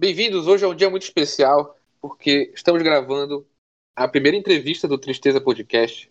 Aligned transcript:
Bem-vindos. 0.00 0.46
Hoje 0.46 0.64
é 0.64 0.66
um 0.66 0.74
dia 0.74 0.88
muito 0.88 1.02
especial 1.02 1.76
porque 2.00 2.50
estamos 2.54 2.82
gravando 2.82 3.46
a 3.94 4.08
primeira 4.08 4.34
entrevista 4.34 4.88
do 4.88 4.96
Tristeza 4.96 5.42
Podcast. 5.42 6.10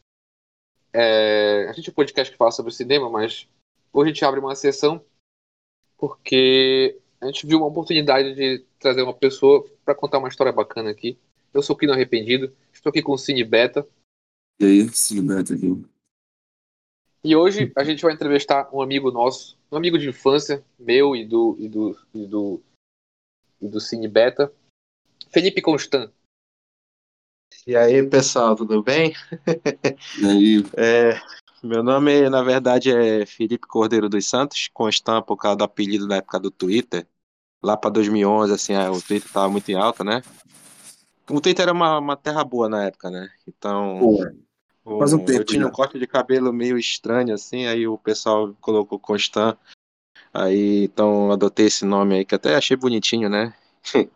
É... 0.93 1.65
A 1.67 1.73
gente 1.73 1.89
é 1.89 1.91
um 1.91 1.95
podcast 1.95 2.31
que 2.31 2.37
fala 2.37 2.51
sobre 2.51 2.71
cinema, 2.71 3.09
mas 3.09 3.49
hoje 3.91 4.11
a 4.11 4.13
gente 4.13 4.23
abre 4.23 4.39
uma 4.39 4.53
sessão 4.53 5.03
porque 5.97 6.99
a 7.19 7.25
gente 7.25 7.47
viu 7.47 7.57
uma 7.57 7.65
oportunidade 7.65 8.36
de 8.36 8.63
trazer 8.77 9.02
uma 9.02 9.13
pessoa 9.15 9.67
para 9.83 9.95
contar 9.95 10.19
uma 10.19 10.29
história 10.29 10.53
bacana 10.53 10.91
aqui. 10.91 11.17
Eu 11.51 11.63
sou 11.63 11.75
o 11.75 11.79
Kino 11.79 11.91
Arrependido, 11.91 12.55
estou 12.71 12.91
aqui 12.91 13.01
com 13.01 13.13
o 13.13 13.17
Cine 13.17 13.43
Beta. 13.43 13.87
E 14.59 14.65
aí, 14.65 14.89
Cine 14.89 15.27
Beta 15.27 15.55
aqui. 15.55 15.83
E 17.23 17.35
hoje 17.35 17.71
a 17.75 17.83
gente 17.83 18.03
vai 18.03 18.13
entrevistar 18.13 18.69
um 18.71 18.83
amigo 18.83 19.09
nosso, 19.09 19.57
um 19.71 19.77
amigo 19.77 19.97
de 19.97 20.09
infância, 20.09 20.63
meu 20.77 21.15
e 21.15 21.25
do, 21.25 21.55
e 21.57 21.67
do, 21.67 21.99
e 22.13 22.27
do, 22.27 22.61
e 23.61 23.67
do 23.67 23.79
Cine 23.79 24.07
Beta, 24.07 24.51
Felipe 25.31 25.61
Constant. 25.61 26.11
E 27.67 27.75
aí, 27.75 28.01
pessoal, 28.07 28.55
tudo 28.55 28.81
bem? 28.81 29.13
E 30.17 30.25
aí, 30.25 30.63
É, 30.77 31.19
meu 31.61 31.83
nome, 31.83 32.30
na 32.30 32.41
verdade, 32.41 32.91
é 32.91 33.26
Felipe 33.26 33.67
Cordeiro 33.67 34.08
dos 34.09 34.26
Santos, 34.27 34.70
Constant 34.73 35.23
por 35.26 35.38
causa 35.38 35.58
do 35.58 35.64
apelido 35.64 36.08
na 36.08 36.17
época 36.17 36.40
do 36.40 36.50
Twitter. 36.50 37.05
Lá 37.62 37.76
para 37.76 37.90
2011, 37.90 38.53
assim, 38.53 38.73
é, 38.73 38.90
o 38.90 39.02
Twitter 39.02 39.30
tava 39.31 39.50
muito 39.50 39.70
em 39.70 39.76
alta, 39.76 40.03
né? 40.03 40.22
O 41.30 41.41
Twitter 41.41 41.64
era 41.64 41.73
uma, 41.73 42.00
uma 42.00 42.16
terra 42.16 42.44
boa 42.44 42.70
na 42.70 42.86
época, 42.86 43.09
né? 43.12 43.30
Então, 43.45 44.00
pô, 44.84 44.95
o- 44.95 45.00
faz 45.00 45.14
um 45.14 45.20
tempo 45.20 45.41
eu 45.41 45.44
tinha 45.45 45.62
já. 45.64 45.67
um 45.67 45.72
corte 45.72 46.00
de 46.00 46.08
cabelo 46.08 46.53
meio 46.53 46.78
estranho, 46.78 47.34
assim, 47.34 47.66
aí 47.67 47.86
o 47.88 47.98
pessoal 47.98 48.55
colocou 48.62 48.98
Constant. 48.98 49.58
Aí, 50.34 50.84
então, 50.84 51.32
adotei 51.32 51.68
esse 51.68 51.86
nome 51.86 52.16
aí, 52.16 52.26
que 52.26 52.36
até 52.36 52.56
achei 52.56 52.78
bonitinho, 52.78 53.30
né? 53.30 53.54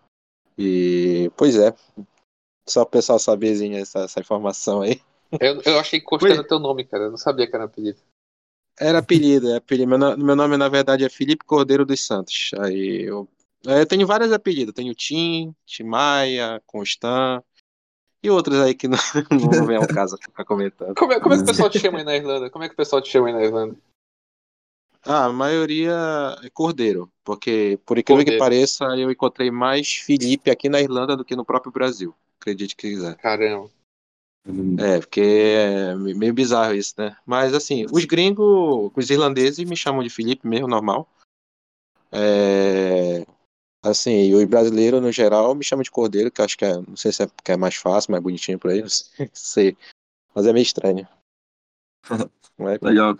E, 0.55 1.31
pois 1.35 1.55
é, 1.55 1.73
só 2.69 2.83
o 2.83 2.85
pessoal 2.85 3.17
saberzinho 3.17 3.75
essa, 3.75 4.01
essa 4.01 4.19
informação 4.19 4.81
aí. 4.81 5.01
Eu, 5.39 5.59
eu 5.63 5.79
achei 5.79 5.99
que 5.99 6.25
era 6.31 6.47
teu 6.47 6.59
nome, 6.59 6.85
cara. 6.85 7.05
Eu 7.05 7.09
não 7.09 7.17
sabia 7.17 7.47
que 7.47 7.55
era 7.55 7.65
apelido. 7.65 7.99
Era 8.79 8.99
apelido, 8.99 9.49
é 9.49 9.57
apelido. 9.57 9.97
Meu, 9.97 10.17
meu 10.17 10.35
nome, 10.35 10.55
na 10.57 10.69
verdade, 10.69 11.03
é 11.03 11.09
Felipe 11.09 11.43
Cordeiro 11.43 11.85
dos 11.85 12.05
Santos. 12.05 12.51
Aí 12.59 13.01
eu, 13.01 13.27
eu 13.63 13.85
tenho 13.85 14.05
vários 14.05 14.31
apelidos. 14.31 14.75
Tenho 14.75 14.93
Tim, 14.93 15.55
Timaya, 15.65 16.61
Constant 16.67 17.43
e 18.23 18.29
outros 18.29 18.59
aí 18.59 18.73
que 18.73 18.87
não, 18.87 18.97
não 19.59 19.65
vem 19.65 19.77
ao 19.77 19.87
caso 19.87 20.17
ficar 20.17 20.45
comentando. 20.45 20.95
Como 20.95 21.11
é, 21.11 21.19
como 21.19 21.35
é 21.35 21.37
que 21.37 21.43
o 21.43 21.47
pessoal 21.47 21.69
te 21.69 21.79
chama 21.79 21.97
aí 21.97 22.05
na 22.05 22.15
Irlanda? 22.15 22.49
Como 22.49 22.63
é 22.63 22.67
que 22.67 22.73
o 22.73 22.77
pessoal 22.77 23.01
te 23.01 23.09
chama 23.09 23.27
aí 23.27 23.33
na 23.33 23.43
Irlanda? 23.43 23.75
Ah, 25.05 25.25
a 25.25 25.33
maioria 25.33 25.93
é 26.41 26.49
Cordeiro, 26.49 27.11
porque, 27.23 27.77
por 27.85 27.97
incrível 27.97 28.23
que 28.23 28.31
Cordeiro. 28.31 28.39
pareça, 28.39 28.85
eu 28.97 29.11
encontrei 29.11 29.51
mais 29.51 29.95
Felipe 29.95 30.49
aqui 30.49 30.69
na 30.69 30.81
Irlanda 30.81 31.17
do 31.17 31.25
que 31.25 31.35
no 31.35 31.43
próprio 31.43 31.71
Brasil. 31.71 32.15
Acredite 32.39 32.75
que 32.75 32.89
quiser. 32.89 33.15
Caramba. 33.17 33.69
É, 34.77 34.99
porque 34.99 35.21
é 35.21 35.95
meio 35.95 36.33
bizarro 36.33 36.73
isso, 36.73 36.93
né? 36.97 37.15
Mas 37.25 37.53
assim, 37.53 37.85
os 37.91 38.03
gringos, 38.05 38.91
os 38.95 39.09
irlandeses 39.09 39.67
me 39.67 39.75
chamam 39.75 40.03
de 40.03 40.09
Felipe 40.09 40.47
mesmo, 40.47 40.67
normal. 40.67 41.07
É, 42.11 43.25
assim, 43.81 44.29
e 44.29 44.35
os 44.35 44.43
brasileiros, 44.45 45.01
no 45.01 45.11
geral, 45.11 45.55
me 45.55 45.63
chamam 45.63 45.83
de 45.83 45.91
Cordeiro, 45.91 46.29
que 46.29 46.41
eu 46.41 46.45
acho 46.45 46.57
que 46.57 46.65
é, 46.65 46.75
não 46.75 46.95
sei 46.95 47.11
se 47.11 47.23
é 47.23 47.27
porque 47.27 47.53
é 47.53 47.57
mais 47.57 47.75
fácil, 47.75 48.11
mais 48.11 48.23
bonitinho 48.23 48.59
por 48.59 48.71
aí, 48.71 48.81
não 48.81 48.87
sei. 49.33 49.77
Mas 50.35 50.45
é 50.45 50.53
meio 50.53 50.63
estranho. 50.63 51.07
Não 52.57 52.69
é? 52.69 52.77
legal. 52.81 53.17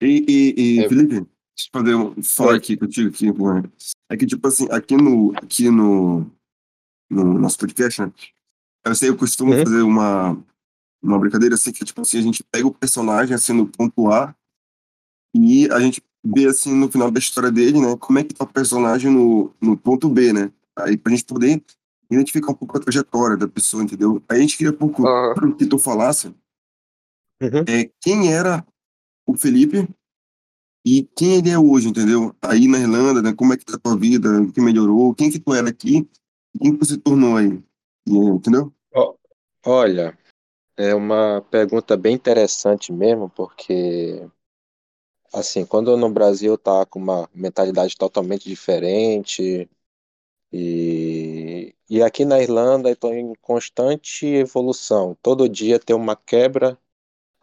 E, 0.00 0.24
e, 0.28 0.60
e 0.60 0.80
É. 0.84 0.88
Felipe, 0.88 1.14
deixa 1.14 1.26
eu 1.66 1.70
fazer 1.72 1.94
um 1.94 2.22
falar 2.22 2.54
aqui 2.56 2.76
contigo 2.76 3.08
aqui, 3.08 3.32
pô. 3.32 3.46
É 4.08 4.16
que, 4.16 4.26
tipo 4.26 4.46
assim, 4.46 4.66
aqui 4.70 4.96
no, 4.96 5.32
aqui 5.36 5.70
no, 5.70 6.26
no 7.10 7.38
nosso 7.38 7.58
podcast, 7.58 8.00
né? 8.02 8.12
Eu 8.84 8.94
sei, 8.94 9.08
eu 9.08 9.16
costumo 9.16 9.52
Uhum. 9.52 9.64
fazer 9.64 9.82
uma, 9.82 10.38
uma 11.02 11.18
brincadeira 11.18 11.54
assim, 11.56 11.72
que, 11.72 11.84
tipo 11.84 12.00
assim, 12.00 12.18
a 12.18 12.22
gente 12.22 12.42
pega 12.44 12.66
o 12.66 12.72
personagem, 12.74 13.34
assim, 13.34 13.52
no 13.52 13.66
ponto 13.66 14.10
A, 14.10 14.34
e 15.34 15.70
a 15.70 15.80
gente 15.80 16.02
vê, 16.24 16.46
assim, 16.46 16.74
no 16.74 16.90
final 16.90 17.10
da 17.10 17.18
história 17.18 17.50
dele, 17.50 17.80
né? 17.80 17.96
Como 17.98 18.18
é 18.18 18.24
que 18.24 18.34
tá 18.34 18.44
o 18.44 18.48
personagem 18.48 19.10
no, 19.10 19.52
no 19.60 19.76
ponto 19.76 20.08
B, 20.08 20.32
né? 20.32 20.50
Aí, 20.76 20.96
pra 20.96 21.10
gente 21.12 21.24
poder 21.24 21.62
identificar 22.10 22.52
um 22.52 22.54
pouco 22.54 22.76
a 22.76 22.80
trajetória 22.80 23.36
da 23.36 23.46
pessoa, 23.48 23.82
entendeu? 23.82 24.22
Aí 24.28 24.38
a 24.38 24.40
gente 24.40 24.56
queria 24.56 24.72
um 24.72 24.76
pouco 24.76 25.02
que 25.58 25.66
tu 25.66 25.76
falasse 25.78 26.28
Uhum. 27.40 27.64
é, 27.68 27.90
quem 28.00 28.32
era 28.32 28.66
o 29.28 29.36
Felipe 29.36 29.88
e 30.84 31.04
quem 31.14 31.36
ele 31.36 31.50
é 31.50 31.58
hoje, 31.58 31.88
entendeu? 31.88 32.34
Aí 32.40 32.66
na 32.66 32.78
Irlanda, 32.78 33.20
né, 33.20 33.34
como 33.34 33.52
é 33.52 33.56
que 33.56 33.64
tá 33.64 33.76
a 33.76 33.78
tua 33.78 33.96
vida, 33.96 34.40
o 34.40 34.50
que 34.50 34.60
melhorou, 34.60 35.14
quem 35.14 35.30
que 35.30 35.38
tu 35.38 35.52
era 35.54 35.68
aqui, 35.68 36.08
quem 36.60 36.76
que 36.76 36.84
você 36.84 36.96
tornou 36.96 37.36
aí, 37.36 37.62
entendeu? 38.06 38.72
Olha, 39.66 40.18
é 40.76 40.94
uma 40.94 41.42
pergunta 41.50 41.96
bem 41.96 42.14
interessante 42.14 42.90
mesmo, 42.90 43.28
porque 43.28 44.26
assim, 45.32 45.66
quando 45.66 45.94
no 45.96 46.08
Brasil 46.08 46.56
tava 46.56 46.86
com 46.86 46.98
uma 46.98 47.28
mentalidade 47.34 47.94
totalmente 47.96 48.48
diferente, 48.48 49.68
e, 50.50 51.74
e 51.90 52.02
aqui 52.02 52.24
na 52.24 52.40
Irlanda 52.40 52.90
estou 52.90 53.12
em 53.12 53.34
constante 53.42 54.26
evolução. 54.26 55.16
Todo 55.20 55.48
dia 55.48 55.78
tem 55.78 55.94
uma 55.94 56.16
quebra 56.16 56.78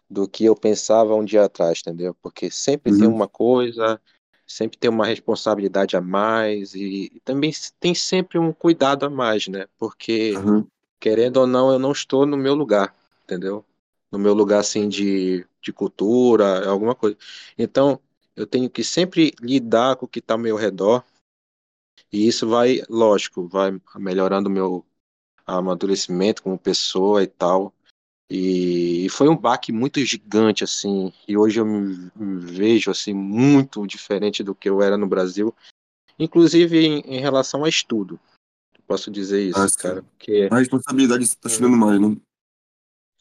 do 0.09 0.27
que 0.27 0.45
eu 0.45 0.55
pensava 0.55 1.15
um 1.15 1.25
dia 1.25 1.45
atrás, 1.45 1.79
entendeu? 1.81 2.15
Porque 2.21 2.49
sempre 2.51 2.91
tem 2.91 3.07
Uhum. 3.07 3.15
uma 3.15 3.27
coisa, 3.27 4.01
sempre 4.47 4.77
tem 4.77 4.89
uma 4.89 5.05
responsabilidade 5.05 5.95
a 5.97 6.01
mais, 6.01 6.73
e, 6.75 7.11
e 7.15 7.19
também 7.21 7.51
tem 7.79 7.95
sempre 7.95 8.37
um 8.39 8.53
cuidado 8.53 9.05
a 9.05 9.09
mais, 9.09 9.47
né? 9.47 9.65
Porque 9.77 10.33
Aham, 10.37 10.67
querendo 10.99 11.37
ou 11.37 11.47
não, 11.47 11.71
eu 11.71 11.79
não 11.79 11.91
estou 11.91 12.25
no 12.25 12.37
meu 12.37 12.55
lugar, 12.55 12.95
entendeu? 13.23 13.65
No 14.11 14.19
meu 14.19 14.33
lugar, 14.33 14.59
assim, 14.61 14.87
de, 14.89 15.45
de 15.61 15.73
cultura, 15.73 16.67
alguma 16.69 16.95
coisa. 16.95 17.17
Então, 17.57 17.99
eu 18.35 18.47
tenho 18.47 18.69
que 18.69 18.83
sempre 18.83 19.33
lidar 19.41 19.95
com 19.97 20.05
o 20.05 20.09
que 20.09 20.19
está 20.19 20.33
ao 20.35 20.39
meu 20.39 20.55
redor, 20.55 21.03
e 22.11 22.27
isso 22.27 22.47
vai, 22.47 22.81
lógico, 22.89 23.47
vai 23.47 23.79
melhorando 23.95 24.49
o 24.49 24.51
meu 24.51 24.85
amadurecimento 25.47 26.43
como 26.43 26.59
pessoa 26.59 27.23
e 27.23 27.27
tal. 27.27 27.74
E 28.29 29.07
foi 29.09 29.29
um 29.29 29.37
baque 29.37 29.71
muito 29.71 29.99
gigante, 30.03 30.63
assim, 30.63 31.13
e 31.27 31.37
hoje 31.37 31.59
eu 31.59 31.65
me, 31.65 32.09
vejo, 32.15 32.89
assim, 32.89 33.13
muito 33.13 33.85
diferente 33.85 34.43
do 34.43 34.55
que 34.55 34.67
eu 34.67 34.81
era 34.81 34.97
no 34.97 35.05
Brasil, 35.05 35.53
inclusive 36.17 36.77
em, 36.77 36.99
em 37.01 37.19
relação 37.19 37.63
a 37.63 37.69
estudo. 37.69 38.19
Posso 38.87 39.11
dizer 39.11 39.43
isso, 39.43 39.59
Ah, 39.59 39.67
cara, 39.77 40.03
porque... 40.03 40.47
A 40.51 40.57
responsabilidade 40.57 41.35
tá 41.37 41.49
chegando 41.49 41.77
mais, 41.77 41.99
né? 41.99 42.15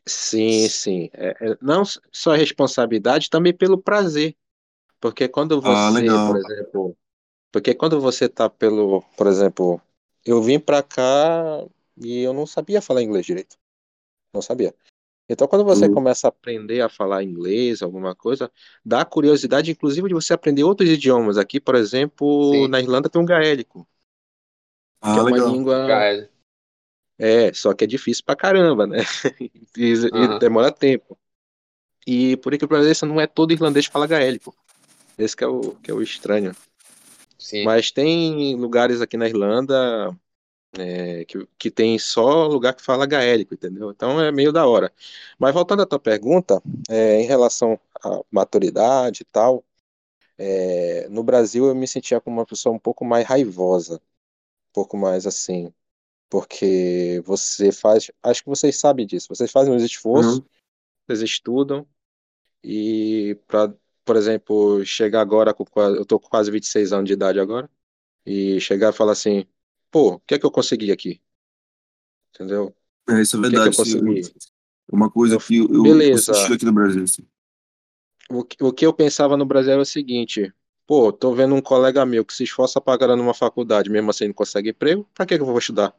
Sim, 0.06 0.68
sim. 0.68 1.10
É, 1.14 1.28
é, 1.40 1.58
não 1.60 1.82
só 2.12 2.32
a 2.32 2.36
responsabilidade, 2.36 3.30
também 3.30 3.54
pelo 3.54 3.78
prazer. 3.78 4.36
Porque 5.00 5.28
quando 5.28 5.60
Ah, 5.64 5.90
você, 5.90 6.00
legal. 6.00 6.26
por 6.26 6.36
exemplo, 6.36 6.96
porque 7.52 7.74
quando 7.74 8.00
você 8.00 8.28
tá 8.28 8.48
pelo, 8.48 9.02
por 9.16 9.26
exemplo, 9.26 9.80
eu 10.24 10.42
vim 10.42 10.58
pra 10.58 10.82
cá 10.82 11.64
e 11.96 12.20
eu 12.20 12.32
não 12.32 12.46
sabia 12.46 12.82
falar 12.82 13.02
inglês 13.02 13.24
direito. 13.24 13.56
Não 14.34 14.42
sabia. 14.42 14.74
Então, 15.28 15.48
quando 15.48 15.64
você 15.64 15.88
Uhum. 15.88 15.94
começa 15.94 16.26
a 16.26 16.30
aprender 16.30 16.80
a 16.82 16.88
falar 16.88 17.22
inglês, 17.22 17.82
alguma 17.82 18.14
coisa, 18.14 18.50
dá 18.84 19.04
curiosidade, 19.04 19.70
inclusive, 19.70 20.08
de 20.08 20.14
você 20.14 20.34
aprender 20.34 20.64
outros 20.64 20.88
idiomas. 20.90 21.38
Aqui, 21.38 21.58
por 21.60 21.74
exemplo, 21.74 22.66
Sim. 22.66 22.68
na 22.68 22.80
Irlanda 22.80 23.08
tem 23.08 23.20
um 23.20 23.24
gaélico, 23.24 23.88
que 25.00 25.08
Ah, 25.08 25.16
é 25.18 25.22
uma 25.22 25.30
legal. 25.30 25.50
língua. 25.52 25.86
Gael. 25.86 26.28
É, 27.18 27.52
só 27.52 27.72
que 27.74 27.84
é 27.84 27.86
difícil 27.86 28.24
pra 28.24 28.36
caramba, 28.36 28.86
né? 28.86 28.98
E, 29.76 29.92
e 29.92 30.28
Aham. 30.28 30.38
demora 30.38 30.70
tempo. 30.72 31.18
E 32.06 32.36
por 32.38 32.56
que 32.56 32.66
pareça, 32.66 33.06
não 33.06 33.20
é 33.20 33.26
todo 33.26 33.52
irlandês 33.52 33.86
que 33.86 33.92
fala 33.92 34.06
gaélico. 34.06 34.54
Esse 35.18 35.36
que 35.36 35.44
é 35.44 35.46
o, 35.46 35.76
que 35.76 35.90
é 35.90 35.94
o 35.94 36.02
estranho. 36.02 36.56
Sim. 37.38 37.64
Mas 37.64 37.90
tem 37.90 38.54
lugares 38.56 39.00
aqui 39.00 39.16
na 39.16 39.28
Irlanda 39.28 40.14
é, 40.78 41.24
que, 41.24 41.46
que 41.58 41.70
tem 41.70 41.98
só 41.98 42.46
lugar 42.46 42.74
que 42.74 42.82
fala 42.82 43.06
gaélico, 43.06 43.54
entendeu? 43.54 43.90
Então 43.90 44.20
é 44.20 44.32
meio 44.32 44.52
da 44.52 44.66
hora. 44.66 44.92
Mas 45.38 45.54
voltando 45.54 45.82
à 45.82 45.86
tua 45.86 45.98
pergunta, 46.00 46.62
é, 46.88 47.20
em 47.20 47.26
relação 47.26 47.78
à 48.04 48.20
maturidade 48.30 49.22
e 49.22 49.24
tal, 49.26 49.64
é, 50.72 51.08
no 51.08 51.22
Brasil 51.22 51.66
eu 51.66 51.74
me 51.74 51.86
sentia 51.86 52.20
como 52.20 52.38
uma 52.38 52.46
pessoa 52.46 52.74
um 52.74 52.78
pouco 52.78 53.04
mais 53.04 53.26
raivosa, 53.26 53.96
um 53.96 54.72
pouco 54.72 54.96
mais 54.96 55.26
assim, 55.26 55.72
porque 56.30 57.22
você 57.26 57.72
faz, 57.72 58.10
acho 58.22 58.42
que 58.44 58.48
vocês 58.50 58.78
sabem 58.80 59.06
disso, 59.06 59.28
vocês 59.30 59.52
fazem 59.52 59.74
uns 59.74 59.82
esforços, 59.84 60.38
Uhum. 60.40 60.46
vocês 61.08 61.22
estudam 61.22 61.86
e 62.64 63.38
para, 63.46 63.74
por 64.04 64.16
exemplo, 64.16 64.84
chegar 64.84 65.20
agora 65.20 65.54
com 65.54 65.64
eu 65.82 66.04
tô 66.06 66.18
com 66.20 66.28
quase 66.28 66.50
26 66.50 66.92
anos 66.92 67.06
de 67.08 67.14
idade 67.14 67.40
agora 67.40 67.70
e 68.26 68.60
chegar 68.60 68.90
e 68.92 68.96
falar 68.96 69.12
assim, 69.12 69.46
pô, 69.94 70.14
o 70.16 70.20
que 70.26 70.34
é 70.34 70.38
que 70.38 70.46
eu 70.46 70.50
consegui 70.50 70.90
aqui? 70.92 71.22
Entendeu? 72.34 72.74
É, 73.08 73.20
isso 73.20 73.36
é 73.36 73.40
O 73.40 73.42
que 73.42 73.56
é 73.56 73.60
que 73.60 73.68
eu 73.68 73.72
verdade. 73.72 73.76
consegui? 73.76 74.20
é 74.90 74.94
uma 74.94 75.10
coisa 75.10 75.36
Eu- 75.36 75.40
que 75.40 75.56
eu, 75.56 75.68
eu 75.76 75.82
beleza. 75.82 76.32
senti 76.34 76.52
aqui 76.52 76.64
no 76.64 76.72
Brasil. 76.72 77.02
assim. 77.04 77.26
O, 78.30 78.44
que- 78.44 78.62
o 78.62 78.72
que 78.72 78.84
eu 78.86 78.92
pensava 78.92 79.36
no 79.36 79.46
Brasil 79.46 79.72
era 79.72 79.82
o 79.82 79.84
seguinte, 79.86 80.52
Pô, 80.86 81.10
tô 81.10 81.34
vendo 81.34 81.54
um 81.54 81.62
colega 81.62 82.04
meu 82.04 82.26
que 82.26 82.34
se 82.34 82.44
esforça 82.44 82.78
pra 82.78 82.98
caramba 82.98 83.16
numa 83.22 83.32
faculdade, 83.32 83.88
mesmo 83.88 84.10
assim 84.10 84.26
não 84.26 84.34
consegue 84.34 84.68
emprego, 84.68 85.08
pra 85.14 85.24
que 85.24 85.34
que 85.36 85.40
eu 85.42 85.46
vou 85.46 85.58
estudar? 85.58 85.96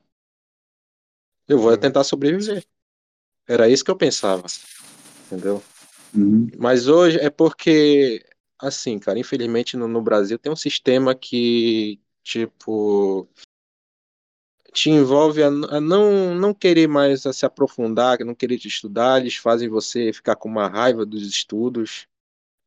Eu 1.47 1.59
vou 1.59 1.71
Uhum. 1.71 1.77
tentar 1.77 2.03
sobreviver. 2.03 2.65
Era 3.47 3.69
isso 3.69 3.83
que 3.85 3.91
eu 3.91 3.97
pensava, 3.97 4.45
entendeu? 5.27 5.61
Uhum. 6.13 6.47
Mas 6.57 6.87
hoje 6.87 7.19
é 7.19 7.29
porque, 7.29 8.25
assim, 8.59 8.99
cara, 8.99 9.19
infelizmente 9.19 9.77
no, 9.77 9.87
no 9.87 10.01
Brasil 10.01 10.39
tem 10.39 10.51
um 10.51 10.55
sistema 10.55 11.15
que, 11.15 11.99
tipo, 12.23 13.29
te 14.75 14.89
envolve 14.89 15.41
a, 15.41 15.47
a 15.47 15.79
não, 15.79 16.35
não 16.35 16.53
querer 16.53 16.85
mais 16.85 17.25
a 17.25 17.31
se 17.31 17.45
aprofundar, 17.45 18.19
não 18.25 18.35
querer 18.35 18.57
te 18.57 18.67
estudar, 18.67 19.21
eles 19.21 19.35
fazem 19.35 19.69
você 19.69 20.11
ficar 20.11 20.35
com 20.35 20.49
uma 20.49 20.67
raiva 20.67 21.05
dos 21.05 21.25
estudos. 21.25 22.07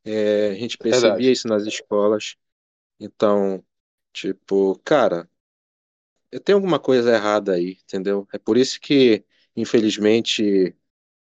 É, 0.03 0.49
a 0.49 0.55
gente 0.55 0.75
percebia 0.75 1.11
Verdade. 1.11 1.31
isso 1.31 1.47
nas 1.47 1.63
escolas. 1.67 2.35
Então, 2.99 3.63
tipo, 4.11 4.79
cara, 4.83 5.29
tem 6.43 6.55
alguma 6.55 6.79
coisa 6.79 7.13
errada 7.13 7.53
aí, 7.53 7.77
entendeu? 7.83 8.27
É 8.33 8.39
por 8.39 8.57
isso 8.57 8.81
que, 8.81 9.23
infelizmente, 9.55 10.75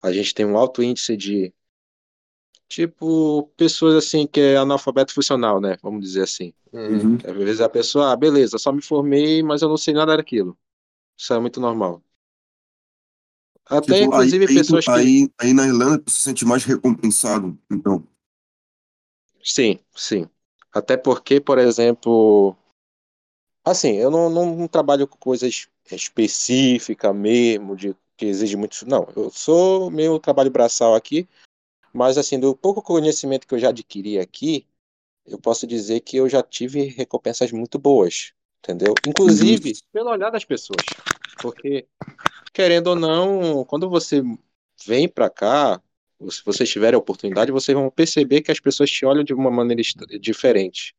a 0.03 0.11
gente 0.11 0.33
tem 0.33 0.47
um 0.47 0.57
alto 0.57 0.83
índice 0.83 1.15
de, 1.15 1.53
tipo, 2.69 3.53
pessoas 3.55 3.97
assim 3.97 4.27
que 4.27 4.41
é 4.41 4.57
analfabeto 4.57 5.13
funcional, 5.13 5.61
né? 5.61 5.77
Vamos 5.83 6.01
dizer 6.01 6.23
assim. 6.23 6.55
Uhum. 6.73 7.03
Uhum. 7.03 7.19
Às 7.23 7.37
vezes 7.37 7.61
a 7.61 7.69
pessoa, 7.69 8.13
ah, 8.13 8.17
beleza, 8.17 8.57
só 8.57 8.73
me 8.73 8.81
formei, 8.81 9.43
mas 9.43 9.61
eu 9.61 9.69
não 9.69 9.77
sei 9.77 9.93
nada 9.93 10.17
daquilo. 10.17 10.57
Isso 11.21 11.35
é 11.35 11.39
muito 11.39 11.61
normal. 11.61 12.03
Até, 13.67 13.93
Tipo, 13.93 13.95
aí, 13.95 14.05
inclusive, 14.05 14.47
aí, 14.49 14.55
pessoas 14.55 14.85
que. 14.87 14.91
aí, 14.91 15.31
aí 15.39 15.53
na 15.53 15.67
Irlanda 15.67 15.99
tu 15.99 16.11
se 16.11 16.23
sente 16.23 16.47
mais 16.47 16.65
recompensado, 16.65 17.59
então. 17.71 18.03
Sim, 19.45 19.79
sim. 19.95 20.27
Até 20.73 20.97
porque, 20.97 21.39
por 21.39 21.59
exemplo, 21.59 22.57
assim, 23.63 23.97
eu 23.97 24.11
não, 24.11 24.31
não, 24.31 24.57
não 24.57 24.67
trabalho 24.67 25.07
com 25.07 25.19
coisas 25.19 25.69
específicas 25.93 27.15
mesmo, 27.15 27.77
de 27.77 27.95
que 28.17 28.25
exige 28.25 28.57
muito. 28.57 28.89
Não, 28.89 29.07
eu 29.15 29.31
sou 29.31 29.91
meu 29.91 30.19
trabalho 30.19 30.51
braçal 30.51 30.95
aqui, 30.95 31.29
mas 31.93 32.17
assim, 32.17 32.41
do 32.41 32.57
pouco 32.57 32.81
conhecimento 32.81 33.47
que 33.47 33.55
eu 33.55 33.59
já 33.59 33.69
adquiri 33.69 34.19
aqui, 34.19 34.67
eu 35.27 35.39
posso 35.39 35.67
dizer 35.67 36.01
que 36.01 36.17
eu 36.17 36.31
já 36.31 36.43
tive 36.43 36.85
recompensas 36.85 37.53
muito 37.53 37.79
boas, 37.79 38.33
entendeu? 38.63 38.95
Inclusive, 39.07 39.73
pelo 39.93 40.11
olhar 40.11 40.31
das 40.31 40.45
pessoas. 40.45 40.85
Porque, 41.41 41.87
querendo 42.53 42.89
ou 42.89 42.97
não, 42.97 43.65
quando 43.65 43.89
você 43.89 44.23
vem 44.87 45.09
pra 45.09 45.29
cá, 45.29 45.81
se 46.29 46.45
vocês 46.45 46.69
tiverem 46.69 46.97
a 46.97 46.99
oportunidade, 46.99 47.51
vocês 47.51 47.77
vão 47.77 47.91
perceber 47.91 48.43
que 48.43 48.53
as 48.53 48.61
pessoas 48.61 48.91
te 48.91 49.05
olham 49.05 49.25
de 49.25 49.33
uma 49.33 49.51
maneira 49.51 49.83
diferente. 50.21 50.95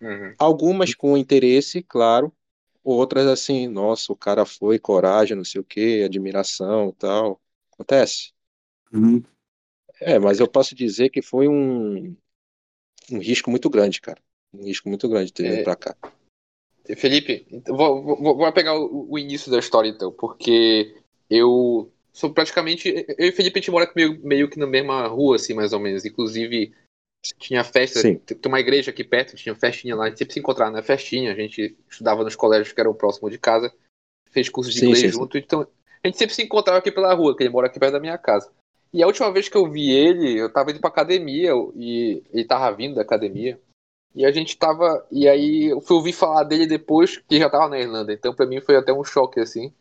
Uhum. 0.00 0.34
Algumas 0.38 0.94
com 0.94 1.16
interesse, 1.16 1.82
claro, 1.82 2.32
outras 2.82 3.26
assim, 3.26 3.68
nossa, 3.68 4.12
o 4.12 4.16
cara 4.16 4.44
foi, 4.44 4.78
coragem, 4.78 5.36
não 5.36 5.44
sei 5.44 5.60
o 5.60 5.64
quê, 5.64 6.02
admiração 6.04 6.88
e 6.88 6.92
tal. 6.94 7.40
Acontece. 7.72 8.32
Uhum. 8.92 9.22
É, 10.00 10.18
mas 10.18 10.40
eu 10.40 10.48
posso 10.48 10.74
dizer 10.74 11.08
que 11.08 11.22
foi 11.22 11.48
um, 11.48 12.16
um 13.10 13.18
risco 13.18 13.50
muito 13.50 13.70
grande, 13.70 14.00
cara. 14.00 14.20
Um 14.52 14.64
risco 14.64 14.88
muito 14.88 15.08
grande 15.08 15.32
ter 15.32 15.44
vindo 15.44 15.60
É. 15.60 15.62
pra 15.62 15.76
cá. 15.76 15.96
Felipe, 16.96 17.46
então, 17.50 17.76
vou, 17.76 18.02
vou, 18.02 18.36
vou 18.36 18.52
pegar 18.52 18.78
o, 18.78 19.10
o 19.10 19.18
início 19.18 19.50
da 19.50 19.58
história 19.58 19.88
então, 19.88 20.12
porque 20.12 20.94
eu 21.30 21.90
sou 22.12 22.32
praticamente. 22.32 23.06
Eu 23.18 23.26
e 23.26 23.30
o 23.30 23.32
Felipe 23.32 23.58
a 23.58 23.60
gente 23.60 23.70
mora 23.70 23.90
meio, 23.96 24.20
meio 24.22 24.48
que 24.48 24.58
na 24.58 24.66
mesma 24.66 25.06
rua, 25.06 25.36
assim, 25.36 25.54
mais 25.54 25.72
ou 25.72 25.80
menos. 25.80 26.04
Inclusive, 26.04 26.74
tinha 27.38 27.64
festa, 27.64 28.00
Sim. 28.00 28.16
tem 28.16 28.38
uma 28.46 28.60
igreja 28.60 28.90
aqui 28.90 29.02
perto, 29.02 29.36
tinha 29.36 29.54
festinha 29.54 29.96
lá, 29.96 30.04
a 30.04 30.08
gente 30.08 30.18
sempre 30.18 30.34
se 30.34 30.40
encontrava 30.40 30.70
na 30.70 30.82
festinha, 30.82 31.32
a 31.32 31.34
gente 31.34 31.76
estudava 31.90 32.22
nos 32.22 32.36
colégios 32.36 32.72
que 32.72 32.80
eram 32.80 32.92
próximos 32.92 33.30
de 33.30 33.38
casa, 33.38 33.72
fez 34.30 34.48
curso 34.50 34.70
de 34.70 34.78
Sim, 34.78 34.86
inglês 34.86 35.00
sim, 35.00 35.18
junto, 35.18 35.38
então 35.38 35.66
a 36.02 36.06
gente 36.06 36.18
sempre 36.18 36.34
se 36.34 36.42
encontrava 36.42 36.80
aqui 36.80 36.92
pela 36.92 37.14
rua, 37.14 37.34
que 37.34 37.42
ele 37.42 37.50
mora 37.50 37.66
aqui 37.66 37.80
perto 37.80 37.94
da 37.94 38.00
minha 38.00 38.18
casa. 38.18 38.50
E 38.92 39.02
a 39.02 39.06
última 39.06 39.32
vez 39.32 39.48
que 39.48 39.56
eu 39.56 39.68
vi 39.68 39.90
ele, 39.90 40.38
eu 40.38 40.52
tava 40.52 40.70
indo 40.70 40.80
pra 40.80 40.90
academia, 40.90 41.52
e 41.74 42.22
ele 42.32 42.44
tava 42.44 42.70
vindo 42.76 42.94
da 42.94 43.02
academia. 43.02 43.58
E 44.14 44.24
a 44.24 44.30
gente 44.30 44.56
tava. 44.56 45.04
E 45.10 45.28
aí 45.28 45.66
eu 45.66 45.80
fui 45.80 45.96
ouvir 45.96 46.12
falar 46.12 46.44
dele 46.44 46.66
depois 46.66 47.18
que 47.28 47.38
já 47.38 47.50
tava 47.50 47.68
na 47.68 47.78
Irlanda. 47.78 48.12
Então 48.12 48.34
pra 48.34 48.46
mim 48.46 48.60
foi 48.60 48.76
até 48.76 48.92
um 48.92 49.02
choque, 49.04 49.40
assim. 49.40 49.72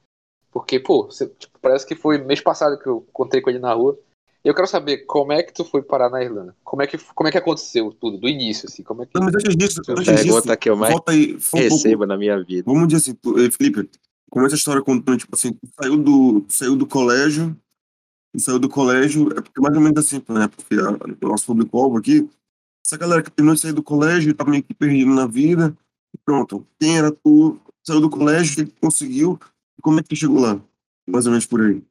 Porque, 0.51 0.79
pô, 0.79 1.05
você- 1.05 1.27
tipo, 1.27 1.57
parece 1.61 1.85
que 1.85 1.95
foi 1.95 2.17
mês 2.17 2.41
passado 2.41 2.77
que 2.79 2.87
eu 2.87 3.05
encontrei 3.09 3.41
com 3.41 3.49
ele 3.49 3.59
na 3.59 3.73
rua. 3.73 3.97
E 4.45 4.47
eu 4.47 4.53
quero 4.53 4.67
saber 4.67 5.05
como 5.05 5.31
é 5.31 5.41
que 5.41 5.53
tu 5.53 5.63
foi 5.63 5.81
parar 5.81 6.09
na 6.09 6.21
Irlanda? 6.21 6.55
Como 6.63 6.81
é 6.81 6.87
que, 6.87 6.97
como 7.15 7.27
é 7.27 7.31
que 7.31 7.37
aconteceu 7.37 7.91
tudo, 7.93 8.17
do 8.17 8.27
início, 8.27 8.67
assim? 8.67 8.83
Como 8.83 9.01
é 9.01 9.05
que. 9.05 9.11
Não, 9.15 9.25
mas 9.25 9.35
antes 9.35 9.55
disso, 9.55 9.81
antes 9.89 10.05
disso, 10.05 10.25
Pergunta 10.41 10.57
que 10.57 10.69
eu 10.69 10.75
mais 10.75 10.91
volta 10.93 11.11
aí, 11.11 11.35
um 11.35 11.39
pouco, 11.39 11.75
recebo 11.75 12.05
na 12.05 12.17
minha 12.17 12.43
vida. 12.43 12.63
Vamos 12.65 12.87
dizer 12.87 12.97
assim, 13.11 13.15
tu, 13.15 13.39
eh, 13.39 13.49
Felipe, 13.49 13.89
começa 14.29 14.55
a 14.55 14.57
história 14.57 14.81
contando, 14.81 15.17
tipo 15.17 15.33
assim, 15.35 15.53
tu 15.53 15.69
saiu 15.81 15.97
do, 15.97 16.41
tu 16.41 16.53
saiu 16.53 16.75
do 16.75 16.85
colégio, 16.85 17.55
tu 18.33 18.39
saiu 18.41 18.59
do 18.59 18.67
colégio, 18.67 19.29
é 19.31 19.41
porque 19.41 19.61
mais 19.61 19.75
ou 19.75 19.81
menos 19.81 20.05
assim, 20.05 20.21
né? 20.27 20.47
Porque 20.49 20.75
a, 20.75 21.25
o 21.25 21.29
nosso 21.29 21.45
público-alvo 21.45 21.97
aqui, 21.97 22.29
essa 22.85 22.97
galera 22.97 23.23
que 23.23 23.31
terminou 23.31 23.55
de 23.55 23.61
sair 23.61 23.73
do 23.73 23.81
colégio 23.81 24.31
e 24.31 24.33
tá 24.33 24.43
meio 24.43 24.63
que 24.63 24.73
perdido 24.73 25.13
na 25.13 25.25
vida, 25.25 25.75
pronto, 26.25 26.67
quem 26.79 26.97
era 26.97 27.11
tu, 27.11 27.59
saiu 27.83 28.01
do 28.01 28.09
colégio, 28.09 28.63
o 28.63 28.67
que 28.67 28.79
conseguiu, 28.79 29.39
como 29.81 29.99
é 29.99 30.03
que 30.03 30.15
chegou 30.15 30.39
lá? 30.39 30.61
Mais 31.07 31.25
ou 31.25 31.31
menos 31.31 31.45
por 31.45 31.61
aí. 31.61 31.83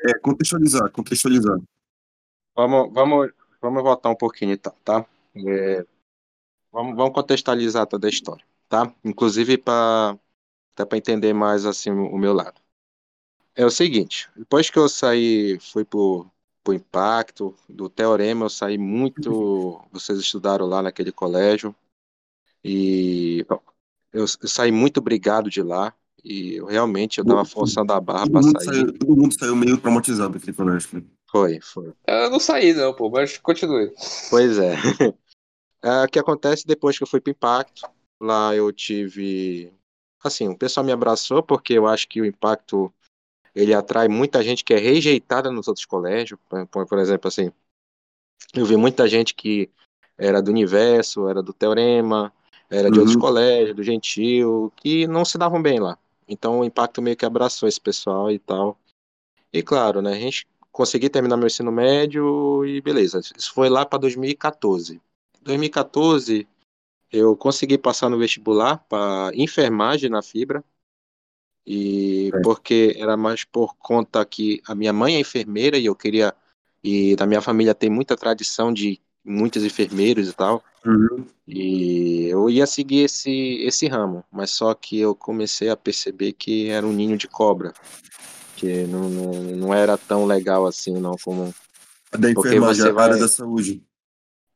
É, 0.00 0.18
contextualizar, 0.18 0.90
contextualizar. 0.90 1.58
Vamos, 2.54 2.92
vamos, 2.92 3.32
vamos 3.60 3.82
voltar 3.82 4.10
um 4.10 4.16
pouquinho 4.16 4.52
então, 4.52 4.74
tá? 4.84 5.06
É, 5.34 5.86
vamos, 6.70 6.96
vamos 6.96 7.14
contextualizar 7.14 7.86
toda 7.86 8.06
a 8.06 8.10
história, 8.10 8.44
tá? 8.68 8.94
Inclusive 9.04 9.56
para 9.58 10.18
até 10.74 10.84
para 10.84 10.98
entender 10.98 11.32
mais 11.32 11.64
assim 11.66 11.90
o 11.90 12.18
meu 12.18 12.32
lado. 12.32 12.60
É 13.54 13.64
o 13.64 13.70
seguinte, 13.70 14.30
depois 14.34 14.70
que 14.70 14.78
eu 14.78 14.88
saí, 14.88 15.58
fui 15.60 15.84
pro, 15.84 16.30
pro 16.62 16.72
impacto 16.74 17.54
do 17.68 17.88
teorema, 17.88 18.44
eu 18.46 18.50
saí 18.50 18.78
muito, 18.78 19.80
vocês 19.90 20.18
estudaram 20.18 20.66
lá 20.66 20.82
naquele 20.82 21.10
colégio 21.12 21.74
e 22.64 23.44
bom, 23.48 23.60
eu, 24.12 24.22
eu 24.22 24.48
saí 24.48 24.70
muito 24.70 25.00
brigado 25.00 25.50
de 25.50 25.62
lá 25.62 25.94
e 26.24 26.54
eu 26.54 26.66
realmente 26.66 27.18
eu 27.18 27.24
tava 27.24 27.44
forçando 27.44 27.92
a 27.92 28.00
barra 28.00 28.24
Todo 28.26 28.32
para 28.32 28.42
mundo, 28.42 28.62
sair. 28.62 28.74
saiu, 28.76 28.98
todo 28.98 29.16
mundo 29.16 29.34
saiu 29.38 29.56
meio 29.56 29.76
traumatizado 29.78 30.34
daquele 30.34 30.52
colégio. 30.56 30.88
né? 31.00 31.04
Foi, 31.30 31.60
foi. 31.60 31.92
Eu 32.06 32.30
não 32.30 32.38
saí, 32.38 32.72
não, 32.74 32.94
pô, 32.94 33.10
mas 33.10 33.38
continue. 33.38 33.92
Pois 34.30 34.58
é. 34.58 34.74
É, 35.84 36.04
o 36.04 36.06
que 36.08 36.16
acontece 36.20 36.64
depois 36.64 36.96
que 36.96 37.02
eu 37.02 37.08
fui 37.08 37.20
pro 37.20 37.32
Impacto, 37.32 37.82
lá 38.20 38.54
eu 38.54 38.72
tive. 38.72 39.72
Assim, 40.22 40.46
o 40.46 40.56
pessoal 40.56 40.86
me 40.86 40.92
abraçou 40.92 41.42
porque 41.42 41.72
eu 41.72 41.88
acho 41.88 42.08
que 42.08 42.20
o 42.20 42.24
Impacto 42.24 42.94
ele 43.54 43.74
atrai 43.74 44.08
muita 44.08 44.42
gente 44.42 44.64
que 44.64 44.74
é 44.74 44.78
rejeitada 44.78 45.50
nos 45.50 45.68
outros 45.68 45.84
colégios. 45.86 46.38
Por, 46.70 46.86
por- 46.86 46.98
exemplo, 46.98 47.28
assim, 47.28 47.50
eu 48.54 48.64
vi 48.66 48.76
muita 48.76 49.08
gente 49.08 49.34
que 49.34 49.70
era 50.16 50.42
do 50.42 50.50
Universo, 50.50 51.28
era 51.28 51.42
do 51.42 51.52
Teorema, 51.52 52.32
era 52.70 52.90
de 52.90 52.98
outros 52.98 53.16
Uhum. 53.16 53.20
colégios, 53.22 53.76
do 53.76 53.82
Gentil, 53.82 54.72
que 54.76 55.06
não 55.06 55.24
se 55.24 55.36
davam 55.38 55.60
bem 55.60 55.80
lá. 55.80 55.98
Então 56.28 56.60
o 56.60 56.64
Impacto 56.64 57.02
meio 57.02 57.16
que 57.16 57.24
abraçou 57.24 57.68
esse 57.68 57.80
pessoal 57.80 58.30
e 58.30 58.38
tal. 58.38 58.78
E 59.52 59.62
claro, 59.62 60.00
né, 60.02 60.12
a 60.12 60.18
gente 60.20 60.46
consegui 60.70 61.10
terminar 61.10 61.36
meu 61.36 61.46
ensino 61.46 61.70
médio 61.70 62.64
e 62.64 62.80
beleza. 62.80 63.20
Isso 63.20 63.52
foi 63.52 63.68
lá 63.68 63.84
para 63.84 63.98
2014. 63.98 65.00
2014 65.42 66.46
eu 67.12 67.36
consegui 67.36 67.76
passar 67.76 68.08
no 68.08 68.18
vestibular 68.18 68.78
para 68.88 69.30
enfermagem 69.34 70.08
na 70.08 70.22
Fibra. 70.22 70.64
E 71.66 72.30
É. 72.34 72.40
porque 72.42 72.94
era 72.98 73.16
mais 73.16 73.44
por 73.44 73.76
conta 73.76 74.24
que 74.24 74.60
a 74.66 74.74
minha 74.74 74.92
mãe 74.92 75.16
é 75.16 75.20
enfermeira 75.20 75.78
e 75.78 75.86
eu 75.86 75.94
queria 75.94 76.34
e 76.82 77.14
na 77.16 77.26
minha 77.26 77.40
família 77.40 77.74
tem 77.74 77.88
muita 77.88 78.16
tradição 78.16 78.72
de 78.72 79.00
muitos 79.24 79.62
enfermeiros 79.64 80.28
e 80.28 80.32
tal. 80.32 80.64
Uhum. 80.84 81.24
E 81.46 82.26
eu 82.26 82.50
ia 82.50 82.66
seguir 82.66 83.04
esse, 83.04 83.30
esse 83.62 83.86
ramo, 83.86 84.24
mas 84.32 84.50
só 84.50 84.74
que 84.74 84.98
eu 84.98 85.14
comecei 85.14 85.68
a 85.68 85.76
perceber 85.76 86.32
que 86.32 86.68
era 86.68 86.84
um 86.84 86.92
ninho 86.92 87.16
de 87.16 87.28
cobra, 87.28 87.72
que 88.56 88.84
não, 88.88 89.08
não, 89.08 89.32
não 89.56 89.74
era 89.74 89.96
tão 89.96 90.26
legal 90.26 90.66
assim, 90.66 90.92
não, 90.98 91.14
como 91.22 91.54
A 92.10 92.16
da 92.16 92.32
Porque 92.34 92.48
enfermagem, 92.48 92.82
a 92.82 92.86
área 92.88 92.94
vai- 92.94 93.18
da 93.20 93.28
saúde. 93.28 93.80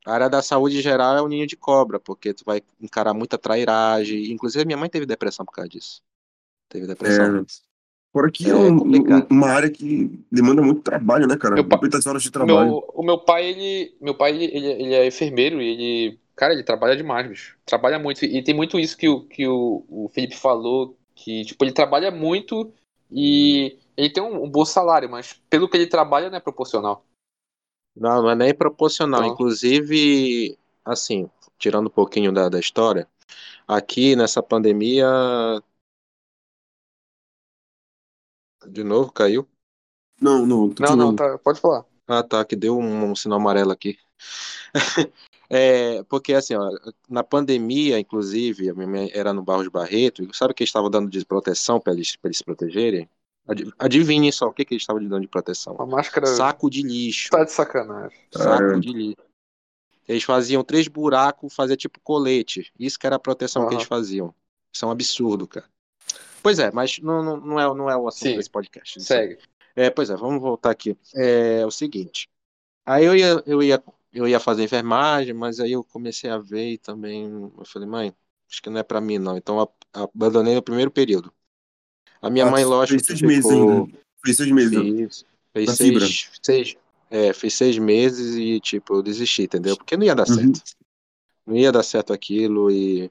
a 0.04 0.12
área 0.12 0.28
da 0.28 0.42
saúde 0.42 0.80
geral 0.82 1.16
é 1.16 1.22
um 1.22 1.28
ninho 1.28 1.46
de 1.46 1.56
cobra, 1.56 2.00
porque 2.00 2.34
tu 2.34 2.42
vai 2.44 2.60
encarar 2.80 3.14
muita 3.14 3.38
trairagem, 3.38 4.32
inclusive 4.32 4.64
minha 4.64 4.76
mãe 4.76 4.90
teve 4.90 5.06
depressão 5.06 5.46
por 5.46 5.52
causa 5.52 5.68
disso. 5.68 6.02
Teve 6.68 6.86
depressão. 6.86 7.38
É, 7.38 7.44
fora 8.12 8.30
que 8.30 8.46
é, 8.46 8.50
É 8.50 8.54
um- 8.54 8.76
um- 8.78 9.26
uma 9.30 9.48
área 9.48 9.70
que 9.70 10.24
demanda 10.30 10.62
muito 10.62 10.80
trabalho, 10.82 11.26
né, 11.26 11.36
cara? 11.36 11.54
Meu 11.54 11.68
pa- 11.68 11.78
Muitas 11.80 12.06
horas 12.06 12.22
de 12.22 12.30
trabalho. 12.30 12.70
meu, 12.70 12.84
o 12.94 13.02
meu 13.02 13.18
pai, 13.18 13.46
ele. 13.46 13.96
Meu 14.00 14.14
pai, 14.14 14.32
ele, 14.34 14.44
ele, 14.56 14.66
ele 14.82 14.94
é 14.94 15.06
enfermeiro 15.06 15.60
e 15.62 15.68
ele. 15.68 16.20
Cara, 16.34 16.52
ele 16.52 16.62
trabalha 16.62 16.96
demais, 16.96 17.26
bicho. 17.28 17.56
Trabalha 17.64 17.98
muito. 17.98 18.24
E 18.24 18.42
tem 18.42 18.54
muito 18.54 18.78
isso 18.78 18.96
que, 18.96 19.08
o, 19.08 19.22
que 19.22 19.46
o, 19.48 19.84
o 19.88 20.10
Felipe 20.12 20.36
falou, 20.36 20.96
que, 21.14 21.44
tipo, 21.46 21.64
ele 21.64 21.72
trabalha 21.72 22.10
muito 22.10 22.70
e 23.10 23.78
ele 23.96 24.10
tem 24.10 24.22
um, 24.22 24.44
um 24.44 24.50
bom 24.50 24.64
salário, 24.64 25.08
mas 25.08 25.32
pelo 25.48 25.66
que 25.66 25.76
ele 25.78 25.86
trabalha 25.86 26.28
não 26.28 26.36
é 26.36 26.40
proporcional. 26.40 27.06
Não, 27.96 28.20
não 28.22 28.30
é 28.30 28.34
nem 28.34 28.54
proporcional. 28.54 29.20
Então- 29.22 29.32
Inclusive, 29.32 30.58
assim, 30.84 31.30
tirando 31.58 31.86
um 31.86 31.90
pouquinho 31.90 32.30
da, 32.30 32.50
da 32.50 32.60
história, 32.60 33.08
aqui 33.66 34.14
nessa 34.14 34.42
pandemia. 34.42 35.06
De 38.68 38.82
novo, 38.84 39.12
caiu? 39.12 39.48
Não, 40.20 40.46
não. 40.46 40.74
Não, 40.78 40.96
não, 40.96 41.16
tá, 41.16 41.38
pode 41.38 41.60
falar. 41.60 41.84
Ah, 42.06 42.22
tá, 42.22 42.44
que 42.44 42.56
deu 42.56 42.78
um, 42.78 43.10
um 43.10 43.16
sinal 43.16 43.38
amarelo 43.38 43.70
aqui. 43.72 43.98
é, 45.50 46.02
porque 46.04 46.32
assim, 46.34 46.54
ó, 46.54 46.70
na 47.08 47.22
pandemia, 47.22 47.98
inclusive, 47.98 48.70
a 48.70 48.74
minha 48.74 48.86
mãe 48.86 49.10
era 49.12 49.32
no 49.32 49.42
Barros 49.42 49.68
Barreto, 49.68 50.22
e 50.22 50.36
sabe 50.36 50.54
que 50.54 50.62
eles 50.62 50.68
estavam 50.68 50.90
dando 50.90 51.10
de 51.10 51.24
proteção 51.24 51.80
para 51.80 51.92
eles, 51.92 52.16
eles 52.22 52.38
se 52.38 52.44
protegerem? 52.44 53.08
Ad- 53.46 53.72
Adivinhem 53.78 54.32
só 54.32 54.46
o 54.46 54.52
que, 54.52 54.64
que 54.64 54.74
eles 54.74 54.82
estavam 54.82 55.02
dando 55.06 55.20
de 55.22 55.28
proteção. 55.28 55.74
Uma 55.74 55.86
máscara 55.86 56.26
Saco 56.26 56.68
de 56.70 56.82
lixo. 56.82 57.30
tá 57.30 57.44
de 57.44 57.52
sacanagem. 57.52 58.18
Saco 58.32 58.72
É. 58.72 58.78
de 58.80 58.92
lixo. 58.92 59.26
Eles 60.08 60.22
faziam 60.22 60.62
três 60.62 60.86
buracos, 60.88 61.54
fazia 61.54 61.76
tipo 61.76 62.00
colete. 62.00 62.72
Isso 62.78 62.98
que 62.98 63.06
era 63.06 63.16
a 63.16 63.20
proteção 63.20 63.62
que 63.62 63.68
Aham. 63.68 63.76
eles 63.78 63.88
faziam. 63.88 64.34
Isso 64.72 64.84
é 64.84 64.88
um 64.88 64.92
absurdo, 64.92 65.46
cara. 65.48 65.68
Pois 66.42 66.58
é, 66.58 66.70
mas 66.70 66.98
não, 67.00 67.22
não, 67.22 67.36
não, 67.38 67.60
é, 67.60 67.74
não 67.74 67.90
é 67.90 67.96
o 67.96 68.06
assunto 68.08 68.28
Sim. 68.30 68.36
desse 68.36 68.50
podcast. 68.50 69.00
Segue. 69.02 69.38
É, 69.74 69.90
pois 69.90 70.08
é, 70.10 70.16
vamos 70.16 70.40
voltar 70.40 70.70
aqui. 70.70 70.96
É 71.14 71.64
o 71.66 71.70
seguinte. 71.70 72.28
Aí 72.84 73.04
eu 73.04 73.16
ia, 73.16 73.42
eu 73.46 73.62
ia, 73.62 73.82
eu 74.12 74.26
ia 74.28 74.38
fazer 74.40 74.62
enfermagem, 74.62 75.34
mas 75.34 75.58
aí 75.60 75.72
eu 75.72 75.82
comecei 75.84 76.30
a 76.30 76.38
ver 76.38 76.72
e 76.72 76.78
também 76.78 77.24
eu 77.58 77.64
falei, 77.64 77.88
mãe, 77.88 78.14
acho 78.50 78.62
que 78.62 78.70
não 78.70 78.78
é 78.78 78.82
pra 78.82 79.00
mim 79.00 79.18
não. 79.18 79.36
Então 79.36 79.58
eu 79.58 79.70
abandonei 79.92 80.54
no 80.54 80.62
primeiro 80.62 80.90
período. 80.90 81.32
A 82.22 82.30
minha 82.30 82.46
Ah, 82.46 82.50
mãe, 82.50 82.64
lógico, 82.64 82.98
fez 83.04 83.06
seis 83.06 83.20
que 83.20 83.26
meses 83.26 83.44
ficou- 83.50 83.70
ainda. 83.84 83.98
Fez 84.24 84.36
seis 84.36 84.50
meses. 84.50 84.72
né? 84.72 84.82
Fiz, 84.82 85.24
fez 85.52 85.76
fibra. 85.78 86.06
seis, 86.06 86.30
seis, 86.42 86.76
é, 87.10 87.32
fiz 87.32 87.54
seis 87.54 87.78
meses 87.78 88.34
e, 88.36 88.58
tipo, 88.60 88.94
eu 88.94 89.02
desisti, 89.02 89.42
entendeu? 89.42 89.76
Porque 89.76 89.96
não 89.96 90.04
ia 90.04 90.14
dar 90.14 90.28
Uhum. 90.28 90.34
certo. 90.54 90.62
Não 91.46 91.56
ia 91.56 91.70
dar 91.70 91.82
certo 91.82 92.12
aquilo 92.12 92.70
e 92.70 93.10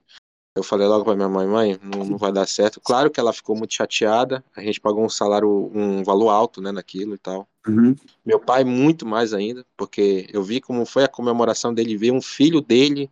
eu 0.55 0.63
falei 0.63 0.88
logo 0.88 1.03
pra 1.03 1.15
minha 1.15 1.27
mãe, 1.27 1.45
mãe, 1.45 1.79
não, 1.83 2.05
não 2.05 2.17
vai 2.17 2.31
dar 2.31 2.47
certo. 2.47 2.79
Claro 2.79 3.12
que 3.12 3.19
ela 3.19 3.33
ficou 3.33 3.57
muito 3.57 3.74
chateada, 3.74 4.43
a 4.55 4.62
gente 4.62 4.79
pagou 4.79 5.03
um 5.03 5.09
salário, 5.09 5.69
um 5.74 6.01
valor 6.01 6.29
alto, 6.29 6.62
né, 6.62 6.71
naquilo 6.71 7.13
e 7.13 7.17
tal. 7.17 7.47
Uhum. 7.67 7.93
Meu 8.25 8.39
pai 8.39 8.63
muito 8.63 9.05
mais 9.05 9.33
ainda, 9.33 9.65
porque 9.75 10.27
eu 10.31 10.41
vi 10.41 10.62
como 10.62 10.85
foi 10.85 11.03
a 11.03 11.09
comemoração 11.09 11.74
dele 11.74 11.97
ver 11.97 12.12
um 12.12 12.21
filho 12.21 12.62
dele 12.62 13.12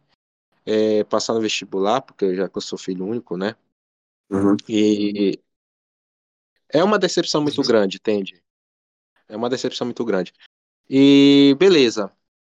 é, 0.66 1.04
passar 1.04 1.34
no 1.34 1.42
vestibular, 1.42 2.02
porque 2.02 2.34
já 2.34 2.48
que 2.48 2.58
eu 2.58 2.62
sou 2.62 2.78
filho 2.78 3.06
único, 3.06 3.36
né? 3.36 3.56
Uhum. 4.30 4.56
E 4.70 5.38
é 6.70 6.82
uma 6.82 6.98
decepção 6.98 7.42
muito 7.42 7.62
grande, 7.62 7.98
entende? 7.98 8.42
É 9.28 9.36
uma 9.36 9.50
decepção 9.50 9.86
muito 9.86 10.06
grande. 10.06 10.34
E 10.90 11.56
beleza. 11.60 12.10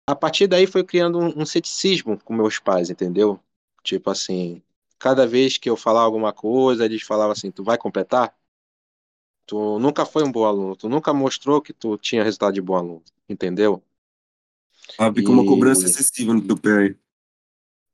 A 0.07 0.15
partir 0.15 0.45
daí 0.45 0.67
foi 0.67 0.83
criando 0.83 1.17
um, 1.17 1.41
um 1.41 1.45
ceticismo 1.45 2.19
com 2.23 2.33
meus 2.35 2.59
pais, 2.59 2.91
entendeu? 2.91 3.39
Tipo 3.83 4.11
assim, 4.11 4.61
cada 4.99 5.27
vez 5.27 5.57
que 5.57 5.69
eu 5.69 5.77
falava 5.77 6.05
alguma 6.05 6.33
coisa, 6.33 6.85
eles 6.85 7.03
falavam 7.03 7.31
assim: 7.33 7.51
tu 7.51 7.63
vai 7.63 7.77
completar? 7.77 8.35
Tu 9.47 9.79
nunca 9.79 10.05
foi 10.05 10.23
um 10.23 10.31
bom 10.31 10.45
aluno, 10.45 10.75
tu 10.75 10.87
nunca 10.89 11.11
mostrou 11.13 11.59
que 11.61 11.73
tu 11.73 11.97
tinha 11.97 12.23
resultado 12.23 12.53
de 12.53 12.61
bom 12.61 12.75
aluno, 12.75 13.03
entendeu? 13.29 13.83
Ah, 14.97 15.13
fica 15.13 15.31
uma 15.31 15.45
E- 15.45 15.45
cobrança 15.45 15.85
excessiva 15.87 16.33
no 16.33 16.45
teu 16.45 16.57
pé 16.57 16.77
aí. 16.79 16.95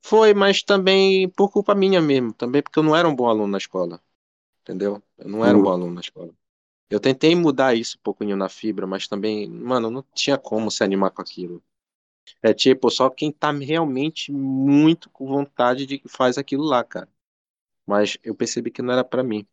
Foi, 0.00 0.34
mas 0.34 0.62
também 0.62 1.28
por 1.30 1.50
culpa 1.50 1.74
minha 1.74 2.00
mesmo, 2.00 2.32
também 2.32 2.62
porque 2.62 2.78
eu 2.78 2.82
não 2.82 2.96
era 2.96 3.08
um 3.08 3.14
bom 3.14 3.28
aluno 3.28 3.48
na 3.48 3.58
escola, 3.58 4.00
entendeu? 4.62 5.02
Eu 5.18 5.28
não 5.28 5.44
era 5.44 5.58
um 5.58 5.60
Uhum. 5.60 5.62
bom 5.62 5.70
aluno 5.72 5.94
na 5.94 6.00
escola. 6.02 6.34
Eu 6.90 7.00
tentei 7.00 7.34
mudar 7.36 7.74
isso 7.76 7.98
um 7.98 8.02
pouquinho 8.02 8.36
na 8.36 8.48
fibra, 8.48 8.86
mas 8.86 9.08
também, 9.08 9.48
mano, 9.50 9.90
não 9.90 10.04
tinha 10.14 10.38
como 10.38 10.70
se 10.70 10.84
animar 10.84 11.10
com 11.12 11.22
aquilo. 11.22 11.62
É 12.42 12.54
tipo, 12.54 12.90
só 12.90 13.10
quem 13.10 13.32
tá 13.32 13.50
realmente 13.52 14.32
muito 14.32 15.10
com 15.10 15.26
vontade 15.26 15.86
de 15.86 15.98
que 15.98 16.08
faz 16.08 16.38
aquilo 16.38 16.64
lá, 16.64 16.84
cara. 16.84 17.08
Mas 17.86 18.18
eu 18.24 18.34
percebi 18.34 18.70
que 18.70 18.82
não 18.82 18.92
era 18.94 19.04
pra 19.04 19.22
mim. 19.24 19.46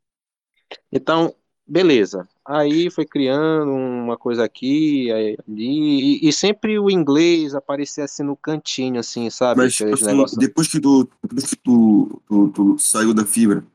Então, 0.92 1.36
beleza. 1.66 2.28
Aí 2.46 2.90
foi 2.92 3.06
criando 3.06 3.72
uma 3.74 4.18
coisa 4.18 4.44
aqui, 4.46 5.12
aí 5.12 5.38
ali, 5.48 6.20
e, 6.26 6.30
e 6.30 6.34
sempre 6.34 6.80
o 6.80 6.90
inglês 6.90 7.56
aparecia 7.56 8.04
assim 8.06 8.24
no 8.24 8.36
cantinho, 8.38 9.00
assim, 9.00 9.30
sabe? 9.30 9.66
Mas, 9.66 9.84
assim, 9.92 10.26
depois 10.38 10.68
que 10.68 10.80
tu, 10.80 11.10
depois 11.24 11.50
que 11.50 11.56
tu, 11.56 12.22
tu, 12.28 12.50
tu 12.52 12.78
saiu 12.78 13.14
da 13.14 13.26
fibra, 13.26 13.60
o 13.60 13.66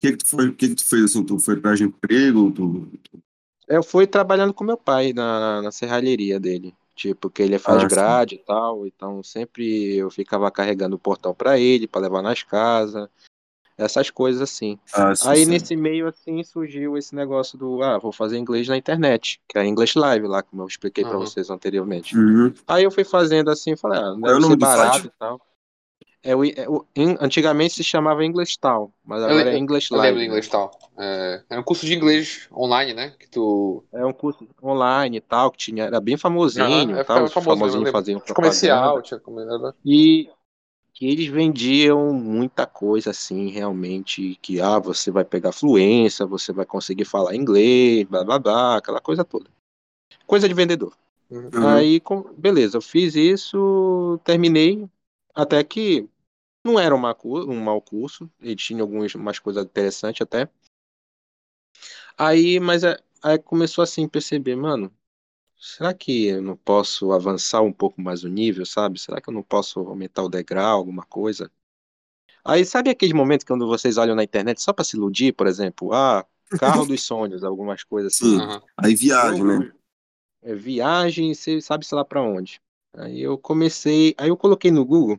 que 0.00 0.12
que 0.12 0.18
tu, 0.18 0.26
foi, 0.26 0.52
que 0.54 0.68
que 0.68 0.74
tu 0.74 0.84
fez 0.86 1.04
assim? 1.04 1.24
Tu 1.24 1.38
foi 1.38 1.54
atrás 1.56 1.78
de 1.78 1.84
emprego? 1.84 2.50
Tu, 2.52 2.88
Eu 3.66 3.82
fui 3.82 4.06
trabalhando 4.06 4.54
com 4.54 4.62
meu 4.62 4.76
pai 4.76 5.12
na, 5.12 5.60
na 5.62 5.72
serralheria 5.72 6.38
dele. 6.38 6.76
Tipo, 6.94 7.30
que 7.30 7.42
ele 7.42 7.58
faz 7.58 7.78
Ah, 7.78 7.88
sim. 7.88 7.94
grade 7.94 8.34
e 8.36 8.38
tal. 8.38 8.86
Então 8.86 9.22
sempre 9.22 9.96
eu 9.96 10.10
ficava 10.10 10.50
carregando 10.50 10.96
o 10.96 10.98
portão 10.98 11.34
pra 11.34 11.58
ele, 11.58 11.88
pra 11.88 12.00
levar 12.00 12.22
nas 12.22 12.42
casas. 12.42 13.08
Essas 13.78 14.10
coisas 14.10 14.42
assim. 14.42 14.78
ah, 14.92 15.14
sim, 15.14 15.28
Aí 15.28 15.44
sim. 15.44 15.50
nesse 15.50 15.74
meio 15.74 16.06
assim 16.06 16.44
surgiu 16.44 16.96
esse 16.96 17.14
negócio 17.14 17.58
do, 17.58 17.82
ah, 17.82 17.98
vou 17.98 18.12
fazer 18.12 18.36
inglês 18.38 18.68
na 18.68 18.76
internet, 18.76 19.40
que 19.48 19.58
é 19.58 19.64
English 19.64 19.98
Live 19.98 20.26
lá, 20.26 20.42
como 20.42 20.62
eu 20.62 20.66
expliquei 20.66 21.02
pra 21.04 21.14
Uhum. 21.14 21.20
vocês 21.20 21.48
anteriormente. 21.48 22.16
Uhum. 22.16 22.52
Aí 22.68 22.84
eu 22.84 22.90
fui 22.90 23.02
fazendo 23.02 23.50
assim, 23.50 23.74
falei, 23.74 23.98
ah, 23.98 24.14
é 24.16 24.20
deve 24.20 24.38
nome 24.40 24.46
ser 24.54 24.56
barato 24.56 24.96
site? 24.98 25.06
e 25.06 25.18
tal. 25.18 25.40
É 26.24 26.36
o, 26.36 26.44
é 26.44 26.68
o- 26.68 26.86
antigamente 27.20 27.74
se 27.74 27.82
chamava 27.84 28.24
English 28.24 28.58
Town, 28.58 28.92
mas 29.04 29.20
Eu, 29.22 29.28
agora 29.30 29.50
é 29.50 29.54
eu, 29.54 29.58
English 29.58 29.90
eu 29.90 29.98
Live. 29.98 30.08
lembro 30.08 30.18
do 30.18 30.22
né? 30.22 30.26
inglês 30.28 30.48
tal. 30.48 30.70
É, 30.96 31.42
era 31.50 31.60
um 31.60 31.64
curso 31.64 31.84
de 31.84 31.94
inglês 31.94 32.48
online, 32.52 32.94
né? 32.94 33.10
Que 33.18 33.28
tu. 33.28 33.82
É 33.92 34.06
um 34.06 34.12
curso 34.12 34.46
online 34.62 35.16
e 35.16 35.20
tal, 35.20 35.50
que 35.50 35.58
tinha, 35.58 35.84
era 35.84 36.00
bem 36.00 36.16
famosinho 36.16 36.96
é, 36.96 37.02
tal, 37.02 37.26
famoso 37.28 37.64
eu 37.64 37.78
lembro. 37.78 37.92
faziam 37.92 38.20
Tinha 38.20 38.34
comercial, 38.34 39.02
tinha 39.02 39.18
comercial. 39.18 39.74
E 39.84 40.30
que 40.94 41.06
eles 41.08 41.26
vendiam 41.26 42.12
muita 42.12 42.66
coisa 42.66 43.10
assim, 43.10 43.48
realmente, 43.48 44.38
que 44.40 44.60
ah, 44.60 44.78
você 44.78 45.10
vai 45.10 45.24
pegar 45.24 45.50
fluência, 45.50 46.24
você 46.26 46.52
vai 46.52 46.64
conseguir 46.66 47.04
falar 47.04 47.34
inglês, 47.34 48.04
blá 48.06 48.22
blá 48.22 48.38
blá, 48.38 48.76
aquela 48.76 49.00
coisa 49.00 49.24
toda. 49.24 49.50
Coisa 50.26 50.48
de 50.48 50.54
vendedor. 50.54 50.92
Uhum. 51.30 51.50
Uhum. 51.52 51.66
Aí, 51.68 52.00
com- 52.00 52.22
beleza, 52.36 52.76
eu 52.76 52.82
fiz 52.82 53.14
isso, 53.16 54.20
terminei, 54.24 54.86
até 55.34 55.64
que 55.64 56.08
não 56.64 56.78
era 56.78 56.94
um 56.94 56.98
mau 57.62 57.80
curso, 57.82 58.30
ele 58.40 58.56
tinha 58.56 58.82
algumas 58.82 59.14
umas 59.14 59.38
coisas 59.38 59.64
interessantes 59.64 60.22
até. 60.22 60.48
Aí, 62.16 62.60
mas 62.60 62.84
é- 62.84 62.96
aí 63.22 63.38
começou 63.38 63.82
assim, 63.82 64.08
perceber, 64.08 64.56
mano, 64.56 64.92
será 65.58 65.94
que 65.94 66.26
eu 66.28 66.42
não 66.42 66.56
posso 66.56 67.12
avançar 67.12 67.62
um 67.62 67.72
pouco 67.72 68.00
mais 68.02 68.24
o 68.24 68.28
nível, 68.28 68.66
sabe? 68.66 69.00
Será 69.00 69.20
que 69.20 69.30
eu 69.30 69.34
não 69.34 69.42
posso 69.44 69.80
aumentar 69.80 70.22
o 70.24 70.30
degrau, 70.30 70.78
alguma 70.78 71.04
coisa? 71.04 71.50
Aí, 72.44 72.64
sabe 72.64 72.90
aquele 72.90 73.14
momento 73.14 73.46
quando 73.46 73.66
vocês 73.66 73.98
olham 73.98 74.14
na 74.16 74.24
internet 74.24 74.62
só 74.62 74.72
para 74.72 74.84
se 74.84 74.96
iludir, 74.96 75.32
por 75.32 75.46
exemplo, 75.46 75.92
ah, 75.92 76.26
carro 76.56 76.86
dos 76.86 77.02
sonhos, 77.02 77.44
algumas 77.44 77.84
coisas 77.84 78.14
assim. 78.14 78.26
Sim. 78.26 78.60
Aí 78.78 78.94
viagem, 78.94 79.44
né? 79.44 79.72
é, 80.42 80.54
viagem, 80.54 81.34
você 81.34 81.60
sabe 81.60 81.86
sei 81.86 81.96
lá 81.96 82.04
para 82.04 82.22
onde. 82.22 82.60
Aí 82.94 83.20
eu 83.20 83.38
comecei, 83.38 84.14
aí 84.18 84.28
eu 84.28 84.36
coloquei 84.36 84.70
no 84.70 84.84
Google, 84.84 85.18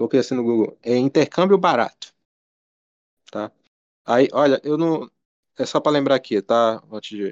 coloquei 0.00 0.20
assim 0.20 0.34
no 0.34 0.42
Google, 0.44 0.76
é 0.82 0.96
intercâmbio 0.96 1.58
barato, 1.58 2.12
tá? 3.30 3.50
Aí, 4.06 4.28
olha, 4.32 4.60
eu 4.64 4.78
não, 4.78 5.10
é 5.58 5.66
só 5.66 5.80
para 5.80 5.92
lembrar 5.92 6.16
aqui, 6.16 6.42
tá? 6.42 6.82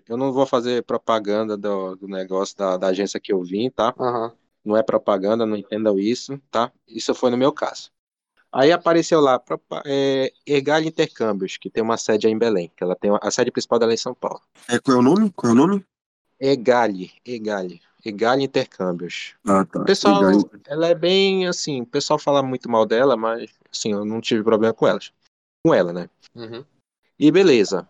Eu 0.08 0.16
não 0.16 0.32
vou 0.32 0.46
fazer 0.46 0.84
propaganda 0.84 1.56
do, 1.56 1.96
do 1.96 2.08
negócio 2.08 2.56
da, 2.56 2.76
da 2.78 2.88
agência 2.88 3.20
que 3.20 3.32
eu 3.32 3.42
vim, 3.42 3.70
tá? 3.70 3.94
Aham. 3.98 4.36
Não 4.64 4.76
é 4.76 4.82
propaganda, 4.82 5.46
não 5.46 5.56
entendam 5.56 5.98
isso, 5.98 6.38
tá? 6.50 6.72
Isso 6.88 7.14
foi 7.14 7.30
no 7.30 7.38
meu 7.38 7.52
caso. 7.52 7.90
Aí 8.52 8.72
apareceu 8.72 9.20
lá, 9.20 9.42
é, 9.86 10.32
Ergal 10.46 10.82
Intercâmbios, 10.82 11.56
que 11.58 11.70
tem 11.70 11.82
uma 11.82 11.98
sede 11.98 12.26
aí 12.28 12.32
em 12.32 12.38
Belém, 12.38 12.72
que 12.76 12.84
ela 12.84 12.96
tem 12.96 13.10
uma- 13.10 13.20
a 13.22 13.30
sede 13.30 13.50
principal 13.52 13.78
dela 13.78 13.92
é 13.92 13.94
em 13.94 13.98
São 13.98 14.14
Paulo. 14.14 14.42
É, 14.74 14.78
qual 14.78 14.96
é 14.96 15.00
o 15.00 15.02
nome? 15.02 15.30
Qual 15.36 15.50
é 15.50 15.54
o 15.54 15.58
nome? 15.58 15.84
Egale, 16.40 17.12
Egale, 17.24 17.80
Egale 18.04 18.44
Intercâmbios. 18.44 19.34
Ah, 19.46 19.64
tá. 19.64 19.80
O 19.80 19.84
pessoal, 19.84 20.22
ela 20.66 20.88
é 20.88 20.94
bem 20.94 21.46
assim, 21.46 21.82
o 21.82 21.86
pessoal 21.86 22.18
fala 22.18 22.42
muito 22.42 22.68
mal 22.70 22.86
dela, 22.86 23.16
mas 23.16 23.50
assim, 23.70 23.92
eu 23.92 24.04
não 24.04 24.20
tive 24.20 24.42
problema 24.42 24.72
com 24.74 24.86
elas. 24.86 25.12
Com 25.64 25.74
ela, 25.74 25.92
né? 25.92 26.08
Uhum. 26.34 26.64
E 27.18 27.30
beleza. 27.30 27.88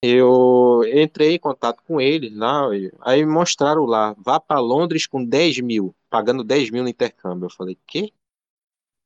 Eu 0.00 0.82
entrei 0.86 1.34
em 1.34 1.38
contato 1.40 1.82
com 1.84 2.00
ele 2.00 2.30
lá, 2.30 2.74
e- 2.76 2.92
aí 3.00 3.26
mostraram 3.26 3.84
lá, 3.84 4.14
vá 4.16 4.38
para 4.38 4.60
Londres 4.60 5.06
com 5.08 5.24
10 5.24 5.58
mil, 5.58 5.94
pagando 6.08 6.44
10 6.44 6.70
mil 6.70 6.84
no 6.84 6.88
intercâmbio. 6.88 7.46
Eu 7.46 7.50
falei, 7.50 7.76
quê? 7.86 8.12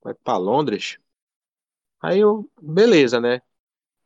Vai 0.03 0.15
para 0.15 0.37
Londres? 0.37 0.99
Aí 2.01 2.19
eu, 2.21 2.51
beleza, 2.61 3.21
né? 3.21 3.41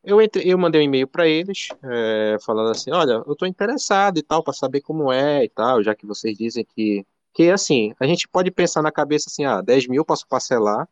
Eu, 0.06 0.22
entrei, 0.22 0.44
eu 0.52 0.56
mandei 0.56 0.80
um 0.80 0.84
e-mail 0.84 1.08
para 1.08 1.26
eles, 1.26 1.66
é, 1.82 2.36
falando 2.46 2.70
assim, 2.70 2.92
olha, 2.92 3.24
eu 3.26 3.34
tô 3.34 3.44
interessado 3.44 4.18
e 4.18 4.22
tal, 4.22 4.40
para 4.40 4.52
saber 4.52 4.80
como 4.80 5.10
é 5.10 5.42
e 5.44 5.48
tal, 5.48 5.82
já 5.82 5.96
que 5.96 6.06
vocês 6.06 6.38
dizem 6.38 6.64
que, 6.64 7.04
que 7.34 7.50
assim, 7.50 7.92
a 7.98 8.06
gente 8.06 8.28
pode 8.28 8.52
pensar 8.52 8.82
na 8.82 8.92
cabeça 8.92 9.28
assim, 9.28 9.44
ah, 9.44 9.60
10 9.60 9.88
mil 9.88 10.02
eu 10.02 10.04
posso 10.04 10.24
parcelar, 10.28 10.88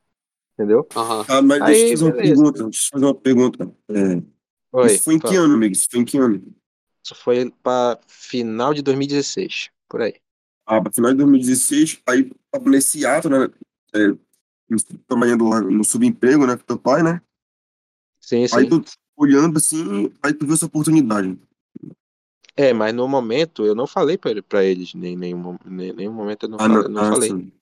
entendeu? 0.54 0.84
Aham. 0.96 1.24
Ah, 1.28 1.40
mas 1.40 1.62
Aí, 1.62 1.74
deixa 1.74 1.84
eu 1.84 1.86
te 1.86 1.92
fazer 1.92 2.04
uma 2.04 2.12
beleza. 2.16 2.42
pergunta. 2.42 2.64
Deixa 2.64 2.64
eu 2.64 2.70
te 2.70 2.90
fazer 2.90 3.04
uma 3.04 3.14
pergunta. 3.14 3.72
É, 3.90 4.22
Oi, 4.72 4.86
isso 4.86 5.02
foi 5.04 5.14
em 5.14 5.18
que 5.20 5.36
ano, 5.36 5.54
amigo? 5.54 5.72
Isso 5.72 5.88
foi 5.88 6.00
em 6.00 6.04
que 6.04 6.18
ano? 6.18 6.54
Isso 7.04 7.14
foi 7.14 7.50
para 7.62 8.00
final 8.08 8.74
de 8.74 8.82
2016, 8.82 9.70
por 9.88 10.02
aí. 10.02 10.14
Ah, 10.66 10.82
para 10.82 10.92
final 10.92 11.12
de 11.12 11.18
2016, 11.18 12.02
aí 12.08 12.32
nesse 12.66 13.06
ato, 13.06 13.30
né? 13.30 13.48
É, 13.94 14.08
trabalhando 15.06 15.48
lá 15.48 15.60
no 15.60 15.84
subemprego, 15.84 16.46
né, 16.46 16.56
com 16.56 16.64
teu 16.64 16.78
pai, 16.78 17.02
né? 17.04 17.20
Sim, 18.18 18.48
sim. 18.48 18.56
Aí 18.56 18.68
tu 18.68 18.82
olhando 19.16 19.58
assim, 19.58 20.10
aí 20.22 20.32
tu 20.32 20.44
viu 20.46 20.54
essa 20.54 20.66
oportunidade. 20.66 21.38
É, 22.56 22.72
mas 22.72 22.94
no 22.94 23.08
momento 23.08 23.64
eu 23.64 23.74
não 23.74 23.86
falei 23.86 24.16
pra, 24.16 24.30
ele- 24.30 24.42
pra 24.42 24.64
eles, 24.64 24.94
nem 24.94 25.16
nenhum, 25.16 25.56
nem, 25.64 25.92
nenhum 25.92 26.12
momento 26.12 26.44
eu 26.44 26.50
não, 26.50 26.56
Ah, 26.56 26.68
falei. 26.68 26.88
não, 26.88 27.02
ah, 27.02 27.10
falei. 27.12 27.30
sim. 27.30 27.52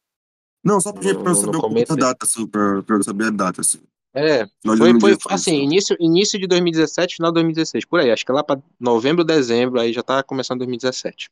Não, 0.64 0.80
só 0.80 0.92
pra, 0.92 1.02
Não- 1.02 1.22
pra 1.22 1.32
eu 1.32 1.34
saber 1.34 1.86
a 1.90 1.94
data, 1.96 2.26
assim, 2.26 2.46
pra, 2.46 2.82
pra 2.82 2.96
eu 2.96 3.02
saber 3.02 3.24
a 3.26 3.30
data, 3.30 3.60
assim. 3.62 3.80
É, 4.14 4.46
foi, 4.64 4.76
foi 4.76 4.92
2016, 4.92 5.40
assim, 5.40 5.62
início, 5.62 5.96
início 5.98 6.38
de 6.38 6.46
2017, 6.46 7.16
final 7.16 7.30
de 7.32 7.36
2016, 7.36 7.84
por 7.86 7.98
aí. 8.00 8.10
Acho 8.10 8.26
que 8.26 8.30
lá 8.32 8.44
pra 8.44 8.60
novembro, 8.78 9.24
dezembro, 9.24 9.80
aí 9.80 9.92
já 9.92 10.02
tá 10.02 10.22
começando 10.22 10.58
2017. 10.58 11.30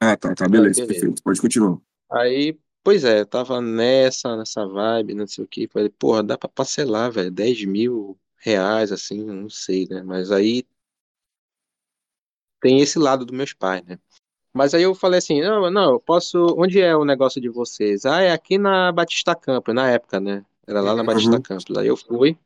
Ah, 0.00 0.16
tá, 0.16 0.34
tá, 0.34 0.46
beleza, 0.46 0.82
beleza. 0.82 0.86
perfeito. 0.86 1.22
Pode 1.22 1.40
continuar. 1.40 1.78
Aí, 2.10 2.58
pois 2.84 3.02
é, 3.04 3.20
eu 3.20 3.26
tava 3.26 3.62
nessa, 3.62 4.36
nessa 4.36 4.66
vibe, 4.66 5.14
não 5.14 5.26
sei 5.26 5.42
o 5.44 5.48
que. 5.48 5.66
Falei, 5.68 5.88
porra, 5.88 6.22
dá 6.22 6.36
pra 6.36 6.48
parcelar, 6.50 7.10
velho, 7.10 7.30
10 7.30 7.64
mil 7.64 8.18
reais, 8.42 8.90
assim, 8.90 9.24
não 9.24 9.48
sei, 9.48 9.86
né? 9.88 10.02
Mas 10.02 10.30
aí 10.30 10.66
tem 12.60 12.80
esse 12.80 12.98
lado 12.98 13.24
dos 13.24 13.36
meus 13.36 13.52
pais, 13.52 13.84
né? 13.84 13.98
Mas 14.52 14.74
aí 14.74 14.82
eu 14.82 14.94
falei 14.94 15.18
assim, 15.18 15.40
não, 15.40 15.70
não, 15.70 15.92
eu 15.92 16.00
posso. 16.00 16.54
Onde 16.58 16.80
é 16.80 16.94
o 16.94 17.04
negócio 17.04 17.40
de 17.40 17.48
vocês? 17.48 18.04
Ah, 18.04 18.20
é 18.20 18.32
aqui 18.32 18.58
na 18.58 18.92
Batista 18.92 19.34
Campos, 19.34 19.74
na 19.74 19.90
época, 19.90 20.20
né? 20.20 20.44
Era 20.66 20.80
lá 20.80 20.94
na. 20.94 21.02
Batista 21.02 21.36
Uhum. 21.36 21.42
Campos. 21.42 21.76
Aí 21.76 21.86
eu 21.86 21.96
fui, 21.96 22.38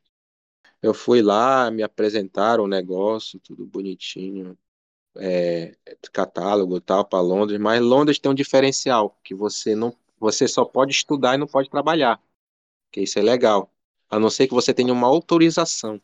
eu 0.81 0.93
fui 0.93 1.21
lá, 1.21 1.69
me 1.69 1.83
apresentaram 1.83 2.63
o 2.63 2.67
negócio, 2.67 3.39
tudo 3.39 3.65
bonitinho, 3.65 4.57
é, 5.17 5.75
catálogo 6.13 6.77
e 6.77 6.81
tal, 6.81 7.03
para 7.03 7.19
Londres. 7.19 7.59
Mas 7.59 7.81
Londres 7.81 8.19
tem 8.19 8.31
um 8.31 8.35
diferencial, 8.35 9.17
que 9.23 9.35
você 9.35 9.75
não, 9.75 9.93
você 10.19 10.47
só 10.47 10.63
pode 10.63 10.93
estudar 10.93 11.35
e 11.35 11.37
não 11.37 11.47
pode 11.47 11.69
trabalhar, 11.69 12.21
que 12.91 13.01
isso 13.01 13.19
é 13.19 13.21
legal. 13.21 13.69
A 14.09 14.19
não 14.19 14.29
ser 14.29 14.47
que 14.47 14.53
você 14.53 14.73
tenha 14.73 14.93
uma 14.93 15.07
autorização. 15.07 16.01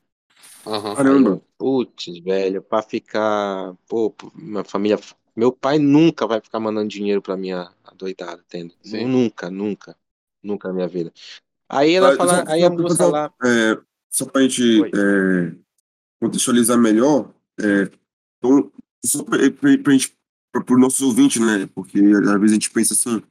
Caramba. 0.96 1.42
putz, 1.58 2.20
velho, 2.20 2.62
pra 2.62 2.82
ficar, 2.82 3.74
pô, 3.88 4.14
minha 4.34 4.64
família, 4.64 4.98
meu 5.36 5.52
pai 5.52 5.78
nunca 5.78 6.26
vai 6.26 6.40
ficar 6.40 6.60
mandando 6.60 6.88
dinheiro 6.88 7.22
pra 7.22 7.36
minha 7.36 7.70
adoidada, 7.84 8.42
entende? 8.46 8.74
Sim. 8.82 9.06
Nunca, 9.06 9.50
nunca, 9.50 9.96
nunca 10.42 10.70
na 10.70 10.74
minha 10.74 10.88
vida. 10.88 11.12
Aí 11.68 11.94
ela 11.94 12.14
Ah, 12.14 12.16
fala, 12.18 12.46
só- 12.46 12.52
aí 12.52 12.62
só 12.62 12.68
a 12.68 12.72
pra- 12.72 12.82
moça 12.82 12.96
só- 12.96 13.10
lá, 13.10 13.34
é, 13.44 13.78
só 14.10 14.26
pra 14.26 14.42
gente 14.44 14.84
é, 14.86 15.56
contextualizar 16.22 16.78
melhor, 16.78 17.30
é, 17.60 17.90
então, 18.38 18.72
só 19.06 19.24
pra, 19.24 19.38
pra, 19.52 19.78
pra 19.80 19.94
gente, 19.94 20.16
pra, 20.52 20.64
pro 20.64 20.78
nosso 20.80 21.06
ouvinte, 21.06 21.40
né, 21.42 21.68
porque 21.76 22.00
às 22.00 22.40
vezes 22.40 22.52
a 22.52 22.54
gente 22.54 22.70
pensa 22.72 22.94
assim, 22.94 23.22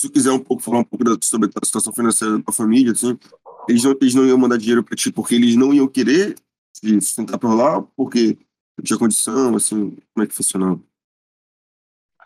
se 0.00 0.08
tu 0.08 0.12
quiser 0.12 0.32
um 0.32 0.38
pouco 0.38 0.62
falar 0.62 0.78
um 0.78 0.84
pouco 0.84 1.04
da, 1.04 1.16
sobre 1.22 1.50
a 1.54 1.66
situação 1.66 1.92
financeira 1.92 2.38
da 2.38 2.42
tua 2.42 2.54
família, 2.54 2.92
assim, 2.92 3.18
eles 3.68 3.84
não, 3.84 3.94
eles 4.00 4.14
não 4.14 4.26
iam 4.26 4.38
mandar 4.38 4.56
dinheiro 4.56 4.82
pra 4.82 4.96
ti 4.96 5.12
porque 5.12 5.34
eles 5.34 5.56
não 5.56 5.74
iam 5.74 5.86
querer 5.86 6.36
se 6.72 7.00
sustentar 7.00 7.38
por 7.38 7.54
lá, 7.54 7.82
porque 7.96 8.38
não 8.78 8.84
tinha 8.84 8.98
condição, 8.98 9.54
assim, 9.54 9.96
como 10.14 10.24
é 10.24 10.26
que 10.26 10.34
funcionava? 10.34 10.80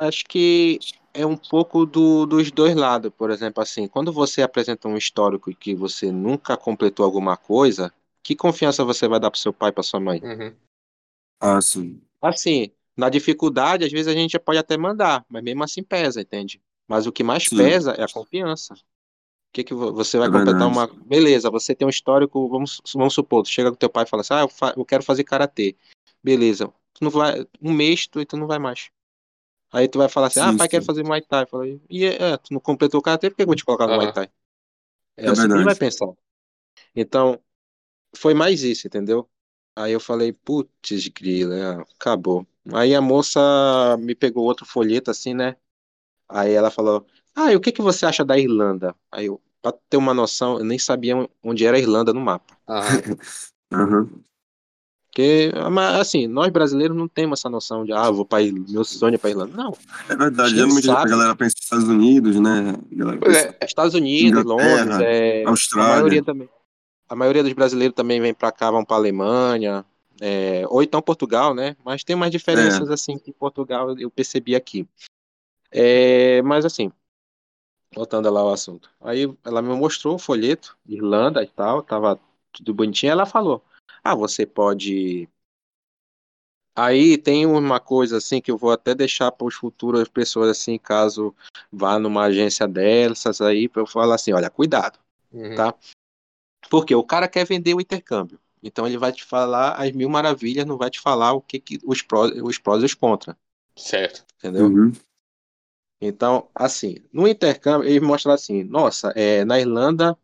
acho 0.00 0.24
que 0.24 0.78
é 1.12 1.24
um 1.24 1.36
pouco 1.36 1.86
do, 1.86 2.26
dos 2.26 2.50
dois 2.50 2.74
lados, 2.74 3.12
por 3.16 3.30
exemplo, 3.30 3.62
assim, 3.62 3.86
quando 3.86 4.12
você 4.12 4.42
apresenta 4.42 4.88
um 4.88 4.96
histórico 4.96 5.50
e 5.50 5.54
que 5.54 5.74
você 5.74 6.10
nunca 6.10 6.56
completou 6.56 7.04
alguma 7.04 7.36
coisa, 7.36 7.92
que 8.22 8.34
confiança 8.34 8.84
você 8.84 9.06
vai 9.06 9.20
dar 9.20 9.30
pro 9.30 9.38
seu 9.38 9.52
pai 9.52 9.70
e 9.70 9.72
pra 9.72 9.82
sua 9.82 10.00
mãe? 10.00 10.20
Uhum. 10.22 10.54
Ah, 11.40 11.60
sim. 11.60 12.00
Assim, 12.20 12.70
na 12.96 13.08
dificuldade, 13.08 13.84
às 13.84 13.92
vezes 13.92 14.08
a 14.08 14.12
gente 14.12 14.38
pode 14.38 14.58
até 14.58 14.76
mandar, 14.76 15.24
mas 15.28 15.42
mesmo 15.42 15.62
assim 15.62 15.82
pesa, 15.82 16.20
entende? 16.20 16.60
Mas 16.88 17.06
o 17.06 17.12
que 17.12 17.22
mais 17.24 17.48
Sim. 17.48 17.56
pesa 17.56 17.92
é 17.92 18.04
a 18.04 18.08
confiança. 18.08 18.74
O 18.74 18.78
que 19.52 19.64
que 19.64 19.74
vo- 19.74 19.92
você 19.92 20.18
vai 20.18 20.28
É 20.28 20.30
completar 20.30 20.68
verdade. 20.68 20.68
uma. 20.68 20.86
Beleza, 20.88 21.50
você 21.50 21.74
tem 21.74 21.86
um 21.86 21.90
histórico, 21.90 22.48
vamos, 22.48 22.80
vamos 22.94 23.14
supor, 23.14 23.42
tu 23.44 23.48
chega 23.50 23.70
com 23.70 23.76
teu 23.76 23.90
pai 23.90 24.04
e 24.04 24.08
fala 24.08 24.22
assim: 24.22 24.34
ah, 24.34 24.40
eu, 24.42 24.48
fa- 24.48 24.74
eu 24.76 24.84
quero 24.84 25.02
fazer 25.04 25.24
karatê. 25.24 25.76
Beleza, 26.22 26.68
tu 26.94 27.04
não 27.04 27.10
vai. 27.10 27.46
Um 27.62 27.72
mês 27.72 28.06
tu, 28.06 28.24
tu 28.26 28.36
não 28.36 28.46
vai 28.46 28.58
mais. 28.58 28.90
Aí 29.72 29.88
tu 29.88 29.98
vai 29.98 30.08
falar 30.08 30.28
assim: 30.28 30.40
ah, 30.40 30.52
Sim, 30.52 30.54
pai, 30.54 30.68
quero 30.68 30.84
sim. 30.84 30.86
fazer 30.86 31.04
Muay 31.04 31.22
Thai. 31.22 31.46
Fala, 31.46 31.66
e 31.90 32.04
é, 32.06 32.36
tu 32.38 32.52
não 32.54 32.60
completou 32.60 33.00
o 33.00 33.02
karatê, 33.02 33.30
por 33.30 33.36
que 33.36 33.42
eu 33.42 33.46
vou 33.46 33.56
te 33.56 33.64
colocar 33.64 33.88
no 33.88 33.94
Muay 33.94 34.08
Aham. 34.08 34.12
Thai? 34.12 34.28
É, 35.16 35.26
É 35.26 35.30
assim 35.30 35.48
que 35.50 35.56
ele 35.58 35.64
vai 35.64 35.74
verdade. 35.74 35.76
pensar. 35.76 36.08
Então, 36.94 37.40
foi 38.16 38.34
mais 38.34 38.62
isso, 38.62 38.86
entendeu? 38.86 39.30
Aí 39.76 39.92
eu 39.92 40.00
falei, 40.00 40.32
putz, 40.32 41.08
grila, 41.08 41.54
é, 41.56 41.70
acabou. 41.96 42.46
Aí 42.74 42.94
a 42.94 43.00
moça 43.02 43.96
me 43.98 44.14
pegou 44.14 44.44
outro 44.46 44.66
folheto 44.66 45.10
assim, 45.10 45.34
né? 45.34 45.56
Aí 46.28 46.52
ela 46.52 46.70
falou, 46.70 47.06
ah, 47.34 47.52
e 47.52 47.56
o 47.56 47.60
que 47.60 47.72
que 47.72 47.82
você 47.82 48.06
acha 48.06 48.24
da 48.24 48.38
Irlanda? 48.38 48.94
Aí 49.10 49.26
eu, 49.26 49.40
pra 49.62 49.72
ter 49.72 49.96
uma 49.96 50.14
noção, 50.14 50.58
eu 50.58 50.64
nem 50.64 50.78
sabia 50.78 51.28
onde 51.42 51.66
era 51.66 51.76
a 51.76 51.80
Irlanda 51.80 52.12
no 52.12 52.20
mapa. 52.20 52.56
Aham. 52.68 53.00
Aham. 53.72 54.08
Porque, 55.14 55.52
mas, 55.70 55.94
assim, 56.00 56.26
nós 56.26 56.50
brasileiros 56.50 56.96
não 56.96 57.06
temos 57.06 57.38
essa 57.38 57.48
noção 57.48 57.84
de, 57.84 57.92
ah, 57.92 58.06
eu 58.06 58.14
vou 58.14 58.24
para 58.24 58.42
meu 58.68 58.84
sonho 58.84 59.14
é 59.14 59.18
para 59.18 59.30
Irlanda. 59.30 59.56
Não, 59.56 59.72
É 60.08 60.16
verdade. 60.16 60.56
Geralmente 60.56 60.90
a 60.90 60.94
sabe? 60.94 61.10
galera 61.10 61.36
pensa 61.36 61.54
nos 61.54 61.62
Estados 61.62 61.88
Unidos, 61.88 62.40
né? 62.40 62.70
A 62.70 63.18
Pois 63.18 63.36
pensa 63.36 63.56
é, 63.60 63.64
Estados 63.64 63.94
Unidos, 63.94 64.40
Inglaterra, 64.40 64.82
Londres, 64.82 65.00
é, 65.00 65.44
a 65.44 65.50
Austrália. 65.50 65.94
maioria 65.94 66.22
também. 66.24 66.48
A 67.08 67.14
maioria 67.14 67.44
dos 67.44 67.52
brasileiros 67.52 67.94
também 67.94 68.20
vem 68.20 68.34
para 68.34 68.50
cá, 68.50 68.72
vão 68.72 68.84
para 68.84 68.96
Alemanha, 68.96 69.84
é, 70.20 70.64
ou 70.68 70.82
então 70.82 71.00
Portugal, 71.00 71.54
né? 71.54 71.76
Mas 71.84 72.02
tem 72.02 72.16
umas 72.16 72.32
diferenças 72.32 72.90
assim 72.90 73.16
que 73.16 73.32
Portugal 73.32 73.96
eu 73.96 74.10
percebi 74.10 74.56
aqui. 74.56 74.84
É, 75.76 76.40
mas 76.42 76.64
assim, 76.64 76.92
voltando 77.92 78.30
lá 78.30 78.40
ao 78.40 78.52
assunto. 78.52 78.88
Aí 79.00 79.22
ela 79.44 79.60
me 79.60 79.74
mostrou 79.74 80.14
o 80.14 80.18
folheto, 80.18 80.78
Irlanda 80.86 81.42
e 81.42 81.48
tal, 81.48 81.82
tava 81.82 82.20
tudo 82.52 82.72
bonitinho. 82.72 83.10
Ela 83.10 83.26
falou: 83.26 83.64
Ah, 84.02 84.14
você 84.14 84.46
pode. 84.46 85.28
Aí 86.76 87.18
tem 87.18 87.46
uma 87.46 87.78
coisa 87.78 88.18
assim 88.18 88.40
que 88.40 88.50
eu 88.50 88.58
vou 88.58 88.72
até 88.72 88.94
deixar 88.94 89.30
para 89.30 89.46
os 89.46 89.54
futuras 89.54 90.08
pessoas 90.08 90.50
assim, 90.50 90.76
caso 90.76 91.34
vá 91.72 91.98
numa 91.98 92.24
agência 92.24 92.66
dessas 92.66 93.40
aí, 93.40 93.68
para 93.68 93.82
eu 93.82 93.86
falar 93.86 94.16
assim, 94.16 94.32
olha, 94.32 94.50
cuidado, 94.50 94.98
Uhum. 95.32 95.54
tá? 95.54 95.74
Porque 96.68 96.92
o 96.92 97.04
cara 97.04 97.28
quer 97.28 97.46
vender 97.46 97.74
o 97.74 97.80
intercâmbio. 97.80 98.40
Então 98.60 98.88
ele 98.88 98.98
vai 98.98 99.12
te 99.12 99.22
falar 99.24 99.74
as 99.74 99.92
mil 99.92 100.08
maravilhas, 100.08 100.66
não 100.66 100.76
vai 100.76 100.90
te 100.90 100.98
falar 100.98 101.32
o 101.34 101.40
que, 101.40 101.60
que 101.60 101.78
os 101.84 102.02
prós, 102.02 102.32
os 102.42 102.58
prós 102.58 102.82
e 102.82 102.86
os 102.86 102.94
contras, 102.94 103.36
Certo. 103.76 104.24
entendeu? 104.38 104.66
Uhum. 104.66 104.92
Então, 106.06 106.48
assim, 106.54 106.96
no 107.12 107.26
intercâmbio, 107.26 107.88
eles 107.88 108.06
mostram 108.06 108.34
assim, 108.34 108.62
nossa, 108.62 109.10
é, 109.16 109.44
na 109.44 109.58
Irlanda 109.58 110.16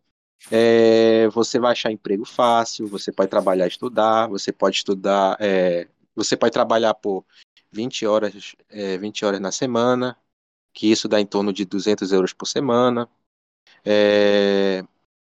é, 0.51 1.27
você 1.29 1.59
vai 1.59 1.73
achar 1.73 1.91
emprego 1.91 2.25
fácil, 2.25 2.87
você 2.87 3.11
pode 3.11 3.31
trabalhar 3.31 3.65
e 3.65 3.69
estudar, 3.69 4.29
você 4.29 4.53
pode 4.53 4.77
estudar, 4.77 5.37
é, 5.41 5.89
você 6.15 6.37
pode 6.37 6.53
trabalhar 6.53 6.93
por 6.95 7.25
20 7.73 8.05
horas, 8.07 8.55
é, 8.69 8.99
20 8.99 9.25
horas 9.25 9.41
na 9.41 9.51
semana, 9.51 10.17
que 10.73 10.91
isso 10.91 11.09
dá 11.09 11.21
em 11.21 11.27
torno 11.27 11.53
de 11.53 11.65
200 11.65 12.13
euros 12.13 12.33
por 12.35 12.47
semana. 12.47 13.09
É, 13.85 14.85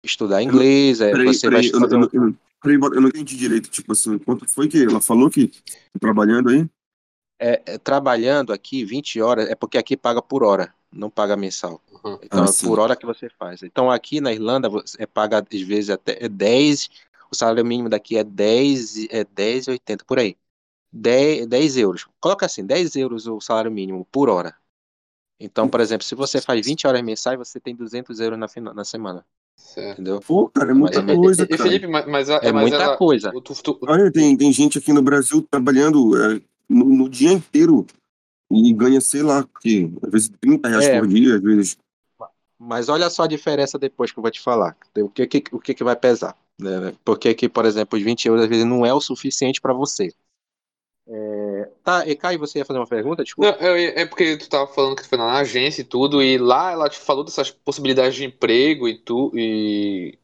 estudar 0.03 0.41
inglês, 0.41 1.01
é, 1.01 1.11
Peraí, 1.11 1.27
você 1.27 1.49
vai 1.49 1.61
peraí, 1.61 1.71
eu, 1.71 1.79
fazer 1.79 1.95
eu, 1.95 1.99
um... 1.99 2.37
eu, 2.63 2.93
eu 2.95 3.01
não 3.01 3.09
entendi 3.09 3.37
direito. 3.37 3.69
Tipo 3.69 3.91
assim, 3.91 4.17
quanto 4.17 4.47
foi 4.47 4.67
que 4.67 4.83
ela 4.83 5.01
falou 5.01 5.29
que 5.29 5.47
tá 5.47 5.99
trabalhando 5.99 6.49
aí? 6.49 6.67
É, 7.41 7.61
é, 7.65 7.77
trabalhando 7.79 8.53
aqui 8.53 8.85
20 8.85 9.19
horas, 9.21 9.49
é 9.49 9.55
porque 9.55 9.77
aqui 9.77 9.97
paga 9.97 10.21
por 10.21 10.43
hora, 10.43 10.73
não 10.91 11.09
paga 11.09 11.35
mensal. 11.35 11.81
Uhum. 12.03 12.19
Então, 12.23 12.43
Ah, 12.43 12.49
é 12.49 12.53
por 12.53 12.79
hora 12.79 12.95
que 12.95 13.05
você 13.05 13.29
faz. 13.29 13.63
Então, 13.63 13.89
aqui 13.91 14.21
na 14.21 14.31
Irlanda, 14.31 14.69
você 14.69 15.01
é 15.03 15.05
paga 15.07 15.39
às 15.39 15.61
vezes 15.61 15.89
até 15.89 16.23
é 16.23 16.29
10, 16.29 16.89
o 17.31 17.35
salário 17.35 17.65
mínimo 17.65 17.89
daqui 17.89 18.17
é 18.17 18.23
10, 18.23 19.07
é 19.09 19.23
10,80 19.23 20.05
por 20.05 20.19
aí. 20.19 20.37
10, 20.91 21.47
10 21.47 21.77
euros. 21.77 22.07
Coloca 22.19 22.45
assim, 22.45 22.65
10 22.65 22.95
euros 22.95 23.27
o 23.27 23.41
salário 23.41 23.71
mínimo 23.71 24.05
por 24.11 24.29
hora. 24.29 24.55
Então, 25.39 25.67
por 25.67 25.79
exemplo, 25.81 26.05
se 26.05 26.13
você 26.15 26.39
faz 26.39 26.65
20 26.65 26.85
horas 26.85 27.01
mensais, 27.01 27.37
você 27.37 27.59
tem 27.59 27.75
200 27.75 28.19
euros 28.19 28.37
na, 28.37 28.47
fina- 28.47 28.73
na 28.73 28.85
semana, 28.85 29.25
Certo. 29.55 29.93
entendeu? 30.01 30.19
Pô, 30.21 30.49
cara, 30.49 30.71
é 30.71 30.73
muita 30.73 31.01
e- 31.01 31.15
coisa, 31.15 31.43
e, 31.43 31.47
cara. 31.47 31.63
Felipe, 31.63 31.87
mas, 31.87 32.05
mas, 32.05 32.29
É 32.29 32.51
mas 32.51 32.61
muita 32.61 32.75
ela, 32.83 32.97
coisa. 32.97 33.31
tu- 33.31 33.63
tu- 33.63 33.79
Olha, 33.83 34.11
tem, 34.11 34.37
tem 34.37 34.51
gente 34.53 34.77
aqui 34.77 34.93
no 34.93 35.01
Brasil 35.01 35.41
trabalhando 35.49 36.15
é, 36.17 36.41
no, 36.73 36.85
no 36.85 37.09
dia 37.09 37.31
inteiro 37.31 37.85
e 38.51 38.73
ganha, 38.73 38.99
sei 38.99 39.23
lá, 39.23 39.47
que, 39.61 39.91
às 40.03 40.11
vezes 40.11 40.31
30 40.41 40.67
reais 40.67 40.85
É. 40.85 40.99
por 40.99 41.07
dia, 41.07 41.35
às 41.35 41.41
vezes. 41.41 41.77
Mas 42.59 42.89
olha 42.89 43.09
só 43.09 43.23
a 43.23 43.27
diferença 43.27 43.79
depois 43.79 44.11
que 44.11 44.19
eu 44.19 44.21
vou 44.21 44.31
te 44.31 44.39
falar. 44.39 44.77
O 44.97 45.09
que, 45.09 45.25
que, 45.25 45.43
o 45.51 45.59
que, 45.59 45.73
que 45.73 45.83
vai 45.83 45.95
pesar? 45.95 46.37
Né? 46.59 46.93
Porque 47.03 47.33
que, 47.33 47.49
por 47.49 47.65
exemplo, 47.65 47.97
os 47.97 48.03
20 48.03 48.27
euros 48.27 48.43
às 48.43 48.49
vezes 48.49 48.65
não 48.65 48.85
é 48.85 48.93
o 48.93 49.01
suficiente 49.01 49.59
para 49.59 49.73
você. 49.73 50.13
É... 51.07 51.69
Tá, 51.83 52.07
e 52.07 52.15
Caio, 52.15 52.37
você 52.37 52.59
ia 52.59 52.65
fazer 52.65 52.79
uma 52.79 52.87
pergunta? 52.87 53.23
Desculpa. 53.23 53.57
Não, 53.59 53.67
eu- 53.67 53.93
é 53.95 54.05
porque 54.05 54.37
tu 54.37 54.47
tava 54.47 54.67
falando 54.67 54.95
que 54.95 55.01
tu 55.01 55.09
foi 55.09 55.17
na 55.17 55.39
agência 55.39 55.81
e 55.81 55.85
tudo, 55.85 56.21
e 56.21 56.37
lá 56.37 56.71
ela 56.71 56.89
te 56.89 56.99
falou 56.99 57.23
dessas 57.23 57.49
possibilidades 57.49 58.15
de 58.15 58.25
emprego 58.25 58.87
e 58.87 58.97
tu 58.97 59.31
e 59.35 60.19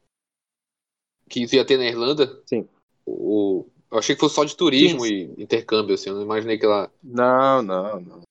que 1.28 1.46
tu 1.46 1.56
ia 1.56 1.64
ter 1.64 1.76
na 1.76 1.86
Irlanda? 1.86 2.40
Sim. 2.46 2.68
O, 3.04 3.66
eu 3.90 3.98
achei 3.98 4.14
que 4.14 4.20
fosse 4.20 4.34
só 4.34 4.44
de 4.44 4.56
turismo 4.56 5.04
Sim. 5.04 5.34
e 5.36 5.42
intercâmbio, 5.42 5.94
assim, 5.94 6.10
eu 6.10 6.16
não 6.16 6.22
imaginei 6.22 6.58
que 6.58 6.66
ela. 6.66 6.90
Não, 7.02 7.62
não, 7.62 8.00
não. 8.00 8.22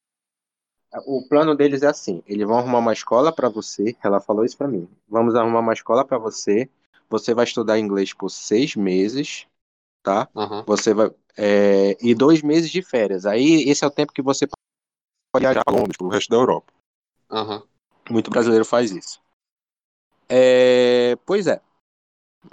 o 1.06 1.28
plano 1.28 1.56
deles 1.56 1.82
é 1.82 1.88
assim: 1.88 2.22
eles 2.28 2.46
vão 2.48 2.58
arrumar 2.58 2.80
uma 2.80 2.94
escola 2.94 3.32
para 3.32 3.50
você. 3.50 3.96
Ela 4.04 4.20
falou 4.20 4.46
isso 4.46 4.58
para 4.58 4.68
mim. 4.68 4.88
Vamos 5.08 5.36
arrumar 5.36 5.60
uma 5.60 5.74
escola 5.74 6.06
para 6.06 6.18
você. 6.18 6.70
Você 7.10 7.34
vai 7.34 7.46
estudar 7.46 7.80
inglês 7.80 8.14
por 8.14 8.30
seis 8.30 8.76
meses, 8.76 9.48
tá? 10.04 10.30
Aham. 10.36 10.64
Você 10.68 10.94
vai 10.94 11.12
é, 11.38 11.96
e 12.02 12.16
dois 12.16 12.42
meses 12.42 12.72
de 12.72 12.82
férias. 12.82 13.26
Aí 13.26 13.64
esse 13.70 13.84
é 13.84 13.88
o 13.88 13.92
tempo 13.92 14.12
que 14.12 14.22
você 14.22 14.48
pode 14.48 15.44
viajar 15.44 15.64
para 15.64 15.76
o 15.76 16.10
resto 16.10 16.30
da 16.30 16.36
Europa. 16.36 16.74
Aham. 17.32 17.64
Muito 18.10 18.30
brasileiro 18.30 18.66
faz 18.66 18.92
isso. 18.92 19.22
É, 20.30 21.16
pois 21.26 21.48
é. 21.48 21.62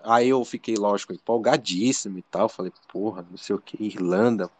Aí 0.02 0.28
eu 0.28 0.44
fiquei, 0.44 0.74
lógico, 0.76 1.12
empolgadíssimo 1.12 2.18
e 2.18 2.22
tal. 2.22 2.48
Falei, 2.48 2.72
porra, 2.88 3.24
não 3.30 3.36
sei 3.36 3.54
o 3.54 3.60
que, 3.60 3.82
Irlanda. 3.82 4.50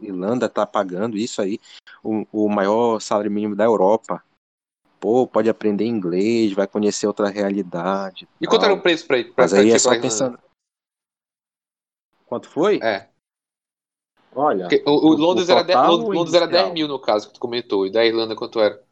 Irlanda 0.00 0.48
tá 0.48 0.66
pagando 0.66 1.16
isso 1.16 1.40
aí, 1.40 1.60
o, 2.02 2.26
o 2.32 2.48
maior 2.48 3.00
salário 3.00 3.30
mínimo 3.30 3.54
da 3.54 3.64
Europa. 3.64 4.22
Pô, 4.98 5.26
pode 5.26 5.48
aprender 5.48 5.84
inglês, 5.84 6.52
vai 6.52 6.66
conhecer 6.66 7.06
outra 7.06 7.28
realidade. 7.28 8.28
E 8.40 8.46
quanto 8.46 8.62
tal. 8.62 8.70
era 8.70 8.78
o 8.78 8.82
preço 8.82 9.06
pra 9.06 9.18
ir? 9.18 9.32
Pra, 9.32 9.44
Mas 9.44 9.52
aí 9.52 9.70
é 9.70 9.78
só 9.78 9.90
pensando. 9.98 10.38
Quanto 12.26 12.48
foi? 12.48 12.80
É. 12.82 13.08
Olha. 14.34 14.68
Porque 14.68 14.82
o, 14.86 14.92
o 14.92 15.14
Londres, 15.14 15.48
era, 15.48 15.62
de- 15.62 15.72
total 15.72 15.92
Londres, 15.92 16.14
Londres 16.14 16.34
era 16.34 16.44
inicial 16.46 16.64
10 16.64 16.74
mil 16.74 16.88
no 16.88 16.98
caso 16.98 17.28
que 17.28 17.34
tu 17.34 17.40
comentou. 17.40 17.86
E 17.86 17.92
da 17.92 18.04
Irlanda 18.04 18.34
quanto 18.34 18.60
era? 18.60 18.82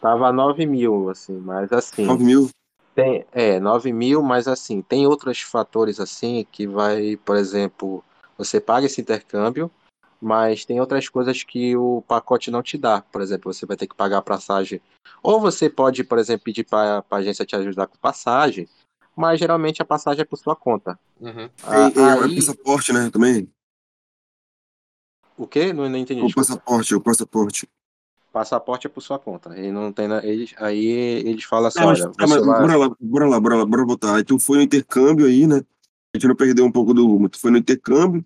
Tava 0.00 0.32
9 0.32 0.64
mil, 0.64 1.10
assim, 1.10 1.38
mas 1.38 1.72
assim. 1.72 2.04
9 2.06 2.24
mil. 2.24 2.48
Tem, 2.96 3.26
é, 3.30 3.60
9 3.60 3.92
mil, 3.92 4.22
mas 4.22 4.48
assim, 4.48 4.80
tem 4.80 5.06
outros 5.06 5.42
fatores 5.42 6.00
assim 6.00 6.46
que 6.50 6.66
vai, 6.66 7.18
por 7.18 7.36
exemplo, 7.36 8.02
você 8.38 8.58
paga 8.58 8.86
esse 8.86 9.02
intercâmbio, 9.02 9.70
mas 10.18 10.64
tem 10.64 10.80
outras 10.80 11.06
coisas 11.06 11.42
que 11.42 11.76
o 11.76 12.02
pacote 12.08 12.50
não 12.50 12.62
te 12.62 12.78
dá. 12.78 13.02
Por 13.02 13.20
exemplo, 13.20 13.52
você 13.52 13.66
vai 13.66 13.76
ter 13.76 13.86
que 13.86 13.94
pagar 13.94 14.16
a 14.16 14.22
passagem. 14.22 14.80
Ou 15.22 15.38
você 15.38 15.68
pode, 15.68 16.04
por 16.04 16.18
exemplo, 16.18 16.44
pedir 16.44 16.64
para 16.64 17.04
a 17.10 17.16
agência 17.16 17.44
te 17.44 17.54
ajudar 17.54 17.86
com 17.86 17.98
passagem, 17.98 18.66
mas 19.14 19.38
geralmente 19.38 19.82
a 19.82 19.84
passagem 19.84 20.22
é 20.22 20.24
por 20.24 20.38
sua 20.38 20.56
conta. 20.56 20.98
Uhum. 21.20 21.50
Ah, 21.64 21.90
E, 21.94 21.98
e 21.98 22.00
aí, 22.00 22.36
passaporte, 22.36 22.94
né? 22.94 23.10
Também. 23.10 23.46
o 25.36 25.46
quê? 25.46 25.70
Não, 25.70 25.86
não 25.86 25.98
entendi. 25.98 26.22
O 26.22 26.28
desculpa. 26.28 26.48
passaporte, 26.48 26.94
o 26.94 27.00
passaporte. 27.02 27.68
Passaporte 28.36 28.86
é 28.86 28.90
por 28.90 29.00
sua 29.00 29.18
conta. 29.18 29.58
E 29.58 29.72
não 29.72 29.90
tem 29.90 30.06
eles, 30.22 30.52
aí 30.58 30.84
eles 30.86 31.44
falam 31.44 31.68
assim, 31.68 31.80
É, 31.80 31.84
mas, 31.86 32.00
olha, 32.02 32.10
tá, 32.12 32.26
mas 32.26 32.44
vai. 32.44 32.60
bora 32.60 32.76
lá, 32.76 32.96
bora 33.00 33.26
lá, 33.26 33.40
bora 33.40 33.56
lá, 33.56 33.64
bora 33.64 33.84
botar. 33.86 34.16
Aí 34.16 34.24
tu 34.24 34.38
foi 34.38 34.58
no 34.58 34.62
intercâmbio 34.62 35.24
aí, 35.24 35.46
né? 35.46 35.62
A 36.14 36.18
gente 36.18 36.28
não 36.28 36.36
perdeu 36.36 36.66
um 36.66 36.70
pouco 36.70 36.92
do 36.92 37.06
rumo. 37.06 37.30
Tu 37.30 37.38
foi 37.40 37.50
no 37.50 37.56
intercâmbio, 37.56 38.22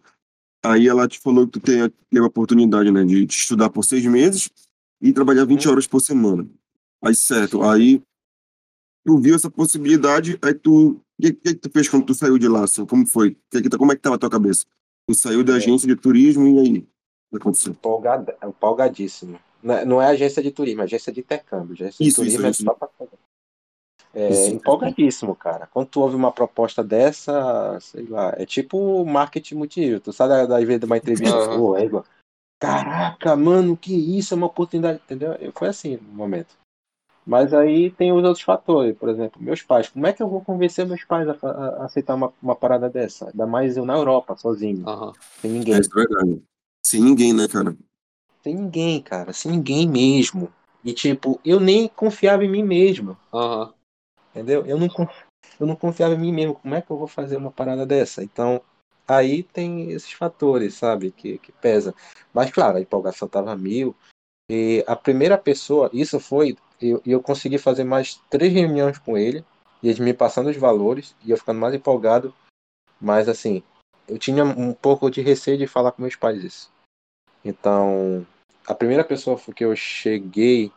aí 0.65 0.89
ela 0.89 1.07
te 1.07 1.21
falou 1.21 1.47
que 1.47 1.53
tu 1.53 1.61
tem, 1.61 1.89
teve 2.11 2.25
a 2.25 2.27
oportunidade, 2.27 2.91
né, 2.91 3.05
de, 3.05 3.25
de 3.25 3.33
estudar 3.33 3.71
por 3.71 3.85
seis 3.85 4.05
meses 4.05 4.51
e 5.01 5.13
trabalhar 5.13 5.45
20 5.45 5.65
Uhum. 5.67 5.73
horas 5.73 5.87
por 5.87 6.01
semana. 6.01 6.45
Aí, 7.05 7.15
certo. 7.15 7.63
Aí 7.63 8.03
tu 9.07 9.17
viu 9.21 9.37
essa 9.37 9.49
possibilidade, 9.49 10.37
aí 10.43 10.55
tu. 10.55 11.01
O 11.21 11.23
que, 11.23 11.33
que, 11.35 11.55
que 11.55 11.61
tu 11.61 11.71
fez 11.71 11.89
quando 11.89 12.07
tu 12.07 12.15
saiu 12.15 12.37
de 12.37 12.49
lá? 12.49 12.65
Assim? 12.65 12.85
Como 12.85 13.07
foi? 13.07 13.37
Que, 13.49 13.63
que, 13.63 13.71
como 13.79 13.93
é 13.93 13.95
que 13.95 14.03
tava 14.03 14.17
a 14.17 14.19
tua 14.19 14.29
cabeça? 14.31 14.65
Tu 15.07 15.15
saiu 15.15 15.45
da 15.45 15.53
É. 15.53 15.57
agência 15.57 15.87
de 15.87 15.95
turismo 15.95 16.49
e 16.49 16.59
aí? 16.59 16.79
O 17.33 17.37
que 17.37 17.43
aconteceu? 17.43 17.71
Empolgada, 17.75 18.37
empolgadíssimo. 18.45 19.39
Não 19.63 19.75
é- 19.75 19.85
não 19.85 20.03
é 20.03 20.07
agência 20.07 20.43
de 20.43 20.51
turismo, 20.51 20.81
é 20.81 20.85
agência 20.85 21.13
de 21.13 21.21
intercâmbio. 21.21 21.75
Agência 21.75 22.05
Isso, 22.05 22.23
de 22.23 22.29
isso, 22.29 22.37
turismo 22.37 22.47
é 22.47 22.51
isso. 22.51 22.63
só 22.65 22.75
pra. 22.75 22.89
É 24.13 24.33
Isso. 24.33 24.55
empolgadíssimo, 24.57 25.37
cara. 25.37 25.69
Quando 25.69 25.87
tu 25.89 26.01
ouve 26.01 26.17
uma 26.17 26.33
proposta 26.33 26.83
dessa, 26.83 27.79
sei 27.81 28.07
lá, 28.07 28.35
é 28.37 28.45
tipo 28.45 29.05
marketing 29.05 29.55
multinível. 29.55 30.01
Tu 30.01 30.13
sai 30.13 30.29
da, 30.29 30.47
da 30.47 30.59
vez 30.65 30.81
de 30.81 30.87
uma 30.87 30.97
entrevista, 30.97 31.49
pô, 31.57 31.77
é 31.77 31.85
igual. 31.85 32.05
Caraca, 32.59 33.37
mano, 33.37 33.77
que 33.77 33.95
isso, 34.19 34.35
é 34.35 34.37
uma 34.37 34.49
oportunidade, 34.49 35.01
entendeu? 35.05 35.33
Eu- 35.35 35.53
Foi 35.53 35.69
assim 35.69 35.97
no 35.97 36.13
momento. 36.13 36.59
Mas 37.25 37.55
aí 37.55 37.91
tem 37.93 38.13
os 38.13 38.25
outros 38.25 38.43
fatores, 38.43 38.97
por 38.99 39.09
exemplo, 39.09 39.41
meus 39.41 39.63
pais. 39.63 39.89
Como 39.89 40.07
é 40.07 40.13
que 40.13 40.23
eu 40.23 40.29
vou 40.29 40.41
convencer 40.43 40.87
meus 40.87 41.05
pais 41.05 41.29
a, 41.29 41.33
a 41.49 41.85
aceitar 41.85 42.15
uma, 42.17 42.33
uma 42.43 42.57
parada 42.57 42.91
dessa? 42.91 43.29
Ainda 43.29 43.47
mais 43.47 43.77
eu 43.77 43.85
na 43.85 43.95
Europa, 43.95 44.37
sozinho, 44.37 44.89
Aham. 44.89 45.13
sem 45.41 45.51
É, 45.51 45.55
ninguém. 45.55 45.75
é 45.75 45.81
verdade. 45.81 46.43
Sem 46.85 47.01
ninguém, 47.03 47.33
né, 47.33 47.47
cara? 47.47 47.77
Sem 48.43 48.55
ninguém, 48.55 49.03
cara, 49.03 49.33
sem 49.33 49.53
ninguém 49.53 49.89
mesmo. 49.89 50.53
E 50.83 50.93
tipo, 50.93 51.39
eu 51.45 51.61
nem 51.61 51.89
confiava 51.89 52.45
em 52.45 52.51
mim 52.51 52.63
mesmo, 52.63 53.17
Aham. 53.33 53.75
entendeu? 54.31 54.65
Eu 54.65 54.79
não, 54.79 54.89
eu 55.59 55.67
não 55.67 55.77
confiava 55.77 56.15
em 56.15 56.19
mim 56.19 56.33
mesmo. 56.33 56.55
Como 56.55 56.75
é 56.75 56.81
que 56.81 56.91
eu 56.91 56.97
vou 56.97 57.07
fazer 57.07 57.37
uma 57.37 57.51
parada 57.51 57.85
dessa? 57.85 58.25
Então, 58.25 58.63
aí 59.07 59.43
tem 59.43 59.91
esses 59.91 60.13
fatores, 60.13 60.75
sabe, 60.75 61.11
que, 61.11 61.39
que 61.39 61.53
pesa. 61.53 61.95
Mas 62.33 62.51
claro, 62.51 62.79
a 62.79 62.81
empolgação 62.81 63.29
tava 63.29 63.55
mil. 63.57 63.95
E 64.51 64.83
a 64.87 64.97
primeira 64.97 65.39
pessoa, 65.39 65.91
isso 65.93 66.19
foi, 66.19 66.57
eu, 66.81 67.01
eu 67.07 67.23
consegui 67.23 67.59
fazer 67.59 67.85
mais 67.85 68.21
três 68.31 68.53
reuniões 68.53 68.99
com 68.99 69.17
ele, 69.17 69.45
e 69.83 69.89
eles 69.89 70.01
me 70.01 70.13
passando 70.13 70.51
os 70.51 70.57
valores, 70.57 71.15
e 71.25 71.31
eu 71.31 71.37
ficando 71.37 71.61
mais 71.61 71.75
empolgado. 71.75 72.35
Mas 73.01 73.29
assim, 73.29 73.63
eu 74.09 74.19
tinha 74.19 74.45
um 74.45 74.73
pouco 74.73 75.11
de 75.11 75.21
receio 75.21 75.57
de 75.57 75.67
falar 75.67 75.93
com 75.93 76.03
meus 76.03 76.17
pais 76.17 76.43
isso. 76.43 76.73
Então, 77.45 78.27
a 78.67 78.75
primeira 78.75 79.05
pessoa 79.05 79.39
que 79.55 79.65
eu 79.65 79.75
cheguei 79.75 80.73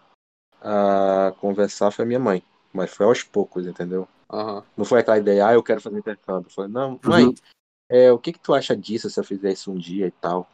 a 0.62 1.34
conversar 1.40 1.92
foi 1.92 2.06
a 2.06 2.08
minha 2.08 2.20
mãe. 2.20 2.44
Mas 2.72 2.92
foi 2.92 3.06
aos 3.06 3.22
poucos, 3.22 3.68
entendeu? 3.68 4.08
Aham. 4.32 4.64
Não 4.76 4.86
foi 4.86 5.00
aquela 5.02 5.20
ideia, 5.20 5.48
ah, 5.48 5.54
eu 5.54 5.62
quero 5.62 5.82
fazer 5.82 6.00
intercâmbio. 6.00 6.50
Foi, 6.50 6.68
não, 6.68 7.00
mãe, 7.04 7.26
Uhum. 7.26 7.36
é, 7.90 8.12
o 8.12 8.18
que 8.18 8.34
que 8.34 8.40
tu 8.40 8.54
acha 8.54 8.76
disso 8.76 9.10
se 9.10 9.20
eu 9.20 9.24
fizer 9.24 9.52
isso 9.52 9.72
um 9.72 9.78
dia 9.78 10.08
e 10.08 10.12
tal? 10.12 10.50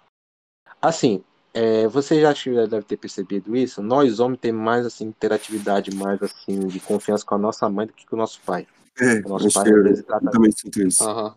Assim, 0.81 1.23
é, 1.53 1.87
você 1.87 2.19
já 2.21 2.33
deve 2.67 2.83
ter 2.83 2.97
percebido 2.97 3.55
isso? 3.55 3.81
Nós 3.81 4.19
homens 4.19 4.39
temos 4.39 4.61
mais 4.61 4.85
assim 4.85 5.05
interatividade, 5.05 5.95
mais 5.95 6.21
assim 6.21 6.67
de 6.67 6.79
confiança 6.79 7.25
com 7.25 7.35
a 7.35 7.39
nossa 7.39 7.69
mãe 7.69 7.87
do 7.87 7.93
que 7.93 8.05
com 8.05 8.15
o 8.15 8.19
nosso 8.19 8.41
pai. 8.41 8.67
É, 8.99 9.25
O 9.25 9.29
nosso 9.29 9.51
pai 9.53 9.71
eu, 9.71 9.83
vezes 9.83 9.99
eu 9.99 10.05
trata 10.05 10.29
também 10.31 10.51
sinto 10.51 10.81
isso. 10.81 11.03
Aham. 11.03 11.35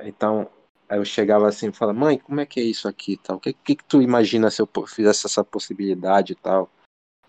Então, 0.00 0.48
aí 0.88 0.98
eu 0.98 1.04
chegava 1.04 1.48
assim 1.48 1.68
e 1.68 1.72
falava, 1.72 1.98
mãe, 1.98 2.18
como 2.18 2.40
é 2.40 2.46
que 2.46 2.60
é 2.60 2.62
isso 2.62 2.88
aqui 2.88 3.12
e 3.12 3.16
tal? 3.16 3.36
O 3.36 3.40
que, 3.40 3.52
que, 3.52 3.76
que 3.76 3.84
tu 3.84 4.02
imagina 4.02 4.50
se 4.50 4.60
eu 4.60 4.68
fizesse 4.86 5.26
essa 5.26 5.44
possibilidade 5.44 6.32
e 6.32 6.36
tal? 6.36 6.70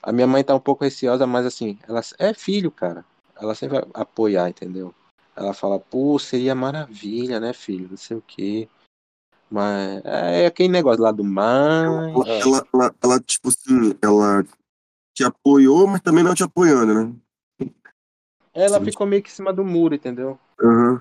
A 0.02 0.12
minha 0.12 0.28
mãe 0.28 0.44
tá 0.44 0.56
um 0.56 0.60
pouco 0.60 0.84
receosa, 0.84 1.26
mas 1.26 1.46
assim, 1.46 1.80
ela 1.88 2.02
é 2.20 2.34
filho, 2.34 2.72
cara. 2.72 3.04
Ela 3.36 3.56
sempre 3.56 3.80
vai 3.80 3.90
apoiar, 3.94 4.50
entendeu? 4.50 4.94
Ela 5.36 5.54
fala, 5.54 5.80
pô, 5.80 6.18
seria 6.18 6.56
maravilha, 6.56 7.40
né, 7.40 7.54
filho? 7.54 7.88
Não 7.90 7.98
sei 7.98 8.18
o 8.18 8.22
quê. 8.22 8.68
Mas 9.50 10.02
é 10.04 10.46
aquele 10.46 10.70
negócio 10.70 11.02
lá 11.02 11.12
do 11.12 11.24
mãe. 11.24 12.14
Ela, 12.14 12.28
É. 12.28 12.42
ela, 12.42 12.68
ela, 12.74 12.96
ela, 13.04 13.20
tipo 13.20 13.50
assim, 13.50 13.98
ela 14.02 14.44
te 15.16 15.24
apoiou, 15.24 15.88
mas 15.88 16.02
também 16.02 16.24
não 16.24 16.36
te 16.36 16.44
apoiando, 16.44 16.94
né? 16.94 17.16
Ela 18.54 18.80
Sim. 18.80 18.86
ficou 18.86 19.06
meio 19.06 19.22
que 19.22 19.30
em 19.30 19.34
cima 19.34 19.54
do 19.54 19.64
muro, 19.64 19.96
entendeu? 19.96 20.40
Uhum. 20.60 21.00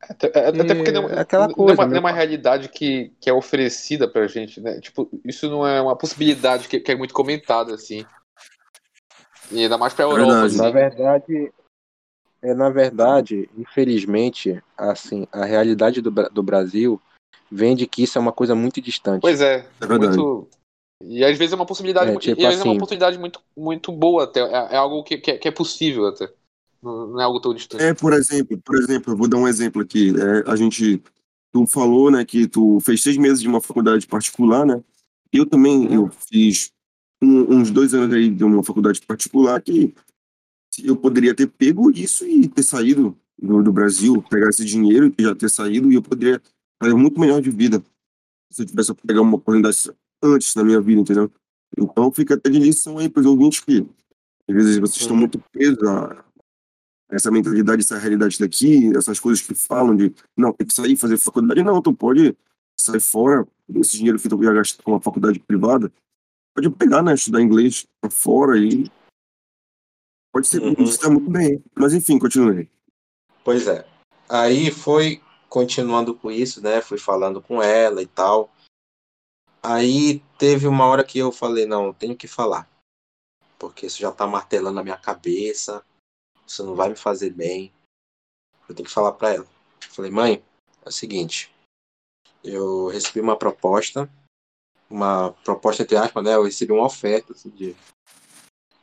Até, 0.00 0.26
até- 0.28 0.48
até 0.62 0.74
porque 0.74 0.92
não, 0.92 1.08
É 1.08 1.20
aquela 1.20 1.48
não 1.48 1.54
coisa, 1.54 1.72
é 1.72 1.74
uma, 1.74 1.86
não 1.86 1.96
é 1.96 2.00
uma 2.00 2.12
realidade 2.12 2.68
que, 2.68 3.12
que 3.20 3.30
é 3.30 3.32
oferecida 3.32 4.06
pra 4.06 4.26
gente, 4.26 4.60
né? 4.60 4.80
Tipo, 4.80 5.08
isso 5.24 5.48
não 5.50 5.66
é 5.66 5.80
uma 5.80 5.96
possibilidade 5.96 6.68
que, 6.68 6.78
que 6.78 6.92
é 6.92 6.96
muito 6.96 7.14
comentada, 7.14 7.74
assim. 7.74 8.04
E 9.50 9.62
ainda 9.62 9.78
mais 9.78 9.94
pra 9.94 10.04
Europa, 10.04 10.46
Verdade. 10.46 10.46
assim. 10.46 10.56
Na 10.58 10.70
verdade, 10.70 11.52
é 12.42 12.54
na 12.54 12.68
verdade, 12.70 13.48
infelizmente, 13.56 14.62
assim, 14.76 15.26
a 15.32 15.44
realidade 15.44 16.00
do, 16.00 16.10
do 16.10 16.42
Brasil 16.42 17.00
vem 17.50 17.74
de 17.74 17.86
que 17.86 18.02
isso 18.02 18.18
é 18.18 18.20
uma 18.20 18.32
coisa 18.32 18.54
muito 18.54 18.80
distante. 18.80 19.20
Pois 19.22 19.40
é, 19.40 19.66
É 19.80 19.86
muito. 19.86 20.48
E 21.02 21.24
às 21.24 21.36
vezes 21.36 21.52
é 21.52 21.56
uma 21.56 21.66
possibilidade, 21.66 22.10
É, 22.10 22.18
tipo 22.18 22.40
e 22.40 22.46
às 22.46 22.52
vezes 22.54 22.60
é 22.60 22.64
uma 22.64 22.70
assim- 22.72 22.76
oportunidade 22.78 23.18
muito, 23.18 23.40
muito 23.56 23.92
boa 23.92 24.24
até. 24.24 24.40
É, 24.40 24.74
é 24.74 24.76
algo 24.76 25.02
que, 25.04 25.18
que, 25.18 25.30
é, 25.32 25.38
que 25.38 25.48
é 25.48 25.50
possível 25.50 26.06
até. 26.06 26.28
Não, 26.86 27.06
não 27.08 27.20
é 27.20 27.24
algo 27.24 27.40
tão 27.40 27.52
distante. 27.52 27.82
É, 27.82 27.92
por 27.92 28.12
exemplo, 28.12 28.56
por 28.64 28.76
exemplo, 28.76 29.16
vou 29.16 29.26
dar 29.26 29.38
um 29.38 29.48
exemplo 29.48 29.82
aqui. 29.82 30.10
É, 30.16 30.48
a 30.50 30.54
gente, 30.54 31.02
tu 31.52 31.66
falou, 31.66 32.10
né, 32.12 32.24
que 32.24 32.46
tu 32.46 32.78
fez 32.80 33.02
seis 33.02 33.16
meses 33.16 33.40
de 33.40 33.48
uma 33.48 33.60
faculdade 33.60 34.06
particular, 34.06 34.64
né? 34.64 34.80
Eu 35.32 35.44
também, 35.44 35.86
Uhum. 35.88 35.92
eu 35.94 36.10
fiz 36.30 36.70
um- 37.20 37.56
uns 37.56 37.70
dois 37.72 37.92
anos 37.92 38.14
aí 38.14 38.30
de 38.30 38.44
uma 38.44 38.62
faculdade 38.62 39.00
particular 39.02 39.60
que 39.60 39.92
eu 40.84 40.94
poderia 40.96 41.34
ter 41.34 41.48
pego 41.48 41.90
isso 41.90 42.24
e 42.24 42.46
ter 42.46 42.62
saído 42.62 43.16
do, 43.36 43.62
do 43.62 43.72
Brasil, 43.72 44.22
pegar 44.30 44.48
esse 44.50 44.64
dinheiro 44.64 45.12
e 45.18 45.22
já 45.22 45.34
ter 45.34 45.50
saído 45.50 45.90
e 45.90 45.96
eu 45.96 46.02
poderia 46.02 46.40
fazer 46.80 46.94
muito 46.94 47.18
melhor 47.18 47.40
de 47.42 47.50
vida 47.50 47.82
se 48.52 48.62
eu 48.62 48.66
tivesse 48.66 48.94
pegado 48.94 49.22
uma 49.22 49.36
oportunidade 49.36 49.76
antes 50.22 50.54
na 50.54 50.62
minha 50.62 50.80
vida, 50.80 51.00
entendeu? 51.00 51.30
Então 51.76 52.12
fica 52.12 52.34
até 52.34 52.48
de 52.48 52.58
lição 52.60 52.98
aí 52.98 53.08
para 53.08 53.20
os 53.20 53.26
ouvintes 53.26 53.60
que 53.60 53.84
às 54.48 54.54
vezes 54.54 54.76
vocês 54.78 55.00
estão 55.00 55.14
Uhum. 55.16 55.20
muito 55.20 55.42
presos 55.52 55.82
a 55.82 56.24
essa 57.08 57.30
mentalidade, 57.30 57.82
essa 57.82 57.98
realidade 57.98 58.38
daqui, 58.38 58.96
essas 58.96 59.20
coisas 59.20 59.44
que 59.44 59.54
falam 59.54 59.96
de 59.96 60.14
não, 60.36 60.52
tem 60.52 60.66
que 60.66 60.74
sair 60.74 60.92
e 60.92 60.96
fazer 60.96 61.18
faculdade. 61.18 61.62
Não, 61.62 61.80
tu 61.80 61.94
pode 61.94 62.36
sair 62.76 63.00
fora, 63.00 63.46
esse 63.76 63.96
dinheiro 63.96 64.18
que 64.18 64.28
tu 64.28 64.42
ia 64.42 64.52
gastar 64.52 64.82
com 64.82 64.92
uma 64.92 65.00
faculdade 65.00 65.38
privada, 65.40 65.92
pode 66.54 66.70
pegar, 66.70 67.02
né, 67.02 67.14
estudar 67.14 67.40
inglês 67.40 67.86
pra 68.00 68.10
fora 68.10 68.58
e 68.58 68.90
pode 70.32 70.46
ser, 70.46 70.60
Uhum. 70.62 70.74
dá 70.74 71.10
muito 71.10 71.30
bem. 71.30 71.62
Mas 71.74 71.94
enfim, 71.94 72.18
continue. 72.18 72.68
Pois 73.44 73.66
é. 73.66 73.86
Aí 74.28 74.70
foi 74.70 75.22
continuando 75.48 76.14
com 76.14 76.30
isso, 76.30 76.60
né? 76.60 76.82
Fui 76.82 76.98
falando 76.98 77.40
com 77.40 77.62
ela 77.62 78.02
e 78.02 78.06
tal. 78.06 78.52
Aí 79.62 80.22
teve 80.38 80.66
uma 80.66 80.84
hora 80.86 81.04
que 81.04 81.18
eu 81.18 81.30
falei, 81.32 81.64
não, 81.66 81.92
tenho 81.92 82.16
que 82.16 82.26
falar. 82.26 82.68
Porque 83.58 83.86
isso 83.86 83.98
já 83.98 84.12
tá 84.12 84.26
martelando 84.26 84.74
na 84.76 84.82
minha 84.82 84.98
cabeça. 84.98 85.84
Isso 86.46 86.64
não 86.64 86.74
vai 86.74 86.88
me 86.88 86.96
fazer 86.96 87.30
bem. 87.30 87.72
Eu 88.68 88.74
tenho 88.74 88.86
que 88.86 88.94
falar 88.94 89.12
para 89.12 89.34
ela. 89.34 89.46
Falei, 89.90 90.10
mãe, 90.10 90.44
é 90.84 90.88
o 90.88 90.92
seguinte. 90.92 91.52
Eu 92.42 92.88
recebi 92.88 93.20
uma 93.20 93.36
proposta. 93.36 94.08
Uma 94.88 95.32
proposta 95.44 95.82
entre 95.82 95.96
aspas, 95.96 96.22
né? 96.22 96.34
Eu 96.34 96.44
recebi 96.44 96.72
uma 96.72 96.86
oferta 96.86 97.32
assim, 97.32 97.50
de, 97.50 97.74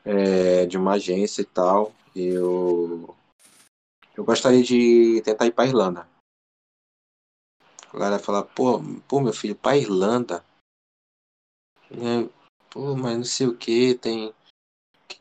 é, 0.04 0.66
de 0.66 0.78
uma 0.78 0.94
agência 0.94 1.42
e 1.42 1.46
tal. 1.46 1.94
Eu, 2.16 3.16
eu 4.16 4.24
gostaria 4.24 4.64
de 4.64 5.22
tentar 5.24 5.46
ir 5.46 5.54
pra 5.54 5.66
Irlanda. 5.66 6.08
A 7.94 7.98
galera 7.98 8.20
fala, 8.20 8.44
pô, 8.44 8.80
pô, 9.08 9.22
meu 9.22 9.34
filho, 9.34 9.56
pra 9.56 9.78
Irlanda. 9.78 10.44
É, 11.92 12.28
pô, 12.70 12.96
mas 12.96 13.18
não 13.18 13.24
sei 13.24 13.48
o 13.48 13.56
que, 13.56 13.96
tem. 13.96 14.34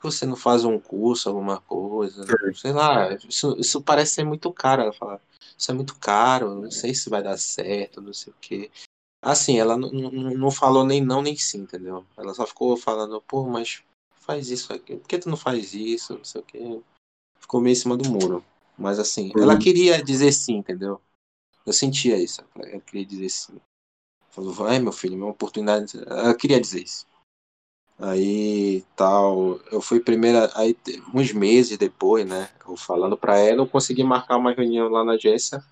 Que 0.02 0.10
você 0.10 0.26
não 0.26 0.34
faz 0.34 0.64
um 0.64 0.80
curso, 0.80 1.28
alguma 1.28 1.60
coisa? 1.60 2.24
Sei 2.56 2.72
lá, 2.72 3.14
isso, 3.14 3.54
isso 3.56 3.80
parece 3.80 4.14
ser 4.14 4.24
muito 4.24 4.52
caro. 4.52 4.82
Ela 4.82 4.92
fala, 4.92 5.20
isso 5.56 5.70
é 5.70 5.74
muito 5.74 5.94
caro, 5.94 6.60
não 6.60 6.72
sei 6.72 6.92
se 6.92 7.08
vai 7.08 7.22
dar 7.22 7.38
certo, 7.38 8.00
não 8.00 8.12
sei 8.12 8.32
o 8.32 8.36
que. 8.40 8.68
Assim, 9.22 9.60
ela 9.60 9.76
não, 9.76 9.92
não 9.92 10.50
falou 10.50 10.84
nem 10.84 11.00
não 11.00 11.22
nem 11.22 11.36
sim, 11.36 11.58
entendeu? 11.58 12.04
Ela 12.16 12.34
só 12.34 12.44
ficou 12.44 12.76
falando, 12.76 13.22
pô, 13.22 13.46
mas 13.46 13.84
faz 14.10 14.50
isso 14.50 14.72
aqui, 14.72 14.96
por 14.96 15.06
que 15.06 15.18
tu 15.18 15.28
não 15.28 15.36
faz 15.36 15.72
isso, 15.72 16.14
não 16.14 16.24
sei 16.24 16.40
o 16.40 16.44
que. 16.44 16.82
Ficou 17.38 17.60
meio 17.60 17.72
em 17.72 17.76
cima 17.76 17.96
do 17.96 18.10
muro. 18.10 18.44
Mas 18.76 18.98
assim, 18.98 19.30
uhum. 19.36 19.42
ela 19.44 19.56
queria 19.56 20.02
dizer 20.02 20.32
sim, 20.32 20.56
entendeu? 20.56 21.00
Eu 21.64 21.72
sentia 21.72 22.18
isso. 22.18 22.42
Ela 22.56 22.80
queria 22.80 23.06
dizer 23.06 23.28
sim. 23.28 23.60
Falou, 24.30 24.52
vai 24.52 24.80
meu 24.80 24.90
filho, 24.90 25.16
uma 25.16 25.28
oportunidade. 25.28 25.96
Ela 26.04 26.34
queria 26.34 26.60
dizer 26.60 26.82
isso. 26.82 27.06
Aí 28.04 28.84
tal, 28.96 29.60
eu 29.70 29.80
fui 29.80 30.00
primeira, 30.00 30.50
aí 30.56 30.76
uns 31.14 31.32
meses 31.32 31.78
depois, 31.78 32.26
né? 32.26 32.50
Eu 32.68 32.76
falando 32.76 33.16
para 33.16 33.38
ela, 33.38 33.62
eu 33.62 33.66
consegui 33.68 34.02
marcar 34.02 34.38
uma 34.38 34.52
reunião 34.52 34.88
lá 34.88 35.04
na 35.04 35.12
agência 35.12 35.62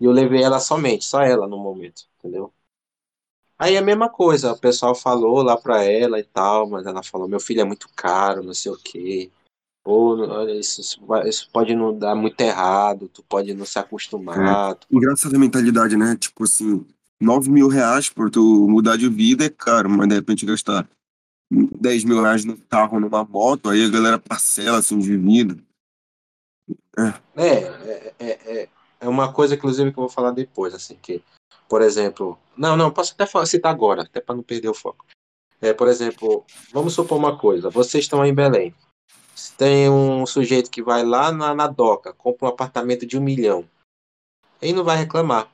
e 0.00 0.04
eu 0.04 0.12
levei 0.12 0.40
ela 0.40 0.60
somente, 0.60 1.04
só 1.04 1.20
ela 1.22 1.48
no 1.48 1.58
momento, 1.58 2.04
entendeu? 2.16 2.52
Aí 3.58 3.76
a 3.76 3.82
mesma 3.82 4.08
coisa, 4.08 4.52
o 4.52 4.58
pessoal 4.58 4.94
falou 4.94 5.42
lá 5.42 5.56
pra 5.56 5.82
ela 5.82 6.20
e 6.20 6.24
tal, 6.24 6.68
mas 6.68 6.86
ela 6.86 7.02
falou: 7.02 7.26
meu 7.26 7.40
filho 7.40 7.62
é 7.62 7.64
muito 7.64 7.88
caro, 7.96 8.44
não 8.44 8.54
sei 8.54 8.70
o 8.70 8.76
quê. 8.76 9.32
Ou 9.84 10.48
isso, 10.50 10.80
isso 11.26 11.50
pode 11.52 11.74
não 11.74 11.96
dar 11.96 12.14
muito 12.14 12.40
errado, 12.40 13.10
tu 13.12 13.22
pode 13.24 13.52
não 13.52 13.66
se 13.66 13.80
acostumar. 13.80 14.70
É. 14.70 14.74
Tu... 14.74 14.86
Engraçada 14.92 15.36
a 15.36 15.40
mentalidade, 15.40 15.96
né? 15.96 16.16
Tipo 16.16 16.44
assim, 16.44 16.86
9 17.20 17.50
mil 17.50 17.66
reais 17.66 18.08
por 18.08 18.30
tu 18.30 18.68
mudar 18.68 18.96
de 18.96 19.08
vida 19.08 19.44
é 19.44 19.50
caro, 19.50 19.90
mas 19.90 20.08
de 20.08 20.14
repente 20.14 20.46
gastar 20.46 20.88
10 21.50 22.04
mil 22.04 22.22
reais 22.22 22.44
no 22.44 22.56
carro, 22.56 22.98
numa 22.98 23.24
moto, 23.24 23.68
aí 23.68 23.84
a 23.84 23.90
galera 23.90 24.18
parcela 24.18 24.78
assim 24.78 24.98
de 24.98 25.16
vida. 25.16 25.56
É. 26.96 27.44
É, 27.44 28.14
é, 28.18 28.62
é, 28.62 28.68
é 29.00 29.08
uma 29.08 29.32
coisa, 29.32 29.54
inclusive, 29.54 29.92
que 29.92 29.98
eu 29.98 30.02
vou 30.02 30.10
falar 30.10 30.30
depois, 30.30 30.74
assim, 30.74 30.96
que, 30.96 31.22
por 31.68 31.82
exemplo. 31.82 32.38
Não, 32.56 32.76
não, 32.76 32.90
posso 32.90 33.14
até 33.18 33.26
citar 33.46 33.72
agora, 33.72 34.02
até 34.02 34.20
para 34.20 34.34
não 34.34 34.42
perder 34.42 34.68
o 34.68 34.74
foco. 34.74 35.04
É, 35.60 35.72
por 35.72 35.88
exemplo, 35.88 36.44
vamos 36.72 36.94
supor 36.94 37.18
uma 37.18 37.38
coisa, 37.38 37.70
vocês 37.70 38.04
estão 38.04 38.24
em 38.24 38.34
Belém. 38.34 38.74
Tem 39.56 39.88
um 39.90 40.24
sujeito 40.26 40.70
que 40.70 40.82
vai 40.82 41.04
lá 41.04 41.32
na, 41.32 41.54
na 41.54 41.66
doca, 41.66 42.12
compra 42.12 42.46
um 42.46 42.50
apartamento 42.50 43.04
de 43.04 43.18
um 43.18 43.22
milhão. 43.22 43.68
Ele 44.62 44.72
não 44.72 44.84
vai 44.84 44.96
reclamar. 44.96 45.50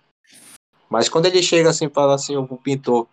Mas 0.88 1.08
quando 1.08 1.26
ele 1.26 1.42
chega 1.42 1.70
assim 1.70 1.86
e 1.86 1.90
fala 1.90 2.14
assim, 2.14 2.36
o 2.36 2.46
pintor, 2.56 3.08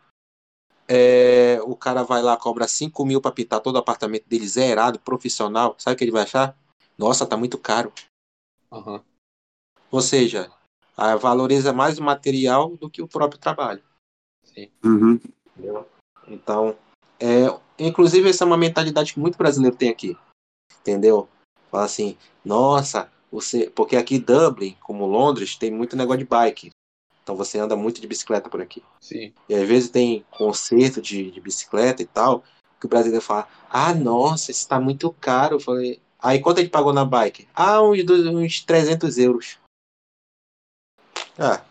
é, 0.87 1.59
o 1.63 1.75
cara 1.75 2.03
vai 2.03 2.21
lá, 2.21 2.37
cobra 2.37 2.67
5 2.67 3.05
mil 3.05 3.21
para 3.21 3.31
pintar 3.31 3.59
todo 3.61 3.75
o 3.75 3.79
apartamento 3.79 4.27
dele 4.27 4.47
zerado, 4.47 4.99
profissional, 4.99 5.75
sabe 5.77 5.95
o 5.95 5.97
que 5.97 6.03
ele 6.03 6.11
vai 6.11 6.23
achar? 6.23 6.57
Nossa, 6.97 7.25
tá 7.25 7.35
muito 7.37 7.57
caro. 7.57 7.91
Uhum. 8.71 9.01
Ou 9.91 10.01
seja, 10.01 10.51
valoriza 11.19 11.71
mais 11.71 11.99
o 11.99 12.03
material 12.03 12.75
do 12.77 12.89
que 12.89 13.01
o 13.01 13.07
próprio 13.07 13.39
trabalho. 13.39 13.83
Uhum. 14.83 15.19
Então, 16.27 16.75
é, 17.19 17.45
inclusive 17.77 18.29
essa 18.29 18.43
é 18.43 18.47
uma 18.47 18.57
mentalidade 18.57 19.13
que 19.13 19.19
muito 19.19 19.37
brasileiro 19.37 19.75
tem 19.75 19.89
aqui 19.89 20.17
entendeu? 20.87 21.27
Fala 21.69 21.83
assim, 21.83 22.17
nossa, 22.43 23.11
você. 23.31 23.69
Porque 23.69 23.97
aqui 23.97 24.17
Dublin, 24.17 24.77
como 24.81 25.05
Londres, 25.05 25.57
tem 25.57 25.69
muito 25.69 25.97
negócio 25.97 26.19
de 26.19 26.25
bike. 26.25 26.69
Então 27.27 27.35
você 27.35 27.59
anda 27.59 27.75
muito 27.75 27.99
de 27.99 28.07
bicicleta 28.07 28.49
por 28.49 28.61
aqui. 28.61 28.81
Sim. 29.01 29.33
E 29.49 29.53
às 29.53 29.67
vezes 29.67 29.89
tem 29.89 30.25
concerto 30.31 31.01
de, 31.01 31.29
de 31.29 31.41
bicicleta 31.41 32.01
e 32.01 32.05
tal, 32.05 32.41
que 32.79 32.85
o 32.85 32.89
brasileiro 32.89 33.21
fala, 33.21 33.49
ah, 33.69 33.93
nossa, 33.93 34.49
isso 34.49 34.65
tá 34.65 34.79
muito 34.79 35.11
caro. 35.11 35.57
Eu 35.57 35.59
falei, 35.59 35.99
aí 36.17 36.39
quanto 36.39 36.59
ele 36.59 36.69
pagou 36.69 36.93
na 36.93 37.03
bike? 37.03 37.45
Ah, 37.53 37.81
uns, 37.81 37.99
uns 38.09 38.61
300 38.61 39.17
euros. 39.17 39.59
Ah, 41.37 41.61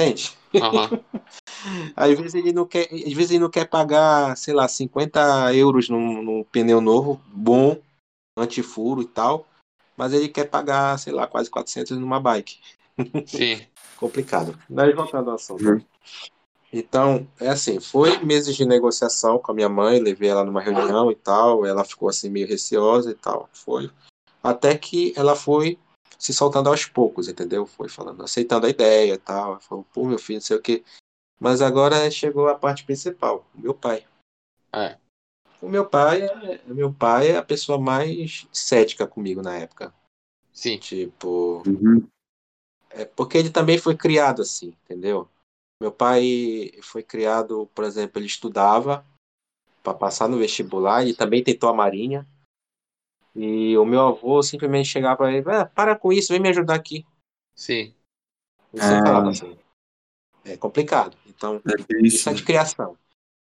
entende? 0.00 0.36
Uhum. 0.52 1.00
às 1.94 2.18
vezes 2.18 2.34
ele 2.34 2.52
não 2.52 2.66
quer, 2.66 2.88
às 2.92 3.12
vezes 3.12 3.30
ele 3.30 3.44
não 3.44 3.50
quer 3.50 3.68
pagar, 3.68 4.36
sei 4.36 4.52
lá, 4.52 4.66
50 4.66 5.54
euros 5.54 5.88
num, 5.88 6.24
num 6.24 6.42
pneu 6.42 6.80
novo, 6.80 7.22
bom, 7.28 7.80
antifuro 8.36 9.00
e 9.00 9.06
tal, 9.06 9.46
mas 9.96 10.12
ele 10.12 10.28
quer 10.28 10.50
pagar, 10.50 10.98
sei 10.98 11.12
lá, 11.12 11.28
quase 11.28 11.48
400 11.48 11.96
numa 11.96 12.18
bike. 12.18 12.58
Sim. 13.26 13.64
Complicado. 13.96 14.58
Mas 14.68 14.94
voltando 14.94 15.30
ao 15.30 15.36
assunto. 15.36 15.64
Uhum. 15.64 15.80
Então, 16.72 17.26
é 17.40 17.48
assim, 17.48 17.80
foi 17.80 18.18
meses 18.18 18.54
de 18.54 18.66
negociação 18.66 19.38
com 19.38 19.52
a 19.52 19.54
minha 19.54 19.68
mãe, 19.68 19.98
levei 19.98 20.28
ela 20.28 20.44
numa 20.44 20.60
reunião 20.60 21.10
e 21.10 21.14
tal, 21.14 21.64
ela 21.64 21.84
ficou 21.84 22.08
assim 22.08 22.28
meio 22.28 22.46
receosa 22.46 23.10
e 23.10 23.14
tal, 23.14 23.48
foi. 23.52 23.90
Até 24.42 24.76
que 24.76 25.12
ela 25.16 25.34
foi 25.34 25.78
se 26.18 26.32
soltando 26.32 26.68
aos 26.68 26.84
poucos, 26.84 27.28
entendeu? 27.28 27.66
Foi 27.66 27.88
falando, 27.88 28.22
aceitando 28.22 28.66
a 28.66 28.70
ideia 28.70 29.14
e 29.14 29.18
tal, 29.18 29.60
falou, 29.60 29.86
pô, 29.92 30.04
meu 30.04 30.18
filho, 30.18 30.38
não 30.38 30.42
sei 30.42 30.56
o 30.56 30.62
quê. 30.62 30.84
Mas 31.38 31.60
agora 31.62 32.10
chegou 32.10 32.48
a 32.48 32.54
parte 32.54 32.84
principal, 32.84 33.46
o 33.54 33.60
meu 33.60 33.74
pai. 33.74 34.04
É. 34.72 34.96
O 35.60 35.68
meu 35.68 35.86
pai 35.86 36.22
é, 36.22 36.60
meu 36.66 36.92
pai 36.92 37.30
é 37.30 37.36
a 37.36 37.42
pessoa 37.42 37.78
mais 37.78 38.46
cética 38.52 39.06
comigo 39.06 39.42
na 39.42 39.56
época. 39.56 39.92
Sim. 40.52 40.78
Tipo. 40.78 41.62
Uhum. 41.66 42.06
É 42.90 43.04
porque 43.04 43.36
ele 43.36 43.50
também 43.50 43.78
foi 43.78 43.96
criado 43.96 44.42
assim, 44.42 44.74
entendeu? 44.84 45.28
Meu 45.80 45.92
pai 45.92 46.72
foi 46.82 47.02
criado, 47.02 47.70
por 47.74 47.84
exemplo, 47.84 48.18
ele 48.18 48.26
estudava 48.26 49.06
para 49.82 49.94
passar 49.94 50.28
no 50.28 50.38
vestibular, 50.38 51.02
ele 51.02 51.14
também 51.14 51.44
tentou 51.44 51.68
a 51.68 51.74
marinha. 51.74 52.26
E 53.34 53.76
o 53.76 53.84
meu 53.84 54.00
avô 54.00 54.42
simplesmente 54.42 54.88
chegava 54.88 55.18
para 55.18 55.32
ele, 55.32 55.48
ah, 55.50 55.66
para 55.66 55.94
com 55.94 56.12
isso, 56.12 56.32
vem 56.32 56.40
me 56.40 56.48
ajudar 56.48 56.74
aqui. 56.74 57.04
Sim. 57.54 57.94
Ele 58.72 58.82
sempre 58.82 59.00
ah. 59.00 59.06
falava 59.06 59.30
assim. 59.30 59.58
É 60.44 60.56
complicado. 60.56 61.16
Então, 61.26 61.60
é 61.66 62.06
isso. 62.06 62.16
isso 62.16 62.30
é 62.30 62.34
de 62.34 62.44
criação. 62.44 62.96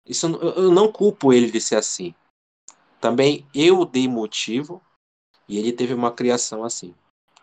Isso 0.06 0.28
eu 0.28 0.72
não 0.72 0.92
culpo 0.92 1.34
ele 1.34 1.50
de 1.50 1.60
ser 1.60 1.76
assim. 1.76 2.14
Também 3.02 3.48
eu 3.54 3.86
dei 3.86 4.08
motivo 4.08 4.82
e 5.48 5.58
ele 5.58 5.74
teve 5.74 5.94
uma 5.94 6.12
criação 6.12 6.64
assim. 6.64 6.94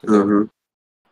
Uhum. 0.02 0.48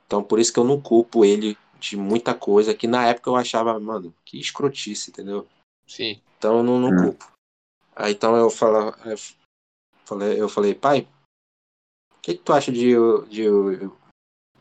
Então 0.06 0.22
por 0.22 0.38
isso 0.38 0.52
que 0.52 0.58
eu 0.58 0.64
não 0.64 0.80
culpo 0.80 1.24
ele 1.24 1.56
de 1.78 1.96
muita 1.96 2.34
coisa 2.34 2.74
que 2.74 2.86
na 2.86 3.06
época 3.06 3.28
eu 3.28 3.36
achava, 3.36 3.78
mano, 3.78 4.14
que 4.24 4.38
escrotice, 4.38 5.10
entendeu? 5.10 5.46
Sim. 5.86 6.20
Então 6.38 6.58
eu 6.58 6.62
não, 6.62 6.78
não 6.80 6.90
uhum. 6.90 7.04
culpo. 7.04 7.32
Aí 7.94 8.12
então 8.12 8.36
eu 8.36 8.50
falava, 8.50 8.96
eu 9.08 9.16
falei, 10.04 10.40
eu 10.40 10.48
falei, 10.48 10.74
pai, 10.74 11.08
o 12.16 12.20
que, 12.22 12.34
que 12.34 12.42
tu 12.42 12.52
acha 12.52 12.72
de, 12.72 12.94
de, 13.28 13.44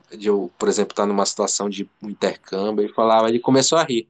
de, 0.10 0.18
de 0.18 0.28
eu, 0.28 0.52
por 0.60 0.68
exemplo, 0.68 0.92
estar 0.92 1.04
tá 1.04 1.08
numa 1.08 1.26
situação 1.26 1.70
de 1.70 1.90
intercâmbio? 2.02 2.86
Ele 2.86 2.94
falava, 2.94 3.30
ele 3.30 3.40
começou 3.40 3.78
a 3.78 3.84
rir. 3.84 4.10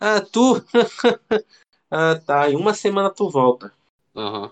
Ah, 0.00 0.20
tu? 0.20 0.54
Ah, 1.90 2.20
tá. 2.20 2.50
Em 2.50 2.54
uma 2.54 2.74
semana 2.74 3.08
tu 3.08 3.30
volta. 3.30 3.72
Uhum. 4.14 4.50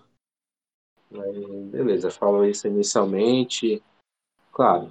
Aí, 1.12 1.64
beleza, 1.64 2.11
falou 2.11 2.47
isso 2.47 2.66
inicialmente. 2.66 3.83
Claro. 4.51 4.90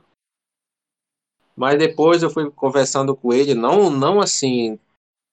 Mas 1.56 1.78
depois 1.80 2.22
eu 2.22 2.30
fui 2.30 2.50
conversando 2.52 3.16
com 3.16 3.32
ele, 3.32 3.54
não, 3.54 3.90
não 3.90 4.20
assim 4.20 4.78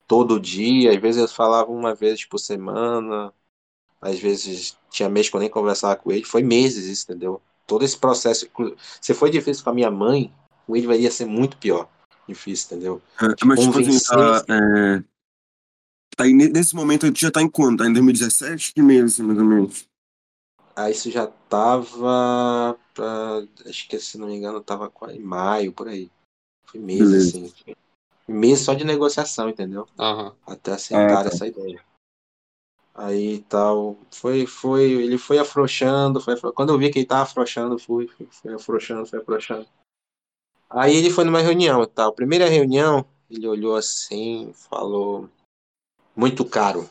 todo 0.06 0.38
dia, 0.38 0.92
às 0.92 1.00
vezes 1.00 1.20
eu 1.20 1.28
falava 1.28 1.70
uma 1.70 1.94
vez 1.94 2.24
por 2.24 2.38
semana, 2.38 3.32
às 4.00 4.18
vezes 4.20 4.76
tinha 4.90 5.08
mês 5.08 5.28
que 5.28 5.36
eu 5.36 5.40
nem 5.40 5.48
conversava 5.48 5.96
com 5.96 6.12
ele, 6.12 6.24
foi 6.24 6.42
meses 6.42 6.84
isso, 6.84 7.04
entendeu? 7.04 7.40
Todo 7.66 7.84
esse 7.84 7.96
processo, 7.96 8.46
se 9.00 9.14
foi 9.14 9.30
difícil 9.30 9.64
com 9.64 9.70
a 9.70 9.74
minha 9.74 9.90
mãe, 9.90 10.32
com 10.66 10.76
ele 10.76 10.86
vai 10.86 11.00
ser 11.10 11.24
muito 11.24 11.56
pior. 11.56 11.88
Difícil, 12.28 12.76
entendeu? 12.76 13.02
É, 13.20 13.44
mas 13.44 13.60
tipo 13.60 13.78
assim, 13.78 13.98
tá, 13.98 14.44
é, 14.48 15.02
Tá 16.16 16.24
aí, 16.24 16.32
nesse 16.32 16.74
momento 16.74 17.04
a 17.04 17.08
gente 17.08 17.20
já 17.20 17.30
tá 17.30 17.40
em 17.40 17.48
quanto? 17.48 17.78
Tá 17.78 17.88
em 17.88 17.92
2017? 17.92 18.74
Que 18.74 18.82
mês, 18.82 19.14
assim, 19.14 19.22
mais 19.22 19.38
ou 19.38 19.44
menos? 19.44 19.88
Ah, 20.74 20.90
isso 20.90 21.10
já 21.10 21.26
tava. 21.26 22.78
Pra, 22.94 23.42
acho 23.66 23.88
que 23.88 23.98
se 23.98 24.18
não 24.18 24.26
me 24.28 24.34
engano, 24.36 24.60
tava 24.62 24.90
em 25.10 25.20
maio, 25.20 25.72
por 25.72 25.88
aí. 25.88 26.10
Foi 26.66 26.80
mês, 26.80 27.12
assim. 27.12 27.52
Meses 28.26 28.64
só 28.64 28.72
de 28.74 28.84
negociação, 28.84 29.48
entendeu? 29.48 29.86
Aham. 29.98 30.34
Até 30.46 30.72
aceitar 30.72 31.20
Ah, 31.20 31.22
tá. 31.24 31.28
essa 31.28 31.46
ideia. 31.46 31.82
Aí 32.94 33.40
tal, 33.48 33.96
foi, 34.10 34.46
foi, 34.46 34.82
ele 34.92 35.16
foi 35.16 35.38
afrouxando, 35.38 36.20
foi 36.20 36.34
afro- 36.34 36.52
quando 36.52 36.70
eu 36.74 36.78
vi 36.78 36.90
que 36.90 36.98
ele 36.98 37.06
tava 37.06 37.22
afrouxando, 37.22 37.78
fui, 37.78 38.06
fui, 38.06 38.28
fui 38.30 38.54
afrouxando, 38.54 39.06
foi 39.06 39.18
afrouxando. 39.18 39.66
Aí 40.68 40.94
ele 40.96 41.08
foi 41.10 41.24
numa 41.24 41.40
reunião 41.40 41.82
e 41.82 41.86
tal. 41.86 42.12
Primeira 42.12 42.48
reunião, 42.48 43.04
ele 43.30 43.48
olhou 43.48 43.76
assim, 43.76 44.52
falou, 44.54 45.28
muito 46.14 46.44
caro. 46.44 46.88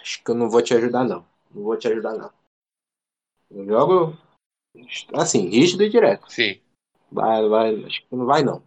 Acho 0.00 0.22
que 0.24 0.30
eu 0.30 0.34
não 0.34 0.48
vou 0.48 0.62
te 0.62 0.72
ajudar 0.74 1.04
não. 1.04 1.24
Não 1.50 1.62
vou 1.62 1.76
te 1.76 1.86
ajudar 1.88 2.16
não. 2.16 2.30
Eu 3.54 3.66
jogo 3.66 4.16
assim, 5.14 5.48
rígido 5.48 5.82
e 5.84 5.90
direto. 5.90 6.30
Sim. 6.30 6.60
Vai, 7.10 7.48
vai, 7.48 7.84
acho 7.84 8.00
que 8.06 8.16
não 8.16 8.26
vai 8.26 8.42
não. 8.42 8.62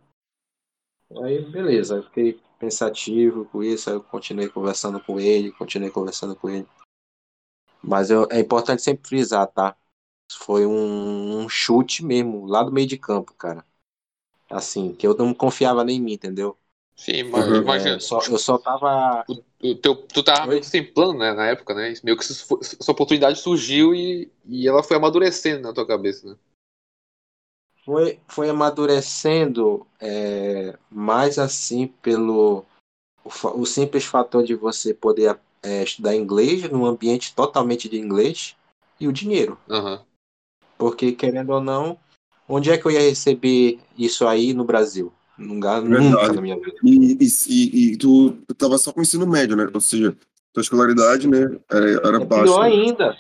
Aí, 1.24 1.39
beleza, 1.50 1.98
eu 1.98 2.04
fiquei 2.04 2.39
pensativo 2.60 3.45
com 3.45 3.63
isso, 3.63 3.89
aí 3.89 3.95
eu 3.95 4.04
continuei 4.04 4.50
conversando 4.50 5.00
com 5.00 5.19
ele, 5.19 5.52
continuei 5.52 5.91
conversando 5.91 6.36
com 6.36 6.50
ele. 6.50 6.67
Mas 7.82 8.10
eu- 8.10 8.28
é 8.32 8.39
importante 8.39 8.82
sempre 8.82 9.08
frisar, 9.08 9.48
tá? 9.48 9.76
Foi 10.32 10.65
um, 10.65 11.41
um 11.43 11.50
chute 11.50 12.04
mesmo, 12.04 12.45
lá 12.48 12.63
do 12.63 12.71
meio 12.71 12.88
de 12.88 12.98
campo, 12.98 13.34
cara. 13.36 13.63
Assim, 14.50 14.93
que 14.93 15.08
eu 15.08 15.15
não 15.15 15.34
confiava 15.34 15.84
nem 15.84 15.98
em 15.98 16.02
mim, 16.02 16.13
entendeu? 16.13 16.58
Sim, 16.95 17.24
mas 17.24 17.45
Uhum. 17.48 17.62
imagina. 17.62 17.95
É, 17.95 18.00
só, 18.00 18.19
eu 18.21 18.38
só 18.39 18.58
tava. 18.58 19.26
O 19.71 19.75
teu, 19.75 19.95
tu 19.95 20.23
tava 20.23 20.43
Oi? 20.43 20.56
meio 20.56 20.63
sem 20.63 20.84
plano, 20.84 21.19
né, 21.19 21.34
na 21.34 21.47
época, 21.47 21.73
né? 21.73 21.93
Meio 22.04 22.17
que 22.17 22.23
isso 22.23 22.45
foi- 22.45 22.60
essa 22.62 22.91
oportunidade 22.91 23.39
surgiu 23.39 23.93
e, 23.95 24.32
e 24.45 24.67
ela 24.67 24.84
foi 24.84 24.97
amadurecendo 24.97 25.62
na 25.63 25.73
tua 25.73 25.88
cabeça, 25.88 26.28
né? 26.30 26.38
Foi, 27.84 28.19
foi 28.28 28.49
amadurecendo 28.49 29.86
é, 29.99 30.78
mais 30.89 31.38
assim 31.38 31.88
pelo 31.88 32.65
o, 33.23 33.62
o 33.62 33.65
simples 33.65 34.06
fator 34.06 34.43
de 34.43 34.56
você 34.56 34.93
poder 34.93 35.39
é, 35.62 35.84
estudar 35.84 36.15
inglês 36.15 36.69
num 36.69 36.86
ambiente 36.86 37.34
totalmente 37.34 37.88
de 37.88 37.99
inglês 37.99 38.56
e 38.99 39.08
o 39.08 39.13
dinheiro. 39.13 39.58
Aham. 39.69 40.04
Porque, 40.78 41.12
querendo 41.12 41.51
ou 41.51 41.62
não, 41.62 41.97
onde 42.47 42.69
é 42.71 42.78
que 42.78 42.86
eu 42.86 42.91
ia 42.91 42.99
receber 42.99 43.80
isso 43.97 44.28
aí 44.28 44.54
no 44.54 44.65
Brasil? 44.65 45.12
Verdade. 45.38 45.88
nunca 45.88 46.34
na 46.34 46.41
minha 46.41 46.56
vida. 46.56 46.78
E, 46.84 47.17
e, 47.21 47.28
e, 47.48 47.93
e 47.93 47.98
tu, 47.98 48.32
tu 48.48 48.56
tava 48.56 48.78
só 48.78 48.93
com 48.93 49.00
o 49.00 49.04
ensino 49.04 49.28
médio, 49.28 49.56
né? 49.56 49.69
Ou 49.74 49.82
seja, 49.82 50.15
tua 50.54 50.62
escolaridade, 50.62 51.28
né, 51.28 51.60
era, 51.69 51.91
era 51.91 52.21
É 52.21 52.26
baixa. 52.26 52.43
pior 52.45 52.62
ainda. 52.62 53.17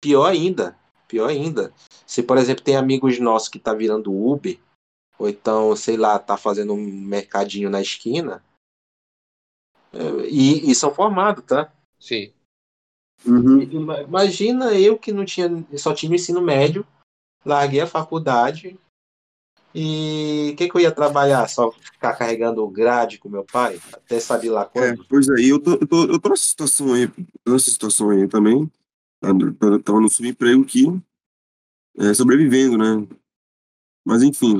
Pior 0.00 0.26
ainda. 0.26 0.78
Pior 1.06 1.28
ainda. 1.28 1.72
Se, 2.06 2.22
por 2.22 2.38
exemplo, 2.38 2.64
tem 2.64 2.76
amigos 2.76 3.18
nossos 3.18 3.48
que 3.48 3.58
tá 3.58 3.74
virando 3.74 4.12
Uber, 4.12 4.58
ou 5.18 5.28
então, 5.28 5.74
sei 5.76 5.96
lá, 5.96 6.18
tá 6.18 6.36
fazendo 6.36 6.72
um 6.72 6.82
mercadinho 6.84 7.68
na 7.68 7.80
esquina, 7.82 8.42
é, 9.92 10.26
e, 10.28 10.70
e 10.70 10.74
são 10.74 10.94
formados, 10.94 11.44
tá? 11.44 11.72
Sim. 11.98 12.32
Uhum. 13.26 13.60
Ima- 13.62 14.02
Imagina 14.02 14.72
eu 14.78 14.98
que 14.98 15.12
não 15.12 15.24
tinha, 15.24 15.48
só 15.76 15.92
tinha 15.92 16.12
o 16.12 16.14
ensino 16.14 16.40
médio, 16.40 16.86
larguei 17.44 17.80
a 17.80 17.86
faculdade 17.86 18.78
e 19.74 20.50
o 20.52 20.56
que, 20.56 20.68
que 20.68 20.76
eu 20.76 20.80
ia 20.80 20.92
trabalhar? 20.92 21.48
Só 21.48 21.70
ficar 21.72 22.14
carregando 22.16 22.66
grade 22.68 23.18
com 23.18 23.28
meu 23.28 23.44
pai? 23.44 23.80
Até 23.92 24.18
saber 24.20 24.50
lá 24.50 24.62
É, 24.62 24.66
quando? 24.66 25.04
pois 25.08 25.28
é, 25.28 25.40
e 25.40 25.48
eu 25.50 25.60
tô, 25.60 25.72
eu 25.72 25.86
tô, 25.86 26.04
eu 26.04 26.18
tô 26.20 26.28
nessa 26.30 26.44
situação 26.44 26.92
aí, 26.94 27.10
nessa 27.46 27.70
situação 27.70 28.10
aí 28.10 28.26
também. 28.28 28.70
tá? 29.20 29.28
Eu 29.62 29.82
tava 29.82 30.00
no 30.00 30.08
subemprego 30.08 30.62
aqui, 30.62 30.86
é, 31.98 32.14
sobrevivendo, 32.14 32.78
né? 32.78 33.06
Mas 34.04 34.22
enfim, 34.22 34.58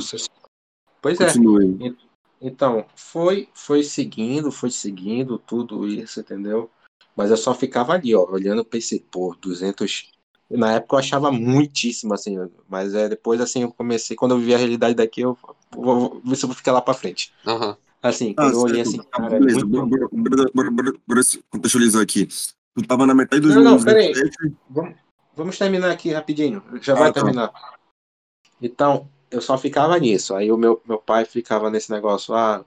Pois 1.00 1.20
é. 1.20 1.26
continue. 1.26 1.96
Então, 2.40 2.86
foi, 2.94 3.48
foi 3.54 3.82
seguindo, 3.82 4.52
foi 4.52 4.70
seguindo 4.70 5.38
tudo 5.38 5.86
isso, 5.86 6.20
entendeu? 6.20 6.70
Mas 7.16 7.30
eu 7.30 7.36
só 7.36 7.54
ficava 7.54 7.94
ali, 7.94 8.14
ó, 8.14 8.24
olhando, 8.30 8.64
pensei, 8.64 9.00
pô, 9.00 9.34
200. 9.40 10.12
Na 10.50 10.74
época 10.74 10.94
eu 10.94 10.98
achava 11.00 11.30
muitíssimo, 11.30 12.14
assim, 12.14 12.36
mas 12.68 12.94
é, 12.94 13.08
depois, 13.08 13.40
assim, 13.40 13.62
eu 13.62 13.72
comecei, 13.72 14.16
quando 14.16 14.32
eu 14.32 14.38
vi 14.38 14.54
a 14.54 14.58
realidade 14.58 14.94
daqui, 14.94 15.20
eu 15.20 15.36
vou, 15.70 16.20
ver 16.24 16.36
se 16.36 16.44
eu 16.44 16.48
vou 16.48 16.56
ficar 16.56 16.72
lá 16.72 16.80
pra 16.80 16.94
frente. 16.94 17.32
Aham. 17.46 17.76
Assim, 18.02 18.30
Ah, 18.30 18.42
quando 18.42 18.54
eu 18.54 18.60
olhei 18.60 18.80
assim, 18.80 18.98
Ah, 19.12 19.20
cara, 19.20 19.36
é 19.36 19.40
beleza, 19.40 19.66
muito. 19.66 20.08
bora, 20.10 20.50
bora, 20.70 20.92
bora, 21.06 21.20
contextualizar 21.50 22.02
aqui. 22.02 22.26
Tu 22.74 22.86
tava 22.86 23.04
na 23.04 23.14
metade 23.14 23.42
dos 23.42 23.54
Não, 23.54 23.62
não, 23.62 23.72
2017, 23.72 24.56
Vamos, 24.70 24.94
vamos 25.36 25.58
terminar 25.58 25.90
aqui 25.90 26.12
rapidinho, 26.12 26.62
já 26.80 26.94
Ah, 26.94 26.98
vai 26.98 27.12
tá. 27.12 27.20
terminar. 27.20 27.52
Então, 28.62 29.10
eu 29.30 29.40
só 29.40 29.58
ficava 29.58 29.98
nisso. 29.98 30.34
Aí 30.34 30.50
o 30.50 30.56
meu, 30.56 30.80
meu 30.86 30.98
pai 30.98 31.24
ficava 31.24 31.70
nesse 31.70 31.90
negócio, 31.90 32.34
ah, 32.34 32.64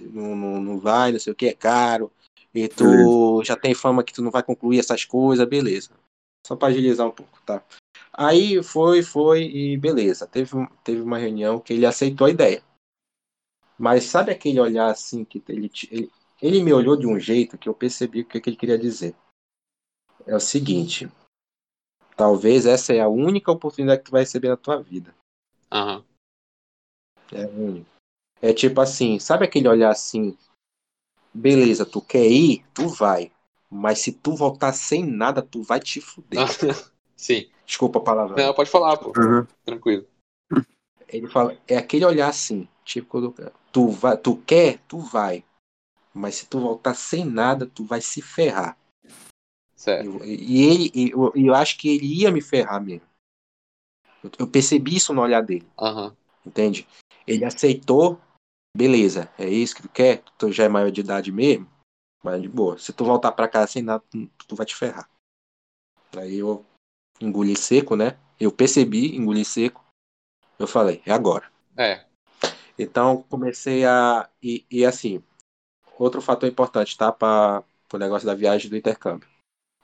não, 0.00 0.34
não, 0.34 0.60
não 0.60 0.78
vai, 0.78 1.12
não 1.12 1.20
sei 1.20 1.32
o 1.32 1.36
que, 1.36 1.46
é 1.46 1.54
caro. 1.54 2.10
E 2.54 2.68
tu 2.68 3.42
já 3.44 3.56
tem 3.56 3.74
fama 3.74 4.02
que 4.02 4.12
tu 4.12 4.22
não 4.22 4.30
vai 4.30 4.42
concluir 4.42 4.78
essas 4.78 5.04
coisas, 5.04 5.46
beleza. 5.48 5.90
Só 6.46 6.56
para 6.56 6.68
agilizar 6.68 7.06
um 7.06 7.12
pouco, 7.12 7.40
tá? 7.46 7.64
Aí 8.12 8.62
foi, 8.62 9.02
foi 9.02 9.44
e 9.44 9.76
beleza. 9.76 10.26
Teve, 10.26 10.50
teve 10.84 11.00
uma 11.00 11.18
reunião 11.18 11.60
que 11.60 11.72
ele 11.72 11.86
aceitou 11.86 12.26
a 12.26 12.30
ideia. 12.30 12.62
Mas 13.78 14.04
sabe 14.04 14.30
aquele 14.30 14.60
olhar 14.60 14.90
assim 14.90 15.24
que 15.24 15.42
ele, 15.48 15.70
ele, 15.90 16.12
ele 16.40 16.62
me 16.62 16.72
olhou 16.72 16.96
de 16.96 17.06
um 17.06 17.18
jeito 17.18 17.56
que 17.58 17.68
eu 17.68 17.74
percebi 17.74 18.20
o 18.20 18.24
que, 18.24 18.40
que 18.40 18.50
ele 18.50 18.56
queria 18.56 18.78
dizer. 18.78 19.14
É 20.26 20.36
o 20.36 20.40
seguinte, 20.40 21.10
talvez 22.16 22.66
essa 22.66 22.92
é 22.92 23.00
a 23.00 23.08
única 23.08 23.50
oportunidade 23.50 24.00
que 24.00 24.06
tu 24.06 24.12
vai 24.12 24.20
receber 24.20 24.48
na 24.48 24.56
tua 24.56 24.80
vida. 24.80 25.14
Aham. 25.70 26.04
É 27.32 27.46
único. 27.46 27.90
É 28.40 28.52
tipo 28.52 28.80
assim, 28.80 29.18
sabe 29.18 29.44
aquele 29.44 29.68
olhar 29.68 29.90
assim, 29.90 30.36
beleza, 31.32 31.86
tu 31.86 32.00
quer 32.00 32.26
ir, 32.26 32.64
tu 32.74 32.88
vai. 32.88 33.31
Mas 33.74 34.00
se 34.00 34.12
tu 34.12 34.36
voltar 34.36 34.74
sem 34.74 35.02
nada, 35.02 35.40
tu 35.40 35.62
vai 35.62 35.80
te 35.80 35.98
fuder. 35.98 36.46
Sim. 37.16 37.48
Desculpa 37.64 38.00
a 38.00 38.02
palavra. 38.02 38.36
Não, 38.36 38.52
pode 38.52 38.68
falar, 38.68 38.98
pô. 38.98 39.14
Aham. 39.16 39.48
Tranquilo. 39.64 40.06
Ele 41.08 41.26
fala, 41.26 41.58
é 41.66 41.78
aquele 41.78 42.04
olhar 42.04 42.28
assim, 42.28 42.68
tipo, 42.84 43.08
quando 43.08 43.34
tu 43.72 43.88
vai, 43.88 44.16
tu 44.18 44.36
quer, 44.36 44.78
tu 44.86 44.98
vai. 44.98 45.42
Mas 46.12 46.34
se 46.34 46.46
tu 46.46 46.60
voltar 46.60 46.94
sem 46.94 47.24
nada, 47.24 47.66
tu 47.66 47.82
vai 47.82 48.02
se 48.02 48.20
ferrar. 48.20 48.76
Certo. 49.74 50.22
E, 50.22 50.34
e 50.34 50.62
ele, 50.62 50.90
e 50.94 51.10
eu, 51.10 51.32
eu 51.34 51.54
acho 51.54 51.78
que 51.78 51.88
ele 51.88 52.20
ia 52.20 52.30
me 52.30 52.42
ferrar 52.42 52.82
mesmo. 52.82 53.06
Eu, 54.22 54.30
eu 54.40 54.46
percebi 54.46 54.96
isso 54.96 55.14
no 55.14 55.22
olhar 55.22 55.42
dele. 55.42 55.66
Aham. 55.80 56.14
Entende? 56.44 56.86
Ele 57.26 57.44
aceitou, 57.44 58.20
beleza, 58.76 59.32
é 59.38 59.48
isso 59.48 59.76
que 59.76 59.82
tu 59.82 59.88
quer, 59.88 60.22
tu 60.36 60.52
já 60.52 60.64
é 60.64 60.68
maior 60.68 60.90
de 60.90 61.00
idade 61.00 61.32
mesmo, 61.32 61.71
mas 62.22 62.40
de 62.40 62.48
boa. 62.48 62.78
Se 62.78 62.92
tu 62.92 63.04
voltar 63.04 63.32
pra 63.32 63.48
casa 63.48 63.72
sem 63.72 63.82
nada, 63.82 64.02
tu, 64.46 64.54
vai 64.54 64.64
te 64.64 64.74
ferrar. 64.74 65.08
Aí 66.16 66.38
eu 66.38 66.64
engoli 67.20 67.56
seco, 67.56 67.96
né? 67.96 68.18
Eu 68.38 68.52
percebi, 68.52 69.16
engoli 69.16 69.44
seco. 69.44 69.84
Eu 70.58 70.66
falei, 70.66 71.02
é 71.04 71.12
agora. 71.12 71.50
É. 71.76 72.04
Então 72.78 73.24
comecei 73.28 73.84
a. 73.84 74.28
E, 74.42 74.64
e 74.70 74.84
assim, 74.84 75.22
outro 75.98 76.20
fator 76.20 76.48
importante, 76.48 76.96
tá? 76.96 77.10
Para 77.10 77.64
o 77.92 77.98
negócio 77.98 78.26
da 78.26 78.34
viagem 78.34 78.70
do 78.70 78.76
intercâmbio. 78.76 79.28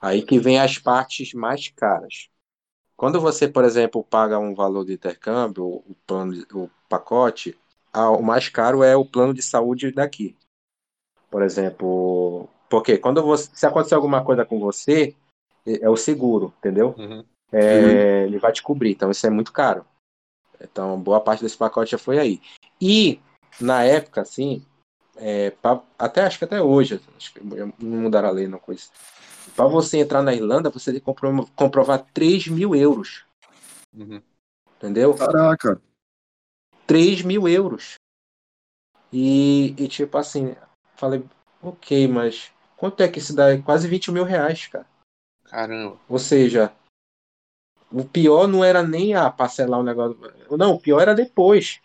Aí 0.01 0.23
que 0.23 0.39
vem 0.39 0.61
as 0.61 0.79
partes 0.79 1.35
mais 1.35 1.69
caras. 1.69 2.29
Quando 2.97 3.21
você, 3.21 3.47
por 3.49 3.65
exemplo, 3.65 4.03
paga 4.03 4.39
um 4.39 4.55
valor 4.55 4.85
de 4.85 4.93
intercâmbio, 4.93 5.65
o 5.65 5.97
plano, 6.07 6.45
o 6.53 6.69
pacote, 6.89 7.57
o 7.95 8.23
mais 8.23 8.49
caro 8.49 8.83
é 8.83 8.97
o 8.97 9.05
plano 9.05 9.33
de 9.33 9.43
saúde 9.43 9.93
daqui. 9.93 10.37
Por 11.31 11.43
exemplo, 11.43 12.49
porque 12.69 12.99
quando 12.99 13.23
você, 13.23 13.51
se 13.55 13.67
acontecer 13.67 13.95
alguma 13.95 14.25
coisa 14.25 14.45
com 14.45 14.59
você, 14.59 15.15
é 15.67 15.85
é 15.85 15.89
o 15.91 15.97
seguro, 15.97 16.53
entendeu? 16.59 16.95
Uhum. 16.97 17.25
É, 17.53 18.25
Ele 18.25 18.39
vai 18.39 18.53
te 18.53 18.63
cobrir, 18.63 18.93
então 18.93 19.11
isso 19.11 19.27
é 19.27 19.31
muito 19.31 19.53
caro. 19.53 19.85
Então, 20.61 20.99
boa 21.01 21.21
parte 21.21 21.43
desse 21.43 21.57
pacote 21.57 21.91
já 21.93 21.99
foi 21.99 22.19
aí. 22.19 22.41
E, 22.81 23.21
na 23.61 23.85
época, 23.85 24.23
assim, 24.23 24.65
é, 25.17 25.51
pra- 25.51 25.83
até 25.99 26.23
acho 26.23 26.39
que 26.39 26.45
até 26.45 26.61
hoje, 26.61 27.01
acho 27.17 27.33
que 27.35 27.41
não 27.45 27.73
mudaram 27.79 28.29
a 28.29 28.33
lei, 28.33 28.47
não 28.49 28.59
coisa. 28.59 28.85
Para 29.55 29.67
você 29.67 29.99
entrar 29.99 30.23
na 30.23 30.35
Irlanda, 30.35 30.71
você 30.71 30.91
tem 30.91 31.01
que 31.01 31.05
compro- 31.07 31.47
comprovar 31.55 32.05
3 32.13 32.49
mil 32.49 32.75
euros, 32.75 33.25
Uhum. 33.95 34.23
entendeu? 34.77 35.15
Caraca. 35.15 35.81
3 36.87 37.23
mil 37.23 37.47
euros. 37.49 37.95
E, 39.13 39.75
e, 39.79 39.89
tipo 39.89 40.19
assim, 40.19 40.55
falei, 40.99 41.25
ok, 41.63 42.09
mas 42.09 42.53
quanto 42.77 43.03
é 43.03 43.09
que 43.09 43.19
isso 43.19 43.35
dá? 43.35 43.57
Quase 43.63 43.89
20 43.89 44.11
mil 44.11 44.25
reais, 44.25 44.67
cara. 44.67 44.87
Caramba. 45.45 45.97
Ou 46.09 46.19
seja, 46.19 46.73
o 47.91 48.05
pior 48.05 48.47
não 48.47 48.63
era 48.63 48.83
nem 48.83 49.15
a 49.15 49.31
parcelar 49.31 49.81
o 49.81 49.85
negócio. 49.85 50.19
Não, 50.51 50.75
o 50.75 50.81
pior 50.81 51.01
era 51.01 51.15
depois. 51.15 51.81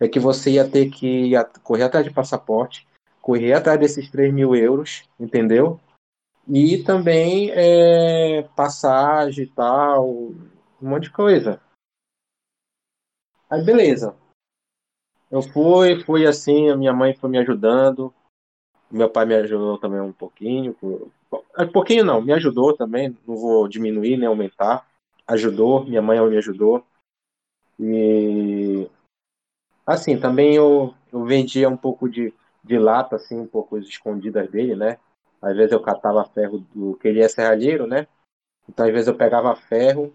É 0.00 0.08
que 0.08 0.18
você 0.18 0.52
ia 0.52 0.68
ter 0.68 0.90
que 0.90 1.32
correr 1.62 1.84
atrás 1.84 2.04
de 2.04 2.12
passaporte, 2.12 2.86
correr 3.22 3.52
atrás 3.52 3.78
desses 3.78 4.10
3 4.10 4.32
mil 4.32 4.54
euros, 4.54 5.08
entendeu? 5.18 5.80
E 6.48 6.82
também 6.82 7.50
é, 7.52 8.42
passagem 8.54 9.44
e 9.44 9.48
tal, 9.48 10.08
um 10.10 10.50
monte 10.80 11.04
de 11.04 11.12
coisa. 11.12 11.60
Aí 13.48 13.64
beleza. 13.64 14.16
Eu 15.30 15.42
fui, 15.42 16.02
fui 16.04 16.26
assim, 16.26 16.68
a 16.70 16.76
minha 16.76 16.92
mãe 16.92 17.14
foi 17.14 17.30
me 17.30 17.38
ajudando. 17.38 18.14
Meu 18.90 19.10
pai 19.10 19.26
me 19.26 19.34
ajudou 19.34 19.78
também 19.78 20.00
um 20.00 20.12
pouquinho. 20.12 20.76
Um 21.58 21.68
pouquinho 21.72 22.04
não, 22.04 22.20
me 22.20 22.32
ajudou 22.32 22.76
também. 22.76 23.16
Não 23.26 23.36
vou 23.36 23.68
diminuir 23.68 24.16
nem 24.16 24.28
aumentar. 24.28 24.86
Ajudou, 25.26 25.84
minha 25.84 26.02
mãe 26.02 26.20
me 26.28 26.36
ajudou. 26.36 26.84
E 27.78 28.88
assim, 29.84 30.18
também 30.18 30.54
eu, 30.54 30.94
eu 31.12 31.24
vendia 31.24 31.68
um 31.68 31.76
pouco 31.76 32.08
de, 32.08 32.32
de 32.62 32.78
lata, 32.78 33.16
assim, 33.16 33.38
um 33.38 33.46
pouco 33.46 33.76
escondidas 33.78 34.50
dele, 34.50 34.74
né? 34.74 34.98
Às 35.42 35.56
vezes 35.56 35.72
eu 35.72 35.80
catava 35.80 36.24
ferro 36.24 36.64
do 36.74 36.96
que 36.96 37.08
ele 37.08 37.20
é 37.20 37.28
serralheiro, 37.28 37.86
né? 37.86 38.06
Então 38.68 38.86
às 38.86 38.92
vezes 38.92 39.08
eu 39.08 39.14
pegava 39.14 39.54
ferro 39.54 40.12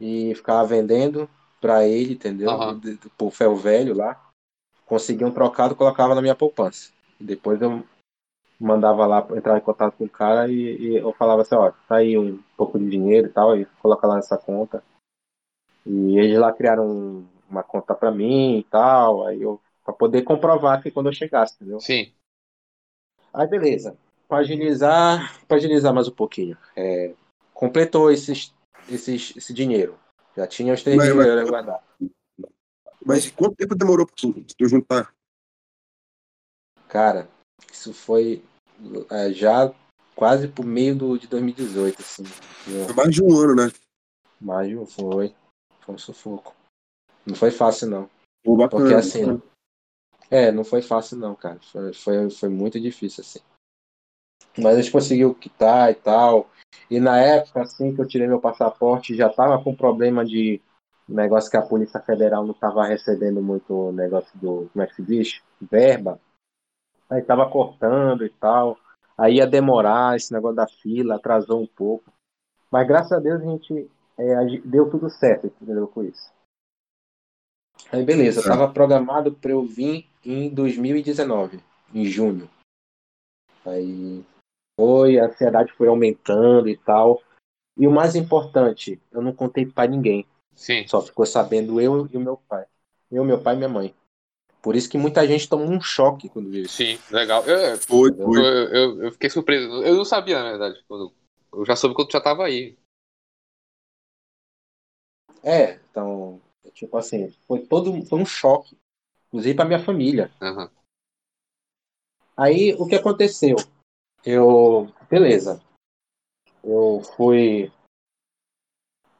e 0.00 0.34
ficava 0.34 0.66
vendendo 0.66 1.28
para 1.60 1.86
ele, 1.86 2.14
entendeu? 2.14 2.50
Aham. 2.50 2.80
Por 3.16 3.30
ferro 3.32 3.56
velho 3.56 3.94
lá. 3.94 4.22
Conseguia 4.84 5.26
um 5.26 5.32
trocado, 5.32 5.74
colocava 5.74 6.14
na 6.14 6.22
minha 6.22 6.34
poupança. 6.34 6.92
Depois 7.18 7.60
eu 7.62 7.84
mandava 8.58 9.06
lá 9.06 9.26
entrar 9.36 9.58
em 9.58 9.60
contato 9.60 9.96
com 9.96 10.04
o 10.04 10.08
cara 10.08 10.48
e, 10.50 10.54
e 10.76 10.96
eu 10.96 11.12
falava 11.12 11.42
assim, 11.42 11.54
ó, 11.54 11.70
tá 11.88 11.96
aí 11.96 12.16
um 12.16 12.42
pouco 12.56 12.78
de 12.78 12.88
dinheiro 12.88 13.28
e 13.28 13.30
tal, 13.30 13.56
e 13.56 13.66
coloca 13.82 14.06
lá 14.06 14.16
nessa 14.16 14.36
conta. 14.38 14.82
E 15.84 16.18
eles 16.18 16.38
lá 16.38 16.52
criaram 16.52 16.86
um- 16.88 17.26
uma 17.48 17.62
conta 17.62 17.94
pra 17.94 18.10
mim 18.10 18.58
e 18.58 18.64
tal, 18.64 19.26
aí 19.26 19.40
eu 19.42 19.60
para 19.84 19.94
poder 19.94 20.22
comprovar 20.22 20.82
que 20.82 20.90
quando 20.90 21.06
eu 21.06 21.12
chegasse, 21.12 21.54
entendeu? 21.54 21.78
Sim. 21.80 22.12
Aí 23.32 23.46
beleza. 23.46 23.96
Para 24.28 24.38
agilizar, 24.38 25.38
para 25.46 25.56
agilizar 25.58 25.94
mais 25.94 26.08
um 26.08 26.12
pouquinho. 26.12 26.56
é, 26.76 27.14
completou 27.54 28.10
esses, 28.10 28.52
esses, 28.88 29.32
esse 29.36 29.54
dinheiro. 29.54 29.96
Já 30.36 30.46
tinha 30.46 30.74
os 30.74 30.82
3 30.82 30.96
Mas- 30.96 31.06
mil 31.06 31.16
mas- 31.16 31.26
euros 31.26 31.48
guardados. 31.50 31.86
Mas 33.04 33.30
quanto 33.30 33.54
tempo 33.54 33.74
demorou 33.76 34.04
pra 34.06 34.14
tu, 34.16 34.32
tu 34.32 34.68
juntar? 34.68 35.14
Cara, 36.96 37.28
isso 37.70 37.92
foi 37.92 38.42
é, 39.10 39.30
já 39.30 39.70
quase 40.14 40.48
pro 40.48 40.64
meio 40.64 40.96
do, 40.96 41.18
de 41.18 41.26
2018, 41.26 42.00
assim. 42.00 42.24
Foi 42.24 42.94
mais 42.94 43.10
de 43.10 43.22
um 43.22 43.38
ano, 43.38 43.54
né? 43.54 43.72
Maio 44.40 44.86
foi. 44.86 45.34
Foi 45.82 45.94
um 45.94 45.98
sufoco. 45.98 46.56
Não 47.26 47.34
foi 47.34 47.50
fácil, 47.50 47.90
não. 47.90 48.10
Pô, 48.42 48.56
bacana. 48.56 48.82
Porque 48.82 48.94
assim. 48.94 49.42
É, 50.30 50.50
não 50.50 50.64
foi 50.64 50.80
fácil, 50.80 51.18
não, 51.18 51.34
cara. 51.34 51.60
Foi, 51.70 51.92
foi, 51.92 52.30
foi 52.30 52.48
muito 52.48 52.80
difícil, 52.80 53.20
assim. 53.20 53.40
Mas 54.56 54.78
a 54.78 54.80
gente 54.80 54.90
conseguiu 54.90 55.34
quitar 55.34 55.90
e 55.90 55.96
tal. 55.96 56.48
E 56.90 56.98
na 56.98 57.20
época, 57.20 57.60
assim, 57.60 57.94
que 57.94 58.00
eu 58.00 58.08
tirei 58.08 58.26
meu 58.26 58.40
passaporte, 58.40 59.14
já 59.14 59.28
tava 59.28 59.62
com 59.62 59.76
problema 59.76 60.24
de 60.24 60.62
negócio 61.06 61.50
que 61.50 61.58
a 61.58 61.62
Polícia 61.62 62.00
Federal 62.00 62.46
não 62.46 62.54
tava 62.54 62.86
recebendo 62.86 63.42
muito 63.42 63.92
negócio 63.92 64.30
do. 64.38 64.70
Como 64.72 64.82
é 64.82 64.86
que 64.86 64.94
se 64.94 65.02
diz? 65.02 65.42
Verba. 65.60 66.18
Aí 67.08 67.22
tava 67.22 67.48
cortando 67.50 68.24
e 68.24 68.30
tal. 68.30 68.78
Aí 69.16 69.36
ia 69.36 69.46
demorar 69.46 70.16
esse 70.16 70.32
negócio 70.32 70.56
da 70.56 70.66
fila, 70.66 71.16
atrasou 71.16 71.62
um 71.62 71.66
pouco. 71.66 72.12
Mas 72.70 72.86
graças 72.86 73.12
a 73.12 73.18
Deus 73.18 73.40
a 73.40 73.44
gente 73.44 73.90
é, 74.18 74.58
deu 74.64 74.90
tudo 74.90 75.08
certo, 75.08 75.46
entendeu? 75.46 75.86
Com 75.88 76.04
isso. 76.04 76.34
Aí 77.92 78.04
beleza, 78.04 78.42
Certo. 78.42 78.56
tava 78.56 78.72
programado 78.72 79.32
para 79.32 79.52
eu 79.52 79.62
vir 79.64 80.08
em 80.24 80.52
2019, 80.52 81.62
em 81.94 82.04
junho. 82.04 82.50
Aí 83.64 84.24
foi, 84.78 85.18
a 85.18 85.26
ansiedade 85.26 85.72
foi 85.72 85.88
aumentando 85.88 86.68
e 86.68 86.76
tal. 86.76 87.22
E 87.76 87.86
o 87.86 87.90
mais 87.90 88.16
importante, 88.16 89.00
eu 89.12 89.20
não 89.20 89.32
contei 89.32 89.66
para 89.66 89.88
ninguém. 89.88 90.26
Sim. 90.54 90.86
Só 90.88 91.00
ficou 91.02 91.26
sabendo 91.26 91.80
eu 91.80 92.08
e 92.10 92.16
o 92.16 92.20
meu 92.20 92.36
pai. 92.36 92.64
Eu, 93.10 93.24
meu 93.24 93.40
pai 93.40 93.54
e 93.54 93.58
minha 93.58 93.68
mãe. 93.68 93.94
Por 94.66 94.74
isso 94.74 94.90
que 94.90 94.98
muita 94.98 95.24
gente 95.24 95.48
tomou 95.48 95.68
um 95.70 95.80
choque 95.80 96.28
quando 96.28 96.50
viu 96.50 96.64
isso. 96.64 96.74
Sim, 96.78 96.98
legal. 97.08 97.44
Eu, 97.46 97.56
eu, 97.56 97.78
Foi, 97.78 98.12
foi. 98.12 98.36
eu, 98.36 99.04
eu 99.04 99.12
fiquei 99.12 99.30
surpreso. 99.30 99.68
Eu 99.84 99.94
não 99.94 100.04
sabia, 100.04 100.42
na 100.42 100.50
verdade. 100.50 100.84
quando- 100.88 101.14
Eu 101.52 101.64
já 101.64 101.76
soube 101.76 101.94
quando 101.94 102.10
já 102.10 102.20
tava 102.20 102.44
aí. 102.44 102.76
É, 105.40 105.74
então, 105.88 106.42
tipo 106.74 106.96
assim, 106.96 107.30
foi 107.46 107.64
todo 107.64 108.04
foi 108.06 108.18
um 108.18 108.26
choque. 108.26 108.76
Inclusive 109.28 109.54
para 109.54 109.66
minha 109.66 109.78
família. 109.84 110.32
Aham. 110.42 110.68
Aí 112.36 112.74
o 112.74 112.88
que 112.88 112.96
aconteceu? 112.96 113.54
Eu, 114.24 114.92
beleza. 115.08 115.62
Eu 116.64 117.02
fui. 117.16 117.70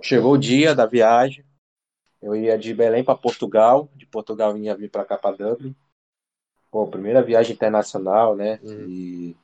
Chegou 0.02 0.32
o 0.32 0.38
dia 0.38 0.74
da 0.74 0.86
viagem. 0.86 1.45
Eu 2.20 2.34
ia 2.34 2.58
de 2.58 2.74
Belém 2.74 3.04
para 3.04 3.18
Portugal. 3.18 3.88
De 3.94 4.06
Portugal 4.06 4.50
eu 4.52 4.58
ia 4.58 4.76
vir 4.76 4.90
para 4.90 5.04
cá 5.04 5.16
para 5.16 5.36
Dublin. 5.36 5.74
Pô, 6.70 6.86
primeira 6.86 7.22
viagem 7.22 7.54
internacional, 7.54 8.34
né? 8.34 8.60
Uhum. 8.62 8.86
E 8.88 9.36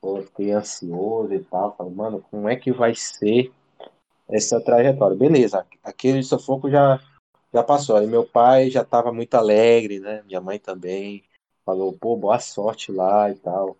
pô, 0.00 0.20
fiquei 0.22 0.52
ansioso 0.52 1.32
e 1.32 1.40
tal. 1.44 1.76
Falei, 1.76 1.92
mano, 1.92 2.24
como 2.30 2.48
é 2.48 2.56
que 2.56 2.72
vai 2.72 2.94
ser 2.94 3.52
essa 4.28 4.60
trajetória? 4.60 5.16
Beleza, 5.16 5.66
aquele 5.82 6.22
sufoco 6.22 6.70
já, 6.70 7.00
já 7.52 7.62
passou. 7.62 7.96
Aí 7.96 8.06
meu 8.06 8.26
pai 8.26 8.70
já 8.70 8.82
estava 8.82 9.12
muito 9.12 9.34
alegre, 9.34 10.00
né? 10.00 10.22
Minha 10.22 10.40
mãe 10.40 10.58
também. 10.58 11.24
Falou, 11.64 11.92
pô, 11.92 12.16
boa 12.16 12.38
sorte 12.38 12.90
lá 12.90 13.30
e 13.30 13.34
tal. 13.36 13.76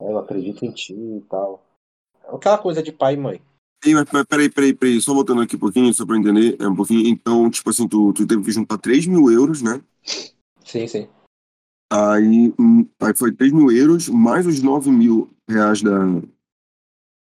Eu 0.00 0.18
acredito 0.18 0.64
em 0.64 0.72
ti 0.72 0.94
e 0.94 1.20
tal. 1.28 1.62
Aquela 2.24 2.58
coisa 2.58 2.82
de 2.82 2.92
pai 2.92 3.14
e 3.14 3.16
mãe. 3.16 3.42
Ei, 3.84 3.94
mas 3.94 4.08
peraí, 4.28 4.50
peraí, 4.50 4.74
peraí, 4.74 5.00
só 5.00 5.14
voltando 5.14 5.40
aqui 5.40 5.56
um 5.56 5.58
pouquinho, 5.58 5.92
só 5.94 6.04
pra 6.04 6.16
entender, 6.16 6.56
é 6.60 6.68
um 6.68 6.74
pouquinho, 6.74 7.08
então, 7.08 7.50
tipo 7.50 7.70
assim, 7.70 7.88
tu, 7.88 8.12
tu 8.12 8.26
teve 8.26 8.42
que 8.42 8.52
juntar 8.52 8.76
3 8.76 9.06
mil 9.06 9.30
euros, 9.30 9.62
né? 9.62 9.80
Sim, 10.64 10.86
sim. 10.86 11.08
Aí, 11.90 12.52
hum, 12.58 12.86
aí 13.00 13.16
foi 13.16 13.32
3 13.32 13.52
mil 13.52 13.72
euros, 13.72 14.08
mais 14.08 14.46
os 14.46 14.62
9 14.62 14.90
mil 14.90 15.30
reais 15.48 15.80
da... 15.80 15.98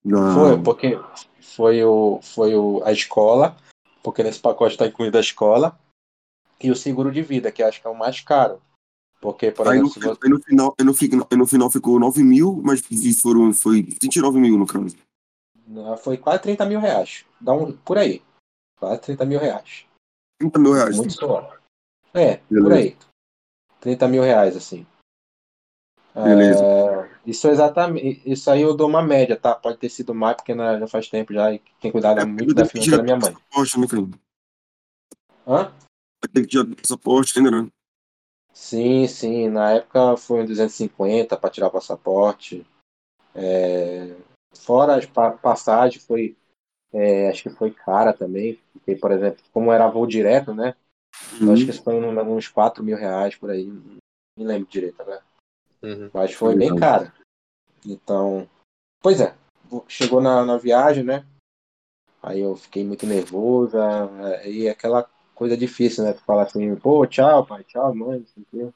da... 0.04 0.34
Foi, 0.34 0.64
porque 0.64 1.00
foi, 1.40 1.84
o, 1.84 2.20
foi 2.24 2.56
o, 2.56 2.82
a 2.84 2.92
escola, 2.92 3.56
porque 4.02 4.24
nesse 4.24 4.40
pacote 4.40 4.74
está 4.74 4.88
incluída 4.88 5.20
a 5.20 5.22
escola, 5.22 5.80
e 6.62 6.72
o 6.72 6.76
seguro 6.76 7.12
de 7.12 7.22
vida, 7.22 7.52
que 7.52 7.62
acho 7.62 7.80
que 7.80 7.86
é 7.86 7.90
o 7.90 7.98
mais 7.98 8.20
caro. 8.22 8.60
Porque, 9.22 9.52
por 9.52 9.68
Aí 9.68 9.80
no, 9.80 9.86
exemplo, 9.86 10.02
se 10.02 10.08
você. 10.08 10.20
aí 10.24 10.30
no 10.30 10.42
final, 10.42 10.76
aí 10.80 10.86
no, 10.86 11.38
no 11.38 11.48
final 11.48 11.70
ficou 11.70 12.00
9 12.00 12.24
mil, 12.24 12.60
mas 12.64 12.82
foram, 13.22 13.54
foi 13.54 13.84
29 13.84 14.40
mil 14.40 14.58
no 14.58 14.66
caso. 14.66 14.96
Não, 15.68 15.98
Foi 15.98 16.18
quase 16.18 16.42
30 16.44 16.66
mil 16.66 16.80
reais. 16.80 17.26
Dá 17.42 17.54
um, 17.54 17.76
por 17.76 17.98
aí. 17.98 18.24
Quase 18.80 19.02
30 19.02 19.26
mil 19.26 19.40
reais. 19.40 19.86
30 20.40 20.60
mil 20.60 20.72
reais. 20.74 20.96
Muito 20.96 21.14
suor. 21.14 21.60
É, 22.14 22.38
por 22.38 22.50
Beleza. 22.54 22.76
aí. 22.76 22.98
30 23.82 24.08
mil 24.08 24.24
reais, 24.24 24.56
assim. 24.56 24.88
Beleza. 26.16 26.64
É, 26.64 27.10
isso 27.26 27.48
é 27.48 27.52
exatamente. 27.52 28.22
Isso 28.26 28.50
aí 28.50 28.62
eu 28.62 28.76
dou 28.76 28.88
uma 28.88 29.04
média, 29.04 29.38
tá? 29.38 29.54
Pode 29.54 29.78
ter 29.78 29.90
sido 29.90 30.16
mais, 30.16 30.38
porque 30.38 30.56
né, 30.56 30.80
já 30.80 30.88
faz 30.88 31.10
tempo 31.10 31.34
já. 31.34 31.54
E 31.54 31.60
quem 31.80 31.92
cuidava 31.92 32.22
É, 32.22 32.26
muito 32.26 32.54
da 32.54 32.64
porque 32.64 32.80
financeira 32.80 33.02
é 33.02 33.04
minha 33.04 33.18
mãe. 33.18 33.34
Passaporte, 33.34 33.80
né, 33.80 33.88
cara? 33.88 34.08
Hã? 35.48 35.74
Ter 36.34 36.42
que 36.42 36.48
tirar 36.48 36.76
passaporte 36.76 37.38
ainda, 37.38 37.52
né? 37.52 37.70
Sim, 38.52 39.08
sim. 39.08 39.50
Na 39.50 39.74
época 39.74 40.18
foi 40.18 40.42
uns 40.42 40.48
250 40.48 41.38
para 41.38 41.50
tirar 41.50 41.68
o 41.68 41.72
passaporte. 41.72 42.66
É, 43.36 44.16
Fora 44.58 44.96
as 44.96 45.06
pa 45.06 45.32
passagens, 45.32 46.04
foi. 46.04 46.36
é, 46.94 47.30
acho 47.30 47.44
que 47.44 47.50
foi 47.50 47.72
cara 47.72 48.14
também. 48.14 48.60
Porque, 48.74 48.96
por 48.96 49.12
exemplo, 49.12 49.44
como 49.52 49.72
era 49.72 49.88
voo 49.88 50.06
direto, 50.06 50.54
né? 50.54 50.76
Eu 51.42 51.52
acho 51.52 51.66
que 51.66 51.72
isso 51.72 51.84
foi 51.84 51.96
uns 51.96 52.48
4 52.48 52.84
mil 52.84 52.98
reais 52.98 53.36
por 53.36 53.50
aí. 53.50 53.66
Não 53.66 53.98
me 54.38 54.46
lembro 54.46 54.70
direito, 54.70 55.04
né? 55.04 55.20
Uhum. 55.82 56.10
Mas 56.14 56.34
foi 56.34 56.56
bem 56.56 56.76
caro. 56.76 57.12
Então. 57.86 58.48
Pois 59.02 59.20
é. 59.20 59.36
Chegou 59.88 60.22
na, 60.22 60.46
na 60.46 60.58
viagem, 60.58 61.04
né? 61.04 61.26
Aí 62.22 62.42
eu 62.42 62.56
fiquei 62.56 62.84
muito 62.84 63.06
nervosa. 63.06 63.80
é, 64.42 64.50
E 64.50 64.70
aquela 64.70 65.10
coisa 65.36 65.56
difícil, 65.56 66.04
né? 66.04 66.14
Tu 66.14 66.22
fala 66.22 66.44
assim, 66.44 66.76
pô, 66.76 67.06
tchau, 67.06 67.46
pai, 67.46 67.64
tchau, 67.64 67.94
mãe, 67.94 68.20
não 68.20 68.28
sei 68.28 68.44
o 68.44 68.46
quê. 68.46 68.74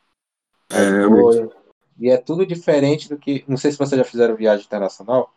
Aí 0.71 1.47
É. 1.49 1.61
E 1.99 2.09
é 2.09 2.17
tudo 2.17 2.45
diferente 2.45 3.07
do 3.09 3.17
que. 3.17 3.43
Não 3.47 3.57
sei 3.57 3.71
se 3.71 3.77
vocês 3.77 3.97
já 3.97 4.03
fizeram 4.03 4.35
viagem 4.35 4.65
internacional, 4.65 5.31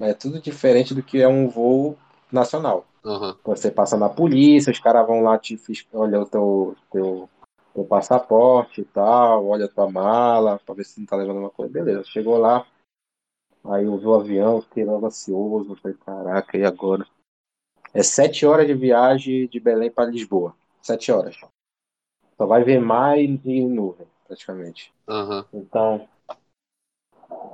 é 0.00 0.12
tudo 0.14 0.40
diferente 0.40 0.94
do 0.94 1.02
que 1.02 1.20
é 1.20 1.28
um 1.28 1.48
voo 1.48 1.96
nacional. 2.30 2.86
Aham. 3.04 3.36
Você 3.44 3.70
passa 3.70 3.96
na 3.96 4.08
polícia, 4.08 4.72
os 4.72 4.80
caras 4.80 5.06
vão 5.06 5.22
lá 5.22 5.38
te 5.38 5.58
olha 5.92 6.20
o 6.20 6.26
teu, 6.26 6.76
teu, 6.90 7.28
teu 7.74 7.84
passaporte 7.84 8.80
e 8.80 8.84
tal, 8.84 9.46
olha 9.46 9.66
a 9.66 9.68
tua 9.68 9.90
mala, 9.90 10.58
pra 10.64 10.74
ver 10.74 10.84
se 10.84 10.98
não 10.98 11.06
tá 11.06 11.16
levando 11.16 11.38
uma 11.38 11.50
coisa. 11.50 11.72
Beleza, 11.72 12.04
chegou 12.04 12.38
lá, 12.38 12.66
aí 13.64 13.84
eu 13.84 13.98
vi 13.98 14.06
o 14.06 14.14
avião, 14.14 14.62
fiquei 14.62 14.84
logo 14.84 15.06
ansioso, 15.06 15.76
falei, 15.76 15.96
caraca, 15.98 16.56
e 16.56 16.64
agora? 16.64 17.06
É 17.92 18.02
sete 18.02 18.44
horas 18.44 18.66
de 18.66 18.74
viagem 18.74 19.46
de 19.46 19.60
Belém 19.60 19.90
para 19.90 20.10
Lisboa. 20.10 20.56
Sete 20.82 21.12
horas. 21.12 21.38
Só 22.36 22.46
vai 22.46 22.64
ver 22.64 22.80
mar 22.80 23.18
e 23.18 23.40
e 23.44 23.66
nuvem, 23.66 24.06
praticamente. 24.26 24.92
Aham. 25.06 25.44
Então, 25.52 26.08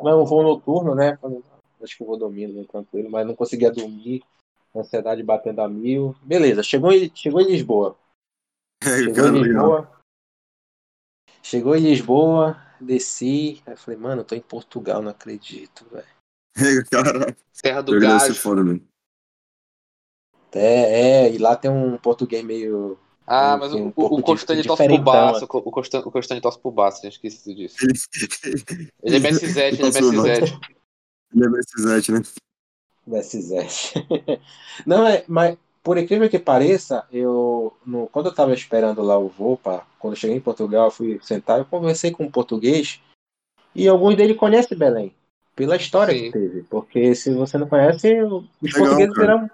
não 0.02 0.08
é 0.08 0.16
um 0.16 0.24
voo 0.24 0.42
noturno, 0.42 0.94
né? 0.94 1.18
Acho 1.82 1.96
que 1.96 2.02
eu 2.02 2.06
vou 2.06 2.16
dormindo 2.16 2.54
bem 2.54 2.64
tranquilo, 2.64 3.10
mas 3.10 3.26
não 3.26 3.34
conseguia 3.34 3.70
dormir, 3.70 4.22
ansiedade 4.74 5.22
batendo 5.22 5.60
a 5.60 5.68
mil. 5.68 6.14
Beleza, 6.22 6.62
chegou 6.62 6.92
em, 6.92 7.10
chegou 7.14 7.40
em 7.40 7.48
Lisboa. 7.48 7.96
Chegou 8.82 9.28
em. 9.28 9.42
Lisboa. 9.42 10.00
Chegou 11.42 11.76
em 11.76 11.80
Lisboa. 11.80 12.56
desci, 12.80 13.62
aí 13.66 13.76
falei, 13.76 14.00
mano, 14.00 14.22
eu 14.22 14.24
tô 14.24 14.34
em 14.34 14.40
Portugal, 14.40 15.02
não 15.02 15.10
acredito, 15.10 15.84
velho. 15.90 16.06
É, 16.56 16.82
cara. 16.90 17.36
Terra 17.62 17.82
do 17.82 18.34
foda, 18.34 18.64
né? 18.64 18.80
É, 20.52 21.26
é, 21.26 21.32
e 21.32 21.38
lá 21.38 21.54
tem 21.54 21.70
um 21.70 21.96
português 21.96 22.44
meio. 22.44 22.98
Ah, 23.26 23.56
mas 23.56 23.72
um 23.72 23.92
o, 23.94 24.04
o, 24.18 24.22
Constante 24.22 24.66
torce 24.66 24.84
pro 24.84 24.98
Barça. 24.98 25.44
O 25.44 25.48
Constante, 25.48 26.08
o 26.08 26.10
Constante 26.10 26.40
torce 26.40 26.58
pro 26.58 26.72
Barça, 26.72 27.02
gente 27.02 27.12
esqueci 27.12 27.54
disso. 27.54 27.76
Ele, 27.80 29.16
Ele 29.16 29.26
é 29.28 29.32
Zete, 29.32 29.80
ele 29.80 29.88
é. 29.88 29.92
Zete. 29.92 30.60
Ele 31.34 31.44
é 31.44 31.48
Messi 31.48 32.12
né? 32.12 32.22
SZ. 33.22 33.94
Não, 34.86 35.06
é, 35.06 35.24
mas 35.26 35.56
por 35.82 35.96
incrível 35.98 36.28
que 36.28 36.38
pareça, 36.38 37.06
eu 37.10 37.72
no, 37.84 38.06
quando 38.08 38.26
eu 38.26 38.34
tava 38.34 38.52
esperando 38.52 39.02
lá 39.02 39.18
o 39.18 39.28
voo, 39.28 39.56
pra, 39.56 39.84
quando 39.98 40.14
eu 40.14 40.18
cheguei 40.18 40.36
em 40.36 40.40
Portugal, 40.40 40.86
eu 40.86 40.90
fui 40.90 41.18
sentar, 41.22 41.58
eu 41.58 41.64
conversei 41.64 42.10
com 42.10 42.24
um 42.24 42.30
português 42.30 43.00
e 43.74 43.88
alguns 43.88 44.16
deles 44.16 44.36
conhecem 44.36 44.76
Belém, 44.76 45.14
pela 45.56 45.76
história 45.76 46.14
Sim. 46.14 46.24
que 46.24 46.32
teve. 46.32 46.62
Porque 46.64 47.14
se 47.14 47.32
você 47.32 47.56
não 47.56 47.68
conhece, 47.68 48.12
os 48.22 48.44
Legal, 48.62 48.80
portugueses 48.80 49.14
fizeram, 49.14 49.50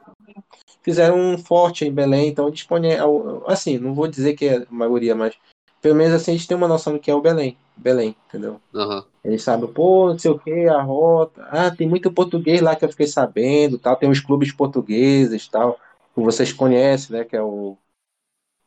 fizeram 0.82 1.18
um 1.18 1.38
forte 1.38 1.84
em 1.84 1.92
Belém, 1.92 2.28
então 2.28 2.48
eles 2.48 2.62
conhecem, 2.62 3.00
assim, 3.46 3.78
não 3.78 3.94
vou 3.94 4.08
dizer 4.08 4.34
que 4.34 4.46
é 4.46 4.56
a 4.56 4.66
maioria, 4.68 5.14
mas 5.14 5.36
pelo 5.86 5.94
menos 5.94 6.14
assim 6.14 6.32
eles 6.32 6.44
têm 6.48 6.56
uma 6.56 6.66
noção 6.66 6.94
do 6.94 6.98
que 6.98 7.08
é 7.08 7.14
o 7.14 7.20
Belém, 7.20 7.56
Belém, 7.76 8.16
entendeu? 8.26 8.60
Aham. 8.74 9.04
Eles 9.24 9.40
sabem, 9.40 9.72
pô, 9.72 10.08
não 10.08 10.18
sei 10.18 10.32
o 10.32 10.38
que, 10.38 10.66
a 10.66 10.82
rota. 10.82 11.46
Ah, 11.48 11.70
tem 11.70 11.88
muito 11.88 12.10
português 12.10 12.60
lá 12.60 12.74
que 12.74 12.84
eu 12.84 12.88
fiquei 12.88 13.06
sabendo, 13.06 13.78
tal. 13.78 13.94
Tem 13.94 14.10
os 14.10 14.18
clubes 14.18 14.50
portugueses, 14.50 15.46
tal, 15.46 15.78
que 16.12 16.20
vocês 16.20 16.52
conhecem, 16.52 17.16
né? 17.16 17.24
Que 17.24 17.36
é 17.36 17.42
o. 17.42 17.78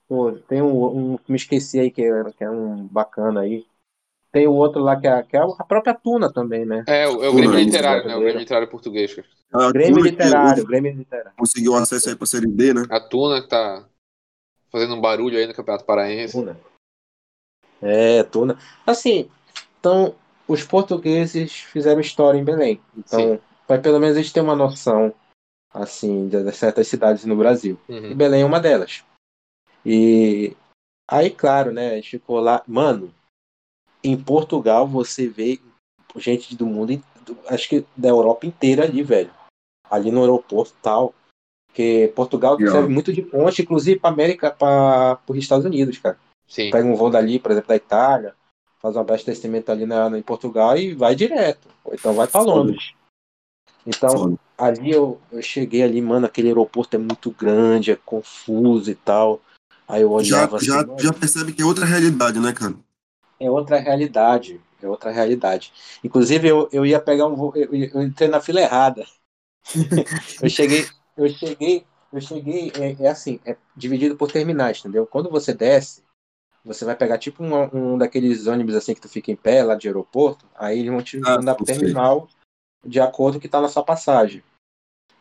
Pô, 0.07 0.31
tem 0.47 0.61
um, 0.61 1.15
um 1.15 1.19
me 1.27 1.35
esqueci 1.35 1.77
aí 1.77 1.91
que 1.91 2.03
é, 2.03 2.23
que 2.31 2.41
é 2.41 2.49
um 2.49 2.87
bacana 2.87 3.41
aí. 3.41 3.65
Tem 4.31 4.47
o 4.47 4.53
outro 4.53 4.81
lá 4.81 4.95
que 4.95 5.05
é, 5.05 5.21
que 5.21 5.35
é 5.35 5.41
a 5.41 5.65
própria 5.65 5.93
Tuna 5.93 6.31
também, 6.31 6.65
né? 6.65 6.85
É, 6.87 7.05
o, 7.05 7.21
é 7.21 7.27
o 7.27 7.33
Grêmio 7.33 7.59
Literário, 7.59 8.07
né? 8.07 8.15
O. 8.15 8.19
Grêmio 8.21 8.39
Literário 8.39 8.69
português. 8.69 9.13
cara. 9.13 9.27
A 9.51 9.71
Grêmio 9.73 10.01
Literário, 10.01 10.65
Grêmio 10.65 10.93
Literário. 10.93 11.33
Conseguiu 11.37 11.75
acesso 11.75 12.07
aí 12.07 12.15
pra 12.15 12.25
Série 12.25 12.47
D, 12.47 12.73
né? 12.73 12.83
A 12.89 13.01
Tuna 13.01 13.41
que 13.41 13.49
tá 13.49 13.85
fazendo 14.71 14.95
um 14.95 15.01
barulho 15.01 15.37
aí 15.37 15.45
no 15.45 15.53
Campeonato 15.53 15.83
Paraense. 15.83 16.31
Tuna. 16.31 16.68
É, 17.81 18.23
Tuna. 18.23 18.57
Assim, 18.85 19.29
então, 19.79 20.15
os 20.47 20.63
portugueses 20.63 21.53
fizeram 21.53 22.01
história 22.01 22.37
em 22.37 22.43
Belém. 22.43 22.81
Então, 22.97 23.39
vai 23.67 23.79
pelo 23.79 23.99
menos 23.99 24.17
eles 24.17 24.31
terem 24.31 24.47
uma 24.47 24.55
noção, 24.55 25.13
assim, 25.73 26.27
de, 26.27 26.43
de 26.43 26.51
certas 26.51 26.87
cidades 26.87 27.25
no 27.25 27.35
Brasil. 27.35 27.79
E 27.87 27.93
Uhum. 27.93 28.15
Belém 28.15 28.41
é 28.41 28.45
uma 28.45 28.59
delas. 28.59 29.03
E 29.85 30.55
aí, 31.07 31.29
claro, 31.29 31.71
né? 31.71 31.91
A 31.91 31.95
gente 31.95 32.11
ficou 32.11 32.39
lá. 32.39 32.61
Mano, 32.67 33.13
em 34.03 34.21
Portugal 34.21 34.87
você 34.87 35.27
vê 35.27 35.59
gente 36.15 36.55
do 36.55 36.65
mundo, 36.65 37.01
acho 37.47 37.69
que 37.69 37.85
da 37.95 38.09
Europa 38.09 38.45
inteira 38.45 38.83
ali, 38.83 39.03
velho. 39.03 39.31
Ali 39.89 40.11
no 40.11 40.21
aeroporto 40.21 40.73
e 40.77 40.81
tal. 40.81 41.13
Porque 41.67 42.11
Portugal 42.15 42.57
serve 42.59 42.89
muito 42.89 43.13
de 43.13 43.21
ponte, 43.21 43.61
inclusive 43.61 43.99
para 43.99 44.09
América, 44.09 44.51
para 44.51 45.19
os 45.27 45.37
Estados 45.37 45.65
Unidos, 45.65 45.97
cara. 45.99 46.17
Sim. 46.49 46.71
Pega 46.71 46.87
um 46.87 46.95
voo 46.95 47.09
dali, 47.09 47.39
por 47.39 47.51
exemplo, 47.51 47.69
da 47.69 47.75
Itália, 47.75 48.33
faz 48.79 48.95
um 48.95 48.99
abastecimento 48.99 49.71
ali 49.71 49.85
na, 49.85 50.17
em 50.17 50.21
Portugal 50.23 50.75
e 50.75 50.93
vai 50.93 51.15
direto. 51.15 51.69
Ou 51.85 51.93
então 51.93 52.13
vai 52.13 52.27
para. 52.27 52.41
Londres. 52.41 52.93
Então, 53.85 54.09
Foda. 54.09 54.39
ali 54.57 54.91
eu, 54.91 55.21
eu 55.31 55.41
cheguei 55.41 55.83
ali, 55.83 56.01
mano, 56.01 56.25
aquele 56.25 56.49
aeroporto 56.49 56.95
é 56.95 56.99
muito 56.99 57.31
grande, 57.31 57.91
é 57.91 57.95
confuso 57.95 58.89
e 58.91 58.95
tal. 58.95 59.39
Aí 59.87 60.01
eu 60.01 60.09
Já, 60.21 60.37
olhava 60.41 60.57
assim, 60.57 60.65
já, 60.65 60.85
já 60.99 61.13
percebe 61.13 61.53
que 61.53 61.61
é 61.61 61.65
outra 61.65 61.85
realidade, 61.85 62.39
né, 62.39 62.51
cara? 62.51 62.75
é 63.39 63.49
outra 63.49 63.79
realidade, 63.79 64.59
é 64.81 64.87
outra 64.87 65.11
realidade. 65.11 65.71
Inclusive 66.03 66.47
eu, 66.47 66.69
eu 66.71 66.85
ia 66.85 66.99
pegar 66.99 67.27
um 67.27 67.35
voo, 67.35 67.53
eu, 67.55 67.73
eu 67.73 68.03
entrei 68.03 68.27
na 68.27 68.41
fila 68.41 68.59
errada. 68.59 69.05
eu 70.41 70.49
cheguei, 70.49 70.85
eu 71.15 71.29
cheguei, 71.29 71.85
eu 72.11 72.21
cheguei, 72.21 72.71
é, 72.75 73.03
é 73.03 73.07
assim, 73.07 73.39
é 73.45 73.55
dividido 73.75 74.15
por 74.15 74.31
terminais, 74.31 74.79
entendeu? 74.79 75.07
Quando 75.07 75.29
você 75.29 75.53
desce, 75.53 76.03
você 76.69 76.85
vai 76.85 76.95
pegar 76.95 77.17
tipo 77.17 77.43
um, 77.43 77.93
um 77.93 77.97
daqueles 77.97 78.45
ônibus 78.45 78.75
assim 78.75 78.93
que 78.93 79.01
tu 79.01 79.09
fica 79.09 79.31
em 79.31 79.35
pé 79.35 79.63
lá 79.63 79.73
de 79.73 79.87
aeroporto, 79.87 80.45
aí 80.55 80.77
eles 80.77 80.91
vão 80.91 81.01
te 81.01 81.17
Ah, 81.25 81.37
mandar 81.37 81.55
pro 81.55 81.65
terminal 81.65 82.27
de 82.85 82.99
acordo 82.99 83.33
com 83.33 83.37
o 83.39 83.41
que 83.41 83.49
tá 83.49 83.59
na 83.59 83.67
sua 83.67 83.83
passagem. 83.83 84.43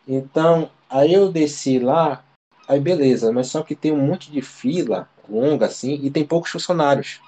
Então, 0.07 0.69
aí 0.87 1.11
eu 1.11 1.31
desci 1.31 1.79
lá, 1.79 2.23
aí 2.67 2.79
beleza, 2.79 3.31
mas 3.31 3.47
só 3.47 3.63
que 3.63 3.75
tem 3.75 3.91
um 3.91 4.05
monte 4.05 4.31
de 4.31 4.43
fila 4.43 5.09
longa 5.27 5.65
assim 5.65 5.95
e 5.95 6.11
tem 6.11 6.23
poucos 6.23 6.51
funcionários. 6.51 7.19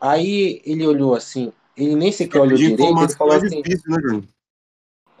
Aí 0.00 0.60
ele 0.64 0.84
olhou 0.84 1.14
assim, 1.14 1.52
ele 1.76 1.94
nem 1.94 2.10
sequer 2.10 2.40
olhou 2.40 2.58
De 2.58 2.68
direito, 2.68 2.98
ele 2.98 3.14
falou 3.14 3.34
é 3.34 3.36
assim, 3.36 3.62
difícil, 3.62 3.90
né, 3.90 4.22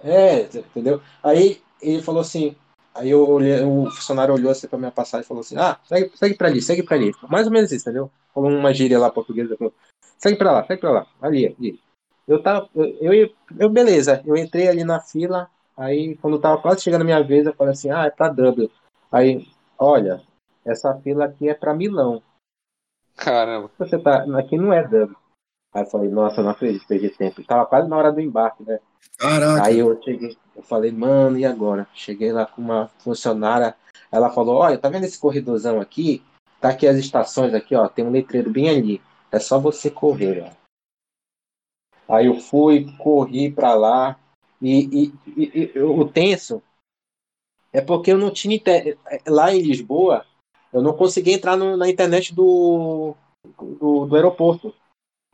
é, 0.02 0.42
entendeu? 0.42 1.00
Aí 1.22 1.62
ele 1.80 2.02
falou 2.02 2.22
assim, 2.22 2.56
aí 2.94 3.10
eu 3.10 3.28
olhei, 3.28 3.62
o 3.62 3.90
funcionário 3.90 4.34
olhou 4.34 4.50
assim 4.50 4.68
pra 4.68 4.78
minha 4.78 4.90
passagem 4.90 5.24
e 5.24 5.28
falou 5.28 5.40
assim, 5.40 5.56
ah, 5.56 5.78
segue, 5.84 6.10
segue 6.16 6.34
pra 6.34 6.48
ali, 6.48 6.62
segue 6.62 6.82
pra 6.82 6.96
ali. 6.96 7.12
Mais 7.28 7.46
ou 7.46 7.52
menos 7.52 7.72
isso, 7.72 7.88
entendeu? 7.88 8.10
Falou 8.34 8.50
uma 8.50 8.72
gíria 8.72 8.98
lá 8.98 9.10
portuguesa, 9.10 9.56
falou, 9.56 9.74
segue 10.18 10.36
pra 10.36 10.52
lá, 10.52 10.66
segue 10.66 10.80
pra 10.80 10.90
lá, 10.90 11.06
ali, 11.20 11.46
ali. 11.46 11.80
Eu 12.26 12.42
tava, 12.42 12.68
eu, 12.74 13.12
eu, 13.12 13.30
eu, 13.58 13.68
beleza, 13.68 14.22
eu 14.24 14.36
entrei 14.36 14.68
ali 14.68 14.84
na 14.84 15.00
fila, 15.00 15.50
aí 15.76 16.16
quando 16.16 16.38
tava 16.38 16.60
quase 16.60 16.82
chegando 16.82 17.02
a 17.02 17.04
minha 17.04 17.22
vez, 17.22 17.46
eu 17.46 17.54
falei 17.54 17.72
assim, 17.72 17.90
ah, 17.90 18.04
é 18.04 18.10
pra 18.10 18.28
Dublin. 18.28 18.70
Aí, 19.10 19.48
olha, 19.78 20.22
essa 20.64 20.94
fila 21.00 21.24
aqui 21.24 21.48
é 21.48 21.54
pra 21.54 21.74
Milão. 21.74 22.22
Caramba. 23.16 23.70
Você 23.78 23.98
tá, 23.98 24.24
aqui 24.38 24.56
não 24.56 24.72
é 24.72 24.86
Dublin. 24.86 25.16
Aí 25.72 25.82
eu 25.82 25.86
falei, 25.86 26.08
nossa, 26.08 26.42
não 26.42 26.50
acredito, 26.50 26.86
perdi 26.86 27.10
tempo. 27.10 27.44
Tava 27.44 27.66
quase 27.66 27.88
na 27.88 27.96
hora 27.96 28.12
do 28.12 28.20
embarque, 28.20 28.62
né? 28.64 28.80
Caraca. 29.16 29.64
Aí 29.64 29.78
eu 29.78 30.00
cheguei, 30.02 30.36
eu 30.56 30.62
falei, 30.62 30.90
mano, 30.90 31.38
e 31.38 31.44
agora? 31.44 31.86
Cheguei 31.94 32.32
lá 32.32 32.46
com 32.46 32.60
uma 32.60 32.88
funcionária, 32.98 33.74
ela 34.10 34.30
falou, 34.30 34.56
olha, 34.56 34.78
tá 34.78 34.88
vendo 34.88 35.04
esse 35.04 35.18
corredorzão 35.18 35.80
aqui? 35.80 36.22
Tá 36.60 36.70
aqui 36.70 36.86
as 36.86 36.96
estações 36.96 37.54
aqui, 37.54 37.74
ó, 37.74 37.88
tem 37.88 38.04
um 38.04 38.10
letreiro 38.10 38.50
bem 38.50 38.68
ali. 38.68 39.00
É 39.30 39.38
só 39.38 39.58
você 39.58 39.90
correr, 39.90 40.42
ó. 40.42 42.14
Aí 42.16 42.26
eu 42.26 42.40
fui, 42.40 42.92
corri 42.98 43.50
pra 43.52 43.74
lá, 43.74 44.18
e, 44.60 45.04
e- 45.04 45.14
e- 45.36 45.72
e 45.76 45.78
o 45.80 46.06
tenso 46.08 46.60
é 47.72 47.80
porque 47.80 48.10
eu 48.12 48.18
não 48.18 48.32
tinha 48.32 48.56
inter... 48.56 48.98
lá 49.28 49.54
em 49.54 49.62
Lisboa, 49.62 50.26
eu 50.72 50.82
não 50.82 50.92
consegui 50.96 51.32
entrar 51.32 51.56
no- 51.56 51.76
na 51.76 51.88
internet 51.88 52.34
do, 52.34 53.14
do, 53.56 54.06
do 54.06 54.16
aeroporto. 54.16 54.74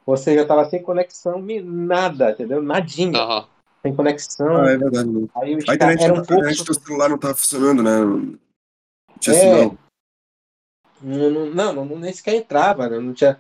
Ou 0.07 0.17
seja, 0.17 0.41
eu 0.41 0.47
tava 0.47 0.65
sem 0.71 0.81
conexão, 0.81 1.45
nada, 1.65 2.31
entendeu? 2.31 2.63
Nadinha, 2.63 3.19
Aham. 3.19 3.47
sem 3.83 3.95
conexão. 3.95 4.57
Ah, 4.59 4.71
é 4.71 4.77
verdade. 4.79 5.09
né? 5.11 5.29
Aí 5.35 5.55
A 5.69 5.75
internet, 5.75 6.05
eram 6.05 6.15
a 6.17 6.19
um 6.21 6.25
pouco. 6.25 6.35
internet 6.35 6.65
do 6.65 6.75
celular 6.81 7.09
não 7.09 7.19
tava 7.19 7.35
funcionando, 7.35 7.83
né? 7.83 7.99
Não 7.99 8.39
tinha 9.19 9.35
É. 9.35 9.41
sinal. 9.41 9.75
Não, 11.03 11.31
não, 11.31 11.47
não, 11.75 11.85
não- 11.85 11.99
nem 11.99 12.13
sequer 12.13 12.37
entrava, 12.37 12.89
né? 12.89 12.99
não 13.01 13.13
tinha. 13.13 13.39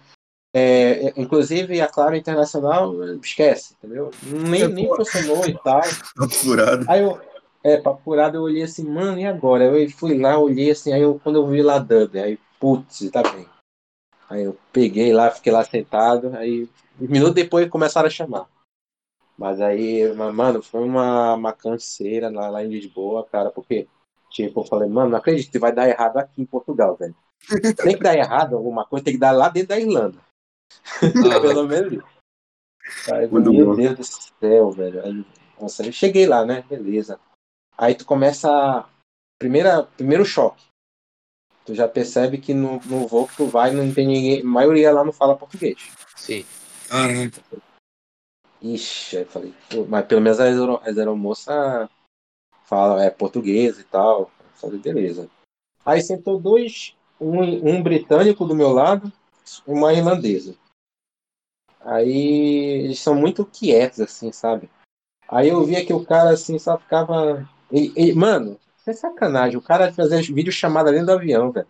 é, 0.53 1.09
é, 1.09 1.13
inclusive 1.17 1.81
a 1.81 1.87
Claro 1.89 2.17
Internacional 2.17 2.93
esquece, 3.21 3.75
entendeu? 3.79 4.11
Nem, 4.23 4.69
nem 4.69 4.89
funcionou 4.89 5.47
e 5.47 5.55
tal. 5.63 5.81
Tá 6.17 6.29
furado. 6.31 6.85
Aí 6.89 7.03
eu, 7.03 7.21
é, 7.63 7.77
papo 7.77 8.01
furado, 8.03 8.37
eu 8.39 8.43
olhei 8.43 8.63
assim, 8.63 8.85
mano, 8.89 9.19
e 9.21 9.27
agora? 9.27 9.65
Eu 9.65 9.91
fui 9.91 10.19
lá, 10.19 10.39
olhei 10.39 10.71
assim, 10.71 10.93
aí 10.93 11.03
eu, 11.03 11.21
quando 11.23 11.37
eu 11.37 11.47
vi 11.47 11.63
lá 11.63 11.79
Dublin, 11.79 12.21
aí, 12.21 12.39
putz, 12.59 13.09
tá 13.11 13.23
bem. 13.23 13.47
Aí 14.29 14.43
eu 14.45 14.59
peguei 14.73 15.13
lá, 15.13 15.31
fiquei 15.31 15.53
lá 15.53 15.65
sentado, 15.65 16.37
aí 16.37 16.69
um 17.01 17.07
minuto 17.09 17.35
depois 17.35 17.69
começaram 17.69 18.09
a 18.09 18.11
chamar. 18.11 18.49
Mas 19.39 19.61
aí, 19.61 20.13
ma- 20.15 20.33
mano, 20.33 20.63
foi 20.63 20.83
uma, 20.83 21.35
uma 21.35 21.53
canseira 21.53 22.31
lá, 22.31 22.49
lá 22.49 22.65
em 22.65 22.69
Lisboa, 22.69 23.25
cara, 23.31 23.51
porque, 23.51 23.87
tipo, 24.31 24.61
eu 24.61 24.65
falei, 24.65 24.89
mano, 24.89 25.11
não 25.11 25.19
acredito 25.19 25.51
que 25.53 25.59
vai 25.59 25.73
dar 25.73 25.89
errado 25.89 26.17
aqui 26.17 26.41
em 26.41 26.47
Portugal, 26.47 26.97
velho. 26.97 27.15
Tem 27.77 27.97
que 27.97 28.03
dar 28.03 28.17
errado 28.17 28.57
alguma 28.57 28.85
coisa, 28.87 29.05
tem 29.05 29.15
que 29.15 29.21
dar 29.21 29.33
lá 29.33 29.49
dentro 29.49 29.69
da 29.69 29.79
Irlanda. 29.79 30.19
Aham. 31.03 31.41
Pelo 31.43 31.69
menos. 31.69 32.05
Aí, 33.09 33.29
meu 33.29 33.67
bom. 33.67 33.77
Deus 33.77 33.97
do 33.97 34.05
céu, 34.05 34.71
velho. 34.73 35.05
Aí, 35.05 35.25
nossa, 35.61 35.85
eu 35.85 35.93
cheguei 35.93 36.27
lá, 36.27 36.45
né? 36.45 36.63
Beleza. 36.69 37.21
Aí 37.77 37.95
tu 37.95 38.05
começa. 38.05 38.85
Primeira, 39.39 39.83
primeiro 39.85 40.25
choque. 40.25 40.65
Tu 41.67 41.75
já 41.75 41.89
percebe 41.89 42.39
que 42.39 42.55
no, 42.55 42.81
no 42.87 43.09
voo 43.09 43.27
que 43.27 43.37
tu 43.37 43.47
vai 43.47 43.73
não 43.73 43.93
tem 43.93 44.07
ninguém. 44.07 44.41
A 44.41 44.45
maioria 44.45 44.93
lá 44.93 45.05
não 45.05 45.13
fala 45.13 45.37
português. 45.37 45.91
Sim. 46.15 46.45
Caraca. 46.89 47.43
Ixi, 48.63 49.17
aí 49.19 49.23
eu 49.25 49.29
falei, 49.29 49.55
mas 49.89 50.07
pelo 50.07 50.21
menos 50.21 50.41
as, 50.41 50.57
as 50.89 50.97
aeromoças 50.99 51.89
falam 52.65 52.99
é, 53.01 53.11
português 53.11 53.79
e 53.79 53.85
tal. 53.85 54.23
Eu 54.23 54.31
falei, 54.55 54.79
beleza. 54.79 55.29
Aí 55.85 56.01
sentou 56.01 56.41
dois, 56.41 56.97
um, 57.21 57.41
um 57.43 57.83
britânico 57.83 58.45
do 58.47 58.55
meu 58.55 58.71
lado 58.71 59.13
e 59.67 59.71
uma 59.71 59.93
irlandesa. 59.93 60.55
Aí 61.81 62.83
eles 62.85 62.99
são 63.01 63.15
muito 63.15 63.45
quietos, 63.45 64.01
assim, 64.01 64.33
sabe? 64.33 64.71
Aí 65.29 65.49
eu 65.49 65.65
via 65.65 65.85
que 65.85 65.93
o 65.93 66.05
cara, 66.05 66.31
assim, 66.31 66.59
só 66.59 66.79
ficava. 66.79 67.49
ele- 67.71 67.93
ele- 67.97 68.15
mano, 68.15 68.59
é 68.91 68.93
sacanagem. 68.93 69.57
O 69.57 69.63
cara 69.63 69.93
fazia 69.93 70.21
vídeo 70.23 70.53
chamada 70.53 70.91
dentro 70.91 71.07
do 71.07 71.13
avião, 71.13 71.51
velho. 71.51 71.69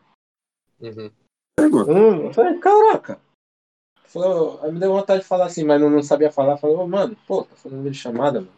Uhum. 0.80 1.10
Eu 1.58 2.32
falei, 2.32 2.58
caraca. 2.58 3.20
falou, 4.04 4.72
me 4.72 4.78
deu 4.78 4.92
vontade 4.92 5.22
de 5.22 5.28
falar 5.28 5.46
assim, 5.46 5.64
mas 5.64 5.80
não, 5.80 5.88
não 5.88 6.02
sabia 6.02 6.30
falar. 6.30 6.58
Falei, 6.58 6.76
ô, 6.76 6.86
mano, 6.86 7.16
pô, 7.26 7.44
tá 7.44 7.56
fazendo 7.56 7.82
vídeo 7.82 7.98
chamada, 7.98 8.40
mano. 8.40 8.52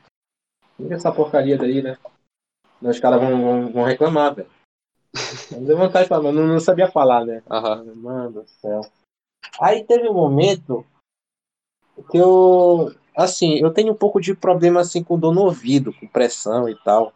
Liga 0.79 0.97
essa 0.97 1.13
porcaria 1.13 1.57
daí, 1.57 1.83
né? 1.83 1.99
Os 2.81 3.01
caras 3.01 3.21
vão, 3.21 3.43
vão, 3.43 3.73
vão 3.73 3.85
reclamar, 3.85 4.35
velho. 4.35 4.51
Me 5.53 5.67
deu 5.67 5.77
vontade 5.77 6.05
de 6.05 6.09
falar, 6.09 6.23
mas 6.23 6.35
não, 6.35 6.47
não 6.47 6.61
sabia 6.61 6.91
falar, 6.91 7.25
né? 7.25 7.43
Aham. 7.51 7.85
Mano 7.97 8.43
do 8.43 8.49
céu. 8.49 8.83
Aí 9.61 9.85
teve 9.85 10.09
um 10.09 10.15
momento 10.15 10.87
que 12.11 12.19
eu. 12.19 12.95
Assim, 13.17 13.59
eu 13.59 13.73
tenho 13.73 13.93
um 13.93 13.97
pouco 13.97 14.21
de 14.21 14.35
problema 14.35 14.81
assim 14.81 15.03
com 15.03 15.19
dor 15.19 15.35
no 15.35 15.43
ouvido, 15.43 15.93
com 15.93 16.07
pressão 16.07 16.69
e 16.69 16.77
tal. 16.77 17.13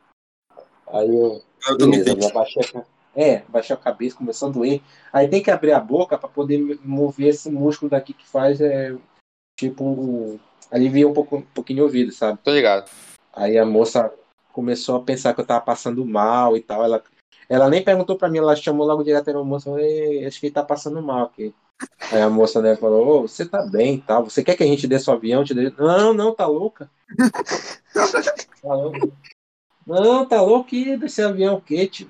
Aí 0.92 1.08
eu. 1.08 1.42
Eu 1.68 1.78
também 1.78 2.02
Beleza, 2.04 2.28
eu 2.28 2.32
baixei 2.32 2.62
a, 2.74 2.84
é, 3.14 3.42
baixei 3.48 3.74
a 3.74 3.78
cabeça, 3.78 4.16
começou 4.16 4.48
a 4.48 4.52
doer. 4.52 4.80
Aí 5.12 5.28
tem 5.28 5.42
que 5.42 5.50
abrir 5.50 5.72
a 5.72 5.80
boca 5.80 6.18
para 6.18 6.28
poder 6.28 6.78
mover 6.84 7.28
esse 7.28 7.50
músculo 7.50 7.90
daqui 7.90 8.12
que 8.12 8.26
faz, 8.26 8.60
é, 8.60 8.94
tipo, 9.58 10.38
alivia 10.70 11.06
um, 11.06 11.12
pouco, 11.12 11.36
um 11.36 11.42
pouquinho 11.42 11.82
o 11.82 11.86
ouvido, 11.86 12.12
sabe? 12.12 12.38
Tô 12.42 12.52
ligado. 12.52 12.90
Aí 13.32 13.56
a 13.56 13.64
moça 13.64 14.12
começou 14.52 14.96
a 14.96 15.02
pensar 15.02 15.34
que 15.34 15.40
eu 15.40 15.46
tava 15.46 15.60
passando 15.60 16.04
mal 16.04 16.56
e 16.56 16.60
tal. 16.60 16.84
Ela, 16.84 17.02
ela 17.48 17.70
nem 17.70 17.82
perguntou 17.82 18.16
pra 18.16 18.28
mim, 18.28 18.38
ela 18.38 18.56
chamou 18.56 18.86
logo 18.86 19.04
direto 19.04 19.30
a 19.30 19.44
moça, 19.44 19.66
falou, 19.66 19.78
"Ei, 19.78 20.26
acho 20.26 20.40
que 20.40 20.46
ele 20.46 20.54
tá 20.54 20.62
passando 20.62 21.00
mal 21.00 21.26
aqui. 21.26 21.54
Aí 22.10 22.20
a 22.20 22.30
moça 22.30 22.60
né, 22.60 22.76
falou, 22.76 23.06
ô, 23.06 23.22
você 23.22 23.46
tá 23.46 23.64
bem 23.66 23.96
e 23.96 24.00
tal. 24.00 24.24
Você 24.24 24.42
quer 24.42 24.56
que 24.56 24.62
a 24.62 24.66
gente 24.66 24.86
dê 24.86 24.98
seu 24.98 25.14
avião? 25.14 25.44
Te 25.44 25.54
dê... 25.54 25.72
Não, 25.78 26.12
não, 26.12 26.34
tá 26.34 26.46
louca. 26.46 26.90
Tá 28.62 28.74
louca. 28.74 29.10
Não, 29.86 30.26
tá 30.26 30.40
louco 30.40 30.70
desse 30.98 31.22
avião 31.22 31.56
o 31.56 31.60
quê, 31.60 31.86
tio? 31.86 32.08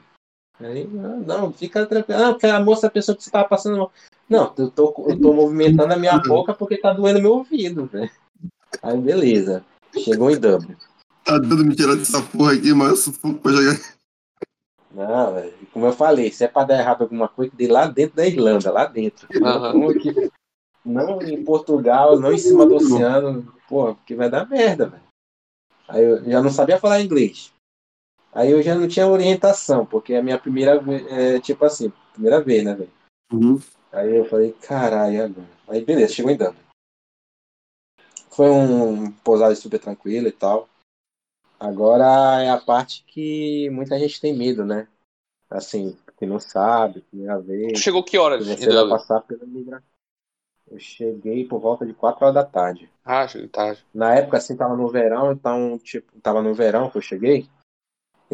Aí, 0.61 0.87
não, 0.87 1.20
não, 1.20 1.53
fica 1.53 1.87
tranquilo. 1.87 2.20
Não, 2.20 2.33
porque 2.33 2.47
a 2.47 2.61
moça 2.61 2.91
pensou 2.91 3.16
que 3.16 3.25
você 3.25 3.31
tava 3.31 3.49
passando 3.49 3.79
mal. 3.79 3.93
Não, 4.29 4.55
eu 4.57 4.70
tô, 4.70 4.95
eu 5.09 5.20
tô 5.20 5.33
movimentando 5.33 5.93
a 5.93 5.97
minha 5.97 6.18
boca 6.18 6.55
porque 6.55 6.77
tá 6.77 6.93
doendo 6.93 7.20
meu 7.20 7.33
ouvido, 7.33 7.91
né? 7.93 8.11
Aí, 8.83 8.97
beleza. 8.99 9.64
Chegou 9.99 10.31
em 10.31 10.39
Dublin. 10.39 10.77
Tá 11.25 11.39
dando 11.39 11.64
me 11.64 11.75
tirar 11.75 11.97
dessa 11.97 12.23
porra 12.23 12.55
aqui, 12.55 12.73
mas 12.73 12.91
eu 12.91 12.97
sufoco 12.97 13.39
pra 13.41 13.53
jogar. 13.53 13.79
Não, 14.91 15.35
velho, 15.35 15.55
como 15.73 15.87
eu 15.87 15.93
falei, 15.93 16.31
se 16.31 16.45
é 16.45 16.49
pra 16.49 16.64
dar 16.64 16.79
errado 16.79 17.03
alguma 17.03 17.29
coisa, 17.29 17.51
que 17.51 17.57
dê 17.57 17.66
lá 17.66 17.87
dentro 17.87 18.16
da 18.16 18.27
Irlanda, 18.27 18.70
lá 18.70 18.85
dentro. 18.85 19.27
Aham. 19.43 19.75
Não, 20.85 21.23
em 21.23 21.43
Portugal, 21.45 22.18
não 22.18 22.33
em 22.33 22.39
cima 22.39 22.66
do 22.66 22.75
oceano, 22.77 23.55
porra, 23.68 23.95
porque 23.95 24.14
vai 24.14 24.29
dar 24.29 24.49
merda, 24.49 24.87
velho. 24.87 25.03
Aí 25.89 26.05
eu 26.05 26.25
já 26.25 26.43
não 26.43 26.51
sabia 26.51 26.79
falar 26.79 27.01
inglês. 27.01 27.53
Aí 28.33 28.51
eu 28.51 28.62
já 28.62 28.74
não 28.74 28.89
tinha 28.89 29.07
orientação, 29.07 29.85
porque 29.85 30.14
a 30.14 30.22
minha 30.22 30.39
primeira 30.39 30.80
vez, 30.80 31.07
é 31.12 31.39
tipo 31.39 31.64
assim, 31.64 31.93
primeira 32.12 32.41
vez, 32.41 32.64
né, 32.64 32.74
velho? 32.74 32.91
Uhum. 33.30 33.61
Aí 33.93 34.16
eu 34.16 34.24
falei, 34.24 34.53
caralho, 34.53 35.24
agora? 35.24 35.49
Aí 35.68 35.85
beleza, 35.85 36.14
chegou 36.14 36.30
em 36.30 36.37
Dublin. 36.37 36.57
Foi 38.30 38.49
um 38.49 39.12
pousada 39.12 39.55
super 39.55 39.78
tranquilo 39.78 40.28
e 40.28 40.33
tal. 40.33 40.66
Agora 41.61 42.43
é 42.43 42.49
a 42.49 42.59
parte 42.59 43.05
que 43.07 43.68
muita 43.70 43.99
gente 43.99 44.20
tem 44.20 44.37
medo, 44.37 44.64
né? 44.64 44.89
Assim, 45.51 45.97
que 46.16 46.24
não 46.24 46.41
sabe, 46.41 47.03
primeira 47.03 47.39
Tu 47.39 47.45
vez, 47.45 47.78
chegou 47.78 48.03
que 48.03 48.16
horas? 48.16 48.47
que 48.47 48.57
você 48.57 48.72
vai 48.72 48.89
passar 48.89 49.20
pela 49.20 49.45
migração. 49.45 49.87
Eu 50.70 50.78
cheguei 50.78 51.47
por 51.47 51.61
volta 51.61 51.85
de 51.85 51.93
4 51.93 52.24
horas 52.24 52.35
da 52.35 52.45
tarde. 52.45 52.89
Ah, 53.05 53.28
cheguei 53.28 53.49
tarde. 53.49 53.85
Na 53.93 54.14
época, 54.14 54.39
assim, 54.39 54.57
tava 54.57 54.74
no 54.74 54.89
verão, 54.89 55.33
então, 55.33 55.78
tipo, 55.78 56.18
tava 56.20 56.41
no 56.41 56.55
verão 56.55 56.89
que 56.89 56.97
eu 56.97 57.03
cheguei. 57.03 57.47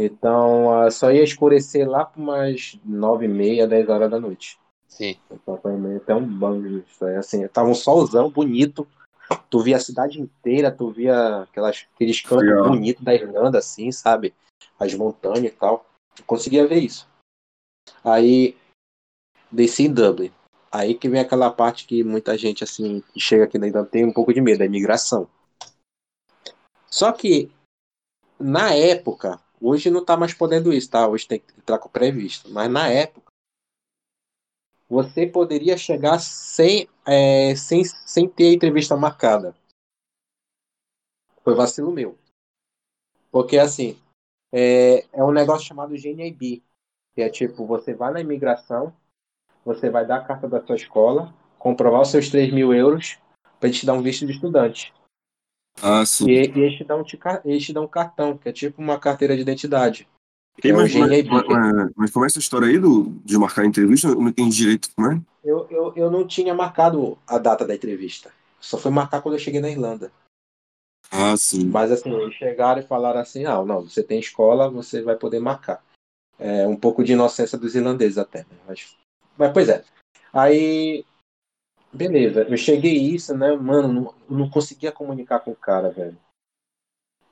Então, 0.01 0.73
ah, 0.73 0.91
só 0.91 1.11
ia 1.11 1.25
escurecer 1.25 1.89
lá 1.89 2.05
por 2.05 2.21
umas 2.21 2.79
9 2.85 3.25
e 3.25 3.29
meia, 3.29 3.67
10 3.67 3.89
horas 3.89 4.09
da 4.09 4.21
noite. 4.21 4.59
Sim. 4.87 5.19
Então 5.31 5.59
foi 5.59 5.73
meio 5.73 5.97
até 5.97 6.15
um 6.15 6.25
banho. 6.25 6.85
Isso 6.89 7.05
aí, 7.05 7.17
assim, 7.17 7.47
tava 7.49 7.69
um 7.69 7.75
solzão 7.75 8.31
bonito. 8.31 8.87
Tu 9.51 9.61
via 9.61 9.77
a 9.77 9.81
cidade 9.81 10.21
inteira, 10.21 10.71
tu 10.71 10.91
via 10.91 11.43
aquelas, 11.43 11.87
aqueles 11.95 12.21
campos 12.21 12.47
Legal. 12.47 12.69
bonitos 12.69 13.05
da 13.05 13.13
Irlanda, 13.13 13.59
assim, 13.59 13.91
sabe? 13.91 14.33
As 14.79 14.95
montanhas 14.95 15.53
e 15.53 15.57
tal. 15.57 15.85
Eu 16.17 16.25
conseguia 16.25 16.67
ver 16.67 16.79
isso. 16.79 17.09
Aí 18.05 18.57
desci 19.51 19.85
em 19.85 19.93
Dublin. 19.93 20.33
Aí 20.71 20.95
que 20.95 21.09
vem 21.09 21.21
aquela 21.21 21.51
parte 21.51 21.87
que 21.87 22.05
muita 22.05 22.39
gente, 22.39 22.63
assim, 22.63 23.03
que 23.13 23.19
chega 23.19 23.45
aqui 23.45 23.59
na 23.59 23.67
Irlanda 23.67 23.89
tem 23.89 24.05
um 24.05 24.13
pouco 24.13 24.33
de 24.33 24.41
medo, 24.41 24.63
a 24.63 24.67
imigração. 24.67 25.29
Só 26.87 27.13
que, 27.13 27.51
na 28.39 28.75
época, 28.75 29.41
hoje 29.61 29.91
não 29.91 30.05
tá 30.05 30.17
mais 30.17 30.35
podendo 30.35 30.73
isso, 30.73 30.91
tá? 30.91 31.07
Hoje 31.07 31.27
tem 31.27 31.41
que 31.41 31.53
entrar 31.59 31.79
com 31.79 31.89
previsto. 31.89 32.51
Mas 32.51 32.71
na 32.71 32.89
época, 32.89 33.33
você 34.89 35.27
poderia 35.27 35.77
chegar 35.77 36.19
sem, 36.19 36.89
é, 37.07 37.55
sem, 37.55 37.85
sem 37.85 38.29
ter 38.29 38.49
a 38.49 38.53
entrevista 38.53 38.97
marcada. 38.97 39.55
Foi 41.43 41.55
vacilo 41.55 41.93
meu. 41.93 42.19
Porque, 43.31 43.59
assim, 43.59 44.01
é, 44.53 45.07
é 45.13 45.23
um 45.23 45.31
negócio 45.33 45.67
chamado 45.67 45.95
GNIB, 45.95 46.63
que 47.15 47.23
é 47.23 47.29
tipo, 47.29 47.67
você 47.67 47.95
vai 47.95 48.13
na 48.13 48.21
imigração, 48.21 48.95
você 49.65 49.91
vai 49.91 50.07
dar 50.07 50.17
a 50.17 50.25
carta 50.25 50.49
da 50.49 50.65
sua 50.65 50.77
escola, 50.77 51.35
comprovar 51.59 52.01
os 52.01 52.09
seus 52.09 52.31
3 52.31 52.53
mil 52.53 52.73
euros, 52.73 53.19
para 53.61 53.71
te 53.71 53.85
dar 53.85 53.93
um 53.93 54.03
visto 54.03 54.25
de 54.25 54.33
estudante. 54.33 54.95
Ah, 55.83 56.05
sim. 56.05 56.29
E, 56.29 56.33
e 56.33 56.61
eles, 56.61 56.77
te 56.77 56.85
dão, 56.85 57.05
te 57.05 57.19
eles 57.45 57.65
te 57.65 57.73
dão 57.73 57.85
um 57.85 57.89
cartão, 57.89 58.37
que 58.37 58.49
é 58.49 58.53
tipo 58.53 58.81
uma 58.83 58.99
carteira 58.99 59.35
de 59.37 59.43
identidade. 59.43 60.09
Ei, 60.63 60.71
é 60.71 60.75
mas, 60.75 60.93
mas, 60.95 61.27
mas, 61.27 61.45
mas- 61.47 61.91
mas 61.97 62.11
como 62.11 62.25
é 62.25 62.27
essa 62.27 62.39
história 62.39 62.67
aí 62.67 62.79
do, 62.79 63.11
de 63.25 63.39
marcar 63.39 63.63
a 63.63 63.67
entrevista? 63.67 64.09
Eu 64.09 64.17
não 64.17 64.29
entendi 64.29 64.57
direito 64.57 64.91
como 64.95 65.13
é. 65.13 65.21
Eu, 65.45 65.67
eu, 65.71 65.93
eu 65.95 66.11
não 66.11 66.27
tinha 66.27 66.53
marcado 66.53 67.17
a 67.27 67.39
data 67.39 67.65
da 67.65 67.75
entrevista. 67.75 68.33
Só 68.61 68.77
fui 68.77 68.91
marcar 68.91 69.23
quando 69.23 69.37
eu 69.37 69.39
cheguei 69.39 69.61
na 69.61 69.71
Irlanda. 69.71 70.11
Ah, 71.11 71.37
sim. 71.37 71.69
Mas 71.69 71.93
assim, 71.93 72.13
eles 72.13 72.35
chegaram 72.35 72.81
e 72.81 72.87
falaram 72.87 73.21
assim, 73.21 73.45
ah, 73.45 73.65
não, 73.65 73.83
você 73.83 74.03
tem 74.03 74.19
escola, 74.19 74.69
você 74.69 75.01
vai 75.01 75.17
poder 75.17 75.39
marcar. 75.39 75.83
É 76.39 76.67
um 76.67 76.77
pouco 76.77 77.03
de 77.03 77.13
inocência 77.13 77.57
dos 77.57 77.75
irlandeses 77.75 78.19
até, 78.19 78.41
né? 78.41 78.57
Mas, 78.67 78.97
mas 79.37 79.53
pois 79.53 79.69
é. 79.69 79.85
Aí, 80.33 81.05
beleza, 81.93 82.43
eu 82.43 82.57
cheguei 82.57 82.95
isso, 82.95 83.37
né, 83.37 83.55
mano, 83.55 84.15
não, 84.29 84.39
não 84.39 84.51
conseguia 84.51 84.93
comunicar 84.93 85.41
com 85.41 85.51
o 85.51 85.57
cara, 85.57 85.91
velho. 85.91 86.19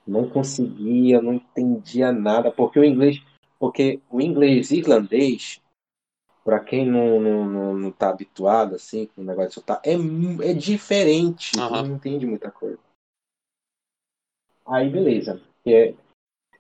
Não 0.07 0.29
conseguia, 0.29 1.21
não 1.21 1.35
entendia 1.35 2.13
nada, 2.13 2.51
porque 2.51 2.79
o 2.79 2.85
inglês, 2.85 3.21
porque 3.59 4.01
o 4.09 4.21
inglês 4.21 4.71
irlandês, 4.71 5.61
pra 6.45 6.61
quem 6.61 6.87
não, 6.87 7.21
não, 7.21 7.45
não, 7.45 7.75
não 7.75 7.91
tá 7.91 8.11
habituado, 8.11 8.77
assim, 8.77 9.07
com 9.07 9.23
o 9.23 9.25
negócio 9.25 9.49
de 9.49 9.55
sotaque, 9.55 9.89
é, 9.89 9.95
é 10.51 10.53
diferente, 10.55 11.53
tu 11.53 11.61
Aham. 11.61 11.83
não 11.83 11.97
entende 11.97 12.25
muita 12.25 12.51
coisa. 12.51 12.79
Aí, 14.65 14.89
beleza. 14.91 15.41
É, 15.65 15.95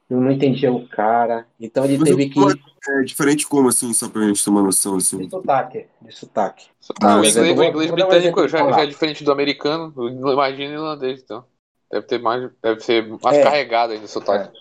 Eu 0.09 0.21
não 0.21 0.31
entendia 0.31 0.73
o 0.73 0.89
cara, 0.89 1.47
então 1.59 1.85
ele 1.85 1.99
Mas 1.99 2.09
teve 2.09 2.29
que. 2.29 2.39
É 2.89 3.03
diferente 3.03 3.45
como, 3.49 3.69
assim, 3.69 3.93
só 3.93 4.09
pra 4.09 4.23
gente 4.23 4.43
ter 4.43 4.51
uma 4.51 4.63
noção, 4.63 4.95
assim. 4.97 5.19
De 5.19 5.29
sotaque, 5.29 5.87
de 6.01 6.13
sotaque. 6.15 6.69
Ah, 7.03 7.17
o 7.17 7.25
inglês, 7.25 7.35
vou- 7.35 7.73
vou 7.73 7.93
britânico 7.93 8.47
já, 8.47 8.59
já 8.71 8.83
é 8.83 8.87
diferente 8.87 9.25
do 9.25 9.33
americano. 9.33 9.93
Imagina 10.09 10.75
irlandês, 10.75 11.23
então. 11.23 11.45
Deve 11.91 12.07
ter 12.07 12.21
mais. 12.21 12.49
Deve 12.63 12.81
ser 12.81 13.09
mais 13.21 13.37
É. 13.39 13.43
carregado 13.43 13.93
ainda 13.93 14.05
o 14.05 14.09
sotaque. 14.09 14.57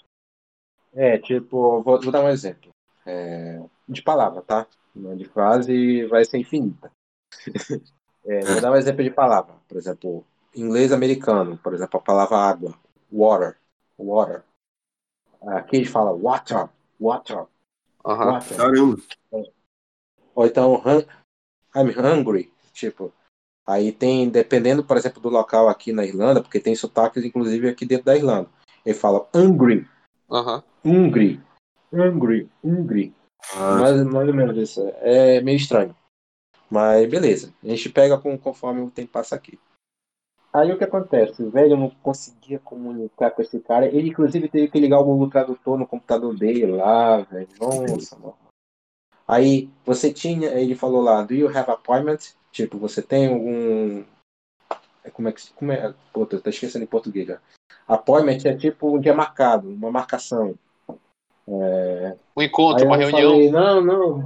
É, 0.96 1.20
tipo, 1.20 1.82
vou, 1.84 2.02
vou 2.02 2.12
dar 2.12 2.24
um 2.24 2.30
exemplo. 2.30 2.72
É, 3.06 3.62
de 3.88 4.02
palavra, 4.02 4.42
tá? 4.42 4.66
De 4.96 5.26
frase 5.26 6.06
vai 6.06 6.26
ser 6.26 6.40
infinita. 6.40 6.92
É, 8.28 8.40
vou 8.40 8.60
dar 8.60 8.72
um 8.72 8.76
exemplo 8.76 9.04
de 9.04 9.12
palavra. 9.12 9.54
Por 9.68 9.78
exemplo, 9.78 10.26
inglês 10.56 10.92
americano, 10.92 11.60
por 11.62 11.76
exemplo, 11.76 12.00
a 12.00 12.04
palavra 12.04 12.36
água, 12.38 12.74
water, 13.12 13.56
water. 14.00 14.42
Aqui 15.46 15.78
eles 15.78 15.90
falam 15.90 16.20
water, 16.22 16.70
water, 17.00 17.46
Aham. 18.06 18.34
water. 18.34 18.58
Caramba. 18.58 18.98
Ou 20.34 20.46
então, 20.46 20.82
I'm 21.76 21.90
hungry, 21.98 22.52
tipo. 22.74 23.14
Aí 23.68 23.92
tem, 23.92 24.30
dependendo, 24.30 24.84
por 24.84 24.98
exemplo, 24.98 25.22
do 25.22 25.30
local 25.30 25.70
aqui 25.70 25.92
na 25.92 26.06
Irlanda, 26.06 26.42
porque 26.42 26.60
tem 26.60 26.76
sotaques, 26.76 27.24
inclusive, 27.24 27.70
aqui 27.70 27.86
dentro 27.86 28.06
da 28.06 28.16
Irlanda. 28.16 28.50
Ele 28.86 28.96
fala 28.96 29.28
hungry, 29.34 29.88
Aham. 30.30 30.64
hungry, 30.84 31.42
hungry, 31.92 32.50
hungry. 32.64 33.14
Ah, 33.54 33.76
Mais, 33.76 34.04
mais 34.06 34.28
ou 34.28 34.34
menos 34.34 34.58
isso. 34.58 34.82
É 35.02 35.42
meio 35.42 35.58
estranho. 35.58 35.96
Mas 36.70 37.08
beleza. 37.10 37.54
A 37.64 37.68
gente 37.68 37.90
pega 37.90 38.18
com, 38.18 38.38
conforme 38.38 38.82
o 38.82 38.92
tempo 38.92 39.12
passa 39.12 39.36
aqui. 39.36 39.60
Aí 40.56 40.72
o 40.72 40.78
que 40.78 40.86
acontece? 40.86 41.44
Velho, 41.50 41.74
eu 41.74 41.78
não 41.78 41.90
conseguia 41.90 42.60
comunicar 42.60 43.32
com 43.32 43.42
esse 43.42 43.60
cara. 43.60 43.88
Ele, 43.88 44.08
inclusive, 44.10 44.48
teve 44.48 44.70
que 44.70 44.80
ligar 44.80 45.00
o 45.00 45.04
Google 45.04 45.30
Tradutor 45.30 45.78
no 45.78 45.86
computador 45.86 46.34
dele 46.34 46.68
lá, 46.68 47.18
velho. 47.24 47.50
Nossa, 47.60 48.18
mano. 48.18 48.38
Aí 49.28 49.70
você 49.86 50.14
tinha, 50.14 50.52
ele 50.52 50.74
falou 50.74 51.02
lá, 51.02 51.24
do 51.24 51.34
you 51.34 51.50
have 51.50 51.70
appointment? 51.70 52.20
Tipo, 52.54 52.78
você 52.78 53.02
tem 53.02 53.28
algum. 53.28 54.06
é, 55.04 55.10
Como 55.12 55.28
é 55.28 55.34
que. 55.34 55.52
Como 55.54 55.74
é? 55.74 55.94
Pô, 56.14 56.26
tô 56.26 56.40
tô 56.40 56.50
esquecendo 56.50 56.86
em 56.86 56.88
português 56.88 57.28
já. 57.28 57.42
Appointment 57.86 58.46
é 58.46 58.56
tipo 58.56 58.96
um 58.96 59.00
dia 59.00 59.14
marcado, 59.14 59.68
uma 59.68 59.92
marcação. 59.92 60.58
Um 61.46 62.42
encontro, 62.42 62.86
uma 62.86 62.96
eu 62.96 63.10
reunião. 63.10 63.32
falei, 63.32 63.52
não, 63.52 63.82
não. 63.82 64.26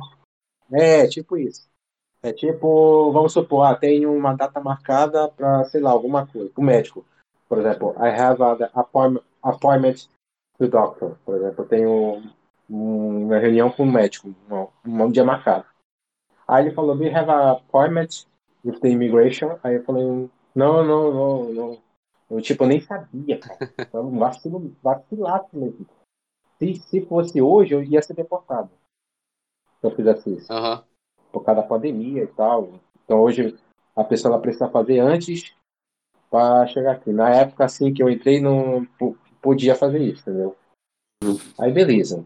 É, 0.72 1.08
tipo 1.08 1.38
isso. 1.38 1.68
É 2.22 2.34
tipo, 2.34 3.12
vamos 3.14 3.32
supor, 3.32 3.66
ah, 3.66 3.76
tem 3.76 4.06
uma 4.06 4.34
data 4.34 4.60
marcada 4.60 5.30
para, 5.30 5.64
sei 5.66 5.80
lá, 5.80 5.92
alguma 5.92 6.28
coisa, 6.28 6.52
o 6.56 6.62
médico. 6.62 7.06
Por 7.48 7.58
exemplo, 7.60 7.96
I 7.98 8.10
have 8.10 8.42
an 8.44 9.20
appointment, 9.42 10.10
to 10.58 10.68
doctor. 10.68 11.18
Por 11.26 11.38
exemplo, 11.38 11.64
eu 11.64 11.68
tenho 11.68 12.24
uma 12.70 13.38
reunião 13.40 13.72
com 13.72 13.84
o 13.84 13.92
médico, 13.92 14.36
um, 14.52 14.68
um 14.86 15.12
dia 15.12 15.24
marcado. 15.24 15.66
Aí 16.48 16.66
ele 16.66 16.76
falou, 16.76 16.96
do 16.96 17.04
you 17.04 17.16
have 17.16 17.30
an 17.30 17.52
appointment 17.52 18.26
with 18.66 18.80
the 18.82 18.90
immigration? 18.90 19.58
Aí 19.64 19.76
eu 19.76 19.84
falei, 19.84 20.04
não, 20.04 20.84
não, 20.84 21.14
não, 21.14 21.54
não. 21.54 21.82
Eu, 22.30 22.42
tipo, 22.42 22.66
nem 22.66 22.82
sabia, 22.82 23.40
cara. 23.40 23.58
Então, 23.90 24.12
vacilo, 24.20 24.76
vacilasse 24.84 25.56
mesmo. 25.56 25.88
Se, 26.60 26.76
se 26.76 27.02
fosse 27.06 27.42
hoje, 27.42 27.74
eu 27.74 27.82
ia 27.82 28.02
ser 28.04 28.14
deportado. 28.14 28.70
Se 29.80 29.88
eu 29.88 29.96
fizesse 29.96 30.36
isso. 30.36 30.52
Aham. 30.54 30.84
Por 31.32 31.44
causa 31.44 31.62
da 31.62 31.68
pandemia 31.68 32.24
e 32.24 32.28
tal. 32.28 32.74
Então 33.04 33.20
hoje 33.20 33.58
a 33.96 34.04
pessoa 34.04 34.34
ela 34.34 34.42
precisa 34.42 34.70
fazer 34.70 35.00
antes 35.00 35.54
para 36.30 36.68
chegar 36.68 36.94
aqui. 36.94 37.12
Na 37.12 37.30
época 37.30 37.66
assim 37.66 37.94
que 37.94 38.02
eu 38.02 38.10
entrei, 38.10 38.42
não 38.42 38.86
podia 39.42 39.76
fazer 39.76 40.00
isso, 40.00 40.22
entendeu? 40.22 40.56
Aí 41.60 41.72
beleza. 41.72 42.26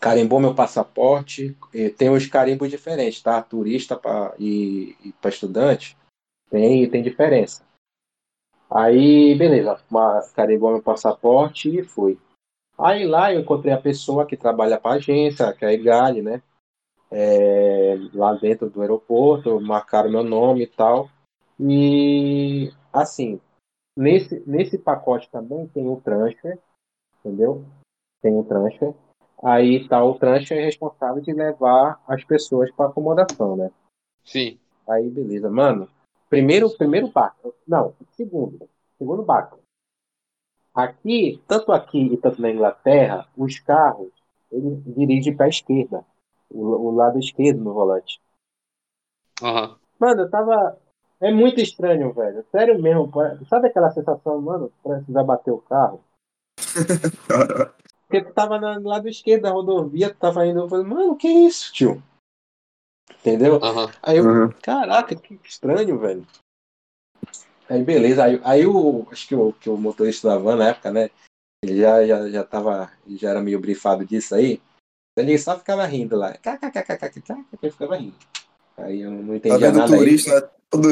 Carimbou 0.00 0.38
meu 0.38 0.54
passaporte. 0.54 1.56
Tem 1.98 2.10
os 2.10 2.26
carimbos 2.26 2.70
diferentes, 2.70 3.20
tá? 3.22 3.42
Turista 3.42 3.96
pra, 3.96 4.34
e, 4.38 4.96
e 5.04 5.12
para 5.12 5.30
estudante 5.30 5.96
tem, 6.50 6.90
tem 6.90 7.02
diferença. 7.02 7.64
Aí, 8.68 9.34
beleza, 9.36 9.80
carimbou 10.34 10.72
meu 10.72 10.82
passaporte 10.82 11.68
e 11.68 11.82
fui. 11.82 12.18
Aí 12.78 13.06
lá 13.06 13.32
eu 13.32 13.40
encontrei 13.40 13.72
a 13.72 13.80
pessoa 13.80 14.26
que 14.26 14.36
trabalha 14.36 14.78
para 14.78 14.92
a 14.92 14.94
agência, 14.96 15.52
que 15.52 15.64
é 15.64 15.68
a 15.68 15.72
Igali, 15.72 16.22
né? 16.22 16.42
É, 17.10 17.96
lá 18.14 18.34
dentro 18.34 18.70
do 18.70 18.80
aeroporto, 18.80 19.60
marcaram 19.60 20.10
meu 20.10 20.22
nome 20.22 20.62
e 20.62 20.66
tal. 20.66 21.10
E 21.58 22.72
assim, 22.92 23.40
nesse, 23.96 24.42
nesse 24.46 24.78
pacote 24.78 25.28
também 25.30 25.66
tem 25.68 25.88
o 25.88 26.00
transfer, 26.00 26.58
entendeu? 27.18 27.64
Tem 28.22 28.34
o 28.36 28.44
transfer. 28.44 28.94
Aí 29.42 29.88
tá 29.88 30.04
o 30.04 30.18
transfer 30.18 30.62
responsável 30.62 31.22
de 31.22 31.32
levar 31.32 32.00
as 32.06 32.22
pessoas 32.24 32.70
para 32.70 32.86
acomodação, 32.90 33.56
né? 33.56 33.70
Sim. 34.22 34.58
Aí 34.88 35.08
beleza, 35.08 35.50
mano. 35.50 35.88
Primeiro, 36.28 36.70
primeiro 36.76 37.08
barco. 37.08 37.54
Não, 37.66 37.94
segundo. 38.12 38.68
Segundo 38.96 39.22
barco. 39.22 39.58
Aqui, 40.72 41.42
tanto 41.48 41.72
aqui 41.72 41.98
e 42.12 42.16
tanto 42.16 42.40
na 42.40 42.50
Inglaterra, 42.50 43.26
os 43.36 43.58
carros, 43.58 44.12
eles 44.52 44.82
dirigem 44.84 45.34
para 45.34 45.46
a 45.46 45.48
esquerda. 45.48 46.04
O, 46.50 46.88
o 46.88 46.90
lado 46.90 47.18
esquerdo 47.18 47.62
no 47.62 47.72
volante. 47.72 48.20
Aham. 49.42 49.78
Mano, 49.98 50.22
eu 50.22 50.30
tava. 50.30 50.78
É 51.20 51.32
muito 51.32 51.60
estranho, 51.60 52.12
velho. 52.12 52.44
Sério 52.50 52.80
mesmo. 52.80 53.10
Sabe 53.48 53.68
aquela 53.68 53.90
sensação, 53.90 54.40
mano, 54.40 54.72
precisar 54.82 55.22
bater 55.22 55.50
o 55.50 55.58
carro? 55.58 56.02
Porque 58.08 58.24
tu 58.24 58.32
tava 58.32 58.58
no 58.58 58.88
lado 58.88 59.08
esquerdo 59.08 59.42
da 59.42 59.50
rodovia, 59.50 60.10
tu 60.10 60.18
tava 60.18 60.44
indo. 60.44 60.60
Eu 60.60 60.68
falei, 60.68 60.84
mano, 60.84 61.16
que 61.16 61.28
isso, 61.28 61.72
tio? 61.72 62.02
Entendeu? 63.20 63.62
Aham. 63.62 63.92
Aí 64.02 64.16
eu, 64.16 64.24
uhum. 64.24 64.52
caraca, 64.62 65.14
que 65.14 65.38
estranho, 65.44 65.98
velho. 65.98 66.26
Aí 67.68 67.84
beleza, 67.84 68.24
aí, 68.24 68.40
aí 68.42 68.66
o. 68.66 69.06
Acho 69.12 69.28
que 69.28 69.34
o, 69.36 69.52
que 69.52 69.70
o 69.70 69.76
motorista 69.76 70.28
da 70.28 70.38
van 70.38 70.56
na 70.56 70.70
época, 70.70 70.90
né? 70.90 71.10
Ele 71.62 71.80
já, 71.80 72.04
já, 72.04 72.28
já 72.28 72.44
tava. 72.44 72.90
Já 73.06 73.30
era 73.30 73.40
meio 73.40 73.60
brifado 73.60 74.04
disso 74.04 74.34
aí. 74.34 74.60
Ele 75.20 75.38
só 75.38 75.58
ficava 75.58 75.84
rindo 75.86 76.16
lá. 76.16 76.34
Ele 77.62 77.72
ficava 77.72 77.96
rindo. 77.96 78.16
Aí 78.76 79.00
eu 79.02 79.10
não 79.10 79.28
Tá 79.28 79.36
entendia 79.36 79.58
vendo 79.58 79.76
o 79.76 79.78
nada 79.78 79.92
aí. 79.92 79.98
turista, 79.98 80.40
né? 80.40 80.48
Todo... 80.70 80.88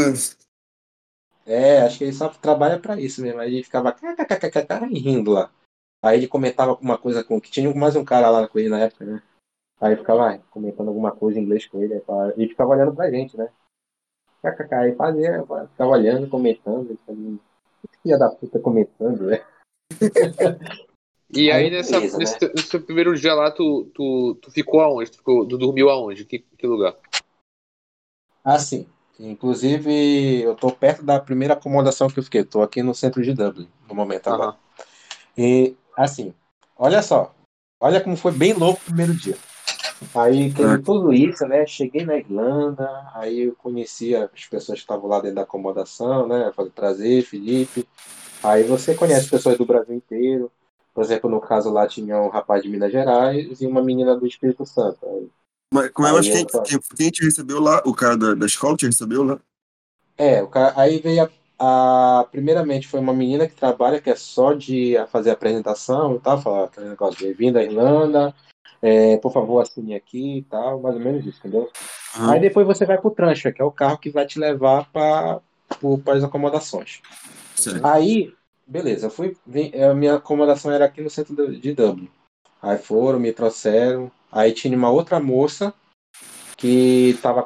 É, 1.46 1.80
acho 1.80 1.98
que 1.98 2.04
ele 2.04 2.12
só 2.12 2.28
trabalha 2.28 2.78
pra 2.78 3.00
isso 3.00 3.22
mesmo. 3.22 3.40
Aí 3.40 3.54
ele 3.54 3.64
ficava 3.64 3.96
e 4.90 4.98
rindo 4.98 5.30
lá. 5.30 5.50
Aí 6.02 6.18
ele 6.18 6.28
comentava 6.28 6.70
alguma 6.70 6.98
coisa 6.98 7.24
com. 7.24 7.40
Que 7.40 7.50
tinha 7.50 7.74
mais 7.74 7.96
um 7.96 8.04
cara 8.04 8.30
lá 8.30 8.46
com 8.46 8.58
ele 8.58 8.68
na 8.68 8.80
época, 8.80 9.04
né? 9.04 9.22
Aí 9.80 9.96
ficava 9.96 10.34
ah, 10.34 10.38
comentando 10.50 10.88
alguma 10.88 11.12
coisa 11.12 11.38
em 11.38 11.42
inglês 11.42 11.66
com 11.66 11.82
ele. 11.82 11.94
aí 11.94 12.02
E 12.36 12.48
ficava 12.48 12.70
olhando 12.70 12.94
pra 12.94 13.10
gente, 13.10 13.36
né? 13.36 13.48
Kkk, 14.42 14.74
aí 14.74 14.94
fazia, 14.94 15.42
ficava 15.42 15.90
olhando, 15.90 16.28
comentando. 16.28 16.92
e 16.92 17.38
filha 18.02 18.18
da 18.18 18.28
puta 18.30 18.60
comentando, 18.60 19.26
né? 19.26 19.44
E 21.30 21.50
aí, 21.50 21.64
Aí, 21.64 21.70
nessa, 21.70 21.92
beleza, 21.92 22.18
nesse, 22.18 22.44
né? 22.44 22.52
nesse 22.54 22.78
primeiro 22.78 23.14
dia 23.18 23.34
lá, 23.34 23.50
tu, 23.50 23.90
tu, 23.94 24.38
tu 24.40 24.50
ficou 24.50 24.80
aonde? 24.80 25.10
Tu, 25.10 25.18
ficou, 25.18 25.46
tu 25.46 25.58
dormiu 25.58 25.90
aonde? 25.90 26.24
Que, 26.24 26.38
que 26.38 26.66
lugar? 26.66 26.96
Assim, 28.42 28.86
inclusive 29.20 30.40
eu 30.40 30.54
tô 30.54 30.70
perto 30.70 31.02
da 31.02 31.20
primeira 31.20 31.54
acomodação 31.54 32.08
que 32.08 32.18
eu 32.18 32.22
fiquei. 32.22 32.44
Tô 32.44 32.62
aqui 32.62 32.82
no 32.82 32.94
centro 32.94 33.22
de 33.22 33.34
Dublin, 33.34 33.68
no 33.86 33.94
momento 33.94 34.28
agora. 34.28 34.50
Aham. 34.50 34.56
E 35.36 35.76
assim, 35.96 36.32
olha 36.76 37.02
só, 37.02 37.34
olha 37.78 38.00
como 38.00 38.16
foi 38.16 38.32
bem 38.32 38.54
louco 38.54 38.80
o 38.80 38.84
primeiro 38.86 39.14
dia. 39.14 39.36
Aí 40.14 40.52
teve 40.52 40.78
tudo 40.78 41.12
isso, 41.12 41.44
né? 41.46 41.66
Cheguei 41.66 42.04
na 42.04 42.16
Irlanda, 42.16 42.88
aí 43.14 43.40
eu 43.40 43.54
conheci 43.56 44.14
as 44.14 44.30
pessoas 44.46 44.78
que 44.78 44.84
estavam 44.84 45.08
lá 45.08 45.20
dentro 45.20 45.36
da 45.36 45.42
acomodação, 45.42 46.26
né? 46.26 46.52
Falei 46.54 46.70
prazer, 46.70 47.24
Felipe. 47.24 47.86
Aí 48.42 48.62
você 48.62 48.94
conhece 48.94 49.28
pessoas 49.28 49.58
do 49.58 49.66
Brasil 49.66 49.94
inteiro. 49.94 50.50
Por 50.98 51.04
exemplo, 51.04 51.30
no 51.30 51.40
caso 51.40 51.70
lá 51.70 51.86
tinha 51.86 52.20
um 52.20 52.26
rapaz 52.28 52.60
de 52.60 52.68
Minas 52.68 52.90
Gerais 52.90 53.60
e 53.60 53.66
uma 53.68 53.80
menina 53.80 54.16
do 54.16 54.26
Espírito 54.26 54.66
Santo. 54.66 55.30
Mas, 55.72 55.90
como 55.90 56.08
é, 56.08 56.12
mas 56.12 56.28
quem, 56.28 56.44
quem, 56.44 56.80
quem 56.96 57.10
te 57.12 57.24
recebeu 57.24 57.60
lá? 57.60 57.80
O 57.86 57.94
cara 57.94 58.16
da, 58.16 58.34
da 58.34 58.46
escola 58.46 58.76
te 58.76 58.84
recebeu 58.84 59.22
lá? 59.22 59.38
É, 60.16 60.42
o 60.42 60.48
cara, 60.48 60.72
aí 60.76 60.98
veio 60.98 61.30
a, 61.56 62.18
a- 62.20 62.24
Primeiramente 62.24 62.88
foi 62.88 62.98
uma 62.98 63.14
menina 63.14 63.46
que 63.46 63.54
trabalha, 63.54 64.00
que 64.00 64.10
é 64.10 64.16
só 64.16 64.52
de 64.54 64.96
fazer 65.12 65.30
apresentação 65.30 66.16
e 66.16 66.18
tal, 66.18 66.42
falar 66.42 66.64
aquele 66.64 66.88
negócio 66.88 67.16
de 67.16 67.26
bem-vindo 67.26 67.60
à 67.60 67.62
Irlanda, 67.62 68.34
é, 68.82 69.18
por 69.18 69.32
favor, 69.32 69.60
assine 69.60 69.94
aqui 69.94 70.38
e 70.38 70.42
tal, 70.42 70.80
mais 70.80 70.96
ou 70.96 71.00
menos 71.00 71.24
isso, 71.24 71.38
entendeu? 71.38 71.70
Aham. 72.16 72.32
Aí 72.32 72.40
depois 72.40 72.66
você 72.66 72.84
vai 72.84 72.98
pro 72.98 73.12
transfer, 73.12 73.54
que 73.54 73.62
é 73.62 73.64
o 73.64 73.70
carro 73.70 73.98
que 73.98 74.10
vai 74.10 74.26
te 74.26 74.36
levar 74.40 74.90
para 74.90 75.38
as 76.12 76.24
acomodações. 76.24 77.00
Certo. 77.54 77.86
Aí, 77.86 78.34
beleza, 78.68 79.10
fui. 79.10 79.36
vim- 79.46 79.72
A 79.74 79.94
minha 79.94 80.16
acomodação 80.16 80.70
era 80.70 80.84
aqui 80.84 81.00
no 81.00 81.10
centro 81.10 81.34
de 81.58 81.72
Dublin. 81.74 82.10
Aí 82.60 82.78
foram, 82.78 83.18
me 83.18 83.32
trouxeram. 83.32 84.10
Aí 84.30 84.52
tinha 84.52 84.76
uma 84.76 84.90
outra 84.90 85.18
moça 85.18 85.72
que 86.56 87.18
tava 87.22 87.42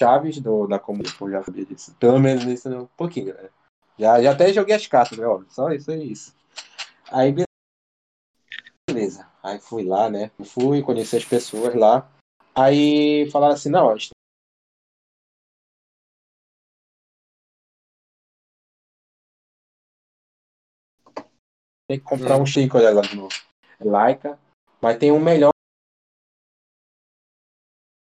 chaves 0.00 0.40
do, 0.40 0.66
da 0.66 0.78
comunidade, 0.78 1.16
eu 1.20 1.30
já 1.30 1.42
sabia 1.42 1.66
disso. 1.66 1.94
Pelo 2.00 2.18
menos 2.18 2.44
isso 2.44 2.70
um 2.70 2.86
pouquinho, 2.96 3.34
né? 3.34 3.50
Já, 3.98 4.22
já 4.22 4.32
até 4.32 4.50
joguei 4.50 4.74
as 4.74 4.86
cartas, 4.86 5.18
né? 5.18 5.26
Óbvio, 5.26 5.50
só 5.50 5.70
isso 5.70 5.90
aí, 5.90 6.10
isso. 6.10 6.34
Aí, 7.12 7.34
beleza. 8.88 9.28
Aí 9.42 9.58
fui 9.60 9.84
lá, 9.84 10.08
né? 10.08 10.30
Fui, 10.42 10.82
conheci 10.82 11.16
as 11.18 11.24
pessoas 11.24 11.74
lá. 11.74 12.10
Aí 12.54 13.30
falaram 13.30 13.54
assim, 13.54 13.68
não, 13.68 13.90
a 13.90 13.96
gente 13.96 14.10
tem 21.86 21.98
que 21.98 22.04
comprar 22.04 22.38
Hum. 22.38 22.42
um 22.42 22.46
Chico, 22.46 22.78
olha 22.78 22.90
lá 22.90 23.02
de 23.02 23.16
novo. 23.16 23.34
Leica. 23.80 24.38
Mas 24.80 24.96
tem 24.98 25.12
um 25.12 25.20
melhor 25.20 25.50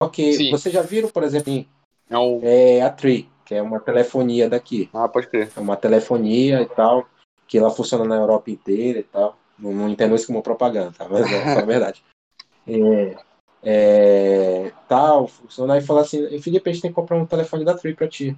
que 0.09 0.33
Sim. 0.33 0.51
vocês 0.51 0.73
já 0.73 0.81
viram, 0.81 1.09
por 1.09 1.23
exemplo, 1.23 1.51
em- 1.51 1.67
É 2.09 2.17
um. 2.17 2.39
é 2.43 2.81
a 2.81 2.89
Tree, 2.89 3.29
que 3.45 3.55
é 3.55 3.61
uma 3.61 3.79
telefonia 3.79 4.49
daqui. 4.49 4.89
Ah, 4.93 5.07
pode 5.07 5.27
crer. 5.27 5.51
É 5.55 5.59
uma 5.59 5.75
telefonia 5.75 6.61
e 6.61 6.65
tal, 6.65 7.07
que 7.47 7.57
ela 7.57 7.69
funciona 7.69 8.05
na 8.05 8.15
Europa 8.15 8.49
inteira 8.51 8.99
e 8.99 9.03
tal. 9.03 9.37
Não, 9.57 9.71
não 9.73 9.89
entendo 9.89 10.15
isso 10.15 10.27
como 10.27 10.41
propaganda, 10.41 10.91
tá? 10.97 11.07
mas 11.09 11.31
é 11.31 11.61
verdade. 11.65 12.03
É, 12.67 13.15
é, 13.63 14.71
tal, 14.87 15.27
funciona. 15.27 15.75
Aí 15.75 15.81
fala 15.81 16.01
assim, 16.01 16.39
Felipe, 16.39 16.69
a 16.69 16.73
gente 16.73 16.81
tem 16.81 16.91
que 16.91 16.95
comprar 16.95 17.17
um 17.17 17.25
telefone 17.25 17.63
da 17.63 17.75
Tree 17.75 17.93
pra 17.93 18.07
ti. 18.07 18.37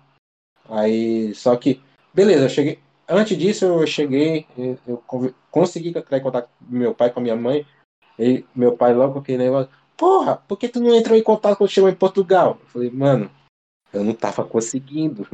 Aí, 0.69 1.33
só 1.33 1.55
que, 1.55 1.81
beleza, 2.13 2.45
eu 2.45 2.49
cheguei. 2.49 2.79
Antes 3.07 3.37
disso, 3.37 3.65
eu 3.65 3.85
cheguei, 3.85 4.45
eu, 4.87 5.03
consegui 5.51 5.89
entrar 5.89 6.17
em 6.17 6.21
contato 6.21 6.49
com 6.57 6.75
meu 6.75 6.95
pai, 6.95 7.09
com 7.09 7.19
a 7.19 7.23
minha 7.23 7.35
mãe. 7.35 7.65
E 8.17 8.45
meu 8.55 8.77
pai 8.77 8.93
logo 8.93 9.19
aquele 9.19 9.39
negócio, 9.39 9.69
porra, 9.97 10.37
por 10.37 10.57
que 10.57 10.69
tu 10.69 10.79
não 10.79 10.95
entrou 10.95 11.17
em 11.17 11.23
contato 11.23 11.57
quando 11.57 11.69
chegou 11.69 11.89
em 11.89 11.95
Portugal? 11.95 12.57
Eu 12.61 12.67
falei, 12.67 12.89
mano, 12.89 13.29
eu 13.93 14.03
não 14.03 14.13
tava 14.13 14.43
conseguindo. 14.43 15.27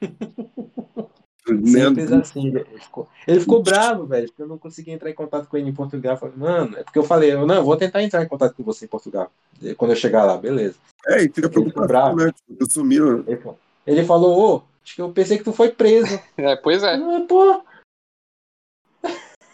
Simples 1.64 2.10
assim. 2.10 2.48
Ele 2.48 2.64
ficou, 2.80 3.08
ele 3.26 3.40
ficou 3.40 3.62
bravo, 3.62 4.04
velho, 4.06 4.26
porque 4.26 4.42
eu 4.42 4.48
não 4.48 4.58
consegui 4.58 4.90
entrar 4.90 5.08
em 5.10 5.14
contato 5.14 5.46
com 5.46 5.56
ele 5.56 5.70
em 5.70 5.74
Portugal. 5.74 6.14
Eu 6.14 6.18
falei, 6.18 6.36
mano, 6.36 6.76
é 6.76 6.82
porque 6.82 6.98
eu 6.98 7.04
falei, 7.04 7.32
eu, 7.32 7.46
não, 7.46 7.54
eu 7.56 7.64
vou 7.64 7.76
tentar 7.76 8.02
entrar 8.02 8.22
em 8.22 8.28
contato 8.28 8.54
com 8.56 8.64
você 8.64 8.84
em 8.84 8.88
Portugal. 8.88 9.30
Quando 9.76 9.92
eu 9.92 9.96
chegar 9.96 10.24
lá, 10.24 10.36
beleza. 10.36 10.76
É, 11.06 11.22
e 11.22 11.28
fica 11.28 11.48
preocupado, 11.48 11.86
bravo. 11.86 12.16
né? 12.16 12.32
Tipo, 12.32 12.56
eu 12.60 12.68
sumiram. 12.68 13.24
Ele, 13.26 13.36
falou- 13.36 13.58
ele 13.86 14.04
falou, 14.04 14.56
ô, 14.56 14.62
acho 14.82 14.96
que 14.96 15.00
eu 15.02 15.12
pensei 15.12 15.38
que 15.38 15.44
tu 15.44 15.52
foi 15.52 15.70
preso. 15.70 16.18
É, 16.36 16.56
pois 16.56 16.82
é. 16.82 16.94
Ah, 16.94 17.24
pô. 17.28 17.62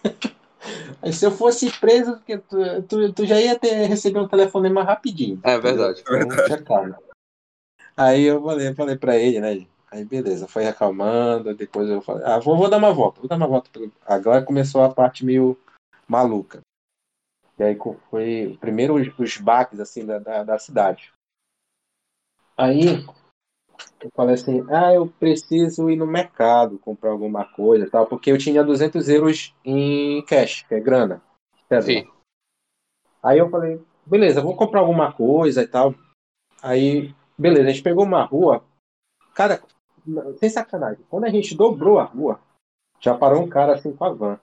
Aí 1.03 1.13
se 1.13 1.27
eu 1.27 1.33
fosse 1.33 1.69
preso, 1.81 2.21
tu, 2.49 2.83
tu, 2.89 3.13
tu 3.13 3.27
já 3.27 3.41
ia 3.41 3.59
ter 3.59 3.87
recebido 3.87 4.25
um 4.25 4.29
telefonema 4.29 4.85
rapidinho. 4.85 5.41
É 5.43 5.59
verdade. 5.59 6.03
Então, 6.03 6.65
calma. 6.65 6.99
Aí 7.97 8.23
eu 8.23 8.41
falei, 8.43 8.69
eu 8.69 8.75
falei 8.75 8.97
pra 8.97 9.17
ele, 9.17 9.41
né? 9.41 9.67
Aí 9.91 10.05
beleza, 10.05 10.49
foi 10.49 10.67
acalmando, 10.67 11.55
depois 11.55 11.89
eu 11.91 12.01
falei, 12.01 12.25
ah, 12.25 12.39
vou, 12.39 12.57
vou 12.57 12.71
dar 12.71 12.79
uma 12.79 12.95
volta, 12.95 13.21
vou 13.21 13.29
dar 13.29 13.37
uma 13.37 13.47
volta. 13.47 13.69
Agora 14.07 14.43
começou 14.43 14.83
a 14.83 14.95
parte 14.95 15.25
meio 15.25 15.59
maluca. 16.09 16.61
E 17.59 17.63
aí 17.63 17.77
foi 18.11 18.57
primeiro 18.61 18.95
os, 18.95 19.09
os 19.19 19.37
baques 19.37 19.81
assim 19.81 20.07
da, 20.07 20.19
da, 20.19 20.45
da 20.45 20.59
cidade. 20.59 21.13
Aí 22.57 23.05
eu 24.01 24.11
falei 24.15 24.35
assim, 24.35 24.65
ah, 24.71 24.93
eu 24.93 25.07
preciso 25.07 25.89
ir 25.91 25.97
no 25.97 26.07
mercado 26.07 26.79
comprar 26.79 27.11
alguma 27.11 27.45
coisa 27.45 27.87
e 27.87 27.91
tal, 27.91 28.07
porque 28.07 28.31
eu 28.31 28.39
tinha 28.39 28.65
200 28.65 29.09
euros 29.09 29.55
em 29.65 30.25
cash, 30.25 30.63
que 30.63 30.75
é 30.75 30.81
grana. 30.81 31.23
cédula. 31.69 31.83
Sim. 31.83 32.11
Aí 33.23 33.39
eu 33.39 33.49
falei, 33.49 33.81
beleza, 34.05 34.41
vou 34.41 34.57
comprar 34.57 34.81
alguma 34.81 35.13
coisa 35.13 35.63
e 35.63 35.67
tal. 35.67 35.95
Aí, 36.63 37.15
beleza, 37.39 37.69
a 37.69 37.73
gente 37.73 37.83
pegou 37.83 38.05
uma 38.05 38.25
rua. 38.25 38.65
Cara, 39.35 39.63
sem 40.39 40.51
sacanagem, 40.51 41.05
quando 41.09 41.25
a 41.25 41.31
gente 41.31 41.57
dobrou 41.57 41.99
a 41.99 42.05
rua, 42.05 42.41
já 43.01 43.17
parou 43.17 43.43
um 43.43 43.49
cara 43.49 43.75
assim 43.75 43.93
com 43.93 44.05
a 44.05 44.11
van. 44.11 44.41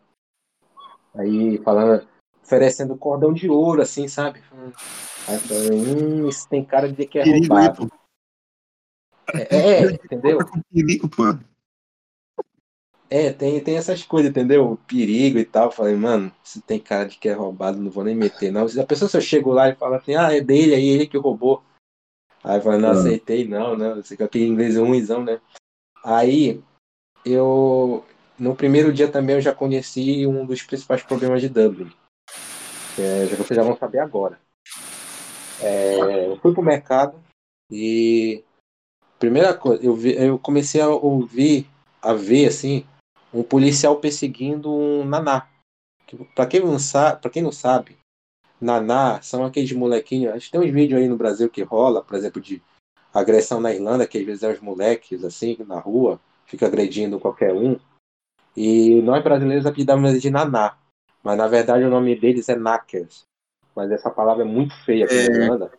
Aí 1.13 1.57
falando, 1.59 2.07
oferecendo 2.43 2.97
cordão 2.97 3.33
de 3.33 3.49
ouro, 3.49 3.81
assim, 3.81 4.07
sabe? 4.07 4.41
Aí 5.27 5.35
eu 5.35 5.39
falei, 5.39 5.79
hum, 5.79 6.27
isso 6.27 6.47
tem 6.47 6.63
cara 6.63 6.91
de 6.91 7.05
que 7.05 7.19
é 7.19 7.23
roubado. 7.23 7.89
É, 9.33 9.57
é, 9.57 9.91
entendeu? 9.91 10.39
Com 10.45 10.61
perigo, 10.71 11.09
pô. 11.09 11.23
É, 13.09 13.33
tem, 13.33 13.59
tem 13.59 13.75
essas 13.75 14.03
coisas, 14.03 14.29
entendeu? 14.29 14.71
O 14.71 14.77
perigo 14.77 15.39
e 15.39 15.45
tal. 15.45 15.65
Eu 15.65 15.71
Falei, 15.71 15.95
mano, 15.95 16.31
se 16.43 16.61
tem 16.61 16.79
cara 16.79 17.07
de 17.07 17.17
que 17.17 17.27
é 17.27 17.33
roubado, 17.33 17.79
não 17.79 17.89
vou 17.89 18.03
nem 18.03 18.15
meter, 18.15 18.51
não. 18.51 18.65
A 18.65 18.85
pessoa 18.85 19.09
se 19.09 19.17
eu 19.17 19.21
chego 19.21 19.51
lá 19.51 19.69
e 19.69 19.75
fala 19.75 19.97
assim, 19.97 20.15
ah, 20.15 20.35
é 20.35 20.41
dele, 20.41 20.75
aí 20.75 20.87
ele 20.87 21.07
que 21.07 21.17
roubou. 21.17 21.63
Aí 22.43 22.57
eu 22.57 22.61
falei, 22.61 22.79
não 22.79 22.89
Ah. 22.89 22.93
aceitei, 22.93 23.47
não, 23.47 23.75
né? 23.75 23.95
Você 23.95 24.15
que 24.15 24.23
aquele 24.23 24.45
inglês 24.45 24.75
é 24.75 24.79
ruimzão, 24.79 25.23
né? 25.23 25.41
Aí 26.03 26.61
eu. 27.25 28.05
No 28.37 28.55
primeiro 28.55 28.93
dia 28.93 29.11
também 29.11 29.35
eu 29.35 29.41
já 29.41 29.53
conheci 29.53 30.25
um 30.25 30.45
dos 30.45 30.61
principais 30.63 31.03
problemas 31.03 31.41
de 31.41 31.49
Dublin. 31.49 31.91
É, 32.97 33.25
vocês 33.25 33.55
já 33.55 33.63
vão 33.63 33.75
saber 33.75 33.99
agora. 33.99 34.39
É, 35.61 36.27
eu 36.27 36.37
fui 36.37 36.53
pro 36.53 36.63
mercado 36.63 37.19
e. 37.69 38.43
Primeira 39.19 39.53
coisa, 39.53 39.83
eu, 39.85 39.93
vi, 39.93 40.15
eu 40.15 40.39
comecei 40.39 40.79
a 40.79 40.87
ouvir, 40.87 41.67
a 42.01 42.13
ver 42.13 42.47
assim, 42.47 42.85
um 43.33 43.43
policial 43.43 43.97
perseguindo 43.97 44.71
um 44.71 45.03
naná. 45.03 45.47
Que, 46.07 46.15
Pra 46.33 46.47
quem 46.47 46.61
não 46.61 46.79
sabe, 46.79 47.21
para 47.21 47.29
quem 47.29 47.43
não 47.43 47.51
sabe, 47.51 47.97
naná 48.59 49.21
são 49.21 49.43
aqueles 49.43 49.71
molequinhos. 49.73 50.33
Acho 50.33 50.45
que 50.45 50.51
tem 50.53 50.61
uns 50.61 50.71
vídeos 50.73 51.01
aí 51.01 51.07
no 51.09 51.17
Brasil 51.17 51.49
que 51.49 51.61
rola, 51.61 52.01
por 52.01 52.15
exemplo, 52.15 52.41
de 52.41 52.61
agressão 53.13 53.59
na 53.59 53.73
Irlanda, 53.73 54.07
que 54.07 54.17
às 54.17 54.25
vezes 54.25 54.43
é 54.43 54.51
os 54.51 54.61
moleques 54.61 55.23
assim 55.23 55.57
na 55.67 55.79
rua, 55.79 56.19
fica 56.45 56.65
agredindo 56.65 57.19
qualquer 57.19 57.53
um. 57.53 57.77
E 58.55 59.01
nós 59.01 59.23
brasileiros 59.23 59.65
apelidamos 59.65 60.21
de 60.21 60.29
naná, 60.29 60.77
mas 61.21 61.37
na 61.37 61.47
verdade 61.47 61.83
o 61.83 61.89
nome 61.89 62.15
deles 62.15 62.49
é 62.49 62.55
knackers. 62.55 63.23
Mas 63.75 63.91
essa 63.91 64.09
palavra 64.09 64.43
é 64.43 64.47
muito 64.47 64.75
feia 64.83 65.05
aqui 65.05 65.15
É. 65.15 65.29
na 65.29 65.43
Irlanda. 65.43 65.78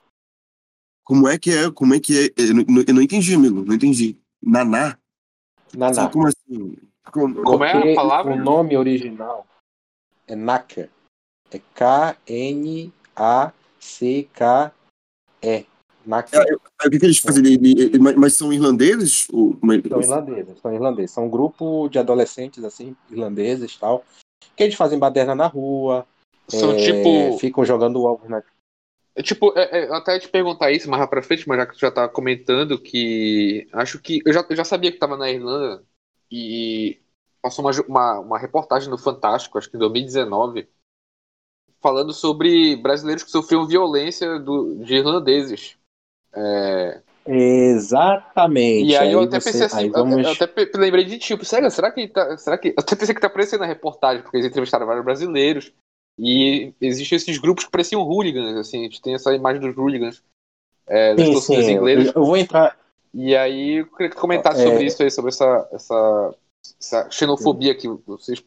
Como 1.10 1.26
é 1.28 1.36
que 1.36 1.50
é? 1.50 1.68
Como 1.72 1.92
é 1.92 1.98
que 1.98 2.26
é? 2.26 2.30
Eu 2.40 2.54
não, 2.54 2.64
eu 2.86 2.94
não 2.94 3.02
entendi, 3.02 3.34
amigo. 3.34 3.64
Não 3.64 3.74
entendi. 3.74 4.16
Naná? 4.40 4.96
Naná. 5.76 5.92
Sabe 5.94 6.12
como 6.12 6.28
assim? 6.28 6.76
Como- 7.10 7.42
Como 7.42 7.64
é 7.64 7.92
a 7.92 7.96
palavra? 7.96 8.32
O 8.32 8.36
nome 8.36 8.76
original 8.76 9.44
é 10.28 10.36
Knacker. 10.36 10.88
É 11.50 11.60
K-N-A-C-K-E. 11.74 12.90
Knacker. 16.04 16.40
Aí, 16.40 16.54
O 16.86 16.90
que, 16.90 16.98
que 17.00 17.04
eles 17.06 17.18
fazem? 17.18 17.44
Ele- 17.44 17.98
mas, 17.98 18.14
mas 18.16 18.32
são 18.34 18.52
irlandeses? 18.52 19.26
Ou, 19.32 19.58
é- 19.64 19.88
São 19.88 20.00
irlandeses, 20.00 20.58
são 20.60 20.72
irlandeses. 20.72 21.10
São 21.10 21.26
um 21.26 21.30
grupo 21.30 21.88
de 21.88 21.98
adolescentes, 21.98 22.62
assim, 22.64 22.94
irlandeses 23.10 23.74
e 23.74 23.80
tal, 23.80 24.04
que 24.56 24.62
eles 24.62 24.76
fazem 24.76 24.96
baderna 24.98 25.34
na 25.34 25.46
rua, 25.48 26.06
São 26.48 26.70
é, 26.72 26.76
tipo. 26.76 27.36
ficam 27.38 27.64
jogando 27.64 28.00
ovos 28.02 28.28
na... 28.30 28.42
É 29.20 29.22
Tipo, 29.22 29.52
é, 29.54 29.82
é, 29.82 29.88
eu 29.88 29.94
até 29.94 30.18
te 30.18 30.28
perguntar 30.30 30.70
isso 30.72 30.88
mais 30.88 31.06
pra 31.10 31.22
frente, 31.22 31.46
mas 31.46 31.58
já 31.58 31.66
que 31.66 31.74
tu 31.74 31.78
já 31.80 31.90
tá 31.90 32.08
comentando 32.08 32.80
que. 32.80 33.68
Acho 33.70 33.98
que. 34.00 34.22
Eu 34.24 34.32
já, 34.32 34.46
eu 34.48 34.56
já 34.56 34.64
sabia 34.64 34.90
que 34.90 34.98
tava 34.98 35.14
na 35.14 35.30
Irlanda 35.30 35.84
e 36.30 36.98
passou 37.42 37.62
uma, 37.62 37.70
uma, 37.86 38.18
uma 38.20 38.38
reportagem 38.38 38.88
no 38.88 38.96
Fantástico, 38.96 39.58
acho 39.58 39.70
que 39.70 39.76
em 39.76 39.80
2019, 39.80 40.66
falando 41.82 42.14
sobre 42.14 42.76
brasileiros 42.76 43.22
que 43.22 43.30
sofriam 43.30 43.66
violência 43.66 44.38
do, 44.38 44.76
de 44.84 44.94
irlandeses. 44.94 45.76
É, 46.34 47.02
Exatamente. 47.26 48.90
e 48.90 48.96
aí 48.96 49.12
eu 49.12 49.20
até 49.20 49.38
você- 49.38 49.50
pensei 49.50 49.66
assim, 49.66 49.76
aí 49.76 49.86
eu- 49.88 49.92
vamos... 49.92 50.24
eu 50.26 50.32
até 50.32 50.78
lembrei 50.78 51.04
de 51.04 51.18
tipo, 51.18 51.44
sério, 51.44 51.70
será 51.70 51.90
que 51.90 52.08
tá, 52.08 52.38
será 52.38 52.56
que 52.56 52.68
eu 52.68 52.74
até 52.78 52.96
pensei 52.96 53.14
que 53.14 53.20
tá 53.20 53.26
aparecendo 53.26 53.60
na 53.60 53.66
reportagem, 53.66 54.22
porque 54.22 54.38
eles 54.38 54.46
entrevistaram 54.46 54.86
vários 54.86 55.04
brasileiros 55.04 55.70
e 56.22 56.74
existem 56.80 57.16
esses 57.16 57.38
grupos 57.38 57.64
que 57.64 57.70
pareciam 57.70 58.02
hooligans, 58.02 58.56
assim, 58.56 58.80
a 58.80 58.82
gente 58.82 59.00
tem 59.00 59.14
essa 59.14 59.34
imagem 59.34 59.60
dos 59.60 59.74
hooligans 59.76 60.22
é, 60.86 61.14
das 61.14 61.26
Sim, 61.26 61.32
torcidas 61.32 61.64
sim, 61.64 61.72
eu, 61.72 61.88
inglesas. 61.88 62.14
eu 62.14 62.24
vou 62.24 62.36
entrar... 62.36 62.78
E 63.12 63.34
aí 63.34 63.78
eu 63.80 63.86
queria 63.86 64.08
que 64.10 64.14
tu 64.16 64.20
comentasse 64.20 64.60
É. 64.60 64.64
sobre 64.64 64.84
isso 64.84 65.02
aí, 65.02 65.10
sobre 65.10 65.30
essa, 65.30 65.68
essa, 65.72 66.34
essa 66.78 67.10
xenofobia 67.10 67.74
que 67.74 67.88
vocês 68.06 68.44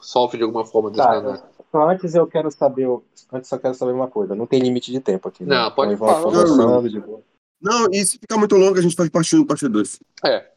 sofrem 0.00 0.38
de 0.38 0.44
alguma 0.44 0.64
forma 0.64 0.90
desse 0.90 1.02
Tá, 1.02 1.20
canal. 1.20 1.50
Só 1.72 1.88
antes 1.90 2.14
eu 2.14 2.26
quero 2.26 2.50
saber, 2.52 2.86
antes 3.32 3.48
só 3.48 3.58
quero 3.58 3.74
saber 3.74 3.92
uma 3.92 4.08
coisa, 4.08 4.34
não 4.36 4.46
tem 4.46 4.60
limite 4.60 4.92
de 4.92 5.00
tempo 5.00 5.28
aqui, 5.28 5.44
né? 5.44 5.56
Não, 5.56 5.72
pode 5.72 5.94
Então, 5.94 6.06
falar. 6.06 6.88
de 6.88 7.00
boa. 7.00 7.22
Não, 7.60 7.86
e 7.90 8.04
se 8.04 8.18
ficar 8.18 8.38
muito 8.38 8.54
longo, 8.56 8.78
a 8.78 8.82
gente 8.82 8.94
faz 8.94 9.08
parte 9.10 9.34
1 9.34 9.40
e 9.40 9.44
parte 9.46 9.66
2. 9.68 9.98
É, 10.24 10.52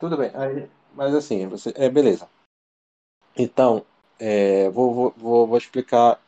Tudo 0.00 0.16
bem, 0.16 0.30
aí- 0.34 0.68
mas 0.94 1.14
assim, 1.14 1.46
você, 1.46 1.72
é 1.76 1.88
beleza. 1.90 2.26
Então, 3.36 3.84
é, 4.18 4.68
vou, 4.70 5.12
vou, 5.16 5.46
vou, 5.46 5.58
explicar, 5.58 6.20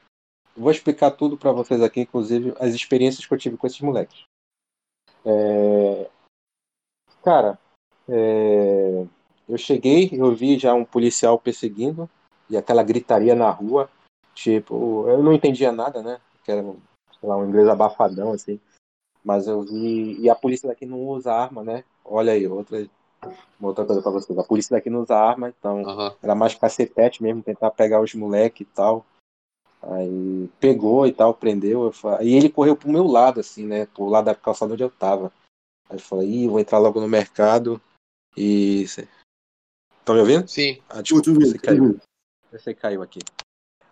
vou 0.57 0.71
explicar 0.71 1.11
tudo 1.13 1.37
para 1.37 1.53
vocês 1.53 1.83
aqui, 1.83 2.01
inclusive 2.01 2.55
as 2.59 2.75
experiências 2.75 3.27
que 3.27 3.33
eu 3.33 3.39
tive 3.39 3.57
com 3.57 3.67
esses 3.67 3.81
moleques. 3.81 4.25
É, 5.25 6.11
cara, 7.23 7.59
é, 8.09 9.07
eu 9.49 9.59
cheguei, 9.59 10.11
eu 10.13 10.35
vi 10.35 10.59
já 10.59 10.75
um 10.75 10.85
policial 10.85 11.39
perseguindo 11.39 12.09
e 12.49 12.57
aquela 12.57 12.83
gritaria 12.83 13.35
na 13.35 13.51
rua, 13.51 13.91
tipo, 14.35 15.09
eu 15.09 15.23
não 15.23 15.33
entendia 15.33 15.73
nada, 15.73 16.03
né? 16.03 16.21
Que 16.45 16.53
era, 16.53 16.63
sei 16.63 17.29
lá, 17.29 17.37
um 17.37 17.49
inglês 17.49 17.69
abafadão 17.69 18.33
assim. 18.33 18.61
Mas 19.25 19.49
eu 19.49 19.63
vi. 19.63 20.21
E 20.21 20.31
a 20.31 20.35
polícia 20.37 20.69
daqui 20.69 20.87
não 20.87 21.01
usa 21.01 21.33
arma, 21.33 21.65
né? 21.65 21.85
Olha 22.05 22.33
aí, 22.33 22.47
outra, 22.47 22.89
uma 23.59 23.69
outra 23.69 23.85
coisa 23.85 24.03
pra 24.03 24.11
vocês. 24.11 24.39
A 24.39 24.45
polícia 24.45 24.77
daqui 24.77 24.91
não 24.91 25.03
usa 25.03 25.17
arma, 25.17 25.49
então 25.49 25.89
aham. 25.89 26.15
era 26.23 26.35
mais 26.35 26.55
cacetete 26.55 27.23
mesmo, 27.23 27.43
tentar 27.43 27.71
pegar 27.71 28.01
os 28.01 28.15
moleques 28.15 28.67
e 28.67 28.71
tal. 28.71 29.05
Aí 29.83 30.49
pegou 30.59 31.07
e 31.07 31.13
tal, 31.13 31.35
prendeu. 31.35 31.85
Eu 31.85 31.93
falei, 31.93 32.29
e 32.29 32.35
ele 32.35 32.49
correu 32.49 32.77
pro 32.77 32.91
meu 32.91 33.07
lado, 33.07 33.41
assim, 33.41 33.67
né? 33.67 33.87
Pro 33.87 34.07
lado 34.07 34.27
da 34.27 34.35
calçada 34.35 34.73
onde 34.73 34.83
eu 34.83 34.91
tava. 34.91 35.33
Aí 35.89 35.97
eu 35.97 36.01
falei, 36.01 36.29
ih, 36.29 36.49
vou 36.49 36.61
entrar 36.61 36.79
logo 36.79 37.01
no 37.01 37.09
mercado. 37.09 37.81
E. 38.37 38.83
Estão 38.83 40.15
me 40.15 40.21
ouvindo? 40.21 40.49
Sim. 40.49 40.83
Ah, 40.89 41.03
desculpa, 41.03 41.31
você 41.41 41.59
tô 41.59 41.67
caiu. 41.67 42.01
Você 42.53 42.75
caiu 42.75 43.03
aqui. 43.03 43.21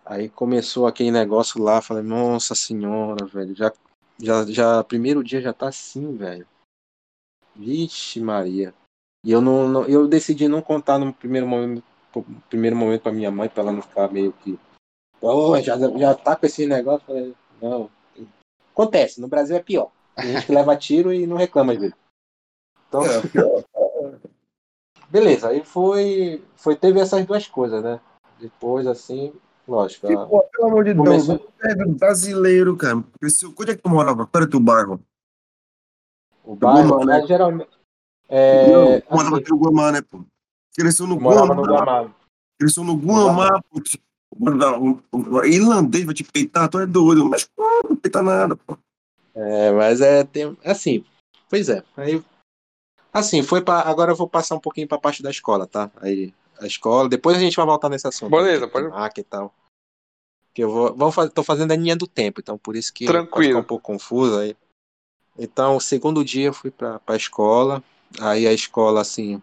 Aí 0.05 0.29
começou 0.29 0.85
aquele 0.85 1.11
negócio 1.11 1.61
lá, 1.61 1.81
falei, 1.81 2.03
nossa 2.03 2.53
senhora, 2.53 3.25
velho, 3.25 3.55
já, 3.55 3.73
já, 4.19 4.45
já, 4.45 4.83
primeiro 4.83 5.23
dia 5.23 5.41
já 5.41 5.51
tá 5.51 5.69
assim, 5.69 6.15
velho. 6.15 6.47
Vixe 7.55 8.19
Maria. 8.19 8.73
E 9.25 9.31
eu 9.31 9.41
não, 9.41 9.67
não- 9.67 9.85
eu 9.85 10.07
decidi 10.07 10.47
não 10.47 10.61
contar 10.61 10.99
no 10.99 11.11
primeiro 11.11 11.47
momento, 11.47 11.83
no 12.15 12.23
primeiro 12.47 12.75
momento 12.75 13.01
pra 13.01 13.11
minha 13.11 13.31
mãe, 13.31 13.49
pra 13.49 13.63
ela 13.63 13.71
não 13.71 13.81
ficar 13.81 14.07
meio 14.11 14.31
que, 14.31 14.57
oh, 15.19 15.59
já, 15.59 15.75
já 15.97 16.13
tá 16.13 16.35
com 16.35 16.45
esse 16.45 16.67
negócio, 16.67 17.07
falei, 17.07 17.33
não. 17.59 17.89
Acontece, 18.71 19.19
no 19.19 19.27
Brasil 19.27 19.55
é 19.55 19.63
pior. 19.63 19.89
Tem 20.15 20.31
gente 20.31 20.45
que 20.45 20.53
leva 20.53 20.77
tiro 20.77 21.11
e 21.11 21.25
não 21.25 21.37
reclama 21.37 21.73
às 21.73 21.79
vezes. 21.79 21.95
Então, 22.87 23.01
beleza, 25.09 25.49
aí 25.49 25.65
foi, 25.65 26.43
foi, 26.55 26.75
teve 26.75 26.99
essas 26.99 27.25
duas 27.25 27.47
coisas, 27.47 27.83
né? 27.83 27.99
Depois, 28.39 28.85
assim, 28.85 29.33
lógico. 29.67 30.05
Pô, 30.27 30.43
pelo 30.43 30.67
amor 30.67 30.83
de 30.83 30.93
Deus, 30.93 31.25
Começou- 31.25 31.49
é 31.63 31.73
do 31.73 31.89
brasileiro, 31.93 32.77
cara. 32.77 32.97
Onde 32.97 33.71
é 33.71 33.75
que 33.75 33.81
tu 33.81 33.89
morava? 33.89 34.27
Qual 34.27 34.43
era 34.43 34.51
teu 34.51 34.59
bairro? 34.59 34.99
O 36.43 36.55
bairro, 36.55 36.99
né? 36.99 37.17
mas 37.17 37.27
geralmente. 37.27 37.71
É, 38.27 38.71
não, 38.71 39.01
morava 39.17 39.37
assim, 39.37 39.45
no 39.49 39.57
Gomá, 39.57 39.91
né, 39.91 40.01
pô? 40.01 40.25
Cresceu 40.75 41.07
no 41.07 41.19
Morava 41.19 41.53
no 41.53 41.61
Guamá. 41.63 42.13
Cresceu 42.59 42.83
no 42.83 42.95
Guamá, 42.95 43.61
pô. 43.69 43.81
O, 44.37 45.17
o, 45.17 45.35
o 45.37 45.45
irlandês 45.45 46.03
vai 46.03 46.13
te 46.13 46.23
peitar, 46.23 46.67
tu 46.67 46.79
é 46.79 46.85
doido. 46.85 47.29
Mas, 47.29 47.45
pô, 47.45 47.63
não 47.87 47.95
peita 47.95 48.21
nada, 48.21 48.55
pô. 48.55 48.77
É, 49.33 49.71
mas 49.71 50.01
é 50.01 50.23
tem, 50.23 50.57
assim, 50.63 51.05
pois 51.49 51.69
é. 51.69 51.83
Aí 51.97 52.23
assim, 53.13 53.43
foi 53.43 53.61
para 53.61 53.87
agora 53.87 54.11
eu 54.11 54.15
vou 54.15 54.27
passar 54.27 54.55
um 54.55 54.59
pouquinho 54.59 54.87
para 54.87 54.97
a 54.97 55.01
parte 55.01 55.21
da 55.21 55.29
escola, 55.29 55.67
tá? 55.67 55.91
Aí 55.97 56.33
a 56.59 56.65
escola, 56.65 57.07
depois 57.09 57.37
a 57.37 57.39
gente 57.39 57.55
vai 57.55 57.65
voltar 57.65 57.89
nesse 57.89 58.07
assunto. 58.07 58.31
Beleza, 58.31 58.65
né, 58.65 58.71
pode- 58.71 58.87
Mac 58.89 59.17
e 59.17 59.23
tal. 59.23 59.53
Que 60.53 60.63
eu 60.63 60.71
vou, 60.71 60.95
vamos 60.95 61.13
fazer, 61.13 61.31
tô 61.31 61.43
fazendo 61.43 61.71
a 61.71 61.75
linha 61.75 61.95
do 61.97 62.07
tempo, 62.07 62.39
então 62.39 62.57
por 62.57 62.75
isso 62.77 62.93
que 62.93 63.05
Tranquilo. 63.05 63.29
pode 63.33 63.47
ficar 63.47 63.59
um 63.59 63.63
pouco 63.63 63.83
confuso 63.83 64.39
aí. 64.39 64.55
Então, 65.37 65.75
o 65.75 65.81
segundo 65.81 66.23
dia 66.23 66.47
eu 66.47 66.53
fui 66.53 66.71
para 66.71 67.01
a 67.05 67.15
escola, 67.15 67.83
aí 68.19 68.47
a 68.47 68.53
escola 68.53 69.01
assim, 69.01 69.41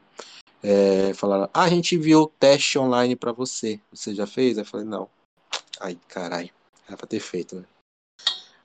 é, 0.62 1.12
falaram: 1.14 1.48
"Ah, 1.52 1.62
a 1.64 1.68
gente 1.68 1.96
viu 1.96 2.22
o 2.22 2.26
teste 2.26 2.78
online 2.78 3.16
para 3.16 3.32
você. 3.32 3.80
Você 3.92 4.14
já 4.14 4.26
fez?" 4.26 4.58
Eu 4.58 4.64
falei: 4.64 4.86
"Não". 4.86 5.08
Ai, 5.80 5.98
caralho. 6.08 6.50
Era 6.86 6.96
pra 6.96 7.06
ter 7.06 7.20
feito, 7.20 7.56
né? 7.56 7.64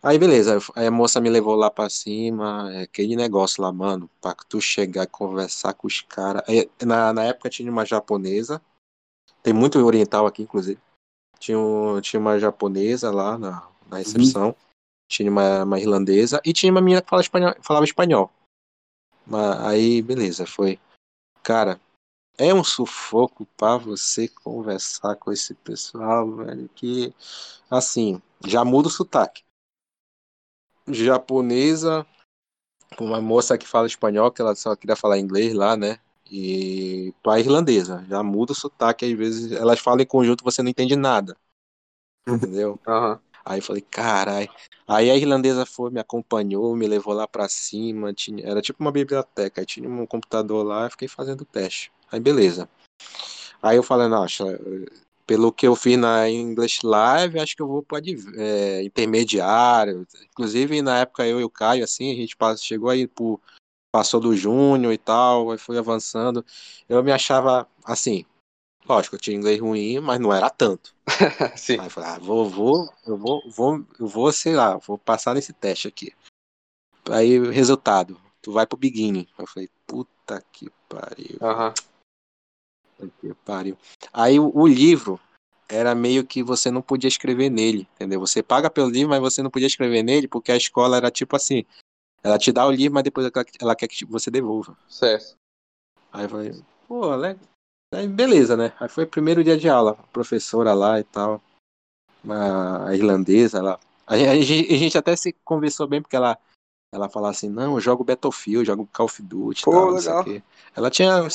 Aí 0.02 0.18
beleza, 0.20 0.60
aí 0.76 0.86
a 0.88 0.92
moça 0.92 1.20
me 1.20 1.30
levou 1.30 1.56
lá 1.56 1.72
pra 1.72 1.90
cima, 1.90 2.72
é, 2.72 2.84
aquele 2.84 3.16
negócio 3.16 3.62
lá, 3.64 3.72
mano, 3.74 4.10
pra 4.22 4.36
tu 4.48 4.62
chegar 4.62 5.04
e 5.04 5.08
conversar 5.08 5.74
com 5.74 5.88
os 5.88 6.02
caras. 6.02 6.44
Aí, 6.48 6.70
Na, 6.86 7.12
na 7.12 7.24
época 7.26 7.50
tinha 7.50 7.70
uma 7.72 7.84
japonesa, 7.86 8.62
tem 9.42 9.54
muito 9.54 9.80
oriental 9.80 10.28
aqui, 10.28 10.44
inclusive. 10.44 10.80
Tinha, 11.40 11.58
um- 11.58 12.00
tinha 12.00 12.20
uma 12.20 12.38
japonesa 12.40 13.12
lá 13.12 13.38
na, 13.38 13.68
na 13.90 13.98
recepção, 13.98 14.56
tinha 15.10 15.30
uma, 15.32 15.64
uma 15.64 15.80
irlandesa 15.80 16.40
e 16.46 16.54
tinha 16.54 16.72
uma 16.72 16.82
menina 16.82 17.02
que 17.02 17.10
falava 17.10 17.24
espanhol. 17.24 17.56
Falava 17.62 17.86
espanhol. 17.86 18.32
Mas, 19.28 19.60
aí, 19.66 20.02
beleza, 20.02 20.46
foi. 20.46 20.80
Cara, 21.44 21.80
é 22.38 22.54
um 22.54 22.64
sufoco 22.64 23.48
pra 23.58 23.78
você 23.78 24.28
conversar 24.28 25.16
com 25.18 25.32
esse 25.32 25.54
pessoal, 25.56 26.32
velho, 26.36 26.70
que, 26.76 27.14
assim, 27.70 28.22
já 28.46 28.66
muda 28.66 28.90
o 28.90 28.92
sotaque 28.92 29.44
japonesa, 30.88 32.06
uma 33.00 33.22
moça 33.22 33.58
que 33.58 33.68
fala 33.68 33.88
espanhol, 33.88 34.32
que 34.32 34.42
ela 34.42 34.56
só 34.56 34.76
queria 34.76 34.96
falar 34.96 35.20
inglês 35.20 35.54
lá, 35.54 35.78
né? 35.78 36.00
E 36.30 37.14
pra 37.24 37.40
irlandesa, 37.40 38.06
já 38.10 38.22
muda 38.24 38.52
o 38.52 38.56
sotaque, 38.56 39.06
às 39.06 39.14
vezes 39.18 39.52
elas 39.52 39.80
falam 39.80 40.02
em 40.02 40.06
conjunto, 40.06 40.44
você 40.44 40.62
não 40.62 40.70
entende 40.70 40.96
nada. 40.96 41.38
Entendeu? 42.28 42.80
Aham. 42.88 43.20
Aí 43.48 43.60
eu 43.60 43.64
falei, 43.64 43.82
carai. 43.82 44.50
Aí 44.86 45.10
a 45.10 45.16
irlandesa 45.16 45.66
foi, 45.66 45.90
me 45.90 46.00
acompanhou, 46.00 46.76
me 46.76 46.86
levou 46.86 47.14
lá 47.14 47.28
pra 47.28 47.48
cima, 47.48 48.14
tinha, 48.14 48.46
era 48.46 48.62
tipo 48.62 48.82
uma 48.84 48.92
biblioteca, 48.92 49.62
aí 49.62 49.66
tinha 49.66 49.90
um 49.90 50.06
computador 50.06 50.66
lá, 50.66 50.90
fiquei 50.90 51.08
fazendo 51.08 51.46
teste. 51.46 51.92
Aí 52.12 52.20
beleza. 52.20 52.70
Aí 53.62 53.78
eu 53.78 53.84
falei, 53.84 54.08
nossa, 54.10 54.60
pelo 55.26 55.52
que 55.52 55.66
eu 55.66 55.76
fiz 55.76 55.98
na 55.98 56.30
English 56.30 56.86
Live, 56.86 57.40
acho 57.40 57.56
que 57.56 57.62
eu 57.62 57.68
vou 57.68 57.82
para 57.82 58.02
é, 58.36 58.84
intermediário. 58.84 60.06
Inclusive, 60.32 60.82
na 60.82 61.00
época, 61.00 61.26
eu 61.26 61.40
e 61.40 61.44
o 61.44 61.50
Caio, 61.50 61.84
assim, 61.84 62.12
a 62.12 62.16
gente 62.16 62.36
passou, 62.36 62.66
chegou 62.66 62.90
aí 62.90 63.08
por. 63.08 63.40
Passou 63.90 64.20
do 64.20 64.36
Júnior 64.36 64.94
e 64.94 64.98
tal, 64.98 65.52
aí 65.52 65.58
foi 65.58 65.78
avançando. 65.78 66.46
Eu 66.90 67.04
me 67.04 67.12
achava, 67.12 67.68
assim, 67.86 68.26
lógico, 68.88 69.16
eu 69.16 69.20
tinha 69.20 69.36
inglês 69.36 69.60
ruim, 69.60 70.00
mas 70.00 70.20
não 70.20 70.34
era 70.34 70.50
tanto. 70.50 70.96
Sim. 71.58 71.80
Aí 71.80 71.88
eu 71.88 71.90
falei, 71.90 72.10
ah, 72.10 72.20
vou, 72.20 72.50
vou, 72.50 72.94
eu 73.06 73.18
vou, 73.18 73.42
vou, 73.50 73.86
eu 74.00 74.08
vou, 74.08 74.32
sei 74.32 74.56
lá, 74.56 74.78
vou 74.78 74.98
passar 74.98 75.34
nesse 75.36 75.54
teste 75.54 75.88
aqui. 75.88 76.14
Aí, 77.10 77.40
resultado, 77.52 78.20
tu 78.42 78.52
vai 78.52 78.66
pro 78.66 78.78
beginning. 78.78 79.28
Eu 79.38 79.48
falei, 79.48 79.70
puta 79.86 80.44
que 80.52 80.70
pariu. 80.90 81.38
Aham. 81.42 81.74
Puta 82.98 83.14
que 83.22 83.34
pariu. 83.46 83.78
Aí 84.12 84.40
o, 84.40 84.52
o 84.54 84.68
livro 84.68 85.20
era 85.70 85.94
meio 85.94 86.26
que 86.26 86.42
você 86.42 86.72
não 86.72 86.82
podia 86.82 87.08
escrever 87.08 87.50
nele, 87.50 87.88
entendeu? 87.96 88.20
Você 88.20 88.42
paga 88.42 88.70
pelo 88.70 88.90
livro, 88.90 89.10
mas 89.10 89.20
você 89.20 89.44
não 89.44 89.50
podia 89.52 89.68
escrever 89.68 90.04
nele 90.04 90.28
porque 90.28 90.52
a 90.52 90.58
escola 90.58 90.98
era 90.98 91.12
tipo 91.12 91.36
assim, 91.36 91.66
ela 92.24 92.38
te 92.38 92.52
dá 92.52 92.66
o 92.66 92.72
livro, 92.72 92.94
mas 92.94 93.04
depois 93.04 93.26
ela, 93.26 93.46
ela 93.60 93.76
quer 93.76 93.88
que 93.88 94.06
você 94.06 94.32
devolva. 94.32 94.78
Certo. 94.88 95.36
Aí 96.12 96.26
eu 96.26 96.30
falei, 96.30 96.64
pô, 96.88 97.16
legal. 97.16 97.57
Aí 97.94 98.08
beleza, 98.08 98.58
né? 98.58 98.74
Aí 98.80 98.90
foi 98.90 99.06
o 99.06 99.10
primeiro 99.10 99.44
dia 99.44 99.58
de 99.58 99.70
aula, 99.70 99.92
a 99.92 100.08
professora 100.08 100.74
lá 100.74 101.00
e 101.00 101.04
tal, 101.04 101.42
a, 102.28 102.90
a 102.90 102.96
irlandesa 102.96 103.62
lá. 103.62 103.80
A, 104.06 104.18
gente- 104.18 104.30
a 104.30 104.42
gente, 104.42 104.74
a 104.74 104.78
gente 104.78 104.98
até 104.98 105.16
se 105.16 105.34
conversou 105.44 105.88
bem 105.88 106.02
porque 106.02 106.16
ela 106.16 106.38
ela 106.94 107.10
falava 107.10 107.32
assim, 107.32 107.50
não, 107.50 107.76
eu 107.76 107.82
jogo 107.82 108.04
Battlefield, 108.04 108.60
eu 108.60 108.66
jogo 108.66 108.90
Call 108.94 109.08
of 109.08 109.22
Duty, 109.22 109.66
Pô, 109.66 109.72
tal, 109.72 109.92
não 109.92 110.00
sei 110.00 110.08
o 110.08 110.12
legal. 110.12 110.24
quê. 110.24 110.44
Ela 110.76 110.90
tinha 110.90 111.28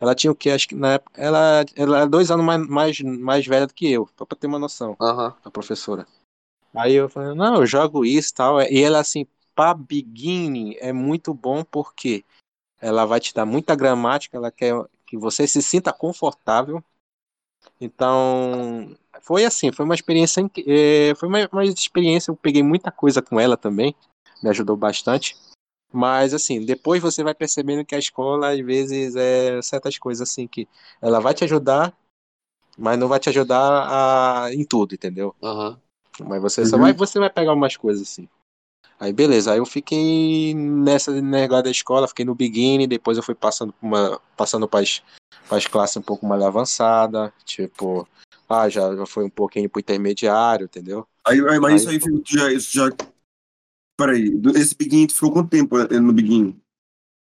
ela 0.00 0.14
tinha 0.14 0.30
o 0.30 0.34
que 0.34 0.50
acho 0.50 0.68
que 0.68 0.74
na 0.74 0.94
época 0.94 1.20
ela 1.20 1.64
ela 1.76 1.96
era 1.98 2.06
dois 2.06 2.30
anos 2.30 2.44
mais, 2.44 2.66
mais, 2.66 3.00
mais 3.00 3.46
velha 3.46 3.66
do 3.66 3.74
que 3.74 3.90
eu, 3.90 4.08
só 4.16 4.24
pra 4.24 4.36
ter 4.38 4.46
uma 4.46 4.58
noção 4.58 4.96
a 5.44 5.50
professora. 5.50 6.06
Aí 6.74 6.94
eu 6.94 7.08
falei, 7.08 7.34
não, 7.34 7.56
eu 7.56 7.66
jogo 7.66 8.04
isso 8.04 8.30
e 8.30 8.34
tal. 8.34 8.60
E 8.62 8.82
ela 8.82 8.98
assim, 8.98 9.26
pra 9.54 9.74
beginning 9.74 10.76
é 10.78 10.92
muito 10.92 11.34
bom 11.34 11.64
porque 11.64 12.24
ela 12.80 13.04
vai 13.04 13.20
te 13.20 13.34
dar 13.34 13.44
muita 13.44 13.74
gramática, 13.74 14.36
ela 14.36 14.50
quer 14.50 14.74
que 15.08 15.16
você 15.16 15.46
se 15.46 15.62
sinta 15.62 15.92
confortável. 15.92 16.82
Então, 17.80 18.94
foi 19.22 19.44
assim, 19.44 19.72
foi 19.72 19.84
uma 19.84 19.94
experiência, 19.94 20.48
eh, 20.66 21.14
foi 21.16 21.28
uma, 21.28 21.48
uma 21.52 21.64
experiência, 21.64 22.30
eu 22.30 22.36
peguei 22.36 22.62
muita 22.62 22.90
coisa 22.92 23.22
com 23.22 23.40
ela 23.40 23.56
também, 23.56 23.94
me 24.42 24.50
ajudou 24.50 24.76
bastante. 24.76 25.36
Mas 25.90 26.34
assim, 26.34 26.64
depois 26.64 27.00
você 27.00 27.24
vai 27.24 27.34
percebendo 27.34 27.84
que 27.84 27.94
a 27.94 27.98
escola 27.98 28.52
às 28.52 28.60
vezes 28.60 29.16
é 29.16 29.60
certas 29.62 29.96
coisas 29.98 30.28
assim 30.28 30.46
que 30.46 30.68
ela 31.00 31.18
vai 31.18 31.32
te 31.32 31.44
ajudar, 31.44 31.96
mas 32.76 32.98
não 32.98 33.08
vai 33.08 33.18
te 33.18 33.30
ajudar 33.30 34.44
a, 34.44 34.54
em 34.54 34.64
tudo, 34.64 34.94
entendeu? 34.94 35.34
Aham. 35.42 35.80
Mas 36.20 36.42
você 36.42 36.66
só 36.66 36.76
Uhum. 36.76 36.82
vai, 36.82 36.92
você 36.92 37.18
vai 37.18 37.30
pegar 37.30 37.54
umas 37.54 37.76
coisas 37.76 38.02
assim. 38.02 38.28
Aí 39.00 39.12
beleza, 39.12 39.52
aí 39.52 39.58
eu 39.58 39.66
fiquei 39.66 40.54
nessa 40.54 41.12
negócio 41.20 41.64
da 41.64 41.70
escola, 41.70 42.08
fiquei 42.08 42.24
no 42.24 42.34
beginning, 42.34 42.88
depois 42.88 43.16
eu 43.16 43.22
fui 43.22 43.34
passando 43.34 43.72
pra 43.72 43.86
uma, 43.86 44.20
passando 44.36 44.66
para 44.68 44.80
as 45.50 45.66
classes 45.66 45.96
um 45.96 46.02
pouco 46.02 46.26
mais 46.26 46.42
avançadas, 46.42 47.30
tipo, 47.44 48.08
ah, 48.48 48.68
já, 48.68 48.96
já 48.96 49.06
foi 49.06 49.24
um 49.24 49.30
pouquinho 49.30 49.70
pro 49.70 49.78
intermediário, 49.80 50.64
entendeu? 50.64 51.06
Aí, 51.24 51.38
aí, 51.48 51.60
mas 51.60 51.86
Aí- 51.86 51.96
isso 51.96 52.08
aí 52.08 52.22
tu 52.22 52.22
já, 52.26 52.52
isso 52.52 52.72
já. 52.72 52.90
Peraí, 53.96 54.32
esse 54.56 54.74
beginning, 54.74 55.06
tu 55.06 55.14
ficou 55.14 55.32
quanto 55.32 55.50
tempo 55.50 55.78
eh, 55.78 56.00
no 56.00 56.12
beginning? 56.12 56.60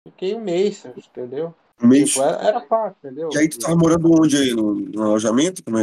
Fiquei 0.09 0.35
um 0.35 0.41
mês, 0.43 0.85
entendeu? 0.85 1.55
Um 1.83 1.87
mês? 1.87 2.11
Tipo, 2.11 2.23
era, 2.23 2.37
era 2.49 2.61
fácil, 2.63 2.97
entendeu? 3.05 3.31
E 3.33 3.39
aí 3.39 3.49
tu 3.49 3.59
tava 3.59 3.77
morando 3.77 4.11
onde 4.11 4.37
aí? 4.37 4.53
No, 4.55 4.75
no 4.75 5.03
alojamento? 5.05 5.63
Como 5.63 5.79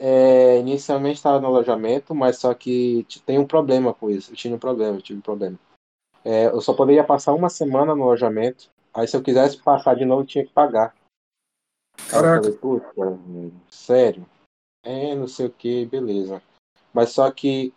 é? 0.00 0.58
Inicialmente 0.58 1.16
estava 1.16 1.38
no 1.38 1.46
alojamento, 1.48 2.14
mas 2.14 2.38
só 2.38 2.54
que 2.54 3.06
tem 3.26 3.38
um 3.38 3.46
problema 3.46 3.92
com 3.92 4.10
isso. 4.10 4.32
Eu 4.32 4.36
tinha 4.36 4.54
um 4.54 4.58
problema, 4.58 4.96
eu 4.96 5.02
tive 5.02 5.18
um 5.18 5.22
problema. 5.22 5.58
É, 6.24 6.46
eu 6.46 6.60
só 6.60 6.72
poderia 6.72 7.04
passar 7.04 7.34
uma 7.34 7.50
semana 7.50 7.94
no 7.94 8.04
alojamento. 8.04 8.70
Aí 8.92 9.06
se 9.06 9.16
eu 9.16 9.22
quisesse 9.22 9.62
passar 9.62 9.94
de 9.94 10.04
novo, 10.04 10.22
eu 10.22 10.26
tinha 10.26 10.44
que 10.44 10.52
pagar. 10.52 10.94
Caraca. 12.08 12.50
falei, 12.96 13.18
velho, 13.26 13.52
sério? 13.68 14.26
É, 14.82 15.14
não 15.14 15.28
sei 15.28 15.46
o 15.46 15.50
que, 15.50 15.84
beleza. 15.84 16.42
Mas 16.92 17.10
só 17.10 17.30
que 17.30 17.72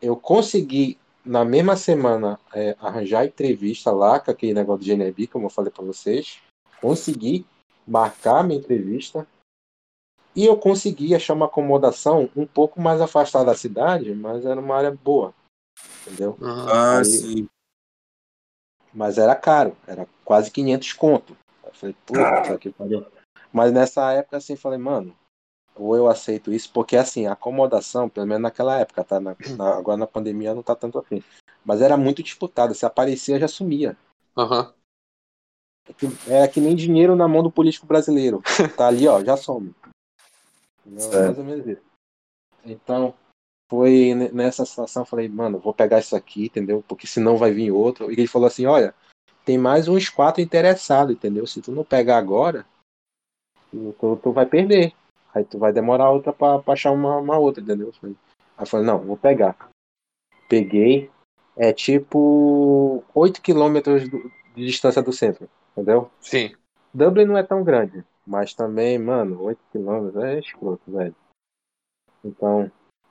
eu 0.00 0.16
consegui, 0.16 0.98
na 1.24 1.44
mesma 1.44 1.74
semana, 1.74 2.38
é, 2.54 2.76
arranjar 2.78 3.24
entrevista 3.24 3.90
lá 3.90 4.20
com 4.20 4.30
aquele 4.30 4.54
negócio 4.54 4.84
de 4.84 4.94
GNB, 4.94 5.26
como 5.26 5.46
eu 5.46 5.50
falei 5.50 5.72
pra 5.72 5.84
vocês. 5.84 6.40
Consegui 6.80 7.46
marcar 7.86 8.44
minha 8.44 8.58
entrevista. 8.58 9.26
E 10.36 10.44
eu 10.44 10.56
consegui 10.58 11.14
achar 11.14 11.32
uma 11.32 11.46
acomodação 11.46 12.28
um 12.36 12.46
pouco 12.46 12.78
mais 12.80 13.00
afastada 13.00 13.46
da 13.46 13.54
cidade, 13.54 14.14
mas 14.14 14.44
era 14.44 14.60
uma 14.60 14.76
área 14.76 14.90
boa. 14.92 15.32
Entendeu? 16.02 16.36
Ah, 16.42 16.98
Aí- 16.98 17.04
sim. 17.06 17.48
Mas 18.92 19.16
era 19.18 19.34
caro, 19.34 19.76
era 19.86 20.06
quase 20.24 20.50
500 20.50 20.92
conto. 20.92 21.36
Eu 21.64 21.72
falei, 21.72 21.96
puta 22.04 22.58
que 22.58 22.70
pariu. 22.70 23.06
Mas 23.52 23.72
nessa 23.72 24.12
época, 24.12 24.36
assim, 24.36 24.56
falei, 24.56 24.78
mano, 24.78 25.16
ou 25.74 25.96
eu 25.96 26.08
aceito 26.08 26.52
isso, 26.52 26.70
porque 26.72 26.96
assim, 26.96 27.26
a 27.26 27.32
acomodação, 27.32 28.08
pelo 28.08 28.26
menos 28.26 28.42
naquela 28.42 28.78
época, 28.78 29.04
tá? 29.04 29.18
Na- 29.20 29.36
na- 29.56 29.74
agora 29.76 29.96
na 29.98 30.06
pandemia 30.06 30.54
não 30.54 30.62
tá 30.62 30.74
tanto 30.74 30.98
assim. 30.98 31.22
Mas 31.64 31.80
era 31.82 31.96
muito 31.96 32.22
disputada, 32.22 32.72
se 32.74 32.86
aparecia 32.86 33.38
já 33.38 33.48
sumia. 33.48 33.96
Aham. 34.36 34.72
É 35.88 35.92
que, 35.92 36.06
é 36.28 36.48
que 36.48 36.60
nem 36.60 36.74
dinheiro 36.74 37.14
na 37.14 37.28
mão 37.28 37.42
do 37.42 37.50
político 37.50 37.86
brasileiro. 37.86 38.42
Tá 38.76 38.88
ali, 38.88 39.06
ó, 39.06 39.22
já 39.22 39.36
some. 39.36 39.74
Mais 40.86 41.38
ou 41.38 41.44
menos 41.44 41.66
isso. 41.66 41.82
Então, 42.64 43.14
foi 43.70 44.14
ne- 44.14 44.30
nessa 44.30 44.64
situação, 44.64 45.04
falei, 45.04 45.28
mano, 45.28 45.58
vou 45.58 45.74
pegar 45.74 45.98
isso 45.98 46.14
aqui, 46.16 46.46
entendeu? 46.46 46.84
Porque 46.86 47.06
senão 47.06 47.36
vai 47.36 47.52
vir 47.52 47.70
outro. 47.70 48.10
E 48.10 48.14
ele 48.14 48.26
falou 48.26 48.46
assim, 48.46 48.66
olha, 48.66 48.94
tem 49.44 49.58
mais 49.58 49.88
uns 49.88 50.08
quatro 50.08 50.40
interessados, 50.40 51.14
entendeu? 51.14 51.46
Se 51.46 51.60
tu 51.60 51.72
não 51.72 51.84
pegar 51.84 52.18
agora, 52.18 52.66
tu, 53.70 54.18
tu- 54.22 54.32
vai 54.32 54.46
perder. 54.46 54.92
Aí 55.34 55.44
tu 55.44 55.58
vai 55.58 55.72
demorar 55.72 56.10
outra 56.10 56.32
pra, 56.32 56.58
pra 56.60 56.72
achar 56.72 56.92
uma, 56.92 57.18
uma 57.18 57.38
outra, 57.38 57.62
entendeu? 57.62 57.92
Aí 58.02 58.16
eu 58.58 58.66
falei, 58.66 58.86
não, 58.86 58.98
vou 59.00 59.16
pegar. 59.16 59.56
Peguei, 60.48 61.10
é 61.56 61.72
tipo 61.72 63.04
8 63.14 63.42
quilômetros 63.42 64.08
de 64.08 64.64
distância 64.64 65.02
do 65.02 65.12
centro, 65.12 65.48
entendeu? 65.72 66.10
Sim. 66.20 66.54
Dublin 66.94 67.26
não 67.26 67.36
é 67.36 67.42
tão 67.42 67.62
grande, 67.62 68.02
mas 68.26 68.52
também, 68.52 68.98
mano, 68.98 69.42
8 69.42 69.60
quilômetros 69.70 70.24
é 70.24 70.38
escroto, 70.38 70.90
velho. 70.90 71.14
Então, 72.24 72.70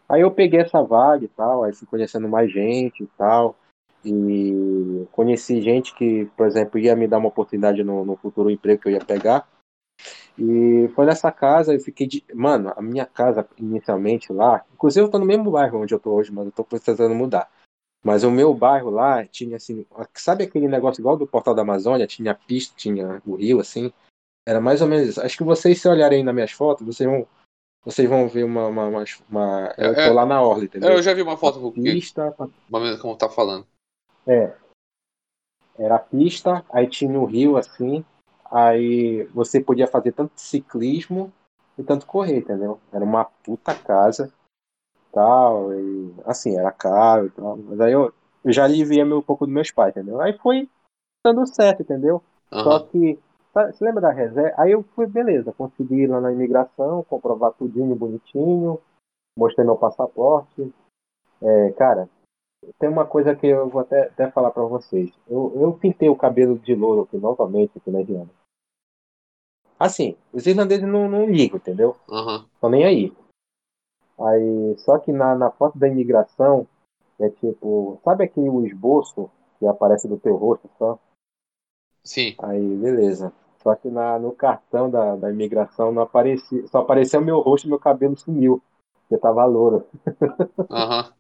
aí 0.10 0.22
eu 0.22 0.32
peguei 0.32 0.60
essa 0.60 0.84
vaga 0.84 1.24
e 1.24 1.30
tal, 1.30 1.64
aí 1.64 1.74
fui 1.74 1.88
conhecendo 1.88 2.28
mais 2.28 2.52
gente 2.52 3.04
e 3.04 3.08
tal. 3.18 3.56
E 4.04 5.08
conheci 5.12 5.62
gente 5.62 5.96
que, 5.96 6.26
por 6.38 6.46
exemplo, 6.46 6.78
ia 6.78 6.96
me 6.96 7.08
dar 7.08 7.18
uma 7.18 7.30
oportunidade 7.30 7.84
no, 7.84 8.06
no 8.06 8.16
futuro 8.16 8.52
emprego 8.52 8.82
que 8.82 8.90
eu 8.90 8.94
ia 8.94 9.04
pegar. 9.04 9.48
E 10.38 10.90
foi 10.94 11.06
nessa 11.06 11.32
casa, 11.32 11.74
eu 11.74 11.80
fiquei 11.80 12.06
de. 12.06 12.24
Mano, 12.34 12.74
a 12.76 12.82
minha 12.82 13.06
casa 13.06 13.48
inicialmente 13.58 14.32
lá, 14.34 14.64
inclusive 14.74 15.06
eu 15.06 15.10
tô 15.10 15.18
no 15.18 15.26
mesmo 15.26 15.50
bairro 15.50 15.82
onde 15.82 15.94
eu 15.94 16.00
tô 16.00 16.14
hoje, 16.14 16.32
mas 16.32 16.46
eu 16.46 16.52
tô 16.52 16.64
precisando 16.64 17.16
mudar. 17.16 17.50
Mas 18.04 18.24
o 18.24 18.30
meu 18.30 18.54
bairro 18.54 18.92
lá 18.92 19.26
tinha 19.26 19.56
assim, 19.56 19.84
sabe 20.14 20.44
aquele 20.44 20.68
negócio 20.68 21.02
igual 21.02 21.18
do 21.18 21.26
Portal 21.26 21.56
da 21.56 21.64
Amazônia? 21.64 22.06
Tinha 22.06 22.36
pista, 22.36 22.76
tinha 22.78 23.20
o 23.26 23.36
rio, 23.36 23.60
assim. 23.60 23.92
Era 24.46 24.62
mais 24.62 24.82
ou 24.82 24.88
menos 24.88 25.10
isso. 25.10 25.22
Acho 25.22 25.38
que 25.38 25.44
vocês, 25.44 25.82
se 25.82 25.88
olharem 25.88 26.24
nas 26.24 26.34
minhas 26.34 26.52
fotos, 26.52 26.86
vocês 26.86 27.10
vão, 27.10 27.28
vocês 27.84 28.08
vão 28.08 28.28
ver 28.28 28.44
uma. 28.44 28.68
uma, 28.68 28.88
uma, 28.88 29.04
uma 29.30 29.76
eu 29.78 29.94
tô 29.96 30.02
É, 30.02 30.10
lá 30.10 30.26
na 30.26 30.42
Orla, 30.42 30.66
entendeu? 30.66 30.92
Eu 30.92 31.02
já 31.02 31.14
vi 31.14 31.22
uma 31.22 31.38
foto 31.38 31.60
porque, 31.60 31.82
Pista, 31.82 32.36
uma 32.70 32.80
vez 32.80 33.00
como 33.00 33.18
tá 33.18 33.30
falando. 33.30 33.66
É. 34.28 34.56
Era 35.78 35.96
a 35.96 36.00
pista, 36.00 36.64
aí 36.70 36.88
tinha 36.88 37.20
o 37.20 37.26
rio 37.26 37.58
assim, 37.58 38.06
aí 38.50 39.24
você 39.34 39.60
podia 39.60 39.88
fazer 39.88 40.14
tanto 40.14 40.40
ciclismo 40.40 41.34
e 41.78 41.84
tanto 41.84 42.06
correr, 42.06 42.38
entendeu? 42.38 42.80
Era 42.94 43.04
uma 43.04 43.26
puta 43.26 43.76
casa, 43.76 44.32
tal, 45.12 45.74
e 45.74 46.14
assim, 46.26 46.58
era 46.58 46.72
caro 46.72 47.28
e 47.28 47.30
tal. 47.32 47.58
Mas 47.58 47.82
aí 47.82 47.92
eu, 47.92 48.14
eu 48.44 48.54
já 48.54 48.64
aliviei 48.64 49.04
um 49.04 49.22
pouco 49.22 49.46
dos 49.46 49.54
meus 49.54 49.72
pais, 49.72 49.92
entendeu? 49.92 50.22
Aí 50.22 50.38
foi 50.38 50.70
dando 51.26 51.46
certo, 51.46 51.82
entendeu? 51.82 52.24
Só 52.52 52.80
Aham. 52.80 52.88
que, 52.88 53.20
você 53.56 53.86
lembra 53.86 54.02
da 54.02 54.12
reserva? 54.12 54.54
Aí 54.62 54.72
eu 54.72 54.84
fui, 54.96 55.08
beleza, 55.08 55.54
consegui 55.54 56.02
ir 56.02 56.08
lá 56.08 56.20
na 56.20 56.32
imigração, 56.32 57.04
comprovar 57.04 57.54
tudinho 57.54 57.96
bonitinho, 57.96 58.82
mostrei 59.38 59.66
meu 59.66 59.78
passaporte. 59.78 60.74
É, 61.42 61.72
cara, 61.72 62.10
tem 62.78 62.90
uma 62.90 63.06
coisa 63.06 63.36
que 63.36 63.48
eu 63.48 63.70
vou 63.70 63.82
até, 63.82 64.08
até 64.08 64.30
falar 64.32 64.52
pra 64.52 64.64
vocês. 64.64 65.10
Eu, 65.28 65.54
eu 65.56 65.74
pintei 65.74 66.10
o 66.10 66.16
cabelo 66.18 66.60
de 66.60 66.76
louro 66.76 67.04
aqui 67.04 67.18
novamente 67.18 67.78
aqui 67.78 67.90
na 67.90 68.02
Irlanda. 68.02 68.32
Assim, 69.80 70.18
os 70.34 70.46
irlandeses 70.46 70.88
não, 70.88 71.10
não 71.10 71.26
ligam, 71.26 71.58
entendeu? 71.58 71.96
Aham. 72.10 72.46
Estão 72.54 72.70
nem 72.70 72.86
aí. 72.86 73.14
Aí, 74.20 74.78
só 74.80 74.98
que 74.98 75.12
na, 75.12 75.36
na 75.36 75.52
foto 75.52 75.78
da 75.78 75.88
imigração, 75.88 76.68
é 77.20 77.30
tipo, 77.30 78.00
sabe 78.04 78.24
aquele 78.24 78.50
esboço 78.68 79.30
que 79.60 79.68
aparece 79.68 80.08
do 80.08 80.18
teu 80.18 80.36
rosto 80.36 80.70
só? 80.78 81.00
Sim. 82.04 82.36
Aí, 82.40 82.78
beleza. 82.78 83.34
Só 83.66 83.74
que 83.74 83.90
na, 83.90 84.20
no 84.20 84.32
cartão 84.32 84.92
da, 84.92 85.16
da 85.16 85.32
imigração 85.32 85.92
não 85.92 86.04
aparecia, 86.04 86.68
só 86.68 86.82
apareceu 86.82 87.20
meu 87.20 87.40
rosto 87.40 87.66
e 87.66 87.68
meu 87.68 87.80
cabelo 87.80 88.16
sumiu. 88.16 88.62
Porque 89.02 89.20
tava 89.20 89.44
louro. 89.44 89.88
Aham. 90.70 91.12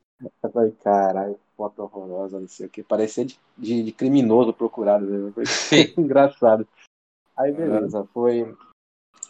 Eu 0.43 0.51
falei, 0.51 0.71
caralho, 0.83 1.39
foto 1.57 1.81
horrorosa, 1.81 2.39
não 2.39 2.47
sei 2.47 2.67
o 2.67 2.69
que. 2.69 2.83
Parecia 2.83 3.25
de, 3.25 3.39
de, 3.57 3.81
de 3.81 3.91
criminoso 3.91 4.53
procurado. 4.53 5.07
Né? 5.07 5.31
Foi 5.33 5.43
engraçado. 5.97 6.67
Aí 7.35 7.51
beleza, 7.51 8.07
foi. 8.13 8.55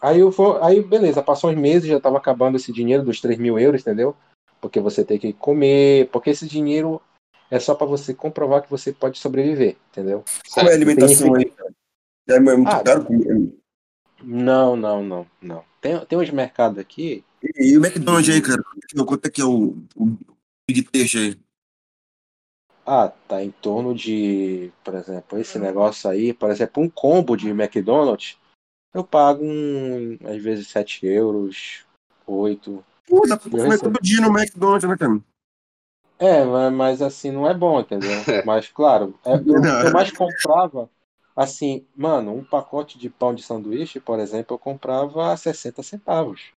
Aí 0.01 0.19
eu 0.19 0.29
vou. 0.29 0.61
Aí 0.61 0.83
beleza, 0.83 1.23
passou 1.23 1.49
uns 1.49 1.57
meses, 1.57 1.87
já 1.87 2.01
tava 2.01 2.17
acabando 2.17 2.57
esse 2.57 2.73
dinheiro 2.73 3.03
dos 3.03 3.21
3 3.21 3.39
mil 3.39 3.57
euros, 3.57 3.79
entendeu? 3.79 4.13
Porque 4.59 4.81
você 4.81 5.05
tem 5.05 5.17
que 5.17 5.31
comer, 5.31 6.09
porque 6.11 6.31
esse 6.31 6.45
dinheiro 6.45 7.01
é 7.49 7.59
só 7.59 7.75
pra 7.75 7.87
você 7.87 8.13
comprovar 8.13 8.61
que 8.61 8.69
você 8.69 8.91
pode 8.91 9.19
sobreviver, 9.19 9.77
entendeu? 9.91 10.25
Qual 10.53 10.67
é 10.67 10.71
a 10.71 10.75
alimentação 10.75 11.33
aí? 11.33 11.53
É 12.27 12.39
muito 12.39 12.67
Ah, 12.69 12.83
caro 12.83 13.05
comer. 13.05 13.53
Não, 14.23 14.75
não, 14.75 15.03
não, 15.03 15.27
não. 15.41 15.63
Tem, 15.81 16.03
tem 16.05 16.17
uns 16.17 16.29
mercados 16.31 16.79
aqui. 16.79 17.23
E, 17.43 17.73
e 17.73 17.77
o 17.77 17.85
McDonald's 17.85 18.33
aí, 18.33 18.41
cara? 18.41 18.63
Quanto 19.05 19.25
é 19.27 19.29
que 19.29 19.41
é 19.41 19.45
o, 19.45 19.75
o 19.95 20.17
Big 20.67 20.83
Taste 20.83 21.17
aí? 21.17 21.39
Ah, 22.85 23.09
tá 23.27 23.43
em 23.43 23.49
torno 23.51 23.95
de, 23.95 24.71
por 24.83 24.93
exemplo, 24.93 25.39
esse 25.39 25.57
negócio 25.57 26.07
aí, 26.09 26.33
por 26.33 26.51
exemplo, 26.51 26.83
um 26.83 26.89
combo 26.89 27.35
de 27.35 27.49
McDonald's, 27.49 28.37
eu 28.93 29.03
pago 29.03 29.43
um, 29.43 30.17
às 30.23 30.41
vezes 30.41 30.67
7 30.67 31.05
euros, 31.07 31.85
8. 32.27 32.85
Pô, 33.07 33.27
dá 33.27 33.37
pra 33.37 33.49
comer 33.49 33.79
todo 33.79 33.99
dia 34.01 34.21
no 34.21 34.27
McDonald's, 34.27 34.87
né, 34.87 34.97
cara? 34.97 35.19
É, 36.17 36.45
ma- 36.45 36.71
mas 36.71 37.01
assim, 37.01 37.31
não 37.31 37.47
é 37.49 37.53
bom, 37.53 37.79
entendeu? 37.81 38.09
Mas 38.45 38.69
claro, 38.69 39.19
é, 39.25 39.33
eu, 39.35 39.85
eu 39.85 39.91
mais 39.91 40.11
comprava, 40.11 40.89
assim, 41.35 41.85
mano, 41.95 42.33
um 42.33 42.43
pacote 42.43 42.97
de 42.97 43.09
pão 43.09 43.35
de 43.35 43.43
sanduíche, 43.43 43.99
por 43.99 44.19
exemplo, 44.19 44.55
eu 44.55 44.59
comprava 44.59 45.31
a 45.33 45.37
60 45.37 45.83
centavos. 45.83 46.51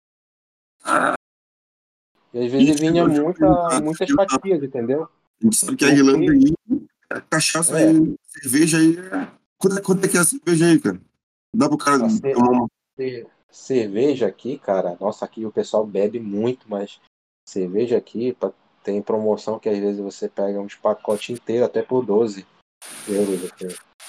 E 2.32 2.44
às 2.44 2.52
vezes 2.52 2.70
Isso, 2.70 2.78
vinha 2.78 3.06
muita, 3.06 3.80
muitas 3.80 4.10
fatias, 4.10 4.62
entendeu? 4.62 5.04
A 5.04 5.44
gente 5.44 5.56
sabe 5.56 5.76
que 5.76 5.84
a 5.84 5.88
Irlanda 5.88 6.32
aí, 6.32 6.54
a 7.08 7.20
cachaça 7.20 7.78
É. 7.80 7.88
aí, 7.88 8.16
cerveja 8.26 8.78
aí. 8.78 8.98
é- 8.98 9.30
Quanto, 9.58 9.78
é- 9.78 9.82
quanto 9.82 10.04
é 10.04 10.08
que 10.08 10.16
é 10.18 10.20
a 10.20 10.24
cerveja 10.24 10.66
aí, 10.66 10.78
cara? 10.78 11.00
Dá 11.54 11.68
pro 11.68 11.78
cara 11.78 12.06
tomar 12.34 12.50
uma. 12.50 12.68
Cerveja 13.50 14.26
aqui, 14.26 14.58
cara, 14.58 14.98
nossa, 15.00 15.24
aqui 15.24 15.46
o 15.46 15.52
pessoal 15.52 15.86
bebe 15.86 16.20
muito, 16.20 16.68
mas 16.68 17.00
cerveja 17.48 17.96
aqui 17.96 18.36
tem 18.84 19.00
promoção 19.00 19.58
que 19.58 19.68
às 19.68 19.78
vezes 19.78 19.98
você 19.98 20.28
pega 20.28 20.60
uns 20.60 20.74
pacotes 20.74 21.30
inteiros 21.30 21.66
até 21.66 21.82
por 21.82 22.04
12 22.04 22.46
euros. 23.08 23.50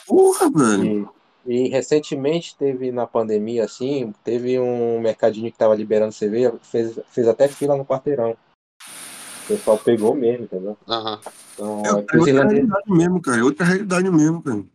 Porra, 0.07 0.49
velho. 0.49 1.09
E, 1.45 1.65
e 1.65 1.67
recentemente 1.69 2.55
teve 2.57 2.91
na 2.91 3.05
pandemia, 3.05 3.65
assim, 3.65 4.13
teve 4.23 4.59
um 4.59 4.99
mercadinho 4.99 5.51
que 5.51 5.57
tava 5.57 5.75
liberando 5.75 6.13
cerveja, 6.13 6.53
fez, 6.61 6.99
fez 7.09 7.27
até 7.27 7.47
fila 7.47 7.75
no 7.75 7.85
quarteirão. 7.85 8.31
O 8.31 9.47
pessoal 9.47 9.77
pegou 9.77 10.13
mesmo, 10.13 10.43
entendeu? 10.45 10.77
Aham. 10.87 11.19
Então, 11.53 11.81
É, 11.85 11.89
é 11.89 11.99
é 11.99 12.03
que 12.03 12.17
outra 12.17 12.47
realidade 12.47 12.91
mesmo, 12.91 13.21
cara. 13.21 13.39
É 13.39 13.43
outra 13.43 13.65
realidade 13.65 14.09
mesmo, 14.09 14.43
cara. 14.43 14.65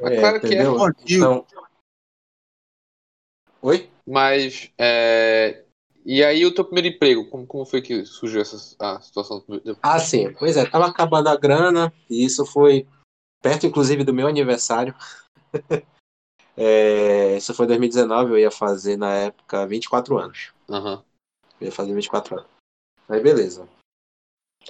É 0.00 0.20
claro 0.20 0.40
que 0.40 0.46
é. 0.46 0.48
entendeu? 0.50 0.76
Pô, 0.76 0.84
aqui, 0.84 1.14
Então... 1.16 1.46
Oi? 3.62 3.90
Mas. 4.06 4.70
é, 4.78 5.64
E 6.04 6.22
aí, 6.22 6.44
o 6.44 6.54
teu 6.54 6.64
primeiro 6.64 6.94
emprego, 6.94 7.28
como, 7.28 7.46
como 7.46 7.64
foi 7.64 7.82
que 7.82 8.04
surgiu 8.04 8.40
essa 8.40 8.76
a 8.78 9.00
situação? 9.00 9.42
Ah, 9.82 9.98
sim. 9.98 10.32
Pois 10.38 10.56
é, 10.56 10.64
tava 10.64 10.86
acabando 10.86 11.28
a 11.28 11.36
grana, 11.36 11.92
e 12.08 12.24
isso 12.24 12.46
foi 12.46 12.86
perto, 13.42 13.66
inclusive, 13.66 14.04
do 14.04 14.14
meu 14.14 14.26
aniversário. 14.26 14.94
É, 16.60 17.36
isso 17.36 17.54
foi 17.54 17.66
em 17.66 17.68
2019, 17.68 18.32
eu 18.32 18.38
ia 18.38 18.50
fazer 18.50 18.96
na 18.96 19.14
época 19.14 19.64
24 19.64 20.18
anos. 20.18 20.52
Aham. 20.68 21.04
Eu 21.60 21.66
ia 21.66 21.72
fazer 21.72 21.94
24 21.94 22.36
anos. 22.36 22.50
Aí, 23.08 23.22
beleza. 23.22 23.68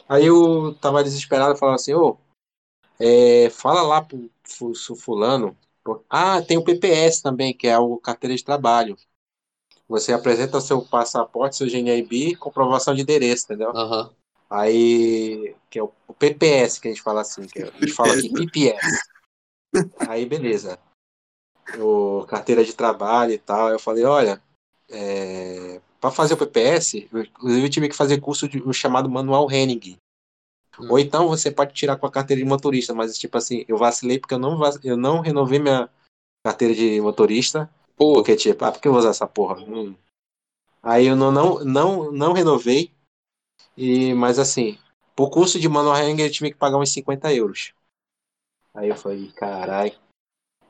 Aí 0.07 0.27
eu 0.27 0.75
tava 0.83 1.03
desesperado, 1.03 1.57
falava 1.57 1.77
assim, 1.77 1.95
ô, 1.95 2.19
é, 3.01 3.49
fala 3.49 3.81
lá 3.81 4.03
pro, 4.03 4.31
pro 4.43 4.73
pro 4.73 4.97
fulano. 4.97 5.57
Ah, 6.11 6.42
tem 6.42 6.59
o 6.59 6.64
PPS 6.64 7.22
também, 7.22 7.57
que 7.57 7.67
é 7.67 7.79
o 7.79 7.97
carteira 7.97 8.37
de 8.37 8.45
trabalho. 8.45 8.97
Você 9.88 10.13
apresenta 10.13 10.61
seu 10.61 10.83
passaporte, 10.83 11.57
seu 11.57 11.67
GNIB, 11.67 12.37
comprovação 12.37 12.95
de 12.95 13.01
endereço, 13.01 13.47
entendeu? 13.47 13.71
Aham. 13.71 14.11
Aí, 14.50 15.54
que 15.68 15.79
é 15.79 15.83
o, 15.83 15.92
o 16.07 16.14
PPS 16.14 16.80
que 16.80 16.88
a 16.88 16.91
gente 16.91 17.03
fala 17.03 17.20
assim, 17.20 17.46
que 17.46 17.62
a 17.62 17.66
gente 17.66 17.92
fala 17.92 18.14
aqui 18.14 18.33
PPS. 18.33 19.08
Aí, 20.08 20.25
beleza. 20.25 20.79
O 21.79 22.25
carteira 22.26 22.64
de 22.64 22.75
trabalho 22.75 23.33
e 23.33 23.38
tal. 23.38 23.68
Eu 23.68 23.79
falei, 23.79 24.04
olha, 24.04 24.42
é, 24.88 25.80
para 26.00 26.11
fazer 26.11 26.34
o 26.34 26.38
PPS, 26.38 27.08
eu, 27.12 27.22
inclusive 27.22 27.66
eu 27.66 27.70
tive 27.70 27.88
que 27.88 27.96
fazer 27.96 28.20
curso 28.20 28.49
de, 28.49 28.62
o 28.62 28.72
chamado 28.72 29.11
manual 29.11 29.50
Henning. 29.50 29.99
Hum. 30.79 30.88
Ou 30.91 30.99
então 30.99 31.29
você 31.29 31.50
pode 31.50 31.75
tirar 31.75 31.96
com 31.96 32.07
a 32.07 32.11
carteira 32.11 32.42
de 32.42 32.49
motorista, 32.49 32.95
mas 32.95 33.18
tipo 33.18 33.37
assim, 33.37 33.64
eu 33.68 33.76
vacilei 33.76 34.18
porque 34.18 34.34
eu 34.34 34.38
não, 34.38 34.58
eu 34.83 34.96
não 34.96 35.20
renovei 35.20 35.58
minha 35.58 35.91
carteira 36.42 36.75
de 36.75 37.00
motorista. 37.00 37.70
Pô, 37.96 38.14
Porque, 38.14 38.37
tipo, 38.37 38.64
ah, 38.64 38.70
por 38.70 38.80
que 38.80 38.87
eu 38.87 38.92
vou 38.92 39.00
usar 39.00 39.11
essa 39.11 39.26
porra? 39.26 39.57
Hum. 39.61 39.95
Aí 40.80 41.07
eu 41.07 41.16
não, 41.16 41.33
não, 41.33 41.64
não, 41.64 42.12
não 42.12 42.33
renovei. 42.33 42.92
E, 43.80 44.13
mas 44.13 44.41
assim, 44.41 44.76
por 45.14 45.30
curso 45.30 45.61
de 45.61 45.68
manual 45.68 45.96
Henning 45.96 46.22
eu 46.22 46.33
tive 46.33 46.50
que 46.50 46.57
pagar 46.57 46.79
uns 46.79 46.91
50 46.91 47.33
euros. 47.33 47.72
Aí 48.75 48.88
eu 48.88 48.96
falei, 48.96 49.30
caralho. 49.37 49.92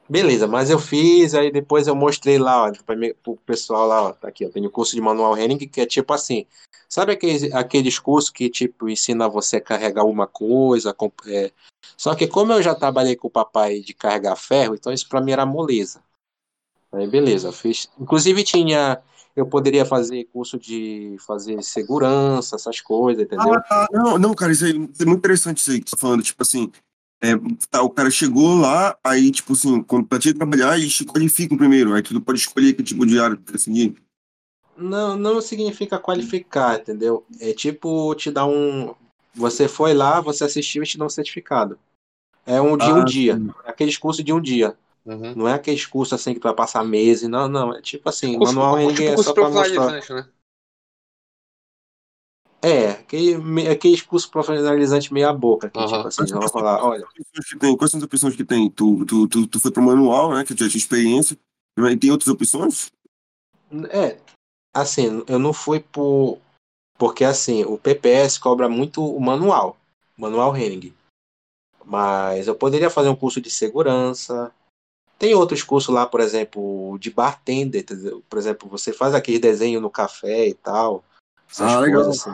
Beleza, 0.07 0.47
mas 0.47 0.69
eu 0.69 0.79
fiz, 0.79 1.35
aí 1.35 1.51
depois 1.51 1.87
eu 1.87 1.95
mostrei 1.95 2.39
lá, 2.39 2.65
ó, 2.65 2.73
pra 2.85 2.95
mim- 2.95 3.15
pro 3.23 3.37
pessoal 3.39 3.87
lá, 3.87 4.03
ó, 4.03 4.13
tá 4.13 4.29
aqui, 4.29 4.45
eu 4.45 4.53
tenho 4.53 4.71
curso 4.71 4.95
de 4.95 5.01
manual 5.01 5.37
Henning, 5.37 5.59
que 5.59 5.81
é 5.81 5.87
tipo 5.87 6.13
assim, 6.13 6.47
sabe 6.87 7.13
aqueles, 7.13 7.51
aqueles 7.55 7.99
cursos 7.99 8.31
que, 8.31 8.51
tipo, 8.51 8.91
ensina 8.91 9.27
você 9.27 9.57
a 9.57 9.61
carregar 9.61 10.05
uma 10.05 10.27
coisa, 10.27 10.95
é, 11.27 11.51
só 11.97 12.15
que 12.15 12.27
como 12.27 12.53
eu 12.53 12.63
já 12.63 12.75
trabalhei 12.75 13.17
com 13.17 13.29
o 13.29 13.31
papai 13.31 13.81
de 13.81 13.95
carregar 13.95 14.37
ferro, 14.37 14.75
então 14.75 14.93
isso 14.93 15.09
pra 15.09 15.21
mim 15.21 15.33
era 15.33 15.45
moleza. 15.47 16.03
Aí 16.93 17.07
beleza, 17.07 17.53
fiz, 17.53 17.91
inclusive 17.99 18.43
tinha, 18.45 19.03
eu 19.41 19.47
poderia 19.47 19.85
fazer 19.85 20.25
curso 20.33 20.59
de 20.59 21.17
fazer 21.27 21.63
segurança, 21.63 22.57
essas 22.57 22.81
coisas, 22.81 23.25
entendeu? 23.25 23.55
Ah, 23.55 23.61
tá. 23.61 23.87
Não, 23.93 24.19
não, 24.19 24.35
cara, 24.35 24.53
isso, 24.53 24.65
aí, 24.65 24.73
é 24.73 25.05
muito 25.05 25.19
interessante 25.19 25.59
isso 25.59 25.71
aí 25.71 25.81
que 25.81 25.89
você 25.91 25.97
tá 25.97 26.01
falando. 26.01 26.23
Tipo 26.23 26.43
assim, 26.43 26.71
É, 27.21 27.33
tá, 27.69 27.83
o 27.83 27.91
cara 27.91 28.11
chegou 28.11 28.55
lá, 28.57 28.97
aí, 29.03 29.31
tipo 29.33 29.53
assim, 29.53 29.83
quando 29.83 30.07
pra 30.07 30.21
te 30.21 30.33
trabalhar, 30.33 30.79
eles 30.79 30.95
te 30.95 31.05
qualificam 31.05 31.59
primeiro. 31.59 31.93
Aí 31.93 32.01
tu 32.03 32.21
pode 32.21 32.39
escolher 32.39 32.73
que 32.75 32.83
tipo 32.83 33.05
de 33.05 33.19
área 33.19 33.37
tu 33.37 33.53
quer 33.53 33.59
seguir. 33.59 33.97
Não, 34.77 35.17
não 35.17 35.41
significa 35.41 35.99
qualificar, 35.99 36.79
entendeu? 36.79 37.25
É 37.41 37.53
tipo 37.53 38.15
te 38.15 38.31
dar 38.31 38.47
um. 38.47 38.95
Você 39.35 39.67
foi 39.67 39.95
lá, 39.95 40.21
você 40.21 40.45
assistiu 40.45 40.83
e 40.85 40.87
te 40.87 40.97
dá 40.97 41.05
um 41.07 41.09
certificado. 41.09 41.77
É 42.47 42.61
um 42.61 42.77
de 42.77 42.85
um 42.85 43.01
Ah, 43.01 43.05
dia. 43.05 43.37
sim. 43.37 43.51
Aqueles 43.67 43.99
cursos 43.99 44.25
de 44.25 44.33
um 44.33 44.41
dia. 44.41 44.77
Uhum. 45.09 45.35
Não 45.35 45.49
é 45.49 45.55
aqueles 45.55 45.87
cursos 45.87 46.13
assim 46.13 46.35
que 46.35 46.41
tu 46.41 46.43
vai 46.43 46.55
passar 46.55 46.85
meses. 46.85 47.27
Não, 47.31 47.49
não. 47.49 47.75
É 47.75 47.81
tipo 47.81 48.07
assim, 48.11 48.37
Curso, 48.37 48.55
manual 48.55 48.93
tipo 48.93 49.03
é 49.03 49.15
curso 49.15 49.31
só 49.31 49.33
pra 49.35 49.49
mostrar. 49.49 49.93
né? 49.93 50.29
É, 52.61 52.91
aquele, 52.91 53.69
aqueles 53.69 54.03
cursos 54.03 54.29
profissionalizantes 54.29 55.11
meia 55.11 55.33
boca, 55.33 55.71
que 55.71 55.79
Aham. 55.79 55.87
tipo 55.87 56.09
assim, 56.09 56.27
vão 56.27 56.49
falar, 56.49 56.85
olha, 56.85 57.07
tem, 57.59 57.77
quais 57.77 57.91
são 57.91 57.99
as 57.99 58.05
opções 58.05 58.37
que 58.37 58.45
tem? 58.45 58.69
Tu, 58.69 59.07
tu, 59.07 59.29
tu, 59.29 59.47
tu 59.47 59.61
foi 59.61 59.71
pro 59.71 59.83
manual, 59.83 60.35
né? 60.35 60.45
Que 60.45 60.55
tu 60.55 60.65
já 60.65 60.69
tinha 60.71 60.79
experiência. 60.79 61.39
E 61.79 61.97
tem 61.97 62.11
outras 62.11 62.29
opções? 62.29 62.91
é, 63.91 64.19
assim, 64.75 65.25
eu 65.27 65.39
não 65.39 65.55
fui 65.55 65.81
por. 65.81 66.39
Porque 66.99 67.25
assim, 67.25 67.65
o 67.65 67.79
PPS 67.79 68.39
cobra 68.41 68.69
muito 68.69 69.03
o 69.03 69.21
manual, 69.21 69.79
manual 70.17 70.55
Henning. 70.55 70.93
Mas 71.85 72.49
eu 72.49 72.57
poderia 72.57 72.91
fazer 72.91 73.09
um 73.09 73.17
curso 73.17 73.41
de 73.41 73.51
segurança. 73.51 74.53
Tem 75.19 75.35
outros 75.35 75.63
cursos 75.63 75.93
lá, 75.93 76.07
por 76.07 76.21
exemplo, 76.21 76.97
de 76.99 77.11
bartender, 77.11 77.83
entendeu? 77.83 78.23
por 78.29 78.39
exemplo, 78.39 78.69
você 78.69 78.93
faz 78.93 79.15
aquele 79.15 79.39
desenho 79.39 79.81
no 79.81 79.91
café 79.91 80.47
e 80.47 80.55
tal. 80.55 81.05
Ah, 81.59 81.81
legal. 81.81 82.09
assim. 82.09 82.31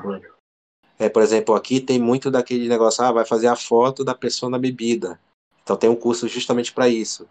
É, 0.98 1.08
por 1.08 1.22
exemplo, 1.22 1.54
aqui 1.54 1.80
tem 1.80 1.98
muito 1.98 2.30
daquele 2.30 2.68
negócio, 2.68 3.02
ah, 3.02 3.10
vai 3.10 3.24
fazer 3.24 3.46
a 3.46 3.56
foto 3.56 4.04
da 4.04 4.14
pessoa 4.14 4.50
na 4.50 4.58
bebida. 4.58 5.18
Então 5.62 5.76
tem 5.76 5.88
um 5.88 5.96
curso 5.96 6.28
justamente 6.28 6.72
para 6.72 6.88
isso. 6.88 7.26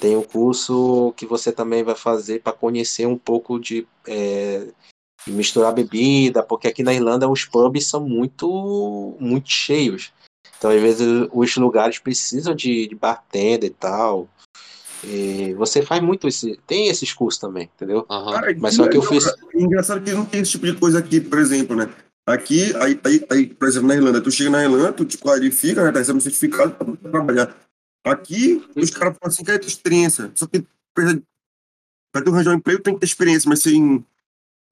Tem 0.00 0.16
um 0.16 0.22
curso 0.22 1.12
que 1.16 1.24
você 1.24 1.52
também 1.52 1.82
vai 1.82 1.94
fazer 1.94 2.42
para 2.42 2.52
conhecer 2.52 3.06
um 3.06 3.16
pouco 3.16 3.58
de, 3.58 3.86
é, 4.06 4.68
de 5.24 5.32
misturar 5.32 5.72
bebida, 5.72 6.42
porque 6.42 6.68
aqui 6.68 6.82
na 6.82 6.92
Irlanda 6.92 7.28
os 7.28 7.44
pubs 7.44 7.86
são 7.86 8.00
muito, 8.00 9.16
muito 9.20 9.48
cheios. 9.48 10.12
Então, 10.58 10.70
às 10.70 10.80
vezes, 10.80 11.28
os 11.32 11.56
lugares 11.56 11.98
precisam 12.00 12.54
de, 12.54 12.88
de 12.88 12.94
bartender 12.94 13.70
e 13.70 13.74
tal. 13.74 14.28
E 15.04 15.54
você 15.54 15.82
faz 15.82 16.02
muito 16.02 16.26
esse. 16.26 16.58
Tem 16.66 16.88
esses 16.88 17.12
cursos 17.12 17.40
também, 17.40 17.70
entendeu? 17.74 18.04
Aham. 18.10 18.32
Cara, 18.32 18.56
Mas 18.58 18.74
só 18.74 18.88
que 18.88 18.96
eu 18.96 19.02
fiz. 19.02 19.24
cara. 19.24 19.36
Engraçado 19.54 20.02
que 20.02 20.10
não 20.12 20.24
tem 20.24 20.40
esse 20.40 20.52
tipo 20.52 20.66
de 20.66 20.74
coisa 20.74 20.98
aqui, 20.98 21.20
por 21.20 21.38
exemplo, 21.38 21.76
né? 21.76 21.88
Aqui, 22.26 22.74
aí, 22.76 23.00
aí, 23.04 23.26
aí, 23.30 23.46
por 23.46 23.68
exemplo, 23.68 23.88
na 23.88 23.94
Irlanda, 23.94 24.20
tu 24.20 24.30
chega 24.30 24.50
na 24.50 24.62
Irlanda, 24.62 24.92
tu 24.92 25.04
te 25.04 25.16
qualifica, 25.16 25.82
né? 25.84 25.92
Tá 25.92 25.98
recebendo 26.00 26.18
um 26.18 26.22
certificado 26.22 26.72
pra 26.74 27.10
trabalhar. 27.10 27.56
Aqui, 28.04 28.62
os 28.76 28.90
caras 28.90 29.16
falam 29.18 29.32
assim, 29.32 29.44
quer 29.44 29.58
ter 29.58 29.66
experiência. 29.66 30.30
Só 30.34 30.46
que 30.46 30.64
pra 32.12 32.22
tu 32.22 32.30
arranjar 32.30 32.52
um 32.52 32.58
emprego, 32.58 32.82
tem 32.82 32.94
que 32.94 33.00
ter 33.00 33.06
experiência, 33.06 33.48
mas 33.48 33.60
sem. 33.60 34.04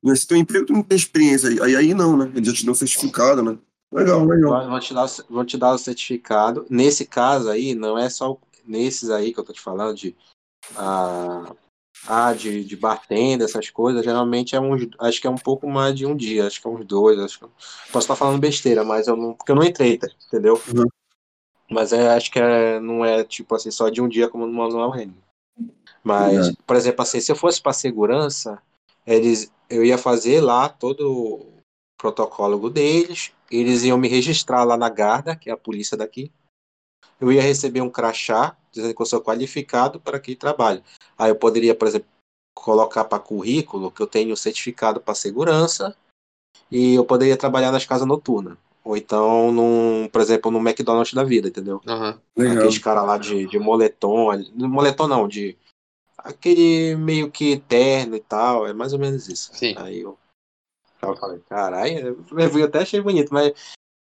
Mas 0.03 0.21
se 0.21 0.27
tem 0.27 0.39
um 0.39 0.41
emprego, 0.41 0.67
tu 0.67 0.73
não 0.73 0.83
tem 0.83 0.97
experiência. 0.97 1.49
Aí, 1.65 1.75
aí 1.77 1.95
não, 1.95 2.17
né? 2.17 2.31
Eles 2.35 2.49
já 2.49 2.55
te 2.55 2.67
dão 2.67 2.75
certificado, 2.75 3.43
né? 3.43 3.57
Legal, 3.93 4.25
legal. 4.27 4.69
Vão 4.69 4.81
te, 4.81 4.93
dar, 4.93 5.05
o- 5.07 5.25
vão 5.35 5.45
te 5.45 5.57
dar 5.57 5.73
o 5.73 5.79
certificado. 5.79 6.67
Nesse 6.69 7.05
caso 7.07 7.49
aí, 7.49 7.75
não 7.75 7.97
é 7.97 8.09
só 8.11 8.33
o- 8.33 8.41
nesses 8.67 9.11
aí 9.11 9.33
que 9.33 9.41
eu 9.41 9.45
tô 9.45 9.53
te 9.53 9.61
falando, 9.61 9.97
de, 9.97 10.17
ah, 10.77 11.55
ah, 12.07 12.33
de, 12.33 12.65
de 12.65 12.77
bartender, 12.77 13.45
essas 13.45 13.71
coisas, 13.71 14.05
geralmente 14.05 14.55
é 14.55 14.61
uns, 14.61 14.89
acho 15.01 15.21
que 15.21 15.27
é 15.27 15.31
um 15.31 15.37
pouco 15.37 15.69
mais 15.69 15.95
de 15.95 16.07
um 16.07 16.17
dia, 16.17 16.47
acho 16.47 16.61
que 16.61 16.67
é 16.67 16.71
uns 16.71 16.85
dois, 16.85 17.19
acho 17.19 17.41
que 17.41 17.47
posso 17.93 18.05
estar 18.05 18.17
falando 18.17 18.41
besteira, 18.41 18.85
mas 18.85 19.07
eu 19.07 19.17
não, 19.17 19.35
porque 19.35 19.53
eu 19.53 19.57
não 19.57 19.65
entrei, 19.65 19.99
tá, 19.99 20.09
entendeu? 20.27 20.61
Uhum. 20.75 20.87
Mas 21.71 21.93
é, 21.93 22.15
acho 22.15 22.31
que 22.31 22.39
é, 22.39 22.79
não 22.79 23.05
é 23.05 23.25
tipo 23.25 23.55
assim, 23.55 23.71
só 23.71 23.89
de 23.89 24.01
um 24.01 24.09
dia 24.09 24.29
como 24.29 24.47
no 24.47 24.53
manual 24.53 24.97
Henning. 24.97 25.17
Mas, 26.03 26.49
Uhum. 26.49 26.55
por 26.65 26.77
exemplo, 26.77 27.03
assim, 27.03 27.21
se 27.21 27.33
eu 27.33 27.37
fosse 27.37 27.61
para 27.61 27.73
segurança, 27.73 28.63
eles, 29.05 29.51
eu 29.69 29.85
ia 29.85 29.99
fazer 29.99 30.41
lá 30.41 30.69
todo 30.69 31.11
o 31.11 31.53
protocolo 31.99 32.71
deles, 32.71 33.33
eles 33.51 33.83
iam 33.83 33.99
me 33.99 34.07
registrar 34.07 34.63
lá 34.63 34.77
na 34.77 34.89
Garda, 34.89 35.35
que 35.35 35.51
é 35.51 35.53
a 35.53 35.57
polícia 35.57 35.97
daqui. 35.97 36.31
Eu 37.21 37.33
ia 37.33 37.43
receber 37.43 37.81
um 37.81 37.91
crachá 37.91 38.57
dizendo 38.71 38.95
que 38.95 39.01
eu 39.01 39.07
sou 39.07 39.21
qualificado 39.21 40.01
para 40.01 40.19
aquele 40.19 40.37
trabalho. 40.37 40.83
Aí 41.17 41.31
eu 41.31 41.37
poderia, 41.37 41.75
por 41.75 41.89
exemplo, 41.89 42.09
colocar 42.55 43.05
para 43.05 43.19
currículo 43.19 43.91
que 43.91 44.03
eu 44.03 44.07
tenho 44.07 44.37
certificado 44.37 45.01
para 45.01 45.15
segurança 45.15 45.97
e 46.71 46.95
eu 46.95 47.05
poderia 47.05 47.37
trabalhar 47.37 47.73
nas 47.73 47.87
casas 47.87 48.07
noturnas. 48.07 48.57
Ou 48.85 48.97
então, 48.97 49.51
num, 49.51 50.09
por 50.13 50.21
exemplo, 50.21 50.51
no 50.51 50.61
McDonald's 50.61 51.13
da 51.13 51.25
vida, 51.25 51.49
entendeu? 51.49 51.81
Legal. 52.37 52.59
Aqueles 52.59 52.79
caras 52.79 53.05
lá 53.05 53.19
de, 53.19 53.47
de 53.47 53.59
moletom, 53.59 54.31
moletom 54.55 55.09
não, 55.09 55.27
de 55.27 55.57
aquele 56.17 56.97
meio 56.97 57.31
que 57.31 57.59
terno 57.59 58.15
e 58.15 58.21
tal, 58.21 58.67
é 58.67 58.73
mais 58.73 58.93
ou 58.93 58.99
menos 58.99 59.29
isso. 59.29 59.51
Sim. 59.55 59.75
Aí 59.77 60.01
eu, 60.01 60.17
eu 61.03 61.17
falei, 61.17 61.41
caralho, 61.49 62.25
eu 62.31 62.65
até 62.65 62.81
achei 62.81 63.01
bonito, 63.01 63.35
mas 63.35 63.53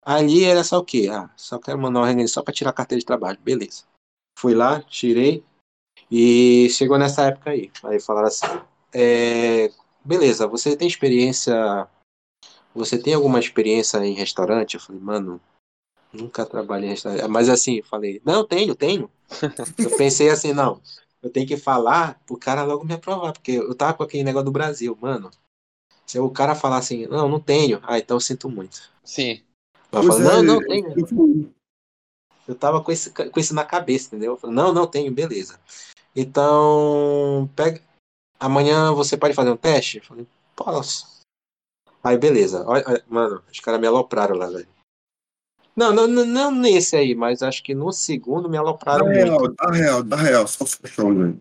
ali 0.08 0.44
era 0.44 0.64
só 0.64 0.78
o 0.78 0.84
quê? 0.84 1.08
Ah, 1.12 1.28
só 1.36 1.58
quero 1.58 1.78
mandar 1.78 2.00
uma 2.00 2.06
reunião 2.06 2.26
só 2.26 2.42
pra 2.42 2.54
tirar 2.54 2.70
a 2.70 2.72
carteira 2.72 2.98
de 2.98 3.04
trabalho, 3.04 3.38
beleza. 3.42 3.84
Fui 4.38 4.54
lá, 4.54 4.80
tirei 4.80 5.44
e 6.10 6.70
chegou 6.70 6.98
nessa 6.98 7.26
época 7.26 7.50
aí. 7.50 7.70
Aí 7.84 8.00
falaram 8.00 8.28
assim, 8.28 8.46
é, 8.90 9.70
beleza, 10.02 10.46
você 10.46 10.74
tem 10.74 10.88
experiência, 10.88 11.86
você 12.74 12.98
tem 12.98 13.12
alguma 13.12 13.38
experiência 13.38 13.98
em 13.98 14.14
restaurante? 14.14 14.74
Eu 14.74 14.80
falei, 14.80 15.02
mano, 15.02 15.38
nunca 16.10 16.46
trabalhei 16.46 16.88
em 16.88 16.92
restaurante. 16.92 17.28
Mas 17.28 17.50
assim, 17.50 17.82
falei, 17.82 18.22
não, 18.24 18.46
tenho, 18.46 18.74
tenho. 18.74 19.10
Eu 19.78 19.94
pensei 19.94 20.30
assim, 20.30 20.54
não, 20.54 20.80
eu 21.22 21.28
tenho 21.30 21.46
que 21.46 21.58
falar 21.58 22.18
pro 22.24 22.38
cara 22.38 22.64
logo 22.64 22.82
me 22.82 22.94
aprovar, 22.94 23.32
porque 23.34 23.52
eu 23.52 23.74
tava 23.74 23.92
com 23.92 24.02
aquele 24.02 24.24
negócio 24.24 24.46
do 24.46 24.52
Brasil, 24.52 24.96
mano. 24.98 25.30
Se 26.06 26.18
o 26.18 26.30
cara 26.30 26.54
falar 26.54 26.78
assim, 26.78 27.06
não, 27.06 27.28
não 27.28 27.38
tenho, 27.38 27.80
ah, 27.82 27.98
então 27.98 28.16
eu 28.16 28.20
sinto 28.20 28.48
muito. 28.48 28.90
Sim. 29.04 29.42
Pois 29.90 30.20
é, 30.20 30.22
não, 30.22 30.42
não, 30.42 30.62
eu- 30.62 30.68
tenho. 30.68 31.54
Eu 32.46 32.54
tava 32.54 32.82
com 32.82 32.90
esse, 32.90 33.10
com 33.10 33.38
isso 33.38 33.54
na 33.54 33.64
cabeça, 33.64 34.08
entendeu? 34.08 34.32
Eu 34.32 34.36
falei, 34.36 34.56
não, 34.56 34.72
não 34.72 34.86
tenho, 34.86 35.12
beleza. 35.12 35.60
Então, 36.16 37.48
pega. 37.54 37.82
Amanhã 38.40 38.92
você 38.92 39.16
pode 39.16 39.34
fazer 39.34 39.50
um 39.50 39.56
teste? 39.56 39.98
Eu 39.98 40.04
falei, 40.04 40.26
posso. 40.56 41.18
Aí, 42.02 42.16
beleza. 42.16 42.64
Olha, 42.66 42.84
olha, 42.86 43.04
mano, 43.08 43.42
os 43.50 43.60
caras 43.60 43.80
me 43.80 43.86
alopraram 43.86 44.36
lá, 44.36 44.48
velho. 44.48 44.68
Não, 45.76 45.92
não, 45.92 46.08
não, 46.08 46.24
não 46.24 46.50
nesse 46.50 46.96
aí, 46.96 47.14
mas 47.14 47.42
acho 47.42 47.62
que 47.62 47.74
no 47.74 47.92
segundo 47.92 48.48
me 48.48 48.56
Dá 48.56 48.62
alopraram 48.62 49.04
muito. 49.04 49.18
real, 49.18 49.54
dá 49.54 49.70
real, 49.70 50.02
dá 50.02 50.16
real, 50.16 50.48
só 50.48 50.64
chão, 50.86 51.14
velho. 51.14 51.40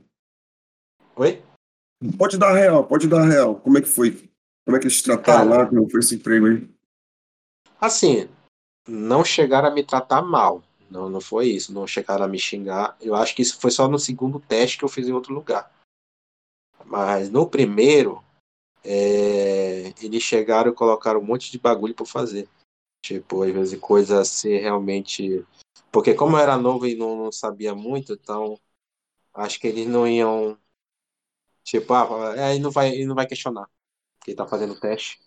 Oi? 1.15 1.41
Pode 2.17 2.37
dar 2.37 2.53
real, 2.53 2.85
pode 2.85 3.07
dar 3.07 3.23
real. 3.23 3.55
Como 3.55 3.77
é 3.77 3.81
que 3.81 3.87
foi? 3.87 4.29
Como 4.65 4.77
é 4.77 4.79
que 4.79 4.85
eles 4.85 5.01
trataram 5.01 5.49
Cara. 5.49 5.63
lá? 5.63 5.65
Como 5.65 5.89
foi 5.89 6.01
esse 6.01 6.15
emprego 6.15 6.45
aí? 6.45 6.69
Assim, 7.79 8.29
não 8.87 9.23
chegaram 9.23 9.67
a 9.67 9.71
me 9.71 9.83
tratar 9.83 10.21
mal. 10.21 10.63
Não, 10.89 11.09
não 11.09 11.19
foi 11.19 11.47
isso. 11.47 11.73
Não 11.73 11.85
chegaram 11.85 12.25
a 12.25 12.27
me 12.27 12.39
xingar. 12.39 12.95
Eu 13.01 13.13
acho 13.15 13.35
que 13.35 13.41
isso 13.41 13.59
foi 13.59 13.71
só 13.71 13.87
no 13.87 13.99
segundo 13.99 14.39
teste 14.39 14.77
que 14.77 14.85
eu 14.85 14.89
fiz 14.89 15.07
em 15.07 15.13
outro 15.13 15.33
lugar. 15.33 15.71
Mas 16.85 17.29
no 17.29 17.49
primeiro, 17.49 18.23
é, 18.83 19.93
eles 20.01 20.23
chegaram 20.23 20.71
e 20.71 20.75
colocaram 20.75 21.19
um 21.19 21.25
monte 21.25 21.51
de 21.51 21.59
bagulho 21.59 21.93
eu 21.97 22.05
fazer. 22.05 22.47
Tipo, 23.01 23.43
às 23.43 23.51
vezes 23.51 23.79
coisa 23.79 24.21
assim 24.21 24.57
realmente. 24.57 25.45
Porque 25.91 26.13
como 26.13 26.37
eu 26.37 26.41
era 26.41 26.57
novo 26.57 26.87
e 26.87 26.95
não, 26.95 27.17
não 27.17 27.31
sabia 27.31 27.75
muito, 27.75 28.13
então 28.13 28.57
acho 29.33 29.59
que 29.59 29.67
eles 29.67 29.87
não 29.87 30.07
iam. 30.07 30.57
Tipo, 31.63 31.93
ah, 31.93 32.33
é, 32.37 32.53
ele 32.53 32.63
não 32.63 32.71
vai, 32.71 32.89
ele 32.89 33.05
não 33.05 33.15
vai 33.15 33.27
questionar. 33.27 33.69
Porque 34.17 34.31
ele 34.31 34.37
tá 34.37 34.47
fazendo 34.47 34.79
teste. 34.79 35.19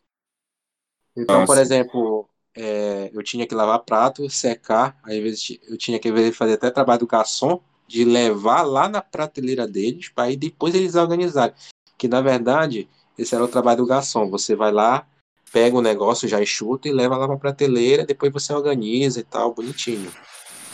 Então, 1.14 1.42
Ah, 1.42 1.46
por 1.46 1.58
exemplo, 1.58 2.29
é, 2.54 3.10
eu 3.12 3.22
tinha 3.22 3.46
que 3.46 3.54
lavar 3.54 3.80
prato, 3.80 4.28
secar, 4.28 4.98
às 5.02 5.16
vezes 5.16 5.58
eu 5.68 5.76
tinha 5.76 5.98
que 5.98 6.10
vezes, 6.10 6.36
fazer 6.36 6.54
até 6.54 6.70
trabalho 6.70 7.00
do 7.00 7.06
garçom, 7.06 7.60
de 7.86 8.04
levar 8.04 8.62
lá 8.62 8.88
na 8.88 9.00
prateleira 9.02 9.66
deles, 9.66 10.08
para 10.08 10.34
depois 10.36 10.74
eles 10.74 10.94
organizarem. 10.94 11.54
Que 11.98 12.08
na 12.08 12.20
verdade, 12.20 12.88
esse 13.18 13.34
era 13.34 13.44
o 13.44 13.48
trabalho 13.48 13.78
do 13.78 13.86
garçom. 13.86 14.30
Você 14.30 14.54
vai 14.54 14.72
lá, 14.72 15.06
pega 15.52 15.76
o 15.76 15.82
negócio, 15.82 16.28
já 16.28 16.40
enxuta 16.40 16.88
e 16.88 16.92
leva 16.92 17.16
lá 17.16 17.26
pra 17.26 17.36
prateleira, 17.36 18.06
depois 18.06 18.32
você 18.32 18.52
organiza 18.52 19.20
e 19.20 19.24
tal, 19.24 19.52
bonitinho. 19.54 20.12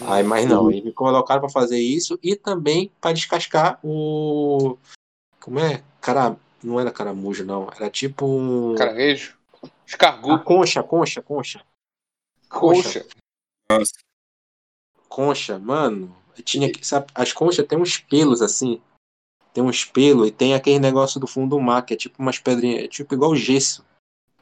Aí, 0.02 0.22
mas 0.22 0.46
não, 0.46 0.64
Uhum. 0.64 0.70
eles 0.70 0.84
me 0.84 0.92
colocaram 0.92 1.40
para 1.40 1.50
fazer 1.50 1.78
isso 1.78 2.18
e 2.22 2.36
também 2.36 2.90
para 3.00 3.12
descascar 3.12 3.78
o. 3.82 4.76
Como 5.40 5.58
é? 5.58 5.82
Cara, 6.02 6.36
não 6.62 6.78
era 6.78 6.90
caramujo, 6.90 7.44
não. 7.44 7.68
Era 7.74 7.88
tipo 7.88 8.26
um. 8.26 8.74
Caranguejo. 8.74 9.35
A 9.86 9.88
Escargot. 9.88 10.42
concha, 10.44 10.82
concha, 10.82 11.22
concha. 11.22 11.64
Concha. 12.48 13.06
Nossa. 13.70 13.92
Concha, 15.08 15.58
mano. 15.58 16.14
Tinha 16.44 16.70
que, 16.70 16.86
sabe, 16.86 17.06
as 17.14 17.32
conchas 17.32 17.66
tem 17.66 17.78
uns 17.78 17.98
pelos 17.98 18.42
assim. 18.42 18.80
Tem 19.54 19.62
uns 19.64 19.84
pelos 19.84 20.28
e 20.28 20.30
tem 20.30 20.54
aquele 20.54 20.78
negócio 20.78 21.18
do 21.18 21.26
fundo 21.26 21.56
do 21.56 21.60
mar, 21.62 21.82
que 21.82 21.94
é 21.94 21.96
tipo 21.96 22.20
umas 22.20 22.38
pedrinhas, 22.38 22.84
é 22.84 22.88
tipo 22.88 23.14
igual 23.14 23.34
gesso, 23.34 23.84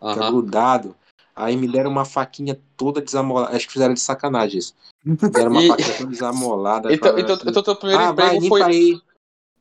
que 0.01 0.07
é 0.07 0.15
grudado. 0.31 0.97
Aí 1.37 1.57
me 1.57 1.69
deram 1.69 1.91
uma 1.91 2.05
faquinha 2.05 2.61
toda 2.77 3.01
desamolada. 3.01 3.55
Acho 3.57 3.67
que 3.67 3.73
fizeram 3.73 3.95
de 3.95 4.01
sacanagem 4.01 4.59
isso. 4.59 4.75
Me 5.05 5.17
deram 5.17 5.51
uma 5.51 5.63
E- 5.63 5.69
faquinha 5.69 5.97
toda 5.97 6.11
desamolada. 6.11 6.89
Então, 6.95 7.19
então, 7.19 7.35
assim, 7.37 7.49
então 7.49 7.63
teu 7.63 7.77
primeiro 7.77 8.03
ah, 8.03 8.13
vai, 8.13 8.37
emprego 8.37 8.43
limpa 8.43 8.49
foi. 8.49 8.63
aí. 8.63 9.03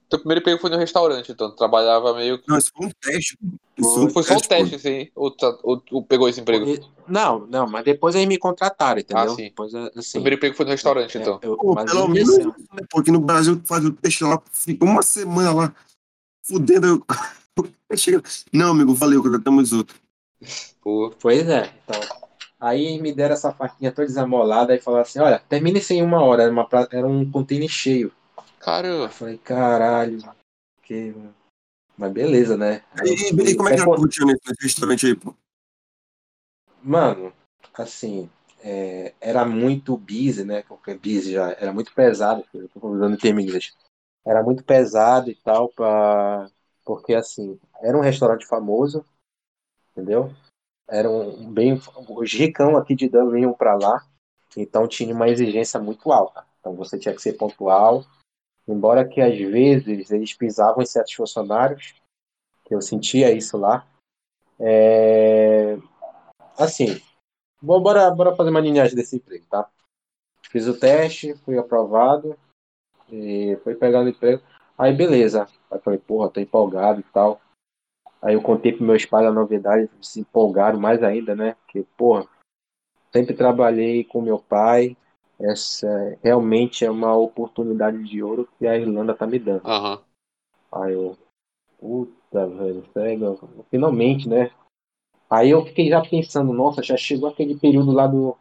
Teu 0.10 0.20
primeiro 0.20 0.42
emprego 0.42 0.60
foi 0.62 0.70
no 0.70 0.78
restaurante, 0.78 1.32
então. 1.32 1.50
Tu 1.52 1.56
trabalhava 1.56 2.14
meio. 2.14 2.40
Não, 2.48 2.58
isso 2.58 2.72
foi 2.76 2.88
um 2.88 2.92
teste. 3.02 3.38
Isso 3.78 4.02
Foi- 4.02 4.10
Foi 4.12 4.24
só 4.24 4.36
o 4.36 4.42
pô. 4.42 4.48
teste, 4.48 4.76
assim. 4.76 5.10
Ou, 5.16 5.36
ou, 5.64 5.84
ou 5.92 6.04
pegou 6.04 6.30
esse 6.30 6.40
emprego? 6.42 6.66
Não, 7.08 7.46
não, 7.48 7.68
mas 7.68 7.84
depois 7.84 8.16
aí 8.16 8.26
me 8.26 8.38
contrataram, 8.38 9.00
entendeu? 9.00 9.34
Ah, 9.34 9.36
sim. 9.36 9.44
Depois, 9.46 9.74
O 9.74 9.78
assim, 9.98 10.12
primeiro 10.14 10.36
emprego 10.36 10.56
foi 10.56 10.66
no 10.66 10.72
restaurante, 10.72 11.18
é, 11.18 11.22
então. 11.22 11.40
eu- 11.42 11.58
Pô, 11.58 11.76
pelo 11.76 12.08
menos, 12.08 12.30
disse, 12.30 12.46
né, 12.46 12.82
pô, 12.90 13.00
aqui 13.00 13.12
no 13.12 13.20
Brasil 13.20 13.60
tu 13.60 13.68
faz 13.68 13.84
o 13.84 13.92
teste 13.94 14.24
lá, 14.24 14.42
fica 14.52 14.86
uma 14.86 15.02
semana 15.02 15.54
lá, 15.54 15.76
fudendo. 16.46 17.04
Não, 18.52 18.72
amigo, 18.72 18.94
valeu, 18.96 19.22
contratamos 19.22 19.72
outro. 19.72 19.96
Pô. 20.82 21.14
Pois 21.20 21.48
é, 21.48 21.72
então. 21.84 22.00
Aí 22.60 23.00
me 23.02 23.14
deram 23.14 23.34
essa 23.34 23.52
faquinha 23.52 23.92
toda 23.92 24.08
desamolada 24.08 24.74
e 24.76 24.80
falaram 24.80 25.04
assim: 25.04 25.20
olha, 25.20 25.40
termine 25.50 25.80
isso 25.80 25.94
em 25.94 26.02
uma 26.02 26.24
hora, 26.24 26.44
era, 26.44 26.52
uma, 26.52 26.68
pra- 26.68 26.88
era 26.92 27.08
um 27.08 27.30
container 27.30 27.70
cheio. 27.70 28.12
Caramba. 28.64 29.06
eu 29.06 29.10
falei, 29.10 29.38
caralho, 29.38 30.20
que. 30.84 31.14
Mas 31.98 32.12
beleza, 32.12 32.58
né? 32.58 32.84
E, 33.04 33.50
e 33.50 33.56
como 33.56 33.70
é 33.70 33.74
que 33.74 33.80
é, 33.80 33.84
era 33.84 33.96
rotina 33.96 34.28
nesse 34.28 34.64
restaurante 34.64 35.06
aí, 35.06 35.16
pô? 35.16 35.36
Mano, 36.82 37.32
assim, 37.74 38.30
é, 38.62 39.14
era 39.20 39.46
muito 39.46 39.98
busy, 39.98 40.44
né? 40.44 40.64
Porque 40.64 40.96
busy 40.96 41.34
já 41.34 41.52
era 41.52 41.72
muito 41.72 41.94
pesado, 41.94 42.46
eu 42.54 42.68
tô 42.70 42.88
usando 42.88 43.14
o 43.14 43.18
termo 43.18 43.40
em 43.40 43.44
inglês. 43.44 43.76
Era 44.26 44.42
muito 44.42 44.64
pesado 44.64 45.30
e 45.30 45.36
tal, 45.36 45.70
pra, 45.70 46.50
porque 46.86 47.14
assim, 47.14 47.60
era 47.82 47.98
um 47.98 48.02
restaurante 48.02 48.46
famoso, 48.46 49.06
entendeu? 49.92 50.34
Era 50.88 51.10
um 51.10 51.52
bem. 51.52 51.80
Os 52.10 52.34
ricão 52.34 52.78
aqui 52.78 52.96
de 52.96 53.10
Dublin 53.10 53.42
iam 53.42 53.54
pra 53.54 53.76
lá, 53.76 54.06
então 54.56 54.88
tinha 54.88 55.14
uma 55.14 55.30
exigência 55.30 55.80
muito 55.80 56.12
alta. 56.12 56.46
Então 56.60 56.76
você 56.76 56.98
tinha 56.98 57.14
que 57.14 57.22
ser 57.22 57.34
pontual, 57.34 58.06
embora 58.68 59.08
que 59.08 59.22
às 59.22 59.38
vezes 59.38 60.12
eles 60.12 60.34
pisavam 60.34 60.82
em 60.82 60.86
certos 60.86 61.14
funcionários, 61.14 61.96
que 62.66 62.74
eu 62.74 62.82
sentia 62.82 63.32
isso 63.32 63.58
lá. 63.58 63.88
É, 64.60 65.78
Assim, 66.58 67.02
bom, 67.60 67.82
bora, 67.82 68.12
bora 68.12 68.36
fazer 68.36 68.52
uma 68.52 68.60
linhagem 68.60 68.96
desse 68.96 69.16
emprego, 69.16 69.46
tá? 69.50 69.68
Fiz 70.50 70.68
o 70.68 70.80
teste, 70.80 71.36
fui 71.38 71.58
aprovado, 71.58 72.38
e 73.10 73.58
fui 73.64 73.74
pegando 73.74 74.10
emprego. 74.10 74.44
Aí 74.78 74.94
beleza. 74.94 75.48
Aí 75.72 75.80
falei, 75.80 76.00
porra, 76.00 76.30
tô 76.30 76.40
empolgado 76.40 77.00
e 77.00 77.04
tal. 77.04 77.42
Aí 78.22 78.36
eu 78.36 78.42
contei 78.42 78.72
pros 78.72 78.86
meus 78.86 79.06
pais 79.06 79.26
a 79.26 79.32
novidade, 79.32 79.90
se 80.02 80.20
empolgaram 80.20 80.80
mais 80.80 81.02
ainda, 81.02 81.36
né? 81.36 81.56
Porque, 81.66 81.84
porra, 81.98 82.28
sempre 83.12 83.36
trabalhei 83.36 84.04
com 84.04 84.22
meu 84.22 84.40
pai. 84.40 84.96
Essa 85.44 86.18
realmente 86.24 86.86
é 86.86 86.90
uma 86.90 87.14
oportunidade 87.16 88.02
de 88.04 88.24
ouro 88.24 88.48
que 88.58 88.66
a 88.66 88.78
Irlanda 88.78 89.14
tá 89.14 89.28
me 89.28 89.38
dando. 89.38 89.68
Aham. 89.68 90.02
Aí 90.72 90.94
eu, 90.94 91.18
puta, 91.78 92.48
velho, 92.48 92.86
sério, 92.94 93.40
finalmente, 93.70 94.28
né? 94.30 94.50
Aí 95.30 95.50
eu 95.50 95.66
fiquei 95.66 95.90
já 95.90 96.02
pensando, 96.02 96.54
nossa, 96.54 96.82
já 96.82 96.96
chegou 96.96 97.30
aquele 97.30 97.56
período 97.56 97.92
lá 97.92 98.08
do, 98.08 98.38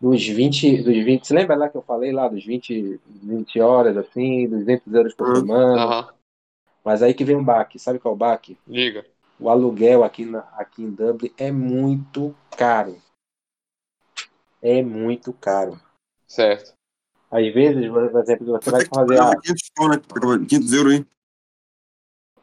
dos 0.00 0.24
20, 0.26 0.76
dos 0.82 0.94
20, 1.04 1.26
você 1.26 1.34
lembra 1.34 1.56
lá 1.56 1.68
que 1.68 1.76
eu 1.76 1.82
falei 1.82 2.12
lá 2.12 2.28
dos 2.28 2.44
20, 2.44 3.00
20 3.06 3.60
horas, 3.60 3.96
assim, 3.96 4.48
200 4.48 4.94
euros 4.94 5.14
por 5.14 5.26
Uhum. 5.26 5.40
semana? 5.40 5.84
Aham. 5.84 6.08
Mas 6.84 7.02
aí 7.02 7.12
que 7.12 7.24
vem 7.24 7.36
o 7.36 7.42
baque, 7.42 7.78
sabe 7.78 7.98
qual 7.98 8.12
é 8.12 8.14
o 8.14 8.18
baque? 8.18 8.56
Diga. 8.66 9.04
O 9.40 9.50
aluguel 9.50 10.04
aqui, 10.04 10.24
na, 10.24 10.40
aqui 10.56 10.82
em 10.82 10.90
Dublin 10.90 11.32
é 11.36 11.50
muito 11.50 12.34
caro. 12.56 12.96
É 14.62 14.82
muito 14.82 15.32
caro. 15.32 15.78
Certo. 16.28 16.74
Às 17.30 17.52
vezes, 17.52 17.88
por 17.90 18.04
exemplo, 18.20 18.46
você 18.46 18.70
vai 18.70 18.80
Até 18.80 18.84
que 18.84 18.90
tu 18.90 18.94
fazer, 18.94 19.16
pagava 19.16 19.32
ah, 19.32 19.40
500 19.40 19.70
pau, 19.74 19.88
né? 19.88 19.96
Tu 19.96 20.08
pagava 20.08 20.38
500 20.38 20.72
euros 20.72 20.92
aí. 20.92 21.06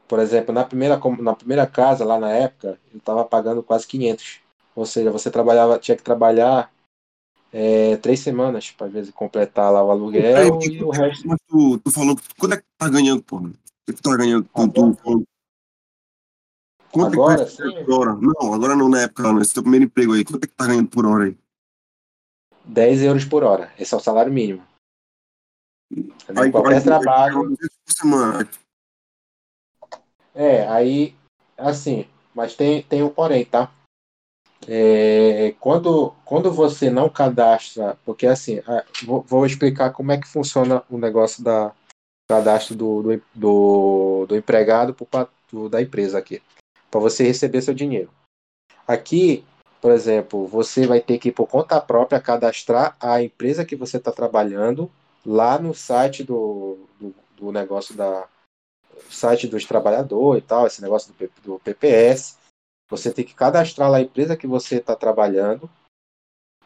por 0.07 0.19
exemplo, 0.19 0.53
na 0.53 0.63
primeira, 0.63 0.99
na 1.19 1.35
primeira 1.35 1.65
casa, 1.65 2.05
lá 2.05 2.19
na 2.19 2.29
época, 2.29 2.79
eu 2.91 2.97
estava 2.97 3.23
pagando 3.25 3.63
quase 3.63 3.87
500. 3.87 4.39
Ou 4.75 4.85
seja, 4.85 5.11
você 5.11 5.31
trabalhava, 5.31 5.79
tinha 5.79 5.95
que 5.95 6.03
trabalhar 6.03 6.71
é, 7.51 7.97
três 7.97 8.19
semanas 8.19 8.71
para, 8.71 8.87
às 8.87 8.93
vezes, 8.93 9.13
completar 9.13 9.71
lá 9.71 9.83
o 9.83 9.89
aluguel 9.89 10.59
Aí, 10.61 10.69
e 10.69 10.83
o 10.83 10.89
resto. 10.89 11.27
Mas 11.27 11.39
tu, 11.47 11.79
tu 11.79 11.91
falou, 11.91 12.15
quanto 12.37 12.53
é 12.53 12.57
que 12.57 12.63
tu 12.63 12.77
tá 12.77 12.89
ganhando, 12.89 13.23
pô? 13.23 13.39
É 13.87 13.91
que 13.91 13.93
tu 13.93 14.01
tá 14.03 14.17
ganhando? 14.17 14.43
Tu, 14.43 14.69
tu, 14.71 14.93
falou- 15.01 15.23
Quanto 16.91 17.13
Agora, 17.13 17.41
é 17.41 17.45
que 17.45 17.51
tu 17.51 17.57
ganha 17.63 17.85
por 17.85 17.93
hora? 17.93 18.15
Não, 18.15 18.53
agora 18.53 18.75
não 18.75 18.89
na 18.89 19.01
época, 19.01 19.23
não. 19.23 19.41
Esse 19.41 19.53
teu 19.53 19.63
primeiro 19.63 19.85
emprego 19.85 20.13
aí. 20.13 20.23
Quanto 20.23 20.43
é 20.43 20.47
que 20.47 20.53
tu 20.53 20.57
tá 20.57 20.67
ganhando 20.67 20.89
por 20.89 21.05
hora 21.05 21.25
aí? 21.25 21.37
10 22.67 23.01
euros 23.03 23.25
por 23.25 23.43
hora. 23.43 23.71
Esse 23.79 23.93
é 23.93 23.97
o 23.97 24.01
salário 24.01 24.31
mínimo. 24.31 24.63
Entendeu? 25.91 26.43
Aí, 26.43 26.51
Qualquer 26.51 26.77
aí, 26.77 26.83
trabalho. 26.83 27.55
É, 30.33 30.67
aí, 30.67 31.15
assim, 31.57 32.07
mas 32.33 32.55
tem, 32.55 32.83
tem 32.83 33.03
um 33.03 33.09
porém, 33.09 33.45
tá? 33.45 33.71
É, 34.67 35.53
quando, 35.59 36.11
quando 36.25 36.51
você 36.51 36.89
não 36.89 37.07
cadastra, 37.07 37.97
porque 38.03 38.25
assim, 38.25 38.61
vou, 39.05 39.21
vou 39.21 39.45
explicar 39.45 39.91
como 39.91 40.11
é 40.11 40.17
que 40.19 40.27
funciona 40.27 40.83
o 40.89 40.97
negócio 40.97 41.43
da 41.43 41.73
cadastro 42.27 42.75
do, 42.75 43.03
do, 43.03 43.21
do, 43.33 44.25
do 44.27 44.35
empregado 44.35 44.95
do- 45.51 45.69
da 45.69 45.81
empresa 45.81 46.17
aqui, 46.17 46.41
para 46.89 46.99
você 46.99 47.23
receber 47.23 47.61
seu 47.61 47.73
dinheiro. 47.73 48.09
Aqui, 48.87 49.45
por 49.85 49.91
exemplo, 49.91 50.47
você 50.47 50.87
vai 50.87 50.99
ter 50.99 51.19
que, 51.19 51.31
por 51.31 51.45
conta 51.45 51.79
própria, 51.79 52.19
cadastrar 52.19 52.97
a 52.99 53.21
empresa 53.21 53.63
que 53.63 53.75
você 53.75 53.97
está 53.97 54.11
trabalhando 54.11 54.91
lá 55.23 55.59
no 55.59 55.75
site 55.75 56.23
do, 56.23 56.87
do, 56.99 57.13
do 57.37 57.51
negócio 57.51 57.95
da 57.95 58.27
site 59.11 59.47
dos 59.47 59.63
trabalhadores 59.63 60.43
e 60.43 60.47
tal, 60.47 60.65
esse 60.65 60.81
negócio 60.81 61.13
do, 61.13 61.31
do 61.43 61.59
PPS. 61.59 62.35
Você 62.89 63.13
tem 63.13 63.23
que 63.23 63.35
cadastrar 63.35 63.91
lá 63.91 63.97
a 63.97 64.01
empresa 64.01 64.35
que 64.35 64.47
você 64.47 64.77
está 64.77 64.95
trabalhando 64.95 65.69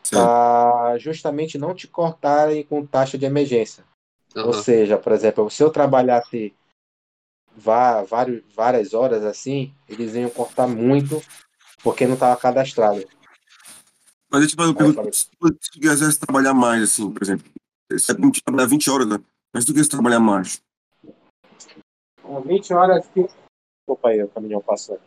para 0.10 0.98
justamente 0.98 1.58
não 1.58 1.76
te 1.76 1.90
cortarem 1.90 2.64
com 2.64 2.86
taxa 2.86 3.18
de 3.18 3.26
emergência. 3.26 3.84
Ou 4.34 4.54
Aham. 4.54 4.64
seja, 4.64 4.98
por 4.98 5.12
exemplo, 5.12 5.52
se 5.52 5.62
eu 5.62 5.70
trabalhasse 5.70 6.56
várias 8.56 8.94
horas 8.94 9.26
assim, 9.26 9.76
eles 9.90 10.16
iam 10.16 10.30
cortar 10.30 10.70
muito 10.70 11.22
porque 11.84 12.06
não 12.06 12.14
estava 12.16 12.36
cadastrado. 12.40 13.04
Mas 14.32 14.42
eu 14.44 14.48
te 14.48 14.56
faço 14.56 14.70
uma 14.70 14.76
pergunta. 14.76 14.96
falei- 14.98 15.14
Se 15.14 15.28
tu 15.40 15.48
se 15.62 15.72
tu 15.72 15.80
quisesse 15.80 16.20
trabalhar 16.20 16.54
mais, 16.54 16.84
assim, 16.84 17.12
por 17.12 17.24
exemplo. 17.24 17.46
Você 17.92 18.14
tem 18.16 18.32
que 18.32 18.42
trabalhar 18.44 18.68
20 18.68 18.90
horas, 18.90 19.08
né? 19.08 19.20
Mas 19.54 19.64
se 19.64 19.68
tu 19.68 19.74
quisesse 19.74 19.90
trabalhar 19.90 20.20
mais. 20.20 20.62
Com 22.22 22.42
20 22.42 22.74
horas 22.74 23.08
que. 23.08 23.26
Opa 23.88 24.10
aí, 24.10 24.22
o 24.24 24.28
caminhão 24.28 24.62
passou. 24.62 25.00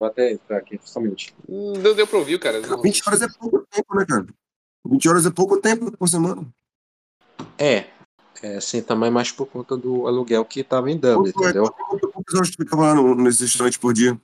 Vou 0.00 0.08
até 0.08 0.32
entrar 0.32 0.58
aqui, 0.58 0.80
só 0.82 0.98
um 0.98 1.04
minutinho. 1.04 1.36
Hum, 1.48 1.72
Deu, 1.74 2.06
pra 2.06 2.18
ouvir, 2.18 2.38
cara. 2.40 2.60
Não- 2.60 2.82
20 2.82 3.00
horas 3.06 3.22
é 3.22 3.28
pouco 3.28 3.64
tempo, 3.70 3.94
né, 3.96 4.04
cara? 4.04 4.26
20 4.84 5.08
horas 5.08 5.24
é 5.26 5.30
pouco 5.30 5.60
tempo 5.60 5.96
por 5.96 6.08
semana. 6.08 6.44
É, 7.56 7.86
é 8.42 8.56
assim 8.56 8.82
também 8.82 9.10
mais 9.10 9.30
por 9.30 9.46
conta 9.46 9.76
do 9.76 10.08
aluguel 10.08 10.44
que 10.44 10.60
estava 10.60 10.90
em 10.90 10.98
Dublin, 10.98 11.28
é? 11.28 11.30
entendeu? 11.30 11.70
Quantas 12.12 12.34
horas 12.34 12.50
tu 12.50 12.56
ficava 12.56 12.92
lá 12.92 13.14
nesse 13.14 13.44
restaurante 13.44 13.78
por 13.78 13.94
dia? 13.94 14.20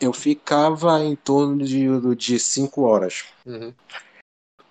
Eu 0.00 0.12
ficava 0.12 0.98
em 1.00 1.14
torno 1.14 1.64
de, 1.64 1.86
de 2.16 2.38
5 2.38 2.82
horas. 2.82 3.24
Uhum. 3.44 3.74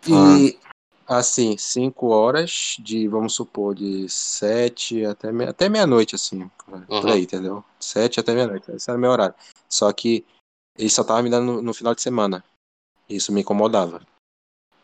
E 0.07 0.59
assim, 1.07 1.57
5 1.57 2.07
horas 2.07 2.75
de, 2.79 3.07
vamos 3.07 3.33
supor, 3.33 3.75
de 3.75 4.07
7 4.09 5.05
até, 5.05 5.31
me- 5.31 5.45
até 5.45 5.69
meia-noite, 5.69 6.15
assim, 6.15 6.49
por 6.65 6.83
Aham. 6.89 7.13
aí, 7.13 7.23
entendeu? 7.23 7.63
7 7.79 8.19
até 8.19 8.33
meia-noite, 8.33 8.71
esse 8.71 8.89
era 8.89 8.97
o 8.97 9.01
meu 9.01 9.11
horário. 9.11 9.35
Só 9.67 9.91
que 9.91 10.25
ele 10.77 10.89
só 10.89 11.03
tava 11.03 11.21
me 11.21 11.29
dando 11.29 11.53
no, 11.53 11.61
no 11.61 11.73
final 11.73 11.93
de 11.93 12.01
semana. 12.01 12.43
Isso 13.07 13.31
me 13.31 13.41
incomodava. 13.41 14.01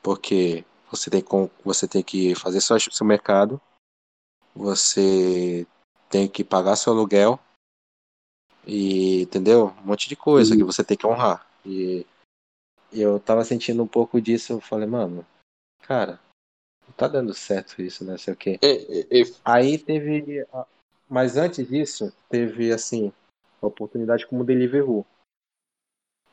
Porque 0.01 0.63
você 0.91 1.09
tem, 1.09 1.21
com, 1.21 1.49
você 1.63 1.87
tem 1.87 2.03
que 2.03 2.35
fazer 2.35 2.61
seu, 2.61 2.79
seu 2.79 3.05
mercado, 3.05 3.59
você 4.53 5.65
tem 6.09 6.27
que 6.27 6.43
pagar 6.43 6.75
seu 6.75 6.93
aluguel, 6.93 7.39
e 8.65 9.21
entendeu? 9.23 9.73
Um 9.83 9.87
monte 9.87 10.07
de 10.09 10.15
coisa 10.15 10.53
Uhum. 10.53 10.59
que 10.59 10.63
você 10.65 10.83
tem 10.83 10.97
que 10.97 11.05
honrar. 11.05 11.45
E 11.65 12.05
eu 12.91 13.19
tava 13.19 13.43
sentindo 13.43 13.83
um 13.83 13.87
pouco 13.87 14.19
disso, 14.21 14.53
eu 14.53 14.61
falei, 14.61 14.87
mano, 14.87 15.25
cara, 15.81 16.19
não 16.87 16.93
tá 16.95 17.07
dando 17.07 17.33
certo 17.33 17.81
isso, 17.81 18.03
né? 18.05 18.17
Sei 18.17 18.33
o 18.33 18.37
quê. 18.37 18.59
É, 18.61 18.71
é, 18.71 19.21
é, 19.21 19.23
Aí 19.43 19.77
teve. 19.77 20.45
Mas 21.09 21.37
antes 21.37 21.67
disso, 21.67 22.11
teve 22.29 22.71
assim, 22.71 23.11
a 23.61 23.67
oportunidade 23.67 24.25
como 24.25 24.43
Deliveroo. 24.43 25.05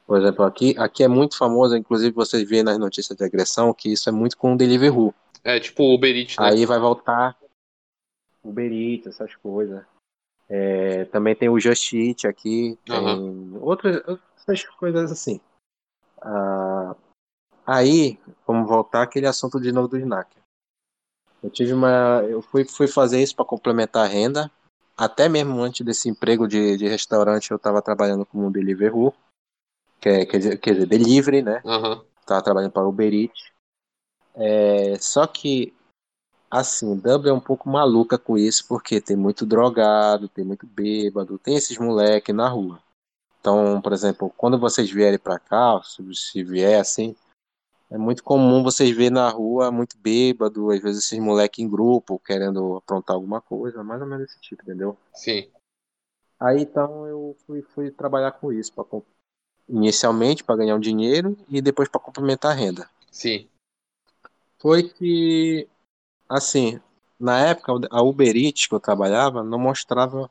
Por 0.07 0.19
exemplo, 0.19 0.45
aqui, 0.45 0.75
aqui 0.79 1.03
é 1.03 1.09
muito 1.09 1.37
famoso, 1.37 1.77
inclusive 1.77 2.15
você 2.15 2.45
vê 2.45 2.63
nas 2.63 2.79
notícias 2.79 3.17
de 3.17 3.25
agressão, 3.25 3.73
que 3.73 3.93
isso 3.93 4.09
é 4.09 4.13
muito 4.13 4.37
com 4.37 4.55
o 4.55 4.57
Deliveroo. 4.57 5.15
é 5.45 5.59
tipo 5.61 5.83
o 5.83 5.95
Uber 5.95 6.15
Eats, 6.17 6.37
né? 6.39 6.49
Aí 6.51 6.67
vai 6.67 6.79
voltar 6.79 7.37
Uber 8.43 8.71
Eats, 8.73 9.07
essas 9.07 9.35
coisas. 9.37 9.85
É, 10.55 11.07
também 11.07 11.35
tem 11.35 11.49
o 11.49 11.59
Just 11.59 11.95
Eat 11.95 12.27
aqui, 12.27 12.79
tem 12.85 13.57
outras, 13.59 14.03
outras 14.07 14.65
coisas 14.77 15.11
assim. 15.11 15.41
Ah, 16.20 16.95
aí, 17.66 18.19
vamos 18.47 18.69
voltar 18.69 19.03
àquele 19.03 19.27
assunto 19.27 19.59
de 19.59 19.73
novo 19.73 19.89
do 19.89 19.97
SNAC. 19.97 20.37
Eu 21.43 21.49
tive 21.49 21.73
uma. 21.73 22.23
Eu 22.29 22.43
fui, 22.43 22.66
fui 22.66 22.87
fazer 22.87 23.23
isso 23.23 23.35
para 23.35 23.47
complementar 23.47 24.05
a 24.05 24.09
renda. 24.09 24.51
Até 24.95 25.27
mesmo 25.27 25.59
antes 25.62 25.87
desse 25.87 26.11
emprego 26.11 26.47
de, 26.47 26.77
de 26.77 26.87
restaurante, 26.87 27.51
eu 27.51 27.57
estava 27.57 27.81
trabalhando 27.81 28.27
como 28.27 28.51
Deliveroo, 28.51 29.15
que 29.99 30.09
é, 30.11 30.27
quer, 30.27 30.37
dizer, 30.37 30.59
quer 30.59 30.74
dizer, 30.74 30.87
delivery, 30.87 31.41
né? 31.41 31.62
Tava 32.27 32.43
trabalhando 32.43 32.73
para 32.73 32.87
Uber 32.87 33.11
Eats. 33.11 33.51
É, 34.35 34.97
só 34.99 35.27
que, 35.27 35.74
assim, 36.53 36.95
Dublin 36.95 37.31
é 37.31 37.33
um 37.33 37.41
pouco 37.41 37.69
maluca 37.69 38.19
com 38.19 38.37
isso, 38.37 38.69
porque 38.69 39.01
tem 39.01 39.16
muito 39.16 39.47
drogado, 39.47 40.29
tem 40.29 40.45
muito 40.45 40.66
bêbado, 40.66 41.39
tem 41.39 41.57
esses 41.57 41.79
moleques 41.79 42.35
na 42.35 42.49
rua. 42.49 42.79
Então, 43.41 43.81
por 43.81 43.93
exemplo, 43.93 44.33
quando 44.37 44.59
vocês 44.59 44.91
vierem 44.91 45.19
para 45.19 45.39
cá, 45.39 45.81
se, 45.83 46.45
vier 46.45 46.79
assim, 46.79 47.16
é 47.91 47.97
muito 47.97 48.23
comum 48.23 48.62
vocês 48.62 48.95
ver 48.95 49.11
na 49.11 49.29
rua 49.31 49.70
muito 49.73 49.97
bêbado, 49.97 50.70
às 50.70 50.81
vezes 50.81 51.05
esses 51.05 51.19
moleques 51.19 51.65
em 51.65 51.69
grupo 51.69 52.19
querendo 52.19 52.77
aprontar 52.77 53.16
alguma 53.16 53.41
coisa, 53.41 53.83
mais 53.83 54.01
ou 54.01 54.07
menos 54.07 54.27
desse 54.27 54.41
tipo, 54.41 54.62
entendeu? 54.62 54.97
Sim. 55.15 55.51
Aí 56.39 56.62
então 56.62 57.07
eu 57.07 57.37
fui, 57.47 57.62
fui 57.62 57.91
trabalhar 57.91 58.33
com 58.33 58.53
isso, 58.53 58.73
pra, 58.73 58.85
inicialmente 59.69 60.45
para 60.45 60.57
ganhar 60.57 60.77
um 60.77 60.81
dinheiro 60.81 61.37
e 61.49 61.62
depois 61.62 61.89
para 61.89 62.01
complementar 62.01 62.53
a 62.53 62.55
renda. 62.55 62.89
Sim. 63.11 63.49
Foi 64.59 64.85
que, 64.85 65.69
assim, 66.37 66.81
na 67.19 67.39
época 67.39 67.73
a 67.91 68.03
Uber 68.03 68.37
Eats 68.37 68.67
que 68.67 68.75
eu 68.75 68.81
trabalhava 68.81 69.43
não 69.43 69.59
mostrava 69.59 70.31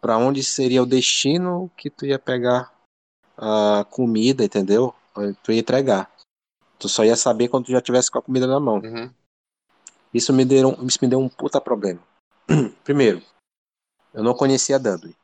para 0.00 0.16
onde 0.18 0.42
seria 0.42 0.82
o 0.82 0.86
destino 0.86 1.70
que 1.76 1.90
tu 1.90 2.06
ia 2.06 2.18
pegar 2.18 2.72
a 3.36 3.84
comida, 3.90 4.44
entendeu? 4.44 4.94
Tu 5.42 5.52
ia 5.52 5.60
entregar. 5.60 6.10
Tu 6.78 6.88
só 6.88 7.04
ia 7.04 7.16
saber 7.16 7.48
quando 7.48 7.66
tu 7.66 7.72
já 7.72 7.80
tivesse 7.80 8.10
com 8.10 8.18
a 8.18 8.22
comida 8.22 8.46
na 8.46 8.58
mão. 8.58 8.78
Uhum. 8.78 9.12
Isso 10.12 10.32
me 10.32 10.44
deu, 10.44 10.72
isso 10.84 10.98
me 11.02 11.08
deu 11.08 11.20
um 11.20 11.28
puta 11.28 11.60
problema. 11.60 12.00
Primeiro, 12.82 13.22
eu 14.12 14.22
não 14.22 14.34
conhecia 14.34 14.78
Dublin. 14.78 15.14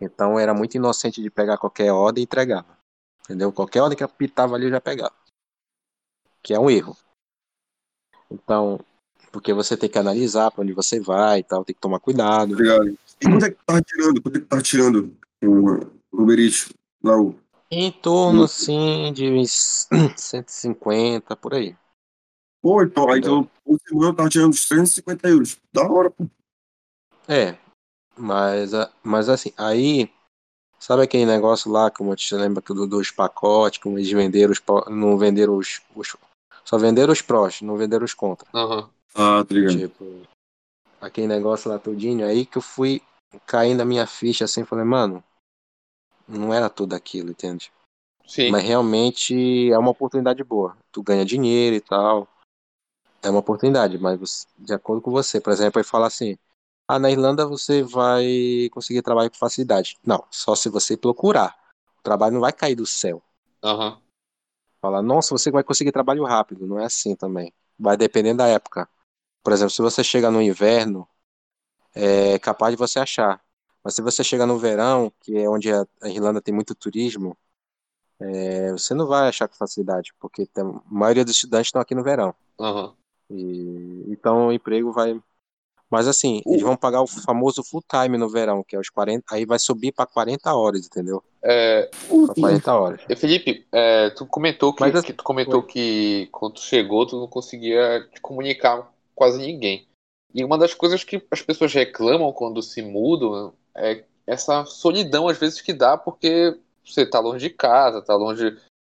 Então 0.00 0.38
era 0.38 0.54
muito 0.54 0.76
inocente 0.76 1.22
de 1.22 1.30
pegar 1.30 1.58
qualquer 1.58 1.92
ordem 1.92 2.22
e 2.22 2.24
entregava. 2.24 2.78
Entendeu? 3.24 3.52
Qualquer 3.52 3.82
ordem 3.82 3.96
que 3.96 4.04
apitava 4.04 4.54
ali 4.54 4.66
eu 4.66 4.70
já 4.70 4.80
pegava. 4.80 5.14
Que 6.42 6.54
é 6.54 6.58
um 6.58 6.70
erro. 6.70 6.96
Então, 8.30 8.80
porque 9.32 9.52
você 9.54 9.76
tem 9.76 9.88
que 9.88 9.98
analisar 9.98 10.50
para 10.50 10.62
onde 10.62 10.74
você 10.74 11.00
vai 11.00 11.40
e 11.40 11.42
tal, 11.42 11.64
tem 11.64 11.74
que 11.74 11.80
tomar 11.80 11.98
cuidado. 11.98 12.52
Obrigado. 12.52 12.96
E 13.20 13.26
quanto 13.26 13.46
é 13.46 13.50
que 13.50 13.58
tava 13.64 13.80
tirando? 13.82 14.22
Quanto 14.22 14.36
é 14.36 14.40
que 14.40 14.46
tava 14.46 14.62
tirando 14.62 15.16
o 15.42 16.22
Uber 16.22 16.38
Eats 16.38 16.72
lá? 17.02 17.18
O... 17.18 17.34
Em 17.70 17.90
torno, 17.90 18.42
assim, 18.42 19.10
de 19.14 19.26
uns 19.30 19.88
150, 20.16 21.34
por 21.34 21.54
aí. 21.54 21.74
Pô, 22.60 22.82
então, 22.82 23.10
aí 23.10 23.18
então, 23.18 23.48
semana 23.88 24.10
eu 24.10 24.14
tava 24.14 24.28
tirando 24.28 24.50
uns 24.50 24.68
350 24.68 25.28
euros. 25.28 25.58
Da 25.72 25.88
hora, 25.90 26.10
pô. 26.10 26.26
É, 27.26 27.56
mas, 28.16 28.74
a- 28.74 28.92
mas 29.02 29.28
assim, 29.28 29.52
aí, 29.56 30.10
sabe 30.78 31.02
aquele 31.02 31.24
negócio 31.24 31.70
lá, 31.72 31.90
como 31.90 32.12
eu 32.12 32.16
te 32.16 32.34
lembro 32.34 32.62
que 32.62 32.74
do- 32.74 32.86
dos 32.86 33.10
pacotes, 33.10 33.80
como 33.82 33.98
eles 33.98 34.10
venderam 34.12 34.52
os, 34.52 34.62
não 34.88 35.16
venderam 35.16 35.56
os, 35.56 35.80
os- 35.96 36.16
só 36.64 36.76
venderam 36.76 37.12
os 37.12 37.22
prós, 37.22 37.62
não 37.62 37.76
venderam 37.76 38.04
os 38.04 38.14
contra. 38.14 38.46
Aham. 38.54 38.90
Ah, 39.14 39.44
tá 39.44 39.54
ligado. 39.54 39.78
Tipo, 39.78 40.22
aquele 41.00 41.26
negócio 41.26 41.70
lá 41.70 41.78
todinho, 41.78 42.26
aí 42.26 42.46
que 42.46 42.58
eu 42.58 42.62
fui 42.62 43.02
caindo 43.46 43.80
a 43.80 43.84
minha 43.84 44.06
ficha 44.06 44.44
assim, 44.44 44.64
falei, 44.64 44.84
mano, 44.84 45.22
não 46.26 46.52
era 46.52 46.70
tudo 46.70 46.94
aquilo, 46.94 47.30
entende? 47.30 47.72
Sim. 48.26 48.50
Mas 48.50 48.62
realmente 48.64 49.70
é 49.70 49.78
uma 49.78 49.90
oportunidade 49.90 50.42
boa. 50.42 50.76
Tu 50.90 51.02
ganha 51.02 51.24
dinheiro 51.24 51.76
e 51.76 51.80
tal. 51.80 52.28
É 53.22 53.30
uma 53.30 53.40
oportunidade, 53.40 53.98
mas 53.98 54.18
você- 54.18 54.46
de 54.58 54.72
acordo 54.72 55.02
com 55.02 55.10
você, 55.10 55.40
por 55.40 55.52
exemplo, 55.52 55.78
ele 55.80 55.86
fala 55.88 56.06
assim: 56.06 56.36
ah, 56.88 56.98
na 56.98 57.10
Irlanda 57.10 57.46
você 57.46 57.82
vai 57.82 58.68
conseguir 58.72 59.02
trabalho 59.02 59.30
com 59.30 59.36
facilidade. 59.36 59.98
Não, 60.04 60.24
só 60.30 60.54
se 60.54 60.68
você 60.68 60.96
procurar. 60.96 61.56
O 61.98 62.02
trabalho 62.02 62.34
não 62.34 62.40
vai 62.40 62.52
cair 62.52 62.74
do 62.74 62.86
céu. 62.86 63.22
Aham. 63.62 64.00
Fala, 64.80 65.00
nossa, 65.00 65.32
você 65.32 65.50
vai 65.50 65.62
conseguir 65.62 65.92
trabalho 65.92 66.24
rápido. 66.24 66.66
Não 66.66 66.78
é 66.80 66.86
assim 66.86 67.14
também. 67.14 67.52
Vai 67.78 67.96
dependendo 67.96 68.38
da 68.38 68.48
época. 68.48 68.88
Por 69.42 69.52
exemplo, 69.52 69.70
se 69.70 69.82
você 69.82 70.04
chega 70.04 70.30
no 70.30 70.40
inverno, 70.42 71.08
é 71.94 72.38
capaz 72.38 72.72
de 72.72 72.78
você 72.78 72.98
achar. 72.98 73.40
Mas 73.84 73.94
se 73.94 74.02
você 74.02 74.22
chega 74.24 74.46
no 74.46 74.58
verão, 74.58 75.12
que 75.20 75.36
é 75.36 75.48
onde 75.48 75.72
a 75.72 75.86
Irlanda 76.04 76.40
tem 76.40 76.54
muito 76.54 76.74
turismo, 76.74 77.36
é, 78.20 78.72
você 78.72 78.94
não 78.94 79.06
vai 79.06 79.28
achar 79.28 79.48
com 79.48 79.54
facilidade, 79.56 80.12
porque 80.18 80.46
tem- 80.46 80.64
a 80.64 80.82
maioria 80.90 81.24
dos 81.24 81.34
estudantes 81.34 81.68
estão 81.68 81.80
aqui 81.82 81.94
no 81.94 82.02
verão. 82.02 82.34
Aham. 82.58 82.94
E, 83.30 84.04
então 84.08 84.48
o 84.48 84.52
emprego 84.52 84.92
vai. 84.92 85.20
Mas 85.90 86.08
assim, 86.08 86.40
eles 86.46 86.62
vão 86.62 86.76
pagar 86.76 87.02
o 87.02 87.06
famoso 87.06 87.62
full 87.64 87.82
time 87.88 88.16
no 88.18 88.28
verão, 88.28 88.64
que 88.64 88.76
é 88.76 88.78
os 88.78 88.88
40. 88.90 89.34
Aí 89.34 89.44
vai 89.44 89.58
subir 89.58 89.92
para 89.92 90.06
40 90.06 90.54
horas, 90.54 90.86
entendeu? 90.86 91.22
É, 91.44 91.90
Pra 92.26 92.34
40 92.34 92.74
horas. 92.74 93.00
e, 93.08 93.16
Felipe, 93.16 93.66
é, 93.72 94.10
tu 94.10 94.26
comentou 94.26 94.72
que, 94.72 94.80
Mas 94.80 94.94
assim, 94.96 95.08
que 95.08 95.12
tu 95.12 95.24
comentou 95.24 95.62
que 95.62 96.28
quando 96.32 96.54
tu 96.54 96.60
chegou 96.62 97.06
tu 97.06 97.18
não 97.18 97.28
conseguia 97.28 98.08
te 98.12 98.20
comunicar 98.20 98.82
com 98.82 98.92
quase 99.22 99.38
ninguém. 99.38 99.86
E 100.34 100.42
uma 100.44 100.58
das 100.58 100.74
coisas 100.74 101.04
que 101.04 101.24
as 101.30 101.40
pessoas 101.40 101.72
reclamam 101.72 102.32
quando 102.32 102.60
se 102.60 102.82
mudam 102.82 103.54
é 103.72 104.02
essa 104.26 104.64
solidão 104.64 105.28
às 105.28 105.38
vezes 105.38 105.60
que 105.60 105.72
dá 105.72 105.96
porque 105.96 106.58
você 106.84 107.06
tá 107.06 107.20
longe 107.20 107.48
de 107.48 107.54
casa, 107.54 108.02
tá 108.02 108.16
longe, 108.16 108.56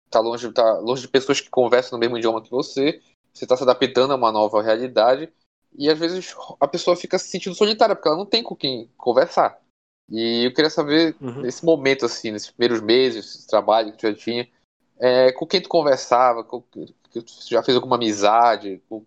tá 0.09 0.20
longe, 0.20 0.53
tá 0.53 0.78
longe 0.78 1.03
de 1.03 1.09
pessoas 1.09 1.40
que 1.40 1.51
conversam 1.51 1.97
no 1.97 2.01
mesmo 2.01 2.16
idioma 2.16 2.40
que 2.40 2.51
você, 2.53 3.01
você 3.35 3.44
tá 3.44 3.57
se 3.57 3.65
adaptando 3.65 4.12
a 4.12 4.16
uma 4.16 4.31
nova 4.31 4.62
realidade 4.62 5.28
e 5.77 5.90
às 5.90 5.99
vezes 5.99 6.36
a 6.61 6.69
pessoa 6.69 6.94
fica 6.94 7.19
se 7.19 7.27
sentindo 7.27 7.57
solitária 7.57 7.97
porque 7.97 8.07
ela 8.07 8.19
não 8.19 8.27
tem 8.27 8.44
com 8.44 8.55
quem 8.55 8.89
conversar. 8.97 9.59
E 10.09 10.44
eu 10.47 10.55
queria 10.55 10.70
saber 10.70 11.16
Uhum. 11.20 11.43
nesse 11.43 11.65
momento, 11.65 12.07
assim, 12.07 12.31
nesses 12.31 12.51
primeiros 12.51 12.81
meses, 12.81 13.24
esse 13.24 13.47
trabalho 13.49 13.90
que 13.90 13.99
tu 13.99 14.07
já 14.07 14.15
tinha, 14.15 14.49
é, 15.01 15.32
com 15.32 15.47
quem 15.47 15.61
tu 15.61 15.69
conversava, 15.69 16.44
com, 16.44 16.61
que 16.61 17.20
tu 17.23 17.32
já 17.49 17.61
fez 17.61 17.74
alguma 17.74 17.97
amizade, 17.97 18.81
com- 18.89 19.05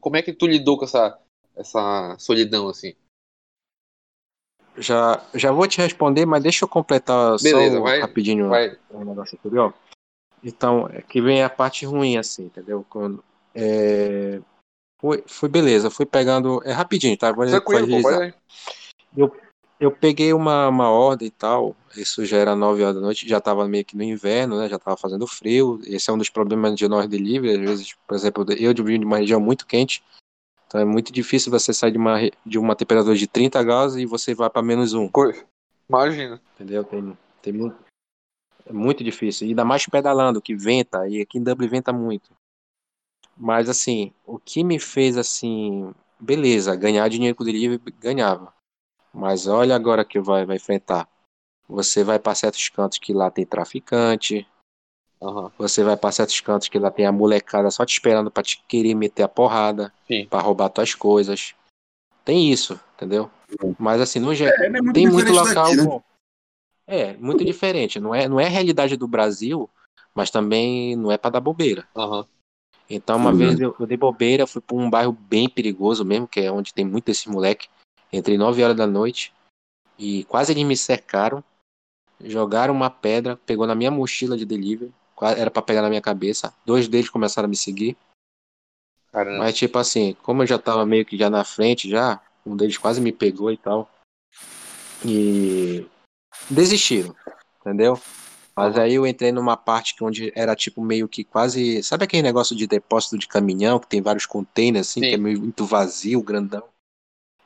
como 0.00 0.16
é 0.16 0.22
que 0.22 0.32
tu 0.32 0.46
lidou 0.46 0.78
com 0.78 0.84
essa, 0.84 1.18
essa 1.56 2.16
solidão, 2.18 2.68
assim? 2.68 2.94
Já, 4.76 5.22
já 5.34 5.52
vou 5.52 5.66
te 5.68 5.78
responder, 5.78 6.24
mas 6.24 6.42
deixa 6.42 6.64
eu 6.64 6.68
completar 6.68 7.36
Beleza, 7.42 7.76
só 7.76 7.82
vai- 7.82 8.00
rapidinho 8.00 8.48
Vai, 8.48 8.78
negócio 8.90 9.38
anterior. 9.38 9.74
Então, 10.42 10.88
é 10.88 11.02
que 11.02 11.20
vem 11.20 11.42
a 11.42 11.50
parte 11.50 11.84
ruim, 11.84 12.16
assim, 12.16 12.44
entendeu? 12.46 12.84
Quando, 12.88 13.22
é, 13.54 14.40
foi, 15.00 15.22
foi 15.26 15.48
beleza, 15.48 15.90
fui 15.90 16.06
pegando. 16.06 16.62
É 16.64 16.72
rapidinho, 16.72 17.16
tá? 17.16 17.30
Vou, 17.32 17.46
tranquilo, 17.46 17.84
agilizar. 17.84 18.18
vai 18.18 18.34
Eu 19.82 19.90
peguei 19.90 20.32
uma, 20.32 20.68
uma 20.68 20.88
ordem 20.88 21.26
e 21.26 21.30
tal, 21.32 21.74
isso 21.96 22.24
já 22.24 22.36
era 22.36 22.54
9 22.54 22.84
horas 22.84 22.94
da 22.94 23.00
noite, 23.00 23.28
já 23.28 23.38
estava 23.38 23.66
meio 23.66 23.84
que 23.84 23.96
no 23.96 24.04
inverno, 24.04 24.56
né? 24.56 24.68
Já 24.68 24.76
estava 24.76 24.96
fazendo 24.96 25.26
frio. 25.26 25.80
Esse 25.84 26.08
é 26.08 26.12
um 26.12 26.18
dos 26.18 26.30
problemas 26.30 26.76
de 26.76 26.86
nós 26.86 27.08
delivery. 27.08 27.54
Às 27.54 27.60
vezes, 27.60 27.94
por 28.06 28.14
exemplo, 28.14 28.46
eu 28.52 28.72
vim 28.84 29.00
de 29.00 29.04
uma 29.04 29.16
região 29.16 29.40
muito 29.40 29.66
quente, 29.66 30.00
então 30.68 30.80
é 30.80 30.84
muito 30.84 31.12
difícil 31.12 31.50
você 31.50 31.74
sair 31.74 31.90
de 31.90 31.98
uma, 31.98 32.16
de 32.46 32.60
uma 32.60 32.76
temperatura 32.76 33.16
de 33.16 33.26
30 33.26 33.60
graus 33.64 33.96
e 33.96 34.06
você 34.06 34.36
vai 34.36 34.48
para 34.48 34.62
menos 34.62 34.94
um, 34.94 35.08
Imagina. 35.88 36.40
entendeu? 36.54 36.84
Tem, 36.84 37.18
tem 37.42 37.52
muito, 37.52 37.76
é 38.64 38.72
muito 38.72 39.02
difícil. 39.02 39.48
E 39.48 39.50
ainda 39.50 39.64
mais 39.64 39.84
pedalando, 39.84 40.40
que 40.40 40.54
venta, 40.54 41.08
e 41.08 41.20
aqui 41.20 41.38
em 41.38 41.42
Dublin 41.42 41.66
venta 41.66 41.92
muito. 41.92 42.30
Mas 43.36 43.68
assim, 43.68 44.12
o 44.24 44.38
que 44.38 44.62
me 44.62 44.78
fez 44.78 45.16
assim, 45.16 45.92
beleza, 46.20 46.76
ganhar 46.76 47.08
dinheiro 47.08 47.34
com 47.34 47.42
delivery, 47.42 47.82
ganhava. 47.98 48.54
Mas 49.12 49.46
olha 49.46 49.74
agora 49.74 50.04
que 50.04 50.18
vai, 50.20 50.44
vai 50.44 50.56
enfrentar. 50.56 51.08
Você 51.68 52.02
vai 52.02 52.18
para 52.18 52.34
certos 52.34 52.68
cantos 52.68 52.98
que 52.98 53.12
lá 53.12 53.30
tem 53.30 53.46
traficante, 53.46 54.46
Aham, 55.22 55.52
você 55.56 55.84
vai 55.84 55.96
para 55.96 56.10
certos 56.10 56.40
cantos 56.40 56.68
que 56.68 56.78
lá 56.78 56.90
tem 56.90 57.06
a 57.06 57.12
molecada 57.12 57.70
só 57.70 57.86
te 57.86 57.92
esperando 57.92 58.30
para 58.30 58.42
te 58.42 58.60
querer 58.66 58.94
meter 58.94 59.22
a 59.22 59.28
porrada, 59.28 59.92
para 60.28 60.42
roubar 60.42 60.68
tuas 60.68 60.94
coisas. 60.94 61.54
Tem 62.24 62.50
isso, 62.50 62.78
entendeu? 62.94 63.30
Mas 63.78 64.00
assim, 64.00 64.18
no 64.18 64.34
geral, 64.34 64.54
É, 64.64 64.68
não 64.68 64.78
é 64.78 64.82
muito 64.82 64.94
tem 64.94 65.06
muito 65.06 65.26
diferente 65.28 65.48
local 65.48 65.70
daqui, 65.70 65.76
né? 65.76 66.00
É, 66.86 67.12
muito 67.14 67.44
diferente. 67.44 68.00
Não 68.00 68.12
é, 68.14 68.28
não 68.28 68.40
é 68.40 68.46
a 68.46 68.50
realidade 68.50 68.96
do 68.96 69.06
Brasil, 69.06 69.70
mas 70.14 70.30
também 70.30 70.96
não 70.96 71.12
é 71.12 71.16
para 71.16 71.30
dar 71.32 71.40
bobeira. 71.40 71.86
aham, 71.96 72.26
Então, 72.90 73.16
uma 73.16 73.30
Uhum. 73.30 73.38
vez 73.38 73.60
eu, 73.60 73.74
eu 73.78 73.86
dei 73.86 73.96
bobeira, 73.96 74.46
fui 74.46 74.60
para 74.60 74.76
um 74.76 74.90
bairro 74.90 75.12
bem 75.12 75.48
perigoso 75.48 76.04
mesmo, 76.04 76.26
que 76.26 76.40
é 76.40 76.50
onde 76.50 76.74
tem 76.74 76.84
muito 76.84 77.08
esse 77.08 77.28
moleque. 77.28 77.68
Entrei 78.12 78.36
9 78.36 78.62
horas 78.62 78.76
da 78.76 78.86
noite 78.86 79.32
e 79.98 80.24
quase 80.24 80.52
eles 80.52 80.64
me 80.64 80.76
cercaram. 80.76 81.42
Jogaram 82.20 82.74
uma 82.74 82.90
pedra, 82.90 83.36
pegou 83.46 83.66
na 83.66 83.74
minha 83.74 83.90
mochila 83.90 84.36
de 84.36 84.44
delivery, 84.44 84.92
era 85.36 85.50
para 85.50 85.62
pegar 85.62 85.82
na 85.82 85.88
minha 85.88 86.00
cabeça. 86.00 86.54
Dois 86.64 86.86
deles 86.88 87.08
começaram 87.08 87.46
a 87.46 87.48
me 87.48 87.56
seguir. 87.56 87.96
caramba. 89.10 89.38
Mas, 89.38 89.56
tipo 89.56 89.78
assim, 89.78 90.16
como 90.22 90.42
eu 90.42 90.46
já 90.46 90.58
tava 90.58 90.84
meio 90.84 91.04
que 91.04 91.16
já 91.16 91.30
na 91.30 91.44
frente, 91.44 91.88
já, 91.88 92.20
um 92.44 92.56
deles 92.56 92.78
quase 92.78 93.00
me 93.00 93.12
pegou 93.12 93.50
e 93.50 93.56
tal. 93.56 93.90
E 95.04 95.86
desistiram, 96.50 97.14
entendeu? 97.60 98.00
Mas 98.54 98.76
aí 98.76 98.94
eu 98.94 99.06
entrei 99.06 99.32
numa 99.32 99.56
parte 99.56 99.94
que 99.94 100.04
onde 100.04 100.30
era 100.36 100.54
tipo 100.54 100.82
meio 100.82 101.08
que 101.08 101.24
quase. 101.24 101.82
Sabe 101.82 102.04
aquele 102.04 102.22
negócio 102.22 102.54
de 102.54 102.66
depósito 102.66 103.18
de 103.18 103.26
caminhão, 103.26 103.80
que 103.80 103.86
tem 103.86 104.02
vários 104.02 104.26
containers 104.26 104.88
assim, 104.88 105.00
Sim. 105.00 105.08
que 105.08 105.14
é 105.14 105.18
meio 105.18 105.40
muito 105.40 105.64
vazio, 105.64 106.22
grandão? 106.22 106.62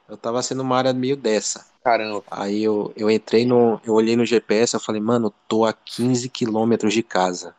Eu 0.08 0.16
tava 0.16 0.42
sendo 0.42 0.62
uma 0.62 0.76
área 0.76 0.92
meio 0.92 1.16
dessa. 1.16 1.66
Caramba. 1.82 2.24
Aí 2.30 2.62
eu, 2.62 2.92
eu 2.96 3.10
entrei 3.10 3.44
no. 3.44 3.80
Eu 3.84 3.94
olhei 3.94 4.16
no 4.16 4.24
GPS, 4.24 4.74
eu 4.74 4.80
falei, 4.80 5.00
mano, 5.00 5.32
tô 5.48 5.64
a 5.64 5.72
15 5.72 6.28
quilômetros 6.28 6.94
de 6.94 7.02
casa. 7.02 7.54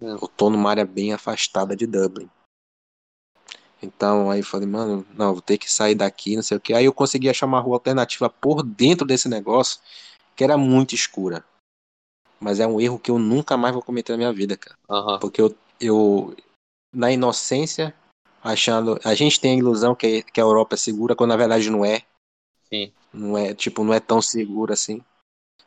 Eu 0.00 0.28
tô 0.28 0.50
numa 0.50 0.70
área 0.70 0.84
bem 0.84 1.12
afastada 1.12 1.74
de 1.74 1.86
Dublin. 1.86 2.28
Então 3.82 4.30
aí 4.30 4.40
eu 4.40 4.44
falei, 4.44 4.66
mano, 4.66 5.06
não, 5.14 5.32
vou 5.32 5.42
ter 5.42 5.58
que 5.58 5.70
sair 5.70 5.94
daqui, 5.94 6.36
não 6.36 6.42
sei 6.42 6.56
o 6.56 6.60
que. 6.60 6.72
Aí 6.72 6.84
eu 6.84 6.92
consegui 6.92 7.28
achar 7.28 7.46
uma 7.46 7.60
rua 7.60 7.76
alternativa 7.76 8.28
por 8.28 8.62
dentro 8.62 9.06
desse 9.06 9.28
negócio, 9.28 9.80
que 10.34 10.42
era 10.42 10.56
muito 10.56 10.94
escura. 10.94 11.44
Mas 12.40 12.60
é 12.60 12.66
um 12.66 12.80
erro 12.80 12.98
que 12.98 13.10
eu 13.10 13.18
nunca 13.18 13.56
mais 13.56 13.72
vou 13.72 13.82
cometer 13.82 14.12
na 14.12 14.18
minha 14.18 14.32
vida, 14.32 14.56
cara. 14.56 14.76
Aham. 14.88 15.18
Porque 15.18 15.40
eu, 15.40 15.54
eu 15.80 16.34
na 16.92 17.10
inocência, 17.10 17.94
achando. 18.44 19.00
A 19.02 19.14
gente 19.14 19.40
tem 19.40 19.52
a 19.56 19.58
ilusão 19.58 19.94
que, 19.94 20.22
que 20.22 20.40
a 20.40 20.44
Europa 20.44 20.74
é 20.74 20.78
segura, 20.78 21.16
quando 21.16 21.30
na 21.30 21.36
verdade 21.36 21.70
não 21.70 21.84
é. 21.84 22.02
Sim. 22.68 22.92
Não 23.12 23.36
é, 23.36 23.54
tipo, 23.54 23.82
não 23.82 23.94
é 23.94 24.00
tão 24.00 24.20
seguro 24.20 24.72
assim. 24.72 25.02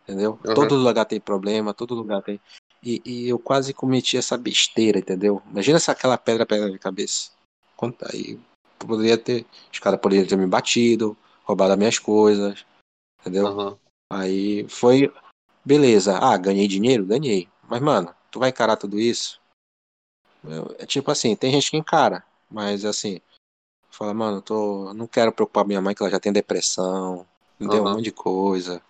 Entendeu? 0.04 0.40
Uhum. 0.46 0.54
Todo 0.54 0.76
lugar 0.76 1.06
tem 1.06 1.20
problema, 1.20 1.74
todo 1.74 1.96
lugar 1.96 2.22
tem. 2.22 2.40
E, 2.82 3.02
e 3.04 3.28
eu 3.28 3.40
quase 3.40 3.74
cometi 3.74 4.16
essa 4.18 4.38
besteira, 4.38 5.00
entendeu? 5.00 5.42
Imagina 5.50 5.80
se 5.80 5.90
aquela 5.92 6.18
pedra 6.18 6.46
pega 6.46 6.62
na 6.62 6.68
minha 6.68 6.80
cabeça. 6.80 7.32
Quanto- 7.76 8.06
Aí 8.14 8.40
poderia 8.80 9.18
ter. 9.18 9.46
Os 9.74 9.80
caras 9.80 10.00
poderiam 10.00 10.28
ter 10.28 10.38
me 10.38 10.48
batido, 10.48 11.18
roubado 11.44 11.74
as 11.74 11.78
minhas 11.78 12.00
coisas. 12.00 12.66
Entendeu? 13.20 13.48
Aham. 13.48 13.78
Aí 14.14 14.68
foi. 14.70 15.12
Beleza. 15.66 16.18
Ah, 16.18 16.38
ganhei 16.38 16.68
dinheiro? 16.68 17.06
Ganhei. 17.06 17.50
Mas, 17.68 17.82
mano, 17.82 18.16
tu 18.32 18.40
vai 18.40 18.50
encarar 18.50 18.78
tudo 18.78 19.00
isso? 19.00 19.42
É 20.80 20.86
tipo 20.86 21.12
assim, 21.12 21.36
tem 21.36 21.52
gente 21.52 21.70
que 21.72 21.76
encara, 21.78 22.24
mas 22.50 22.86
assim, 22.86 23.22
fala, 23.90 24.14
mano, 24.14 24.42
tô, 24.42 24.94
não 24.94 25.08
quero 25.08 25.32
preocupar 25.32 25.66
minha 25.66 25.82
mãe 25.82 25.94
que 25.96 26.02
ela 26.02 26.12
já 26.12 26.20
tem 26.20 26.32
depressão, 26.32 27.26
entendeu? 27.60 27.84
Um 27.84 27.88
Aham. 27.88 27.96
monte 27.96 28.06
de 28.06 28.12
coisa. 28.12 28.82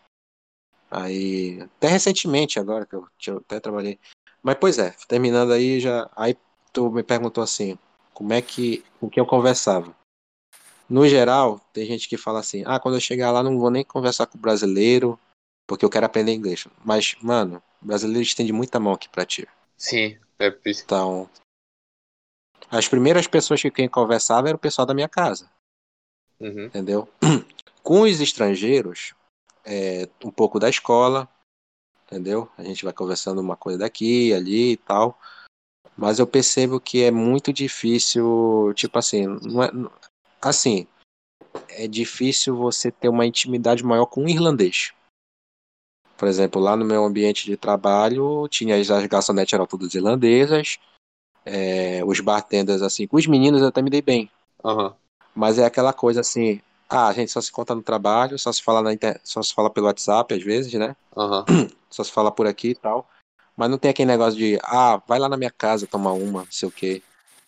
Aí, 0.89 1.61
até 1.61 1.87
recentemente 1.87 2.59
agora 2.59 2.85
que 2.85 2.95
eu, 3.29 3.37
até 3.37 3.59
trabalhei. 3.59 3.99
Mas 4.41 4.55
pois 4.59 4.77
é, 4.77 4.91
terminando 5.07 5.51
aí 5.51 5.79
já, 5.79 6.09
aí 6.15 6.37
tu 6.71 6.89
me 6.89 7.03
perguntou 7.03 7.43
assim, 7.43 7.77
como 8.13 8.33
é 8.33 8.41
que, 8.41 8.83
com 8.99 9.09
que 9.09 9.19
eu 9.19 9.25
conversava? 9.25 9.95
No 10.89 11.05
geral, 11.07 11.59
tem 11.73 11.85
gente 11.85 12.07
que 12.07 12.15
fala 12.15 12.39
assim, 12.39 12.63
ah, 12.65 12.79
quando 12.79 12.95
eu 12.95 13.01
chegar 13.01 13.31
lá 13.31 13.43
não 13.43 13.59
vou 13.59 13.69
nem 13.69 13.83
conversar 13.83 14.25
com 14.25 14.37
o 14.37 14.41
brasileiro, 14.41 15.19
porque 15.67 15.83
eu 15.83 15.89
quero 15.89 16.05
aprender 16.05 16.33
inglês. 16.33 16.65
Mas, 16.85 17.15
mano, 17.21 17.61
o 17.81 17.85
brasileiro 17.85 18.21
estende 18.21 18.53
muita 18.53 18.79
mão 18.79 18.93
aqui 18.93 19.09
pra 19.09 19.25
ti. 19.25 19.45
Sim. 19.75 20.17
É 20.39 20.49
por 20.49 20.69
isso. 20.69 20.83
Então, 20.85 21.29
as 22.69 22.87
primeiras 22.87 23.27
pessoas 23.27 23.61
que 23.61 23.71
quem 23.71 23.87
conversava 23.87 24.49
era 24.49 24.55
o 24.55 24.59
pessoal 24.59 24.85
da 24.85 24.93
minha 24.93 25.09
casa, 25.09 25.49
Uhum. 26.39 26.65
entendeu? 26.65 27.07
Com 27.83 28.01
os 28.01 28.19
estrangeiros, 28.19 29.13
é, 29.65 30.09
um 30.23 30.31
pouco 30.31 30.59
da 30.59 30.69
escola, 30.69 31.27
entendeu? 32.05 32.49
A 32.57 32.63
gente 32.63 32.83
vai 32.83 32.93
conversando 32.93 33.39
uma 33.39 33.55
coisa 33.55 33.79
daqui, 33.79 34.33
ali 34.33 34.73
e 34.73 34.77
tal. 34.77 35.17
Mas 35.95 36.19
eu 36.19 36.27
percebo 36.27 36.79
que 36.79 37.03
é 37.03 37.11
muito 37.11 37.51
difícil, 37.51 38.71
tipo 38.75 38.99
assim, 38.99 39.25
não 39.25 39.63
é, 39.63 39.71
assim, 40.41 40.87
é 41.69 41.87
difícil 41.87 42.55
você 42.55 42.91
ter 42.91 43.09
uma 43.09 43.25
intimidade 43.25 43.83
maior 43.83 44.05
com 44.05 44.23
um 44.23 44.29
irlandês. 44.29 44.93
Por 46.17 46.27
exemplo, 46.27 46.61
lá 46.61 46.75
no 46.75 46.85
meu 46.85 47.03
ambiente 47.03 47.45
de 47.45 47.55
trabalho, 47.55 48.47
tinha 48.47 48.75
as 48.75 48.89
as 48.89 49.05
garçonetes 49.05 49.53
eram 49.53 49.65
todas 49.67 49.93
irlandesas, 49.93 50.77
é, 51.47 52.03
os 52.05 52.19
bartenders, 52.19 52.81
assim, 52.81 53.07
com 53.07 53.17
os 53.17 53.27
meninos 53.27 53.61
eu 53.61 53.69
até 53.69 53.81
me 53.81 53.89
dei 53.89 54.01
bem. 54.01 54.29
Aham. 54.63 54.93
Mas 55.33 55.57
é 55.57 55.65
aquela 55.65 55.93
coisa 55.93 56.21
assim, 56.21 56.61
ah, 56.89 57.07
a 57.07 57.13
gente 57.13 57.31
só 57.31 57.39
se 57.41 57.51
conta 57.51 57.75
no 57.75 57.81
trabalho, 57.83 58.37
só 58.39 58.51
se 58.51 58.61
fala 58.61 58.81
na 58.81 58.93
inter... 58.93 59.19
só 59.23 59.41
se 59.41 59.53
fala 59.53 59.69
pelo 59.69 59.87
WhatsApp 59.87 60.33
às 60.33 60.43
vezes, 60.43 60.73
né? 60.73 60.95
Aham. 61.15 61.45
Só 61.89 62.03
se 62.03 62.11
fala 62.11 62.29
por 62.29 62.45
aqui 62.45 62.71
e 62.71 62.75
tal. 62.75 63.07
Mas 63.55 63.69
não 63.69 63.77
tem 63.77 63.89
aquele 63.89 64.11
negócio 64.11 64.37
de, 64.37 64.59
ah, 64.61 65.01
vai 65.07 65.17
lá 65.17 65.29
na 65.29 65.37
minha 65.37 65.49
casa 65.49 65.87
tomar 65.87 66.11
uma, 66.11 66.41
não 66.41 66.51
sei 66.51 66.67
o 66.67 66.71
quê. 66.71 67.01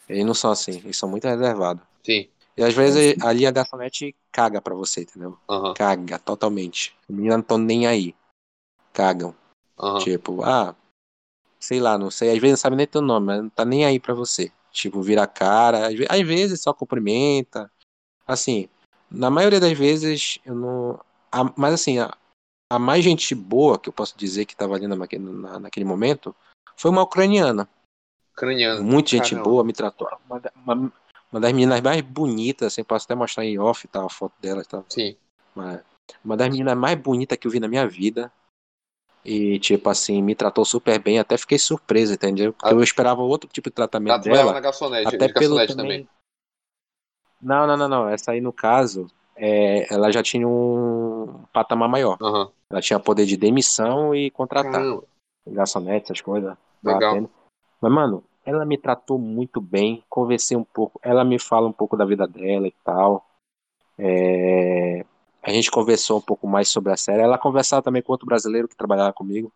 Eles 0.08 0.26
não 0.26 0.34
são 0.34 0.50
assim, 0.50 0.78
eles 0.78 0.98
são 0.98 1.10
muito 1.10 1.28
reservados. 1.28 1.84
Sim. 2.04 2.30
E 2.58 2.64
às 2.64 2.74
vezes 2.74 3.16
ali 3.22 3.46
a 3.46 3.52
garçonete 3.52 4.16
caga 4.32 4.62
pra 4.62 4.74
você, 4.74 5.02
entendeu? 5.02 5.38
Aham. 5.48 5.74
Caga 5.74 6.18
totalmente. 6.18 6.96
Os 7.08 7.16
meninos 7.16 7.36
não 7.36 7.42
estão 7.42 7.58
nem 7.58 7.86
aí. 7.86 8.16
Cagam. 8.94 9.36
Aham. 9.78 10.00
Tipo, 10.00 10.44
ah, 10.44 10.74
sei 11.60 11.80
lá, 11.80 11.98
não 11.98 12.10
sei, 12.10 12.30
às 12.31 12.38
vezes 12.40 12.52
não 12.53 12.57
sabe 12.57 12.76
nem 12.76 12.88
teu 12.88 13.02
nome, 13.02 13.27
mas 13.27 13.41
não 13.44 13.49
tá 13.49 13.65
nem 13.65 13.86
aí 13.86 13.99
pra 13.99 14.14
você. 14.14 14.52
Tipo, 14.72 15.02
vira 15.02 15.23
a 15.23 15.27
cara, 15.27 15.88
às 15.88 15.95
ve- 15.95 16.07
às 16.10 16.22
vezes 16.22 16.61
só 16.61 16.73
cumprimenta. 16.73 17.72
Assim, 18.27 18.69
na 19.10 19.30
maioria 19.30 19.60
das 19.60 19.77
vezes 19.77 20.40
eu 20.45 20.56
não. 20.56 20.99
a- 21.31 21.52
mas 21.57 21.73
assim, 21.73 21.99
a, 21.99 22.15
a 22.72 22.80
mais 22.80 23.03
gente 23.03 23.34
boa 23.36 23.80
que 23.80 23.90
eu 23.90 23.94
posso 23.94 24.18
dizer 24.18 24.45
que 24.45 24.56
tava 24.56 24.76
ali 24.76 24.88
na, 24.88 24.95
na- 24.95 25.60
naquele 25.60 25.86
momento 25.86 26.36
foi 26.77 26.91
uma 26.91 27.02
ucraniana. 27.02 27.68
Craniano. 28.36 28.84
Muita 28.84 29.10
gente 29.10 29.31
Caramba. 29.31 29.49
boa, 29.49 29.64
me 29.64 29.73
tratou. 29.73 30.07
Uma, 30.30 30.41
uma, 30.65 30.94
uma 31.31 31.40
das 31.41 31.52
meninas 31.52 31.81
mais 31.81 32.02
bonitas, 32.02 32.68
assim, 32.68 32.84
posso 32.84 33.06
até 33.06 33.15
mostrar 33.15 33.44
em 33.44 33.60
off 33.60 33.86
tá, 33.88 34.06
a 34.06 34.10
foto 34.10 34.34
dela 34.40 34.61
e 34.61 34.65
tal. 34.65 34.86
Sim. 34.88 35.18
Mas 35.53 35.81
uma 36.23 36.38
das 36.38 36.48
meninas 36.49 36.77
mais 36.77 36.98
bonitas 36.98 37.38
que 37.38 37.48
eu 37.48 37.52
vi 37.52 37.60
na 37.60 37.68
minha 37.68 37.88
vida. 37.88 38.31
E, 39.30 39.60
tipo 39.60 39.88
assim, 39.89 40.23
me 40.23 40.34
tratou 40.34 40.65
super 40.65 40.97
bem. 40.99 41.19
Até 41.19 41.38
fiquei 41.38 41.60
surpreso, 41.60 42.14
entendeu? 42.14 42.51
Porque 42.51 42.73
Ah. 42.73 42.76
eu 42.76 42.81
esperava 42.81 43.22
outro 43.22 43.47
tipo 43.49 43.69
de 43.69 43.76
tratamento 43.76 44.22
trabalhava 44.23 44.39
dela. 44.47 44.53
na 44.53 44.60
garçonete. 44.60 45.07
Até 45.07 45.27
pelo 45.31 45.56
garçonete 45.56 45.76
também. 45.76 46.03
também. 46.03 46.10
Não, 47.41 47.68
não, 47.68 47.77
não, 47.77 47.88
não. 47.88 48.10
Essa 48.10 48.31
aí, 48.31 48.41
no 48.41 48.51
caso, 48.51 49.07
é, 49.35 49.93
ela 49.93 50.11
já 50.11 50.23
tinha 50.23 50.47
um 50.47 51.43
patamar 51.53 51.88
maior. 51.88 52.18
Aham. 52.22 52.49
Ela 52.72 52.81
tinha 52.81 52.99
poder 52.99 53.26
de 53.26 53.38
demissão 53.38 54.14
e 54.15 54.31
contratar. 54.31 54.72
Caramba. 54.72 55.03
Garçonete, 55.47 56.06
essas 56.06 56.22
coisas. 56.22 56.56
Legal. 56.84 57.30
Mas, 57.81 57.91
mano, 57.91 58.23
ela 58.45 58.65
me 58.65 58.77
tratou 58.77 59.18
muito 59.19 59.61
bem. 59.61 60.03
Conversei 60.10 60.57
um 60.57 60.64
pouco. 60.64 60.99
Ela 61.03 61.23
me 61.23 61.38
fala 61.39 61.68
um 61.68 61.72
pouco 61.73 61.95
da 61.95 62.03
vida 62.06 62.27
dela 62.27 62.68
e 62.68 62.73
tal. 62.84 63.26
É, 63.97 65.06
A 65.41 65.52
gente 65.52 65.72
conversou 65.72 66.18
um 66.18 66.22
pouco 66.22 66.48
mais 66.48 66.70
sobre 66.70 66.91
a 66.91 66.98
série. 66.98 67.22
Ela 67.22 67.38
conversava 67.38 67.82
também 67.82 68.02
com 68.02 68.11
outro 68.11 68.28
brasileiro 68.28 68.68
que 68.68 68.76
trabalhava 68.76 69.14
comigo. 69.14 69.52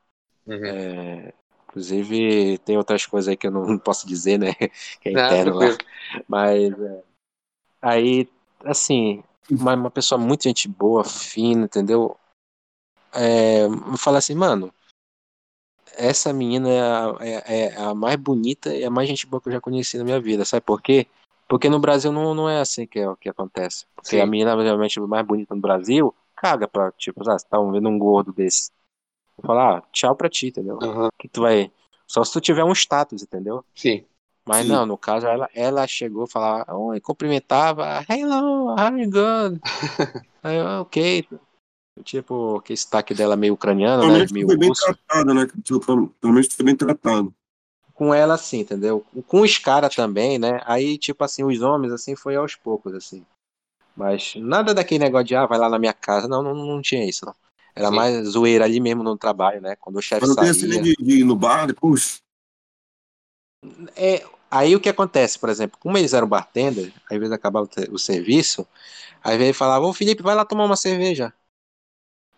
Uhum. 0.47 0.65
É, 0.65 1.33
Inclusive, 1.73 2.59
tem 2.59 2.77
outras 2.77 3.03
coisas 3.07 3.27
aí 3.27 3.35
que 3.35 3.47
eu 3.47 3.51
não 3.51 3.79
posso 3.79 4.07
dizer, 4.07 4.37
né? 4.37 4.53
Que 5.01 5.09
é 5.09 5.11
interno 5.11 5.55
lá. 5.55 5.75
Mas 6.27 6.71
é, 6.79 7.03
aí, 7.81 8.29
assim, 8.63 9.23
uma, 9.49 9.73
uma 9.73 9.89
pessoa 9.89 10.21
muito 10.21 10.43
gente 10.43 10.67
boa, 10.67 11.03
fina, 11.03 11.65
entendeu? 11.65 12.15
É, 13.11 13.67
me 13.67 13.97
fala 13.97 14.19
assim, 14.19 14.35
mano, 14.35 14.71
essa 15.95 16.31
menina 16.31 16.69
é 16.69 16.81
a, 16.81 17.17
é- 17.21 17.65
é 17.69 17.75
a 17.77 17.95
mais 17.95 18.17
bonita 18.17 18.71
e 18.75 18.85
a 18.85 18.89
mais 18.91 19.09
gente 19.09 19.25
boa 19.25 19.41
que 19.41 19.49
eu 19.49 19.53
já 19.53 19.61
conheci 19.61 19.97
na 19.97 20.03
minha 20.03 20.19
vida. 20.21 20.45
Sabe 20.45 20.61
por 20.61 20.79
quê? 20.79 21.07
Porque 21.53 21.69
no 21.69 21.77
Brasil 21.77 22.11
não, 22.11 22.33
não 22.33 22.49
é 22.49 22.59
assim 22.59 22.87
que, 22.87 22.97
é, 22.97 23.07
o 23.07 23.15
que 23.15 23.29
acontece. 23.29 23.85
Porque 23.95 24.15
Sim. 24.15 24.21
a 24.21 24.25
menina 24.25 24.59
realmente 24.59 24.99
mais 24.99 25.23
bonita 25.23 25.53
no 25.53 25.61
Brasil 25.61 26.11
caga 26.35 26.67
pra, 26.67 26.91
tipo, 26.93 27.21
ah, 27.29 27.37
você 27.37 27.47
tá 27.47 27.59
vendo 27.61 27.87
um 27.87 27.99
gordo 27.99 28.33
desse. 28.33 28.71
Vou 29.37 29.45
falar, 29.45 29.77
ah, 29.77 29.83
tchau 29.91 30.15
pra 30.15 30.27
ti, 30.27 30.47
entendeu? 30.47 30.79
Aham. 30.81 31.09
que 31.19 31.27
tu 31.27 31.41
vai. 31.41 31.71
Só 32.07 32.23
se 32.23 32.33
tu 32.33 32.41
tiver 32.41 32.63
um 32.63 32.71
status, 32.71 33.21
entendeu? 33.21 33.63
Sim. 33.75 34.03
Mas 34.43 34.65
Sim. 34.65 34.71
não, 34.71 34.83
no 34.87 34.97
caso, 34.97 35.27
ela, 35.27 35.47
ela 35.53 35.85
chegou 35.85 36.25
falar, 36.25 36.65
oi, 36.73 36.99
cumprimentava, 36.99 38.03
hello, 38.09 38.69
how 38.69 38.79
are 38.79 38.99
you 38.99 39.11
good? 39.11 39.61
Aí 40.41 40.57
eu, 40.57 40.81
ok. 40.81 41.29
Tipo, 42.03 42.61
que 42.61 42.75
sotaque 42.75 43.13
dela 43.13 43.35
meio 43.35 43.53
ucraniano, 43.53 44.11
né? 44.11 44.25
Meio 44.31 44.47
foi 44.47 44.57
bem 44.57 44.69
russo. 44.69 44.85
tratado, 44.85 45.35
né? 45.35 45.45
Tipo, 45.63 45.79
pelo 45.85 46.07
pelo 46.19 46.33
menos 46.33 46.51
foi 46.51 46.65
bem 46.65 46.75
tratado. 46.75 47.31
Com 48.03 48.13
ela, 48.13 48.33
assim, 48.33 48.59
entendeu? 48.59 49.05
Com 49.27 49.39
os 49.39 49.57
caras 49.57 49.95
também, 49.95 50.37
né? 50.37 50.59
Aí, 50.65 50.97
tipo 50.97 51.23
assim, 51.23 51.41
os 51.41 51.61
homens, 51.61 51.93
assim, 51.93 52.17
foi 52.17 52.35
aos 52.35 52.53
poucos, 52.53 52.93
assim. 52.93 53.25
Mas 53.95 54.33
nada 54.35 54.73
daquele 54.73 55.05
negócio 55.05 55.27
de, 55.27 55.35
ah, 55.37 55.45
vai 55.45 55.57
lá 55.57 55.69
na 55.69 55.79
minha 55.79 55.93
casa. 55.93 56.27
Não, 56.27 56.43
não, 56.43 56.53
não 56.53 56.81
tinha 56.81 57.07
isso, 57.07 57.25
não. 57.25 57.33
Era 57.73 57.87
Sim. 57.87 57.95
mais 57.95 58.27
zoeira 58.27 58.65
ali 58.65 58.81
mesmo 58.81 59.03
no 59.03 59.17
trabalho, 59.17 59.61
né? 59.61 59.77
Quando 59.77 59.95
o 59.95 60.01
chefe 60.01 60.27
Mas 60.27 60.35
não 60.35 60.35
tem 60.35 60.53
saía. 60.53 60.81
de, 60.81 60.95
de 60.95 61.19
ir 61.21 61.23
no 61.23 61.33
bar, 61.33 61.73
puxa. 61.75 62.17
É, 63.95 64.25
aí 64.51 64.75
o 64.75 64.81
que 64.81 64.89
acontece, 64.89 65.39
por 65.39 65.47
exemplo, 65.47 65.79
como 65.79 65.97
eles 65.97 66.13
eram 66.13 66.27
bartender, 66.27 66.91
às 67.09 67.17
vezes 67.17 67.31
acabava 67.31 67.69
o 67.89 67.97
serviço, 67.97 68.67
aí 69.23 69.37
veio 69.37 69.51
e 69.51 69.53
falava, 69.53 69.85
ô 69.85 69.93
Felipe, 69.93 70.21
vai 70.21 70.35
lá 70.35 70.43
tomar 70.43 70.65
uma 70.65 70.75
cerveja. 70.75 71.33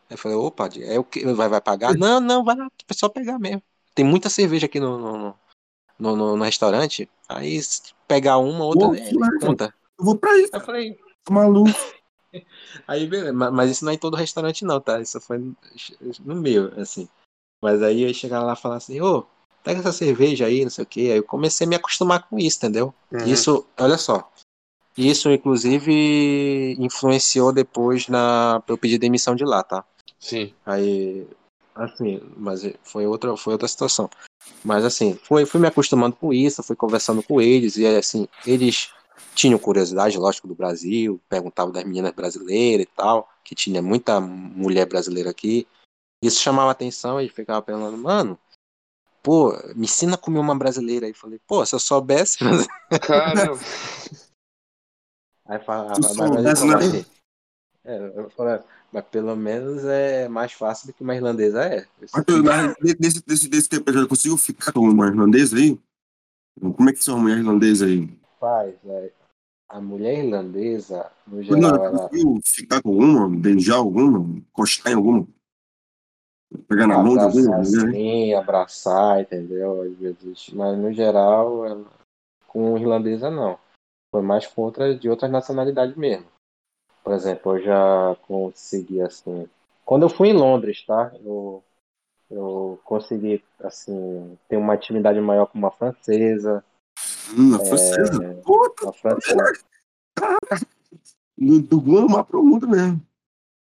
Aí 0.08 0.14
eu 0.14 0.18
falei, 0.20 0.38
opa, 0.38 0.70
é 0.84 1.00
o 1.00 1.04
que? 1.04 1.26
Vai, 1.34 1.50
vai 1.50 1.60
pagar? 1.60 1.98
Não, 1.98 2.20
não, 2.20 2.44
vai 2.44 2.56
lá, 2.56 2.68
é 2.88 2.94
só 2.94 3.10
pegar 3.10 3.40
mesmo. 3.40 3.64
Tem 3.96 4.06
muita 4.06 4.30
cerveja 4.30 4.66
aqui 4.66 4.78
no, 4.80 4.98
no, 4.98 5.18
no, 5.18 5.40
no- 6.00 6.36
no 6.38 6.44
restaurante, 6.44 7.10
aí 7.28 7.60
pegar 8.08 8.38
uma, 8.38 8.66
outra, 8.66 8.88
Pô, 8.88 8.94
legal. 8.94 9.40
conta. 9.42 9.74
Eu 9.98 10.06
vou 10.06 10.18
pra 10.18 10.36
isso, 10.38 10.50
Aí 10.54 10.60
eu 10.62 10.66
falei, 10.66 11.00
tô 11.24 11.34
maluco. 11.34 11.70
aí 12.88 13.08
beleza, 13.08 13.34
ma- 13.34 13.52
mas 13.52 13.72
isso 13.72 13.86
não 13.86 13.92
é 13.92 13.96
em 13.96 14.00
todo 14.00 14.18
restaurante 14.18 14.66
não, 14.66 14.80
tá? 14.82 15.00
Isso 15.02 15.20
foi 15.22 15.38
no- 15.38 15.56
no 16.26 16.36
meu, 16.36 16.72
assim. 16.80 17.08
Mas 17.62 17.82
aí 17.82 18.02
eu 18.02 18.08
ia 18.10 18.14
chegar 18.14 18.44
lá 18.44 18.54
e 18.54 18.58
falar 18.58 18.76
assim, 18.76 19.00
ô, 19.02 19.26
pega 19.64 19.80
essa 19.80 19.92
cerveja 19.92 20.46
aí, 20.46 20.64
não 20.64 20.70
sei 20.70 20.84
o 20.84 20.88
quê. 20.88 21.00
Aí 21.12 21.18
eu 21.18 21.24
comecei 21.24 21.66
a 21.66 21.70
me 21.70 21.76
acostumar 21.76 22.28
com 22.28 22.38
isso, 22.38 22.58
entendeu? 22.58 22.94
Uhum. 23.12 23.26
Isso, 23.26 23.66
olha 23.80 23.98
só. 23.98 24.30
Isso, 24.98 25.30
inclusive, 25.32 26.76
influenciou 26.80 27.52
depois 27.52 28.08
na 28.08 28.62
pra 28.66 28.74
eu 28.74 28.78
pedir 28.78 28.98
demissão 28.98 29.36
de 29.36 29.44
lá, 29.44 29.62
tá? 29.64 29.84
Sim. 30.20 30.54
Aí, 30.66 31.28
assim, 31.74 32.22
mas 32.38 32.62
foi 32.84 33.06
outra, 33.06 33.36
foi 33.36 33.54
outra 33.54 33.68
situação. 33.68 34.10
Mas 34.64 34.84
assim, 34.84 35.20
foi, 35.24 35.46
fui 35.46 35.60
me 35.60 35.68
acostumando 35.68 36.16
com 36.16 36.34
isso, 36.34 36.64
fui 36.64 36.76
conversando 36.76 37.22
com 37.22 37.40
eles, 37.40 37.78
e 37.78 37.86
assim, 37.86 38.28
eles 38.46 38.92
tinham 39.36 39.60
curiosidade, 39.60 40.18
lógico, 40.18 40.48
do 40.48 40.56
Brasil, 40.56 41.22
perguntavam 41.30 41.72
das 41.72 41.84
meninas 41.84 42.14
brasileiras 42.14 42.86
e 42.86 42.90
tal, 42.96 43.30
que 43.44 43.54
tinha 43.54 43.82
muita 43.82 44.20
mulher 44.20 44.86
brasileira 44.86 45.30
aqui. 45.30 45.68
Isso 46.24 46.42
chamava 46.42 46.72
atenção 46.72 47.20
e 47.22 47.30
ficava 47.30 47.62
pensando, 47.62 47.98
mano, 47.98 48.40
pô, 49.22 49.52
me 49.76 49.86
ensina 49.86 50.16
a 50.16 50.18
comer 50.18 50.40
uma 50.40 50.58
brasileira. 50.58 51.06
Aí 51.06 51.12
eu 51.12 51.16
falei, 51.16 51.40
pô, 51.46 51.66
se 51.66 51.76
eu 51.76 51.80
soubesse. 51.80 52.40
Caramba. 53.02 53.60
Aí 55.48 55.60
falava, 55.60 55.90
mas, 56.02 56.16
mas, 56.16 56.16
soubesse, 56.16 56.66
mas, 56.66 56.94
né? 56.94 57.00
assim, 57.00 57.06
é, 57.84 57.98
eu 58.16 58.30
falei, 58.32 58.60
mas 58.92 59.06
pelo 59.06 59.36
menos 59.36 59.84
é 59.86 60.28
mais 60.28 60.52
fácil 60.54 60.88
do 60.88 60.94
que 60.94 61.04
uma 61.04 61.16
irlandesa 61.16 61.64
é. 61.66 61.86
Mas, 62.14 62.76
desse, 63.00 63.26
desse, 63.26 63.48
desse 63.50 63.70
tempo 63.70 63.90
eu 63.90 63.94
já 63.94 64.08
consigo 64.08 64.38
ficar 64.38 64.72
com 64.72 64.82
uma 64.82 65.08
irlandesa 65.08 65.58
aí? 65.58 65.80
Como 66.60 66.90
é 66.90 66.94
que 66.94 67.04
são 67.04 67.18
a 67.18 67.20
mulher 67.20 67.38
irlandesa 67.40 67.86
aí? 67.86 68.10
faz, 68.40 68.76
né? 68.84 69.10
A 69.68 69.82
mulher 69.82 70.24
irlandesa, 70.24 71.12
no 71.26 71.42
Não, 71.44 71.44
geral, 71.44 71.76
eu 71.76 71.84
ela 71.84 72.10
consigo 72.10 72.40
ficar 72.46 72.82
com 72.82 72.92
uma, 72.96 73.28
beijar 73.28 73.78
alguma, 73.78 74.20
encostar 74.38 74.92
em 74.92 74.96
alguma? 74.96 75.28
Pegar 76.68 76.88
na 76.88 76.98
mão 77.04 77.16
de 77.18 77.24
alguma 77.24 77.58
mulher? 77.58 77.92
sim, 77.92 78.34
abraçar, 78.34 79.22
entendeu? 79.22 79.82
Às 79.82 79.98
vezes, 79.98 80.50
mas 80.54 80.78
no 80.78 80.94
geral, 80.94 81.66
ela- 81.66 81.92
com 82.48 82.78
irlandesa 82.78 83.30
não. 83.30 83.58
Foi 84.12 84.22
mais 84.22 84.46
com 84.48 84.62
outra, 84.62 84.96
de 84.96 85.10
outras 85.10 85.30
nacionalidades 85.32 85.96
mesmo. 85.98 86.28
Por 87.06 87.14
exemplo, 87.14 87.56
eu 87.56 87.64
já 87.64 88.18
consegui 88.28 89.00
assim. 89.00 89.48
Quando 89.86 90.02
eu 90.04 90.10
fui 90.10 90.30
em 90.30 90.34
Londres, 90.34 90.84
tá? 90.88 91.12
Eu, 91.24 91.64
eu 92.32 92.80
consegui 92.84 93.44
assim 93.60 94.36
ter 94.50 94.58
uma 94.58 94.74
intimidade 94.74 95.22
maior 95.22 95.46
com 95.46 95.60
uma 95.60 95.70
francesa, 95.70 96.66
Hum, 97.30 97.54
a 97.56 97.60
francesa? 97.60 98.42
Pô, 98.44 98.76
uma 98.82 98.92
francesa. 98.94 99.54
do, 101.38 101.60
do 101.62 101.80
Guamá 101.80 102.24
pro 102.24 102.44
mundo 102.44 102.68
mesmo. 102.68 103.00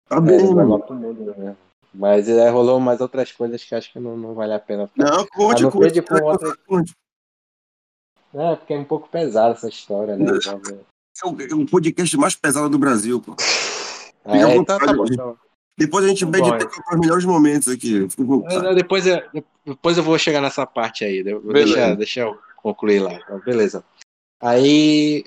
Tá 0.09 0.17
É, 0.17 0.21
bem, 0.21 0.53
mano. 0.53 0.83
pro 0.83 0.95
mundo, 0.97 1.33
né? 1.37 1.57
Mas 1.95 2.29
é, 2.29 2.49
rolou 2.51 2.81
mais 2.81 3.01
outras 3.01 3.31
coisas 3.31 3.63
que 3.63 3.77
acho 3.77 3.93
que 3.93 4.01
não, 4.01 4.17
não 4.17 4.35
vale 4.35 4.55
a 4.55 4.59
pena. 4.59 4.91
Não, 4.97 5.25
conte, 5.29 5.61
A 5.61 5.65
não 5.65 5.71
conte, 5.71 6.01
outra- 6.01 6.57
conte. 6.67 6.97
É, 8.35 8.57
porque 8.57 8.75
é 8.75 8.79
um 8.79 8.85
pouco 8.85 9.09
pesada 9.09 9.55
essa 9.55 9.69
história, 9.69 10.17
né? 10.17 10.25
Envolve- 11.25 11.45
É 11.45 11.55
o, 11.55 11.61
é 11.61 11.63
o 11.63 11.67
podcast 11.67 12.17
mais 12.17 12.35
pesado 12.35 12.69
do 12.69 12.79
Brasil, 12.79 13.21
pô. 13.21 13.35
É, 14.25 14.39
então 14.57 14.79
tá 14.79 14.93
bom. 14.93 15.05
Então. 15.15 15.37
Depois 15.79 16.05
a 16.05 16.09
gente 16.09 16.25
até 16.55 16.67
para 16.67 16.95
os 16.95 17.01
melhores 17.01 17.25
momentos 17.25 17.69
aqui. 17.69 18.07
Não, 18.63 18.75
depois, 18.75 19.07
eu, 19.07 19.23
depois 19.65 19.97
eu 19.97 20.03
vou 20.05 20.19
chegar 20.19 20.41
nessa 20.43 20.67
parte 20.67 21.05
aí. 21.05 21.23
Deixa, 21.23 21.95
deixa 21.97 22.21
eu 22.21 22.39
concluir 22.57 22.99
lá. 23.01 23.15
Então, 23.15 23.41
beleza. 23.41 23.83
Aí 24.43 25.25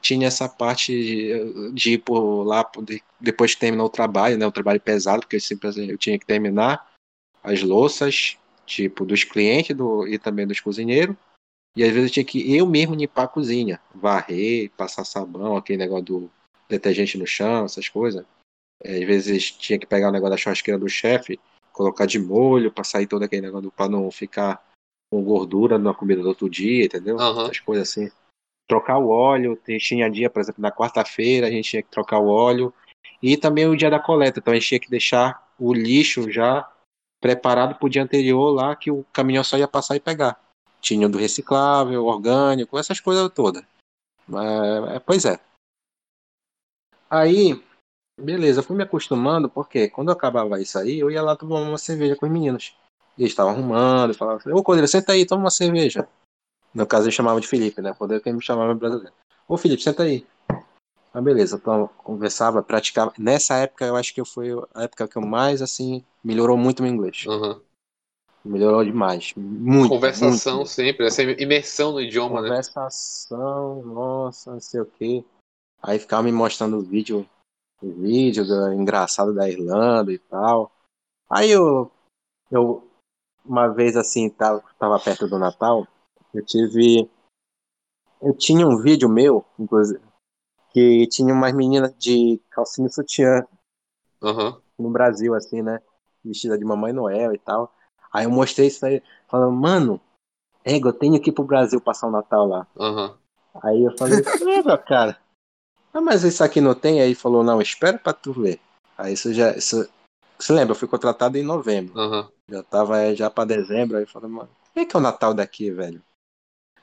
tinha 0.00 0.28
essa 0.28 0.48
parte 0.48 0.92
de, 0.92 1.72
de 1.72 1.92
ir 1.94 1.98
por 1.98 2.44
lá 2.44 2.64
de- 2.82 3.02
depois 3.20 3.54
que 3.54 3.60
terminou 3.60 3.86
o 3.86 3.90
trabalho, 3.90 4.36
né? 4.38 4.46
O 4.46 4.52
trabalho 4.52 4.80
pesado, 4.80 5.20
porque 5.22 5.36
eu 5.36 5.40
sempre 5.40 5.68
assim, 5.68 5.90
eu 5.90 5.98
tinha 5.98 6.18
que 6.18 6.26
terminar 6.26 6.92
as 7.42 7.62
louças, 7.62 8.36
tipo, 8.66 9.04
dos 9.04 9.24
clientes 9.24 9.74
do, 9.76 10.06
e 10.06 10.18
também 10.18 10.46
dos 10.46 10.60
cozinheiros. 10.60 11.16
E 11.76 11.82
às 11.82 11.90
vezes 11.90 12.08
eu 12.08 12.12
tinha 12.14 12.24
que 12.24 12.56
eu 12.56 12.66
mesmo 12.66 12.94
limpar 12.94 13.24
a 13.24 13.28
cozinha, 13.28 13.80
varrer, 13.94 14.70
passar 14.76 15.04
sabão, 15.04 15.56
aquele 15.56 15.78
negócio 15.78 16.04
do 16.04 16.30
detergente 16.68 17.18
no 17.18 17.26
chão, 17.26 17.64
essas 17.64 17.88
coisas. 17.88 18.24
É, 18.82 18.98
às 18.98 19.04
vezes 19.04 19.50
tinha 19.50 19.78
que 19.78 19.86
pegar 19.86 20.08
o 20.08 20.12
negócio 20.12 20.32
da 20.32 20.36
churrasqueira 20.36 20.78
do 20.78 20.88
chefe, 20.88 21.40
colocar 21.72 22.06
de 22.06 22.18
molho 22.18 22.70
para 22.70 22.84
sair 22.84 23.06
todo 23.06 23.24
aquele 23.24 23.42
negócio 23.42 23.70
para 23.70 23.88
não 23.88 24.10
ficar 24.10 24.64
com 25.10 25.22
gordura 25.22 25.78
na 25.78 25.92
comida 25.92 26.22
do 26.22 26.28
outro 26.28 26.48
dia, 26.48 26.84
entendeu? 26.84 27.18
Aham. 27.18 27.44
Essas 27.44 27.60
coisas 27.60 27.88
assim. 27.88 28.10
Trocar 28.68 28.98
o 28.98 29.08
óleo, 29.08 29.60
tinha 29.78 30.10
dia, 30.10 30.30
por 30.30 30.40
exemplo, 30.40 30.62
na 30.62 30.72
quarta-feira 30.72 31.48
a 31.48 31.50
gente 31.50 31.68
tinha 31.68 31.82
que 31.82 31.90
trocar 31.90 32.18
o 32.18 32.28
óleo 32.28 32.72
e 33.22 33.36
também 33.36 33.66
o 33.66 33.76
dia 33.76 33.90
da 33.90 33.98
coleta, 33.98 34.38
então 34.38 34.52
a 34.52 34.56
gente 34.56 34.68
tinha 34.68 34.80
que 34.80 34.90
deixar 34.90 35.52
o 35.58 35.72
lixo 35.72 36.30
já 36.30 36.70
preparado 37.20 37.74
para 37.74 37.86
o 37.86 37.90
dia 37.90 38.02
anterior 38.02 38.50
lá 38.50 38.74
que 38.74 38.90
o 38.90 39.04
caminhão 39.12 39.44
só 39.44 39.58
ia 39.58 39.68
passar 39.68 39.96
e 39.96 40.00
pegar. 40.00 40.43
Tinha 40.84 41.08
do 41.08 41.16
reciclável, 41.16 42.04
orgânico, 42.04 42.78
essas 42.78 43.00
coisas 43.00 43.32
todas. 43.32 43.64
É, 44.28 44.96
é, 44.96 44.98
pois 44.98 45.24
é. 45.24 45.40
Aí, 47.08 47.58
beleza, 48.20 48.62
fui 48.62 48.76
me 48.76 48.82
acostumando, 48.82 49.48
porque 49.48 49.88
quando 49.88 50.08
eu 50.08 50.12
acabava 50.12 50.60
isso 50.60 50.78
aí, 50.78 50.98
eu 50.98 51.10
ia 51.10 51.22
lá 51.22 51.34
tomar 51.34 51.60
uma 51.60 51.78
cerveja 51.78 52.16
com 52.16 52.26
os 52.26 52.32
meninos. 52.32 52.76
E 53.16 53.22
eles 53.22 53.32
estavam 53.32 53.52
arrumando, 53.52 54.12
falavam 54.12 54.54
ô 54.54 54.62
Codreiro, 54.62 54.86
senta 54.86 55.12
aí, 55.12 55.24
toma 55.24 55.44
uma 55.44 55.50
cerveja. 55.50 56.06
No 56.74 56.86
caso, 56.86 57.04
eles 57.04 57.14
chamavam 57.14 57.40
de 57.40 57.48
Felipe, 57.48 57.80
né? 57.80 57.94
Codreiro 57.94 58.22
que 58.22 58.30
me 58.30 58.42
chamava 58.42 58.74
brasileiro. 58.74 59.14
Ô 59.48 59.56
Felipe, 59.56 59.82
senta 59.82 60.02
aí. 60.02 60.26
Ah, 61.14 61.22
beleza, 61.22 61.56
então 61.56 61.88
conversava, 61.96 62.62
praticava. 62.62 63.14
Nessa 63.18 63.54
época, 63.54 63.86
eu 63.86 63.96
acho 63.96 64.12
que 64.12 64.22
foi 64.22 64.50
a 64.74 64.82
época 64.82 65.08
que 65.08 65.16
eu 65.16 65.22
mais, 65.22 65.62
assim, 65.62 66.04
melhorou 66.22 66.58
muito 66.58 66.82
meu 66.82 66.92
inglês. 66.92 67.24
Aham. 67.26 67.62
Melhorou 68.44 68.84
demais. 68.84 69.32
Muito. 69.34 69.88
Conversação 69.88 70.56
muito. 70.56 70.68
sempre, 70.68 71.06
essa 71.06 71.22
imersão 71.22 71.92
no 71.92 72.00
idioma, 72.00 72.42
né? 72.42 72.48
Conversação, 72.48 73.82
nossa, 73.82 74.52
não 74.52 74.60
sei 74.60 74.80
o 74.80 74.86
que. 74.86 75.24
Aí 75.82 75.98
ficava 75.98 76.22
me 76.22 76.32
mostrando 76.32 76.76
o 76.76 76.82
vídeo, 76.82 77.26
o 77.82 77.90
vídeo 77.90 78.46
da, 78.46 78.74
engraçado 78.74 79.34
da 79.34 79.48
Irlanda 79.48 80.12
e 80.12 80.18
tal. 80.18 80.70
Aí 81.28 81.50
eu, 81.50 81.90
eu 82.50 82.86
uma 83.44 83.68
vez 83.68 83.96
assim, 83.96 84.28
tava, 84.28 84.62
tava 84.78 84.98
perto 84.98 85.26
do 85.26 85.38
Natal, 85.38 85.86
eu 86.32 86.44
tive. 86.44 87.08
Eu 88.20 88.34
tinha 88.34 88.66
um 88.66 88.78
vídeo 88.78 89.08
meu, 89.08 89.44
inclusive, 89.58 90.00
que 90.70 91.06
tinha 91.08 91.32
umas 91.32 91.52
meninas 91.52 91.94
de 91.98 92.40
calcinha 92.50 92.88
e 92.88 92.92
sutiã 92.92 93.46
Aham. 94.22 94.60
no 94.78 94.90
Brasil, 94.90 95.34
assim, 95.34 95.62
né? 95.62 95.80
Vestida 96.24 96.56
de 96.56 96.64
Mamãe 96.64 96.92
Noel 96.92 97.34
e 97.34 97.38
tal. 97.38 97.73
Aí 98.14 98.26
eu 98.26 98.30
mostrei 98.30 98.68
isso 98.68 98.86
aí, 98.86 99.02
falando, 99.28 99.56
mano, 99.56 100.00
ego, 100.64 100.90
eu 100.90 100.92
tenho 100.92 101.20
que 101.20 101.30
ir 101.30 101.32
pro 101.32 101.42
Brasil 101.42 101.80
passar 101.80 102.06
o 102.06 102.12
Natal 102.12 102.46
lá. 102.46 102.64
Aham. 102.78 103.18
Aí 103.60 103.82
eu 103.82 103.98
falei, 103.98 104.22
cara. 104.86 105.18
Ah, 105.92 106.00
mas 106.00 106.22
isso 106.22 106.44
aqui 106.44 106.60
não 106.60 106.76
tem? 106.76 107.00
Aí 107.00 107.08
ele 107.08 107.14
falou, 107.16 107.42
não, 107.42 107.60
espera 107.60 107.98
pra 107.98 108.12
tu 108.12 108.32
ver. 108.32 108.60
Aí 108.96 109.14
isso 109.14 109.34
já. 109.34 109.50
Isso, 109.56 109.88
você 110.38 110.52
lembra, 110.52 110.72
eu 110.72 110.78
fui 110.78 110.86
contratado 110.86 111.36
em 111.36 111.42
novembro. 111.42 111.98
Aham. 111.98 112.30
Já 112.48 112.62
tava 112.62 113.00
é, 113.00 113.16
já 113.16 113.28
pra 113.28 113.44
dezembro. 113.44 113.96
Aí 113.96 114.04
eu 114.04 114.08
falei, 114.08 114.30
mano, 114.30 114.50
como 114.72 114.84
é 114.84 114.88
que 114.88 114.94
é 114.94 114.98
o 114.98 115.02
Natal 115.02 115.34
daqui, 115.34 115.72
velho? 115.72 116.00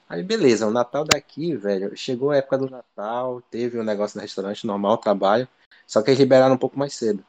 Aí 0.09 0.23
beleza, 0.23 0.67
o 0.67 0.71
Natal 0.71 1.05
daqui, 1.05 1.55
velho. 1.55 1.95
Chegou 1.95 2.31
a 2.31 2.37
época 2.37 2.57
do 2.57 2.69
Natal, 2.69 3.41
teve 3.49 3.79
um 3.79 3.83
negócio 3.83 4.17
no 4.17 4.21
restaurante 4.21 4.67
normal, 4.67 4.97
trabalho. 4.97 5.47
Só 5.87 6.01
que 6.01 6.09
eles 6.09 6.19
liberaram 6.19 6.55
um 6.55 6.57
pouco 6.57 6.77
mais 6.77 6.93
cedo. 6.93 7.23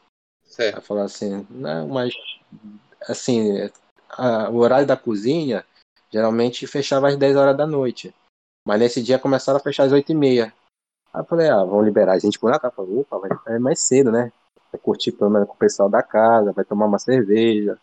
Certo. 0.45 0.77
Aí 0.77 0.83
falaram 0.83 1.07
assim, 1.07 1.47
não, 1.49 1.87
mas 1.87 2.13
assim, 3.09 3.71
a- 4.13 4.49
o 4.51 4.57
horário 4.57 4.87
da 4.87 4.97
cozinha 4.97 5.65
geralmente 6.11 6.67
fechava 6.67 7.09
às 7.09 7.17
10 7.17 7.37
horas 7.37 7.57
da 7.57 7.67
noite. 7.67 8.15
Mas 8.67 8.79
nesse 8.81 9.03
dia 9.03 9.19
começaram 9.19 9.59
a 9.59 9.63
fechar 9.63 9.85
às 9.85 9.93
8 9.93 10.13
e 10.13 10.15
meia. 10.15 10.53
Aí 11.13 11.21
eu 11.21 11.25
falei, 11.25 11.49
ah, 11.49 11.65
vão 11.65 11.83
liberar 11.83 12.13
a 12.13 12.19
gente 12.19 12.39
por 12.39 12.51
Natal. 12.51 12.71
Eu 12.71 12.75
falei, 12.75 13.01
opa, 13.01 13.19
vai 13.19 13.57
é 13.57 13.59
mais 13.59 13.81
cedo, 13.81 14.13
né? 14.13 14.33
Vai 14.71 14.81
curtir 14.81 15.13
pelo 15.13 15.31
menos 15.31 15.49
com 15.49 15.55
o 15.55 15.59
pessoal 15.59 15.89
da 15.89 16.03
casa, 16.03 16.53
vai 16.53 16.65
tomar 16.65 16.87
uma 16.87 16.99
cerveja, 16.99 17.79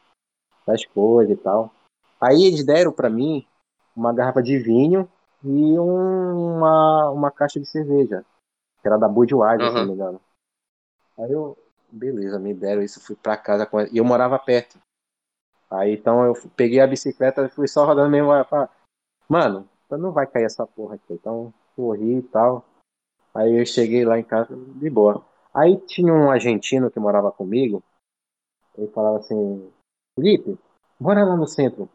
das 0.65 0.85
coisas 0.85 1.37
e 1.37 1.39
tal. 1.39 1.71
Aí 2.21 2.43
eles 2.43 2.63
deram 2.65 2.91
pra 2.91 3.09
mim 3.09 3.45
uma 3.95 4.13
garrafa 4.13 4.41
de 4.41 4.57
vinho 4.57 5.09
e 5.43 5.79
um- 5.79 6.55
uma, 6.57 7.09
uma 7.11 7.31
caixa 7.31 7.59
de 7.59 7.65
cerveja, 7.65 8.25
que 8.81 8.87
era 8.87 8.97
da 8.97 9.07
Budweiser, 9.07 9.67
se 9.67 9.73
Aham. 9.73 9.79
não 9.79 9.87
me 9.87 9.93
engano. 9.93 10.21
Aí 11.17 11.31
eu, 11.31 11.57
beleza, 11.91 12.39
me 12.39 12.53
deram 12.53 12.81
isso, 12.81 12.99
fui 13.01 13.15
pra 13.15 13.35
casa 13.37 13.65
com 13.65 13.79
ela. 13.79 13.89
E 13.91 13.97
eu 13.97 14.05
morava 14.05 14.37
perto. 14.39 14.79
Aí 15.69 15.93
então 15.93 16.25
eu 16.25 16.33
peguei 16.55 16.79
a 16.79 16.87
bicicleta 16.87 17.45
e 17.45 17.49
fui 17.49 17.67
só 17.67 17.85
rodando 17.85 18.09
mesmo. 18.09 18.29
falei, 18.45 18.67
Mano, 19.27 19.69
não 19.91 20.11
vai 20.11 20.25
cair 20.25 20.45
essa 20.45 20.65
porra 20.65 20.95
aqui. 20.95 21.13
Então 21.13 21.53
corri 21.75 22.17
e 22.17 22.23
tal. 22.23 22.65
Aí 23.33 23.59
eu 23.59 23.65
cheguei 23.65 24.03
lá 24.03 24.19
em 24.19 24.23
casa 24.23 24.55
de 24.55 24.89
boa. 24.89 25.23
Aí 25.53 25.77
tinha 25.77 26.13
um 26.13 26.29
argentino 26.29 26.89
que 26.89 26.99
morava 26.99 27.31
comigo. 27.31 27.83
Ele 28.77 28.87
falava 28.87 29.17
assim: 29.17 29.71
Felipe, 30.15 30.57
bora 30.99 31.23
lá 31.23 31.35
no 31.35 31.47
centro. 31.47 31.89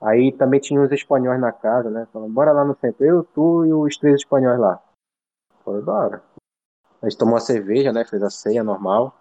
Aí 0.00 0.32
também 0.32 0.60
tinha 0.60 0.80
uns 0.80 0.90
espanhóis 0.92 1.40
na 1.40 1.52
casa, 1.52 1.90
né? 1.90 2.06
Falando, 2.12 2.32
bora 2.32 2.52
lá 2.52 2.64
no 2.64 2.76
centro. 2.76 3.04
Eu, 3.04 3.22
tu 3.22 3.66
e 3.66 3.72
os 3.72 3.96
três 3.98 4.16
espanhóis 4.16 4.58
lá. 4.58 4.82
Falei, 5.64 5.82
bora. 5.82 6.22
A 7.02 7.08
gente 7.08 7.18
tomou 7.18 7.36
a 7.36 7.40
cerveja, 7.40 7.92
né? 7.92 8.04
Fez 8.04 8.22
a 8.22 8.30
ceia 8.30 8.64
normal. 8.64 9.14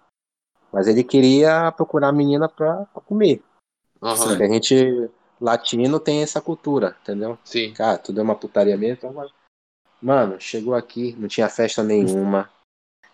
Mas 0.72 0.88
ele 0.88 1.03
queria 1.03 1.72
procurar 1.72 2.10
a 2.10 2.14
menina 2.14 2.47
pra, 2.47 2.85
pra 2.85 3.01
comer. 3.01 3.43
Certo. 4.01 4.27
Porque 4.27 4.43
a 4.43 4.47
gente, 4.47 5.09
latino, 5.39 5.99
tem 5.99 6.21
essa 6.21 6.41
cultura, 6.41 6.95
entendeu? 7.01 7.38
sim. 7.43 7.73
Cara, 7.73 7.97
tudo 7.97 8.19
é 8.19 8.23
uma 8.23 8.35
putaria 8.35 8.77
mesmo. 8.77 8.97
Então, 8.97 9.30
mano, 10.01 10.39
chegou 10.39 10.73
aqui, 10.73 11.15
não 11.19 11.27
tinha 11.27 11.49
festa 11.49 11.84
nenhuma. 11.84 12.49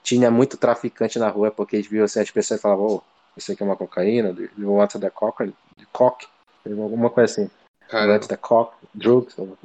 Tinha 0.03 0.29
muito 0.29 0.57
traficante 0.57 1.17
na 1.17 1.29
rua, 1.29 1.49
porque 1.49 1.77
eles 1.77 1.87
viam 1.87 2.05
assim, 2.05 2.19
as 2.19 2.29
pessoas 2.29 2.61
falavam, 2.61 2.85
ô, 2.85 3.01
isso 3.35 3.51
aqui 3.51 3.63
é 3.63 3.65
uma 3.65 3.75
cocaína, 3.75 4.31
do 4.31 4.71
want 4.71 4.93
the 4.93 5.09
coca, 5.09 5.51
cock, 5.91 6.27
alguma 6.65 7.09
coisa 7.09 7.31
assim. 7.31 7.51
Want 7.91 8.27
the 8.27 8.37
cock, 8.37 8.75
drugs, 8.93 9.37
or, 9.37 9.57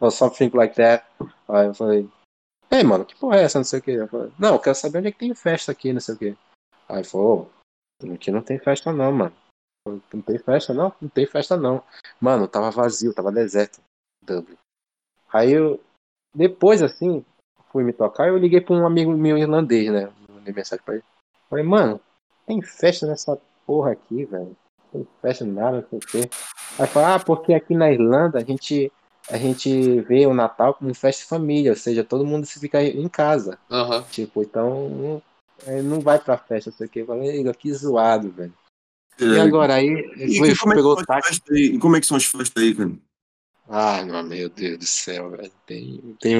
or 0.00 0.12
something 0.12 0.50
like 0.54 0.74
that. 0.76 1.04
Aí 1.48 1.66
eu 1.66 1.74
falei, 1.74 2.08
ei, 2.70 2.82
mano, 2.82 3.06
que 3.06 3.16
porra 3.16 3.38
é 3.38 3.42
essa, 3.44 3.58
não 3.58 3.64
sei 3.64 3.78
o 3.78 3.82
que. 3.82 3.92
Eu 3.92 4.08
falei, 4.08 4.30
não, 4.38 4.54
eu 4.54 4.58
quero 4.58 4.76
saber 4.76 4.98
onde 4.98 5.08
é 5.08 5.12
que 5.12 5.18
tem 5.18 5.34
festa 5.34 5.72
aqui, 5.72 5.92
não 5.92 6.00
sei 6.00 6.14
o 6.14 6.18
que. 6.18 6.36
Aí 6.86 7.02
falou, 7.04 7.50
ô, 8.02 8.12
aqui 8.12 8.30
não 8.30 8.42
tem 8.42 8.58
festa 8.58 8.92
não, 8.92 9.10
mano. 9.10 9.34
Não 10.12 10.20
tem 10.22 10.38
festa 10.38 10.72
não? 10.74 10.92
Não 11.00 11.08
tem 11.08 11.26
festa 11.26 11.56
não. 11.56 11.82
Mano, 12.20 12.46
tava 12.48 12.70
vazio, 12.70 13.14
tava 13.14 13.32
deserto. 13.32 13.80
Dublin. 14.22 14.56
Aí 15.32 15.52
eu, 15.52 15.80
depois 16.34 16.82
assim, 16.82 17.24
fui 17.72 17.84
me 17.84 17.92
tocar, 17.92 18.28
eu 18.28 18.38
liguei 18.38 18.60
pra 18.60 18.74
um 18.74 18.86
amigo 18.86 19.12
meu 19.12 19.36
irlandês, 19.38 19.90
né? 19.92 20.10
Mandei 20.28 20.52
mensagem 20.54 20.84
pra 20.84 20.94
ele. 20.94 21.04
Falei, 21.48 21.64
mano, 21.64 22.00
tem 22.46 22.60
festa 22.62 23.06
nessa 23.06 23.38
porra 23.66 23.92
aqui, 23.92 24.24
velho. 24.24 24.56
Tem 24.92 25.06
festa 25.20 25.44
nada, 25.44 25.80
não 25.80 25.88
sei 25.88 25.98
o 25.98 26.02
quê. 26.02 26.30
Aí 26.78 26.86
falou, 26.86 27.08
ah, 27.10 27.18
porque 27.18 27.52
aqui 27.54 27.74
na 27.74 27.90
Irlanda 27.90 28.38
a 28.38 28.44
gente, 28.44 28.90
a 29.30 29.36
gente 29.36 30.00
vê 30.02 30.26
o 30.26 30.34
Natal 30.34 30.74
como 30.74 30.94
festa 30.94 31.22
de 31.22 31.28
família, 31.28 31.72
ou 31.72 31.76
seja, 31.76 32.04
todo 32.04 32.26
mundo 32.26 32.46
se 32.46 32.58
fica 32.58 32.82
em 32.82 33.08
casa. 33.08 33.58
aham. 33.70 34.02
Tipo, 34.10 34.42
então 34.42 34.88
não, 34.88 35.22
é, 35.66 35.82
não 35.82 36.00
vai 36.00 36.18
pra 36.18 36.38
festa, 36.38 36.70
não 36.70 36.76
sei 36.76 36.86
o 36.86 36.90
quê. 36.90 37.00
Eu 37.02 37.06
falei, 37.06 37.28
"Ei, 37.28 37.54
que 37.54 37.72
zoado, 37.72 38.30
velho. 38.30 38.52
E 39.20 39.36
É, 39.36 39.40
agora 39.40 39.74
aí, 39.74 39.88
E, 40.16 40.38
foi, 40.38 40.50
e 40.50 40.56
como, 40.56 40.72
é 40.72 40.76
que 40.76 40.80
pegou 40.80 40.96
são 40.96 41.04
o 41.04 41.54
aí? 41.54 41.64
E 41.64 41.78
como 41.78 41.96
é 41.96 42.00
que 42.00 42.06
são 42.06 42.16
as 42.16 42.24
festas 42.24 42.62
aí, 42.62 42.74
cara? 42.74 42.92
Ai, 43.68 44.04
meu, 44.04 44.22
meu 44.22 44.48
Deus 44.48 44.78
do 44.78 44.86
céu, 44.86 45.30
velho. 45.30 45.52
Tem, 45.66 46.16
tem 46.20 46.36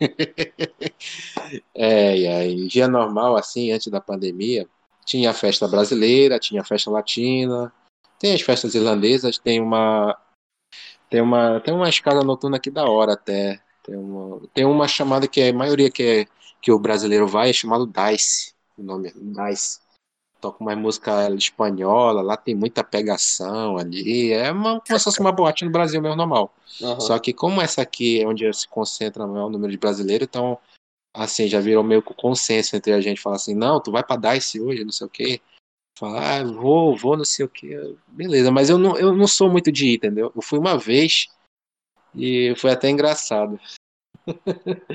é, 1.74 2.16
e 2.16 2.26
aí, 2.26 2.66
dia 2.66 2.88
normal, 2.88 3.36
assim, 3.36 3.70
antes 3.72 3.88
da 3.88 4.00
pandemia, 4.00 4.68
tinha 5.04 5.30
a 5.30 5.34
festa 5.34 5.66
brasileira, 5.68 6.38
tinha 6.38 6.60
a 6.60 6.64
festa 6.64 6.90
latina, 6.90 7.72
tem 8.18 8.34
as 8.34 8.40
festas 8.40 8.74
irlandesas, 8.74 9.36
tem 9.38 9.60
uma. 9.60 10.16
Tem 11.10 11.20
uma. 11.20 11.60
Tem 11.60 11.74
uma 11.74 11.88
escala 11.88 12.22
noturna 12.22 12.56
aqui 12.56 12.70
da 12.70 12.84
hora 12.84 13.14
até. 13.14 13.60
Tem 13.82 13.96
uma, 13.96 14.40
tem 14.54 14.64
uma 14.64 14.86
chamada 14.86 15.26
que 15.26 15.40
é 15.40 15.48
a 15.48 15.52
maioria 15.52 15.90
que, 15.90 16.02
é, 16.02 16.26
que 16.60 16.70
o 16.70 16.78
brasileiro 16.78 17.26
vai, 17.26 17.50
é 17.50 17.52
chamado 17.52 17.84
Dice. 17.84 18.54
O 18.76 18.82
nome 18.82 19.08
é 19.08 19.12
Dice. 19.50 19.80
Toca 20.42 20.60
uma 20.60 20.74
música 20.74 21.30
espanhola, 21.36 22.20
lá 22.20 22.36
tem 22.36 22.52
muita 22.52 22.82
pegação 22.82 23.76
ali. 23.76 24.32
É 24.32 24.50
uma, 24.50 24.80
como 24.80 24.98
se 24.98 25.04
fosse 25.04 25.20
uma 25.20 25.30
boate 25.30 25.64
no 25.64 25.70
Brasil 25.70 26.02
mesmo 26.02 26.16
normal. 26.16 26.52
aham. 26.82 26.98
Só 26.98 27.16
que 27.20 27.32
como 27.32 27.62
essa 27.62 27.80
aqui 27.80 28.20
é 28.20 28.26
onde 28.26 28.52
se 28.52 28.66
concentra 28.66 29.24
o 29.24 29.28
maior 29.28 29.48
número 29.48 29.70
de 29.70 29.78
brasileiros, 29.78 30.26
então, 30.28 30.58
assim, 31.14 31.46
já 31.46 31.60
virou 31.60 31.84
meio 31.84 32.02
que 32.02 32.12
consenso 32.12 32.74
entre 32.74 32.92
a 32.92 33.00
gente. 33.00 33.20
Falar 33.20 33.36
assim, 33.36 33.54
não, 33.54 33.80
tu 33.80 33.92
vai 33.92 34.02
pra 34.02 34.16
Dice 34.16 34.60
hoje, 34.60 34.84
não 34.84 34.90
sei 34.90 35.06
o 35.06 35.10
quê. 35.10 35.40
Falar, 35.96 36.40
ah, 36.40 36.44
vou, 36.44 36.96
vou, 36.96 37.16
não 37.16 37.24
sei 37.24 37.46
o 37.46 37.48
quê. 37.48 37.94
Beleza, 38.08 38.50
mas 38.50 38.68
eu 38.68 38.78
não, 38.78 38.98
eu 38.98 39.14
não 39.14 39.28
sou 39.28 39.48
muito 39.48 39.70
de 39.70 39.90
ir, 39.90 39.94
entendeu? 39.94 40.32
Eu 40.34 40.42
fui 40.42 40.58
uma 40.58 40.76
vez 40.76 41.28
e 42.16 42.52
foi 42.56 42.72
até 42.72 42.90
engraçado. 42.90 43.60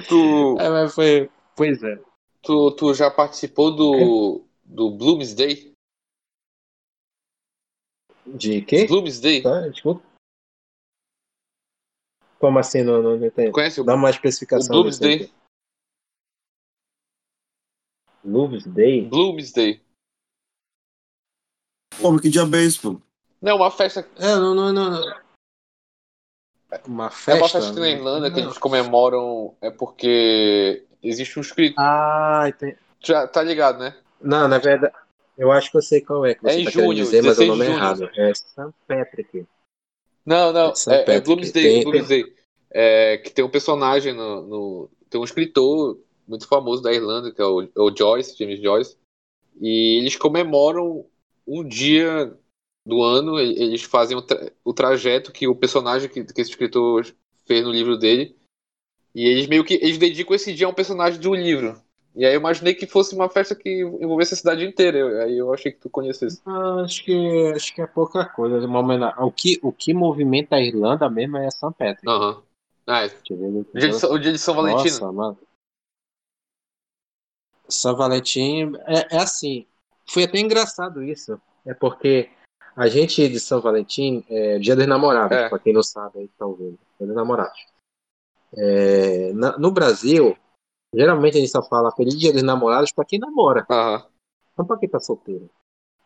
Tu, 0.09 0.57
É, 0.59 0.69
mas 0.69 0.93
foi, 0.93 1.29
pois 1.55 1.81
é. 1.83 1.97
tu, 2.41 2.71
tu 2.71 2.93
já 2.93 3.09
participou 3.09 3.73
do, 3.73 4.46
do 4.67 4.91
Bloomsday? 4.91 5.73
De 8.25 8.61
quê? 8.61 8.85
Bloomsday? 8.85 9.41
Tá, 9.41 9.67
desculpa. 9.69 10.05
Como 12.39 12.59
assim? 12.59 12.83
Não, 12.83 13.01
não, 13.01 13.17
não 13.17 13.25
entendi. 13.25 13.51
Conhece 13.51 13.81
o, 13.81 13.83
Dá 13.83 13.95
uma 13.95 14.07
o 14.07 14.11
especificação. 14.11 14.83
desse 14.83 14.99
Bloomsday? 14.99 15.33
Bloomsday. 18.23 19.81
Pô, 22.01 22.11
mas 22.11 22.21
que 22.21 22.29
diabo 22.29 22.55
é 22.55 22.63
isso, 22.63 22.81
pô? 22.81 23.01
Não, 23.41 23.55
uma 23.55 23.71
festa. 23.71 24.01
É, 24.17 24.35
não, 24.35 24.53
não, 24.53 24.73
não. 24.73 24.91
não. 24.91 25.27
Uma 26.85 27.07
É 27.07 27.11
festa? 27.11 27.41
uma 27.41 27.49
festa 27.49 27.71
aqui 27.71 27.79
na 27.79 27.89
Irlanda 27.89 28.29
que 28.29 28.37
Não. 28.41 28.47
eles 28.47 28.57
comemoram. 28.57 29.55
É 29.61 29.71
porque 29.71 30.85
existe 31.01 31.39
um 31.39 31.41
escrito. 31.41 31.75
Ah, 31.79 32.43
entendi. 32.47 32.77
Já 32.99 33.25
tá 33.27 33.41
ligado, 33.41 33.79
né? 33.79 34.03
Não, 34.21 34.47
na 34.47 34.57
verdade, 34.57 34.93
eu 35.37 35.51
acho 35.51 35.69
que 35.71 35.77
eu 35.77 35.81
sei 35.81 36.01
qual 36.01 36.25
é 36.25 36.33
que 36.35 36.47
É 36.47 36.51
você 36.51 36.59
em 36.59 36.65
tá 36.65 36.71
junho, 36.71 36.93
dizer, 36.93 37.23
mas 37.23 37.39
é 37.39 37.43
o 37.43 37.45
16 37.45 37.49
nome 37.49 37.65
é 37.65 37.69
errado. 37.69 38.09
É 38.15 38.33
St. 38.33 38.47
Patrick. 38.87 39.45
Não, 40.25 40.51
não. 40.51 40.73
É. 40.89 41.11
É, 41.11 41.15
é. 41.15 41.21
Bloomsday. 41.21 41.63
Tem- 41.63 41.83
Bloomsday. 41.83 42.35
É, 42.69 43.17
que 43.17 43.29
tem 43.31 43.45
um 43.45 43.49
personagem 43.49 44.13
no, 44.13 44.41
no- 44.41 44.89
Tem 45.09 45.19
um 45.21 45.23
escritor 45.23 45.97
muito 46.27 46.47
famoso 46.47 46.81
da 46.81 46.91
Irlanda, 46.91 47.31
que 47.31 47.41
é 47.41 47.45
o, 47.45 47.61
é 47.61 47.69
o 47.75 47.95
Joyce, 47.95 48.37
James 48.37 48.61
Joyce. 48.61 48.97
E 49.61 49.97
eles 49.99 50.15
comemoram 50.17 51.05
um 51.47 51.63
dia 51.63 52.35
do 52.85 53.01
ano, 53.01 53.39
eles 53.39 53.83
fazem 53.83 54.17
o, 54.17 54.21
tra- 54.21 54.51
o 54.65 54.73
trajeto 54.73 55.31
que 55.31 55.47
o 55.47 55.55
personagem 55.55 56.09
que, 56.09 56.23
que 56.23 56.41
esse 56.41 56.51
escritor 56.51 57.05
fez 57.45 57.63
no 57.63 57.71
livro 57.71 57.97
dele. 57.97 58.35
E 59.15 59.25
eles 59.25 59.47
meio 59.47 59.63
que 59.63 59.75
eles 59.75 59.97
dedicam 59.97 60.35
esse 60.35 60.53
dia 60.53 60.67
a 60.67 60.69
um 60.69 60.73
personagem 60.73 61.19
de 61.19 61.27
um 61.29 61.35
livro. 61.35 61.81
E 62.17 62.25
aí 62.25 62.33
eu 62.33 62.39
imaginei 62.39 62.73
que 62.73 62.87
fosse 62.87 63.13
uma 63.15 63.29
festa 63.29 63.53
que 63.53 63.81
envolvesse 63.81 64.33
a 64.33 64.37
cidade 64.37 64.65
inteira. 64.65 65.23
Aí 65.23 65.37
eu 65.37 65.53
achei 65.53 65.71
que 65.71 65.77
tu 65.79 65.87
conhecesse. 65.89 66.41
Ah, 66.45 66.81
acho 66.83 67.05
que 67.05 67.51
acho 67.55 67.75
que 67.75 67.81
é 67.81 67.85
pouca 67.85 68.25
coisa. 68.25 68.57
O 69.19 69.31
que 69.31 69.59
o 69.61 69.71
que 69.71 69.93
movimenta 69.93 70.55
a 70.55 70.61
Irlanda 70.61 71.07
mesmo 71.09 71.37
é 71.37 71.49
St. 71.51 71.67
Patrick. 71.77 72.07
Aham. 72.09 72.41
Ah, 72.87 73.05
é. 73.05 73.11
O 73.29 73.79
dia 73.79 73.89
de 73.89 73.99
São, 73.99 74.11
o 74.11 74.17
dia 74.17 74.31
de 74.31 74.39
São 74.39 74.55
Valentino. 74.55 74.83
Nossa, 74.83 75.11
mano. 75.11 75.37
São 77.69 77.95
Valentim 77.95 78.73
é, 78.87 79.15
é 79.15 79.19
assim. 79.19 79.65
Foi 80.09 80.23
até 80.23 80.39
engraçado 80.39 81.03
isso. 81.03 81.39
É 81.65 81.73
porque 81.73 82.29
a 82.75 82.87
gente 82.87 83.27
de 83.27 83.39
São 83.39 83.59
Valentim 83.61 84.23
é 84.29 84.57
Dia 84.57 84.75
dos 84.75 84.87
Namorados, 84.87 85.37
É. 85.37 85.49
pra 85.49 85.59
quem 85.59 85.73
não 85.73 85.83
sabe 85.83 86.19
aí 86.19 86.27
que 86.27 86.33
tá 86.37 86.45
ouvindo. 86.45 86.79
Dia 86.97 87.07
dos 87.07 87.15
Namorados. 87.15 87.59
É, 88.55 89.33
na- 89.33 89.57
no 89.57 89.69
Brasil, 89.69 90.37
geralmente 90.93 91.37
a 91.37 91.39
gente 91.39 91.51
só 91.51 91.61
fala 91.61 91.91
Feliz 91.91 92.17
Dia 92.17 92.33
dos 92.33 92.43
Namorados 92.43 92.91
pra 92.91 93.05
quem 93.05 93.19
namora, 93.19 93.65
Aham. 93.69 94.05
não 94.57 94.65
pra 94.65 94.77
quem 94.77 94.89
tá 94.89 94.99
solteiro. 94.99 95.49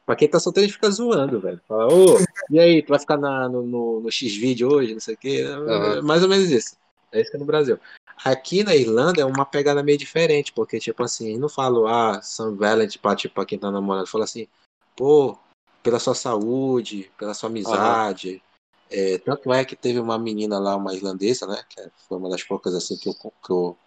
Pra 0.05 0.15
quem 0.15 0.27
tá 0.27 0.39
solteiro, 0.39 0.65
a 0.65 0.67
gente 0.67 0.75
fica 0.75 0.89
zoando, 0.89 1.39
velho. 1.39 1.61
Fala, 1.67 1.87
ô, 1.93 2.17
e 2.49 2.59
aí, 2.59 2.81
tu 2.81 2.89
vai 2.89 2.99
ficar 2.99 3.17
na- 3.17 3.47
no, 3.47 3.61
no, 3.63 4.01
no 4.01 4.11
X-Video 4.11 4.73
hoje, 4.73 4.93
não 4.93 4.99
sei 4.99 5.13
o 5.13 5.17
quê. 5.17 5.43
Aham. 5.47 6.01
Mais 6.01 6.23
ou 6.23 6.29
menos 6.29 6.49
isso. 6.49 6.75
É 7.11 7.21
isso 7.21 7.29
que 7.29 7.37
é 7.37 7.39
no 7.39 7.45
Brasil. 7.45 7.79
Aqui 8.23 8.63
na 8.63 8.75
Irlanda 8.75 9.21
é 9.21 9.25
uma 9.25 9.45
pegada 9.45 9.81
meio 9.83 9.97
diferente, 9.97 10.51
porque, 10.53 10.79
tipo 10.79 11.03
assim, 11.03 11.37
não 11.37 11.47
falo, 11.47 11.87
ah, 11.87 12.21
São 12.21 12.55
Valentine 12.55 13.01
pra, 13.01 13.15
tipo, 13.15 13.35
pra 13.35 13.45
quem 13.45 13.57
tá 13.59 13.71
namorando. 13.71 14.07
Fala 14.07 14.23
assim, 14.25 14.47
pô, 14.95 15.37
pela 15.81 15.99
sua 15.99 16.15
saúde, 16.15 17.11
pela 17.17 17.33
sua 17.33 17.49
amizade. 17.49 18.41
É, 18.89 19.17
tanto 19.19 19.53
é 19.53 19.63
que 19.63 19.75
teve 19.75 19.99
uma 19.99 20.19
menina 20.19 20.59
lá, 20.59 20.75
uma 20.75 20.93
irlandesa, 20.93 21.47
né? 21.47 21.63
Que 21.69 21.89
foi 22.07 22.17
uma 22.17 22.29
das 22.29 22.43
poucas, 22.43 22.75
assim, 22.75 22.97
que 22.97 23.07
eu, 23.09 23.13
que 23.13 23.51
eu 23.51 23.77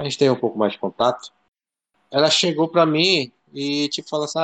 a 0.00 0.04
gente 0.04 0.18
tem 0.18 0.30
um 0.30 0.36
pouco 0.38 0.58
mais 0.58 0.72
de 0.72 0.78
contato. 0.78 1.30
Ela 2.10 2.30
chegou 2.30 2.68
pra 2.68 2.86
mim 2.86 3.30
e, 3.52 3.88
tipo, 3.90 4.08
falou 4.08 4.24
assim, 4.24 4.38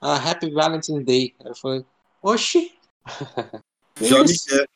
ah, 0.00 0.30
Happy 0.30 0.50
Valentine's 0.50 1.04
Day. 1.04 1.34
Eu 1.44 1.54
falei, 1.54 1.84
oxi, 2.22 2.76
Já 4.00 4.22
me 4.22 4.38
quer. 4.38 4.68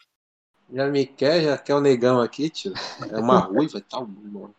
Já 0.72 0.86
me 0.88 1.06
quer, 1.06 1.42
já 1.42 1.58
quer 1.58 1.74
o 1.74 1.80
negão 1.80 2.20
aqui, 2.20 2.50
tio. 2.50 2.74
É 3.10 3.18
uma 3.18 3.38
ruiva 3.46 3.78
e 3.78 3.82
tal. 3.82 4.04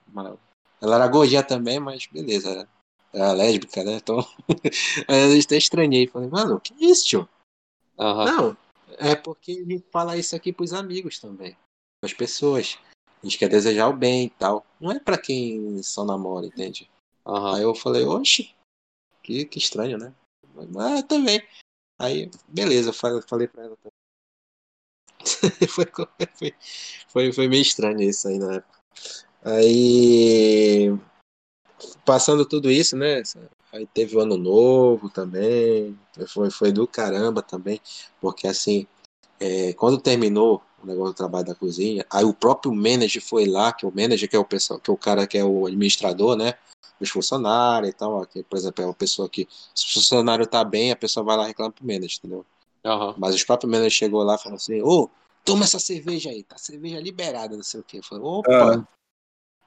uma- 0.07 0.38
Ela 0.81 0.95
era 0.95 1.07
gordinha 1.07 1.43
também, 1.43 1.80
mas 1.80 2.05
beleza. 2.07 2.49
Era, 2.49 2.69
era 3.13 3.31
lésbica, 3.34 3.84
né? 3.84 3.93
Então. 3.95 4.19
Aí 5.07 5.35
eu 5.35 5.39
até 5.39 5.57
estranhei. 5.57 6.07
Falei, 6.07 6.30
mano, 6.30 6.59
que 6.59 6.73
isso, 6.84 7.05
tio? 7.05 7.30
Aham. 7.99 8.25
Não, 8.25 8.57
é 8.97 9.15
porque 9.15 9.51
a 9.51 9.71
gente 9.71 9.85
fala 9.91 10.17
isso 10.17 10.35
aqui 10.35 10.51
pros 10.53 10.73
amigos 10.73 11.19
também. 11.19 11.55
As 12.03 12.13
pessoas. 12.13 12.77
A 13.23 13.25
gente 13.25 13.37
quer 13.37 13.47
desejar 13.47 13.87
o 13.87 13.93
bem 13.95 14.25
e 14.25 14.29
tal. 14.29 14.65
Não 14.81 14.91
é 14.91 14.99
pra 14.99 15.17
quem 15.17 15.81
só 15.81 16.03
namora, 16.03 16.45
entende? 16.45 16.89
Aham. 17.25 17.55
Aí 17.55 17.63
eu 17.63 17.73
falei, 17.73 18.03
oxe, 18.03 18.53
que, 19.23 19.45
que 19.45 19.57
estranho, 19.57 19.97
né? 19.97 20.13
Mas 20.69 21.03
também. 21.03 21.41
Aí, 21.97 22.29
beleza, 22.49 22.89
eu 22.89 22.93
falei, 22.93 23.21
falei 23.21 23.47
pra 23.47 23.63
ela 23.63 23.77
também. 23.77 23.93
foi, 25.69 25.85
foi, 26.35 26.55
foi, 27.07 27.31
foi 27.31 27.47
meio 27.47 27.61
estranho 27.61 28.01
isso 28.01 28.27
aí 28.27 28.37
na 28.37 28.55
época. 28.55 28.79
Aí, 29.45 30.89
passando 32.05 32.45
tudo 32.45 32.69
isso, 32.69 32.97
né? 32.97 33.23
Aí 33.71 33.87
teve 33.87 34.17
o 34.17 34.19
ano 34.19 34.37
novo 34.37 35.09
também. 35.09 35.97
Foi, 36.27 36.51
foi 36.51 36.71
do 36.73 36.85
caramba 36.85 37.41
também. 37.41 37.79
Porque 38.19 38.47
assim, 38.47 38.85
é, 39.39 39.73
quando 39.73 39.99
terminou 39.99 40.61
o 40.84 40.88
negócio 40.88 41.14
do 41.14 41.18
trabalho 41.18 41.45
da 41.45 41.55
cozinha, 41.55 42.05
aí 42.10 42.23
o 42.23 42.34
próprio 42.34 42.73
manager 42.73 43.22
foi 43.22 43.45
lá, 43.45 43.72
que 43.72 43.85
é 43.85 43.88
o 43.88 43.95
manager, 43.95 44.30
que 44.30 44.35
é 44.35 44.39
o 44.39 44.45
pessoal, 44.45 44.80
que 44.80 44.89
é 44.89 44.93
o 44.93 44.97
cara 44.97 45.26
que 45.26 45.38
é 45.38 45.43
o 45.43 45.65
administrador, 45.65 46.35
né? 46.35 46.53
Os 46.99 47.10
funcionários 47.10 47.89
e 47.89 47.93
tal, 47.93 48.14
ó, 48.14 48.26
que, 48.26 48.43
por 48.43 48.57
exemplo, 48.57 48.84
é 48.84 48.88
uma 48.88 48.93
pessoa 48.93 49.27
que, 49.27 49.47
se 49.73 49.85
o 49.88 49.93
funcionário 49.93 50.45
tá 50.45 50.64
bem, 50.64 50.91
a 50.91 50.95
pessoa 50.95 51.23
vai 51.23 51.38
lá 51.38 51.43
e 51.43 51.47
reclama 51.47 51.72
pro 51.72 51.85
manager, 51.85 52.18
entendeu? 52.19 52.45
Aham. 52.85 53.15
Mas 53.18 53.35
os 53.35 53.43
próprios 53.43 53.72
menores 53.72 53.93
chegou 53.93 54.23
lá 54.23 54.35
e 54.35 54.38
falaram 54.38 54.57
assim, 54.57 54.81
ô, 54.81 55.10
toma 55.43 55.64
essa 55.64 55.80
cerveja 55.80 56.30
aí, 56.30 56.43
tá 56.43 56.57
cerveja 56.57 56.99
liberada, 56.99 57.55
não 57.55 57.64
sei 57.64 57.80
o 57.80 57.84
quê. 57.84 57.99
Eu 57.99 58.03
falei, 58.03 58.23
opa, 58.23 58.49
Ah. 58.49 58.88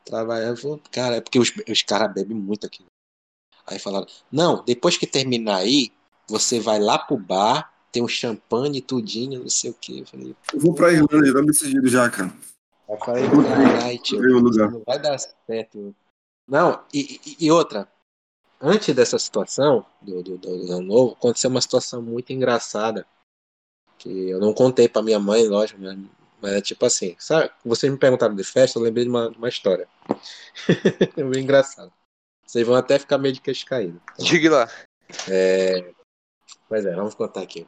trabalhando, 0.05 0.81
cara, 0.91 1.17
é 1.17 1.21
porque 1.21 1.39
os, 1.39 1.53
os 1.69 1.83
caras 1.83 2.13
bebem 2.13 2.37
muito 2.37 2.67
aqui. 2.67 2.85
Aí 3.67 3.79
falaram, 3.79 4.07
não, 4.31 4.63
depois 4.65 4.97
que 4.97 5.07
terminar 5.07 5.57
aí, 5.57 5.93
você 6.29 6.61
vai 6.61 6.79
lá 6.79 6.99
pro 6.99 7.17
bar, 7.17 7.73
tem 7.97 8.03
um 8.03 8.09
champanhe, 8.09 8.83
tudinho, 8.83 9.41
não 9.41 9.49
sei 9.49 9.71
o 9.71 9.75
quê. 9.75 10.01
Eu 10.01 10.07
falei, 10.07 10.37
Eu 10.53 10.61
vou 10.61 10.75
pra 10.75 10.93
Irlanda, 10.93 11.27
já 11.27 11.33
tá 11.33 11.41
decidido 11.41 11.89
já, 11.89 12.11
cara. 12.11 12.31
Eu 12.87 12.99
falei, 12.99 13.25
caralho, 13.25 13.99
tio, 14.03 14.21
não 14.71 14.83
vai 14.87 15.01
dar 15.01 15.19
certo. 15.19 15.95
Não, 16.47 16.85
e, 16.93 17.19
e- 17.27 17.47
e 17.47 17.51
outra, 17.51 17.89
antes 18.61 18.95
dessa 18.95 19.19
situação, 19.19 19.85
do, 20.03 20.23
do, 20.23 20.37
do 20.37 20.49
ano 20.73 20.83
novo, 20.83 21.13
aconteceu 21.15 21.49
uma 21.49 21.61
situação 21.63 22.03
muito 22.03 22.35
engraçada, 22.35 23.07
que 23.99 24.29
eu 24.29 24.39
não 24.39 24.53
contei 24.53 24.89
pra 24.91 25.03
minha 25.03 25.19
mãe, 25.19 25.49
lógico, 25.49 25.81
mas, 25.81 25.99
mas 26.43 26.53
é 26.53 26.61
tipo 26.61 26.85
assim, 26.85 27.17
sabe, 27.19 27.51
vocês 27.65 27.91
me 27.91 27.99
perguntaram 27.99 28.35
de 28.35 28.45
festa, 28.45 28.79
eu 28.79 28.83
lembrei 28.83 29.05
de 29.05 29.11
uma, 29.11 29.31
de 29.31 29.39
uma 29.39 29.49
história. 29.49 29.89
é 31.17 31.25
bem 31.25 31.43
engraçado. 31.43 31.91
Vocês 32.47 32.65
vão 32.67 32.77
até 32.77 32.99
ficar 32.99 33.17
meio 33.17 33.33
de 33.33 33.41
queixo 33.41 33.65
caído. 33.65 34.01
Diga 34.19 34.51
lá. 34.51 34.71
Pois 36.69 36.85
é, 36.85 36.95
vamos 36.95 37.15
contar 37.15 37.43
aqui. 37.43 37.67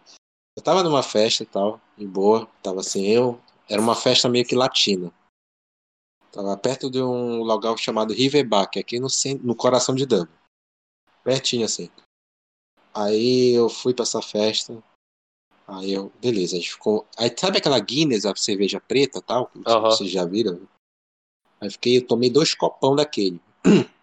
Eu 0.56 0.62
tava 0.62 0.82
numa 0.82 1.02
festa 1.02 1.42
e 1.42 1.46
tal, 1.46 1.80
de 1.96 2.06
boa, 2.06 2.46
tava 2.62 2.80
assim, 2.80 3.06
eu. 3.06 3.40
Era 3.68 3.80
uma 3.80 3.94
festa 3.94 4.28
meio 4.28 4.44
que 4.46 4.54
latina. 4.56 5.12
Tava 6.32 6.56
perto 6.56 6.90
de 6.90 7.00
um 7.00 7.42
local 7.42 7.76
chamado 7.76 8.12
Riverback, 8.12 8.78
aqui 8.78 8.98
no, 8.98 9.08
cen- 9.08 9.38
no 9.42 9.54
coração 9.54 9.94
de 9.94 10.04
Dublin. 10.04 10.32
Pertinho 11.22 11.64
assim. 11.64 11.90
Aí 12.94 13.54
eu 13.54 13.68
fui 13.68 13.94
pra 13.94 14.02
essa 14.02 14.20
festa. 14.20 14.82
Aí 15.66 15.92
eu, 15.92 16.10
beleza, 16.20 16.56
a 16.56 16.58
gente 16.58 16.72
ficou. 16.72 17.06
Aí 17.16 17.32
sabe 17.36 17.58
aquela 17.58 17.78
Guinness, 17.78 18.24
a 18.24 18.34
cerveja 18.34 18.80
preta 18.80 19.18
e 19.18 19.22
tal? 19.22 19.46
que 19.48 19.60
Aham. 19.66 19.90
Vocês 19.90 20.10
já 20.10 20.24
viram? 20.24 20.66
Aí 21.60 21.70
fiquei, 21.70 21.98
eu 21.98 22.06
tomei 22.06 22.30
dois 22.30 22.54
copão 22.54 22.96
daquele. 22.96 23.40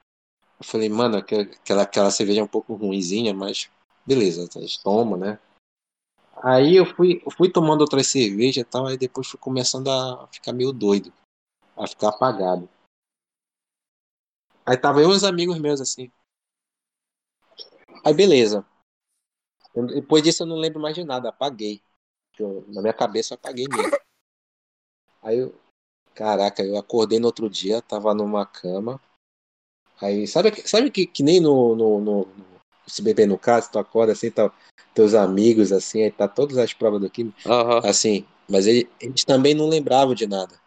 Eu 0.57 0.63
falei, 0.63 0.87
mano, 0.87 1.17
aquela, 1.17 1.41
aquela, 1.41 1.81
aquela 1.81 2.09
cerveja 2.11 2.39
é 2.39 2.43
um 2.43 2.47
pouco 2.47 2.75
ruinzinha, 2.75 3.33
mas 3.33 3.69
beleza, 4.05 4.47
toma, 4.83 5.17
né? 5.17 5.39
Aí 6.43 6.75
eu 6.75 6.85
fui, 6.85 7.21
eu 7.25 7.31
fui 7.31 7.51
tomando 7.51 7.81
outras 7.81 8.07
cervejas 8.07 8.57
e 8.57 8.63
tal, 8.63 8.85
aí 8.87 8.97
depois 8.97 9.27
fui 9.27 9.39
começando 9.39 9.89
a 9.89 10.27
ficar 10.27 10.53
meio 10.53 10.71
doido, 10.71 11.11
a 11.75 11.87
ficar 11.87 12.09
apagado. 12.09 12.69
Aí 14.65 14.77
tava 14.77 15.01
eu 15.01 15.11
e 15.11 15.15
uns 15.15 15.23
amigos 15.23 15.59
meus 15.59 15.79
assim. 15.79 16.11
Aí 18.03 18.13
beleza. 18.13 18.65
Depois 19.93 20.23
disso 20.23 20.43
eu 20.43 20.47
não 20.47 20.55
lembro 20.55 20.79
mais 20.79 20.95
de 20.95 21.03
nada, 21.03 21.29
apaguei. 21.29 21.81
Eu- 22.37 22.65
na 22.67 22.81
minha 22.81 22.93
cabeça 22.93 23.33
eu 23.33 23.37
apaguei 23.37 23.65
mesmo. 23.67 23.97
Aí 25.21 25.39
eu, 25.39 25.55
caraca, 26.13 26.63
eu 26.63 26.77
acordei 26.77 27.19
no 27.19 27.27
outro 27.27 27.49
dia, 27.49 27.81
tava 27.81 28.13
numa 28.13 28.45
cama. 28.45 29.01
Aí, 30.01 30.27
sabe, 30.27 30.51
sabe 30.67 30.91
que, 30.91 31.07
que 31.07 31.23
nem 31.23 31.39
no, 31.39 31.75
no, 31.75 31.99
no 31.99 32.54
se 32.87 33.01
beber 33.01 33.27
no 33.27 33.37
caso, 33.37 33.71
tu 33.71 33.79
acorda 33.79 34.13
assim, 34.13 34.31
tá, 34.31 34.51
teus 34.93 35.13
amigos 35.13 35.71
assim, 35.71 36.03
aí 36.03 36.11
tá 36.11 36.27
todas 36.27 36.57
as 36.57 36.73
provas 36.73 37.01
do 37.01 37.09
químico, 37.09 37.37
Aham. 37.45 37.81
assim, 37.83 38.25
mas 38.49 38.67
ele, 38.67 38.89
eles 38.99 39.23
também 39.23 39.53
não 39.53 39.67
lembravam 39.67 40.13
de 40.13 40.27
nada. 40.27 40.59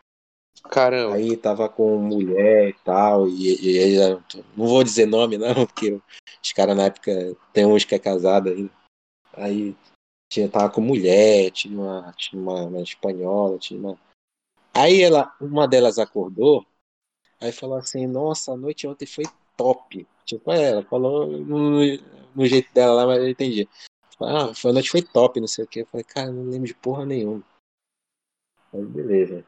Caramba. 0.65 1.17
Aí 1.17 1.37
tava 1.37 1.69
com 1.69 1.97
mulher 1.99 2.71
e 2.71 2.73
tal, 2.85 3.29
e, 3.29 3.57
e 3.61 3.79
aí, 3.79 4.21
não 4.57 4.67
vou 4.67 4.83
dizer 4.85 5.07
nome 5.07 5.39
não, 5.39 5.55
porque 5.67 6.01
os 6.43 6.53
caras 6.53 6.77
na 6.77 6.85
época 6.85 7.37
tem 7.53 7.65
uns 7.65 7.85
que 7.85 7.95
é 7.95 7.99
casado 7.99 8.51
ainda. 8.51 8.71
Aí 9.33 9.77
tinha, 10.31 10.49
tava 10.49 10.71
com 10.71 10.81
mulher, 10.81 11.51
tinha 11.51 11.79
uma, 11.79 12.13
tinha 12.17 12.41
uma, 12.41 12.65
uma 12.65 12.83
espanhola, 12.83 13.59
tinha 13.59 13.81
uma. 13.81 13.99
Aí 14.75 15.01
ela, 15.01 15.35
uma 15.41 15.67
delas 15.67 15.99
acordou, 15.99 16.67
aí 17.41 17.53
falou 17.53 17.79
assim, 17.79 18.07
nossa, 18.07 18.53
a 18.53 18.57
noite 18.57 18.87
ontem 18.87 19.07
foi 19.07 19.25
top. 19.57 20.07
Tipo, 20.29 20.53
é, 20.53 20.73
ela 20.73 20.83
falou 20.85 21.27
no, 21.27 21.81
no 22.35 22.47
jeito 22.47 22.71
dela 22.75 22.93
lá, 22.93 23.07
mas 23.07 23.19
eu 23.19 23.31
entendi. 23.31 23.67
Ah, 24.21 24.55
foi, 24.55 24.71
a 24.71 24.75
noite 24.75 24.91
foi 24.91 25.01
top, 25.01 25.41
não 25.41 25.49
sei 25.49 25.65
o 25.65 25.67
que. 25.67 25.81
Eu 25.81 25.87
falei, 25.87 26.05
cara, 26.05 26.31
não 26.31 26.51
lembro 26.51 26.67
de 26.67 26.75
porra 26.75 27.07
nenhuma. 27.07 27.43
Aí 28.75 28.85
beleza. 28.85 29.43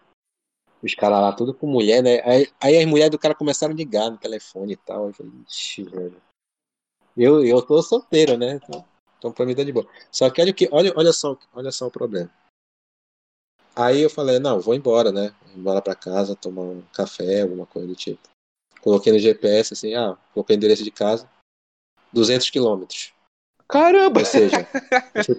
Os 0.82 0.94
caras 0.94 1.20
lá, 1.20 1.32
tudo 1.34 1.52
com 1.52 1.66
mulher, 1.66 2.02
né? 2.02 2.22
Aí, 2.24 2.50
aí 2.58 2.78
as 2.78 2.86
mulheres 2.86 3.10
do 3.10 3.18
cara 3.18 3.34
começaram 3.34 3.74
a 3.74 3.76
ligar 3.76 4.10
no 4.10 4.16
telefone 4.16 4.72
e 4.72 4.76
tal. 4.76 5.08
Eu 5.08 5.12
falei, 5.12 5.32
ixi, 5.46 5.82
velho. 5.82 6.22
Eu, 7.14 7.44
eu 7.44 7.60
tô 7.60 7.82
solteiro, 7.82 8.38
né? 8.38 8.54
Então, 8.54 8.82
então 9.18 9.32
pra 9.32 9.44
mim 9.44 9.54
tá 9.54 9.62
de 9.62 9.72
boa. 9.72 9.86
Só 10.10 10.30
que 10.30 10.40
olha, 10.40 10.54
que, 10.54 10.66
olha, 10.72 10.94
olha, 10.96 11.12
só, 11.12 11.36
olha 11.52 11.70
só 11.70 11.88
o 11.88 11.90
problema. 11.90 12.32
Aí 13.76 14.00
eu 14.00 14.08
falei, 14.08 14.38
não, 14.38 14.58
vou 14.58 14.74
embora, 14.74 15.12
né? 15.12 15.34
Vou 15.48 15.58
embora 15.58 15.82
pra 15.82 15.94
casa, 15.94 16.34
tomar 16.34 16.62
um 16.62 16.80
café, 16.94 17.42
alguma 17.42 17.66
coisa 17.66 17.86
do 17.86 17.94
tipo. 17.94 18.30
Coloquei 18.82 19.12
no 19.12 19.18
GPS, 19.18 19.74
assim, 19.74 19.94
ah, 19.94 20.16
coloquei 20.32 20.56
o 20.56 20.58
endereço 20.58 20.82
de 20.84 20.90
casa. 20.90 21.28
200 22.12 22.50
quilômetros. 22.50 23.12
Caramba. 23.68 24.20
Ou 24.20 24.26
seja, 24.26 24.66
eu 25.14 25.24
fui, 25.24 25.36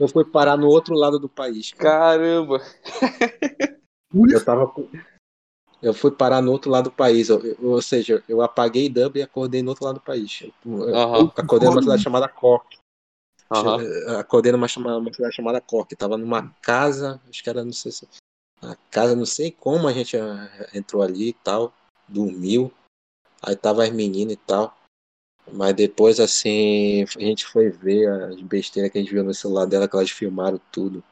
eu 0.00 0.08
fui 0.08 0.24
parar 0.24 0.56
no 0.56 0.68
outro 0.68 0.94
lado 0.94 1.18
do 1.18 1.28
país, 1.28 1.72
cara. 1.72 2.18
Caramba. 2.18 2.60
Eu 4.30 4.44
tava 4.44 4.68
com- 4.68 4.88
Eu 5.82 5.92
fui 5.92 6.10
parar 6.10 6.40
no 6.40 6.52
outro 6.52 6.70
lado 6.70 6.84
do 6.84 6.92
país. 6.92 7.28
eu- 7.28 7.44
eu- 7.44 7.56
ou 7.70 7.82
seja, 7.82 8.22
eu 8.28 8.40
apaguei 8.42 8.88
Dublin 8.88 9.20
e 9.20 9.24
acordei 9.24 9.62
no 9.62 9.70
outro 9.70 9.84
lado 9.84 9.96
do 9.96 10.00
país. 10.00 10.42
Eu, 10.64 10.88
eu 10.88 10.94
Aham. 10.94 11.32
acordei 11.36 11.68
numa 11.68 11.82
cidade 11.82 12.02
chamada 12.02 12.28
Cork. 12.28 12.78
Eu 14.06 14.18
Acordei 14.18 14.52
numa, 14.52 14.66
chama- 14.68 14.96
uma 14.96 15.12
cidade 15.12 15.34
chamada 15.34 15.60
Cork. 15.60 15.94
Tava 15.96 16.16
numa 16.16 16.54
casa, 16.62 17.20
acho 17.28 17.42
que 17.42 17.50
era, 17.50 17.64
não 17.64 17.72
sei 17.72 17.92
se. 17.92 18.08
A 18.62 18.76
casa, 18.90 19.14
não 19.14 19.26
sei 19.26 19.50
como 19.50 19.86
a 19.86 19.92
gente 19.92 20.16
ah, 20.16 20.68
entrou 20.72 21.02
ali 21.02 21.30
e 21.30 21.32
tal. 21.34 21.72
Dormiu. 22.08 22.72
Aí 23.42 23.56
tava 23.56 23.84
as 23.84 23.90
meninas 23.90 24.34
e 24.34 24.36
tal. 24.36 24.76
Mas 25.52 25.74
depois, 25.74 26.20
assim, 26.20 27.02
a 27.02 27.20
gente 27.20 27.44
foi 27.44 27.68
ver 27.68 28.08
as 28.08 28.40
besteiras 28.40 28.90
que 28.90 28.98
a 28.98 29.00
gente 29.00 29.12
viu 29.12 29.22
no 29.22 29.34
celular 29.34 29.66
dela, 29.66 29.86
que 29.86 29.94
elas 29.94 30.10
filmaram 30.10 30.60
tudo. 30.72 31.04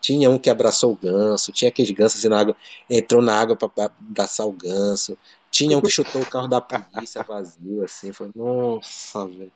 Tinha 0.00 0.28
um 0.28 0.38
que 0.38 0.50
abraçou 0.50 0.92
o 0.92 0.96
ganso, 0.96 1.52
tinha 1.52 1.68
aqueles 1.68 1.92
gansos 1.92 2.18
assim 2.18 2.28
na 2.28 2.40
água, 2.40 2.56
entrou 2.90 3.22
na 3.22 3.40
água 3.40 3.56
pra 3.56 3.70
abraçar 3.84 4.46
o 4.46 4.52
ganso. 4.52 5.16
Tinha 5.50 5.78
um 5.78 5.80
que 5.80 5.90
chutou 5.90 6.20
o 6.22 6.28
carro 6.28 6.48
da 6.48 6.60
polícia 6.60 7.22
vazio, 7.22 7.84
assim. 7.84 8.12
Foi, 8.12 8.30
nossa, 8.34 9.26
velho. 9.26 9.52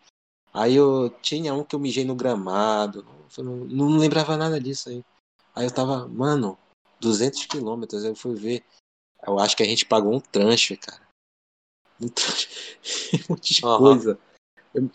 Aí 0.55 0.75
eu 0.75 1.11
tinha 1.21 1.53
um 1.53 1.65
que 1.65 1.75
eu 1.75 1.81
mijei 1.81 2.05
no 2.05 2.15
gramado. 2.15 3.05
eu 3.37 3.45
não, 3.45 3.57
não 3.57 3.99
lembrava 3.99 4.37
nada 4.37 4.61
disso 4.61 4.89
aí. 4.89 5.05
Aí 5.55 5.67
eu 5.67 5.71
tava, 5.71 6.07
mano, 6.07 6.57
200 7.01 7.45
quilômetros. 7.47 8.05
Eu 8.05 8.15
fui 8.15 8.35
ver. 8.35 8.65
Eu 9.27 9.39
acho 9.39 9.57
que 9.57 9.63
a 9.63 9.67
gente 9.67 9.85
pagou 9.85 10.15
um 10.15 10.21
transfer, 10.21 10.79
cara. 10.79 11.03
Um 12.01 12.09
transfer. 12.09 12.49
um 13.29 13.33
monte 13.35 13.55
de 13.55 13.67
Aham. 13.67 13.79
coisa. 13.79 14.19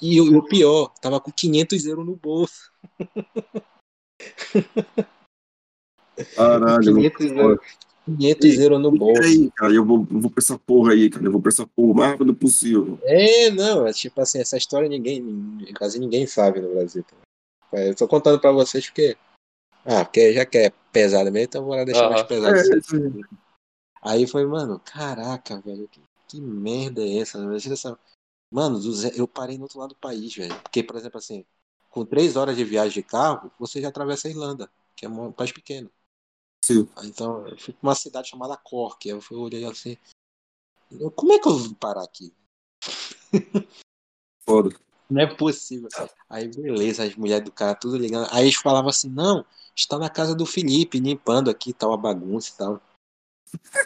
E, 0.01 0.21
o- 0.21 0.31
e 0.31 0.35
o 0.37 0.43
pior, 0.43 0.93
tava 1.01 1.19
com 1.19 1.31
500 1.31 1.85
euros 1.85 2.05
no 2.05 2.15
bolso. 2.15 2.71
Caralho, 6.35 6.95
500 6.95 7.31
euros, 7.31 7.59
500 8.05 8.59
euros 8.59 8.81
no 8.81 8.91
E 8.95 8.99
bolso. 8.99 9.23
aí, 9.23 9.51
cara, 9.51 9.73
eu 9.73 9.83
vou, 9.85 10.07
eu 10.11 10.19
vou 10.19 10.29
pra 10.31 10.41
essa 10.41 10.57
porra 10.57 10.93
aí, 10.93 11.09
cara. 11.09 11.25
Eu 11.25 11.31
vou 11.31 11.41
pra 11.41 11.49
essa 11.49 11.65
porra 11.65 11.91
o 11.91 11.95
mais 11.95 12.11
rápido 12.11 12.33
possível. 12.35 12.99
É, 13.03 13.49
não, 13.49 13.87
é 13.87 13.91
tipo 13.93 14.21
assim, 14.21 14.39
essa 14.39 14.57
história 14.57 14.87
ninguém, 14.87 15.73
quase 15.77 15.99
ninguém 15.99 16.27
sabe 16.27 16.61
no 16.61 16.69
Brasil. 16.73 17.03
É, 17.73 17.89
Eu 17.89 17.95
tô 17.95 18.07
contando 18.07 18.39
pra 18.39 18.51
vocês 18.51 18.85
porque. 18.85 19.17
Ah, 19.83 20.05
porque 20.05 20.33
já 20.33 20.45
que 20.45 20.57
é 20.59 20.71
pesado 20.91 21.31
mesmo, 21.31 21.45
então 21.45 21.65
bora 21.65 21.83
deixar 21.85 22.07
mais 22.09 22.21
pesado. 22.23 22.55
É, 22.55 22.61
assim. 22.61 23.21
Aí. 24.01 24.27
Foi, 24.27 24.45
mano, 24.45 24.79
caraca, 24.79 25.59
velho, 25.61 25.87
que, 25.87 26.01
que 26.27 26.41
merda 26.41 27.01
é 27.03 27.17
essa? 27.19 27.37
Imagina 27.37 27.73
essa- 27.73 27.97
Mano, 28.51 28.79
do 28.79 28.93
Zé- 28.93 29.13
eu 29.15 29.27
parei 29.27 29.57
no 29.57 29.63
outro 29.63 29.79
lado 29.79 29.89
do 29.91 29.95
país, 29.95 30.35
velho. 30.35 30.55
Porque, 30.61 30.83
por 30.83 30.95
exemplo, 30.97 31.17
assim, 31.19 31.45
com 31.89 32.05
três 32.05 32.35
horas 32.37 32.55
de 32.57 32.63
viagem 32.65 32.93
de 32.93 33.03
carro, 33.03 33.51
você 33.59 33.81
já 33.81 33.89
atravessa 33.89 34.27
a 34.27 34.31
Irlanda, 34.31 34.71
que 34.95 35.05
é 35.05 35.09
um 35.09 35.31
país 35.33 35.51
pequeno. 35.53 35.91
Sim. 36.65 36.89
Então, 37.03 37.47
eu 37.47 37.57
fui 37.59 37.73
pra 37.73 37.89
uma 37.89 37.95
cidade 37.95 38.29
chamada 38.29 38.57
Cork. 38.57 39.09
Aí 39.09 39.15
eu 39.15 39.21
fui, 39.21 39.37
olhei 39.37 39.65
assim. 39.65 39.97
Como 41.15 41.33
é 41.33 41.39
que 41.39 41.47
eu 41.47 41.57
vim 41.57 41.73
parar 41.73 42.03
aqui? 42.03 42.33
Foda. 44.47 44.75
Não 45.09 45.21
é 45.21 45.27
possível. 45.35 45.89
Aí, 46.29 46.47
beleza, 46.47 47.03
as 47.03 47.15
mulheres 47.15 47.45
do 47.45 47.51
cara 47.51 47.75
tudo 47.75 47.97
ligando. 47.97 48.27
Aí 48.31 48.43
eles 48.45 48.55
falavam 48.55 48.89
assim: 48.89 49.09
não, 49.09 49.45
está 49.75 49.97
na 49.97 50.09
casa 50.09 50.35
do 50.35 50.45
Felipe, 50.45 50.99
limpando 50.99 51.49
aqui, 51.49 51.73
tal, 51.73 51.93
a 51.93 51.97
bagunça 51.97 52.51
e 52.53 52.57
tal. 52.57 52.81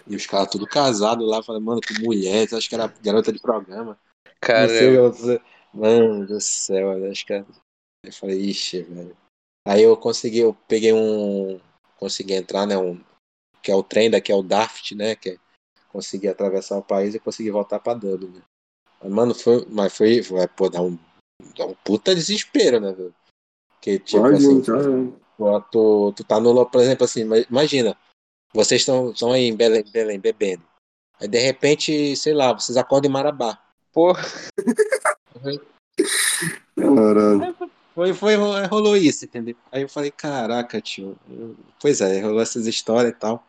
E 0.07 0.15
os 0.15 0.25
caras 0.25 0.49
tudo 0.49 0.67
casados 0.67 1.27
lá, 1.27 1.41
falando, 1.41 1.63
mano, 1.63 1.81
que 1.81 1.99
mulher, 2.01 2.47
acho 2.53 2.69
que 2.69 2.75
era 2.75 2.87
garota 3.01 3.31
de 3.31 3.39
programa. 3.39 3.99
Sei. 4.67 5.39
Mano 5.73 6.25
do 6.25 6.39
céu, 6.39 6.93
eu 6.93 7.11
acho 7.11 7.25
que 7.25 7.33
era... 7.33 7.45
Eu 8.03 8.13
falei, 8.13 8.39
ixi, 8.39 8.81
velho. 8.83 9.17
Aí 9.67 9.81
eu 9.81 9.97
consegui, 9.97 10.39
eu 10.39 10.53
peguei 10.67 10.93
um. 10.93 11.59
Consegui 11.97 12.33
entrar, 12.33 12.67
né? 12.67 12.77
Um, 12.77 13.03
que 13.63 13.71
é 13.71 13.75
o 13.75 13.81
trem 13.81 14.11
daqui, 14.11 14.31
é 14.31 14.35
o 14.35 14.43
Daft, 14.43 14.93
né? 14.93 15.15
Que 15.15 15.31
é, 15.31 15.37
consegui 15.89 16.27
atravessar 16.27 16.77
o 16.77 16.83
país 16.83 17.15
e 17.15 17.19
consegui 17.19 17.49
voltar 17.49 17.79
pra 17.79 17.95
Dublin, 17.95 18.29
né? 18.29 18.41
Mas, 19.01 19.11
mano, 19.11 19.33
foi. 19.33 19.65
Mas 19.67 19.97
foi. 19.97 20.21
foi 20.21 20.47
pô, 20.49 20.69
dá 20.69 20.81
um, 20.81 20.99
dá 21.57 21.65
um 21.65 21.73
puta 21.83 22.13
desespero, 22.13 22.79
né, 22.79 22.91
velho? 22.91 23.15
Que, 23.81 23.97
tipo 23.97 24.21
Pode, 24.21 24.35
assim, 24.35 24.61
cara. 24.61 24.83
tu, 25.37 25.61
tu, 25.71 26.13
tu 26.17 26.23
tá 26.23 26.39
no, 26.39 26.65
por 26.67 26.81
exemplo, 26.81 27.05
assim, 27.05 27.23
ma- 27.23 27.39
imagina, 27.39 27.97
vocês 28.56 28.82
estão 28.82 29.11
estão 29.11 29.32
aí 29.32 29.44
em 29.44 29.56
Belém, 29.56 29.84
Belém 29.91 30.19
bebendo. 30.19 30.64
Aí 31.19 31.27
de 31.27 31.40
repente, 31.40 32.15
sei 32.15 32.34
lá, 32.34 32.53
vocês 32.53 32.77
acordam 32.77 33.10
em 33.10 33.14
Marabá. 33.14 33.60
Porra, 33.91 34.23
Caralho. 36.76 37.56
Foi, 37.94 38.14
foi, 38.14 38.36
rolou 38.69 38.98
isso, 38.98 39.23
entendeu? 39.23 39.56
Aí 39.72 39.84
eu 39.84 39.90
falei, 39.90 40.11
caraca, 40.11 40.82
tio. 40.82 41.18
Pois 41.80 42.02
é, 42.02 42.19
rolou 42.22 42.41
essas 42.41 42.68
histórias 42.68 43.14
e 43.14 43.15
tal. 43.15 43.45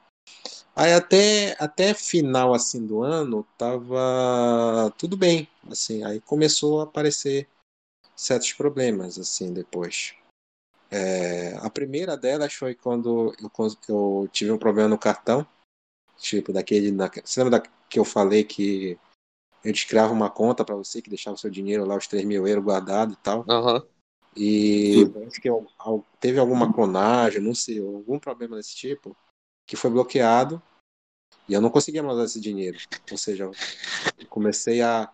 Aí 0.75 0.93
até, 0.93 1.57
até 1.59 1.95
final 1.95 2.55
assim 2.55 2.87
do 2.87 3.03
ano 3.03 3.45
tava 3.57 4.93
tudo 4.99 5.17
bem, 5.17 5.49
assim. 5.71 6.05
Aí 6.05 6.21
começou 6.21 6.81
a 6.81 6.85
aparecer 6.85 7.49
certos 8.15 8.53
problemas 8.53 9.19
assim 9.19 9.53
depois. 9.53 10.15
É, 10.91 11.57
a 11.57 11.69
primeira 11.71 12.17
delas 12.17 12.55
foi 12.55 12.75
quando 12.75 13.35
eu, 13.41 13.51
eu 13.89 14.29
tive 14.33 14.53
um 14.53 14.59
problema 14.59 14.89
no 14.89 14.99
cartão, 14.99 15.47
tipo 16.17 16.53
daquele, 16.53 16.93
da, 16.93 17.11
você 17.25 17.43
lembra 17.43 17.61
da, 17.61 17.69
que 17.89 17.99
eu 17.99 18.05
falei 18.05 18.45
que 18.45 18.99
eu 19.65 19.73
te 19.73 19.87
criava 19.87 20.13
uma 20.13 20.31
conta 20.31 20.65
para 20.65 20.77
você 20.77 21.03
que 21.03 21.11
deixava 21.11 21.35
o 21.35 21.39
seu 21.39 21.51
dinheiro 21.51 21.85
lá, 21.85 21.97
os 21.97 22.07
3 22.07 22.25
mil 22.25 22.47
euros 22.47 22.65
guardado 22.65 23.13
e 23.13 23.17
tal. 23.17 23.45
aham. 23.49 23.83
E 24.37 25.07
parece 25.15 25.41
que 25.41 25.49
al- 25.49 26.05
teve 26.21 26.39
alguma 26.39 26.73
clonagem, 26.73 27.41
não 27.41 27.55
sei, 27.55 27.81
algum 27.81 28.19
problema 28.19 28.57
desse 28.57 28.77
tipo, 28.77 29.17
que 29.67 29.77
foi 29.77 29.91
bloqueado 29.91 30.63
e 31.49 31.55
eu 31.55 31.61
não 31.61 31.71
conseguia 31.71 32.03
mais 32.03 32.17
usar 32.17 32.25
esse 32.27 32.41
dinheiro. 32.41 32.79
Ou 33.11 33.19
seja, 33.19 33.45
eu 33.45 33.53
comecei 34.29 34.83
a, 34.83 35.11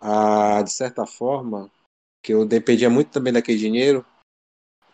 a, 0.00 0.62
de 0.62 0.72
certa 0.72 1.06
forma, 1.06 1.70
que 2.22 2.32
eu 2.34 2.44
dependia 2.46 2.90
muito 2.90 3.10
também 3.10 3.32
daquele 3.32 3.58
dinheiro 3.58 4.04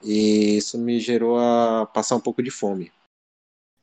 e 0.02 0.56
isso 0.56 0.78
me 0.78 0.98
gerou 1.00 1.38
a 1.38 1.86
passar 1.86 2.16
um 2.16 2.20
pouco 2.20 2.42
de 2.42 2.50
fome. 2.50 2.92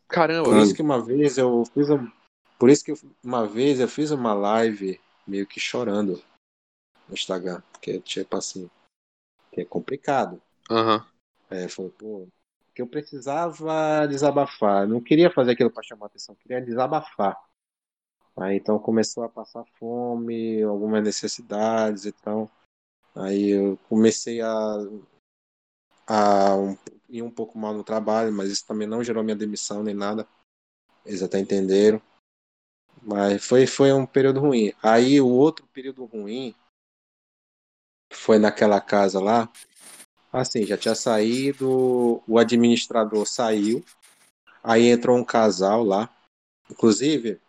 Caramba, 0.08 0.50
Por 0.50 0.58
isso 0.58 0.74
que 0.74 0.82
uma 0.82 1.04
vez 1.04 1.38
eu 1.38 1.64
fiz 1.74 1.90
um, 1.90 2.10
por 2.58 2.70
isso 2.70 2.84
que 2.84 2.92
eu- 2.92 3.00
uma 3.24 3.46
vez 3.46 3.80
eu 3.80 3.88
fiz 3.88 4.12
uma 4.12 4.34
live 4.34 5.00
meio 5.28 5.46
que 5.46 5.60
chorando 5.60 6.24
no 7.08 7.14
Instagram, 7.14 7.62
porque 7.72 8.00
tipo 8.00 8.36
assim, 8.38 8.70
que 9.52 9.62
é 9.62 9.66
complicado. 9.66 10.42
aham. 10.70 11.06
É, 11.50 11.68
falou, 11.70 11.92
pô, 11.92 12.28
que 12.76 12.82
eu 12.82 12.88
precisava 12.88 14.06
desabafar. 14.08 14.84
Eu 14.84 14.90
não 14.90 15.02
queria 15.02 15.32
fazer 15.32 15.52
aquilo 15.52 15.72
para 15.72 15.84
chamar 15.84 16.08
atenção, 16.08 16.36
eu 16.36 16.40
queria 16.40 16.62
desabafar. 16.62 17.38
Aí 18.36 18.58
então 18.58 18.78
começou 18.78 19.24
a 19.24 19.30
passar 19.30 19.66
fome, 19.80 20.62
algumas 20.62 21.04
necessidades 21.04 22.06
e 22.06 22.12
tal. 22.12 22.52
Aí 23.16 23.50
eu 23.50 23.78
comecei 23.90 24.42
a, 24.42 24.78
a 26.08 26.56
um- 26.56 26.78
ir 27.10 27.22
um 27.22 27.30
pouco 27.30 27.58
mal 27.60 27.74
no 27.74 27.84
trabalho, 27.84 28.32
mas 28.32 28.50
isso 28.50 28.66
também 28.66 28.88
não 28.88 29.04
gerou 29.04 29.24
minha 29.24 29.36
demissão 29.36 29.84
nem 29.84 29.94
nada. 29.94 30.28
Eles 31.06 31.22
até 31.22 31.40
entenderam. 31.40 32.02
Mas 33.02 33.46
foi, 33.46 33.68
foi 33.68 33.94
um 33.94 34.06
período 34.06 34.40
ruim. 34.40 34.74
Aí 34.82 35.22
o 35.22 35.28
outro 35.28 35.66
período 35.68 36.06
ruim 36.06 36.56
foi 38.12 38.38
naquela 38.40 38.82
casa 38.82 39.20
lá. 39.20 39.50
Assim, 40.32 40.66
já 40.66 40.78
tinha 40.78 40.96
saído, 40.96 42.22
o 42.28 42.38
administrador 42.38 43.26
saiu, 43.26 43.84
aí 44.62 44.88
entrou 44.88 45.18
um 45.18 45.24
casal 45.24 45.84
lá. 45.84 46.10
Inclusive, 46.70 47.40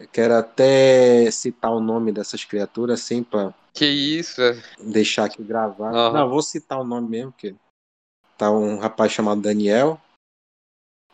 eu 0.00 0.08
quero 0.08 0.34
até 0.34 1.30
citar 1.30 1.70
o 1.72 1.80
nome 1.80 2.10
dessas 2.10 2.44
criaturas, 2.44 3.00
assim, 3.00 3.22
para 3.22 3.54
Que 3.72 3.86
isso, 3.86 4.42
é. 4.42 4.60
deixar 4.80 5.26
aqui 5.26 5.42
gravado. 5.42 5.96
Aham. 5.96 6.12
Não, 6.12 6.28
vou 6.28 6.42
citar 6.42 6.80
o 6.80 6.84
nome 6.84 7.08
mesmo, 7.08 7.30
porque 7.30 7.54
tá 8.44 8.50
um 8.50 8.78
rapaz 8.78 9.10
chamado 9.12 9.40
Daniel. 9.40 10.00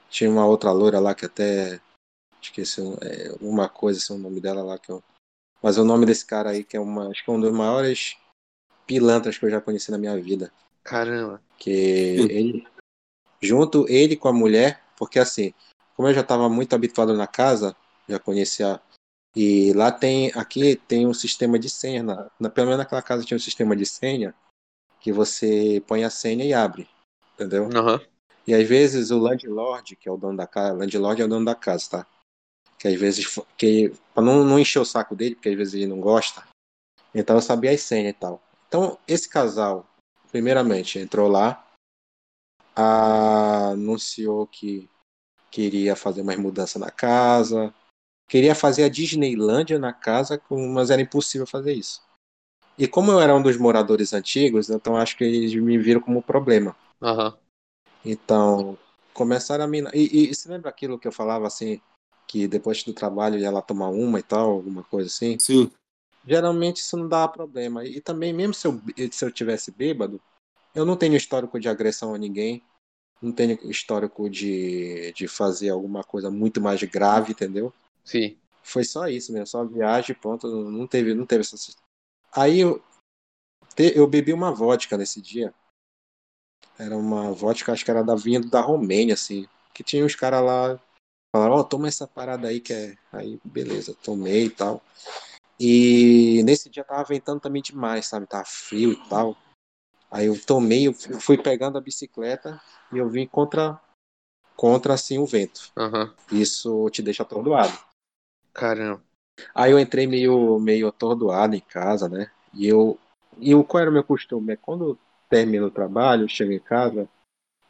Tinha 0.08 0.28
uma 0.30 0.44
outra 0.46 0.72
loira 0.72 0.98
lá 0.98 1.14
que 1.14 1.26
até 1.26 1.80
esqueci 2.42 2.80
é, 3.00 3.32
uma 3.40 3.68
coisa, 3.68 3.98
assim, 3.98 4.14
o 4.14 4.18
nome 4.18 4.40
dela 4.40 4.62
lá 4.62 4.78
que 4.78 4.90
eu. 4.90 5.02
Mas 5.62 5.78
o 5.78 5.84
nome 5.84 6.06
desse 6.06 6.26
cara 6.26 6.50
aí, 6.50 6.64
que 6.64 6.76
é 6.76 6.80
uma, 6.80 7.08
acho 7.10 7.24
que 7.24 7.30
é 7.30 7.32
um 7.32 7.40
dos 7.40 7.52
maiores 7.52 8.16
pilantras 8.86 9.38
que 9.38 9.44
eu 9.44 9.50
já 9.50 9.60
conheci 9.60 9.90
na 9.90 9.98
minha 9.98 10.18
vida. 10.20 10.52
Caramba. 10.82 11.40
que 11.58 11.70
ele 11.70 12.66
junto 13.40 13.86
ele 13.88 14.16
com 14.16 14.28
a 14.28 14.32
mulher, 14.32 14.82
porque 14.96 15.18
assim, 15.18 15.52
como 15.94 16.08
eu 16.08 16.14
já 16.14 16.22
estava 16.22 16.48
muito 16.48 16.74
habituado 16.74 17.14
na 17.14 17.26
casa, 17.26 17.76
já 18.08 18.18
conhecia 18.18 18.80
e 19.36 19.72
lá 19.74 19.92
tem 19.92 20.32
aqui 20.34 20.74
tem 20.74 21.06
um 21.06 21.14
sistema 21.14 21.58
de 21.58 21.68
senha, 21.70 22.02
na, 22.02 22.30
na- 22.40 22.50
pelo 22.50 22.66
menos 22.66 22.78
naquela 22.78 23.02
casa 23.02 23.24
tinha 23.24 23.36
um 23.36 23.40
sistema 23.40 23.76
de 23.76 23.86
senha 23.86 24.34
que 25.00 25.12
você 25.12 25.82
põe 25.86 26.02
a 26.02 26.10
senha 26.10 26.44
e 26.44 26.52
abre, 26.52 26.88
entendeu? 27.40 27.70
Aham. 27.74 28.00
E 28.46 28.54
às 28.54 28.68
vezes 28.68 29.10
o 29.10 29.18
landlord, 29.18 29.96
que 29.96 30.08
é 30.08 30.12
o 30.12 30.16
dono 30.16 30.36
da 30.36 30.46
casa, 30.46 30.74
landlord 30.74 31.22
é 31.22 31.24
o 31.24 31.28
dono 31.28 31.44
da 31.44 31.54
casa, 31.54 31.90
tá? 31.90 32.06
Que 32.78 32.88
às 32.88 32.98
vezes 32.98 33.38
que 33.56 33.92
para 34.14 34.22
não, 34.22 34.44
não 34.44 34.58
encher 34.58 34.80
o 34.80 34.84
saco 34.84 35.14
dele, 35.14 35.34
porque 35.34 35.48
às 35.48 35.56
vezes 35.56 35.74
ele 35.74 35.86
não 35.86 36.00
gosta. 36.00 36.46
Então 37.14 37.36
eu 37.36 37.42
sabia 37.42 37.70
as 37.70 37.80
senhas 37.80 38.10
e 38.10 38.18
tal. 38.18 38.42
Então 38.68 38.98
esse 39.06 39.28
casal, 39.28 39.86
primeiramente, 40.30 40.98
entrou 40.98 41.28
lá, 41.28 41.66
anunciou 42.74 44.46
que 44.46 44.88
queria 45.50 45.96
fazer 45.96 46.22
umas 46.22 46.36
mudanças 46.36 46.80
na 46.80 46.90
casa, 46.90 47.74
queria 48.28 48.54
fazer 48.54 48.84
a 48.84 48.88
Disneylândia 48.88 49.78
na 49.78 49.92
casa, 49.92 50.40
mas 50.50 50.90
era 50.90 51.02
impossível 51.02 51.46
fazer 51.46 51.74
isso. 51.74 52.00
E 52.78 52.88
como 52.88 53.12
eu 53.12 53.20
era 53.20 53.34
um 53.34 53.42
dos 53.42 53.56
moradores 53.56 54.12
antigos, 54.14 54.70
então 54.70 54.96
acho 54.96 55.16
que 55.16 55.24
eles 55.24 55.54
me 55.54 55.76
viram 55.76 56.00
como 56.00 56.22
problema. 56.22 56.74
Aham. 57.02 57.36
Então, 58.04 58.78
começaram 59.14 59.64
a 59.64 59.68
me. 59.68 59.82
E, 59.94 60.30
e 60.30 60.34
você 60.34 60.48
lembra 60.48 60.70
aquilo 60.70 60.98
que 60.98 61.08
eu 61.08 61.12
falava 61.12 61.46
assim, 61.46 61.80
que 62.26 62.48
depois 62.48 62.82
do 62.84 62.92
trabalho 62.94 63.38
ia 63.38 63.50
lá 63.50 63.62
tomar 63.62 63.88
uma 63.90 64.18
e 64.20 64.22
tal, 64.22 64.50
alguma 64.52 64.84
coisa 64.84 65.08
assim? 65.08 65.38
Sim. 65.38 65.70
Geralmente 66.26 66.78
isso 66.78 66.96
não 66.96 67.08
dá 67.08 67.28
problema. 67.28 67.84
E 67.86 68.00
também, 68.00 68.32
mesmo 68.32 68.54
se 68.54 68.66
eu, 68.68 68.80
se 69.12 69.24
eu 69.24 69.32
tivesse 69.32 69.70
bêbado, 69.72 70.20
eu 70.74 70.86
não 70.86 70.96
tenho 70.96 71.16
histórico 71.16 71.60
de 71.60 71.68
agressão 71.68 72.14
a 72.14 72.18
ninguém, 72.18 72.62
não 73.22 73.32
tenho 73.32 73.58
histórico 73.70 74.30
de, 74.30 75.12
de 75.14 75.28
fazer 75.28 75.70
alguma 75.70 76.04
coisa 76.04 76.30
muito 76.30 76.60
mais 76.60 76.82
grave, 76.84 77.32
entendeu? 77.32 77.72
Sim. 78.04 78.38
Foi 78.62 78.84
só 78.84 79.08
isso 79.08 79.32
mesmo, 79.32 79.46
só 79.48 79.64
viagem, 79.64 80.16
ponto. 80.16 80.48
Não 80.70 80.86
teve, 80.86 81.14
não 81.14 81.26
teve 81.26 81.42
essa. 81.42 81.56
Aí 82.34 82.60
eu, 82.60 82.82
te- 83.74 83.92
eu 83.96 84.06
bebi 84.06 84.32
uma 84.32 84.52
vodka 84.52 84.96
nesse 84.96 85.20
dia. 85.20 85.52
Era 86.80 86.96
uma 86.96 87.30
vodka, 87.32 87.72
acho 87.72 87.84
que 87.84 87.90
era 87.90 88.02
da 88.02 88.14
vinha 88.14 88.40
da 88.40 88.62
Romênia, 88.62 89.12
assim. 89.12 89.46
Que 89.74 89.84
tinha 89.84 90.04
uns 90.04 90.14
caras 90.14 90.42
lá, 90.42 90.80
falaram, 91.30 91.56
ó, 91.56 91.62
toma 91.62 91.88
essa 91.88 92.06
parada 92.06 92.48
aí 92.48 92.58
que 92.58 92.72
é. 92.72 92.96
Aí, 93.12 93.38
beleza, 93.44 93.94
tomei 94.02 94.46
e 94.46 94.50
tal. 94.50 94.82
E 95.58 96.42
nesse 96.42 96.70
dia 96.70 96.82
tava 96.82 97.04
ventando 97.04 97.38
também 97.38 97.60
demais, 97.60 98.06
sabe? 98.06 98.26
Tava 98.26 98.46
frio 98.46 98.92
e 98.92 99.08
tal. 99.10 99.36
Aí 100.10 100.26
eu 100.26 100.42
tomei, 100.42 100.88
eu 100.88 100.94
fui 100.94 101.36
pegando 101.36 101.76
a 101.76 101.82
bicicleta 101.82 102.58
e 102.90 102.96
eu 102.96 103.10
vim 103.10 103.26
contra, 103.26 103.78
contra 104.56 104.94
assim, 104.94 105.18
o 105.18 105.26
vento. 105.26 105.70
Aham. 105.76 106.14
Isso 106.32 106.88
te 106.88 107.02
deixa 107.02 107.22
atordoado. 107.22 107.78
Caramba. 108.54 109.02
Aí 109.54 109.70
eu 109.70 109.78
entrei 109.78 110.06
meio, 110.06 110.58
meio 110.58 110.88
atordoado 110.88 111.54
em 111.54 111.60
casa, 111.60 112.08
né? 112.08 112.30
E 112.54 112.66
eu. 112.66 112.98
E 113.38 113.54
o, 113.54 113.62
qual 113.62 113.82
era 113.82 113.90
o 113.90 113.92
meu 113.92 114.02
costume? 114.02 114.54
É 114.54 114.56
quando 114.56 114.98
termino 115.30 115.66
o 115.66 115.70
trabalho, 115.70 116.28
chego 116.28 116.52
em 116.52 116.60
casa, 116.60 117.08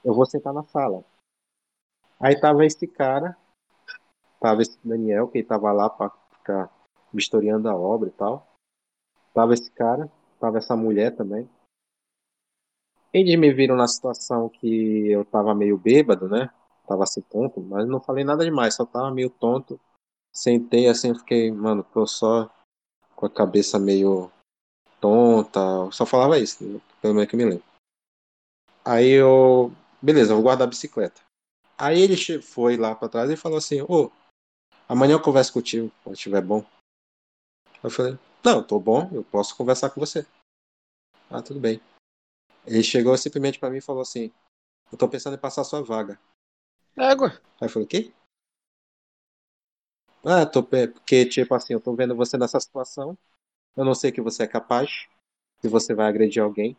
eu 0.03 0.15
vou 0.15 0.25
sentar 0.25 0.53
na 0.53 0.65
sala. 0.65 1.05
Aí 2.19 2.41
tava 2.41 2.65
esse 2.65 2.87
cara, 2.87 3.37
tava 4.41 4.63
esse 4.63 4.79
Daniel, 4.83 5.29
que 5.29 5.43
tava 5.43 5.71
lá 5.71 5.89
pra 5.89 6.11
ficar 6.33 6.71
vistoriando 7.13 7.69
a 7.69 7.77
obra 7.77 8.09
e 8.09 8.13
tal. 8.13 8.47
Tava 9.35 9.53
esse 9.55 9.71
cara, 9.71 10.11
tava 10.41 10.59
essa 10.59 10.75
mulher 10.75 11.15
também. 11.15 11.49
Eles 13.13 13.39
me 13.39 13.53
viram 13.53 13.77
na 13.77 13.87
situação 13.87 14.49
que 14.49 15.11
eu 15.11 15.25
tava 15.25 15.55
meio 15.55 15.77
bêbado, 15.77 16.29
né? 16.29 16.51
Tava 16.87 17.05
assim 17.05 17.21
tonto, 17.23 17.61
mas 17.61 17.87
não 17.87 18.01
falei 18.01 18.25
nada 18.25 18.45
demais, 18.45 18.75
só 18.75 18.87
tava 18.87 19.11
meio 19.11 19.31
tonto. 19.31 19.79
Sentei 20.33 20.89
assim, 20.89 21.15
fiquei, 21.15 21.51
mano, 21.51 21.85
tô 21.85 22.07
só 22.07 22.49
com 23.15 23.27
a 23.27 23.31
cabeça 23.31 23.79
meio 23.79 24.31
tonta, 25.01 25.61
só 25.91 26.07
falava 26.07 26.39
isso, 26.39 26.65
né? 26.65 26.81
Pelo 27.01 27.15
menos 27.15 27.29
que 27.29 27.37
eu 27.37 27.39
me 27.39 27.45
lembro. 27.45 27.65
Aí 28.85 29.11
eu, 29.11 29.73
beleza, 30.01 30.35
vou 30.35 30.43
guardar 30.43 30.67
a 30.67 30.71
bicicleta. 30.71 31.21
Aí 31.79 32.01
ele 32.01 32.17
foi 32.43 32.77
lá 32.77 32.95
pra 32.95 33.09
trás 33.09 33.31
e 33.31 33.37
falou 33.37 33.59
assim: 33.59 33.83
Ô, 33.83 34.11
amanhã 34.89 35.15
eu 35.15 35.23
converso 35.23 35.53
contigo, 35.53 35.91
quando 36.03 36.17
estiver 36.17 36.43
bom. 36.43 36.65
Eu 37.83 37.91
falei: 37.91 38.19
Não, 38.45 38.63
tô 38.63 38.79
bom, 38.79 39.09
eu 39.13 39.25
posso 39.25 39.57
conversar 39.57 39.91
com 39.91 40.01
você. 40.01 40.27
Ah, 41.31 41.43
tudo 41.43 41.61
bem. 41.61 41.81
Ele 42.67 42.83
chegou 42.83 43.17
simplesmente 43.17 43.59
pra 43.59 43.71
mim 43.71 43.79
e 43.79 43.83
falou 43.83 44.03
assim: 44.03 44.33
Eu 44.93 44.99
tô 44.99 45.09
pensando 45.09 45.37
em 45.37 45.41
passar 45.41 45.63
a 45.63 45.65
sua 45.65 45.83
vaga. 45.83 46.21
Égua. 46.97 47.41
Aí 47.61 47.67
eu 47.67 47.71
falei: 47.71 47.87
O 47.87 47.89
quê? 47.89 48.13
Ah, 50.25 50.45
tô, 50.45 50.63
porque, 50.63 51.25
tipo 51.25 51.55
assim, 51.55 51.73
eu 51.73 51.81
tô 51.81 51.95
vendo 51.95 52.15
você 52.15 52.37
nessa 52.37 52.61
situação. 52.61 53.17
Eu 53.75 53.85
não 53.85 53.95
sei 53.95 54.13
que 54.13 54.21
você 54.21 54.43
é 54.43 54.47
capaz, 54.47 55.09
que 55.61 55.69
você 55.69 55.95
vai 55.95 56.07
agredir 56.09 56.43
alguém. 56.43 56.77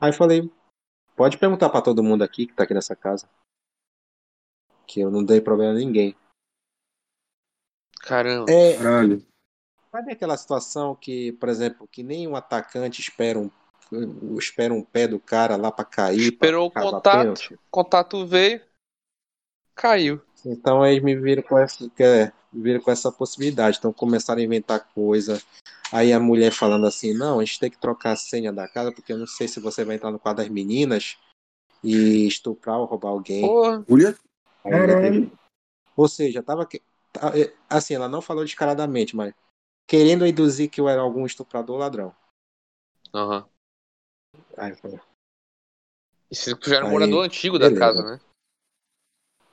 Aí 0.00 0.10
eu 0.10 0.14
falei, 0.14 0.50
pode 1.16 1.38
perguntar 1.38 1.70
pra 1.70 1.82
todo 1.82 2.02
mundo 2.02 2.22
aqui 2.22 2.46
que 2.46 2.52
tá 2.54 2.64
aqui 2.64 2.74
nessa 2.74 2.94
casa. 2.96 3.28
Que 4.86 5.00
eu 5.00 5.10
não 5.10 5.24
dei 5.24 5.40
problema 5.40 5.72
a 5.72 5.76
ninguém. 5.76 6.14
Caramba. 8.02 8.50
É, 8.50 8.76
Caralho. 8.76 9.26
sabe 9.90 10.12
aquela 10.12 10.36
situação 10.36 10.94
que, 10.94 11.32
por 11.32 11.48
exemplo, 11.48 11.88
que 11.88 12.02
nem 12.02 12.28
um 12.28 12.36
atacante 12.36 13.00
espera 13.00 13.38
um, 13.38 13.50
espera 14.38 14.74
um 14.74 14.84
pé 14.84 15.08
do 15.08 15.18
cara 15.18 15.56
lá 15.56 15.72
pra 15.72 15.84
cair. 15.86 16.32
pra 16.32 16.46
Esperou 16.48 16.66
o 16.66 16.70
contato. 16.70 17.18
pênalti? 17.18 17.54
O 17.54 17.58
contato 17.70 18.26
veio, 18.26 18.60
caiu. 19.74 20.20
Então 20.44 20.84
eles 20.84 21.02
me 21.02 21.14
viram 21.16 21.42
com 21.42 21.58
essa, 21.58 21.88
que 21.90 22.02
é, 22.02 22.32
me 22.52 22.62
viram 22.62 22.80
com 22.80 22.90
essa 22.90 23.10
possibilidade. 23.10 23.78
Então 23.78 23.92
começaram 23.92 24.40
a 24.40 24.44
inventar 24.44 24.86
coisa. 24.94 25.42
Aí 25.92 26.12
a 26.12 26.20
mulher 26.20 26.52
falando 26.52 26.86
assim, 26.86 27.14
não, 27.14 27.40
a 27.40 27.44
gente 27.44 27.60
tem 27.60 27.70
que 27.70 27.78
trocar 27.78 28.12
a 28.12 28.16
senha 28.16 28.52
da 28.52 28.68
casa, 28.68 28.92
porque 28.92 29.12
eu 29.12 29.18
não 29.18 29.26
sei 29.26 29.48
se 29.48 29.60
você 29.60 29.84
vai 29.84 29.96
entrar 29.96 30.10
no 30.10 30.18
quadro 30.18 30.42
das 30.42 30.52
meninas 30.52 31.16
e 31.82 32.26
estuprar 32.26 32.78
ou 32.78 32.84
roubar 32.86 33.10
alguém. 33.10 33.46
Porra. 33.46 33.84
Mulher? 33.88 34.16
Teve- 35.00 35.32
Ou 35.96 36.08
seja, 36.08 36.42
tava 36.42 36.66
que- 36.66 36.82
é, 37.34 37.52
assim, 37.68 37.94
ela 37.94 38.08
não 38.08 38.20
falou 38.20 38.44
descaradamente, 38.44 39.14
mas 39.14 39.32
querendo 39.86 40.26
induzir 40.26 40.70
que 40.70 40.80
eu 40.80 40.88
era 40.88 41.00
algum 41.00 41.24
estuprador 41.26 41.76
ou 41.76 41.80
ladrão. 41.80 42.16
Aham. 43.14 43.46
Aí 44.56 44.70
eu 44.70 44.76
falei, 44.76 45.00
Isso 46.30 46.58
já 46.62 46.76
era 46.76 46.86
um 46.86 46.90
morador 46.90 47.24
antigo 47.24 47.58
da 47.58 47.68
beleza. 47.68 47.80
casa, 47.80 48.02
né? 48.02 48.20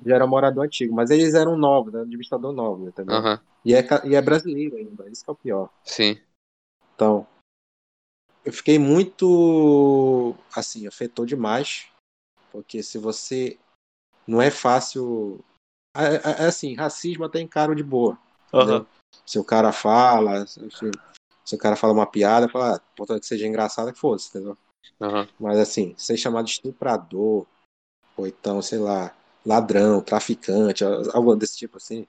Já 0.05 0.15
era 0.15 0.27
morador 0.27 0.65
antigo, 0.65 0.93
mas 0.93 1.09
eles 1.09 1.33
eram 1.33 1.57
novos, 1.57 1.93
né? 1.93 2.01
Administrador 2.01 2.51
novo, 2.51 2.87
entendeu? 2.87 3.15
Aham. 3.15 3.39
E, 3.63 3.75
é, 3.75 3.85
e 4.05 4.15
é 4.15 4.21
brasileiro 4.21 4.75
ainda, 4.75 5.07
isso 5.09 5.23
que 5.23 5.29
é 5.29 5.33
o 5.33 5.35
pior. 5.35 5.69
Sim. 5.83 6.19
Então, 6.95 7.27
eu 8.43 8.51
fiquei 8.51 8.79
muito, 8.79 10.35
assim, 10.55 10.87
afetou 10.87 11.25
demais, 11.25 11.87
porque 12.51 12.81
se 12.81 12.97
você, 12.97 13.59
não 14.27 14.41
é 14.41 14.49
fácil, 14.49 15.43
é, 15.95 16.15
é- 16.15 16.43
é 16.43 16.45
assim, 16.47 16.75
racismo 16.75 17.23
até 17.23 17.39
encaro 17.39 17.75
de 17.75 17.83
boa, 17.83 18.17
entendeu? 18.47 18.87
Se 19.25 19.37
o 19.37 19.43
cara 19.43 19.71
fala, 19.71 20.47
se, 20.47 20.91
se 21.45 21.55
o 21.55 21.57
cara 21.57 21.75
fala 21.75 21.93
uma 21.93 22.07
piada, 22.07 22.49
fala, 22.49 22.77
ah, 22.77 23.19
que 23.19 23.25
seja 23.25 23.45
engraçada, 23.47 23.93
que 23.93 23.99
fosse, 23.99 24.29
entendeu? 24.29 24.57
Aham. 24.99 25.27
Mas 25.39 25.59
assim, 25.59 25.93
ser 25.97 26.17
chamado 26.17 26.45
de 26.45 26.51
estuprador, 26.51 27.45
ou 28.17 28.27
então, 28.27 28.61
sei 28.61 28.79
lá, 28.79 29.15
ladrão, 29.45 30.01
traficante, 30.01 30.83
algo 30.83 31.35
desse 31.35 31.57
tipo 31.57 31.77
assim, 31.77 32.07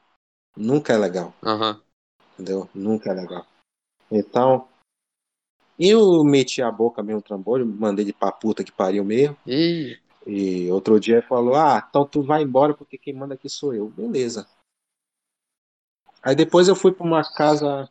nunca 0.56 0.92
é 0.92 0.98
legal, 0.98 1.34
Aham. 1.42 1.82
entendeu? 2.34 2.68
Nunca 2.74 3.10
é 3.10 3.14
legal. 3.14 3.46
Então, 4.10 4.68
eu 5.78 6.22
meti 6.24 6.62
a 6.62 6.70
boca 6.70 7.02
mesmo 7.02 7.18
no 7.18 7.22
trambolho, 7.22 7.66
mandei 7.66 8.04
ele 8.04 8.12
pra 8.12 8.30
puta 8.30 8.62
que 8.64 8.72
pariu 8.72 9.04
mesmo, 9.04 9.36
Ih. 9.46 9.96
e 10.26 10.70
outro 10.70 11.00
dia 11.00 11.22
falou, 11.22 11.54
ah, 11.54 11.84
então 11.88 12.06
tu 12.06 12.22
vai 12.22 12.42
embora 12.42 12.74
porque 12.74 12.98
quem 12.98 13.14
manda 13.14 13.34
aqui 13.34 13.48
sou 13.48 13.74
eu. 13.74 13.88
Beleza. 13.88 14.46
Aí 16.22 16.36
depois 16.36 16.68
eu 16.68 16.76
fui 16.76 16.92
pra 16.92 17.04
uma 17.04 17.22
casa, 17.34 17.90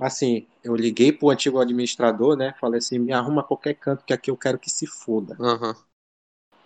assim, 0.00 0.46
eu 0.62 0.76
liguei 0.76 1.12
pro 1.12 1.30
antigo 1.30 1.58
administrador, 1.60 2.36
né, 2.36 2.54
falei 2.60 2.78
assim, 2.78 2.98
me 2.98 3.12
arruma 3.12 3.42
qualquer 3.42 3.74
canto 3.74 4.04
que 4.04 4.12
aqui 4.12 4.30
eu 4.30 4.36
quero 4.36 4.58
que 4.58 4.70
se 4.70 4.86
foda, 4.86 5.36
Aham. 5.40 5.74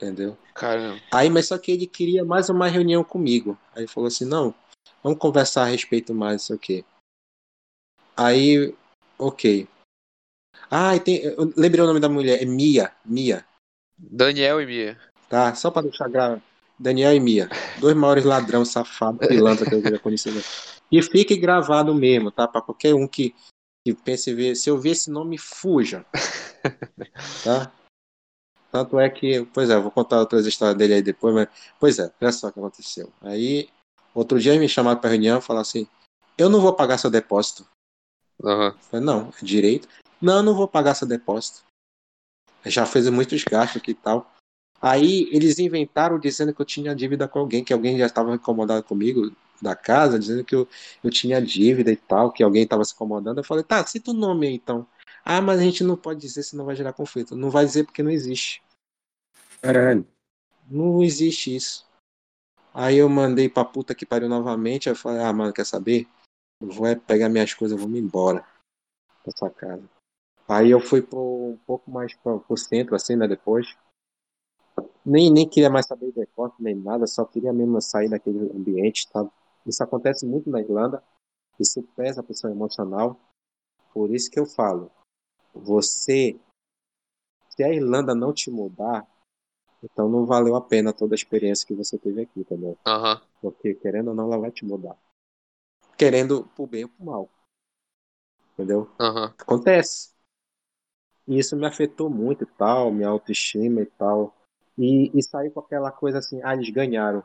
Entendeu? 0.03 0.37
Caramba. 0.55 1.01
Aí, 1.13 1.31
mas 1.31 1.47
só 1.47 1.57
que 1.57 1.71
ele 1.71 1.87
queria 1.87 2.25
mais 2.25 2.49
uma 2.49 2.67
reunião 2.67 3.05
comigo. 3.05 3.57
Aí 3.75 3.87
falou 3.87 4.09
assim, 4.09 4.25
não, 4.25 4.53
vamos 5.03 5.19
conversar 5.19 5.63
a 5.63 5.67
respeito 5.67 6.13
mais, 6.13 6.35
não 6.35 6.39
sei 6.41 6.57
o 6.57 6.59
quê. 6.59 6.85
Aí, 8.17 8.75
ok. 9.17 9.69
Ah, 10.71 10.99
tem, 10.99 11.23
eu 11.23 11.53
lembrei 11.57 11.83
o 11.83 11.87
nome 11.87 12.01
da 12.01 12.09
mulher, 12.09 12.43
é 12.43 12.45
Mia, 12.45 12.93
Mia, 13.05 13.45
Daniel 13.97 14.61
e 14.61 14.67
Mia. 14.67 14.99
tá? 15.29 15.55
Só 15.55 15.71
pra 15.71 15.83
deixar 15.83 16.09
grave. 16.09 16.43
Daniel 16.79 17.15
e 17.15 17.21
Mia, 17.21 17.49
dois 17.79 17.95
maiores 17.95 18.25
ladrão, 18.25 18.65
safado, 18.65 19.19
pilantra 19.19 19.69
que 19.69 19.75
eu 19.75 19.83
já 19.83 19.99
conheci. 19.99 20.31
E 20.91 21.01
fique 21.03 21.37
gravado 21.37 21.95
mesmo, 21.95 22.31
tá? 22.31 22.49
Pra 22.49 22.61
qualquer 22.61 22.95
um 22.95 23.07
que, 23.07 23.35
que 23.87 23.95
pense 23.95 24.35
ver, 24.35 24.57
se 24.57 24.69
eu 24.69 24.79
ver 24.79 24.91
esse 24.91 25.11
nome, 25.11 25.39
fuja. 25.39 26.05
Tá? 27.45 27.73
Tanto 28.73 28.99
é 28.99 29.11
que, 29.11 29.45
pois 29.53 29.69
é, 29.69 29.79
vou 29.79 29.91
contar 29.91 30.19
outras 30.19 30.47
histórias 30.47 30.79
dele 30.79 30.95
aí 30.95 31.03
depois, 31.03 31.35
mas, 31.35 31.49
pois 31.79 31.99
é, 31.99 32.11
olha 32.19 32.33
só 32.33 32.49
o 32.49 32.53
que 32.53 32.59
aconteceu. 32.59 33.13
Aí, 33.21 33.69
outro 34.15 34.41
dia 34.41 34.59
me 34.59 34.67
chamaram 34.67 34.99
pra 34.99 35.11
reunião 35.11 35.39
e 35.39 35.43
falaram 35.43 35.61
assim: 35.61 35.87
eu 36.39 36.49
não 36.49 36.59
vou 36.59 36.73
pagar 36.73 36.97
seu 36.97 37.11
depósito. 37.11 37.67
Eu 38.43 38.73
falei, 38.91 39.05
não, 39.05 39.29
é 39.41 39.45
direito. 39.45 39.87
Não, 40.21 40.39
eu 40.39 40.43
não 40.43 40.55
vou 40.55 40.67
pagar 40.67 40.95
seu 40.95 41.07
depósito. 41.07 41.63
Já 42.65 42.87
fez 42.87 43.09
muitos 43.11 43.45
gastos 43.45 43.77
aqui 43.81 43.91
e 43.91 43.95
tal. 43.95 44.33
Aí 44.81 45.29
eles 45.31 45.59
inventaram 45.59 46.19
dizendo 46.19 46.55
que 46.55 46.61
eu 46.61 46.67
tinha 46.67 46.95
dívida 46.95 47.29
com 47.29 47.41
alguém, 47.41 47.63
que 47.63 47.73
alguém 47.73 47.99
já 47.99 48.07
estava 48.07 48.35
incomodado 48.35 48.83
comigo 48.83 49.31
da 49.61 49.77
casa, 49.77 50.19
dizendo 50.19 50.45
que 50.45 50.55
eu, 50.55 50.67
eu 51.05 51.11
tinha 51.11 51.41
dívida 51.41 51.93
e 51.93 51.97
tal, 51.97 52.33
que 52.33 52.43
alguém 52.43 52.65
estava 52.65 52.85
se 52.85 52.95
incomodando. 52.95 53.39
Eu 53.39 53.45
falei, 53.45 53.63
tá, 53.63 53.87
cita 53.87 54.11
o 54.11 54.15
nome 54.15 54.49
aí 54.49 54.55
então. 54.55 54.87
Ah, 55.25 55.41
mas 55.41 55.61
a 55.61 55.63
gente 55.63 55.85
não 55.85 55.97
pode 55.97 56.21
dizer, 56.21 56.43
senão 56.43 56.65
vai 56.65 56.75
gerar 56.75 56.93
conflito. 56.93 57.37
Não 57.37 57.51
vai 57.51 57.65
dizer 57.65 57.85
porque 57.85 58.03
não 58.03 58.11
existe. 58.11 58.63
Caralho. 59.61 60.07
Não 60.69 61.03
existe 61.03 61.55
isso. 61.55 61.87
Aí 62.75 62.97
eu 62.97 63.09
mandei 63.09 63.49
pra 63.49 63.65
puta 63.65 63.95
que 63.95 64.07
pariu 64.07 64.29
novamente. 64.29 64.89
Aí 64.89 64.95
eu 64.95 64.99
falei, 64.99 65.23
ah, 65.23 65.33
mano, 65.33 65.53
quer 65.53 65.67
saber? 65.67 66.09
Eu 66.61 66.69
vou 66.69 66.87
é 66.87 66.95
pegar 66.95 67.29
minhas 67.29 67.55
coisas, 67.55 67.77
eu 67.77 67.81
vou 67.81 67.91
me 67.91 67.99
embora 67.99 68.45
dessa 69.25 69.51
casa. 69.51 69.89
Aí 70.49 70.71
eu 70.71 70.81
fui 70.81 71.01
pro, 71.01 71.53
um 71.53 71.59
pouco 71.67 71.91
mais 71.91 72.15
pro, 72.15 72.41
pro 72.41 72.57
centro, 72.57 72.95
assim, 72.95 73.17
né, 73.17 73.29
depois. 73.29 73.77
Nem, 75.05 75.31
nem 75.31 75.49
queria 75.49 75.71
mais 75.71 75.87
saber 75.87 76.07
de 76.07 76.21
depósito, 76.21 76.63
nem 76.63 76.75
nada, 76.75 77.07
só 77.07 77.25
queria 77.25 77.53
mesmo 77.53 77.81
sair 77.81 78.09
daquele 78.09 78.51
ambiente, 78.53 79.11
tá? 79.11 79.29
Isso 79.67 79.83
acontece 79.83 80.27
muito 80.27 80.49
na 80.51 80.61
Irlanda, 80.61 81.03
isso 81.59 81.83
pesa 81.97 82.23
pro 82.23 82.35
seu 82.35 82.51
emocional. 82.51 83.19
Por 83.93 84.15
isso 84.15 84.31
que 84.31 84.39
eu 84.39 84.47
falo, 84.47 84.91
você, 85.55 86.39
se 87.51 87.63
a 87.63 87.73
Irlanda 87.73 88.15
não 88.15 88.33
te 88.33 88.51
mudar, 88.51 89.07
então 89.83 90.09
não 90.09 90.25
valeu 90.25 90.55
a 90.57 90.61
pena 90.61 90.93
toda 90.93 91.15
a 91.15 91.17
experiência 91.17 91.67
que 91.67 91.75
você 91.75 91.99
teve 91.99 92.23
aqui, 92.23 92.41
entendeu? 92.41 92.79
Aham. 92.87 93.21
Porque 93.41 93.75
querendo 93.75 94.09
ou 94.09 94.15
não, 94.15 94.25
ela 94.25 94.39
vai 94.39 94.51
te 94.51 94.65
mudar. 94.65 94.97
Querendo 95.97 96.45
pro 96.55 96.67
bem 96.67 96.85
ou 96.85 96.91
pro 96.91 97.05
mal. 97.05 97.29
Entendeu? 98.55 98.89
Aham. 99.01 99.35
Acontece. 99.39 100.13
E 101.27 101.39
isso 101.39 101.57
me 101.57 101.67
afetou 101.67 102.11
muito 102.11 102.45
e 102.45 102.47
tal, 102.47 102.93
minha 102.93 103.09
autoestima 103.09 103.81
e 103.83 103.87
tal. 103.87 104.35
E, 104.79 105.11
e 105.17 105.23
sair 105.23 105.51
com 105.51 105.61
aquela 105.61 105.91
coisa 105.91 106.19
assim, 106.19 106.41
ah, 106.43 106.55
eles 106.55 106.71
ganharam. 106.71 107.23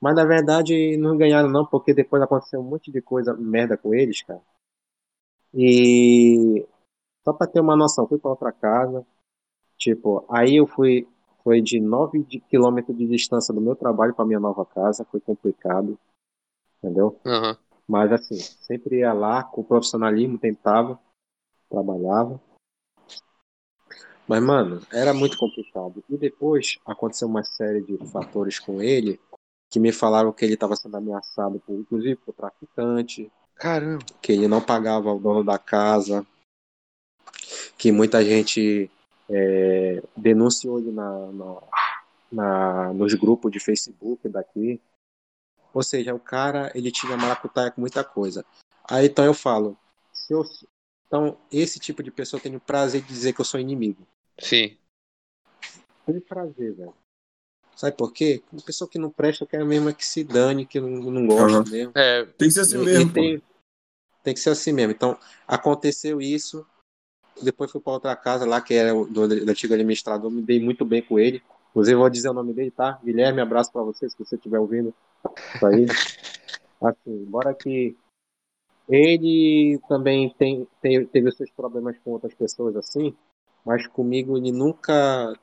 Mas 0.00 0.14
na 0.14 0.24
verdade 0.24 0.96
não 0.96 1.16
ganharam 1.16 1.48
não, 1.48 1.66
porque 1.66 1.92
depois 1.92 2.22
aconteceu 2.22 2.60
um 2.60 2.64
monte 2.64 2.90
de 2.90 3.02
coisa 3.02 3.34
merda 3.34 3.76
com 3.76 3.94
eles, 3.94 4.22
cara. 4.22 4.42
E 5.52 6.66
só 7.28 7.32
pra 7.34 7.46
ter 7.46 7.60
uma 7.60 7.76
noção, 7.76 8.08
fui 8.08 8.18
pra 8.18 8.30
outra 8.30 8.50
casa. 8.50 9.06
Tipo, 9.76 10.24
aí 10.30 10.56
eu 10.56 10.66
fui, 10.66 11.06
foi 11.44 11.60
de 11.60 11.78
9 11.78 12.22
de 12.24 12.40
quilômetros 12.40 12.96
de 12.96 13.06
distância 13.06 13.52
do 13.52 13.60
meu 13.60 13.76
trabalho 13.76 14.14
pra 14.14 14.24
minha 14.24 14.40
nova 14.40 14.64
casa, 14.64 15.06
foi 15.10 15.20
complicado. 15.20 15.98
Entendeu? 16.78 17.20
Aham. 17.26 17.56
Mas 17.86 18.12
assim, 18.12 18.36
sempre 18.36 19.00
ia 19.00 19.12
lá 19.12 19.42
com 19.42 19.62
profissionalismo, 19.62 20.38
tentava, 20.38 20.98
trabalhava. 21.68 22.40
Mas, 24.26 24.42
mano, 24.42 24.80
era 24.90 25.12
muito 25.12 25.38
complicado. 25.38 26.02
E 26.08 26.16
depois 26.16 26.78
aconteceu 26.86 27.28
uma 27.28 27.42
série 27.44 27.82
de 27.82 27.98
fatores 28.06 28.58
com 28.58 28.80
ele 28.80 29.20
que 29.70 29.78
me 29.78 29.92
falaram 29.92 30.32
que 30.32 30.44
ele 30.44 30.54
estava 30.54 30.76
sendo 30.76 30.96
ameaçado, 30.96 31.60
por, 31.60 31.74
inclusive 31.74 32.16
por 32.16 32.32
traficante, 32.34 33.30
Caramba. 33.54 34.04
que 34.22 34.32
ele 34.32 34.48
não 34.48 34.62
pagava 34.62 35.12
o 35.12 35.18
dono 35.18 35.44
da 35.44 35.58
casa, 35.58 36.26
que 37.78 37.92
muita 37.92 38.22
gente 38.24 38.90
é, 39.30 40.02
denunciou 40.16 40.78
ele 40.80 40.90
na, 40.90 41.32
na, 41.32 41.62
na- 42.32 42.92
nos 42.92 43.14
grupos 43.14 43.52
de 43.52 43.60
Facebook 43.60 44.28
daqui. 44.28 44.80
Ou 45.72 45.82
seja, 45.82 46.14
o 46.14 46.18
cara 46.18 46.72
ele 46.74 46.90
tinha 46.90 47.16
maracutaia 47.16 47.70
com 47.70 47.80
muita 47.80 48.02
coisa. 48.02 48.44
Aí 48.90 49.06
então 49.06 49.24
eu 49.24 49.32
falo, 49.34 49.78
se 50.12 50.32
eu, 50.34 50.42
então 51.06 51.38
esse 51.52 51.78
tipo 51.78 52.02
de 52.02 52.10
pessoa 52.10 52.40
tem 52.40 52.54
o 52.56 52.60
prazer 52.60 53.00
de 53.02 53.06
dizer 53.08 53.32
que 53.32 53.40
eu 53.40 53.44
sou 53.44 53.60
inimigo. 53.60 54.06
Sim. 54.40 54.76
Tem 56.04 56.20
prazer, 56.20 56.74
velho. 56.74 56.94
Sabe 57.76 57.96
por 57.96 58.12
quê? 58.12 58.42
Uma 58.52 58.62
pessoa 58.62 58.90
que 58.90 58.98
não 58.98 59.08
presta, 59.10 59.44
eu 59.44 59.48
quero 59.48 59.64
mesmo 59.64 59.88
é 59.88 59.92
que 59.92 60.04
se 60.04 60.24
dane, 60.24 60.66
que 60.66 60.80
não, 60.80 60.88
não 60.88 61.26
gosto 61.28 61.58
Aham. 61.58 61.64
mesmo. 61.70 61.92
É. 61.94 62.24
Tem 62.24 62.48
que 62.48 62.54
ser 62.54 62.60
assim 62.62 62.80
E- 62.80 62.84
mesmo, 62.84 63.10
e 63.10 63.12
tem, 63.12 63.42
tem 64.24 64.34
que 64.34 64.40
ser 64.40 64.50
assim 64.50 64.72
mesmo. 64.72 64.90
Então, 64.92 65.16
aconteceu 65.46 66.20
isso. 66.20 66.66
Depois 67.42 67.70
fui 67.70 67.80
para 67.80 67.92
outra 67.92 68.16
casa 68.16 68.46
lá, 68.46 68.60
que 68.60 68.74
era 68.74 68.92
do, 68.92 69.28
do 69.28 69.50
antigo 69.50 69.74
administrador. 69.74 70.30
Me 70.30 70.42
dei 70.42 70.60
muito 70.60 70.84
bem 70.84 71.02
com 71.02 71.18
ele. 71.18 71.42
Inclusive, 71.70 71.96
vou 71.96 72.10
dizer 72.10 72.28
o 72.28 72.34
nome 72.34 72.52
dele, 72.52 72.70
tá? 72.70 72.98
Guilherme, 73.04 73.40
abraço 73.40 73.72
para 73.72 73.82
você, 73.82 74.08
se 74.08 74.18
você 74.18 74.36
estiver 74.36 74.58
ouvindo 74.58 74.94
isso 75.54 75.66
aí. 75.66 75.86
Assim, 76.80 77.10
embora 77.26 77.52
que 77.54 77.96
ele 78.88 79.78
também 79.88 80.30
tem, 80.38 80.66
tem- 80.80 81.04
teve 81.06 81.30
seus 81.32 81.50
problemas 81.50 81.96
com 81.98 82.12
outras 82.12 82.32
pessoas 82.34 82.74
assim, 82.76 83.14
mas 83.64 83.86
comigo 83.86 84.36
ele 84.36 84.52
nunca 84.52 85.34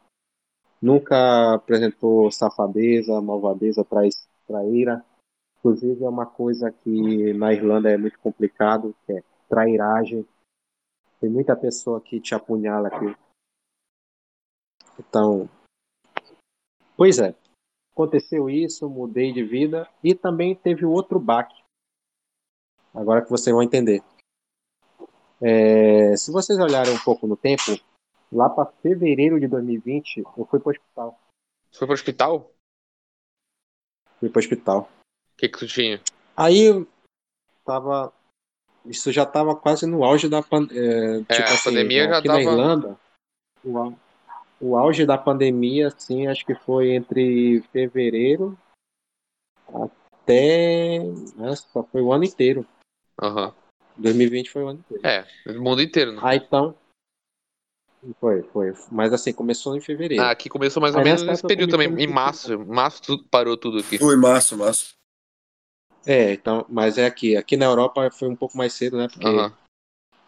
nunca 0.81 1.53
apresentou 1.55 2.31
safadeza, 2.31 3.21
malvadeza, 3.21 3.83
trais, 3.83 4.27
traíra. 4.47 5.03
Inclusive 5.59 6.03
é 6.03 6.09
uma 6.09 6.25
coisa 6.25 6.71
que 6.71 7.33
na 7.33 7.53
Irlanda 7.53 7.89
é 7.89 7.97
muito 7.97 8.19
complicado, 8.19 8.95
que 9.05 9.13
é 9.13 9.23
trairagem. 9.49 10.25
Tem 11.25 11.31
muita 11.31 11.55
pessoa 11.55 11.99
que 11.99 12.21
te 12.21 12.35
apunhala 12.35 12.87
aqui. 12.87 13.17
Então, 14.99 15.49
pois 16.95 17.17
é, 17.17 17.33
aconteceu 17.91 18.47
isso, 18.47 18.87
mudei 18.87 19.33
de 19.33 19.43
vida 19.43 19.89
e 20.03 20.13
também 20.13 20.55
teve 20.55 20.85
outro 20.85 21.19
baque. 21.19 21.63
Agora 22.93 23.23
que 23.23 23.31
vocês 23.31 23.51
vão 23.51 23.63
entender. 23.63 24.03
É, 25.41 26.15
se 26.15 26.31
vocês 26.31 26.59
olharem 26.59 26.93
um 26.93 27.03
pouco 27.03 27.25
no 27.25 27.35
tempo, 27.35 27.63
lá 28.31 28.47
para 28.47 28.71
fevereiro 28.83 29.39
de 29.39 29.47
2020, 29.47 30.17
eu 30.37 30.45
fui 30.45 30.59
para 30.59 30.69
o 30.69 30.71
hospital. 30.73 31.19
Foi 31.71 31.87
para 31.87 31.93
o 31.93 31.95
hospital? 31.95 32.51
Fui 34.19 34.29
para 34.29 34.37
o 34.37 34.43
hospital. 34.43 34.81
O 35.33 35.37
que, 35.37 35.49
que 35.49 35.57
tu 35.57 35.65
tinha? 35.65 35.99
Aí 36.37 36.65
eu 36.65 36.87
tava. 37.65 38.13
Isso 38.85 39.11
já 39.11 39.25
tava 39.25 39.55
quase 39.55 39.85
no 39.85 40.03
auge 40.03 40.29
da 40.29 40.41
pan... 40.43 40.67
é, 40.71 41.19
tipo 41.19 41.33
É, 41.33 41.41
a 41.41 41.43
assim, 41.45 41.63
pandemia 41.63 42.07
já 42.07 42.17
aqui 42.19 42.27
tava- 42.27 42.39
na 42.39 42.43
Irlanda. 42.51 42.99
O, 43.63 43.93
o 44.61 44.77
auge 44.77 45.05
da 45.05 45.17
pandemia, 45.17 45.87
assim, 45.87 46.27
acho 46.27 46.45
que 46.45 46.53
foi 46.55 46.91
entre 46.91 47.61
fevereiro 47.71 48.57
até. 49.67 50.99
Nossa, 51.35 51.83
foi 51.83 52.01
o 52.01 52.13
ano 52.13 52.23
inteiro. 52.23 52.65
Aham. 53.21 53.53
2020 53.97 54.51
foi 54.51 54.63
o 54.63 54.67
ano 54.67 54.79
inteiro. 54.79 55.05
É, 55.07 55.25
no 55.53 55.61
mundo 55.63 55.81
inteiro. 55.81 56.11
Né? 56.13 56.19
Aí 56.23 56.37
então. 56.37 56.75
Foi, 58.19 58.43
foi. 58.43 58.73
Mas 58.91 59.11
assim, 59.13 59.33
começou 59.33 59.75
em 59.75 59.81
fevereiro. 59.81 60.23
Ah, 60.23 60.29
aqui 60.31 60.47
começou 60.47 60.79
mais 60.81 60.93
ou 60.93 60.99
Aí 60.99 61.05
menos 61.05 61.23
nesse 61.23 61.41
período 61.47 61.71
também. 61.71 61.87
Em 61.87 62.07
março. 62.07 62.59
Março 62.65 63.01
tudo, 63.01 63.23
parou 63.31 63.57
tudo 63.57 63.79
aqui. 63.79 63.97
Foi 63.97 64.15
massa, 64.15 64.55
massa. 64.55 64.93
É, 66.05 66.33
então, 66.33 66.65
mas 66.69 66.97
é 66.97 67.05
aqui. 67.05 67.35
Aqui 67.35 67.57
na 67.57 67.65
Europa 67.65 68.09
foi 68.11 68.27
um 68.29 68.35
pouco 68.35 68.57
mais 68.57 68.73
cedo, 68.73 68.97
né? 68.97 69.07
Porque 69.07 69.27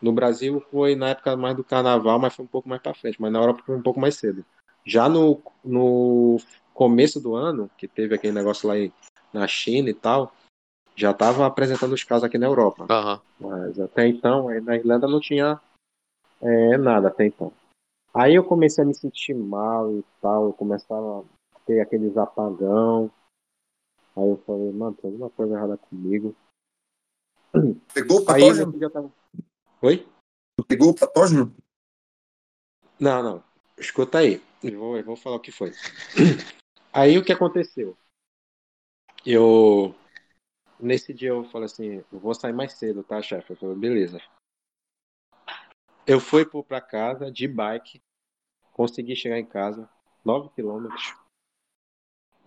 no 0.02 0.12
Brasil 0.12 0.60
foi 0.72 0.96
na 0.96 1.10
época 1.10 1.36
mais 1.36 1.56
do 1.56 1.64
carnaval, 1.64 2.20
mas 2.20 2.36
foi 2.36 2.46
um 2.46 2.48
pouco 2.48 2.68
mais 2.68 2.82
pra 2.82 2.94
frente. 2.94 3.22
Mas 3.22 3.32
na 3.32 3.40
Europa 3.40 3.64
foi 3.66 3.76
um 3.76 3.82
pouco 3.82 4.00
mais 4.00 4.16
cedo. 4.16 4.44
Já 4.86 5.08
no, 5.10 5.42
no 5.64 6.38
começo 6.74 7.20
do 7.20 7.36
ano, 7.36 7.70
que 7.78 7.88
teve 7.88 8.16
aquele 8.16 8.34
negócio 8.34 8.68
lá 8.68 8.78
em- 8.78 8.92
na 9.34 9.48
China 9.48 9.90
e 9.90 9.94
tal, 9.94 10.34
já 10.96 11.14
tava 11.14 11.46
apresentando 11.46 11.94
os 11.94 12.04
casos 12.04 12.24
aqui 12.24 12.38
na 12.38 12.48
Europa. 12.48 12.86
Mas 13.40 13.80
até 13.80 14.08
então, 14.08 14.50
na 14.62 14.76
Irlanda 14.76 15.08
não 15.08 15.20
tinha 15.20 15.60
é, 16.42 16.78
nada 16.78 17.10
até 17.10 17.26
então. 17.26 17.52
Aí 18.14 18.34
eu 18.36 18.44
comecei 18.44 18.84
a 18.84 18.88
me 18.88 18.96
sentir 18.96 19.36
mal 19.36 19.92
e 19.92 20.04
tal, 20.22 20.46
eu 20.46 20.54
começava 20.54 21.24
a 21.56 21.60
ter 21.66 21.82
aqueles 21.82 22.18
apagão. 22.18 23.12
Aí 24.18 24.30
eu 24.30 24.38
falei, 24.48 24.72
mano, 24.72 24.96
tem 24.96 25.12
alguma 25.12 25.30
coisa 25.30 25.54
errada 25.54 25.78
comigo. 25.78 26.36
Pegou 27.94 28.18
o 28.18 28.22
Aí 28.22 28.42
patógeno? 28.42 28.80
já 28.80 28.90
tava. 28.90 29.14
Oi? 29.84 30.08
Pegou 30.68 30.90
o 30.90 30.96
patógeno? 30.96 31.56
Não, 33.00 33.22
não. 33.22 33.44
Escuta 33.78 34.18
aí. 34.18 34.42
Eu 34.64 34.80
vou, 34.80 34.98
eu 34.98 35.04
vou 35.04 35.16
falar 35.16 35.36
o 35.36 35.40
que 35.40 35.52
foi. 35.52 35.72
Aí 36.92 37.16
o 37.16 37.24
que 37.24 37.32
aconteceu? 37.32 37.96
Eu. 39.24 39.94
Nesse 40.80 41.14
dia 41.14 41.30
eu 41.30 41.44
falei 41.46 41.66
assim, 41.66 42.04
eu 42.12 42.20
vou 42.20 42.34
sair 42.34 42.54
mais 42.54 42.74
cedo, 42.74 43.04
tá, 43.04 43.22
chefe? 43.22 43.52
Eu 43.52 43.58
falei, 43.58 43.76
beleza. 43.76 44.20
Eu 46.08 46.20
fui 46.20 46.44
pra 46.64 46.82
casa 46.82 47.32
de 47.32 47.48
bike, 47.48 48.02
consegui 48.74 49.16
chegar 49.16 49.38
em 49.38 49.46
casa, 49.46 49.88
9 50.26 50.50
quilômetros. 50.56 51.16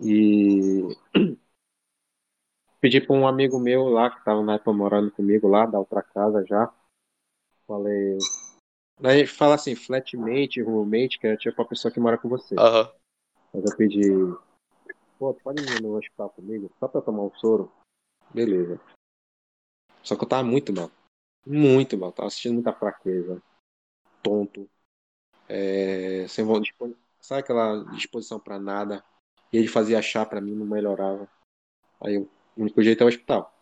E 0.01 0.97
pedi 2.81 3.01
pra 3.01 3.15
um 3.15 3.27
amigo 3.27 3.59
meu 3.59 3.89
lá, 3.89 4.11
que 4.11 4.25
tava 4.25 4.43
na 4.43 4.55
época 4.55 4.73
morando 4.73 5.11
comigo 5.11 5.49
lá, 5.49 5.67
da 5.67 5.79
outra 5.79 6.03
casa 6.03 6.45
já. 6.47 6.73
Falei. 7.67 8.19
Aí 9.03 9.27
fala 9.27 9.55
assim, 9.55 9.75
flatmate, 9.75 10.61
roommate, 10.63 11.19
que 11.19 11.27
é 11.27 11.37
tipo 11.37 11.61
a 11.63 11.65
pessoa 11.65 11.93
que 11.93 12.01
mora 12.01 12.19
com 12.19 12.29
você. 12.29 12.55
Aham. 12.59 12.91
Mas 13.53 13.65
eu 13.65 13.77
pedi, 13.77 14.11
pô, 15.19 15.35
pode 15.35 15.63
ir 15.63 15.83
no 15.83 15.97
hospital 15.97 16.31
comigo? 16.31 16.71
Só 16.79 16.89
pra 16.89 17.01
tomar 17.01 17.23
um 17.23 17.35
soro? 17.35 17.71
Beleza. 18.33 18.81
Só 20.03 20.17
que 20.17 20.25
eu 20.25 20.29
tava 20.29 20.43
muito 20.43 20.73
mal. 20.73 20.91
Muito 21.47 21.97
mal. 21.99 22.13
Tava 22.13 22.29
assistindo 22.29 22.55
muita 22.55 22.73
fraqueza. 22.73 23.43
Tonto. 24.23 24.69
É, 25.49 26.27
sem 26.29 26.45
Sabe 27.21 27.41
aquela 27.41 27.85
disposição 27.95 28.39
pra 28.39 28.59
nada? 28.59 29.05
E 29.53 29.59
ele 29.59 29.69
fazia 29.69 30.01
chá 30.01 30.25
pra 30.25 30.41
mim, 30.41 30.55
não 30.55 30.67
melhorava. 30.67 31.29
Aí 32.01 32.15
eu- 32.15 32.31
o 32.61 32.63
único 32.63 32.83
jeito 32.83 33.03
é 33.03 33.05
o 33.07 33.09
hospital. 33.09 33.59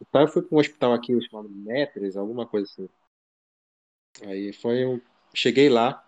Então 0.00 0.22
eu 0.22 0.28
fui 0.28 0.42
pra 0.42 0.56
um 0.56 0.60
hospital 0.60 0.94
aqui 0.94 1.20
chamado 1.28 1.48
Metres, 1.50 2.16
alguma 2.16 2.46
coisa 2.46 2.66
assim. 2.66 2.88
Aí 4.24 4.52
foi 4.54 4.86
um. 4.86 5.00
Cheguei 5.34 5.68
lá, 5.68 6.06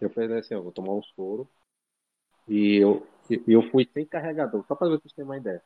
eu 0.00 0.10
falei 0.10 0.38
assim, 0.38 0.54
ó, 0.54 0.62
vou 0.62 0.72
tomar 0.72 0.92
um 0.92 1.02
soro. 1.02 1.48
E 2.48 2.76
eu, 2.76 3.06
eu 3.48 3.62
fui 3.70 3.88
sem 3.92 4.06
carregador, 4.06 4.64
só 4.66 4.74
pra 4.74 4.88
vocês 4.88 5.12
terem 5.12 5.28
uma 5.28 5.36
ideia. 5.36 5.62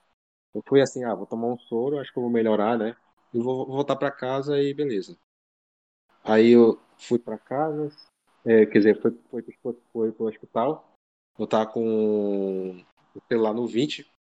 Eu 0.54 0.62
fui 0.66 0.80
assim, 0.80 1.04
ah, 1.04 1.14
vou 1.14 1.26
tomar 1.26 1.48
um 1.48 1.58
soro, 1.58 1.98
acho 1.98 2.12
que 2.12 2.18
eu 2.18 2.22
vou 2.22 2.32
melhorar, 2.32 2.78
né? 2.78 2.96
E 3.32 3.38
vou 3.38 3.66
vou 3.66 3.76
voltar 3.76 3.96
pra 3.96 4.10
casa 4.10 4.60
e 4.60 4.72
beleza. 4.72 5.18
Aí 6.24 6.50
eu 6.50 6.80
fui 6.96 7.18
pra 7.18 7.38
casa, 7.38 7.90
é, 8.44 8.64
quer 8.64 8.78
dizer, 8.78 9.02
fui, 9.02 9.10
fui, 9.30 9.42
fui, 9.62 9.76
fui 9.92 10.12
pro 10.12 10.26
hospital. 10.26 10.92
Eu 11.38 11.46
tava 11.46 11.70
com 11.70 12.84
o 13.14 13.20
celular 13.28 13.52
no 13.52 13.66
20 13.66 14.10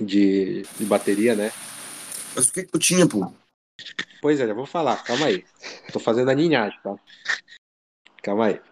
de, 0.00 0.62
de 0.62 0.84
bateria, 0.84 1.34
né? 1.34 1.50
Mas 2.34 2.48
o 2.48 2.52
que 2.52 2.64
que 2.64 2.72
tu 2.72 2.78
tinha, 2.78 3.08
pô? 3.08 3.32
Pois 4.20 4.40
é, 4.40 4.46
já 4.46 4.54
vou 4.54 4.66
falar, 4.66 5.02
calma 5.04 5.26
aí. 5.26 5.44
Tô 5.92 5.98
fazendo 5.98 6.30
a 6.30 6.34
ninhagem, 6.34 6.78
tá? 6.82 6.96
Calma 8.22 8.46
aí. 8.46 8.62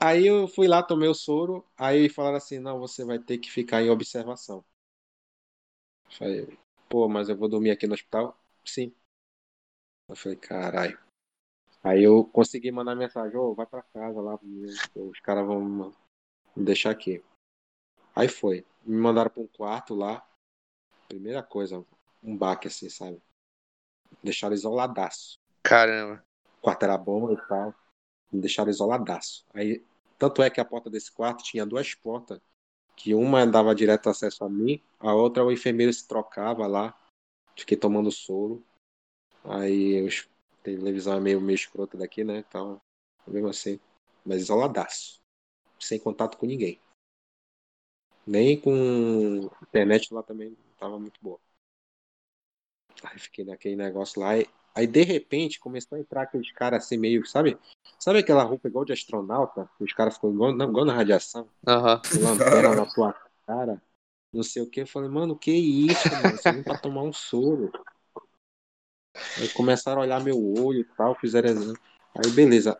Aí 0.00 0.26
eu 0.26 0.46
fui 0.46 0.68
lá, 0.68 0.82
tomei 0.82 1.08
o 1.08 1.14
soro, 1.14 1.66
aí 1.76 2.08
falaram 2.08 2.36
assim, 2.36 2.58
não, 2.58 2.78
você 2.78 3.04
vai 3.04 3.18
ter 3.18 3.38
que 3.38 3.50
ficar 3.50 3.82
em 3.82 3.90
observação. 3.90 4.64
Falei, 6.10 6.58
pô, 6.88 7.08
mas 7.08 7.28
eu 7.28 7.36
vou 7.36 7.48
dormir 7.48 7.70
aqui 7.70 7.86
no 7.86 7.94
hospital? 7.94 8.38
Sim. 8.64 8.94
Eu 10.08 10.16
falei, 10.16 10.38
caralho. 10.38 10.98
Aí 11.82 12.02
eu 12.02 12.24
consegui 12.24 12.70
mandar 12.70 12.94
mensagem, 12.94 13.36
ô, 13.36 13.54
vai 13.54 13.66
pra 13.66 13.82
casa 13.82 14.20
lá, 14.20 14.38
os 14.94 15.20
caras 15.20 15.46
vão 15.46 15.92
me 16.56 16.64
deixar 16.64 16.90
aqui. 16.90 17.22
Aí 18.14 18.28
foi. 18.28 18.64
Me 18.88 18.96
mandaram 18.96 19.30
pra 19.30 19.42
um 19.42 19.46
quarto 19.46 19.94
lá. 19.94 20.26
Primeira 21.08 21.42
coisa, 21.42 21.84
um 22.22 22.34
baque 22.34 22.68
assim, 22.68 22.88
sabe? 22.88 23.22
Deixaram 24.22 24.54
isoladaço. 24.54 25.38
Caramba. 25.62 26.24
O 26.58 26.62
quarto 26.62 26.82
era 26.84 26.96
bom 26.96 27.30
e 27.30 27.36
tal. 27.46 27.74
Me 28.32 28.40
deixaram 28.40 28.70
isoladaço. 28.70 29.44
Aí, 29.52 29.84
tanto 30.18 30.42
é 30.42 30.48
que 30.48 30.58
a 30.58 30.64
porta 30.64 30.88
desse 30.88 31.12
quarto 31.12 31.44
tinha 31.44 31.66
duas 31.66 31.94
portas. 31.94 32.40
Que 32.96 33.14
uma 33.14 33.46
dava 33.46 33.74
direto 33.74 34.08
acesso 34.08 34.42
a 34.42 34.48
mim, 34.48 34.82
a 34.98 35.12
outra 35.14 35.44
o 35.44 35.52
enfermeiro 35.52 35.92
se 35.92 36.08
trocava 36.08 36.66
lá. 36.66 36.98
Fiquei 37.54 37.76
tomando 37.76 38.10
soro. 38.10 38.64
Aí 39.44 40.02
os 40.02 40.26
televisão 40.62 41.18
é 41.18 41.20
meio, 41.20 41.40
meio 41.42 41.54
escrota 41.54 41.98
daqui, 41.98 42.24
né? 42.24 42.38
Então, 42.38 42.80
mesmo 43.26 43.48
assim. 43.48 43.78
Mas 44.24 44.40
isoladaço. 44.40 45.20
Sem 45.78 45.98
contato 45.98 46.38
com 46.38 46.46
ninguém. 46.46 46.80
Nem 48.28 48.60
com 48.60 49.48
internet 49.62 50.12
lá 50.12 50.22
também 50.22 50.50
não 50.50 50.56
tava 50.78 50.98
muito 50.98 51.18
boa. 51.22 51.40
Aí 53.02 53.18
fiquei 53.18 53.42
naquele 53.42 53.74
negócio 53.74 54.20
lá. 54.20 54.36
E, 54.36 54.46
aí 54.74 54.86
de 54.86 55.02
repente 55.02 55.58
começou 55.58 55.96
a 55.96 56.00
entrar 56.00 56.22
aqueles 56.22 56.52
caras 56.52 56.84
assim 56.84 56.98
meio, 56.98 57.26
sabe? 57.26 57.58
Sabe 57.98 58.18
aquela 58.18 58.42
roupa 58.42 58.68
igual 58.68 58.84
de 58.84 58.92
astronauta? 58.92 59.70
Que 59.78 59.84
os 59.84 59.94
caras 59.94 60.16
ficam 60.16 60.30
igual, 60.30 60.54
não, 60.54 60.68
igual 60.68 60.84
na 60.84 60.92
radiação, 60.92 61.48
Aham. 61.66 62.02
com 62.06 62.22
lanterna 62.22 62.74
na 62.74 62.84
tua 62.84 63.14
cara, 63.46 63.80
não 64.30 64.42
sei 64.42 64.60
o 64.62 64.68
que. 64.68 64.82
Eu 64.82 64.86
falei, 64.86 65.08
mano, 65.08 65.34
que 65.34 65.50
isso, 65.50 66.14
mano? 66.14 66.36
Você 66.36 66.52
vem 66.52 66.62
pra 66.62 66.76
tomar 66.76 67.04
um 67.04 67.12
soro. 67.14 67.72
Aí 69.38 69.48
começaram 69.54 70.02
a 70.02 70.04
olhar 70.04 70.22
meu 70.22 70.38
olho 70.38 70.80
e 70.80 70.84
tal, 70.84 71.14
fizeram 71.14 71.48
exame. 71.48 71.78
Aí 72.14 72.30
beleza. 72.32 72.78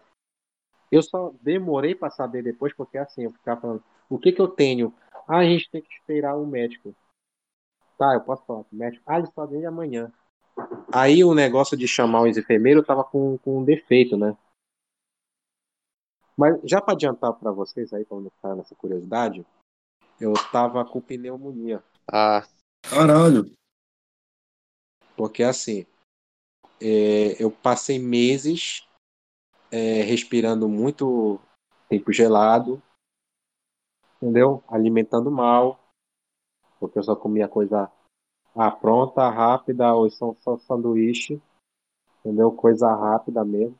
Eu 0.92 1.02
só 1.02 1.32
demorei 1.40 1.94
pra 1.94 2.10
saber 2.10 2.42
depois, 2.42 2.74
porque 2.74 2.98
assim, 2.98 3.24
eu 3.24 3.30
ficava 3.32 3.60
falando, 3.60 3.84
o 4.10 4.18
que 4.18 4.32
que 4.32 4.40
eu 4.40 4.48
tenho? 4.48 4.92
Ah, 5.28 5.38
a 5.38 5.44
gente 5.44 5.70
tem 5.70 5.82
que 5.82 5.92
esperar 5.92 6.36
o 6.36 6.46
médico. 6.46 6.94
Tá, 7.98 8.14
eu 8.14 8.20
posso 8.22 8.44
falar 8.46 8.64
com 8.64 8.74
o 8.74 8.78
médico. 8.78 9.04
Ah, 9.06 9.18
ele 9.18 9.28
só 9.28 9.46
vem 9.46 9.66
amanhã. 9.66 10.10
Aí 10.92 11.22
o 11.22 11.34
negócio 11.34 11.76
de 11.76 11.86
chamar 11.86 12.22
os 12.22 12.36
enfermeiros 12.36 12.86
tava 12.86 13.04
com, 13.04 13.36
com 13.38 13.58
um 13.58 13.64
defeito, 13.64 14.16
né? 14.16 14.36
Mas 16.34 16.58
já 16.64 16.80
para 16.80 16.94
adiantar 16.94 17.34
para 17.34 17.52
vocês 17.52 17.92
aí, 17.92 18.04
quando 18.04 18.30
ficar 18.30 18.54
nessa 18.56 18.74
curiosidade, 18.74 19.44
eu 20.18 20.32
tava 20.50 20.84
com 20.84 21.00
pneumonia. 21.00 21.82
Ah, 22.10 22.46
Caralho. 22.82 23.52
Porque 25.16 25.42
assim, 25.42 25.84
é, 26.80 27.42
eu 27.42 27.50
passei 27.50 27.98
meses 27.98 28.86
é, 29.70 30.02
respirando 30.02 30.68
muito 30.68 31.40
tempo 31.88 32.12
gelado, 32.12 32.82
entendeu? 34.20 34.62
Alimentando 34.68 35.30
mal, 35.30 35.80
porque 36.78 36.98
eu 36.98 37.02
só 37.02 37.16
comia 37.16 37.48
coisa 37.48 37.90
ah, 38.54 38.70
pronta, 38.70 39.28
rápida, 39.28 39.94
ou 39.94 40.10
são 40.10 40.36
só 40.40 40.58
sanduíche, 40.58 41.40
entendeu? 42.20 42.52
Coisa 42.52 42.94
rápida 42.94 43.44
mesmo. 43.44 43.78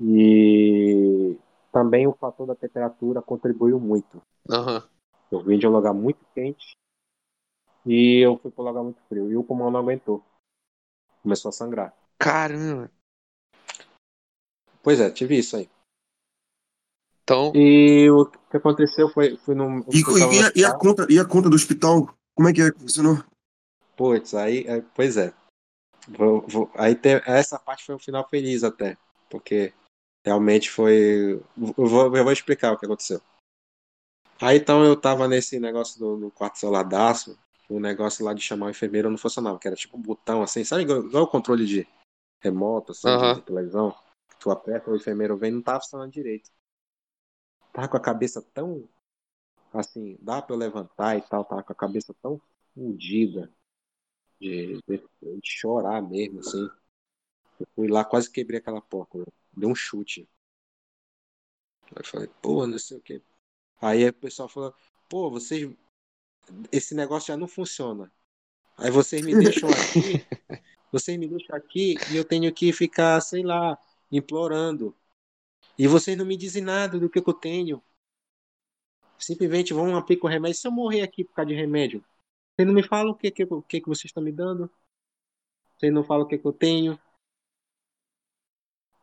E 0.00 1.38
também 1.70 2.06
o 2.06 2.14
fator 2.14 2.46
da 2.46 2.54
temperatura 2.54 3.20
contribuiu 3.20 3.78
muito. 3.78 4.22
Aham. 4.50 4.82
Eu 5.30 5.42
vim 5.42 5.58
de 5.58 5.66
um 5.66 5.70
lugar 5.70 5.92
muito 5.92 6.24
quente 6.34 6.76
e 7.86 8.24
eu 8.24 8.36
fui 8.38 8.50
para 8.50 8.64
um 8.64 8.66
lugar 8.66 8.82
muito 8.82 9.00
frio. 9.08 9.30
E 9.30 9.36
o 9.36 9.44
pulmão 9.44 9.70
não 9.70 9.80
aguentou. 9.80 10.24
Começou 11.22 11.50
a 11.50 11.52
sangrar. 11.52 11.94
Caramba. 12.18 12.90
Pois 14.82 15.00
é, 15.00 15.10
tive 15.10 15.38
isso 15.38 15.56
aí. 15.56 15.68
Então, 17.30 17.52
E 17.54 18.10
o 18.10 18.26
que 18.26 18.56
aconteceu 18.56 19.08
foi, 19.08 19.36
fui 19.36 19.54
num. 19.54 19.78
E, 19.92 20.02
no 20.02 20.32
e, 20.32 20.42
a, 20.42 20.52
e 20.56 20.64
a 20.64 20.76
conta, 20.76 21.06
e 21.08 21.18
a 21.18 21.24
conta 21.24 21.48
do 21.48 21.54
hospital? 21.54 22.12
Como 22.34 22.48
é 22.48 22.52
que 22.52 22.60
é 22.60 22.72
funcionou? 22.72 23.22
Putz, 23.96 24.34
aí, 24.34 24.68
aí- 24.68 24.82
pois 24.94 25.16
é. 25.16 25.32
Vou- 26.08 26.44
vou- 26.48 26.70
aí 26.74 26.96
tem, 26.96 27.20
essa 27.24 27.56
parte 27.58 27.84
foi 27.84 27.94
um 27.94 27.98
final 28.00 28.28
feliz 28.28 28.64
até, 28.64 28.96
porque 29.28 29.72
realmente 30.24 30.70
foi. 30.70 31.40
Eu 31.78 31.86
vou, 31.86 32.16
eu 32.16 32.24
vou 32.24 32.32
explicar 32.32 32.72
o 32.72 32.78
que 32.78 32.86
aconteceu. 32.86 33.20
Aí 34.40 34.56
então 34.56 34.82
eu 34.84 34.96
tava 34.96 35.28
nesse 35.28 35.60
negócio 35.60 36.00
do, 36.00 36.16
no 36.16 36.30
quarto 36.30 36.56
isoladaço, 36.56 37.38
o 37.68 37.78
negócio 37.78 38.24
lá 38.24 38.32
de 38.34 38.40
chamar 38.40 38.66
o 38.66 38.70
enfermeiro 38.70 39.08
não 39.10 39.18
funcionava, 39.18 39.58
que 39.58 39.68
era 39.68 39.76
tipo 39.76 39.96
um 39.96 40.02
botão 40.02 40.42
assim, 40.42 40.64
sabe 40.64 40.82
igual, 40.82 41.04
igual 41.04 41.24
o 41.24 41.28
controle 41.28 41.64
de 41.66 41.86
remoto, 42.42 42.90
assim, 42.92 43.02
de- 43.08 43.14
Aham. 43.14 43.34
de 43.34 43.42
televisão, 43.42 43.94
tu 44.40 44.50
aperta, 44.50 44.90
o 44.90 44.96
enfermeiro 44.96 45.36
vem, 45.36 45.52
não 45.52 45.62
tava 45.62 45.80
funcionando 45.80 46.10
direito. 46.10 46.50
Tava 47.72 47.88
com 47.88 47.96
a 47.96 48.00
cabeça 48.00 48.42
tão 48.54 48.88
assim, 49.72 50.18
dá 50.20 50.42
pra 50.42 50.54
eu 50.54 50.58
levantar 50.58 51.16
e 51.16 51.22
tal, 51.22 51.44
tava 51.44 51.62
com 51.62 51.72
a 51.72 51.76
cabeça 51.76 52.14
tão 52.20 52.40
fundida 52.74 53.52
de, 54.40 54.80
de, 54.88 54.98
de 55.22 55.40
chorar 55.44 56.02
mesmo, 56.02 56.40
assim. 56.40 56.68
Eu 57.58 57.66
fui 57.74 57.88
lá, 57.88 58.04
quase 58.04 58.30
quebrei 58.30 58.58
aquela 58.58 58.80
porta, 58.80 59.18
né? 59.18 59.24
dei 59.52 59.68
um 59.68 59.74
chute. 59.74 60.28
Aí 61.94 62.04
falei, 62.04 62.28
pô, 62.40 62.66
não 62.66 62.78
sei 62.78 62.96
o 62.96 63.00
quê. 63.00 63.22
Aí 63.80 64.08
o 64.08 64.12
pessoal 64.12 64.48
falou, 64.48 64.74
pô, 65.08 65.30
vocês. 65.30 65.70
Esse 66.72 66.94
negócio 66.94 67.28
já 67.28 67.36
não 67.36 67.46
funciona. 67.46 68.10
Aí 68.76 68.90
vocês 68.90 69.22
me 69.22 69.34
deixam 69.34 69.68
aqui, 69.70 70.24
vocês 70.90 71.18
me 71.18 71.28
deixam 71.28 71.54
aqui 71.54 71.96
e 72.10 72.16
eu 72.16 72.24
tenho 72.24 72.52
que 72.52 72.72
ficar, 72.72 73.20
sei 73.20 73.42
lá, 73.42 73.78
implorando. 74.10 74.96
E 75.80 75.88
vocês 75.88 76.14
não 76.14 76.26
me 76.26 76.36
dizem 76.36 76.62
nada 76.62 77.00
do 77.00 77.08
que, 77.08 77.22
que 77.22 77.30
eu 77.30 77.32
tenho. 77.32 77.82
Simplesmente 79.18 79.72
vão 79.72 79.96
aplicar 79.96 80.26
o 80.26 80.28
remédio. 80.28 80.60
Se 80.60 80.68
eu 80.68 80.72
morrer 80.72 81.00
aqui 81.00 81.24
por 81.24 81.32
causa 81.32 81.48
de 81.48 81.54
remédio, 81.54 82.04
vocês 82.52 82.68
não 82.68 82.74
me 82.74 82.82
falam 82.82 83.12
o 83.12 83.16
que, 83.16 83.30
que, 83.30 83.44
o 83.44 83.62
que, 83.62 83.80
que 83.80 83.88
vocês 83.88 84.04
estão 84.10 84.22
me 84.22 84.30
dando? 84.30 84.70
Vocês 85.78 85.90
não 85.90 86.04
falam 86.04 86.26
o 86.26 86.28
que, 86.28 86.36
que 86.36 86.46
eu 86.46 86.52
tenho? 86.52 87.00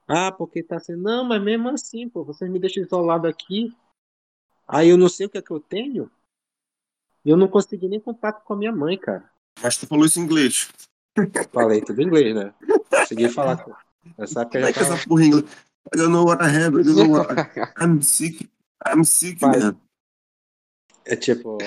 Ah, 0.08 0.32
porque 0.32 0.62
tá 0.62 0.80
sendo. 0.80 1.02
Não, 1.02 1.24
mas 1.24 1.42
mesmo 1.42 1.68
assim, 1.70 2.08
pô, 2.08 2.24
vocês 2.24 2.48
me 2.48 2.60
deixam 2.60 2.84
isolado 2.84 3.28
aqui. 3.28 3.76
Aí 4.68 4.90
eu 4.90 5.00
não 5.00 5.10
sei 5.10 5.26
o 5.26 5.30
que 5.32 5.40
é 5.40 5.42
que 5.42 5.50
eu 5.50 5.60
tenho. 5.60 6.12
E 7.26 7.30
eu 7.32 7.38
não 7.38 7.48
consegui 7.48 7.88
nem 7.88 8.00
contato 8.00 8.44
com 8.44 8.54
a 8.54 8.58
minha 8.58 8.72
mãe, 8.72 9.00
cara. 9.00 9.28
Mas 9.64 9.78
tu 9.78 9.88
falou 9.88 10.06
isso 10.06 10.20
em 10.20 10.24
inglês. 10.26 10.72
Falei 11.52 11.82
tudo 11.82 12.00
em 12.04 12.06
inglês, 12.06 12.36
né? 12.36 12.54
Consegui 12.88 13.30
falar 13.30 13.64
com. 13.64 13.74
Nessa 14.16 14.44
época 14.44 14.62
já 14.62 14.74
tava. 14.74 14.94
essa 14.94 15.08
porra 15.08 15.24
em 15.24 15.28
inglês? 15.28 15.67
I 15.94 15.98
don't 15.98 16.12
know 16.12 16.24
what 16.24 16.42
I 16.42 16.50
have, 16.50 16.76
I 16.76 16.84
don't 16.84 16.96
know 16.96 17.08
what 17.10 17.38
I... 17.38 17.68
I'm 17.78 18.02
sick. 18.02 18.48
I'm 18.86 19.04
sick, 19.04 19.40
Vai. 19.40 19.52
man. 19.60 19.78
Eh, 21.06 21.14
é 21.14 21.16
tipo, 21.16 21.58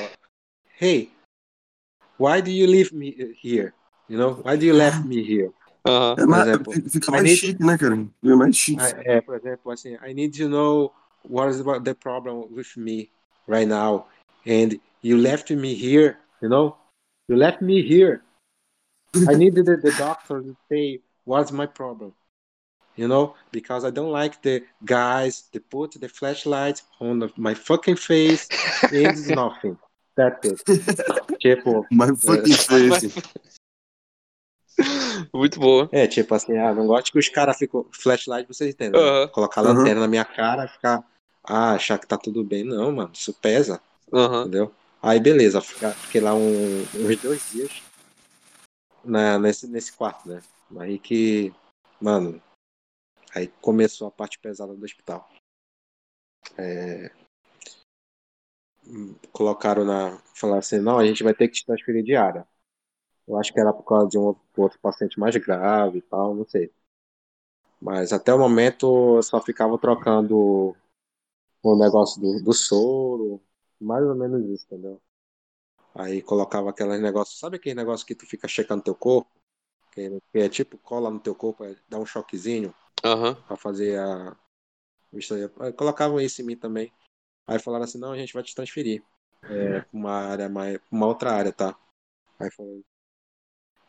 hey, 0.79 1.11
why 2.19 2.41
do 2.41 2.51
you 2.51 2.67
leave 2.67 2.93
me 2.93 3.15
eh, 3.19 3.33
here? 3.41 3.73
You 4.09 4.19
know, 4.19 4.35
why 4.43 4.57
do 4.57 4.67
you 4.67 4.75
left 4.75 5.05
me 5.07 5.23
here? 5.23 5.51
Uh-huh. 5.85 6.15
aham. 6.15 6.23
É, 6.23 6.27
mais, 6.27 6.47
exemplo, 6.49 6.73
fica 6.91 7.09
I 7.09 7.11
mais 7.13 7.23
need- 7.25 7.37
chique, 7.39 7.63
né, 7.65 7.79
cara? 7.79 7.97
Fica 8.21 8.37
mais 8.37 8.57
chique. 8.57 8.83
I- 8.83 9.03
é, 9.07 9.21
por 9.23 9.37
exemplo, 9.37 9.73
assim, 9.73 9.97
I 10.07 10.13
need 10.13 10.37
to 10.37 10.49
know 10.49 10.93
what 11.23 11.49
is 11.51 11.63
the 11.85 11.95
problem 11.95 12.47
with 12.51 12.77
me 12.77 13.11
right 13.49 13.67
now, 13.69 14.07
and 14.47 14.79
you 15.03 15.17
left 15.17 15.51
me 15.51 15.75
here. 15.75 16.19
You 16.43 16.49
know, 16.49 16.77
you 17.29 17.37
left 17.37 17.63
me 17.63 17.81
here. 17.83 18.23
I 19.29 19.35
needed 19.37 19.65
the, 19.67 19.77
the 19.77 19.93
doctor 19.93 20.43
to 20.43 20.57
say 20.71 21.01
what's 21.25 21.51
my 21.53 21.67
problem. 21.67 22.13
You 23.01 23.09
know, 23.09 23.35
because 23.51 23.87
I 23.87 23.91
don't 23.91 24.13
like 24.13 24.43
the 24.43 24.63
guys 24.85 25.45
that 25.53 25.65
put 25.71 25.99
the 25.99 26.07
flashlight 26.07 26.83
on 27.01 27.33
my 27.35 27.55
fucking 27.55 27.97
face 27.97 28.47
and 28.93 28.93
it's 28.93 29.27
nothing. 29.43 29.79
That's 30.15 30.45
it. 30.45 30.63
Tipo, 31.41 31.87
My 31.91 32.09
fucking 32.15 32.57
face. 32.57 33.09
Muito 35.33 35.59
boa. 35.59 35.89
é, 35.93 36.07
tipo 36.07 36.35
assim, 36.35 36.59
ah, 36.59 36.75
não 36.75 36.87
gosto 36.87 37.11
que 37.11 37.19
os 37.19 37.31
caras 37.31 37.57
ficam. 37.57 37.87
Flashlight, 37.91 38.47
vocês 38.47 38.75
entendem? 38.75 39.01
né? 39.01 39.09
Aham. 39.09 39.29
Colocar 39.29 39.63
Aham. 39.63 39.79
lanterna 39.79 40.03
na 40.03 40.07
minha 40.07 40.25
cara 40.27 40.67
e 40.67 40.69
ficar. 40.69 41.03
Ah, 41.43 41.73
achar 41.73 41.99
que 41.99 42.07
tá 42.07 42.19
tudo 42.19 42.45
bem. 42.45 42.65
Não, 42.65 42.93
mano, 42.93 43.13
isso 43.15 43.33
pesa, 43.33 43.81
Aham. 44.13 44.43
entendeu? 44.43 44.75
Aí 45.03 45.19
beleza, 45.19 45.63
fiquei 45.63 46.21
lá 46.21 46.35
um, 46.35 46.83
uns 46.83 47.17
dois 47.23 47.51
dias 47.51 47.83
na, 49.03 49.39
nesse, 49.39 49.67
nesse 49.67 49.91
quarto, 49.95 50.29
né? 50.29 50.43
Aí 50.79 50.99
que, 50.99 51.51
mano, 51.99 52.43
aí 53.35 53.49
começou 53.61 54.09
a 54.09 54.11
parte 54.11 54.39
pesada 54.39 54.75
do 54.75 54.85
hospital. 54.85 55.29
É, 56.59 57.11
hum, 58.87 59.15
colocaram 59.33 59.85
na. 59.85 60.19
Falaram 60.35 60.59
assim, 60.59 60.79
não, 60.79 60.99
a 60.99 61.07
gente 61.07 61.23
vai 61.23 61.35
ter 61.35 61.49
que 61.49 61.55
te 61.55 61.67
transferir 61.67 62.05
de 62.05 62.17
área. 62.17 62.47
Eu 63.27 63.39
acho 63.39 63.53
que 63.53 63.61
era 63.61 63.73
por 63.73 63.85
causa 63.85 64.09
de 64.09 64.19
um 64.19 64.35
outro 64.57 64.79
paciente 64.81 65.19
mais 65.19 65.37
grave 65.37 65.99
e 65.99 66.03
tal, 66.03 66.35
não 66.35 66.47
sei. 66.47 66.73
Mas 67.81 68.13
até 68.13 68.33
o 68.35 68.39
momento 68.39 69.17
eu 69.17 69.23
só 69.23 69.41
ficava 69.41 69.79
trocando 69.79 70.77
o 71.63 71.77
negócio 71.77 72.21
do, 72.21 72.43
do 72.43 72.53
soro, 72.53 73.41
mais 73.81 74.05
ou 74.05 74.15
menos 74.15 74.45
isso, 74.51 74.67
entendeu? 74.67 75.01
Aí 75.95 76.23
colocava 76.23 76.71
aqueles 76.71 77.01
negócios, 77.01 77.39
sabe 77.39 77.57
aquele 77.57 77.75
negócio 77.75 78.07
que 78.07 78.15
tu 78.15 78.27
fica 78.27 78.47
checando 78.47 78.83
teu 78.83 78.95
corpo? 78.95 79.31
Que, 79.93 80.21
que 80.33 80.39
é 80.39 80.49
tipo 80.49 80.79
cola 80.79 81.11
no 81.11 81.21
teu 81.21 81.35
corpo, 81.35 81.65
é, 81.65 81.77
dá 81.89 81.99
um 81.99 82.07
choquezinho 82.07 82.75
Aham. 83.05 83.35
pra 83.47 83.57
fazer 83.57 83.99
a. 83.99 84.37
Aí 85.61 85.73
Colocavam 85.73 86.21
isso 86.21 86.41
em 86.41 86.45
mim 86.45 86.57
também. 86.57 86.93
Aí 87.47 87.59
falaram 87.59 87.85
assim, 87.85 87.99
não, 87.99 88.13
a 88.13 88.17
gente 88.17 88.33
vai 88.33 88.43
te 88.43 88.55
transferir. 88.55 89.03
É, 89.49 89.81
pra 89.81 89.89
uma 89.93 90.13
área 90.13 90.49
mais. 90.49 90.79
uma 90.91 91.07
outra 91.07 91.33
área, 91.33 91.53
tá? 91.53 91.77
Aí 92.39 92.51
falei. 92.53 92.85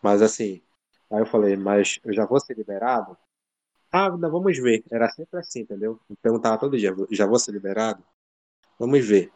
Mas 0.01 0.21
assim, 0.21 0.61
aí 1.11 1.19
eu 1.19 1.25
falei, 1.25 1.55
mas 1.55 1.99
eu 2.03 2.13
já 2.13 2.25
vou 2.25 2.39
ser 2.39 2.57
liberado? 2.57 3.15
Ah, 3.91 4.09
vamos 4.09 4.57
ver. 4.57 4.83
Era 4.89 5.09
sempre 5.09 5.39
assim, 5.39 5.61
entendeu? 5.61 5.99
Eu 6.09 6.15
perguntava 6.21 6.57
todo 6.57 6.77
dia, 6.77 6.95
já 7.11 7.25
vou 7.27 7.37
ser 7.37 7.51
liberado? 7.51 8.03
Vamos 8.79 9.05
ver. 9.05 9.31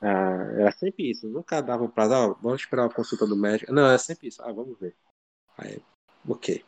Ah, 0.00 0.48
era 0.58 0.72
sempre 0.72 1.08
isso. 1.10 1.28
Nunca 1.28 1.60
dava 1.60 1.84
um 1.84 1.88
prazo, 1.88 2.14
ó, 2.14 2.34
vamos 2.42 2.60
esperar 2.60 2.86
a 2.86 2.92
consulta 2.92 3.26
do 3.26 3.36
médico. 3.36 3.72
Não, 3.72 3.86
era 3.86 3.98
sempre 3.98 4.28
isso. 4.28 4.42
Ah, 4.42 4.52
vamos 4.52 4.78
ver. 4.78 4.96
Aí, 5.56 5.80
ok. 6.26 6.64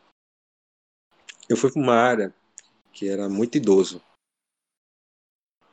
Eu 1.47 1.55
fui 1.55 1.71
para 1.71 1.81
uma 1.81 1.95
área 1.95 2.33
que 2.91 3.07
era 3.07 3.29
muito 3.29 3.57
idoso. 3.57 4.01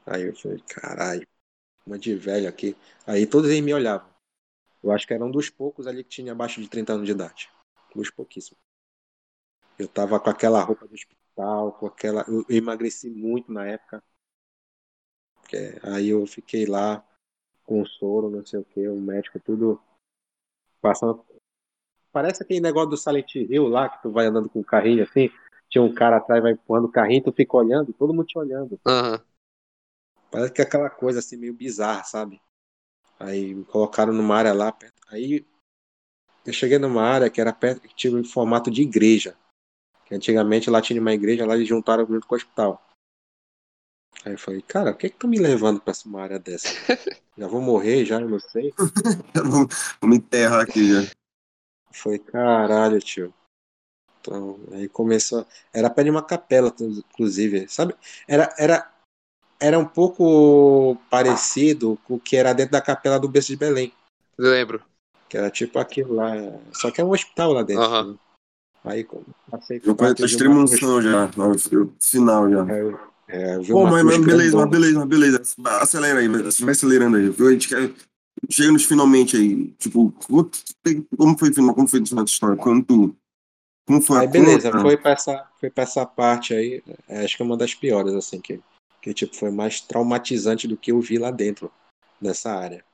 Aí 0.04 0.24
eu 0.24 0.36
falei, 0.36 0.60
caralho, 0.68 1.26
uma 1.86 1.98
de 1.98 2.14
velho 2.14 2.48
aqui. 2.48 2.76
Aí 3.06 3.26
todos 3.26 3.50
eles 3.50 3.62
me 3.62 3.72
olhavam. 3.72 4.10
Eu 4.82 4.90
acho 4.90 5.06
que 5.06 5.14
era 5.14 5.24
um 5.24 5.30
dos 5.30 5.48
poucos 5.48 5.86
ali 5.86 6.02
que 6.02 6.10
tinha 6.10 6.32
abaixo 6.32 6.60
de 6.60 6.68
30 6.68 6.92
anos 6.94 7.06
de 7.06 7.12
idade. 7.12 7.50
Dos 7.94 8.10
pouquíssimos. 8.10 8.60
Eu 9.78 9.88
tava 9.88 10.18
com 10.20 10.28
aquela 10.28 10.62
roupa 10.62 10.86
do 10.86 10.94
hospital, 10.94 11.72
com 11.72 11.86
aquela. 11.86 12.24
Eu 12.28 12.44
emagreci 12.48 13.08
muito 13.08 13.52
na 13.52 13.66
época. 13.66 14.02
Porque 15.36 15.78
Aí 15.82 16.08
eu 16.08 16.26
fiquei 16.26 16.66
lá 16.66 17.06
com 17.64 17.84
soro, 17.86 18.28
não 18.28 18.44
sei 18.44 18.60
o 18.60 18.64
que, 18.64 18.86
o 18.88 19.00
médico 19.00 19.40
tudo 19.40 19.80
passando. 20.80 21.24
Parece 22.10 22.42
aquele 22.42 22.60
negócio 22.60 22.90
do 22.90 22.96
Silent 22.96 23.34
Hill 23.34 23.68
lá, 23.68 23.88
que 23.88 24.02
tu 24.02 24.10
vai 24.10 24.26
andando 24.26 24.48
com 24.48 24.60
o 24.60 24.64
carrinho 24.64 25.02
assim, 25.04 25.30
tinha 25.72 25.82
um 25.82 25.92
cara 25.92 26.18
atrás, 26.18 26.42
vai 26.42 26.52
empurrando 26.52 26.84
o 26.84 26.92
carrinho, 26.92 27.24
tu 27.24 27.32
fica 27.32 27.56
olhando, 27.56 27.94
todo 27.94 28.12
mundo 28.12 28.26
te 28.26 28.38
olhando. 28.38 28.78
Aham. 28.86 29.24
Parece 30.30 30.52
que 30.52 30.60
é 30.60 30.64
aquela 30.64 30.90
coisa 30.90 31.20
assim 31.20 31.38
meio 31.38 31.54
bizarra, 31.54 32.04
sabe? 32.04 32.40
Aí 33.18 33.54
me 33.54 33.64
colocaram 33.64 34.12
numa 34.12 34.36
área 34.36 34.52
lá 34.52 34.70
perto. 34.70 35.00
Aí 35.08 35.46
eu 36.44 36.52
cheguei 36.52 36.78
numa 36.78 37.02
área 37.02 37.30
que 37.30 37.40
era 37.40 37.54
perto, 37.54 37.80
que 37.88 37.94
tinha 37.94 38.14
um 38.14 38.22
formato 38.22 38.70
de 38.70 38.82
igreja. 38.82 39.34
Que 40.04 40.14
antigamente 40.14 40.68
lá 40.68 40.82
tinha 40.82 41.00
uma 41.00 41.14
igreja, 41.14 41.46
lá 41.46 41.54
eles 41.54 41.68
juntaram 41.68 42.06
junto 42.06 42.26
com 42.26 42.34
o 42.34 42.36
hospital. 42.36 42.86
Aí 44.26 44.32
eu 44.32 44.38
falei, 44.38 44.60
cara, 44.60 44.92
por 44.92 44.98
que 44.98 45.08
que 45.08 45.16
tu 45.18 45.26
me 45.26 45.38
levando 45.38 45.80
pra 45.80 45.94
uma 46.04 46.22
área 46.22 46.38
dessa? 46.38 46.68
Já 47.36 47.48
vou 47.48 47.62
morrer, 47.62 48.04
já, 48.04 48.20
eu 48.20 48.28
não 48.28 48.38
sei. 48.38 48.74
Vamos, 49.34 49.96
vamos 50.02 50.16
enterrar 50.18 50.60
aqui 50.60 50.86
já. 50.86 51.10
Foi 51.90 52.18
caralho, 52.18 52.98
tio. 52.98 53.32
Então, 54.22 54.58
aí 54.72 54.88
começou. 54.88 55.44
Era 55.74 55.90
perto 55.90 56.04
de 56.06 56.10
uma 56.10 56.22
capela, 56.22 56.72
inclusive, 56.80 57.66
sabe? 57.68 57.94
Era, 58.28 58.54
era, 58.56 58.88
era 59.60 59.78
um 59.78 59.84
pouco 59.84 60.96
parecido 61.10 61.98
com 62.04 62.14
o 62.14 62.20
que 62.20 62.36
era 62.36 62.52
dentro 62.52 62.72
da 62.72 62.80
capela 62.80 63.18
do 63.18 63.28
Berço 63.28 63.48
de 63.48 63.56
Belém. 63.56 63.92
Lembro. 64.38 64.80
Que 65.28 65.36
era 65.36 65.50
tipo 65.50 65.78
aquilo 65.78 66.14
lá. 66.14 66.32
Só 66.72 66.90
que 66.90 67.00
é 67.00 67.04
um 67.04 67.10
hospital 67.10 67.52
lá 67.52 67.62
dentro. 67.62 67.82
Aham. 67.82 68.12
né? 68.12 68.18
Aí 68.84 69.06
passei 69.50 69.80
Eu 69.84 69.94
parte 69.94 69.96
conheço 69.96 70.16
de 70.16 70.22
a 70.22 70.26
extrema 70.26 70.54
uma- 70.54 70.64
unção 70.64 71.02
já, 71.02 71.30
no 71.36 71.92
final 72.00 72.50
já. 72.50 72.66
É, 73.28 73.54
é, 73.54 73.58
Pô, 73.64 73.84
mas, 73.84 74.02
mas 74.02 74.18
beleza, 74.24 74.56
mas 74.56 74.70
beleza, 74.70 74.98
mas 74.98 75.08
beleza. 75.08 75.42
Acelera 75.80 76.18
aí, 76.18 76.28
vai 76.28 76.42
vai 76.42 76.70
acelerando 76.72 77.16
aí. 77.16 77.26
A 77.28 77.50
gente 77.52 77.68
quer... 77.68 77.92
Chega 78.50 78.72
nos 78.72 78.84
finalmente 78.84 79.36
aí. 79.36 79.68
Tipo, 79.78 80.12
como 81.16 81.38
foi 81.38 81.50
o 81.50 81.54
final? 81.54 81.74
Como 81.74 81.86
foi 81.86 82.00
a 82.00 82.24
história? 82.24 82.56
Quando 82.56 82.84
tu... 82.84 83.16
Como 83.86 84.00
foi 84.00 84.20
Aí 84.20 84.28
beleza, 84.28 84.70
foi 84.80 84.96
pra, 84.96 85.12
essa, 85.12 85.50
foi 85.58 85.70
pra 85.70 85.82
essa 85.82 86.06
parte 86.06 86.54
aí, 86.54 86.82
é, 87.08 87.24
acho 87.24 87.36
que 87.36 87.42
é 87.42 87.46
uma 87.46 87.56
das 87.56 87.74
piores, 87.74 88.14
assim, 88.14 88.40
que, 88.40 88.62
que 89.00 89.12
tipo, 89.12 89.34
foi 89.34 89.50
mais 89.50 89.80
traumatizante 89.80 90.68
do 90.68 90.76
que 90.76 90.92
eu 90.92 91.00
vi 91.00 91.18
lá 91.18 91.30
dentro, 91.30 91.70
nessa 92.20 92.52
área. 92.52 92.84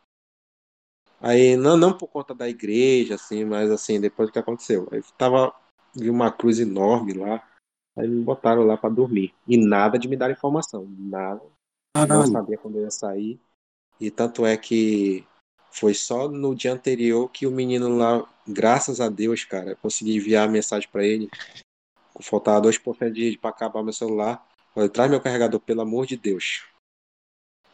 Aí, 1.20 1.56
não, 1.56 1.76
não 1.76 1.96
por 1.96 2.08
conta 2.08 2.34
da 2.34 2.48
igreja, 2.48 3.16
assim, 3.16 3.44
mas 3.44 3.70
assim, 3.70 4.00
depois 4.00 4.28
do 4.28 4.32
que 4.32 4.38
aconteceu. 4.38 4.88
Aí 4.92 5.02
tava, 5.16 5.54
vi 5.94 6.08
uma 6.08 6.30
cruz 6.30 6.60
enorme 6.60 7.12
lá, 7.12 7.46
aí 7.96 8.08
me 8.08 8.22
botaram 8.22 8.64
lá 8.64 8.76
pra 8.76 8.88
dormir. 8.88 9.34
E 9.46 9.56
nada 9.56 9.98
de 9.98 10.08
me 10.08 10.16
dar 10.16 10.30
informação, 10.30 10.86
nada. 10.96 11.42
Não 11.96 12.06
Caralho. 12.06 12.32
sabia 12.32 12.58
quando 12.58 12.76
eu 12.76 12.82
ia 12.82 12.90
sair. 12.90 13.40
E 14.00 14.10
tanto 14.10 14.46
é 14.46 14.56
que 14.56 15.26
foi 15.70 15.94
só 15.94 16.28
no 16.28 16.54
dia 16.54 16.72
anterior 16.72 17.28
que 17.30 17.46
o 17.46 17.50
menino 17.50 17.96
lá, 17.96 18.28
graças 18.46 19.00
a 19.00 19.08
Deus, 19.08 19.44
cara, 19.44 19.76
consegui 19.76 20.16
enviar 20.16 20.48
a 20.48 20.50
mensagem 20.50 20.88
pra 20.90 21.04
ele. 21.04 21.28
Faltava 22.20 22.60
2% 22.62 23.12
de 23.12 23.38
pra 23.38 23.50
acabar 23.50 23.82
meu 23.82 23.92
celular. 23.92 24.44
Falei, 24.74 24.88
traz 24.88 25.10
meu 25.10 25.20
carregador, 25.20 25.60
pelo 25.60 25.82
amor 25.82 26.06
de 26.06 26.16
Deus. 26.16 26.64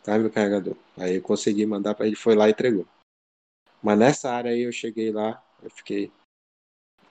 Traz 0.02 0.20
meu 0.20 0.30
carregador. 0.30 0.76
Aí 0.96 1.16
eu 1.16 1.22
consegui 1.22 1.64
mandar 1.64 1.94
pra 1.94 2.06
ele, 2.06 2.16
foi 2.16 2.34
lá 2.34 2.48
e 2.48 2.50
entregou. 2.50 2.86
Mas 3.82 3.98
nessa 3.98 4.30
área 4.30 4.50
aí 4.50 4.60
eu 4.60 4.72
cheguei 4.72 5.10
lá, 5.10 5.42
eu 5.62 5.70
fiquei. 5.70 6.12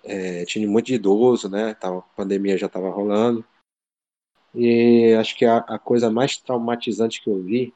é, 0.03 0.45
tinha 0.45 0.67
muito 0.67 0.87
de 0.87 0.95
idoso, 0.95 1.49
né? 1.49 1.73
Tava, 1.73 1.99
a 1.99 2.01
pandemia 2.01 2.57
já 2.57 2.69
tava 2.69 2.89
rolando. 2.89 3.45
E 4.53 5.15
acho 5.19 5.35
que 5.35 5.45
a, 5.45 5.57
a 5.57 5.79
coisa 5.79 6.11
mais 6.11 6.37
traumatizante 6.37 7.21
que 7.21 7.29
eu 7.29 7.41
vi 7.41 7.73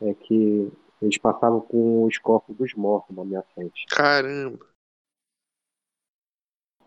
é 0.00 0.12
que 0.12 0.70
eles 1.00 1.18
passavam 1.18 1.60
com 1.60 2.04
os 2.04 2.18
corpos 2.18 2.56
dos 2.56 2.74
mortos 2.74 3.16
na 3.16 3.24
minha 3.24 3.42
frente. 3.54 3.86
Caramba. 3.86 4.66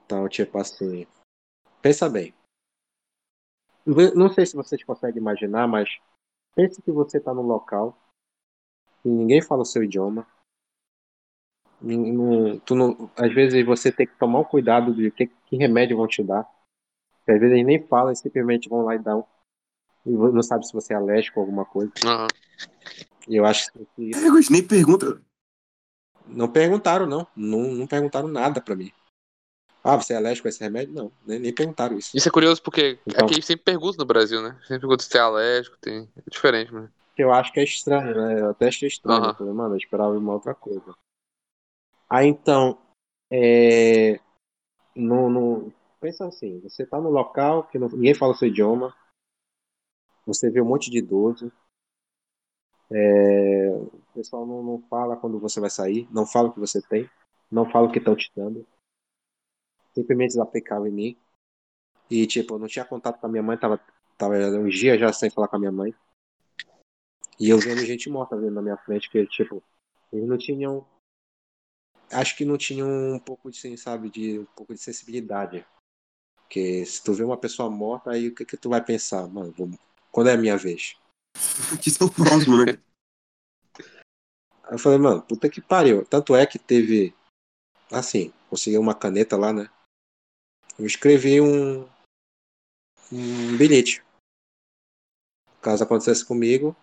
Então, 0.05 0.27
tipo 0.27 0.57
assim. 0.57 1.07
Pensa 1.81 2.09
bem. 2.09 2.33
Não 3.85 4.31
sei 4.31 4.45
se 4.45 4.55
vocês 4.55 4.83
conseguem 4.83 5.19
imaginar, 5.19 5.67
mas 5.67 5.89
pense 6.55 6.81
que 6.81 6.91
você 6.91 7.17
está 7.17 7.33
num 7.33 7.41
local 7.41 7.97
e 9.03 9.09
ninguém 9.09 9.41
fala 9.41 9.63
o 9.63 9.65
seu 9.65 9.83
idioma. 9.83 10.27
Não- 11.81 12.59
tu 12.59 12.75
não- 12.75 13.09
às 13.15 13.33
vezes 13.33 13.65
você 13.65 13.91
tem 13.91 14.05
que 14.05 14.15
tomar 14.17 14.39
um 14.39 14.43
cuidado 14.43 14.93
de 14.93 15.09
que, 15.09 15.27
que 15.27 15.55
remédio 15.55 15.97
vão 15.97 16.07
te 16.07 16.21
dar. 16.23 16.41
Às 17.27 17.39
vezes 17.39 17.51
eles 17.51 17.65
nem 17.65 17.81
falam 17.87 18.13
simplesmente 18.13 18.69
vão 18.69 18.83
lá 18.83 18.95
e 18.95 18.99
dão. 18.99 19.25
E 20.05 20.11
não 20.11 20.43
sabe 20.43 20.67
se 20.67 20.73
você 20.73 20.93
é 20.93 20.97
alérgico 20.97 21.39
a 21.39 21.43
alguma 21.43 21.65
coisa. 21.65 21.91
Aham. 22.05 22.27
Eu 23.27 23.45
acho 23.45 23.71
que 23.71 24.11
É, 24.13 24.29
mas 24.29 24.49
nem 24.49 24.65
pergunta. 24.65 25.21
não 26.27 26.51
perguntaram, 26.51 27.05
não. 27.05 27.27
Não, 27.35 27.61
não 27.73 27.87
perguntaram 27.87 28.27
nada 28.27 28.61
pra 28.61 28.75
mim. 28.75 28.91
Ah, 29.83 29.95
você 29.95 30.13
é 30.13 30.17
alérgico 30.17 30.47
a 30.47 30.49
esse 30.49 30.59
remédio? 30.59 30.93
Não, 30.93 31.11
nem, 31.25 31.39
nem 31.39 31.53
perguntaram 31.53 31.97
isso. 31.97 32.15
Isso 32.15 32.27
é 32.27 32.31
curioso 32.31 32.61
porque 32.61 32.99
Então. 33.07 33.25
aqui 33.25 33.41
sempre 33.41 33.63
pergunta 33.65 33.97
no 33.97 34.05
Brasil, 34.05 34.41
né? 34.41 34.51
Sempre 34.61 34.81
pergunta 34.81 35.03
se 35.03 35.09
tem 35.09 35.21
alérgico, 35.21 35.77
tem. 35.79 36.07
É 36.15 36.29
diferente, 36.29 36.73
né? 36.73 36.89
que 37.15 37.21
eu 37.21 37.33
acho 37.33 37.51
que 37.51 37.59
é 37.59 37.63
estranho, 37.63 38.15
né? 38.15 38.39
Eu 38.39 38.49
até 38.51 38.67
achei 38.69 38.87
estranho. 38.87 39.35
Falei, 39.35 39.53
mano, 39.53 39.73
eu 39.73 39.77
esperava 39.77 40.17
uma 40.17 40.33
outra 40.33 40.55
coisa. 40.55 40.95
Aí 42.09 42.27
então, 42.27 42.81
é... 43.29 44.19
no, 44.95 45.29
no... 45.29 45.73
pensa 45.99 46.25
assim, 46.25 46.59
você 46.61 46.85
tá 46.85 46.99
no 47.01 47.09
local 47.09 47.65
que 47.67 47.77
não- 47.77 47.89
ninguém 47.89 48.13
fala 48.13 48.31
o 48.31 48.35
seu 48.35 48.47
idioma, 48.47 48.95
você 50.25 50.49
vê 50.49 50.61
um 50.61 50.65
monte 50.65 50.89
de 50.89 50.99
idoso, 50.99 51.51
é... 52.91 53.69
o 53.69 54.13
pessoal 54.13 54.45
não, 54.45 54.63
não 54.63 54.81
fala 54.89 55.17
quando 55.17 55.39
você 55.39 55.59
vai 55.59 55.69
sair, 55.69 56.07
não 56.11 56.25
fala 56.25 56.49
o 56.49 56.53
que 56.53 56.59
você 56.59 56.81
tem, 56.81 57.09
não 57.51 57.69
fala 57.69 57.87
o 57.87 57.91
que 57.91 57.99
estão 57.99 58.15
te 58.15 58.31
dando, 58.35 58.65
simplesmente 59.93 60.31
eles 60.33 60.37
aplicavam 60.37 60.87
em 60.87 60.91
mim. 60.91 61.17
E 62.09 62.27
tipo, 62.27 62.55
eu 62.55 62.59
não 62.59 62.67
tinha 62.67 62.85
contato 62.85 63.19
com 63.19 63.27
a 63.27 63.29
minha 63.29 63.43
mãe, 63.43 63.57
tava, 63.57 63.79
tava 64.17 64.35
uns 64.35 64.77
dias 64.77 64.99
já 64.99 65.11
sem 65.13 65.29
falar 65.29 65.47
com 65.47 65.55
a 65.55 65.59
minha 65.59 65.71
mãe. 65.71 65.93
E 67.39 67.49
eu 67.49 67.57
vendo 67.57 67.83
gente 67.85 68.09
morta 68.09 68.37
vendo 68.37 68.53
na 68.53 68.61
minha 68.61 68.77
frente, 68.77 69.09
que, 69.09 69.25
tipo, 69.25 69.63
eles 70.11 70.27
não 70.27 70.37
tinham. 70.37 70.85
Acho 72.11 72.35
que 72.35 72.45
não 72.45 72.57
tinham 72.57 72.87
um 73.15 73.19
pouco 73.19 73.49
de, 73.49 73.57
assim, 73.57 73.75
sabe, 73.77 74.09
de 74.09 74.39
um 74.39 74.45
pouco 74.45 74.73
de 74.73 74.79
sensibilidade. 74.79 75.65
Porque 76.35 76.85
se 76.85 77.01
tu 77.03 77.13
vê 77.13 77.23
uma 77.23 77.37
pessoa 77.37 77.69
morta, 77.69 78.11
aí 78.11 78.27
o 78.27 78.35
que, 78.35 78.45
que 78.45 78.57
tu 78.57 78.69
vai 78.69 78.83
pensar? 78.83 79.27
Mano, 79.27 79.53
vou- 79.57 79.71
quando 80.11 80.29
é 80.29 80.33
a 80.33 80.37
minha 80.37 80.57
vez? 80.57 80.97
Que 81.81 81.89
são 81.89 82.07
próximo, 82.09 82.65
né? 82.65 82.73
Aí 84.63 84.73
eu 84.73 84.79
falei, 84.79 84.97
mano, 84.97 85.21
puta 85.21 85.49
que 85.49 85.61
pariu. 85.61 86.05
Tanto 86.05 86.35
é 86.35 86.45
que 86.45 86.59
teve. 86.59 87.15
Assim, 87.91 88.33
consegui 88.49 88.77
uma 88.77 88.95
caneta 88.95 89.37
lá, 89.37 89.51
né? 89.51 89.69
Eu 90.77 90.85
escrevi 90.85 91.41
um. 91.41 91.83
Um 93.11 93.57
bilhete. 93.57 94.03
Caso 95.61 95.83
acontecesse 95.83 96.25
comigo, 96.25 96.75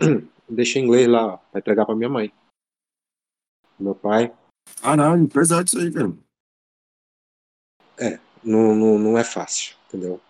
deixei 0.48 0.80
em 0.80 0.86
inglês 0.86 1.06
lá, 1.06 1.34
ó, 1.34 1.36
pra 1.36 1.60
entregar 1.60 1.84
pra 1.84 1.94
minha 1.94 2.08
mãe. 2.08 2.32
Meu 3.78 3.94
pai. 3.94 4.34
Caralho, 4.80 5.28
pesado 5.28 5.66
isso 5.66 5.78
aí, 5.78 5.92
cara. 5.92 6.08
não, 8.42 8.74
não, 8.74 8.98
não 8.98 9.18
é 9.18 9.24
fácil, 9.24 9.76
entendeu? 9.88 10.20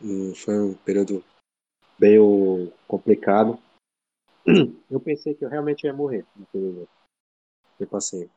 Não 0.00 0.34
foi 0.34 0.58
um 0.58 0.74
período 0.74 1.24
meio 1.98 2.72
complicado. 2.86 3.58
Eu 4.90 5.00
pensei 5.00 5.34
que 5.34 5.44
eu 5.44 5.48
realmente 5.48 5.84
ia 5.84 5.92
morrer 5.92 6.24
naquele 6.36 6.72
dia. 6.72 6.88
Tipo 7.78 7.96
assim. 7.96 8.30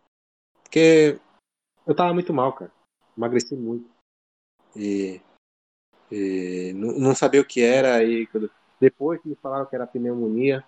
Porque 0.64 1.20
eu 1.86 1.96
tava 1.96 2.14
muito 2.14 2.34
mal, 2.34 2.54
cara. 2.54 2.72
Emagreci 3.16 3.56
muito. 3.56 3.90
E, 4.76 5.22
e 6.12 6.74
não, 6.74 6.98
não 7.00 7.16
sabia 7.16 7.42
o 7.42 7.46
que 7.46 7.62
era. 7.62 8.04
E 8.04 8.26
quando- 8.28 8.52
depois 8.80 9.22
que 9.22 9.30
me 9.30 9.36
falaram 9.36 9.66
que 9.66 9.76
era 9.76 9.88
pneumonia, 9.88 10.64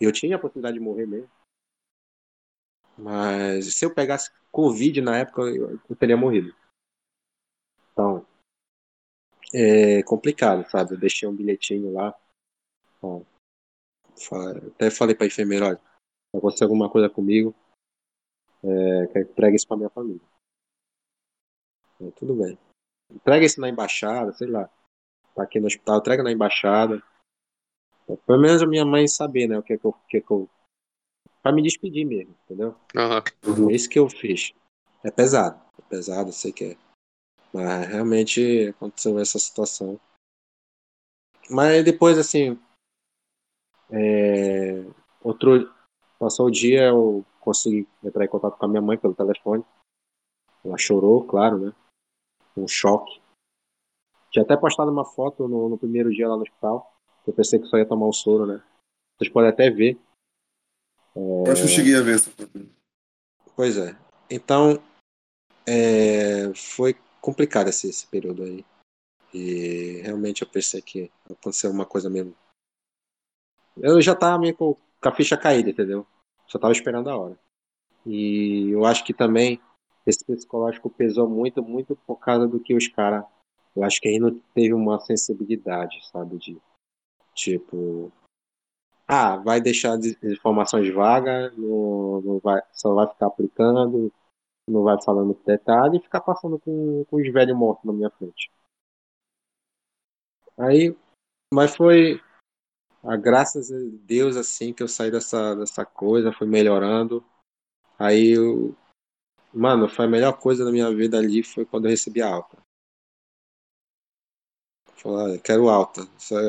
eu 0.00 0.12
tinha 0.12 0.36
a 0.36 0.38
possibilidade 0.38 0.78
de 0.78 0.84
morrer 0.84 1.06
mesmo. 1.06 1.30
Mas 2.98 3.74
se 3.74 3.84
eu 3.84 3.94
pegasse 3.94 4.30
Covid 4.50 5.00
na 5.02 5.18
época, 5.18 5.42
eu, 5.42 5.78
eu 5.88 5.96
teria 5.96 6.16
morrido. 6.16 6.54
Então, 7.92 8.26
é 9.54 10.02
complicado, 10.02 10.68
sabe? 10.68 10.94
Eu 10.94 10.98
deixei 10.98 11.28
um 11.28 11.34
bilhetinho 11.34 11.92
lá. 11.92 12.14
Até 14.74 14.90
falei 14.90 15.14
pra 15.14 15.26
enfermeira, 15.26 15.66
olha, 15.66 15.76
se 15.76 16.36
acontecer 16.36 16.64
alguma 16.64 16.90
coisa 16.90 17.08
comigo, 17.10 17.54
é, 18.64 19.06
que 19.08 19.18
entregue 19.20 19.56
isso 19.56 19.68
pra 19.68 19.76
minha 19.76 19.90
família. 19.90 20.20
É, 22.00 22.10
tudo 22.12 22.34
bem. 22.34 22.58
Entrega 23.12 23.44
isso 23.44 23.60
na 23.60 23.68
embaixada, 23.68 24.32
sei 24.32 24.48
lá. 24.48 24.68
Tá 25.34 25.42
aqui 25.42 25.60
no 25.60 25.66
hospital, 25.66 25.98
entrega 25.98 26.22
na 26.22 26.32
embaixada. 26.32 27.02
É, 28.08 28.16
Pelo 28.16 28.40
menos 28.40 28.62
a 28.62 28.66
minha 28.66 28.84
mãe 28.84 29.06
saber, 29.06 29.46
né, 29.46 29.58
o 29.58 29.62
que 29.62 29.74
é 29.74 29.78
que 29.78 29.84
eu, 29.84 29.92
que 30.08 30.16
é 30.18 30.20
que 30.20 30.30
eu... 30.30 30.48
Pra 31.42 31.52
me 31.52 31.62
despedir 31.62 32.04
mesmo, 32.04 32.34
entendeu? 32.44 32.74
Aham. 32.96 33.22
É 33.70 33.72
isso 33.72 33.88
que 33.88 33.98
eu 33.98 34.08
fiz. 34.08 34.52
É 35.04 35.10
pesado. 35.10 35.62
É 35.78 35.82
pesado, 35.82 36.30
eu 36.30 36.32
sei 36.32 36.52
que 36.52 36.64
é. 36.72 36.76
Mas 37.52 37.86
realmente 37.86 38.68
aconteceu 38.68 39.18
essa 39.18 39.38
situação. 39.38 40.00
Mas 41.48 41.84
depois, 41.84 42.18
assim. 42.18 42.60
É, 43.90 44.84
Outro. 45.26 45.74
Passou 46.20 46.46
o 46.46 46.50
dia, 46.50 46.84
eu 46.84 47.26
consegui 47.40 47.86
entrar 48.02 48.24
em 48.24 48.28
contato 48.28 48.56
com 48.56 48.64
a 48.64 48.68
minha 48.68 48.80
mãe 48.80 48.96
pelo 48.96 49.12
telefone. 49.12 49.64
Ela 50.64 50.78
chorou, 50.78 51.24
claro, 51.26 51.58
né? 51.58 51.74
Um 52.56 52.68
choque. 52.68 53.20
Tinha 54.30 54.44
até 54.44 54.56
postado 54.56 54.90
uma 54.90 55.04
foto 55.04 55.48
no, 55.48 55.68
no 55.68 55.76
primeiro 55.76 56.10
dia 56.10 56.28
lá 56.28 56.36
no 56.36 56.42
hospital. 56.42 56.96
Eu 57.26 57.32
pensei 57.32 57.58
que 57.58 57.66
só 57.66 57.76
ia 57.76 57.84
tomar 57.84 58.06
o 58.06 58.12
soro, 58.12 58.46
né? 58.46 58.62
Vocês 59.18 59.30
podem 59.30 59.50
até 59.50 59.68
ver. 59.68 59.98
Eu 61.14 61.44
acho 61.50 61.62
que 61.62 61.68
eu 61.68 61.72
cheguei 61.72 61.96
a 61.96 62.02
ver 62.02 62.14
essa 62.14 62.30
foto. 62.30 62.66
Pois 63.56 63.76
é. 63.76 63.96
Então, 64.30 64.80
é, 65.66 66.54
foi 66.54 66.94
complicado 67.20 67.68
esse, 67.68 67.88
esse 67.88 68.06
período 68.06 68.44
aí. 68.44 68.64
E 69.34 70.00
realmente 70.02 70.42
eu 70.42 70.48
pensei 70.48 70.80
que 70.80 71.10
aconteceu 71.28 71.70
uma 71.70 71.84
coisa 71.84 72.08
mesmo. 72.08 72.34
Eu 73.78 74.00
já 74.00 74.14
tava 74.14 74.38
meio 74.38 74.56
com 74.56 74.76
com 75.00 75.08
a 75.08 75.14
ficha 75.14 75.36
caída, 75.36 75.70
entendeu? 75.70 76.06
Só 76.46 76.58
tava 76.58 76.72
esperando 76.72 77.08
a 77.08 77.16
hora. 77.16 77.38
E 78.04 78.70
eu 78.70 78.84
acho 78.84 79.04
que 79.04 79.14
também 79.14 79.60
esse 80.06 80.24
psicológico 80.24 80.90
pesou 80.90 81.28
muito, 81.28 81.62
muito 81.62 81.96
por 82.06 82.16
causa 82.16 82.46
do 82.46 82.60
que 82.60 82.74
os 82.74 82.88
caras. 82.88 83.24
Eu 83.74 83.84
acho 83.84 84.00
que 84.00 84.08
aí 84.08 84.18
não 84.18 84.38
teve 84.54 84.72
uma 84.72 84.98
sensibilidade, 85.00 86.04
sabe? 86.08 86.38
De 86.38 86.60
tipo. 87.34 88.12
Ah, 89.08 89.36
vai 89.36 89.60
deixar 89.60 89.96
informações 90.24 90.92
vagas, 90.92 91.56
não, 91.56 92.20
não 92.20 92.38
vai, 92.40 92.60
só 92.72 92.92
vai 92.92 93.06
ficar 93.06 93.26
aplicando, 93.26 94.12
não 94.68 94.82
vai 94.82 95.00
falando 95.00 95.38
detalhe 95.46 95.98
e 95.98 96.02
ficar 96.02 96.20
passando 96.20 96.58
com, 96.58 97.04
com 97.04 97.16
os 97.16 97.32
velhos 97.32 97.56
mortos 97.56 97.84
na 97.84 97.92
minha 97.92 98.10
frente. 98.10 98.50
Aí, 100.58 100.96
mas 101.54 101.76
foi, 101.76 102.20
a 103.06 103.16
graças 103.16 103.70
a 103.70 103.76
Deus, 104.02 104.36
assim, 104.36 104.72
que 104.72 104.82
eu 104.82 104.88
saí 104.88 105.10
dessa, 105.10 105.54
dessa 105.54 105.86
coisa, 105.86 106.32
foi 106.32 106.46
melhorando. 106.46 107.24
Aí 107.98 108.30
eu. 108.36 108.74
Mano, 109.52 109.88
foi 109.88 110.04
a 110.04 110.08
melhor 110.08 110.38
coisa 110.38 110.64
da 110.64 110.72
minha 110.72 110.94
vida 110.94 111.16
ali 111.16 111.42
foi 111.42 111.64
quando 111.64 111.86
eu 111.86 111.90
recebi 111.90 112.20
a 112.20 112.28
alta. 112.28 112.58
Falei, 114.96 115.38
quero 115.38 115.68
alta. 115.68 116.02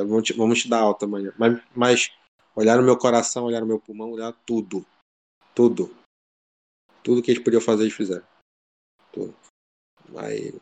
Vamos 0.07 0.23
te, 0.23 0.33
vamos 0.33 0.61
te 0.61 0.69
dar 0.69 0.81
alta 0.81 1.05
amanhã. 1.05 1.31
Mas, 1.37 1.61
mas 1.75 2.11
olhar 2.55 2.77
no 2.77 2.83
meu 2.83 2.97
coração, 2.97 3.45
olhar 3.45 3.61
no 3.61 3.67
meu 3.67 3.79
pulmão, 3.79 4.11
olhar 4.11 4.33
tudo. 4.45 4.85
Tudo. 5.53 5.95
Tudo 7.03 7.21
que 7.21 7.31
eles 7.31 7.43
podiam 7.43 7.61
fazer, 7.61 7.83
eles 7.83 7.93
fizeram. 7.93 8.25
Tudo. 9.11 9.35
Mas. 10.09 10.53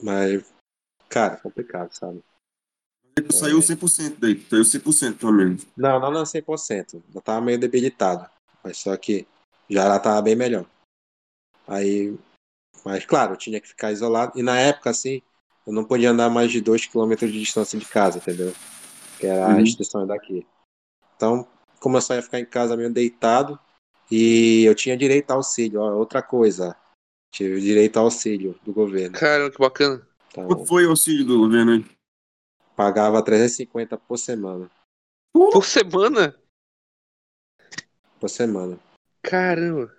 Mas. 0.00 0.54
Cara, 1.08 1.36
complicado, 1.38 1.92
sabe? 1.92 2.22
Tu 3.14 3.34
saiu 3.34 3.58
100% 3.58 4.16
daí, 4.18 4.40
saiu 4.48 4.62
100% 4.62 5.18
pelo 5.18 5.32
menos. 5.32 5.66
Não, 5.76 6.00
não, 6.00 6.10
não 6.10 6.22
100%. 6.22 7.02
Eu 7.14 7.20
tava 7.20 7.40
meio 7.40 7.58
debilitado. 7.58 8.28
Mas 8.64 8.78
só 8.78 8.96
que 8.96 9.26
já 9.68 9.84
ela 9.84 9.98
tava 9.98 10.22
bem 10.22 10.34
melhor. 10.34 10.64
Aí, 11.66 12.16
mas 12.84 13.04
claro, 13.04 13.34
eu 13.34 13.36
tinha 13.36 13.60
que 13.60 13.68
ficar 13.68 13.92
isolado. 13.92 14.38
E 14.38 14.42
na 14.42 14.58
época, 14.58 14.90
assim, 14.90 15.20
eu 15.66 15.72
não 15.72 15.84
podia 15.84 16.10
andar 16.10 16.30
mais 16.30 16.50
de 16.50 16.60
2 16.60 16.86
km 16.86 17.14
de 17.16 17.40
distância 17.40 17.78
de 17.78 17.84
casa, 17.84 18.18
entendeu? 18.18 18.52
Que 19.18 19.26
era 19.26 19.46
uhum. 19.46 19.52
a 19.52 19.58
restrição 19.58 20.06
daqui. 20.06 20.46
Então, 21.16 21.46
como 21.78 21.96
eu 21.96 22.00
só 22.02 22.14
ia 22.14 22.22
ficar 22.22 22.40
em 22.40 22.46
casa 22.46 22.76
meio 22.76 22.92
deitado, 22.92 23.58
e 24.10 24.64
eu 24.64 24.74
tinha 24.74 24.96
direito 24.96 25.30
ao 25.30 25.38
auxílio, 25.38 25.80
ó, 25.80 25.94
outra 25.94 26.22
coisa. 26.22 26.76
Tive 27.30 27.60
direito 27.60 27.96
ao 27.96 28.04
auxílio 28.04 28.58
do 28.62 28.72
governo. 28.72 29.18
Cara, 29.18 29.50
que 29.50 29.58
bacana. 29.58 30.06
Então, 30.30 30.46
Quanto 30.46 30.66
foi 30.66 30.84
o 30.86 30.90
auxílio 30.90 31.24
do 31.24 31.38
governo 31.38 31.72
aí? 31.72 31.84
Pagava 32.76 33.22
350 33.22 33.96
por 33.98 34.16
semana. 34.16 34.70
Por 35.32 35.64
semana? 35.64 36.34
Por 38.20 38.28
semana. 38.28 38.78
Caramba. 39.22 39.94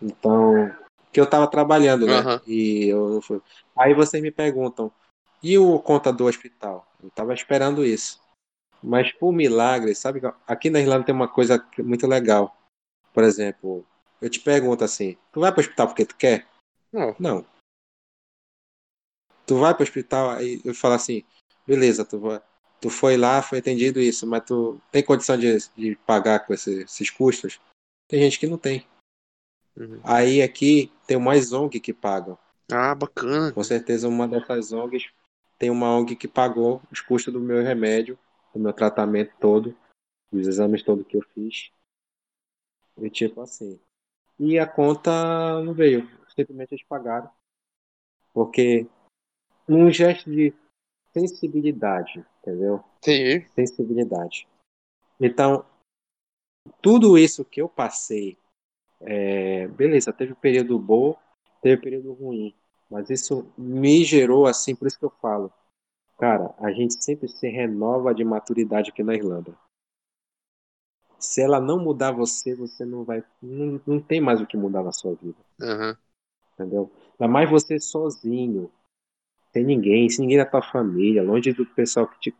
Então, 0.00 0.74
que 1.12 1.20
eu 1.20 1.28
tava 1.28 1.46
trabalhando, 1.46 2.06
né? 2.06 2.20
Uhum. 2.20 2.40
E 2.46 2.88
eu 2.88 3.08
não 3.08 3.20
fui. 3.20 3.40
Aí 3.76 3.94
vocês 3.94 4.22
me 4.22 4.30
perguntam, 4.30 4.92
e 5.42 5.56
o 5.58 5.78
conta 5.78 6.12
do 6.12 6.26
hospital? 6.26 6.86
Eu 7.02 7.10
tava 7.10 7.34
esperando 7.34 7.84
isso. 7.84 8.20
Mas 8.82 9.12
por 9.12 9.32
milagre, 9.32 9.94
sabe? 9.94 10.20
Aqui 10.46 10.70
na 10.70 10.80
Irlanda 10.80 11.06
tem 11.06 11.14
uma 11.14 11.28
coisa 11.28 11.64
muito 11.78 12.06
legal. 12.06 12.56
Por 13.12 13.24
exemplo, 13.24 13.84
eu 14.20 14.28
te 14.28 14.40
pergunto 14.40 14.84
assim: 14.84 15.16
tu 15.32 15.40
vai 15.40 15.52
pro 15.52 15.60
hospital 15.60 15.86
porque 15.88 16.04
tu 16.04 16.16
quer? 16.16 16.46
Não. 16.92 17.16
Não. 17.18 17.46
Tu 19.46 19.58
vai 19.58 19.74
pro 19.74 19.84
hospital, 19.84 20.30
aí 20.30 20.60
eu 20.64 20.74
falo 20.74 20.94
assim: 20.94 21.24
beleza, 21.66 22.04
tu, 22.04 22.20
tu 22.80 22.90
foi 22.90 23.16
lá, 23.16 23.42
foi 23.42 23.58
atendido 23.58 24.00
isso, 24.00 24.26
mas 24.26 24.44
tu 24.44 24.80
tem 24.90 25.02
condição 25.02 25.36
de, 25.36 25.56
de 25.76 25.96
pagar 26.06 26.46
com 26.46 26.54
esse, 26.54 26.82
esses 26.82 27.10
custos? 27.10 27.60
Tem 28.08 28.20
gente 28.20 28.38
que 28.38 28.46
não 28.46 28.58
tem. 28.58 28.86
Uhum. 29.76 30.00
Aí 30.04 30.40
aqui 30.40 30.92
tem 31.06 31.18
mais 31.18 31.52
ONG 31.52 31.80
que 31.80 31.92
pagam. 31.92 32.38
Ah, 32.70 32.94
bacana. 32.94 33.52
Com 33.52 33.62
certeza 33.62 34.08
uma 34.08 34.26
dessas 34.26 34.72
ONGs 34.72 35.10
tem 35.58 35.70
uma 35.70 35.94
ONG 35.94 36.16
que 36.16 36.28
pagou 36.28 36.82
os 36.90 37.00
custos 37.00 37.32
do 37.32 37.40
meu 37.40 37.62
remédio, 37.62 38.18
do 38.54 38.60
meu 38.60 38.72
tratamento 38.72 39.32
todo, 39.40 39.76
dos 40.30 40.46
exames 40.46 40.82
todos 40.82 41.06
que 41.06 41.16
eu 41.16 41.22
fiz. 41.34 41.70
E 42.98 43.10
tipo 43.10 43.40
assim. 43.40 43.78
E 44.38 44.58
a 44.58 44.66
conta 44.66 45.62
não 45.62 45.72
veio. 45.72 46.08
Simplesmente 46.28 46.74
eles 46.74 46.84
pagaram. 46.84 47.30
Porque 48.32 48.86
num 49.66 49.90
gesto 49.90 50.30
de 50.30 50.54
sensibilidade, 51.16 52.22
entendeu? 52.42 52.84
Sim. 53.02 53.40
Sensibilidade. 53.54 54.46
Então, 55.18 55.64
tudo 56.82 57.16
isso 57.16 57.42
que 57.42 57.62
eu 57.62 57.68
passei, 57.68 58.36
é, 59.00 59.66
beleza, 59.68 60.12
teve 60.12 60.32
um 60.32 60.36
período 60.36 60.78
bom, 60.78 61.16
teve 61.62 61.78
um 61.78 61.82
período 61.82 62.12
ruim, 62.12 62.54
mas 62.90 63.08
isso 63.08 63.50
me 63.56 64.04
gerou 64.04 64.46
assim, 64.46 64.74
por 64.76 64.86
isso 64.86 64.98
que 64.98 65.06
eu 65.06 65.12
falo, 65.22 65.50
cara, 66.18 66.54
a 66.58 66.70
gente 66.70 67.02
sempre 67.02 67.28
se 67.28 67.48
renova 67.48 68.14
de 68.14 68.22
maturidade 68.22 68.90
aqui 68.90 69.02
na 69.02 69.14
Irlanda. 69.14 69.56
Se 71.18 71.40
ela 71.40 71.58
não 71.58 71.78
mudar 71.78 72.12
você, 72.12 72.54
você 72.54 72.84
não 72.84 73.04
vai, 73.04 73.24
não, 73.40 73.80
não 73.86 74.00
tem 74.00 74.20
mais 74.20 74.38
o 74.40 74.46
que 74.46 74.56
mudar 74.56 74.82
na 74.82 74.92
sua 74.92 75.14
vida. 75.14 75.38
Uhum. 75.62 75.96
Entendeu? 76.52 76.90
Ainda 77.18 77.32
mais 77.32 77.50
você 77.50 77.80
sozinho, 77.80 78.70
sem 79.56 79.64
ninguém, 79.64 80.06
sem 80.10 80.20
ninguém 80.20 80.36
da 80.36 80.44
tua 80.44 80.60
família, 80.60 81.22
longe 81.22 81.50
do 81.54 81.64
pessoal 81.64 82.06
que, 82.06 82.30
te, 82.30 82.36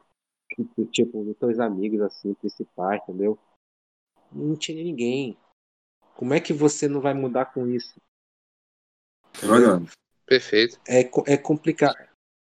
que 0.51 0.85
tipo, 0.87 1.25
dos 1.25 1.37
teus 1.39 1.59
amigos, 1.59 2.03
assim, 2.03 2.35
principais, 2.35 3.01
entendeu? 3.03 3.39
Não 4.31 4.55
tinha 4.55 4.85
ninguém. 4.85 5.35
Como 6.15 6.35
é 6.35 6.41
que 6.41 6.53
você 6.53 6.87
não 6.87 7.01
vai 7.01 7.15
mudar 7.15 7.47
com 7.47 7.67
isso? 7.67 7.99
Olha. 9.49 9.83
Perfeito. 10.27 10.79
É, 10.87 11.09
é 11.33 11.37
complicado. 11.39 11.97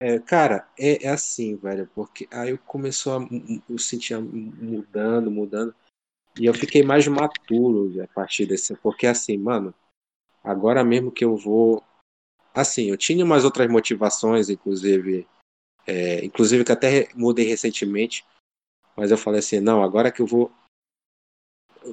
É, 0.01 0.19
cara, 0.19 0.69
é, 0.77 1.05
é, 1.05 1.09
assim, 1.09 1.55
velho, 1.55 1.89
porque 1.95 2.27
aí 2.29 2.49
eu 2.49 2.57
começou 2.57 3.19
a 3.19 3.27
eu 3.69 3.77
sentia 3.79 4.19
mudando, 4.19 5.31
mudando, 5.31 5.73
e 6.37 6.45
eu 6.45 6.53
fiquei 6.53 6.83
mais 6.83 7.07
maturo 7.07 8.03
a 8.03 8.07
partir 8.07 8.45
desse, 8.45 8.75
porque 8.75 9.07
assim, 9.07 9.37
mano, 9.37 9.73
agora 10.43 10.83
mesmo 10.83 11.11
que 11.11 11.25
eu 11.25 11.35
vou 11.35 11.83
Assim, 12.57 12.85
eu 12.89 12.97
tinha 12.97 13.23
umas 13.23 13.45
outras 13.45 13.69
motivações, 13.69 14.49
inclusive, 14.49 15.27
é, 15.85 16.25
inclusive 16.25 16.65
que 16.65 16.71
até 16.71 17.07
mudei 17.13 17.45
recentemente, 17.45 18.25
mas 18.95 19.11
eu 19.11 19.17
falei 19.17 19.41
assim, 19.41 19.59
não, 19.59 19.83
agora 19.83 20.11
que 20.11 20.23
eu 20.23 20.25
vou 20.25 20.51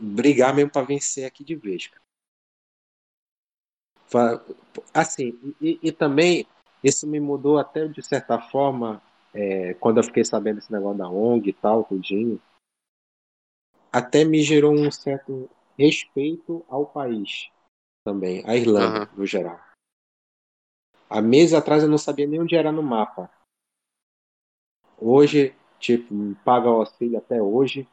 brigar 0.01 0.55
mesmo 0.55 0.71
para 0.71 0.87
vencer 0.87 1.27
aqui 1.27 1.45
de 1.45 1.55
vez. 1.55 1.89
Cara. 1.89 2.03
Assim, 4.95 5.39
e, 5.61 5.79
e, 5.83 5.93
também 5.93 6.47
isso 6.83 7.07
me 7.07 7.21
mudou 7.21 7.59
até 7.59 7.87
de 7.87 8.03
certa 8.03 8.41
forma 8.41 9.03
é, 9.35 9.75
quando 9.75 9.99
eu 9.99 10.05
fiquei 10.05 10.25
sabendo 10.25 10.61
esse 10.61 10.73
negócio 10.73 10.97
da 10.97 11.11
ONG 11.11 11.51
e 11.51 11.53
tal, 11.53 11.85
tudinho, 11.85 12.41
até 13.93 14.25
me 14.25 14.41
gerou 14.41 14.73
um 14.73 14.91
certo 14.91 15.51
respeito 15.79 16.65
ao 16.71 16.87
país 16.87 17.51
também, 18.03 18.43
a 18.47 18.57
Irlanda 18.57 19.11
uhum. 19.11 19.19
no 19.19 19.27
geral. 19.27 19.61
Há 21.09 21.21
meses 21.21 21.55
atrás 21.55 21.83
eu 21.83 21.89
não 21.89 21.99
sabia 21.99 22.27
nem 22.27 22.41
onde 22.41 22.57
era 22.57 22.73
no 22.73 22.83
mapa. 22.83 23.31
Hoje, 24.99 25.55
tipo, 25.79 26.15
me 26.15 26.35
paga 26.37 26.71
o 26.71 26.81
auxílio 26.81 27.19
até 27.19 27.41
hoje, 27.43 27.89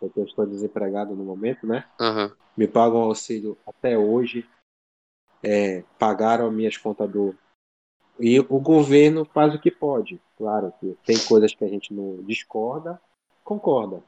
porque 0.00 0.18
eu 0.20 0.24
estou 0.24 0.46
desempregado 0.46 1.14
no 1.14 1.24
momento, 1.24 1.66
né? 1.66 1.88
Uhum. 2.00 2.34
Me 2.56 2.66
pagam 2.66 3.02
auxílio 3.02 3.58
até 3.66 3.96
hoje. 3.96 4.48
É, 5.42 5.82
pagaram 5.98 6.50
minhas 6.50 6.76
contas 6.76 7.10
do. 7.10 7.36
E 8.18 8.40
o 8.40 8.58
governo 8.58 9.24
faz 9.24 9.54
o 9.54 9.60
que 9.60 9.70
pode. 9.70 10.20
Claro 10.36 10.72
que 10.80 10.96
tem 11.04 11.16
coisas 11.26 11.54
que 11.54 11.64
a 11.64 11.68
gente 11.68 11.94
não 11.94 12.22
discorda, 12.24 13.00
concorda. 13.44 14.02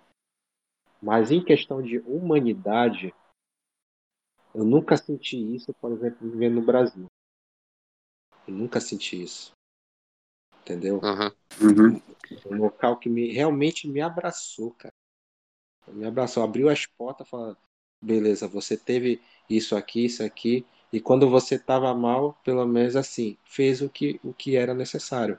Mas 1.00 1.30
em 1.30 1.42
questão 1.42 1.80
de 1.80 1.98
humanidade, 2.00 3.14
eu 4.54 4.64
nunca 4.64 4.96
senti 4.96 5.54
isso, 5.54 5.72
por 5.74 5.92
exemplo, 5.92 6.28
vivendo 6.28 6.56
no 6.56 6.62
Brasil. 6.62 7.06
Eu 8.46 8.54
nunca 8.54 8.80
senti 8.80 9.22
isso. 9.22 9.52
Entendeu? 10.62 11.00
Uhum. 11.02 12.00
Um 12.46 12.56
local 12.56 12.98
que 12.98 13.08
me, 13.08 13.32
realmente 13.32 13.88
me 13.88 14.00
abraçou, 14.00 14.72
cara. 14.72 14.92
Me 15.88 16.06
abraçou, 16.06 16.42
abriu 16.42 16.68
as 16.68 16.86
portas 16.86 17.28
falou: 17.28 17.56
beleza, 18.02 18.46
você 18.46 18.76
teve 18.76 19.20
isso 19.48 19.74
aqui, 19.74 20.04
isso 20.04 20.22
aqui. 20.22 20.64
E 20.92 21.00
quando 21.00 21.28
você 21.28 21.54
estava 21.54 21.92
mal, 21.94 22.34
pelo 22.44 22.66
menos 22.66 22.96
assim, 22.96 23.36
fez 23.44 23.80
o 23.80 23.88
que, 23.88 24.20
o 24.24 24.34
que 24.34 24.56
era 24.56 24.74
necessário. 24.74 25.38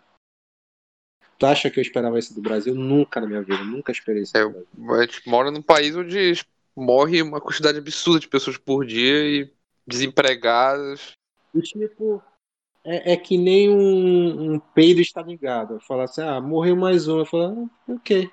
Tu 1.38 1.46
acha 1.46 1.70
que 1.70 1.80
eu 1.80 1.82
esperava 1.82 2.20
isso 2.20 2.34
do 2.34 2.42
Brasil? 2.42 2.76
Nunca 2.76 3.20
na 3.20 3.28
minha 3.28 3.42
vida, 3.42 3.64
nunca 3.64 3.92
esperei 3.92 4.24
isso. 4.24 4.38
É, 4.38 4.42
a 4.44 5.02
gente 5.02 5.28
mora 5.28 5.50
num 5.50 5.62
país 5.62 5.96
onde 5.96 6.46
morre 6.76 7.22
uma 7.22 7.42
quantidade 7.42 7.78
absurda 7.78 8.20
de 8.20 8.28
pessoas 8.28 8.58
por 8.58 8.86
dia 8.86 9.26
e 9.26 9.52
desempregadas. 9.86 11.14
E 11.54 11.62
tipo, 11.62 12.24
é, 12.84 13.14
é 13.14 13.18
que 13.18 13.38
nem 13.38 13.70
um, 13.70 14.54
um 14.54 14.60
peido 14.60 15.02
está 15.02 15.22
ligado. 15.22 15.80
Falar 15.82 16.06
assim, 16.06 16.22
ah, 16.22 16.42
morreu 16.42 16.76
mais 16.76 17.08
um. 17.08 17.20
Eu 17.20 17.26
falo, 17.26 17.70
ah, 17.88 17.94
ok. 17.94 18.32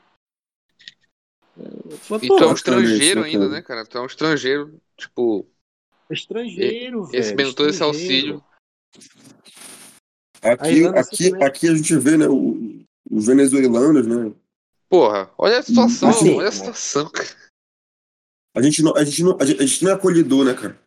Falo, 2.01 2.25
e 2.25 2.29
tu 2.29 2.39
é 2.39 2.47
um 2.47 2.55
estrangeiro 2.55 3.23
ainda, 3.25 3.49
né, 3.49 3.61
cara? 3.63 3.85
Tu 3.85 3.99
é 3.99 4.01
um 4.01 4.07
estrangeiro, 4.07 4.81
tipo. 4.97 5.47
Estrangeiro, 6.11 7.09
E- 7.13 7.21
velho. 7.21 7.37
mesmo, 7.37 7.55
todo 7.55 7.69
esse 7.69 7.83
auxílio. 7.83 8.43
Aqui, 10.41 10.87
aqui, 10.87 11.45
aqui 11.45 11.69
a 11.69 11.75
gente 11.75 11.97
vê, 11.97 12.17
né, 12.17 12.29
o- 12.29 12.85
os 13.11 13.27
venezuelanos, 13.27 14.07
né? 14.07 14.33
Porra, 14.89 15.31
olha 15.37 15.59
a 15.59 15.63
situação, 15.63 16.09
Assim, 16.09 16.35
olha 16.35 16.49
a 16.49 16.53
situação, 16.53 17.11
cara. 17.11 17.29
A 18.55 18.63
gente 18.63 18.83
não, 18.83 18.97
a 18.97 19.05
gente 19.05 19.23
não, 19.23 19.37
a 19.39 19.45
gente, 19.45 19.63
a 19.63 19.67
gente 19.67 19.85
não 19.85 19.91
é 19.91 19.95
acolhedor, 19.95 20.45
né, 20.45 20.55
cara? 20.55 20.81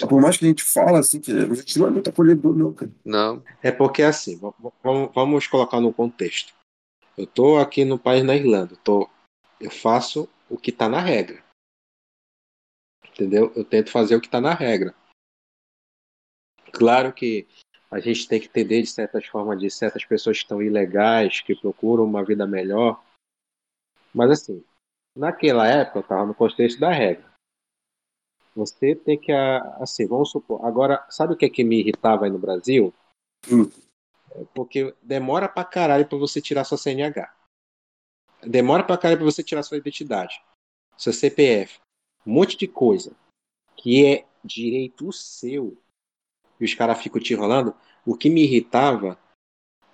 Por 0.00 0.20
mais 0.20 0.36
que 0.36 0.44
a 0.44 0.48
gente 0.48 0.64
fala 0.64 0.98
assim, 0.98 1.20
que 1.20 1.30
a 1.30 1.54
gente 1.54 1.78
não 1.78 1.86
é 1.86 1.90
muito 1.90 2.10
acolhedor, 2.10 2.56
não, 2.56 2.72
cara. 2.72 2.90
Não. 3.04 3.42
É 3.62 3.70
porque 3.70 4.02
assim, 4.02 4.36
vamos, 4.36 5.12
vamos 5.14 5.46
colocar 5.46 5.80
no 5.80 5.92
contexto. 5.92 6.54
Eu 7.16 7.26
tô 7.26 7.56
aqui 7.56 7.84
no 7.84 7.98
país 7.98 8.24
na 8.24 8.34
Irlanda, 8.34 8.74
eu 8.74 8.78
tô, 8.78 9.08
eu 9.60 9.70
faço 9.70 10.28
o 10.50 10.58
que 10.58 10.70
tá 10.70 10.88
na 10.88 11.00
regra. 11.00 11.42
Entendeu? 13.10 13.52
Eu 13.56 13.64
tento 13.64 13.90
fazer 13.90 14.16
o 14.16 14.20
que 14.20 14.28
tá 14.28 14.40
na 14.40 14.52
regra. 14.52 14.94
Claro 16.72 17.12
que 17.12 17.46
a 17.90 18.00
gente 18.00 18.28
tem 18.28 18.40
que 18.40 18.46
entender 18.46 18.82
de 18.82 18.88
certas 18.88 19.26
formas 19.26 19.58
de 19.58 19.70
certas 19.70 20.04
pessoas 20.04 20.36
que 20.36 20.44
estão 20.44 20.62
ilegais, 20.62 21.40
que 21.40 21.54
procuram 21.54 22.04
uma 22.04 22.24
vida 22.24 22.46
melhor. 22.46 23.02
Mas 24.12 24.30
assim, 24.30 24.62
naquela 25.16 25.66
época 25.66 26.00
eu 26.00 26.02
tava 26.02 26.26
no 26.26 26.34
contexto 26.34 26.78
da 26.78 26.92
regra. 26.92 27.25
Você 28.56 28.94
tem 28.94 29.18
que, 29.18 29.30
ah, 29.30 29.76
assim, 29.80 30.06
vamos 30.06 30.30
supor. 30.30 30.64
Agora, 30.64 31.06
sabe 31.10 31.34
o 31.34 31.36
que, 31.36 31.44
é 31.44 31.50
que 31.50 31.62
me 31.62 31.78
irritava 31.78 32.24
aí 32.24 32.30
no 32.30 32.38
Brasil? 32.38 32.92
Hum. 33.52 33.70
Porque 34.54 34.94
demora 35.02 35.46
pra 35.46 35.62
caralho 35.62 36.08
pra 36.08 36.16
você 36.16 36.40
tirar 36.40 36.64
sua 36.64 36.78
CNH. 36.78 37.30
Demora 38.42 38.82
pra 38.82 38.96
caralho 38.96 39.18
pra 39.18 39.30
você 39.30 39.42
tirar 39.42 39.62
sua 39.62 39.76
identidade. 39.76 40.42
Seu 40.96 41.12
CPF. 41.12 41.78
Um 42.26 42.32
monte 42.32 42.56
de 42.56 42.66
coisa. 42.66 43.14
Que 43.76 44.06
é 44.06 44.26
direito 44.42 45.12
seu. 45.12 45.76
E 46.58 46.64
os 46.64 46.72
caras 46.72 47.02
ficam 47.02 47.20
te 47.20 47.34
enrolando. 47.34 47.74
O 48.06 48.16
que 48.16 48.30
me 48.30 48.42
irritava 48.42 49.18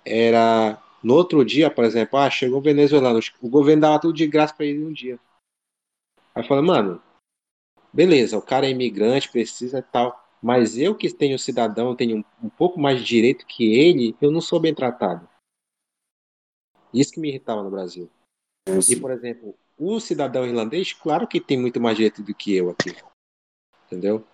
era. 0.05 0.81
No 1.03 1.15
outro 1.15 1.43
dia, 1.43 1.69
por 1.69 1.83
exemplo, 1.83 2.17
ah, 2.17 2.29
chegou 2.29 2.59
o 2.59 2.63
venezuelano. 2.63 3.19
O 3.41 3.49
governo 3.49 3.81
dava 3.81 3.99
tudo 3.99 4.13
de 4.13 4.25
graça 4.25 4.53
pra 4.53 4.65
ele 4.65 4.85
um 4.85 4.93
dia. 4.93 5.19
Aí 6.33 6.47
falei, 6.47 6.63
mano, 6.63 7.01
beleza, 7.93 8.37
o 8.37 8.41
cara 8.41 8.65
é 8.65 8.71
imigrante, 8.71 9.29
precisa 9.31 9.79
e 9.79 9.83
tal. 9.83 10.21
Mas 10.41 10.77
eu 10.77 10.93
que 10.93 11.13
tenho 11.13 11.39
cidadão, 11.39 11.95
tenho 11.95 12.17
um, 12.17 12.47
um 12.47 12.49
pouco 12.49 12.79
mais 12.79 12.99
de 12.99 13.05
direito 13.05 13.45
que 13.45 13.73
ele, 13.75 14.15
eu 14.19 14.29
não 14.29 14.41
sou 14.41 14.59
bem 14.59 14.73
tratado. 14.73 15.29
Isso 16.93 17.13
que 17.13 17.19
me 17.19 17.29
irritava 17.29 17.63
no 17.63 17.71
Brasil. 17.71 18.09
E, 18.89 18.95
por 18.99 19.11
exemplo, 19.11 19.55
o 19.77 19.99
cidadão 19.99 20.45
irlandês, 20.45 20.93
claro 20.93 21.27
que 21.27 21.39
tem 21.39 21.57
muito 21.59 21.79
mais 21.79 21.95
direito 21.95 22.21
do 22.21 22.33
que 22.35 22.53
eu 22.55 22.69
aqui. 22.69 22.95
Entendeu? 23.85 24.25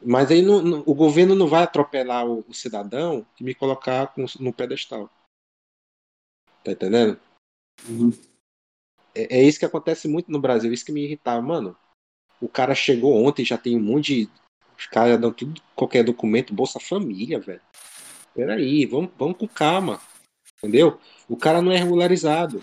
Mas 0.00 0.30
aí 0.30 0.42
não- 0.42 0.62
não- 0.62 0.82
o 0.86 0.94
governo 0.94 1.34
não 1.34 1.46
vai 1.46 1.62
atropelar 1.62 2.26
o, 2.26 2.44
o 2.48 2.54
cidadão 2.54 3.26
e 3.40 3.44
me 3.44 3.54
colocar 3.54 4.08
com- 4.08 4.26
no 4.40 4.52
pedestal. 4.52 5.10
Tá 6.64 6.72
entendendo? 6.72 7.20
Uhum. 7.88 8.10
É, 9.14 9.38
é 9.38 9.42
isso 9.42 9.58
que 9.58 9.64
acontece 9.64 10.08
muito 10.08 10.30
no 10.30 10.40
Brasil, 10.40 10.72
isso 10.72 10.84
que 10.84 10.92
me 10.92 11.04
irritava. 11.04 11.40
Mano, 11.42 11.76
o 12.42 12.48
cara 12.48 12.74
chegou 12.74 13.24
ontem, 13.24 13.44
já 13.44 13.56
tem 13.56 13.76
um 13.76 13.82
monte 13.82 14.24
de. 14.24 14.30
Os 14.76 14.86
caras 14.86 15.20
dão 15.20 15.32
tudo, 15.32 15.62
qualquer 15.76 16.02
documento, 16.02 16.52
Bolsa 16.52 16.80
Família, 16.80 17.38
velho. 17.38 17.60
Peraí, 18.34 18.84
vamos, 18.84 19.10
vamos 19.16 19.38
com 19.38 19.46
calma. 19.46 20.00
Entendeu? 20.58 20.98
O 21.28 21.36
cara 21.36 21.62
não 21.62 21.70
é 21.70 21.76
regularizado. 21.76 22.60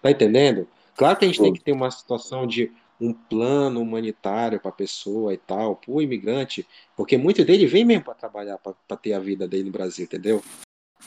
Tá 0.00 0.10
entendendo? 0.10 0.68
Claro 0.94 1.18
que 1.18 1.24
a 1.24 1.28
gente 1.28 1.40
tem 1.40 1.52
que 1.52 1.60
ter 1.60 1.72
uma 1.72 1.90
situação 1.90 2.46
de 2.46 2.70
um 3.00 3.12
plano 3.12 3.82
humanitário 3.82 4.60
para 4.60 4.68
a 4.68 4.74
pessoa 4.74 5.34
e 5.34 5.36
tal, 5.36 5.74
pro 5.74 6.00
imigrante, 6.00 6.64
porque 6.96 7.16
muito 7.16 7.44
dele 7.44 7.66
vem 7.66 7.84
mesmo 7.84 8.04
para 8.04 8.14
trabalhar, 8.14 8.58
para 8.58 8.96
ter 8.96 9.14
a 9.14 9.18
vida 9.18 9.48
dele 9.48 9.64
no 9.64 9.72
Brasil, 9.72 10.04
entendeu? 10.04 10.42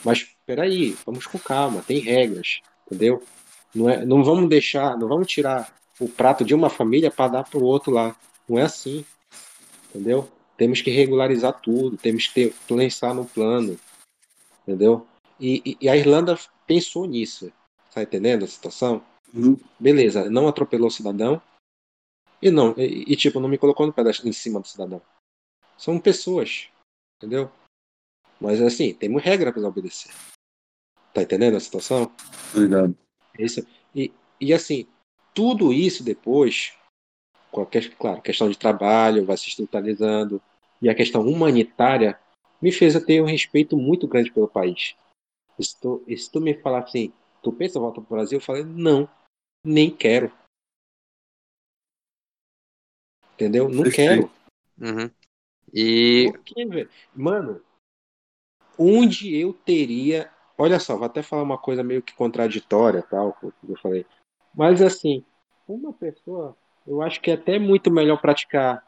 Mas 0.03 0.36
peraí, 0.45 0.98
vamos 1.06 1.26
com 1.26 1.40
calma, 1.40 1.82
tem 1.82 1.99
regras, 1.99 2.60
entendeu? 2.86 3.24
Não, 3.74 3.90
é, 3.90 4.06
não 4.06 4.22
vamos 4.22 4.49
deixar, 4.49 4.98
não 4.98 5.07
vamos 5.07 5.28
tirar 5.28 5.74
o 5.99 6.07
prato 6.07 6.44
de 6.45 6.53
uma 6.53 6.69
família 6.69 7.11
para 7.11 7.32
dar 7.32 7.44
para 7.44 7.60
o 7.60 7.64
outro 7.64 7.91
lá. 7.91 8.15
Não 8.48 8.57
é 8.57 8.64
assim, 8.64 9.06
entendeu? 9.90 10.30
Temos 10.56 10.82
que 10.82 10.90
regularizar 10.90 11.60
tudo, 11.61 11.98
temos 11.98 12.28
que 12.28 12.34
ter, 12.34 12.56
pensar 12.68 13.14
no 13.14 13.26
plano, 13.26 13.80
entendeu? 14.64 15.06
E, 15.40 15.61
e- 15.65 15.78
e 15.82 15.90
a 15.90 15.95
Irlanda 15.95 16.38
pensou 16.65 17.06
nisso, 17.06 17.52
tá 17.94 18.02
entendendo 18.02 18.44
a 18.45 18.48
situação? 18.48 19.03
Uhum. 19.34 19.57
Beleza, 19.80 20.30
não 20.30 20.48
atropelou 20.48 20.88
o 20.88 20.92
cidadão 20.92 21.42
e 22.42 22.50
não, 22.50 22.74
e, 22.77 23.11
e, 23.11 23.16
tipo, 23.16 23.40
não 23.40 23.50
me 23.50 23.58
colocou 23.58 23.85
no 23.85 23.93
pedestal 23.93 24.27
em 24.27 24.34
cima 24.34 24.59
do 24.59 24.67
cidadão. 24.67 25.01
São 25.77 26.00
pessoas, 26.00 26.69
entendeu? 27.17 27.51
Mas 28.40 28.61
assim, 28.61 28.93
temos 28.93 29.24
regra 29.24 29.51
para 29.51 29.67
obedecer. 29.67 30.11
Tá 31.14 31.24
entendendo 31.24 31.58
a 31.58 31.59
situação? 31.59 32.11
Obrigado. 32.53 32.95
Isso. 33.38 33.66
E, 33.93 34.11
e 34.40 34.53
assim, 34.53 34.88
tudo 35.38 35.72
isso 35.72 36.03
depois, 36.03 36.74
qualquer, 37.51 37.95
claro, 37.95 38.24
questão 38.24 38.49
de 38.49 38.57
trabalho 38.57 39.24
vai 39.24 39.38
se 39.38 39.49
estruturalizando, 39.49 40.41
e 40.82 40.90
a 40.90 40.95
questão 40.95 41.22
humanitária 41.22 42.19
me 42.59 42.72
fez 42.72 42.95
a 42.95 43.06
ter 43.06 43.22
um 43.22 43.27
respeito 43.27 43.77
muito 43.77 44.07
grande 44.07 44.32
pelo 44.32 44.48
país. 44.48 44.95
E 45.59 45.64
se 45.64 45.80
tu, 45.80 46.03
e 46.07 46.17
se 46.17 46.32
tu 46.32 46.41
me 46.41 46.56
falar 46.56 46.80
assim, 46.80 47.14
tu 47.43 47.53
pensa 47.53 47.77
em 47.77 47.82
voltar 47.82 48.01
pro 48.01 48.16
Brasil? 48.16 48.40
Eu 48.40 48.43
falei, 48.43 48.64
não, 48.64 49.07
nem 49.64 49.95
quero. 49.95 50.35
Entendeu? 53.35 53.69
Não 53.69 53.83
quero. 53.91 54.32
Uhum. 54.82 55.11
E. 55.72 56.32
Por 56.32 56.40
quê? 56.40 56.90
Mano, 57.14 57.61
onde 58.75 59.35
eu 59.35 59.53
teria. 59.53 60.33
Olha 60.57 60.80
só, 60.80 60.98
vou 60.98 61.06
até 61.06 61.22
falar 61.22 61.43
uma 61.43 61.59
coisa 61.59 61.83
meio 61.83 62.01
que 62.01 62.16
contraditória, 62.16 63.03
tal, 63.03 63.33
que 63.33 63.45
eu 63.69 63.77
falei. 63.77 64.03
Mas 64.58 64.82
assim, 64.82 65.24
uma 65.68 65.94
pessoa, 65.94 66.58
eu 66.88 67.00
acho 67.03 67.22
que 67.22 67.30
é 67.30 67.36
até 67.36 67.60
muito 67.60 67.92
melhor 67.92 68.19
praticar, 68.19 68.84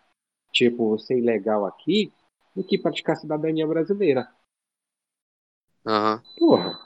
tipo, 0.52 0.98
ser 0.98 1.20
ilegal 1.20 1.64
aqui, 1.64 2.12
do 2.56 2.64
que 2.64 2.76
praticar 2.76 3.16
cidadania 3.16 3.68
brasileira. 3.68 4.28
Aham. 5.86 6.24
Porra, 6.40 6.80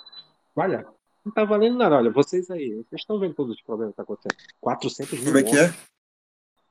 olha, 0.54 0.86
não 1.24 1.32
tá 1.32 1.46
valendo 1.46 1.78
nada. 1.78 1.96
Olha, 1.96 2.12
vocês 2.12 2.52
aí, 2.52 2.74
vocês 2.74 3.00
estão 3.02 3.18
vendo 3.18 3.34
todos 3.34 3.56
os 3.56 3.62
problemas 3.62 3.94
que 3.94 3.98
tá 3.98 4.04
acontecendo. 4.04 4.36
400 4.60 5.14
mil 5.14 5.28
Como 5.28 5.38
é 5.38 5.44
que 5.44 5.58
é? 5.58 5.74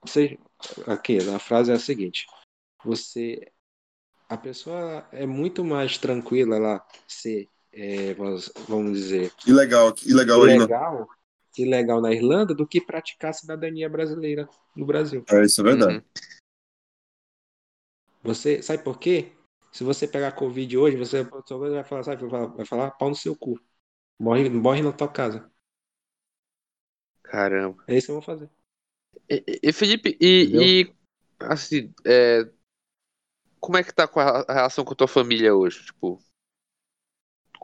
Você, 0.03 0.39
aqui, 0.87 1.17
a 1.35 1.39
frase 1.39 1.73
é 1.73 1.75
a 1.75 1.79
seguinte: 1.79 2.27
você, 2.85 3.51
a 4.29 4.37
pessoa 4.37 5.07
é 5.13 5.25
muito 5.25 5.65
mais 5.65 5.97
tranquila 5.97 6.57
ela 6.57 6.87
ser, 7.09 7.49
é, 7.73 8.13
vamos, 8.13 8.53
vamos 8.69 8.99
dizer, 8.99 9.33
Ilegal, 9.47 9.95
ilegal 10.05 10.47
ilegal, 10.47 11.09
ilegal 11.59 12.01
na 12.01 12.13
Irlanda 12.13 12.55
do 12.55 12.67
que 12.67 12.81
praticar 12.81 13.31
a 13.31 13.35
cidadania 13.35 13.89
brasileira 13.89 14.49
no 14.75 14.87
Brasil. 14.87 15.25
É, 15.31 15.45
isso 15.45 15.61
é 15.61 15.65
verdade. 15.65 15.97
Uhum. 15.97 16.03
Você 18.23 18.63
sabe 18.63 18.83
por 18.83 18.99
quê? 18.99 19.33
Se 19.73 19.83
você 19.85 20.07
pegar 20.07 20.33
Covid 20.33 20.79
hoje, 20.79 20.97
você 20.97 21.23
vai 21.25 21.85
falar, 21.85 22.03
sabe, 22.05 22.21
vai 22.23 22.31
falar, 22.31 22.47
vai 22.47 22.67
falar 22.67 22.91
pau 22.93 23.09
no 23.09 23.17
seu 23.17 23.35
cu. 23.35 23.61
Morre, 24.19 24.49
morre 24.49 24.83
na 24.83 24.93
tua 24.93 25.09
casa. 25.09 25.51
Caramba. 27.23 27.83
É 27.89 27.97
isso 27.97 28.07
que 28.07 28.11
eu 28.13 28.17
vou 28.17 28.23
fazer. 28.23 28.51
E, 29.29 29.61
e- 29.63 29.73
Felipe, 29.73 30.17
e, 30.21 30.83
e, 30.83 30.95
assim, 31.41 31.93
é, 32.05 32.49
como 33.59 33.79
é 33.79 33.83
que 33.83 33.95
tá 33.95 34.07
com 34.07 34.21
a 34.21 34.45
a 34.47 34.53
relação 34.53 34.85
com 34.85 34.93
a 34.93 34.97
tua 34.97 35.09
família 35.09 35.55
hoje? 35.55 35.85
Tipo, 35.87 36.19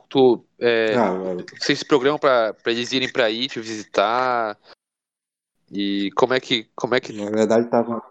tu, 0.08 0.44
é, 0.60 1.00
Ah, 1.00 1.48
vocês 1.60 1.80
se 1.80 1.84
programam 1.84 2.18
pra, 2.18 2.54
pra 2.54 2.72
eles 2.72 2.92
irem 2.92 3.10
pra 3.10 3.26
aí 3.26 3.48
te 3.48 3.60
visitar? 3.60 4.58
E 5.82 6.10
como 6.18 6.34
é 6.34 6.40
que, 6.40 6.56
como 6.80 6.94
é 6.94 7.00
que, 7.00 7.12
na 7.12 7.30
verdade 7.30 7.64
estava 7.66 8.02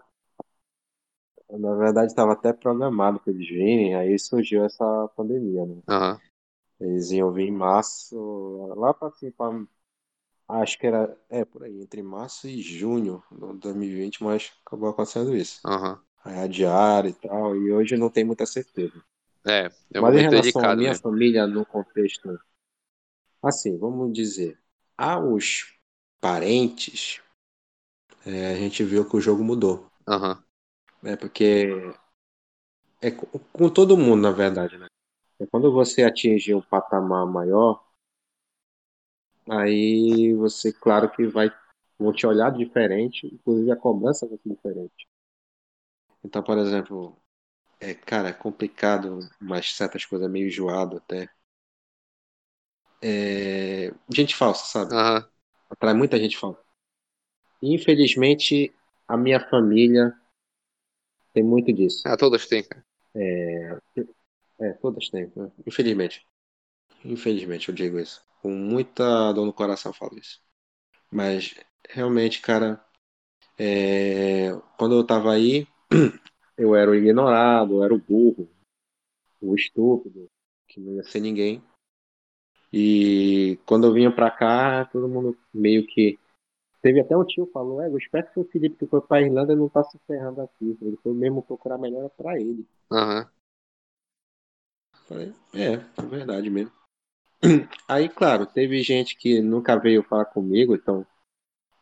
na 1.50 1.74
verdade 1.74 2.06
estava 2.06 2.32
até 2.32 2.54
programado 2.54 3.20
para 3.20 3.30
eles 3.32 3.46
virem, 3.48 3.94
aí 3.94 4.18
surgiu 4.18 4.64
essa 4.64 5.08
pandemia, 5.14 5.66
né? 5.66 5.76
aham, 5.88 6.20
Eles 6.80 7.10
iam 7.12 7.32
vir 7.32 7.48
em 7.48 7.52
março, 7.52 8.16
lá 8.76 8.92
para 8.94 9.08
assim, 9.08 9.30
pra, 9.30 9.46
acho 10.48 10.78
que 10.78 10.86
era, 10.86 11.16
é 11.30 11.44
por 11.44 11.64
aí, 11.64 11.80
entre 11.82 12.02
março 12.02 12.48
e 12.48 12.60
junho 12.62 13.22
de 13.32 13.58
2020, 13.60 14.22
mas 14.22 14.52
acabou 14.66 14.90
acontecendo 14.90 15.36
isso. 15.36 15.64
aham. 15.64 16.02
Aí 16.24 16.38
adiaram 16.40 17.08
e 17.10 17.14
tal, 17.14 17.56
e 17.56 17.72
hoje 17.72 17.96
não 17.96 18.10
tem 18.10 18.24
muita 18.24 18.46
certeza. 18.46 19.02
É, 19.48 19.68
é 19.94 20.00
um 20.00 20.06
Mas 20.06 20.16
em 20.16 20.22
relação 20.22 20.66
à 20.66 20.74
minha 20.74 20.94
mesmo. 20.94 21.02
família 21.02 21.46
no 21.46 21.66
contexto, 21.66 22.40
assim, 23.42 23.76
vamos 23.76 24.12
dizer, 24.12 24.58
aos 24.96 25.74
parentes, 26.20 27.20
é, 28.24 28.52
a 28.52 28.54
gente 28.54 28.84
viu 28.84 29.08
que 29.08 29.16
o 29.16 29.20
jogo 29.20 29.42
mudou, 29.42 29.90
Aham, 30.06 30.44
né? 31.02 31.16
Porque 31.16 31.68
é 33.02 33.10
com, 33.10 33.26
com 33.52 33.68
todo 33.68 33.96
mundo, 33.96 34.22
na 34.22 34.30
verdade, 34.30 34.78
né? 34.78 34.86
É 35.40 35.44
quando 35.46 35.72
você 35.72 36.04
atinge 36.04 36.54
um 36.54 36.62
patamar 36.62 37.26
maior, 37.26 37.84
aí 39.50 40.32
você, 40.36 40.72
claro 40.72 41.10
que 41.10 41.26
vai, 41.26 41.50
vão 41.98 42.12
te 42.12 42.24
olhar 42.26 42.50
diferente, 42.52 43.26
inclusive 43.26 43.70
a 43.72 43.76
cobrança 43.76 44.26
vai 44.28 44.38
ser 44.38 44.48
diferente. 44.50 45.08
Então, 46.24 46.42
por 46.42 46.58
exemplo, 46.58 47.16
é, 47.80 47.94
cara, 47.94 48.28
é 48.28 48.32
complicado, 48.32 49.20
mas 49.40 49.74
certas 49.74 50.04
coisas 50.04 50.30
meio 50.30 50.46
enjoado 50.48 50.96
até. 50.96 51.28
É, 53.02 53.92
gente 54.12 54.34
falsa, 54.34 54.64
sabe? 54.66 54.94
Aham. 54.94 55.28
Atrai 55.70 55.94
muita 55.94 56.18
gente 56.18 56.36
falsa. 56.36 56.60
Infelizmente, 57.62 58.72
a 59.06 59.16
minha 59.16 59.40
família 59.48 60.14
tem 61.32 61.42
muito 61.42 61.72
disso. 61.72 62.02
Ah, 62.06 62.16
todas 62.16 62.46
têm, 62.46 62.62
cara. 62.64 62.84
É, 63.14 64.72
todas 64.80 65.08
têm, 65.10 65.30
né? 65.36 65.50
infelizmente. 65.66 66.26
Infelizmente, 67.04 67.68
eu 67.68 67.74
digo 67.74 67.98
isso. 67.98 68.22
Com 68.42 68.50
muita 68.50 69.32
dor 69.32 69.46
no 69.46 69.52
coração 69.52 69.90
eu 69.90 69.94
falo 69.94 70.18
isso. 70.18 70.40
Mas, 71.10 71.54
realmente, 71.88 72.40
cara, 72.40 72.84
é, 73.58 74.50
quando 74.78 74.94
eu 74.96 75.04
tava 75.06 75.32
aí, 75.32 75.66
eu 76.58 76.74
era 76.74 76.90
o 76.90 76.94
ignorado, 76.94 77.76
eu 77.76 77.84
era 77.84 77.94
o 77.94 77.98
burro, 77.98 78.48
o 79.40 79.54
estúpido, 79.54 80.28
que 80.66 80.80
não 80.80 80.94
ia 80.94 81.04
ser 81.04 81.20
ninguém. 81.20 81.62
E 82.72 83.58
quando 83.64 83.86
eu 83.86 83.92
vinha 83.92 84.14
pra 84.14 84.30
cá, 84.30 84.84
todo 84.86 85.08
mundo 85.08 85.38
meio 85.54 85.86
que. 85.86 86.18
Teve 86.82 87.00
até 87.00 87.16
um 87.16 87.24
tio 87.24 87.46
que 87.46 87.52
falou: 87.52 87.80
É, 87.80 87.86
eu 87.86 87.96
espero 87.96 88.30
que 88.30 88.40
o 88.40 88.44
Felipe 88.44 88.76
que 88.76 88.86
foi 88.86 89.00
pra 89.00 89.22
Irlanda 89.22 89.56
não 89.56 89.68
tá 89.68 89.82
se 89.84 89.98
ferrando 90.06 90.42
aqui. 90.42 90.76
Ele 90.82 90.98
foi 91.02 91.14
mesmo 91.14 91.42
procurar 91.42 91.78
melhor 91.78 92.10
pra 92.10 92.38
ele. 92.38 92.66
Aham. 92.92 93.26
Falei, 95.06 95.32
é, 95.54 95.72
é 95.72 96.06
verdade 96.06 96.50
mesmo. 96.50 96.70
Aí, 97.88 98.08
claro, 98.08 98.44
teve 98.44 98.82
gente 98.82 99.16
que 99.16 99.40
nunca 99.40 99.76
veio 99.76 100.02
falar 100.02 100.26
comigo, 100.26 100.74
então 100.74 101.06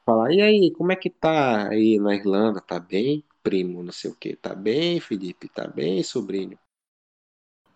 falar, 0.05 0.33
e 0.33 0.41
aí, 0.41 0.71
como 0.71 0.93
é 0.93 0.97
que 0.97 1.11
tá 1.11 1.69
aí 1.69 1.99
na 1.99 2.15
Irlanda? 2.15 2.61
Tá 2.61 2.79
bem, 2.79 3.25
primo, 3.47 3.83
não 3.83 3.93
sei 3.93 4.11
o 4.11 4.15
que, 4.17 4.35
tá 4.35 4.55
bem, 4.55 4.99
Felipe, 5.01 5.49
tá 5.49 5.69
bem, 5.69 6.03
sobrinho. 6.03 6.59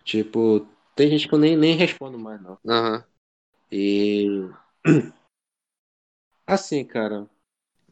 Tipo, 0.05 0.67
tem 0.95 1.09
gente 1.09 1.27
que 1.29 1.35
eu 1.35 1.39
nem, 1.39 1.57
nem 1.57 1.75
respondo 1.77 2.19
mais, 2.19 2.41
não. 2.43 2.59
Aham. 2.69 3.05
E 3.73 4.27
assim, 6.47 6.85
cara, 6.85 7.29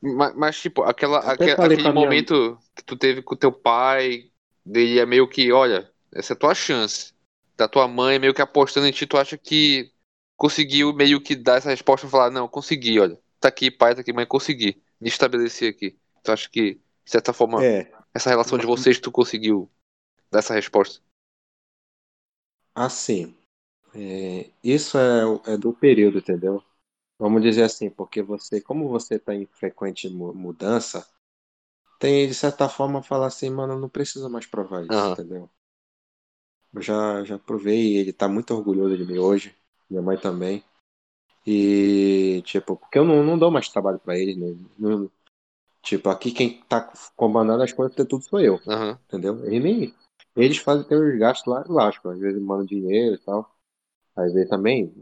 Mas, 0.00 0.34
mas, 0.36 0.60
tipo, 0.60 0.82
aquela, 0.82 1.18
aquele 1.20 1.76
pra 1.76 1.92
minha- 1.92 1.92
momento 1.92 2.58
que 2.74 2.84
tu 2.84 2.96
teve 2.96 3.22
com 3.22 3.34
teu 3.36 3.52
pai, 3.52 4.30
dele 4.64 4.98
é 5.00 5.06
meio 5.06 5.28
que, 5.28 5.50
olha, 5.52 5.92
essa 6.12 6.32
é 6.34 6.36
a 6.36 6.38
tua 6.38 6.54
chance. 6.54 7.12
Da 7.56 7.66
tua 7.68 7.88
mãe 7.88 8.18
meio 8.18 8.32
que 8.34 8.40
apostando 8.42 8.86
em 8.86 8.92
ti, 8.92 9.06
tu 9.06 9.18
acha 9.18 9.36
que 9.36 9.92
conseguiu 10.36 10.92
meio 10.94 11.20
que 11.20 11.34
dar 11.34 11.56
essa 11.58 11.70
resposta 11.70 12.06
e 12.06 12.10
falar, 12.10 12.30
não, 12.30 12.46
consegui, 12.48 13.00
olha. 13.00 13.18
Tá 13.40 13.48
aqui, 13.48 13.70
pai, 13.70 13.94
tá 13.94 14.00
aqui, 14.02 14.12
mãe, 14.12 14.24
consegui. 14.26 14.80
Me 15.00 15.08
estabelecer 15.08 15.70
aqui. 15.72 15.98
Tu 16.22 16.30
acha 16.32 16.48
que, 16.48 16.80
de 17.08 17.12
certa 17.12 17.32
forma, 17.32 17.66
é, 17.66 17.92
essa 18.14 18.30
relação 18.30 18.58
de 18.58 18.66
vocês, 18.66 19.00
tu 19.00 19.10
conseguiu 19.12 19.70
dar 20.32 20.40
essa 20.40 20.54
resposta? 20.54 21.02
assim, 22.74 23.36
é, 23.94 24.50
isso 24.64 24.98
é, 24.98 25.54
é 25.54 25.56
do 25.58 25.72
período, 25.74 26.18
entendeu? 26.18 26.62
Vamos 27.18 27.42
dizer 27.42 27.64
assim, 27.64 27.90
porque 27.90 28.22
você, 28.22 28.60
como 28.60 28.88
você 28.88 29.16
está 29.16 29.34
em 29.34 29.46
frequente 29.46 30.08
mu- 30.10 30.34
mudança, 30.34 31.06
tem 32.00 32.28
de 32.28 32.34
certa 32.34 32.68
forma 32.68 33.02
falar 33.02 33.28
assim, 33.28 33.50
mano, 33.50 33.78
não 33.80 33.88
preciso 33.90 34.30
mais 34.30 34.46
provar 34.46 34.84
isso, 34.86 35.08
Aham. 35.08 35.18
entendeu? 35.20 35.50
Eu 36.72 36.82
já, 36.82 37.24
já 37.24 37.38
provei, 37.38 37.96
ele 37.96 38.12
tá 38.12 38.28
muito 38.28 38.52
orgulhoso 38.54 38.96
de 38.96 39.04
mim 39.04 39.18
hoje, 39.18 39.54
minha 39.88 40.02
mãe 40.02 40.18
também. 40.18 40.62
E, 41.46 42.42
tipo, 42.44 42.76
porque 42.76 42.98
eu 42.98 43.04
não, 43.04 43.24
não 43.24 43.38
dou 43.38 43.50
mais 43.50 43.68
trabalho 43.70 43.98
pra 44.00 44.18
eles, 44.18 44.36
né? 44.36 44.56
Não- 44.78 45.10
tipo, 45.88 46.08
aqui 46.08 46.32
quem 46.32 46.60
tá 46.64 46.92
comandando 47.16 47.62
as 47.62 47.72
coisas 47.72 47.94
tudo 47.96 48.22
sou 48.22 48.40
eu, 48.40 48.60
Aham. 48.66 48.98
entendeu? 49.08 49.44
Eles, 49.46 49.62
nem, 49.62 49.94
eles 50.36 50.58
fazem 50.58 50.86
ter 50.86 50.96
os 50.96 51.18
gastos 51.18 51.52
lá, 51.52 51.64
lógico, 51.68 52.08
às 52.10 52.18
vezes 52.18 52.40
mandam 52.40 52.66
dinheiro 52.66 53.14
e 53.14 53.18
tal. 53.18 53.50
Às 54.16 54.32
vezes 54.32 54.50
também, 54.50 54.94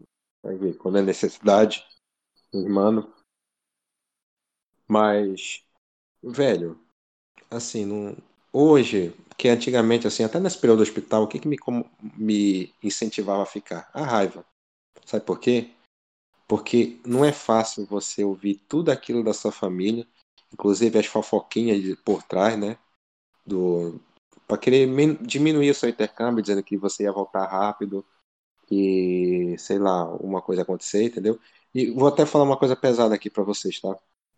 às 0.45 0.59
vezes, 0.59 0.77
quando 0.79 0.99
é 0.99 1.03
necessidade, 1.03 1.85
eles 2.53 2.69
mandam. 2.69 3.13
Mas, 4.89 5.63
velho, 6.23 6.79
assim, 7.51 7.85
não, 7.87 8.17
hoje, 8.53 9.15
que 9.39 9.49
antigamente, 9.49 10.07
assim, 10.07 10.25
até 10.25 10.41
nesse 10.41 10.59
período 10.59 10.79
do 10.79 10.83
hospital, 10.85 11.25
o 11.25 11.29
que, 11.29 11.39
que 11.41 11.49
me, 11.49 11.59
como- 11.59 11.91
me 12.17 12.73
incentivava 12.83 13.43
a 13.45 13.47
ficar? 13.47 13.91
A 13.95 14.05
raiva. 14.05 14.45
Sabe 15.07 15.25
por 15.25 15.41
quê? 15.41 15.71
Porque 16.49 17.01
não 17.07 17.25
é 17.25 17.33
fácil 17.33 17.87
você 17.87 18.25
ouvir 18.25 18.57
tudo 18.69 18.91
aquilo 18.91 19.25
da 19.25 19.35
sua 19.35 19.53
família, 19.53 20.07
inclusive 20.57 20.99
as 20.99 21.07
fofoquinhas 21.07 21.79
por 22.01 22.23
trás, 22.23 22.59
né? 22.59 22.79
Do, 23.47 24.01
para 24.49 24.59
querer 24.59 24.87
min- 24.87 25.19
diminuir 25.21 25.71
o 25.71 25.75
seu 25.75 25.89
intercâmbio, 25.89 26.43
dizendo 26.43 26.63
que 26.63 26.79
você 26.79 27.05
ia 27.05 27.13
voltar 27.13 27.47
rápido, 27.47 28.05
que, 28.67 29.55
sei 29.59 29.79
lá, 29.79 30.05
uma 30.17 30.43
coisa 30.43 30.63
acontecer, 30.63 31.05
entendeu? 31.05 31.39
E 31.75 31.91
vou 31.91 32.09
até 32.09 32.25
falar 32.25 32.45
uma 32.45 32.57
coisa 32.57 32.75
pesada 32.75 33.15
aqui 33.15 33.29
pra 33.31 33.45
vocês, 33.45 33.79
tá? 33.81 33.97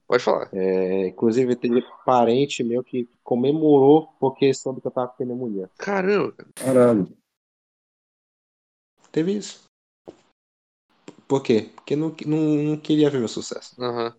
Pode 0.08 0.24
falar. 0.24 0.50
É, 0.52 1.06
inclusive, 1.08 1.54
teve 1.54 1.82
parente 2.04 2.64
meu 2.64 2.82
que 2.82 3.08
comemorou 3.22 4.08
porque 4.18 4.52
soube 4.52 4.80
que 4.80 4.88
eu 4.88 4.90
tava 4.90 5.08
com 5.08 5.18
pneumonia. 5.18 5.70
Caramba, 5.78 6.32
cara. 6.32 6.50
Caralho. 6.56 7.08
Teve 9.12 9.32
isso. 9.32 9.64
Por 11.28 11.42
quê? 11.42 11.70
Porque 11.76 11.94
não, 11.94 12.14
não, 12.26 12.38
não 12.38 12.76
queria 12.76 13.10
ver 13.10 13.18
meu 13.18 13.28
sucesso, 13.28 13.80
Aham. 13.80 14.14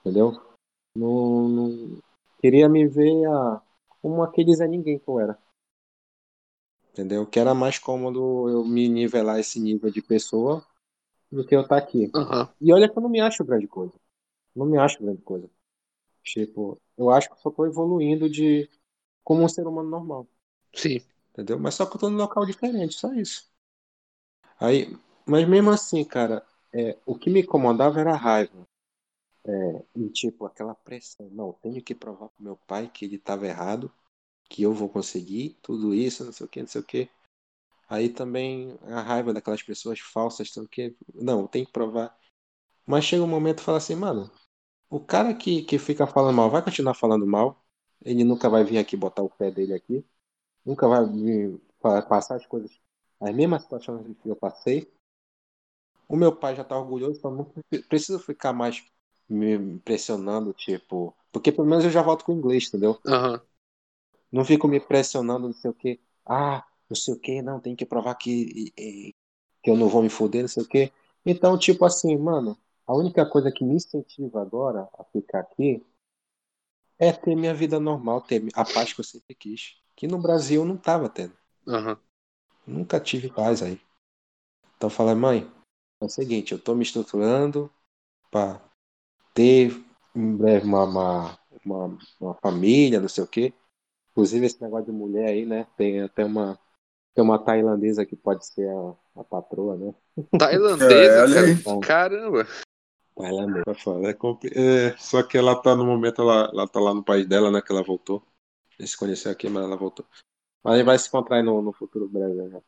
entendeu? 0.00 0.49
Não, 0.94 1.48
não 1.48 1.98
queria 2.40 2.68
me 2.68 2.86
ver 2.86 3.26
a, 3.26 3.62
como 4.00 4.22
aquele 4.22 4.54
Zé 4.54 4.66
Ninguém 4.66 4.98
que 4.98 5.08
eu 5.08 5.20
era. 5.20 5.38
Entendeu? 6.92 7.26
Que 7.26 7.38
era 7.38 7.54
mais 7.54 7.78
cômodo 7.78 8.48
eu 8.48 8.64
me 8.64 8.88
nivelar 8.88 9.38
esse 9.38 9.60
nível 9.60 9.90
de 9.90 10.02
pessoa 10.02 10.64
do 11.30 11.44
que 11.46 11.54
eu 11.54 11.62
estar 11.62 11.76
aqui. 11.78 12.10
Aham. 12.14 12.48
E 12.60 12.72
olha 12.72 12.88
que 12.88 12.98
eu 12.98 13.02
não 13.02 13.08
me 13.10 13.20
acho 13.20 13.44
grande 13.44 13.66
coisa. 13.68 13.94
Não 14.54 14.66
me 14.66 14.78
acho 14.78 15.02
grande 15.02 15.22
coisa. 15.22 15.48
Tipo, 16.24 16.80
eu 16.98 17.10
acho 17.10 17.28
que 17.28 17.34
eu 17.34 17.38
só 17.38 17.50
tô 17.50 17.66
evoluindo 17.66 18.28
de 18.28 18.68
como 19.24 19.42
um 19.44 19.48
ser 19.48 19.66
humano 19.66 19.88
normal. 19.90 20.26
Sim. 20.74 21.00
Entendeu? 21.32 21.58
Mas 21.58 21.74
só 21.74 21.86
que 21.86 21.96
eu 21.96 22.00
tô 22.00 22.10
num 22.10 22.16
local 22.16 22.44
diferente, 22.44 22.94
só 22.94 23.12
isso. 23.14 23.48
Aí, 24.60 24.96
mas 25.26 25.48
mesmo 25.48 25.70
assim, 25.70 26.04
cara, 26.04 26.44
é, 26.72 26.96
o 27.06 27.16
que 27.16 27.30
me 27.30 27.40
incomodava 27.40 27.98
era 28.00 28.12
a 28.12 28.16
raiva. 28.16 28.66
É, 29.50 29.84
e 29.96 30.08
tipo, 30.10 30.46
aquela 30.46 30.74
pressão. 30.74 31.28
Não, 31.30 31.52
tenho 31.54 31.82
que 31.82 31.94
provar 31.94 32.28
pro 32.28 32.44
meu 32.44 32.56
pai 32.56 32.88
que 32.88 33.04
ele 33.04 33.18
tava 33.18 33.46
errado, 33.46 33.92
que 34.48 34.62
eu 34.62 34.72
vou 34.74 34.88
conseguir 34.88 35.58
tudo 35.62 35.94
isso, 35.94 36.24
não 36.24 36.32
sei 36.32 36.46
o 36.46 36.48
que, 36.48 36.60
não 36.60 36.68
sei 36.68 36.80
o 36.80 36.84
que. 36.84 37.10
Aí 37.88 38.08
também 38.10 38.78
a 38.84 39.02
raiva 39.02 39.32
daquelas 39.34 39.62
pessoas 39.62 40.00
falsas, 40.00 40.48
não 40.48 40.54
sei 40.54 40.64
o 40.64 40.68
que. 40.68 40.96
Não, 41.14 41.46
tem 41.46 41.64
que 41.64 41.72
provar. 41.72 42.16
Mas 42.86 43.04
chega 43.04 43.24
um 43.24 43.28
momento 43.28 43.60
e 43.60 43.64
fala 43.64 43.78
assim, 43.78 43.94
mano, 43.96 44.30
o 44.90 45.00
cara 45.00 45.34
que, 45.34 45.62
que 45.64 45.78
fica 45.78 46.06
falando 46.06 46.36
mal 46.36 46.50
vai 46.50 46.62
continuar 46.64 46.94
falando 46.94 47.26
mal. 47.26 47.64
Ele 48.02 48.24
nunca 48.24 48.48
vai 48.50 48.64
vir 48.64 48.78
aqui 48.78 48.96
botar 48.96 49.22
o 49.22 49.30
pé 49.30 49.50
dele 49.50 49.74
aqui. 49.74 50.04
Nunca 50.64 50.88
vai 50.88 51.04
passar 52.08 52.36
as 52.36 52.46
coisas, 52.46 52.70
as 53.20 53.34
mesmas 53.34 53.62
situações 53.62 54.06
que 54.22 54.28
eu 54.28 54.36
passei. 54.36 54.92
O 56.08 56.16
meu 56.16 56.34
pai 56.36 56.54
já 56.56 56.64
tá 56.64 56.78
orgulhoso, 56.78 57.18
então 57.18 57.30
não 57.30 57.44
pre- 57.44 57.82
preciso 57.84 58.18
ficar 58.18 58.52
mais 58.52 58.84
me 59.30 59.78
pressionando, 59.80 60.52
tipo. 60.52 61.14
Porque 61.32 61.52
pelo 61.52 61.68
menos 61.68 61.84
eu 61.84 61.90
já 61.90 62.02
volto 62.02 62.24
com 62.24 62.32
o 62.32 62.36
inglês, 62.36 62.68
entendeu? 62.68 62.98
Aham. 63.06 63.40
Não 64.30 64.44
fico 64.44 64.68
me 64.68 64.80
pressionando, 64.80 65.46
não 65.46 65.52
sei 65.54 65.70
o 65.70 65.74
quê. 65.74 66.00
Ah, 66.24 66.64
não 66.88 66.96
sei 66.96 67.14
o 67.14 67.18
quê, 67.18 67.42
não, 67.42 67.60
tem 67.60 67.74
que 67.76 67.86
provar 67.86 68.14
que, 68.14 68.72
que 69.62 69.70
eu 69.70 69.76
não 69.76 69.88
vou 69.88 70.02
me 70.02 70.08
foder, 70.08 70.42
não 70.42 70.48
sei 70.48 70.62
o 70.62 70.68
quê. 70.68 70.92
Então, 71.24 71.58
tipo 71.58 71.84
assim, 71.84 72.16
mano, 72.16 72.56
a 72.86 72.94
única 72.94 73.26
coisa 73.28 73.50
que 73.52 73.64
me 73.64 73.74
incentiva 73.74 74.40
agora 74.40 74.88
a 74.98 75.04
ficar 75.04 75.40
aqui 75.40 75.84
é 76.98 77.12
ter 77.12 77.34
minha 77.34 77.54
vida 77.54 77.80
normal, 77.80 78.20
ter 78.20 78.46
a 78.54 78.64
paz 78.64 78.92
que 78.92 79.00
eu 79.00 79.04
sempre 79.04 79.34
quis. 79.34 79.76
Que 79.96 80.06
no 80.06 80.18
Brasil 80.20 80.62
eu 80.62 80.66
não 80.68 80.76
tava 80.76 81.08
tendo. 81.08 81.36
Aham. 81.66 81.98
Nunca 82.66 83.00
tive 83.00 83.28
paz 83.28 83.62
aí. 83.62 83.80
Então 84.76 84.88
eu 84.88 84.94
falei, 84.94 85.14
mãe, 85.14 85.50
é 86.00 86.04
o 86.04 86.08
seguinte, 86.08 86.52
eu 86.52 86.58
tô 86.58 86.74
me 86.74 86.82
estruturando 86.82 87.72
para 88.30 88.60
ter 89.40 89.82
em 90.14 90.36
breve 90.36 90.66
uma, 90.66 90.84
uma, 90.84 91.38
uma, 91.64 91.98
uma 92.20 92.34
família, 92.34 93.00
não 93.00 93.08
sei 93.08 93.24
o 93.24 93.26
quê. 93.26 93.54
Inclusive 94.10 94.44
esse 94.44 94.60
negócio 94.60 94.86
de 94.86 94.92
mulher 94.92 95.28
aí, 95.28 95.46
né? 95.46 95.66
Tem 95.78 96.02
até 96.02 96.24
uma, 96.24 96.58
tem 97.14 97.24
uma 97.24 97.38
tailandesa 97.38 98.04
que 98.04 98.16
pode 98.16 98.46
ser 98.46 98.68
a, 98.68 99.20
a 99.20 99.24
patroa, 99.24 99.76
né? 99.76 99.94
Tailandesa, 100.38 101.40
É, 101.40 101.56
cara. 101.62 101.80
Caramba. 101.80 102.46
Tailandesa, 103.16 103.74
foda. 103.78 104.10
É, 104.10 104.88
é, 104.88 104.96
só 104.98 105.22
que 105.22 105.38
ela 105.38 105.56
tá 105.56 105.74
no 105.74 105.86
momento, 105.86 106.20
ela, 106.20 106.50
ela 106.52 106.68
tá 106.68 106.78
lá 106.78 106.92
no 106.92 107.02
país 107.02 107.26
dela, 107.26 107.50
né? 107.50 107.62
Que 107.62 107.72
ela 107.72 107.82
voltou. 107.82 108.22
Eles 108.78 108.90
se 108.90 108.96
conheceu 108.96 109.32
aqui, 109.32 109.48
mas 109.48 109.64
ela 109.64 109.76
voltou. 109.76 110.04
Mas 110.62 110.84
vai 110.84 110.98
se 110.98 111.08
encontrar 111.08 111.36
aí 111.36 111.42
no, 111.42 111.62
no 111.62 111.72
futuro 111.72 112.08
breve, 112.08 112.34
né? 112.34 112.60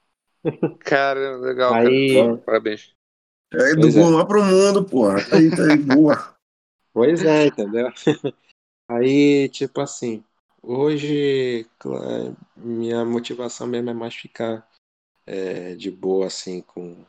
Caramba, 0.81 1.47
legal, 1.47 1.75
Aí, 1.75 2.15
cara. 2.15 2.37
Parabéns. 2.39 2.95
É 3.53 3.75
do 3.75 3.89
é. 3.89 3.93
bom 3.93 4.09
lá 4.11 4.25
pro 4.25 4.43
mundo, 4.43 4.83
porra. 4.83 5.23
Tá 5.29 5.37
aí, 5.37 5.51
tá 5.51 5.65
aí, 5.65 5.77
boa. 5.77 6.33
Pois 6.93 7.25
é, 7.25 7.47
entendeu? 7.47 7.89
Aí, 8.89 9.49
tipo 9.49 9.81
assim, 9.81 10.25
Hoje, 10.65 11.67
minha 12.57 13.05
motivação 13.05 13.67
mesmo 13.67 13.91
é 13.91 13.95
mais 13.95 14.15
ficar 14.15 14.65
é, 15.27 15.75
de 15.75 15.91
boa, 15.91 16.27
assim, 16.29 16.63
com. 16.63 17.05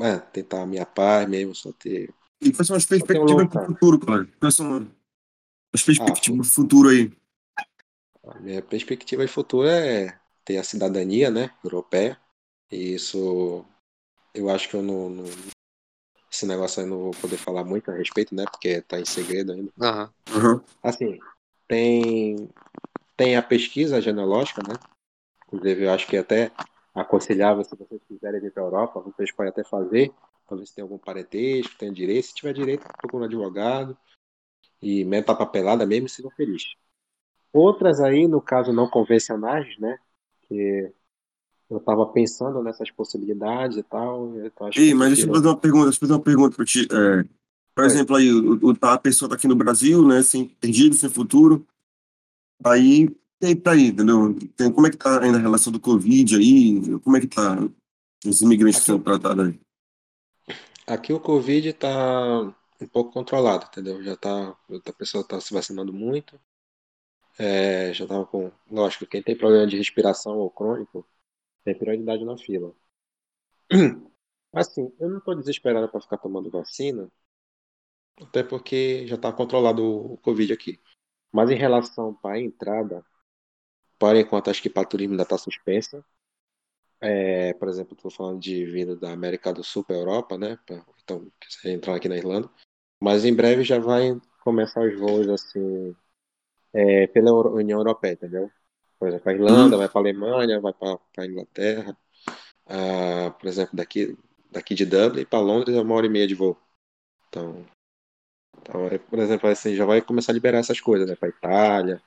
É, 0.00 0.18
tentar 0.18 0.62
a 0.62 0.66
minha 0.66 0.84
paz 0.84 1.28
mesmo, 1.28 1.54
só 1.54 1.72
ter. 1.72 2.12
E 2.40 2.52
quais 2.52 2.66
são 2.66 2.76
as 2.76 2.86
perspectivas 2.86 3.48
para 3.48 3.62
o 3.62 3.66
futuro, 3.66 3.98
cara? 3.98 4.26
Quais 4.38 4.54
são 4.54 4.76
as 4.76 5.82
Ah, 6.00 6.04
perspectivas 6.04 6.48
do 6.48 6.52
futuro 6.52 6.88
aí? 6.90 7.10
a 8.26 8.38
minha 8.38 8.62
perspectiva 8.62 9.24
de 9.24 9.32
futuro 9.32 9.66
é 9.68 10.18
ter 10.44 10.58
a 10.58 10.64
cidadania, 10.64 11.30
né, 11.30 11.50
europeia. 11.64 12.18
E 12.70 12.94
isso, 12.94 13.64
eu 14.34 14.50
acho 14.50 14.68
que 14.68 14.76
eu 14.76 14.82
não, 14.82 15.10
não- 15.10 15.24
Esse 16.38 16.46
negócio 16.46 16.80
aí 16.80 16.88
não 16.88 16.98
vou 16.98 17.10
poder 17.10 17.36
falar 17.36 17.64
muito 17.64 17.90
a 17.90 17.94
respeito, 17.94 18.32
né, 18.32 18.44
porque 18.48 18.80
tá 18.82 19.00
em 19.00 19.04
segredo 19.04 19.50
ainda. 19.50 19.72
Aham. 19.80 20.62
Assim, 20.80 21.18
tem, 21.66 22.48
tem 23.16 23.36
a 23.36 23.42
pesquisa 23.42 24.00
genealógica, 24.00 24.62
né? 24.62 24.74
Inclusive, 25.48 25.86
eu 25.86 25.90
acho 25.90 26.06
que 26.06 26.16
até 26.16 26.52
aconselhável, 26.94 27.64
se 27.64 27.74
vocês 27.74 28.00
quiserem 28.06 28.40
vir 28.40 28.52
para 28.52 28.62
a 28.62 28.66
Europa, 28.66 29.00
vocês 29.00 29.32
podem 29.32 29.50
até 29.50 29.64
fazer, 29.64 30.12
para 30.46 30.58
ver 30.58 30.66
se 30.68 30.76
tem 30.76 30.82
algum 30.82 30.96
parentesco, 30.96 31.76
tem 31.76 31.92
direito. 31.92 32.26
Se 32.26 32.34
tiver 32.34 32.52
direito, 32.52 32.86
procura 32.98 33.24
um 33.24 33.26
advogado 33.26 33.98
e 34.80 35.04
meta 35.04 35.32
a 35.32 35.34
papelada 35.34 35.84
mesmo 35.84 36.06
e 36.06 36.10
sejam 36.10 36.30
felizes. 36.30 36.72
Outras 37.52 38.00
aí, 38.00 38.28
no 38.28 38.40
caso, 38.40 38.72
não 38.72 38.88
convencionais, 38.88 39.76
né? 39.80 39.98
Que 40.42 40.92
eu 41.70 41.78
estava 41.78 42.06
pensando 42.06 42.62
nessas 42.62 42.90
possibilidades 42.90 43.76
e 43.78 43.82
tal, 43.82 44.36
então 44.44 44.68
Ei, 44.74 44.94
mas 44.94 45.08
deixa 45.08 45.26
eu 45.26 45.30
fazer 45.30 45.48
uma 45.48 45.56
pergunta, 45.58 45.84
deixa 45.86 45.96
eu 45.98 46.00
fazer 46.00 46.12
uma 46.14 46.22
pergunta 46.22 46.56
para 46.56 46.64
ti. 46.64 46.86
É, 46.90 47.24
por 47.74 47.84
Oi. 47.84 47.98
exemplo, 47.98 48.16
aí, 48.16 48.30
o, 48.32 48.54
o- 48.72 48.76
a 48.82 48.98
pessoa 48.98 49.28
tá 49.28 49.34
aqui 49.36 49.48
no 49.48 49.56
Brasil, 49.56 50.06
né, 50.06 50.22
sem 50.22 50.46
perdido, 50.48 50.94
sem 50.94 51.08
futuro. 51.08 51.66
Aí, 52.64 53.08
e 53.42 53.46
aí, 53.46 53.56
tá 53.56 53.72
aí, 53.72 53.88
entendeu? 53.88 54.34
Tem, 54.56 54.72
como 54.72 54.86
é 54.86 54.90
que 54.90 54.96
tá 54.96 55.22
ainda 55.22 55.38
a 55.38 55.40
relação 55.40 55.72
do 55.72 55.80
Covid 55.80 56.36
aí? 56.36 56.98
Como 57.00 57.16
é 57.16 57.20
que 57.20 57.26
tá 57.28 57.58
os 58.26 58.40
imigrantes 58.42 58.80
Aqui, 58.80 58.84
são 58.84 59.00
tratados 59.00 59.46
aí? 59.48 59.60
aqui 60.86 61.12
o 61.12 61.20
Covid 61.20 61.68
está 61.68 62.40
um 62.80 62.86
pouco 62.92 63.12
controlado, 63.12 63.66
entendeu? 63.66 64.02
Já 64.02 64.16
tá, 64.16 64.56
a 64.86 64.92
pessoa 64.92 65.22
está 65.22 65.40
se 65.40 65.52
vacinando 65.52 65.92
muito, 65.92 66.38
é, 67.38 67.92
já 67.92 68.04
estava 68.04 68.26
com... 68.26 68.50
Lógico, 68.70 69.06
quem 69.06 69.22
tem 69.22 69.36
problema 69.36 69.66
de 69.66 69.76
respiração 69.76 70.38
ou 70.38 70.50
crônico, 70.50 71.06
tem 71.68 71.78
prioridade 71.78 72.24
na 72.24 72.36
fila. 72.36 72.74
Assim, 74.52 74.90
eu 74.98 75.10
não 75.10 75.18
estou 75.18 75.34
desesperado 75.34 75.88
para 75.90 76.00
ficar 76.00 76.16
tomando 76.16 76.50
vacina, 76.50 77.10
até 78.20 78.42
porque 78.42 79.06
já 79.06 79.16
está 79.16 79.32
controlado 79.32 79.84
o 79.84 80.16
Covid 80.18 80.52
aqui. 80.52 80.80
Mas 81.30 81.50
em 81.50 81.56
relação 81.56 82.14
para 82.14 82.36
a 82.36 82.40
entrada, 82.40 83.04
por 83.98 84.16
enquanto 84.16 84.48
acho 84.48 84.62
que 84.62 84.70
para 84.70 84.88
turismo 84.88 85.12
ainda 85.12 85.24
está 85.24 85.36
suspensa. 85.36 86.04
É, 87.00 87.52
por 87.54 87.68
exemplo, 87.68 87.94
estou 87.94 88.10
falando 88.10 88.40
de 88.40 88.64
vindo 88.64 88.96
da 88.96 89.12
América 89.12 89.52
do 89.52 89.62
Sul 89.62 89.84
para 89.84 89.94
a 89.94 89.98
Europa, 89.98 90.36
né? 90.36 90.58
Então, 91.04 91.30
quiser 91.38 91.74
entrar 91.74 91.94
aqui 91.94 92.08
na 92.08 92.16
Irlanda. 92.16 92.50
Mas 93.00 93.24
em 93.24 93.34
breve 93.34 93.62
já 93.62 93.78
vai 93.78 94.20
começar 94.42 94.80
os 94.80 94.98
voos 94.98 95.28
assim 95.28 95.94
é, 96.72 97.06
pela 97.08 97.32
União 97.52 97.78
Europeia, 97.78 98.14
entendeu? 98.14 98.50
Por 98.98 99.08
exemplo, 99.08 99.24
para 99.24 99.32
a 99.32 99.34
Irlanda, 99.36 99.76
Uhum. 99.76 99.78
vai 99.78 99.88
para 99.88 100.00
a 100.00 100.02
Alemanha, 100.02 100.60
vai 100.60 100.72
para 100.72 100.98
a 101.18 101.26
Inglaterra. 101.26 101.96
Ah, 102.66 103.30
por 103.38 103.48
exemplo, 103.48 103.76
daqui, 103.76 104.16
daqui 104.50 104.74
de 104.74 104.86
Dublin 104.86 105.24
para 105.24 105.40
Londres 105.40 105.76
é 105.76 105.80
uma 105.80 105.94
hora 105.94 106.06
e 106.06 106.10
meia 106.10 106.26
de 106.26 106.34
voo. 106.34 106.56
Então, 107.28 107.64
então 108.60 108.86
é, 108.86 108.98
por 108.98 109.18
exemplo, 109.18 109.48
assim, 109.48 109.74
já 109.74 109.84
vai 109.84 110.00
começar 110.02 110.32
a 110.32 110.34
liberar 110.34 110.58
essas 110.58 110.80
coisas, 110.80 111.08
né? 111.08 111.16
Para 111.16 111.28
Itália. 111.28 112.02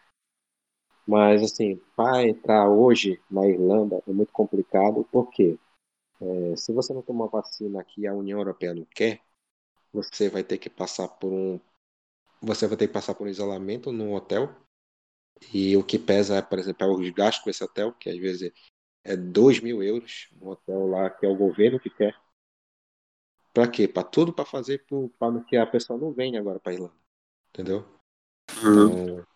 Mas, 1.08 1.44
assim, 1.44 1.82
para 1.96 2.28
entrar 2.28 2.70
hoje 2.70 3.20
na 3.30 3.48
Irlanda 3.48 4.02
é 4.08 4.12
muito 4.12 4.32
complicado, 4.32 5.08
porque 5.12 5.58
é, 6.22 6.56
se 6.56 6.72
você 6.74 6.94
não 6.94 7.02
tomar 7.02 7.28
vacina 7.28 7.82
aqui, 7.82 8.08
a 8.08 8.14
União 8.14 8.40
Europeia 8.40 8.74
não 8.76 8.86
quer, 8.86 9.22
você 9.94 10.30
vai 10.30 10.44
ter 10.44 10.58
que 10.58 10.70
passar 10.70 11.08
por 11.08 11.32
um. 11.32 11.60
Você 12.42 12.68
vai 12.68 12.78
ter 12.78 12.88
que 12.88 12.94
passar 12.94 13.16
por 13.16 13.28
um 13.28 13.30
isolamento 13.30 13.92
num 13.92 14.14
hotel. 14.14 14.56
E 15.54 15.76
o 15.76 15.84
que 15.84 15.98
pesa, 15.98 16.42
por 16.42 16.60
exemplo, 16.60 16.86
é 16.86 16.90
os 16.90 17.10
gastos 17.10 17.44
com 17.44 17.50
esse 17.50 17.64
hotel, 17.64 17.94
que 17.94 18.10
às 18.10 18.18
vezes 18.18 18.52
é 19.04 19.16
2 19.16 19.60
mil 19.60 19.82
euros, 19.82 20.30
um 20.42 20.50
hotel 20.50 20.88
lá 20.88 21.10
que 21.10 21.26
é 21.26 21.30
o 21.30 21.36
governo 21.36 21.80
que 21.80 21.90
quer. 21.90 22.16
Pra 23.54 23.68
quê? 23.68 23.88
Pra 23.88 24.04
tudo 24.04 24.32
pra 24.32 24.46
fazer 24.46 24.86
para 25.20 25.42
que 25.44 25.58
a 25.58 25.68
pessoa 25.68 26.00
não 26.00 26.14
venha 26.14 26.40
agora 26.40 26.60
pra 26.60 26.74
Irlanda. 26.74 26.94
Entendeu? 27.50 27.86
Uhum. 28.64 29.04
Então, 29.04 29.28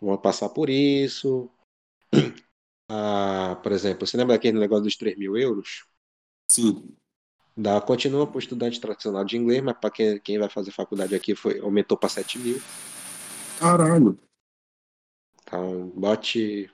vão 0.00 0.16
passar 0.16 0.48
por 0.48 0.70
isso. 0.70 1.50
Ah, 2.94 3.58
por 3.62 3.72
exemplo, 3.72 4.06
você 4.06 4.18
lembra 4.18 4.34
daquele 4.34 4.58
negócio 4.58 4.84
dos 4.84 4.96
3 4.96 5.16
mil 5.16 5.34
euros? 5.34 5.86
Sim. 6.50 6.94
Dá, 7.56 7.80
continua 7.80 8.26
para 8.26 8.36
o 8.36 8.38
estudante 8.38 8.78
tradicional 8.78 9.24
de 9.24 9.38
inglês, 9.38 9.62
mas 9.62 9.78
para 9.78 9.90
quem, 9.90 10.20
quem 10.20 10.38
vai 10.38 10.50
fazer 10.50 10.72
faculdade 10.72 11.14
aqui 11.14 11.34
foi, 11.34 11.58
aumentou 11.60 11.96
para 11.96 12.10
7 12.10 12.38
mil. 12.38 12.60
Caralho. 13.58 14.18
Então, 15.52 15.90
bote. 15.90 16.70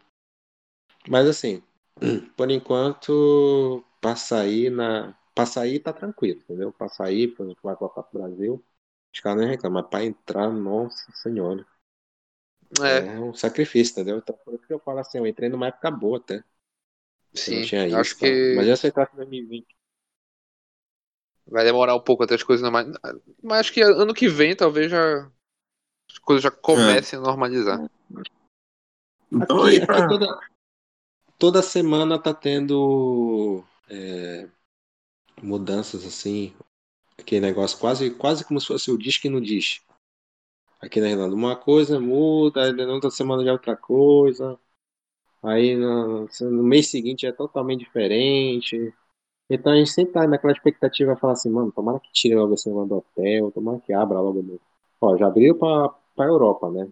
Mas 1.09 1.27
assim, 1.27 1.63
por 2.37 2.51
enquanto, 2.51 3.85
para 4.01 4.15
sair 4.17 4.71
na. 4.71 5.15
Pra 5.35 5.47
sair 5.47 5.79
tá 5.81 5.93
tranquilo, 5.93 6.41
entendeu? 6.41 6.73
Pra 6.73 6.89
sair, 6.89 7.29
por 7.29 7.45
exemplo, 7.45 7.61
vai 7.63 7.77
voltar 7.77 8.03
pro 8.03 8.21
Brasil, 8.21 8.65
os 9.15 9.21
caras 9.21 9.41
não 9.43 9.49
reclamam, 9.49 9.83
mas 9.83 9.91
pra 9.91 10.05
entrar, 10.05 10.51
nossa 10.51 11.13
senhora, 11.13 11.65
É, 12.83 13.17
é 13.17 13.21
um 13.21 13.35
sacrifício, 13.35 13.93
entendeu? 13.93 14.19
Então 14.19 14.37
por 14.45 14.55
isso 14.55 14.67
que 14.67 14.73
eu 14.73 14.81
falo 14.81 14.99
assim, 14.99 15.19
eu 15.19 15.27
entrei 15.27 15.49
numa 15.49 15.69
época 15.69 15.91
boa 15.91 16.19
até. 16.19 16.43
Sim. 17.35 17.63
tinha 17.63 17.89
isso, 17.89 18.01
Acho 18.01 18.19
tal. 18.19 18.29
que 18.29 18.55
Mas 18.57 18.67
eu 18.67 18.75
aceitar 18.75 19.11
em 19.13 19.17
2020. 19.17 19.77
vai 21.47 21.65
demorar 21.65 21.95
um 21.95 22.01
pouco 22.01 22.23
até 22.25 22.35
as 22.35 22.43
coisas 22.43 22.63
normais. 22.63 22.87
Mas 23.43 23.61
acho 23.61 23.73
que 23.73 23.81
ano 23.83 24.15
que 24.15 24.29
vem 24.29 24.55
talvez 24.55 24.91
já 24.91 25.31
as 26.11 26.19
coisas 26.19 26.43
já 26.43 26.51
comecem 26.51 27.19
a 27.19 27.23
normalizar. 27.23 27.91
Então 29.31 29.63
Aqui, 29.63 29.77
aí 29.77 29.77
aqui 29.77 29.87
tá. 29.87 30.09
toda, 30.09 30.41
toda 31.39 31.63
semana 31.63 32.19
tá 32.19 32.33
tendo 32.35 33.63
é, 33.89 34.49
mudanças 35.43 36.05
assim, 36.05 36.55
aquele 37.19 37.41
negócio 37.41 37.79
quase, 37.79 38.11
quase 38.11 38.45
como 38.45 38.61
se 38.61 38.67
fosse 38.67 38.91
o 38.91 38.99
diz 38.99 39.19
que 39.19 39.29
não 39.29 39.41
diz. 39.41 39.81
Aqui 40.81 41.01
na 41.01 41.11
Irlanda, 41.11 41.35
uma 41.35 41.57
coisa 41.57 41.99
muda, 41.99 42.63
aí 42.63 42.73
na 42.73 42.93
outra 42.93 43.11
semana 43.11 43.43
já 43.43 43.51
é 43.51 43.53
outra 43.53 43.77
coisa, 43.77 44.59
aí 45.43 45.77
no, 45.77 46.29
no 46.43 46.63
mês 46.63 46.89
seguinte 46.89 47.27
é 47.27 47.33
totalmente 47.33 47.81
diferente. 47.81 48.95
Então 49.51 49.73
a 49.73 49.77
gente 49.77 49.91
sempre 49.91 50.13
tá 50.13 50.27
naquela 50.27 50.53
expectativa 50.53 51.15
de 51.15 51.21
falar 51.21 51.33
assim, 51.35 51.51
mano, 51.51 51.73
tomara 51.73 52.01
que 52.01 52.13
tire 52.13 52.35
logo 52.35 52.55
esse 52.55 52.69
negócio 52.69 52.89
do 52.89 52.97
hotel, 52.99 53.51
tomara 53.53 53.81
que 53.81 53.93
abra 53.93 54.21
logo. 54.21 54.61
Ó, 55.01 55.17
já 55.17 55.27
abriu 55.27 55.57
pra, 55.57 55.89
pra 56.15 56.27
Europa, 56.27 56.71
né? 56.71 56.89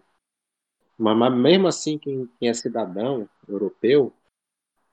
Mas, 0.97 1.33
mesmo 1.35 1.67
assim, 1.67 1.97
quem, 1.97 2.27
quem 2.39 2.49
é 2.49 2.53
cidadão 2.53 3.29
europeu, 3.47 4.11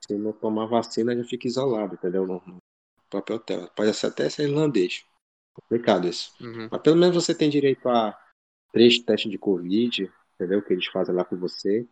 se 0.07 0.15
não 0.15 0.33
tomar 0.33 0.67
vacina, 0.67 1.17
já 1.17 1.25
fica 1.25 1.47
isolado, 1.47 1.95
entendeu? 1.95 2.27
No, 2.27 2.43
no 2.47 2.63
próprio 3.09 3.37
hotel. 3.37 3.69
Pode 3.75 3.95
ser 3.95 4.09
até 4.09 4.29
ser 4.29 4.49
irlandês. 4.49 5.05
Complicado 5.55 6.07
isso. 6.07 6.35
Uhum. 6.43 6.69
Mas 6.71 6.83
pelo 6.83 6.97
menos 6.97 7.15
você 7.15 7.35
tem 7.35 7.49
direito 7.49 7.89
a 7.89 8.19
três 8.73 8.99
testes 8.99 9.31
de 9.31 9.39
Covid, 9.39 10.13
entendeu? 10.35 10.63
Que 10.63 10.73
eles 10.73 10.87
fazem 10.87 11.15
lá 11.15 11.25
com 11.25 11.37
você. 11.37 11.89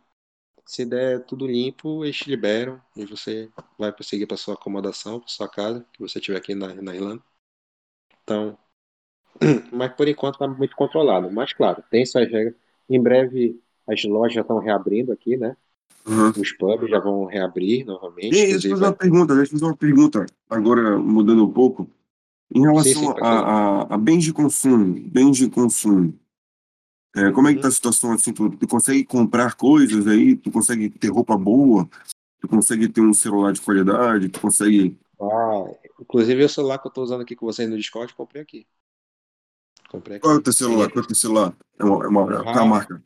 Se 0.65 0.85
der 0.85 1.25
tudo 1.25 1.47
limpo, 1.47 2.05
eles 2.05 2.17
te 2.17 2.29
liberam 2.29 2.81
e 2.95 3.05
você 3.05 3.49
vai 3.77 3.91
prosseguir 3.91 4.27
para 4.27 4.37
sua 4.37 4.53
acomodação, 4.53 5.19
para 5.19 5.29
sua 5.29 5.49
casa, 5.49 5.85
que 5.91 5.99
você 5.99 6.19
tiver 6.19 6.37
aqui 6.37 6.53
na, 6.53 6.73
na 6.75 6.95
Irlanda. 6.95 7.23
Então, 8.23 8.57
mas 9.71 9.93
por 9.93 10.07
enquanto 10.07 10.35
está 10.35 10.47
muito 10.47 10.75
controlado. 10.75 11.31
Mas 11.31 11.53
claro, 11.53 11.83
tem 11.89 12.05
suas 12.05 12.29
regras. 12.29 12.55
Em 12.89 13.01
breve 13.01 13.61
as 13.87 14.03
lojas 14.03 14.33
já 14.33 14.41
estão 14.41 14.59
reabrindo 14.59 15.11
aqui, 15.11 15.37
né? 15.37 15.55
Uhum. 16.05 16.29
Os 16.29 16.51
pubs 16.51 16.89
já 16.89 16.99
vão 16.99 17.25
reabrir 17.25 17.85
novamente. 17.85 18.27
E 18.35 18.47
deixa 18.47 18.67
eu 18.67 18.71
fazer 18.71 18.83
uma 18.83 18.89
vai... 18.89 18.97
pergunta, 18.97 19.35
deixa 19.35 19.53
eu 19.53 19.59
fazer 19.59 19.65
uma 19.71 19.77
pergunta, 19.77 20.25
agora 20.49 20.97
mudando 20.99 21.45
um 21.45 21.51
pouco. 21.51 21.89
Em 22.53 22.61
sim, 22.61 22.61
relação 22.61 23.01
sim, 23.01 23.13
fazer. 23.13 23.21
a, 23.21 23.29
a, 23.29 23.95
a 23.95 23.97
bens 23.97 24.23
de 24.23 24.33
consumo, 24.33 24.93
bens 25.09 25.37
de 25.37 25.49
consumo, 25.49 26.13
é, 27.15 27.31
como 27.31 27.47
é 27.47 27.53
que 27.53 27.59
tá 27.59 27.67
a 27.67 27.69
Uhum. 27.69 27.71
situação 27.71 28.11
assim? 28.11 28.33
Tu, 28.33 28.49
tu 28.57 28.67
consegue 28.67 29.03
comprar 29.05 29.55
coisas 29.55 30.07
aí? 30.07 30.35
Tu 30.35 30.51
consegue 30.51 30.89
ter 30.89 31.09
roupa 31.09 31.37
boa? 31.37 31.87
Tu 32.41 32.47
consegue 32.47 32.89
ter 32.89 33.01
um 33.01 33.13
celular 33.13 33.53
de 33.53 33.61
qualidade? 33.61 34.29
Tu 34.29 34.39
consegue. 34.41 34.97
Ah, 35.21 35.65
inclusive 36.01 36.43
o 36.43 36.49
celular 36.49 36.79
que 36.79 36.87
eu 36.87 36.89
estou 36.89 37.03
usando 37.03 37.21
aqui 37.21 37.35
com 37.35 37.45
vocês 37.45 37.69
no 37.69 37.77
Discord, 37.77 38.13
comprei 38.15 38.41
aqui. 38.41 38.67
Comprei 39.89 40.19
Qual 40.19 40.33
é 40.33 40.35
o 40.35 40.37
aqui. 40.37 40.45
teu 40.45 40.53
celular? 40.53 40.85
Ele 40.85 40.91
Qual 40.91 41.01
é 41.01 41.05
o 41.05 41.07
teu 41.07 41.15
celular? 41.15 41.55
É 41.79 41.85
uma, 41.85 42.03
é 42.03 42.07
uma, 42.07 42.21
é 42.33 42.57
é 42.57 42.65
marca? 42.65 43.03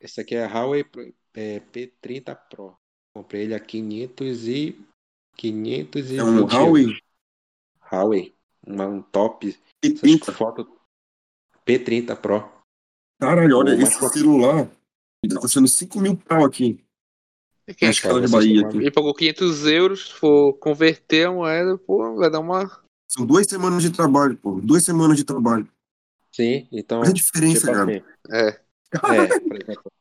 Esse 0.00 0.20
aqui 0.20 0.34
é 0.34 0.46
Huawei 0.46 0.84
Pro- 0.84 1.12
é, 1.34 1.60
P30 1.60 2.36
Pro. 2.50 2.76
Comprei 3.14 3.42
ele 3.44 3.54
a 3.54 3.60
500 3.60 4.46
e 4.46 4.78
É 4.78 4.82
um 4.82 5.36
520 5.36 6.52
Huawei. 6.52 6.86
Huawei, 7.90 8.34
uma, 8.66 8.86
um 8.86 9.02
top. 9.02 9.48
Essas 9.82 10.00
P30. 10.00 10.32
fotos 10.32 10.66
P30 11.66 12.16
Pro. 12.16 12.50
Caralho, 13.20 13.56
olha 13.58 13.74
esse 13.82 13.98
potente. 13.98 14.18
celular. 14.20 14.70
E 15.24 15.28
tá 15.28 15.40
custando 15.40 15.66
5 15.66 15.98
mil 16.00 16.16
pau 16.16 16.44
aqui. 16.44 16.84
E 17.66 17.74
quem 17.74 17.86
Na 17.86 17.90
acha 17.90 17.98
escala 18.00 18.20
de 18.20 18.30
Bahia 18.30 18.60
têm 18.60 18.66
aqui. 18.68 18.76
Ele 18.78 18.90
pagou 18.90 19.14
500 19.14 19.66
euros, 19.66 20.06
se 20.08 20.12
for 20.14 20.52
converter 20.54 21.26
a 21.26 21.32
moeda, 21.32 21.78
pô, 21.78 22.14
vai 22.16 22.30
dar 22.30 22.40
uma. 22.40 22.82
São 23.08 23.24
duas 23.26 23.46
semanas 23.46 23.82
de 23.82 23.90
trabalho, 23.90 24.36
pô. 24.36 24.60
Duas 24.60 24.84
semanas 24.84 25.16
de 25.16 25.24
trabalho. 25.24 25.68
Sim, 26.32 26.68
então. 26.70 27.00
Olha 27.00 27.10
a 27.10 27.12
diferença, 27.14 27.60
tipo 27.60 27.72
cara. 27.72 27.84
assim, 27.84 28.04
É. 28.30 28.65
É, 28.92 28.96
por 29.40 29.62
exemplo, 29.62 29.92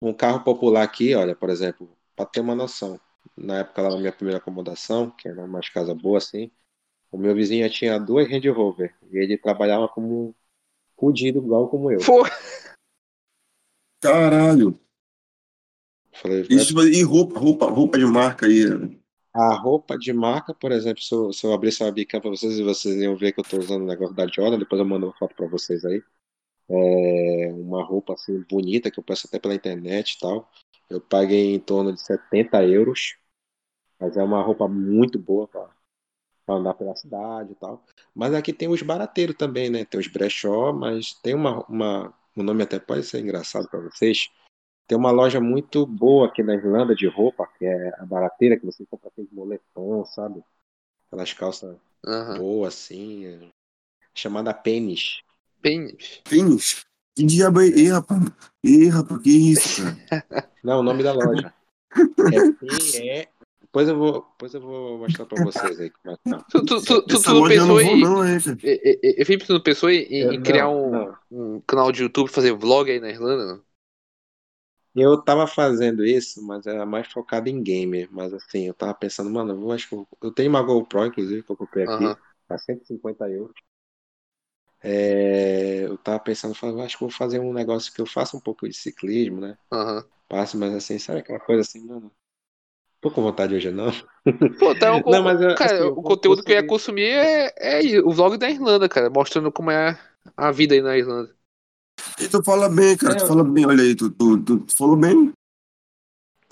um 0.00 0.12
carro 0.12 0.44
popular 0.44 0.82
aqui, 0.82 1.14
olha, 1.14 1.34
por 1.34 1.50
exemplo, 1.50 1.90
para 2.14 2.26
ter 2.26 2.40
uma 2.40 2.54
noção, 2.54 3.00
na 3.36 3.58
época 3.58 3.82
lá 3.82 3.90
na 3.90 3.98
minha 3.98 4.12
primeira 4.12 4.38
acomodação, 4.38 5.10
que 5.10 5.28
era 5.28 5.44
uma 5.44 5.60
casa 5.72 5.94
boa 5.94 6.18
assim, 6.18 6.50
o 7.10 7.18
meu 7.18 7.34
vizinho 7.34 7.68
tinha 7.70 7.98
duas 7.98 8.28
Range 8.28 8.48
Rover 8.50 8.94
e 9.10 9.18
ele 9.18 9.38
trabalhava 9.38 9.88
como 9.88 10.28
um 10.28 10.34
fudido, 10.98 11.38
igual 11.38 11.68
como 11.68 11.90
eu. 11.90 12.00
Caralho. 14.00 14.78
Falei, 16.12 16.46
Isso, 16.50 16.78
e 16.88 17.02
roupa, 17.02 17.38
roupa, 17.38 17.66
roupa 17.66 17.98
de 17.98 18.04
marca 18.04 18.46
aí. 18.46 18.64
a 19.32 19.54
roupa 19.54 19.96
de 19.96 20.12
marca, 20.12 20.52
por 20.52 20.72
exemplo, 20.72 21.02
se 21.02 21.14
eu, 21.14 21.32
se 21.32 21.46
eu 21.46 21.52
abrir 21.52 21.68
essa 21.68 21.84
webcam 21.84 22.20
para 22.20 22.30
vocês, 22.30 22.58
vocês 22.60 22.96
iam 22.96 23.16
ver 23.16 23.32
que 23.32 23.40
eu 23.40 23.44
tô 23.44 23.58
usando 23.58 23.82
o 23.82 23.86
negócio 23.86 24.14
da 24.14 24.26
Jordan, 24.26 24.58
depois 24.58 24.80
eu 24.80 24.86
mando 24.86 25.06
uma 25.06 25.14
foto 25.14 25.34
para 25.34 25.46
vocês 25.46 25.84
aí. 25.84 26.02
É 26.70 27.50
uma 27.52 27.82
roupa 27.84 28.14
assim 28.14 28.44
bonita 28.50 28.90
que 28.90 28.98
eu 28.98 29.04
peço 29.04 29.26
até 29.26 29.38
pela 29.38 29.54
internet 29.54 30.12
e 30.12 30.18
tal. 30.20 30.50
Eu 30.88 31.00
paguei 31.00 31.54
em 31.54 31.60
torno 31.60 31.92
de 31.92 32.00
70 32.00 32.62
euros, 32.64 33.16
mas 33.98 34.16
é 34.16 34.22
uma 34.22 34.42
roupa 34.42 34.68
muito 34.68 35.18
boa 35.18 35.48
para 35.48 35.70
andar 36.48 36.74
pela 36.74 36.94
cidade 36.96 37.52
e 37.52 37.54
tal. 37.56 37.84
Mas 38.14 38.34
aqui 38.34 38.52
tem 38.52 38.68
os 38.68 38.82
barateiros 38.82 39.36
também, 39.36 39.70
né? 39.70 39.84
Tem 39.84 40.00
os 40.00 40.08
brechó, 40.08 40.72
mas 40.72 41.14
tem 41.14 41.34
uma, 41.34 41.64
uma 41.66 42.14
o 42.36 42.42
nome 42.42 42.62
até 42.62 42.78
pode 42.78 43.02
ser 43.04 43.20
engraçado 43.20 43.68
para 43.68 43.80
vocês. 43.80 44.30
Tem 44.86 44.96
uma 44.96 45.10
loja 45.10 45.40
muito 45.40 45.84
boa 45.86 46.28
aqui 46.28 46.42
na 46.42 46.54
Irlanda 46.54 46.94
de 46.94 47.06
roupa, 47.06 47.46
que 47.58 47.66
é 47.66 47.92
a 48.00 48.06
barateira, 48.06 48.58
que 48.58 48.64
você 48.64 48.86
compra 48.86 49.08
aqueles 49.08 49.30
moletom, 49.30 50.04
sabe? 50.04 50.42
Aquelas 51.06 51.32
calças 51.32 51.76
Aham. 52.06 52.38
boas 52.38 52.74
assim, 52.74 53.26
é, 53.26 53.48
chamada 54.14 54.54
Penis. 54.54 55.20
Pênis. 55.60 56.20
Tênis? 56.24 56.86
Que 57.16 57.24
diabo 57.24 57.60
é? 57.60 57.66
Ih, 57.66 57.90
rapaz. 57.90 58.22
Ih, 58.64 58.88
rapaz, 58.88 59.22
que 59.22 59.30
isso, 59.30 59.82
cara? 59.82 60.48
Não, 60.62 60.80
o 60.80 60.82
nome 60.82 61.02
da 61.02 61.12
loja. 61.12 61.52
É 62.30 62.40
P-E. 62.52 63.28
Depois 63.62 63.88
eu 63.88 63.96
vou, 63.96 64.26
depois 64.32 64.54
eu 64.54 64.60
vou 64.60 64.98
mostrar 64.98 65.26
pra 65.26 65.44
vocês 65.44 65.80
aí 65.80 65.90
como 65.90 66.14
é 66.14 66.16
que 66.18 66.30
tá. 66.30 66.38
Tu, 66.50 66.64
tu, 66.64 66.82
tu, 66.82 67.02
tu, 67.02 67.22
tu 67.22 67.34
não 67.34 67.48
pensou 67.48 67.80
em. 67.80 68.02
Felipe, 69.24 69.46
tu 69.46 69.52
não 69.52 69.60
pensou 69.62 69.90
em, 69.90 70.42
criar 70.42 70.68
um, 70.68 71.12
um 71.30 71.60
canal 71.60 71.90
de 71.92 72.02
YouTube, 72.02 72.30
fazer 72.30 72.52
vlog 72.52 72.90
aí 72.90 73.00
na 73.00 73.10
Irlanda? 73.10 73.46
Não? 73.46 73.62
Eu 74.94 75.22
tava 75.22 75.46
fazendo 75.46 76.04
isso, 76.04 76.44
mas 76.44 76.66
era 76.66 76.84
mais 76.84 77.06
focado 77.08 77.48
em 77.48 77.62
gamer. 77.62 78.08
Mas 78.10 78.32
assim, 78.32 78.66
eu 78.66 78.74
tava 78.74 78.94
pensando, 78.94 79.30
mano, 79.30 79.52
eu 79.52 79.72
acho 79.72 79.88
que 79.88 79.94
eu, 79.94 80.08
eu 80.22 80.32
tenho 80.32 80.48
uma 80.48 80.62
GoPro, 80.62 81.06
inclusive, 81.06 81.42
que 81.42 81.50
eu 81.50 81.56
comprei 81.56 81.84
aqui, 81.84 82.04
Aham. 82.04 82.16
a 82.48 82.58
150 82.58 83.28
euros. 83.30 83.54
É, 84.82 85.84
eu 85.84 85.98
tava 85.98 86.20
pensando, 86.20 86.54
falando, 86.54 86.82
acho 86.82 86.96
que 86.96 87.02
vou 87.02 87.10
fazer 87.10 87.40
um 87.40 87.52
negócio 87.52 87.92
que 87.92 88.00
eu 88.00 88.06
faça 88.06 88.36
um 88.36 88.40
pouco 88.40 88.68
de 88.68 88.74
ciclismo, 88.74 89.40
né? 89.40 89.56
Aham. 89.72 90.04
Passe, 90.28 90.56
mas 90.56 90.74
assim, 90.74 90.98
sabe 90.98 91.20
aquela 91.20 91.40
coisa 91.40 91.62
assim, 91.62 91.86
mano? 91.86 92.12
Tô 93.00 93.10
com 93.10 93.22
vontade 93.22 93.54
hoje 93.54 93.70
não. 93.70 93.90
Pô, 94.58 94.74
tá, 94.74 94.94
o, 95.04 95.10
Não, 95.10 95.22
mas, 95.22 95.40
cara, 95.56 95.78
assim, 95.78 95.84
o 95.84 96.02
conteúdo 96.02 96.36
vou 96.38 96.44
que 96.44 96.52
eu 96.52 96.56
ia 96.56 96.66
consumir 96.66 97.08
é, 97.08 97.54
é 97.56 98.00
o 98.00 98.10
vlog 98.10 98.36
da 98.36 98.50
Irlanda, 98.50 98.88
cara, 98.88 99.08
mostrando 99.08 99.50
como 99.50 99.70
é 99.70 99.98
a 100.36 100.50
vida 100.50 100.74
aí 100.74 100.82
na 100.82 100.96
Irlanda. 100.96 101.34
E 102.20 102.28
tu 102.28 102.42
fala 102.42 102.68
bem, 102.68 102.96
cara. 102.96 103.14
É, 103.14 103.16
Tu 103.16 103.26
fala 103.26 103.44
bem. 103.44 103.66
Olha 103.66 103.82
aí, 103.82 103.94
tu, 103.94 104.10
tu, 104.10 104.42
tu, 104.42 104.58
tu 104.60 104.76
falou 104.76 104.96
bem. 104.96 105.32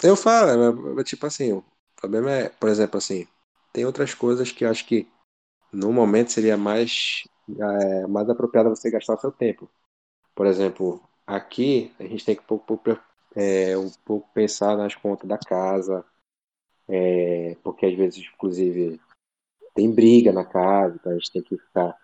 Eu 0.02 0.16
falo, 0.16 0.96
é, 0.96 1.00
é, 1.00 1.04
tipo 1.04 1.26
assim, 1.26 1.52
o 1.52 1.64
problema 1.94 2.30
é, 2.30 2.48
por 2.48 2.68
exemplo, 2.68 2.98
assim, 2.98 3.26
tem 3.72 3.84
outras 3.84 4.14
coisas 4.14 4.52
que 4.52 4.64
eu 4.64 4.70
acho 4.70 4.86
que 4.86 5.08
no 5.72 5.92
momento 5.92 6.32
seria 6.32 6.56
mais, 6.56 7.24
é, 7.48 8.06
mais 8.06 8.28
apropriado 8.28 8.70
você 8.70 8.90
gastar 8.90 9.14
o 9.14 9.20
seu 9.20 9.32
tempo. 9.32 9.68
Por 10.34 10.46
exemplo, 10.46 11.00
aqui 11.26 11.92
a 11.98 12.04
gente 12.04 12.24
tem 12.24 12.36
que 12.36 12.42
um 12.42 12.58
pouco, 12.58 12.98
é, 13.34 13.76
um 13.76 13.90
pouco 14.04 14.28
pensar 14.32 14.76
nas 14.76 14.94
contas 14.94 15.28
da 15.28 15.38
casa, 15.38 16.04
é, 16.88 17.56
porque 17.62 17.86
às 17.86 17.94
vezes, 17.94 18.24
inclusive, 18.34 19.00
tem 19.74 19.92
briga 19.92 20.32
na 20.32 20.44
casa, 20.44 20.96
então 20.96 21.12
a 21.12 21.14
gente 21.14 21.32
tem 21.32 21.42
que 21.42 21.56
ficar. 21.56 21.96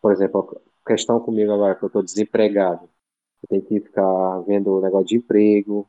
Por 0.00 0.12
exemplo, 0.12 0.60
a 0.84 0.88
questão 0.88 1.20
comigo 1.20 1.52
agora, 1.52 1.74
que 1.74 1.84
eu 1.84 1.88
estou 1.88 2.02
desempregado, 2.02 2.88
eu 3.42 3.48
tenho 3.48 3.62
que 3.62 3.80
ficar 3.80 4.40
vendo 4.40 4.70
o 4.70 4.80
negócio 4.80 5.06
de 5.06 5.16
emprego, 5.16 5.88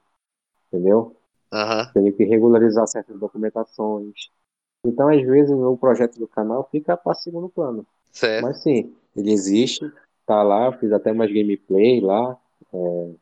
entendeu? 0.68 1.16
Aham. 1.52 1.92
tenho 1.94 2.16
que 2.16 2.24
regularizar 2.24 2.88
certas 2.88 3.20
documentações. 3.20 4.30
Então, 4.86 5.10
às 5.10 5.22
vezes, 5.22 5.52
o 5.52 5.78
projeto 5.78 6.20
do 6.20 6.28
canal 6.28 6.68
fica 6.72 6.96
para 6.96 7.16
segundo 7.16 7.50
plano. 7.50 7.86
Certo. 8.12 8.44
Mas 8.44 8.62
sim, 8.64 8.94
ele 9.16 9.32
existe, 9.32 9.92
tá 10.26 10.44
lá, 10.44 10.72
fiz 10.78 10.92
até 10.92 11.12
umas 11.12 11.32
gameplay 11.32 12.02
lá. 12.02 12.38
é, 12.74 13.16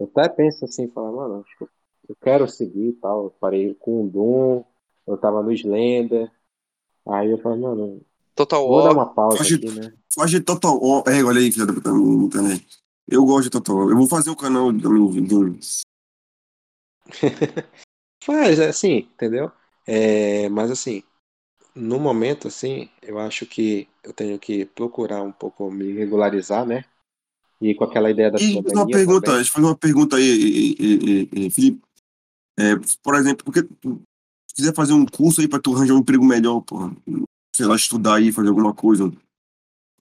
eu 0.00 0.10
até 0.14 0.28
penso 0.28 0.64
assim, 0.64 0.88
falar, 0.88 1.12
mano, 1.12 1.44
acho 1.46 1.58
que 1.58 1.64
eu 2.08 2.16
quero 2.20 2.48
seguir 2.48 2.88
e 2.88 2.92
tal. 2.94 3.24
Eu 3.24 3.30
parei 3.38 3.74
com 3.74 4.04
o 4.04 4.08
Doom, 4.08 4.64
eu 5.06 5.16
tava 5.16 5.42
no 5.42 5.52
Slender. 5.52 6.30
Aí 7.08 7.30
eu 7.30 7.38
falei, 7.38 7.60
mano, 7.60 8.00
Total 8.34 8.66
vou 8.66 8.82
dar 8.82 8.88
War. 8.88 8.96
uma 8.96 9.14
pausa 9.14 9.42
Acho- 9.42 9.56
aqui, 9.56 9.70
né? 9.70 9.92
Faz 10.14 10.30
de 10.30 10.40
Total 10.40 10.78
War. 10.78 11.04
É, 11.06 11.22
olha 11.22 11.40
aí, 11.40 11.50
filha 11.50 11.66
da 11.66 11.72
puta, 11.72 11.90
no 11.90 12.24
internet. 12.24 12.66
Eu 13.08 13.24
gosto 13.24 13.44
de 13.44 13.50
Total 13.50 13.76
War. 13.76 13.88
Eu 13.90 13.96
vou 13.96 14.08
fazer 14.08 14.30
um 14.30 14.34
canal 14.34 14.72
de 14.72 14.82
games. 14.82 15.82
Faz, 18.24 18.58
é 18.58 18.68
assim, 18.68 19.08
entendeu? 19.14 19.50
É, 19.86 20.48
mas 20.48 20.70
assim, 20.70 21.02
no 21.74 21.98
momento, 21.98 22.48
assim, 22.48 22.88
eu 23.02 23.18
acho 23.18 23.46
que 23.46 23.88
eu 24.02 24.12
tenho 24.12 24.38
que 24.38 24.64
procurar 24.66 25.22
um 25.22 25.32
pouco 25.32 25.70
me 25.70 25.92
regularizar, 25.92 26.66
né? 26.66 26.84
E 27.60 27.74
com 27.74 27.84
aquela 27.84 28.10
ideia 28.10 28.30
da 28.30 28.38
E 28.40 28.54
uma 28.74 28.86
pergunta, 28.86 29.26
também. 29.32 29.44
fazer 29.44 29.66
uma 29.66 29.76
pergunta 29.76 30.16
aí, 30.16 30.24
e- 30.24 30.76
e- 30.78 31.28
e- 31.46 31.50
Felipe. 31.50 31.80
É, 32.58 32.74
por 33.02 33.14
exemplo, 33.14 33.44
porque 33.44 33.62
tu 33.62 34.02
se 34.48 34.56
quiser 34.56 34.74
fazer 34.74 34.92
um 34.92 35.06
curso 35.06 35.40
aí 35.40 35.48
pra 35.48 35.58
tu 35.58 35.74
arranjar 35.74 35.94
um 35.94 35.98
emprego 36.00 36.24
melhor, 36.24 36.60
porra, 36.60 36.94
sei 37.54 37.64
lá, 37.66 37.74
estudar 37.74 38.16
aí, 38.16 38.30
fazer 38.30 38.48
alguma 38.48 38.74
coisa, 38.74 39.04
um 39.04 39.16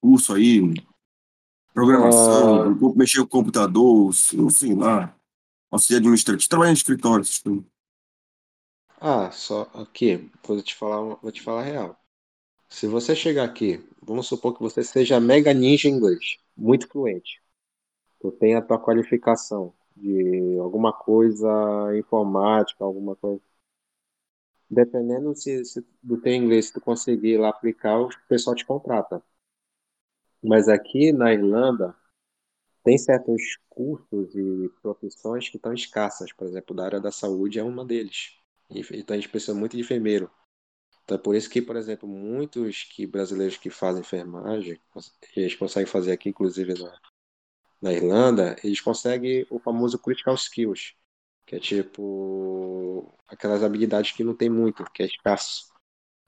curso 0.02 0.34
aí, 0.34 0.74
programação, 1.74 2.64
Ah. 2.64 2.94
mexer 2.98 3.22
o 3.22 3.28
computador, 3.28 4.14
sei 4.14 4.76
lá, 4.76 5.16
auxílio 5.72 6.00
administrativo, 6.00 6.50
trabalhar 6.50 6.72
em 6.72 6.74
escritório, 6.74 7.22
essas 7.22 7.38
coisas. 7.38 7.64
Ah, 9.02 9.30
só 9.32 9.64
aqui, 9.74 10.30
vou 10.48 10.62
te 10.62 10.74
falar, 10.76 11.02
vou 11.22 11.30
te 11.32 11.42
falar 11.42 11.64
real. 11.64 12.00
Se 12.70 12.88
você 12.88 13.16
chegar 13.16 13.46
aqui, 13.46 13.84
vamos 14.02 14.28
supor 14.28 14.54
que 14.56 14.62
você 14.64 14.84
seja 14.84 15.20
mega 15.20 15.54
ninja 15.54 15.90
inglês, 15.90 16.38
muito 16.58 16.88
fluente. 16.90 17.42
Tu 18.22 18.32
tem 18.34 18.56
a 18.56 18.62
tua 18.64 18.80
qualificação 18.80 19.74
de 19.98 20.58
alguma 20.60 20.94
coisa 20.94 21.48
informática, 21.98 22.84
alguma 22.86 23.16
coisa. 23.18 23.42
Dependendo 24.72 25.36
se, 25.36 25.64
se 25.64 25.86
do 26.02 26.20
teu 26.20 26.34
inglês, 26.34 26.66
se 26.66 26.74
tu 26.74 26.82
conseguir 26.82 27.38
lá 27.38 27.50
aplicar, 27.50 28.00
o 28.02 28.10
pessoal 28.28 28.56
te 28.56 28.66
contrata. 28.66 29.22
Mas 30.44 30.70
aqui 30.70 31.12
na 31.12 31.34
Irlanda, 31.34 31.96
tem 32.84 32.98
certos 32.98 33.42
cursos 33.70 34.36
e 34.36 34.70
profissões 34.82 35.50
que 35.50 35.58
estão 35.58 35.74
escassas. 35.74 36.34
Por 36.34 36.48
exemplo, 36.48 36.76
da 36.76 36.86
área 36.86 37.02
da 37.02 37.12
saúde 37.12 37.60
é 37.60 37.64
uma 37.64 37.86
deles. 37.86 38.36
Então 38.72 39.16
a 39.16 39.20
gente 39.20 39.30
precisa 39.30 39.54
muito 39.54 39.76
de 39.76 39.82
enfermeiro. 39.82 40.30
Então 41.04 41.18
é 41.18 41.22
por 41.22 41.36
isso 41.36 41.50
que, 41.50 41.62
por 41.62 41.76
exemplo, 41.76 42.08
muitos 42.08 42.84
que 42.84 43.06
brasileiros 43.06 43.58
que 43.58 43.70
fazem 43.70 44.02
enfermagem, 44.02 44.80
eles 45.36 45.56
conseguem 45.56 45.88
fazer 45.88 46.12
aqui, 46.14 46.30
inclusive 46.30 46.74
na, 46.82 47.00
na 47.82 47.94
Irlanda, 47.94 48.56
eles 48.64 48.82
conseguem 48.82 49.46
o 49.50 49.60
famoso 49.60 50.00
critical 50.00 50.36
skills, 50.36 50.96
que 51.46 51.56
é 51.56 51.60
tipo 51.60 53.14
aquelas 53.28 53.64
habilidades 53.64 54.12
que 54.12 54.24
não 54.24 54.36
tem 54.36 54.50
muito, 54.50 54.84
que 54.92 55.04
é 55.04 55.06
escasso. 55.06 55.72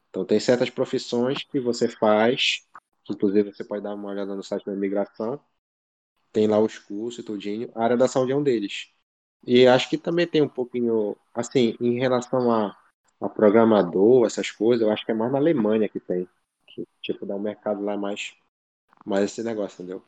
Então 0.10 0.26
tem 0.26 0.40
certas 0.40 0.70
profissões 0.70 1.44
que 1.44 1.60
você 1.60 1.88
faz, 1.88 2.68
inclusive 3.10 3.54
você 3.54 3.64
pode 3.64 3.84
dar 3.84 3.96
uma 3.96 4.10
olhada 4.10 4.36
no 4.36 4.44
site 4.44 4.66
da 4.66 4.74
imigração, 4.74 5.40
tem 6.32 6.48
lá 6.48 6.60
os 6.60 6.78
cursos 6.80 7.24
e 7.24 7.24
tudinho. 7.24 7.72
A 7.76 7.84
área 7.84 7.98
da 7.98 8.08
saúde 8.08 8.32
é 8.32 8.36
um 8.36 8.44
deles. 8.44 8.92
E 9.46 9.68
acho 9.68 9.90
que 9.90 9.98
também 9.98 10.26
tem 10.26 10.42
um 10.42 10.48
pouquinho, 10.48 11.16
assim, 11.34 11.76
em 11.80 12.00
relação 12.00 12.52
a, 12.52 12.78
a 13.20 13.30
programador, 13.30 14.26
essas 14.26 14.50
coisas, 14.52 14.86
eu 14.86 14.92
acho 14.92 15.06
que 15.06 15.12
é 15.12 15.16
mais 15.16 15.32
na 15.32 15.38
Alemanha 15.38 15.90
que 15.90 16.00
tem. 16.00 16.28
Que, 16.68 16.88
tipo, 17.02 17.26
dá 17.26 17.36
um 17.36 17.40
mercado 17.40 17.84
lá 17.84 17.98
mais, 17.98 18.34
mais 19.06 19.26
esse 19.26 19.44
negócio, 19.44 19.84
entendeu? 19.84 20.04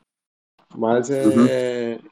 Mas 0.76 1.10
é. 1.10 1.26
Uhum. 1.26 2.10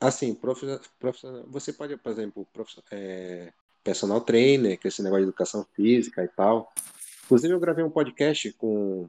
Assim, 0.00 0.34
profissional, 0.34 0.80
profissional, 0.98 1.44
você 1.46 1.74
pode, 1.74 1.94
por 1.98 2.10
exemplo, 2.10 2.46
é, 2.90 3.52
personal 3.84 4.22
trainer, 4.22 4.78
que 4.78 4.86
é 4.86 4.88
esse 4.88 5.02
negócio 5.02 5.24
de 5.24 5.28
educação 5.28 5.66
física 5.74 6.24
e 6.24 6.28
tal. 6.28 6.72
Inclusive, 7.24 7.52
eu 7.52 7.60
gravei 7.60 7.84
um 7.84 7.90
podcast 7.90 8.50
com. 8.54 9.08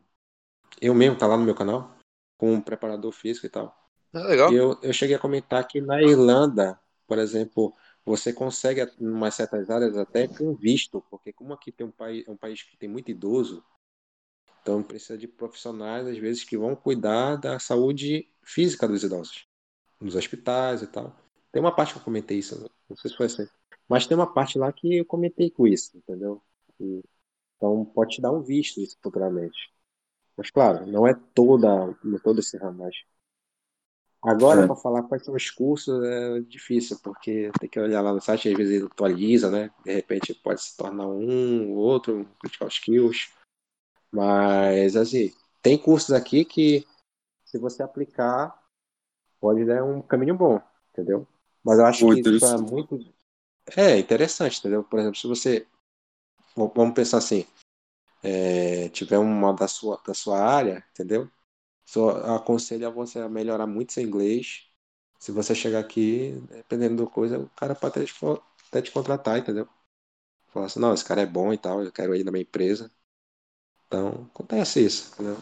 Eu 0.81 0.93
mesmo, 0.93 1.17
tá 1.17 1.27
lá 1.27 1.37
no 1.37 1.45
meu 1.45 1.55
canal, 1.55 1.95
com 2.37 2.53
um 2.53 2.61
preparador 2.61 3.11
físico 3.11 3.45
e 3.45 3.49
tal. 3.49 3.75
Ah, 4.13 4.27
legal. 4.27 4.51
E 4.51 4.55
eu, 4.55 4.77
eu 4.81 4.91
cheguei 4.91 5.15
a 5.15 5.19
comentar 5.19 5.65
que 5.65 5.79
na 5.79 6.01
Irlanda, 6.01 6.77
por 7.11 7.19
exemplo, 7.19 7.75
você 8.05 8.31
consegue, 8.31 8.89
em 8.97 9.31
certas 9.31 9.69
áreas, 9.69 9.97
até 9.97 10.29
com 10.29 10.55
visto, 10.55 11.03
porque 11.09 11.33
como 11.33 11.51
aqui 11.51 11.69
tem 11.69 11.85
um 11.85 11.91
país, 11.91 12.25
é 12.25 12.31
um 12.31 12.37
país 12.37 12.63
que 12.63 12.77
tem 12.77 12.87
muito 12.87 13.11
idoso, 13.11 13.61
então 14.61 14.81
precisa 14.81 15.17
de 15.17 15.27
profissionais, 15.27 16.07
às 16.07 16.17
vezes, 16.17 16.45
que 16.45 16.57
vão 16.57 16.73
cuidar 16.73 17.35
da 17.35 17.59
saúde 17.59 18.31
física 18.41 18.87
dos 18.87 19.03
idosos, 19.03 19.45
nos 19.99 20.15
hospitais 20.15 20.83
e 20.83 20.87
tal. 20.87 21.13
Tem 21.51 21.61
uma 21.61 21.75
parte 21.75 21.91
que 21.91 21.99
eu 21.99 22.03
comentei 22.03 22.39
isso, 22.39 22.71
não 22.89 22.95
sei 22.95 23.11
se 23.11 23.17
foi 23.17 23.25
assim. 23.25 23.45
Mas 23.89 24.07
tem 24.07 24.15
uma 24.15 24.33
parte 24.33 24.57
lá 24.57 24.71
que 24.71 24.99
eu 24.99 25.05
comentei 25.05 25.51
com 25.51 25.67
isso, 25.67 25.97
entendeu? 25.97 26.41
E, 26.79 27.03
então 27.57 27.83
pode 27.83 28.15
te 28.15 28.21
dar 28.21 28.31
um 28.31 28.41
visto 28.41 28.79
isso 28.79 28.97
futuramente. 29.03 29.69
Mas 30.37 30.49
claro, 30.49 30.87
não 30.87 31.05
é 31.05 31.13
toda, 31.35 31.93
não 32.05 32.15
é 32.15 32.19
todo 32.21 32.39
esse 32.39 32.57
mas 32.71 32.95
Agora, 34.23 34.63
É. 34.63 34.67
para 34.67 34.75
falar 34.75 35.03
quais 35.03 35.25
são 35.25 35.33
os 35.33 35.49
cursos, 35.49 36.03
é 36.03 36.41
difícil, 36.41 36.99
porque 37.01 37.51
tem 37.59 37.67
que 37.67 37.79
olhar 37.79 38.01
lá 38.01 38.13
no 38.13 38.21
site, 38.21 38.49
às 38.49 38.55
vezes 38.55 38.75
ele 38.75 38.85
atualiza, 38.85 39.49
né? 39.49 39.71
De 39.83 39.91
repente 39.91 40.33
pode 40.35 40.61
se 40.61 40.77
tornar 40.77 41.07
um, 41.07 41.73
outro, 41.73 42.19
um 42.19 42.25
Critical 42.39 42.67
Skills. 42.67 43.33
Mas, 44.11 44.95
assim, 44.95 45.33
tem 45.61 45.75
cursos 45.77 46.11
aqui 46.11 46.45
que, 46.45 46.85
se 47.45 47.57
você 47.57 47.81
aplicar, 47.81 48.61
pode 49.39 49.65
dar 49.65 49.83
um 49.83 50.01
caminho 50.01 50.35
bom, 50.35 50.61
entendeu? 50.91 51.27
Mas 51.63 51.79
eu 51.79 51.85
acho 51.85 52.05
Pô, 52.05 52.13
que 52.13 52.19
isso 52.19 52.45
é 52.45 52.57
muito. 52.57 53.13
É 53.75 53.97
interessante, 53.97 54.59
entendeu? 54.59 54.83
Por 54.83 54.99
exemplo, 54.99 55.17
se 55.17 55.27
você. 55.27 55.67
Vamos 56.55 56.93
pensar 56.93 57.17
assim: 57.17 57.47
é, 58.21 58.89
tiver 58.89 59.17
uma 59.17 59.53
da 59.53 59.67
sua, 59.67 59.99
da 60.05 60.13
sua 60.13 60.39
área, 60.39 60.85
entendeu? 60.91 61.29
Só 61.91 62.09
aconselho 62.35 62.87
a 62.87 62.89
você 62.91 63.19
a 63.19 63.29
melhorar 63.29 63.67
muito 63.67 63.93
seu 63.93 64.03
inglês. 64.03 64.67
Se 65.19 65.31
você 65.31 65.53
chegar 65.55 65.79
aqui, 65.79 66.33
dependendo 66.49 67.05
da 67.05 67.11
coisa, 67.11 67.39
o 67.39 67.49
cara 67.51 67.75
pode 67.75 67.99
até 67.99 68.05
te, 68.05 68.13
até 68.69 68.81
te 68.81 68.91
contratar, 68.91 69.39
entendeu? 69.39 69.67
Falar 70.49 70.67
assim, 70.67 70.79
não, 70.79 70.93
esse 70.93 71.05
cara 71.05 71.21
é 71.21 71.25
bom 71.27 71.53
e 71.53 71.57
tal, 71.59 71.83
eu 71.83 71.91
quero 71.91 72.15
ele 72.15 72.23
na 72.25 72.31
minha 72.31 72.43
empresa. 72.43 72.91
Então, 73.87 74.27
acontece 74.33 74.85
isso, 74.85 75.13
entendeu? 75.13 75.37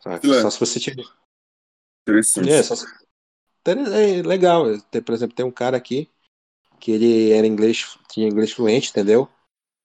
Só, 0.00 0.10
só 0.32 0.50
se 0.50 0.58
você 0.60 0.80
tiver. 0.80 1.04
Interessante. 2.36 2.50
É, 2.50 2.62
se- 2.62 2.86
é 3.66 4.22
legal. 4.22 4.64
Tem, 4.90 5.02
por 5.02 5.14
exemplo, 5.14 5.34
tem 5.36 5.44
um 5.46 5.50
cara 5.50 5.76
aqui 5.76 6.10
que 6.80 6.92
ele 6.92 7.32
era 7.32 7.46
inglês, 7.46 7.98
tinha 8.10 8.28
inglês 8.28 8.52
fluente, 8.52 8.90
entendeu? 8.90 9.28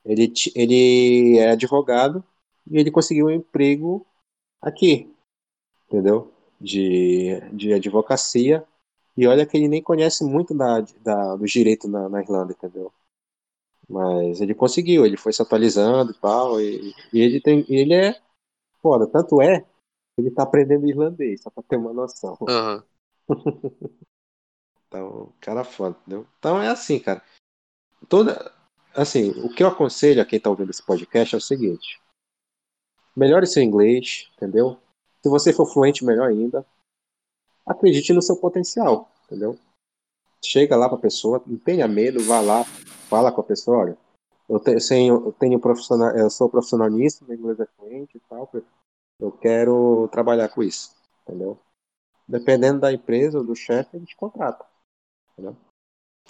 Ele, 0.06 0.34
ele 0.56 1.40
é 1.40 1.52
advogado 1.52 2.24
e 2.70 2.78
ele 2.80 2.92
conseguiu 2.92 3.28
um 3.28 3.32
emprego 3.32 4.08
aqui, 4.62 5.13
entendeu? 5.94 6.34
De, 6.60 7.40
de 7.52 7.74
advocacia. 7.74 8.66
E 9.16 9.28
olha 9.28 9.46
que 9.46 9.56
ele 9.56 9.68
nem 9.68 9.82
conhece 9.82 10.24
muito 10.24 10.56
da, 10.56 10.82
da, 11.02 11.36
do 11.36 11.46
direito 11.46 11.88
na, 11.88 12.10
na 12.10 12.22
Irlanda, 12.22 12.54
entendeu? 12.54 12.92
Mas 13.88 14.42
ele 14.42 14.56
conseguiu, 14.56 15.06
ele 15.06 15.18
foi 15.18 15.32
se 15.32 15.42
atualizando 15.42 16.12
e 16.12 16.16
tal. 16.16 16.60
E, 16.60 16.94
e 17.14 17.22
ele 17.22 17.40
tem, 17.40 17.64
ele 17.70 17.94
é 17.94 18.20
foda. 18.82 19.06
Tanto 19.06 19.40
é, 19.40 19.60
que 19.60 19.68
ele 20.18 20.32
tá 20.32 20.42
aprendendo 20.44 20.88
irlandês, 20.88 21.42
só 21.44 21.52
pra 21.52 21.62
ter 21.62 21.78
uma 21.78 21.94
noção. 21.94 22.38
Aham. 22.50 22.84
Então, 24.88 25.34
cara 25.42 25.62
é 25.62 25.64
foda, 25.64 25.98
entendeu? 26.02 26.28
Então 26.38 26.62
é 26.62 26.68
assim, 26.68 27.00
cara. 27.00 27.20
Toda, 28.08 28.54
assim, 28.94 29.32
o 29.44 29.50
que 29.50 29.64
eu 29.64 29.68
aconselho 29.68 30.22
a 30.22 30.26
quem 30.26 30.40
tá 30.40 30.52
ouvindo 30.52 30.70
esse 30.70 30.86
podcast 30.86 31.34
é 31.34 31.38
o 31.40 31.42
seguinte: 31.42 32.00
melhore 33.16 33.48
seu 33.48 33.64
inglês, 33.64 34.30
entendeu? 34.36 34.80
Se 35.24 35.30
você 35.30 35.54
for 35.54 35.66
fluente, 35.66 36.04
melhor 36.04 36.30
ainda. 36.30 36.66
Acredite 37.66 38.12
no 38.12 38.22
seu 38.22 38.36
potencial, 38.36 39.10
entendeu? 39.26 39.58
Chega 40.44 40.76
lá 40.76 40.90
pra 40.90 40.98
pessoa, 40.98 41.42
não 41.48 41.58
tenha 41.58 41.88
medo, 41.88 42.22
vá 42.26 42.42
lá, 42.42 42.66
fala 43.10 43.32
com 43.32 43.40
a 43.40 43.44
pessoa, 43.44 43.78
olha, 43.78 43.98
eu 44.50 44.60
tenho, 44.60 45.28
eu 45.28 45.32
tenho 45.32 45.60
profissional, 45.60 46.10
eu 46.18 46.30
sou 46.30 46.50
profissional 46.50 46.90
nisso, 46.90 47.24
meu 47.26 47.38
inglês 47.38 47.60
é 47.62 47.66
fluente 47.78 48.18
e 48.18 48.20
tal, 48.28 48.52
eu 49.18 49.32
quero 49.32 50.10
trabalhar 50.12 50.50
com 50.50 50.62
isso, 50.62 50.94
entendeu? 51.22 51.58
Dependendo 52.28 52.82
da 52.82 52.92
empresa 52.92 53.38
ou 53.38 53.46
do 53.46 53.56
chefe, 53.56 53.96
eles 53.96 54.14
contratam, 54.14 54.66
entendeu? 55.32 55.56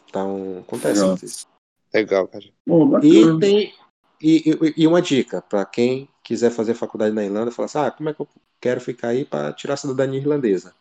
Então, 0.07 0.59
acontece 0.59 0.93
Legal. 0.93 1.07
muito 1.07 1.25
isso. 1.25 1.47
Legal, 1.91 2.27
cara. 2.27 2.45
Pô, 2.67 2.99
E 2.99 3.39
tem 3.39 3.73
e, 4.21 4.51
e- 4.51 4.73
e 4.83 4.87
uma 4.87 5.01
dica 5.01 5.41
para 5.41 5.65
quem 5.65 6.07
quiser 6.23 6.51
fazer 6.51 6.75
faculdade 6.75 7.15
na 7.15 7.25
Irlanda, 7.25 7.51
fala 7.51 7.65
assim, 7.65 7.79
ah, 7.79 7.91
como 7.91 8.09
é 8.09 8.13
que 8.13 8.21
eu 8.21 8.27
quero 8.63 8.81
ficar 8.81 9.09
aí 9.09 9.25
para 9.25 9.53
tirar 9.53 9.75
a 9.75 9.77
cidadania 9.83 10.19
irlandesa? 10.21 10.73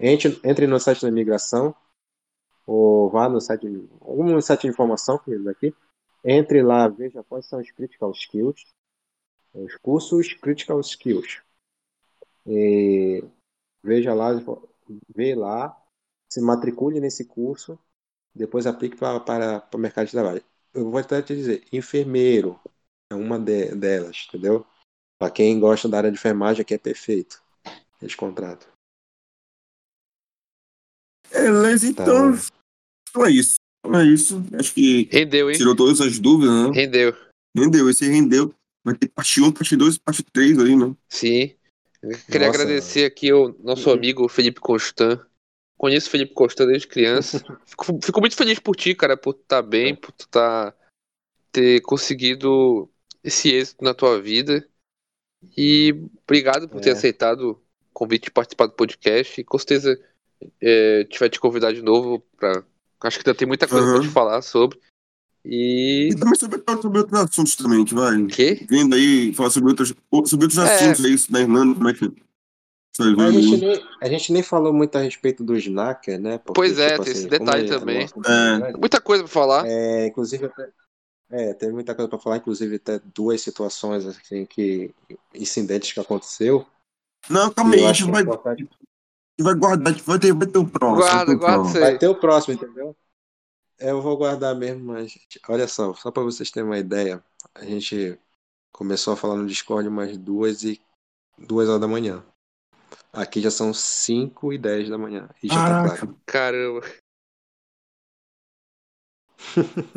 Entre, 0.00 0.40
entre 0.44 0.66
no 0.66 0.80
site 0.80 1.02
da 1.02 1.08
imigração 1.14 1.74
ou 2.66 3.10
vá 3.10 3.28
no 3.28 3.40
site, 3.40 3.66
algum 4.02 4.40
site 4.40 4.62
de 4.62 4.68
informação 4.68 5.18
que 5.18 5.32
aqui, 5.48 5.74
entre 6.24 6.62
lá, 6.62 6.88
veja 6.88 7.24
quais 7.24 7.46
são 7.46 7.60
os 7.60 7.70
critical 7.72 8.12
skills, 8.12 8.66
os 9.54 9.76
cursos 9.76 10.34
critical 10.34 10.80
skills. 10.80 11.42
E 12.46 13.22
veja 13.84 14.14
lá, 14.14 14.30
vê 15.14 15.34
lá, 15.34 15.76
se 16.30 16.40
matricule 16.42 17.00
nesse 17.00 17.26
curso, 17.26 17.78
depois 18.34 18.66
aplique 18.66 18.96
para 18.98 19.20
para 19.20 19.76
o 19.78 19.78
mercado 19.80 20.06
de 20.06 20.12
trabalho. 20.12 20.44
Eu 20.74 20.90
vou 20.90 21.00
até 21.00 21.22
te 21.22 21.34
dizer, 21.36 21.64
enfermeiro 21.72 22.60
é 23.10 23.16
uma 23.16 23.38
de- 23.40 23.74
delas, 23.76 24.26
entendeu? 24.28 24.66
Para 25.18 25.32
quem 25.32 25.58
gosta 25.58 25.88
da 25.88 25.98
área 25.98 26.10
de 26.10 26.16
enfermagem, 26.16 26.62
aqui 26.62 26.74
é 26.74 26.78
perfeito. 26.78 27.42
Eles 28.00 28.14
contratam. 28.14 28.68
Beleza, 31.30 31.86
então. 31.88 32.34
Então 33.10 33.26
é 33.26 33.30
isso. 33.30 33.56
Então 33.84 34.00
é 34.00 34.04
isso. 34.04 34.42
Acho 34.58 34.72
que 34.72 35.08
Rendeu, 35.10 35.50
hein? 35.50 35.56
tirou 35.56 35.74
todas 35.74 36.00
as 36.00 36.18
dúvidas, 36.18 36.54
né? 36.54 36.70
Rendeu. 36.72 37.16
Rendeu, 37.56 37.90
esse 37.90 38.06
rendeu. 38.08 38.54
Vai 38.84 38.94
ter 38.96 39.08
parte 39.08 39.40
1, 39.40 39.52
parte 39.52 39.76
2 39.76 39.98
parte 39.98 40.22
3 40.22 40.58
aí, 40.58 40.76
né? 40.76 40.94
Sim. 41.08 41.54
Eu 42.00 42.16
queria 42.30 42.46
Nossa. 42.46 42.62
agradecer 42.62 43.04
aqui 43.04 43.32
o 43.32 43.56
nosso 43.60 43.88
Uhum. 43.90 43.96
amigo 43.96 44.28
Felipe 44.28 44.60
Constant. 44.60 45.20
Conheço 45.76 46.08
o 46.08 46.10
Felipe 46.10 46.32
Constant 46.32 46.68
desde 46.68 46.86
criança. 46.86 47.38
Fico, 47.66 48.00
fico 48.02 48.20
muito 48.20 48.36
feliz 48.36 48.58
por 48.58 48.76
ti, 48.76 48.94
cara, 48.94 49.16
por 49.16 49.34
tu 49.34 49.42
estar 49.42 49.62
bem, 49.62 49.94
por 49.94 50.12
tu 50.12 50.28
tá, 50.28 50.74
ter 51.52 51.80
conseguido 51.82 52.88
esse 53.22 53.50
êxito 53.50 53.84
na 53.84 53.92
tua 53.94 54.20
vida. 54.20 54.68
E 55.56 55.94
obrigado 56.26 56.68
por 56.68 56.80
ter 56.80 56.90
É. 56.90 56.92
aceitado 56.92 57.50
o 57.52 57.58
convite 57.92 58.24
de 58.24 58.30
participar 58.30 58.66
do 58.66 58.72
podcast. 58.72 59.40
E 59.40 59.44
com 59.44 59.58
certeza 59.58 59.98
é, 60.60 61.06
vai 61.18 61.28
te 61.30 61.40
convidar 61.40 61.72
de 61.72 61.82
novo 61.82 62.20
pra. 62.36 62.62
Acho 63.02 63.18
que 63.20 63.28
ainda 63.28 63.38
tem 63.38 63.46
muita 63.46 63.66
coisa 63.68 63.84
pra 63.86 63.94
Aham. 63.96 64.02
te 64.02 64.08
falar 64.08 64.42
sobre. 64.42 64.78
E. 65.44 66.08
E 66.12 66.16
também 66.16 66.34
sobre, 66.34 66.62
sobre 66.82 66.98
outros 66.98 67.20
assuntos 67.20 67.54
também, 67.56 67.84
que 67.84 67.94
vai. 67.94 68.26
quê? 68.26 68.66
Vendo 68.68 68.94
aí, 68.94 69.32
falar 69.34 69.50
sobre 69.50 69.70
outros, 69.70 69.94
sobre 70.26 70.44
outros 70.46 70.58
É. 70.58 70.74
assuntos 70.74 71.04
aí, 71.04 71.12
isso 71.14 71.30
da 71.30 71.40
Irlanda, 71.40 71.74
como 71.74 71.88
é 71.88 71.94
que. 71.94 72.12
A 73.00 73.30
gente, 73.30 73.60
né? 73.60 73.66
nem, 73.68 73.86
a 74.02 74.08
gente 74.08 74.32
nem 74.32 74.42
falou 74.42 74.72
muito 74.72 74.96
a 74.98 75.00
respeito 75.00 75.44
dos 75.44 75.62
Knacker, 75.64 76.20
né? 76.20 76.38
Porque, 76.38 76.54
Pois 76.54 76.80
é, 76.80 76.90
tipo 76.94 77.04
tem 77.04 77.12
assim, 77.12 77.20
esse 77.20 77.28
detalhe 77.30 77.68
também. 77.68 77.98
É. 78.02 78.08
grande, 78.58 78.80
Muita 78.80 79.00
coisa 79.00 79.22
pra 79.22 79.32
falar. 79.32 79.64
É, 79.68 80.08
inclusive, 80.08 80.46
até- 80.46 80.68
é, 81.30 81.54
teve 81.54 81.72
muita 81.72 81.94
coisa 81.94 82.08
para 82.08 82.18
falar, 82.18 82.38
inclusive 82.38 82.76
até 82.76 82.98
duas 83.00 83.40
situações 83.40 84.06
assim 84.06 84.46
que 84.46 84.94
incidentes 85.34 85.92
que 85.92 86.00
aconteceu. 86.00 86.66
Não, 87.30 87.52
calma 87.52 87.74
aí, 87.74 87.82
eu 87.82 87.88
a 87.88 87.92
gente 87.92 88.08
é 88.08 88.12
vai, 88.12 88.22
importante. 88.22 88.68
vai 89.40 89.54
guardar, 89.54 89.92
a 89.92 89.96
gente 89.96 90.04
vai 90.06 90.18
ter, 90.18 90.32
vai 90.32 90.46
ter 90.46 90.58
o 90.58 90.68
próximo. 90.68 91.10
vai 91.10 91.24
ter 91.24 91.26
Guarda, 91.26 91.32
o 91.34 91.38
guarda 91.38 91.62
próximo. 91.62 91.68
isso 91.68 91.78
aí. 91.78 91.84
Vai 91.84 91.98
ter 91.98 92.08
o 92.08 92.14
próximo, 92.20 92.54
entendeu? 92.54 92.96
Eu 93.78 94.02
vou 94.02 94.16
guardar 94.16 94.54
mesmo, 94.56 94.84
mas 94.86 95.16
olha 95.48 95.68
só, 95.68 95.94
só 95.94 96.10
para 96.10 96.22
vocês 96.22 96.50
terem 96.50 96.68
uma 96.68 96.78
ideia, 96.78 97.22
a 97.54 97.64
gente 97.64 98.18
começou 98.72 99.14
a 99.14 99.16
falar 99.16 99.36
no 99.36 99.46
Discord 99.46 99.88
umas 99.88 100.16
duas 100.16 100.64
e 100.64 100.80
duas 101.38 101.68
horas 101.68 101.80
da 101.80 101.88
manhã. 101.88 102.24
Aqui 103.12 103.40
já 103.40 103.50
são 103.50 103.72
5 103.72 104.52
e 104.52 104.58
10 104.58 104.88
da 104.90 104.98
manhã. 104.98 105.28
E 105.42 105.48
já 105.48 105.54
tá 105.54 105.68
Caraca. 105.68 105.96
claro. 105.98 106.20
Caramba. 106.26 106.80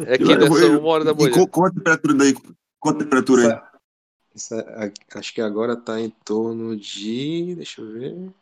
É 0.06 0.18
que 0.18 0.32
ainda 0.32 0.48
são 0.48 0.80
uma 0.80 0.88
hora 0.90 1.04
da 1.04 1.12
E 1.12 1.16
manhã. 1.16 1.32
qual, 1.34 1.48
qual 1.48 1.68
a 1.68 1.72
temperatura 1.72 2.14
daí? 2.14 2.34
Qual 2.80 2.96
a 2.96 2.98
temperatura 2.98 3.42
aí? 3.66 3.72
Isso 4.36 4.54
é- 4.56 4.86
a- 4.86 5.20
acho 5.20 5.34
que 5.34 5.42
agora 5.42 5.76
tá 5.76 6.00
em 6.00 6.10
torno 6.24 6.76
de. 6.78 7.56
Deixa 7.56 7.82
eu 7.82 7.92
ver. 7.92 8.34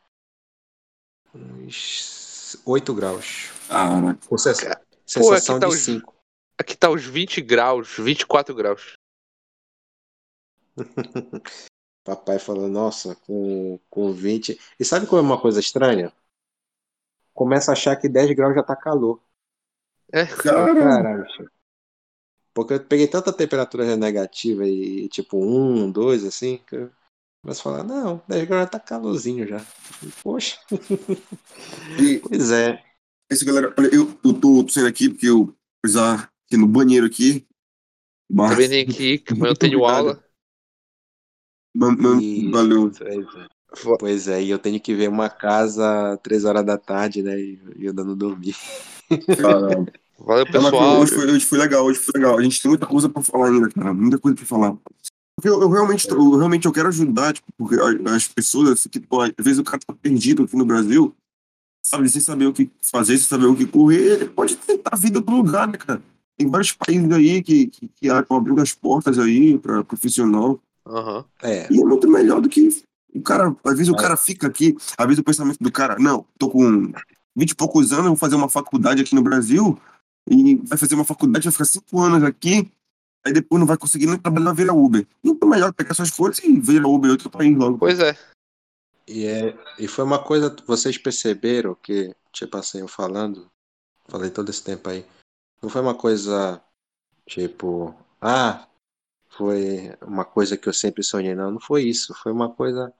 Uns 1.33 2.61
8 2.65 2.93
graus. 2.93 3.49
Caraca. 3.67 4.27
Com 4.27 4.37
sensa- 4.37 4.65
Pô, 4.65 4.71
aqui 4.71 4.83
sensação 5.05 5.59
tá 5.59 5.67
de 5.67 5.73
os- 5.73 5.79
5. 5.79 6.15
Aqui 6.57 6.75
tá 6.75 6.89
os 6.89 7.05
20 7.05 7.41
graus, 7.41 7.95
24 7.97 8.53
graus. 8.53 8.97
Papai 12.03 12.39
falou, 12.39 12.67
nossa, 12.67 13.15
com, 13.15 13.79
com 13.89 14.11
20. 14.13 14.59
E 14.79 14.85
sabe 14.85 15.05
qual 15.07 15.19
é 15.19 15.21
uma 15.23 15.39
coisa 15.39 15.59
estranha? 15.59 16.11
Começa 17.33 17.71
a 17.71 17.73
achar 17.73 17.95
que 17.95 18.09
10 18.09 18.31
graus 18.35 18.55
já 18.55 18.63
tá 18.63 18.75
calor. 18.75 19.21
É, 20.11 20.25
Caramba. 20.25 20.79
Caralho. 20.79 21.25
Porque 22.53 22.73
eu 22.73 22.83
peguei 22.83 23.07
tanta 23.07 23.31
temperatura 23.31 23.95
negativa 23.95 24.67
e 24.67 25.07
tipo 25.09 25.37
1, 25.37 25.89
2, 25.91 26.25
assim, 26.25 26.59
que 26.67 26.75
eu 26.75 26.91
começo 27.41 27.61
a 27.61 27.63
falar, 27.63 27.83
não, 27.83 28.21
10 28.27 28.47
graus 28.47 28.69
tá 28.69 28.79
calorzinho 28.79 29.47
já. 29.47 29.61
Poxa. 30.23 30.57
E, 31.99 32.19
Pois 32.27 32.51
é. 32.51 32.83
É 33.31 33.33
isso, 33.33 33.45
galera. 33.45 33.73
Olha, 33.77 33.93
eu, 33.93 34.09
eu 34.25 34.33
tô 34.33 34.63
tossindo 34.63 34.87
aqui 34.87 35.09
porque 35.09 35.27
eu 35.29 35.55
precisar 35.81 36.31
ir 36.51 36.57
no 36.57 36.67
banheiro 36.67 37.05
aqui. 37.05 37.47
Mas, 38.29 38.51
Também 38.51 38.67
nem 38.67 38.81
aqui, 38.83 39.23
amanhã 39.31 39.51
eu 39.51 39.55
tenho 39.55 39.85
aula. 39.85 40.23
man- 41.75 41.95
man- 41.95 42.21
E- 42.21 42.49
valeu. 42.51 42.91
Pois 42.91 43.35
é. 43.35 43.47
Vo- 43.83 43.97
Pois 43.99 44.27
é, 44.27 44.41
e 44.41 44.49
eu 44.49 44.57
tenho 44.57 44.81
que 44.81 44.95
ver 44.95 45.07
uma 45.07 45.29
casa 45.29 46.17
três 46.23 46.43
horas 46.43 46.65
da 46.65 46.77
tarde, 46.77 47.21
né? 47.21 47.39
E 47.39 47.59
e 47.77 47.85
eu 47.85 47.93
dando 47.93 48.15
dormir. 48.15 48.55
Cara, 49.37 49.85
Valeu, 50.19 50.45
pessoal. 50.45 50.99
hoje, 50.99 51.13
foi, 51.15 51.31
hoje 51.31 51.45
foi 51.45 51.57
legal, 51.59 51.85
hoje 51.85 51.99
foi 51.99 52.19
legal. 52.19 52.37
A 52.37 52.43
gente 52.43 52.61
tem 52.61 52.69
muita 52.69 52.85
coisa 52.85 53.09
pra 53.09 53.21
falar 53.23 53.47
ainda, 53.49 53.69
cara. 53.69 53.93
Muita 53.93 54.17
coisa 54.19 54.35
pra 54.35 54.45
falar. 54.45 54.75
Porque 55.35 55.47
eu, 55.47 55.61
eu 55.61 55.69
realmente, 55.69 56.07
tô- 56.07 56.15
eu 56.15 56.37
realmente 56.37 56.65
eu 56.65 56.71
quero 56.71 56.89
ajudar, 56.89 57.33
tipo, 57.33 57.47
porque 57.57 57.75
as 58.09 58.27
pessoas, 58.27 58.71
assim, 58.71 58.89
que, 58.89 58.99
pô, 58.99 59.21
às 59.21 59.31
vezes 59.39 59.57
o 59.59 59.63
cara 59.63 59.79
tá 59.85 59.93
perdido 59.93 60.43
aqui 60.43 60.55
no 60.57 60.65
Brasil, 60.65 61.15
sabe, 61.81 62.09
sem 62.09 62.19
saber 62.21 62.45
o 62.47 62.53
que 62.53 62.69
fazer, 62.81 63.17
sem 63.17 63.27
saber 63.27 63.45
o 63.45 63.55
que 63.55 63.65
correr, 63.65 64.13
ele 64.15 64.25
pode 64.25 64.57
tentar 64.57 64.89
a 64.93 64.97
vida 64.97 65.21
pro 65.21 65.35
lugar, 65.37 65.67
né, 65.67 65.77
cara? 65.77 66.01
Tem 66.37 66.49
vários 66.49 66.73
países 66.73 67.09
aí 67.11 67.41
que, 67.41 67.67
que, 67.67 67.87
que 67.87 68.07
estão 68.07 68.37
abrindo 68.37 68.61
as 68.61 68.73
portas 68.73 69.17
aí 69.17 69.57
pra 69.57 69.83
profissional. 69.83 70.59
Aham. 70.85 71.23
É, 71.41 71.71
E 71.71 71.81
é 71.81 71.85
muito 71.85 72.09
melhor 72.09 72.41
do 72.41 72.49
que 72.49 72.67
o 73.13 73.21
cara. 73.21 73.55
Às 73.63 73.73
vezes 73.77 73.89
o 73.89 73.95
cara 73.95 74.17
fica 74.17 74.47
aqui, 74.47 74.75
às 74.97 75.05
vezes 75.05 75.19
o 75.19 75.23
pensamento 75.23 75.57
do 75.59 75.71
cara, 75.71 75.95
não, 75.97 76.25
tô 76.37 76.49
com 76.49 76.91
20 77.39 77.51
e 77.51 77.55
poucos 77.55 77.93
anos, 77.93 78.07
vou 78.07 78.15
fazer 78.15 78.35
uma 78.35 78.49
faculdade 78.49 79.01
aqui 79.01 79.15
no 79.15 79.21
Brasil, 79.21 79.79
e 80.29 80.55
vai 80.55 80.77
fazer 80.77 80.95
uma 80.95 81.05
faculdade, 81.05 81.45
vai 81.45 81.51
ficar 81.51 81.65
cinco 81.65 81.99
anos 82.01 82.23
aqui, 82.23 82.71
aí 83.25 83.33
depois 83.33 83.59
não 83.59 83.67
vai 83.67 83.77
conseguir 83.77 84.05
nem 84.05 84.17
trabalhar, 84.17 84.53
vira 84.53 84.73
Uber. 84.73 85.07
Muito 85.23 85.47
melhor 85.47 85.73
pegar 85.73 85.93
suas 85.93 86.11
coisas 86.11 86.43
e 86.43 86.59
virar 86.59 86.87
Uber 86.87 87.09
em 87.09 87.11
outro 87.11 87.29
país 87.29 87.57
logo. 87.57 87.77
Pois 87.77 87.99
é. 87.99 88.17
e 89.07 89.25
é, 89.25 89.57
e 89.79 89.87
foi 89.87 90.03
uma 90.03 90.23
coisa, 90.23 90.55
vocês 90.67 90.97
perceberam 90.97 91.75
que, 91.75 92.13
tipo 92.31 92.57
assim, 92.57 92.79
eu 92.79 92.87
falando, 92.87 93.49
falei 94.07 94.29
todo 94.29 94.49
esse 94.49 94.63
tempo 94.63 94.89
aí, 94.89 95.05
não 95.61 95.69
foi 95.69 95.81
uma 95.81 95.95
coisa, 95.95 96.61
tipo, 97.25 97.95
ah, 98.21 98.67
foi 99.29 99.95
uma 100.01 100.25
coisa 100.25 100.57
que 100.57 100.67
eu 100.67 100.73
sempre 100.73 101.03
sonhei, 101.03 101.33
não, 101.33 101.51
não 101.51 101.59
foi 101.59 101.83
isso, 101.83 102.13
foi 102.13 102.31
uma 102.31 102.49
coisa, 102.53 102.93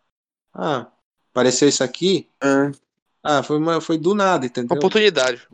ah, 0.53 0.91
apareceu 1.31 1.67
isso 1.67 1.83
aqui, 1.83 2.29
É, 2.41 2.71
ah, 3.23 3.43
foi, 3.43 3.57
uma, 3.57 3.81
foi 3.81 3.97
do 3.97 4.13
nada, 4.13 4.45
entendeu? 4.45 4.77
oportunidade. 4.77 5.47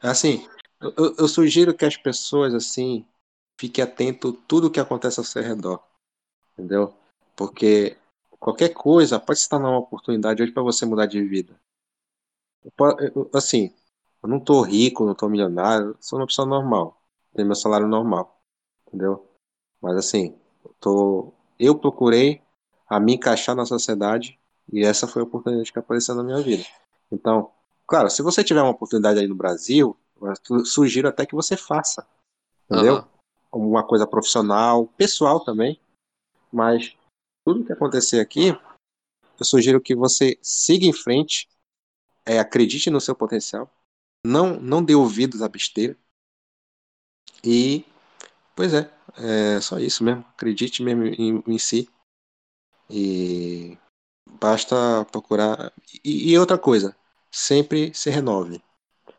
Assim, 0.00 0.46
eu, 0.80 1.14
eu- 1.18 1.28
sugiro 1.28 1.74
que 1.74 1.84
as 1.84 1.96
pessoas, 1.96 2.54
assim, 2.54 3.04
fiquem 3.58 3.82
atento 3.82 4.28
a 4.28 4.46
tudo 4.48 4.70
que 4.70 4.80
acontece 4.80 5.18
ao 5.20 5.24
seu 5.24 5.42
redor. 5.42 5.82
Entendeu? 6.52 6.94
Porque 7.36 7.96
qualquer 8.38 8.70
coisa 8.70 9.18
pode 9.18 9.40
se 9.40 9.48
tornar 9.48 9.70
uma 9.70 9.78
oportunidade 9.78 10.42
hoje 10.42 10.52
para 10.52 10.62
você 10.62 10.84
mudar 10.86 11.06
de 11.06 11.22
vida. 11.22 11.58
Eu 12.64 13.30
Assim, 13.34 13.72
eu 14.22 14.28
não 14.28 14.40
tô 14.40 14.62
rico, 14.62 15.04
não 15.04 15.14
tô 15.14 15.28
milionário, 15.28 15.96
sou 16.00 16.18
uma 16.18 16.26
pessoa 16.26 16.46
normal. 16.46 17.00
Tenho 17.34 17.46
meu 17.46 17.56
salário 17.56 17.86
normal. 17.86 18.40
Entendeu? 18.86 19.26
Mas 19.80 19.96
assim, 19.96 20.36
eu, 20.64 20.74
tô, 20.80 21.34
eu 21.58 21.78
procurei 21.78 22.42
a 22.88 23.00
me 23.00 23.14
encaixar 23.14 23.54
na 23.56 23.66
sociedade 23.66 24.38
e 24.72 24.84
essa 24.84 25.06
foi 25.06 25.22
a 25.22 25.24
oportunidade 25.24 25.72
que 25.72 25.78
apareceu 25.78 26.14
na 26.14 26.22
minha 26.24 26.40
vida. 26.42 26.64
Então, 27.10 27.52
claro, 27.86 28.10
se 28.10 28.22
você 28.22 28.42
tiver 28.42 28.62
uma 28.62 28.70
oportunidade 28.70 29.20
aí 29.20 29.26
no 29.26 29.34
Brasil, 29.34 29.96
eu 30.50 30.64
sugiro 30.64 31.08
até 31.08 31.26
que 31.26 31.34
você 31.34 31.56
faça. 31.56 32.06
Entendeu? 32.70 32.96
Aham. 32.96 33.08
Uma 33.52 33.86
coisa 33.86 34.06
profissional, 34.06 34.86
pessoal 34.96 35.44
também. 35.44 35.80
Mas 36.52 36.96
tudo 37.44 37.64
que 37.64 37.72
acontecer 37.72 38.20
aqui, 38.20 38.48
eu 39.38 39.44
sugiro 39.44 39.80
que 39.80 39.94
você 39.94 40.38
siga 40.42 40.86
em 40.86 40.92
frente, 40.92 41.48
é, 42.26 42.38
acredite 42.38 42.90
no 42.90 43.00
seu 43.00 43.14
potencial, 43.14 43.70
não, 44.26 44.58
não 44.58 44.82
dê 44.82 44.94
ouvidos 44.94 45.42
à 45.42 45.48
besteira. 45.48 45.96
E, 47.44 47.84
pois 48.56 48.72
é, 48.72 48.90
é 49.18 49.60
só 49.60 49.78
isso 49.78 50.02
mesmo. 50.02 50.24
Acredite 50.30 50.82
mesmo 50.82 51.04
em, 51.04 51.42
em 51.46 51.58
si. 51.58 51.88
E 52.88 53.76
basta 54.28 55.04
procurar. 55.10 55.72
E, 56.04 56.32
e 56.32 56.38
outra 56.38 56.58
coisa, 56.58 56.96
sempre 57.30 57.92
se 57.94 58.10
renove. 58.10 58.62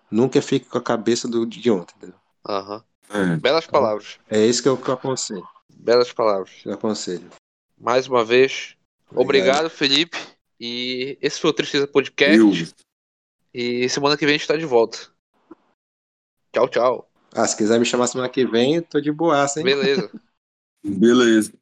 Nunca 0.09 0.41
fique 0.41 0.67
com 0.67 0.77
a 0.77 0.81
cabeça 0.81 1.27
do, 1.27 1.45
de 1.45 1.69
ontem. 1.71 1.93
entendeu? 1.97 2.19
Aham. 2.47 2.83
é. 3.09 3.35
Belas 3.37 3.65
palavras. 3.65 4.19
É 4.29 4.45
isso 4.45 4.61
que 4.61 4.69
eu, 4.69 4.77
que 4.77 4.87
eu 4.87 4.93
aconselho. 4.93 5.47
Belas 5.69 6.11
palavras. 6.13 6.51
eu 6.65 6.73
aconselho. 6.73 7.29
Mais 7.77 8.07
uma 8.07 8.23
vez, 8.23 8.75
obrigado, 9.13 9.69
Felipe. 9.69 10.17
E 10.59 11.17
esse 11.21 11.39
foi 11.39 11.49
o 11.49 11.53
Tristeza 11.53 11.85
Podcast. 11.85 12.37
Eu, 12.39 12.51
E 13.53 13.89
semana 13.89 14.15
que 14.15 14.25
vem 14.25 14.35
a 14.35 14.37
gente 14.37 14.47
tá 14.47 14.55
de 14.55 14.65
volta. 14.65 15.09
Tchau, 16.53 16.69
tchau. 16.69 17.11
Ah, 17.33 17.45
se 17.45 17.57
quiser 17.57 17.77
me 17.77 17.85
chamar 17.85 18.07
semana 18.07 18.29
que 18.29 18.45
vem, 18.45 18.81
tô 18.81 19.01
de 19.01 19.11
boaça, 19.11 19.59
hein? 19.59 19.65
Beleza. 19.65 20.09
beleza. 20.81 21.53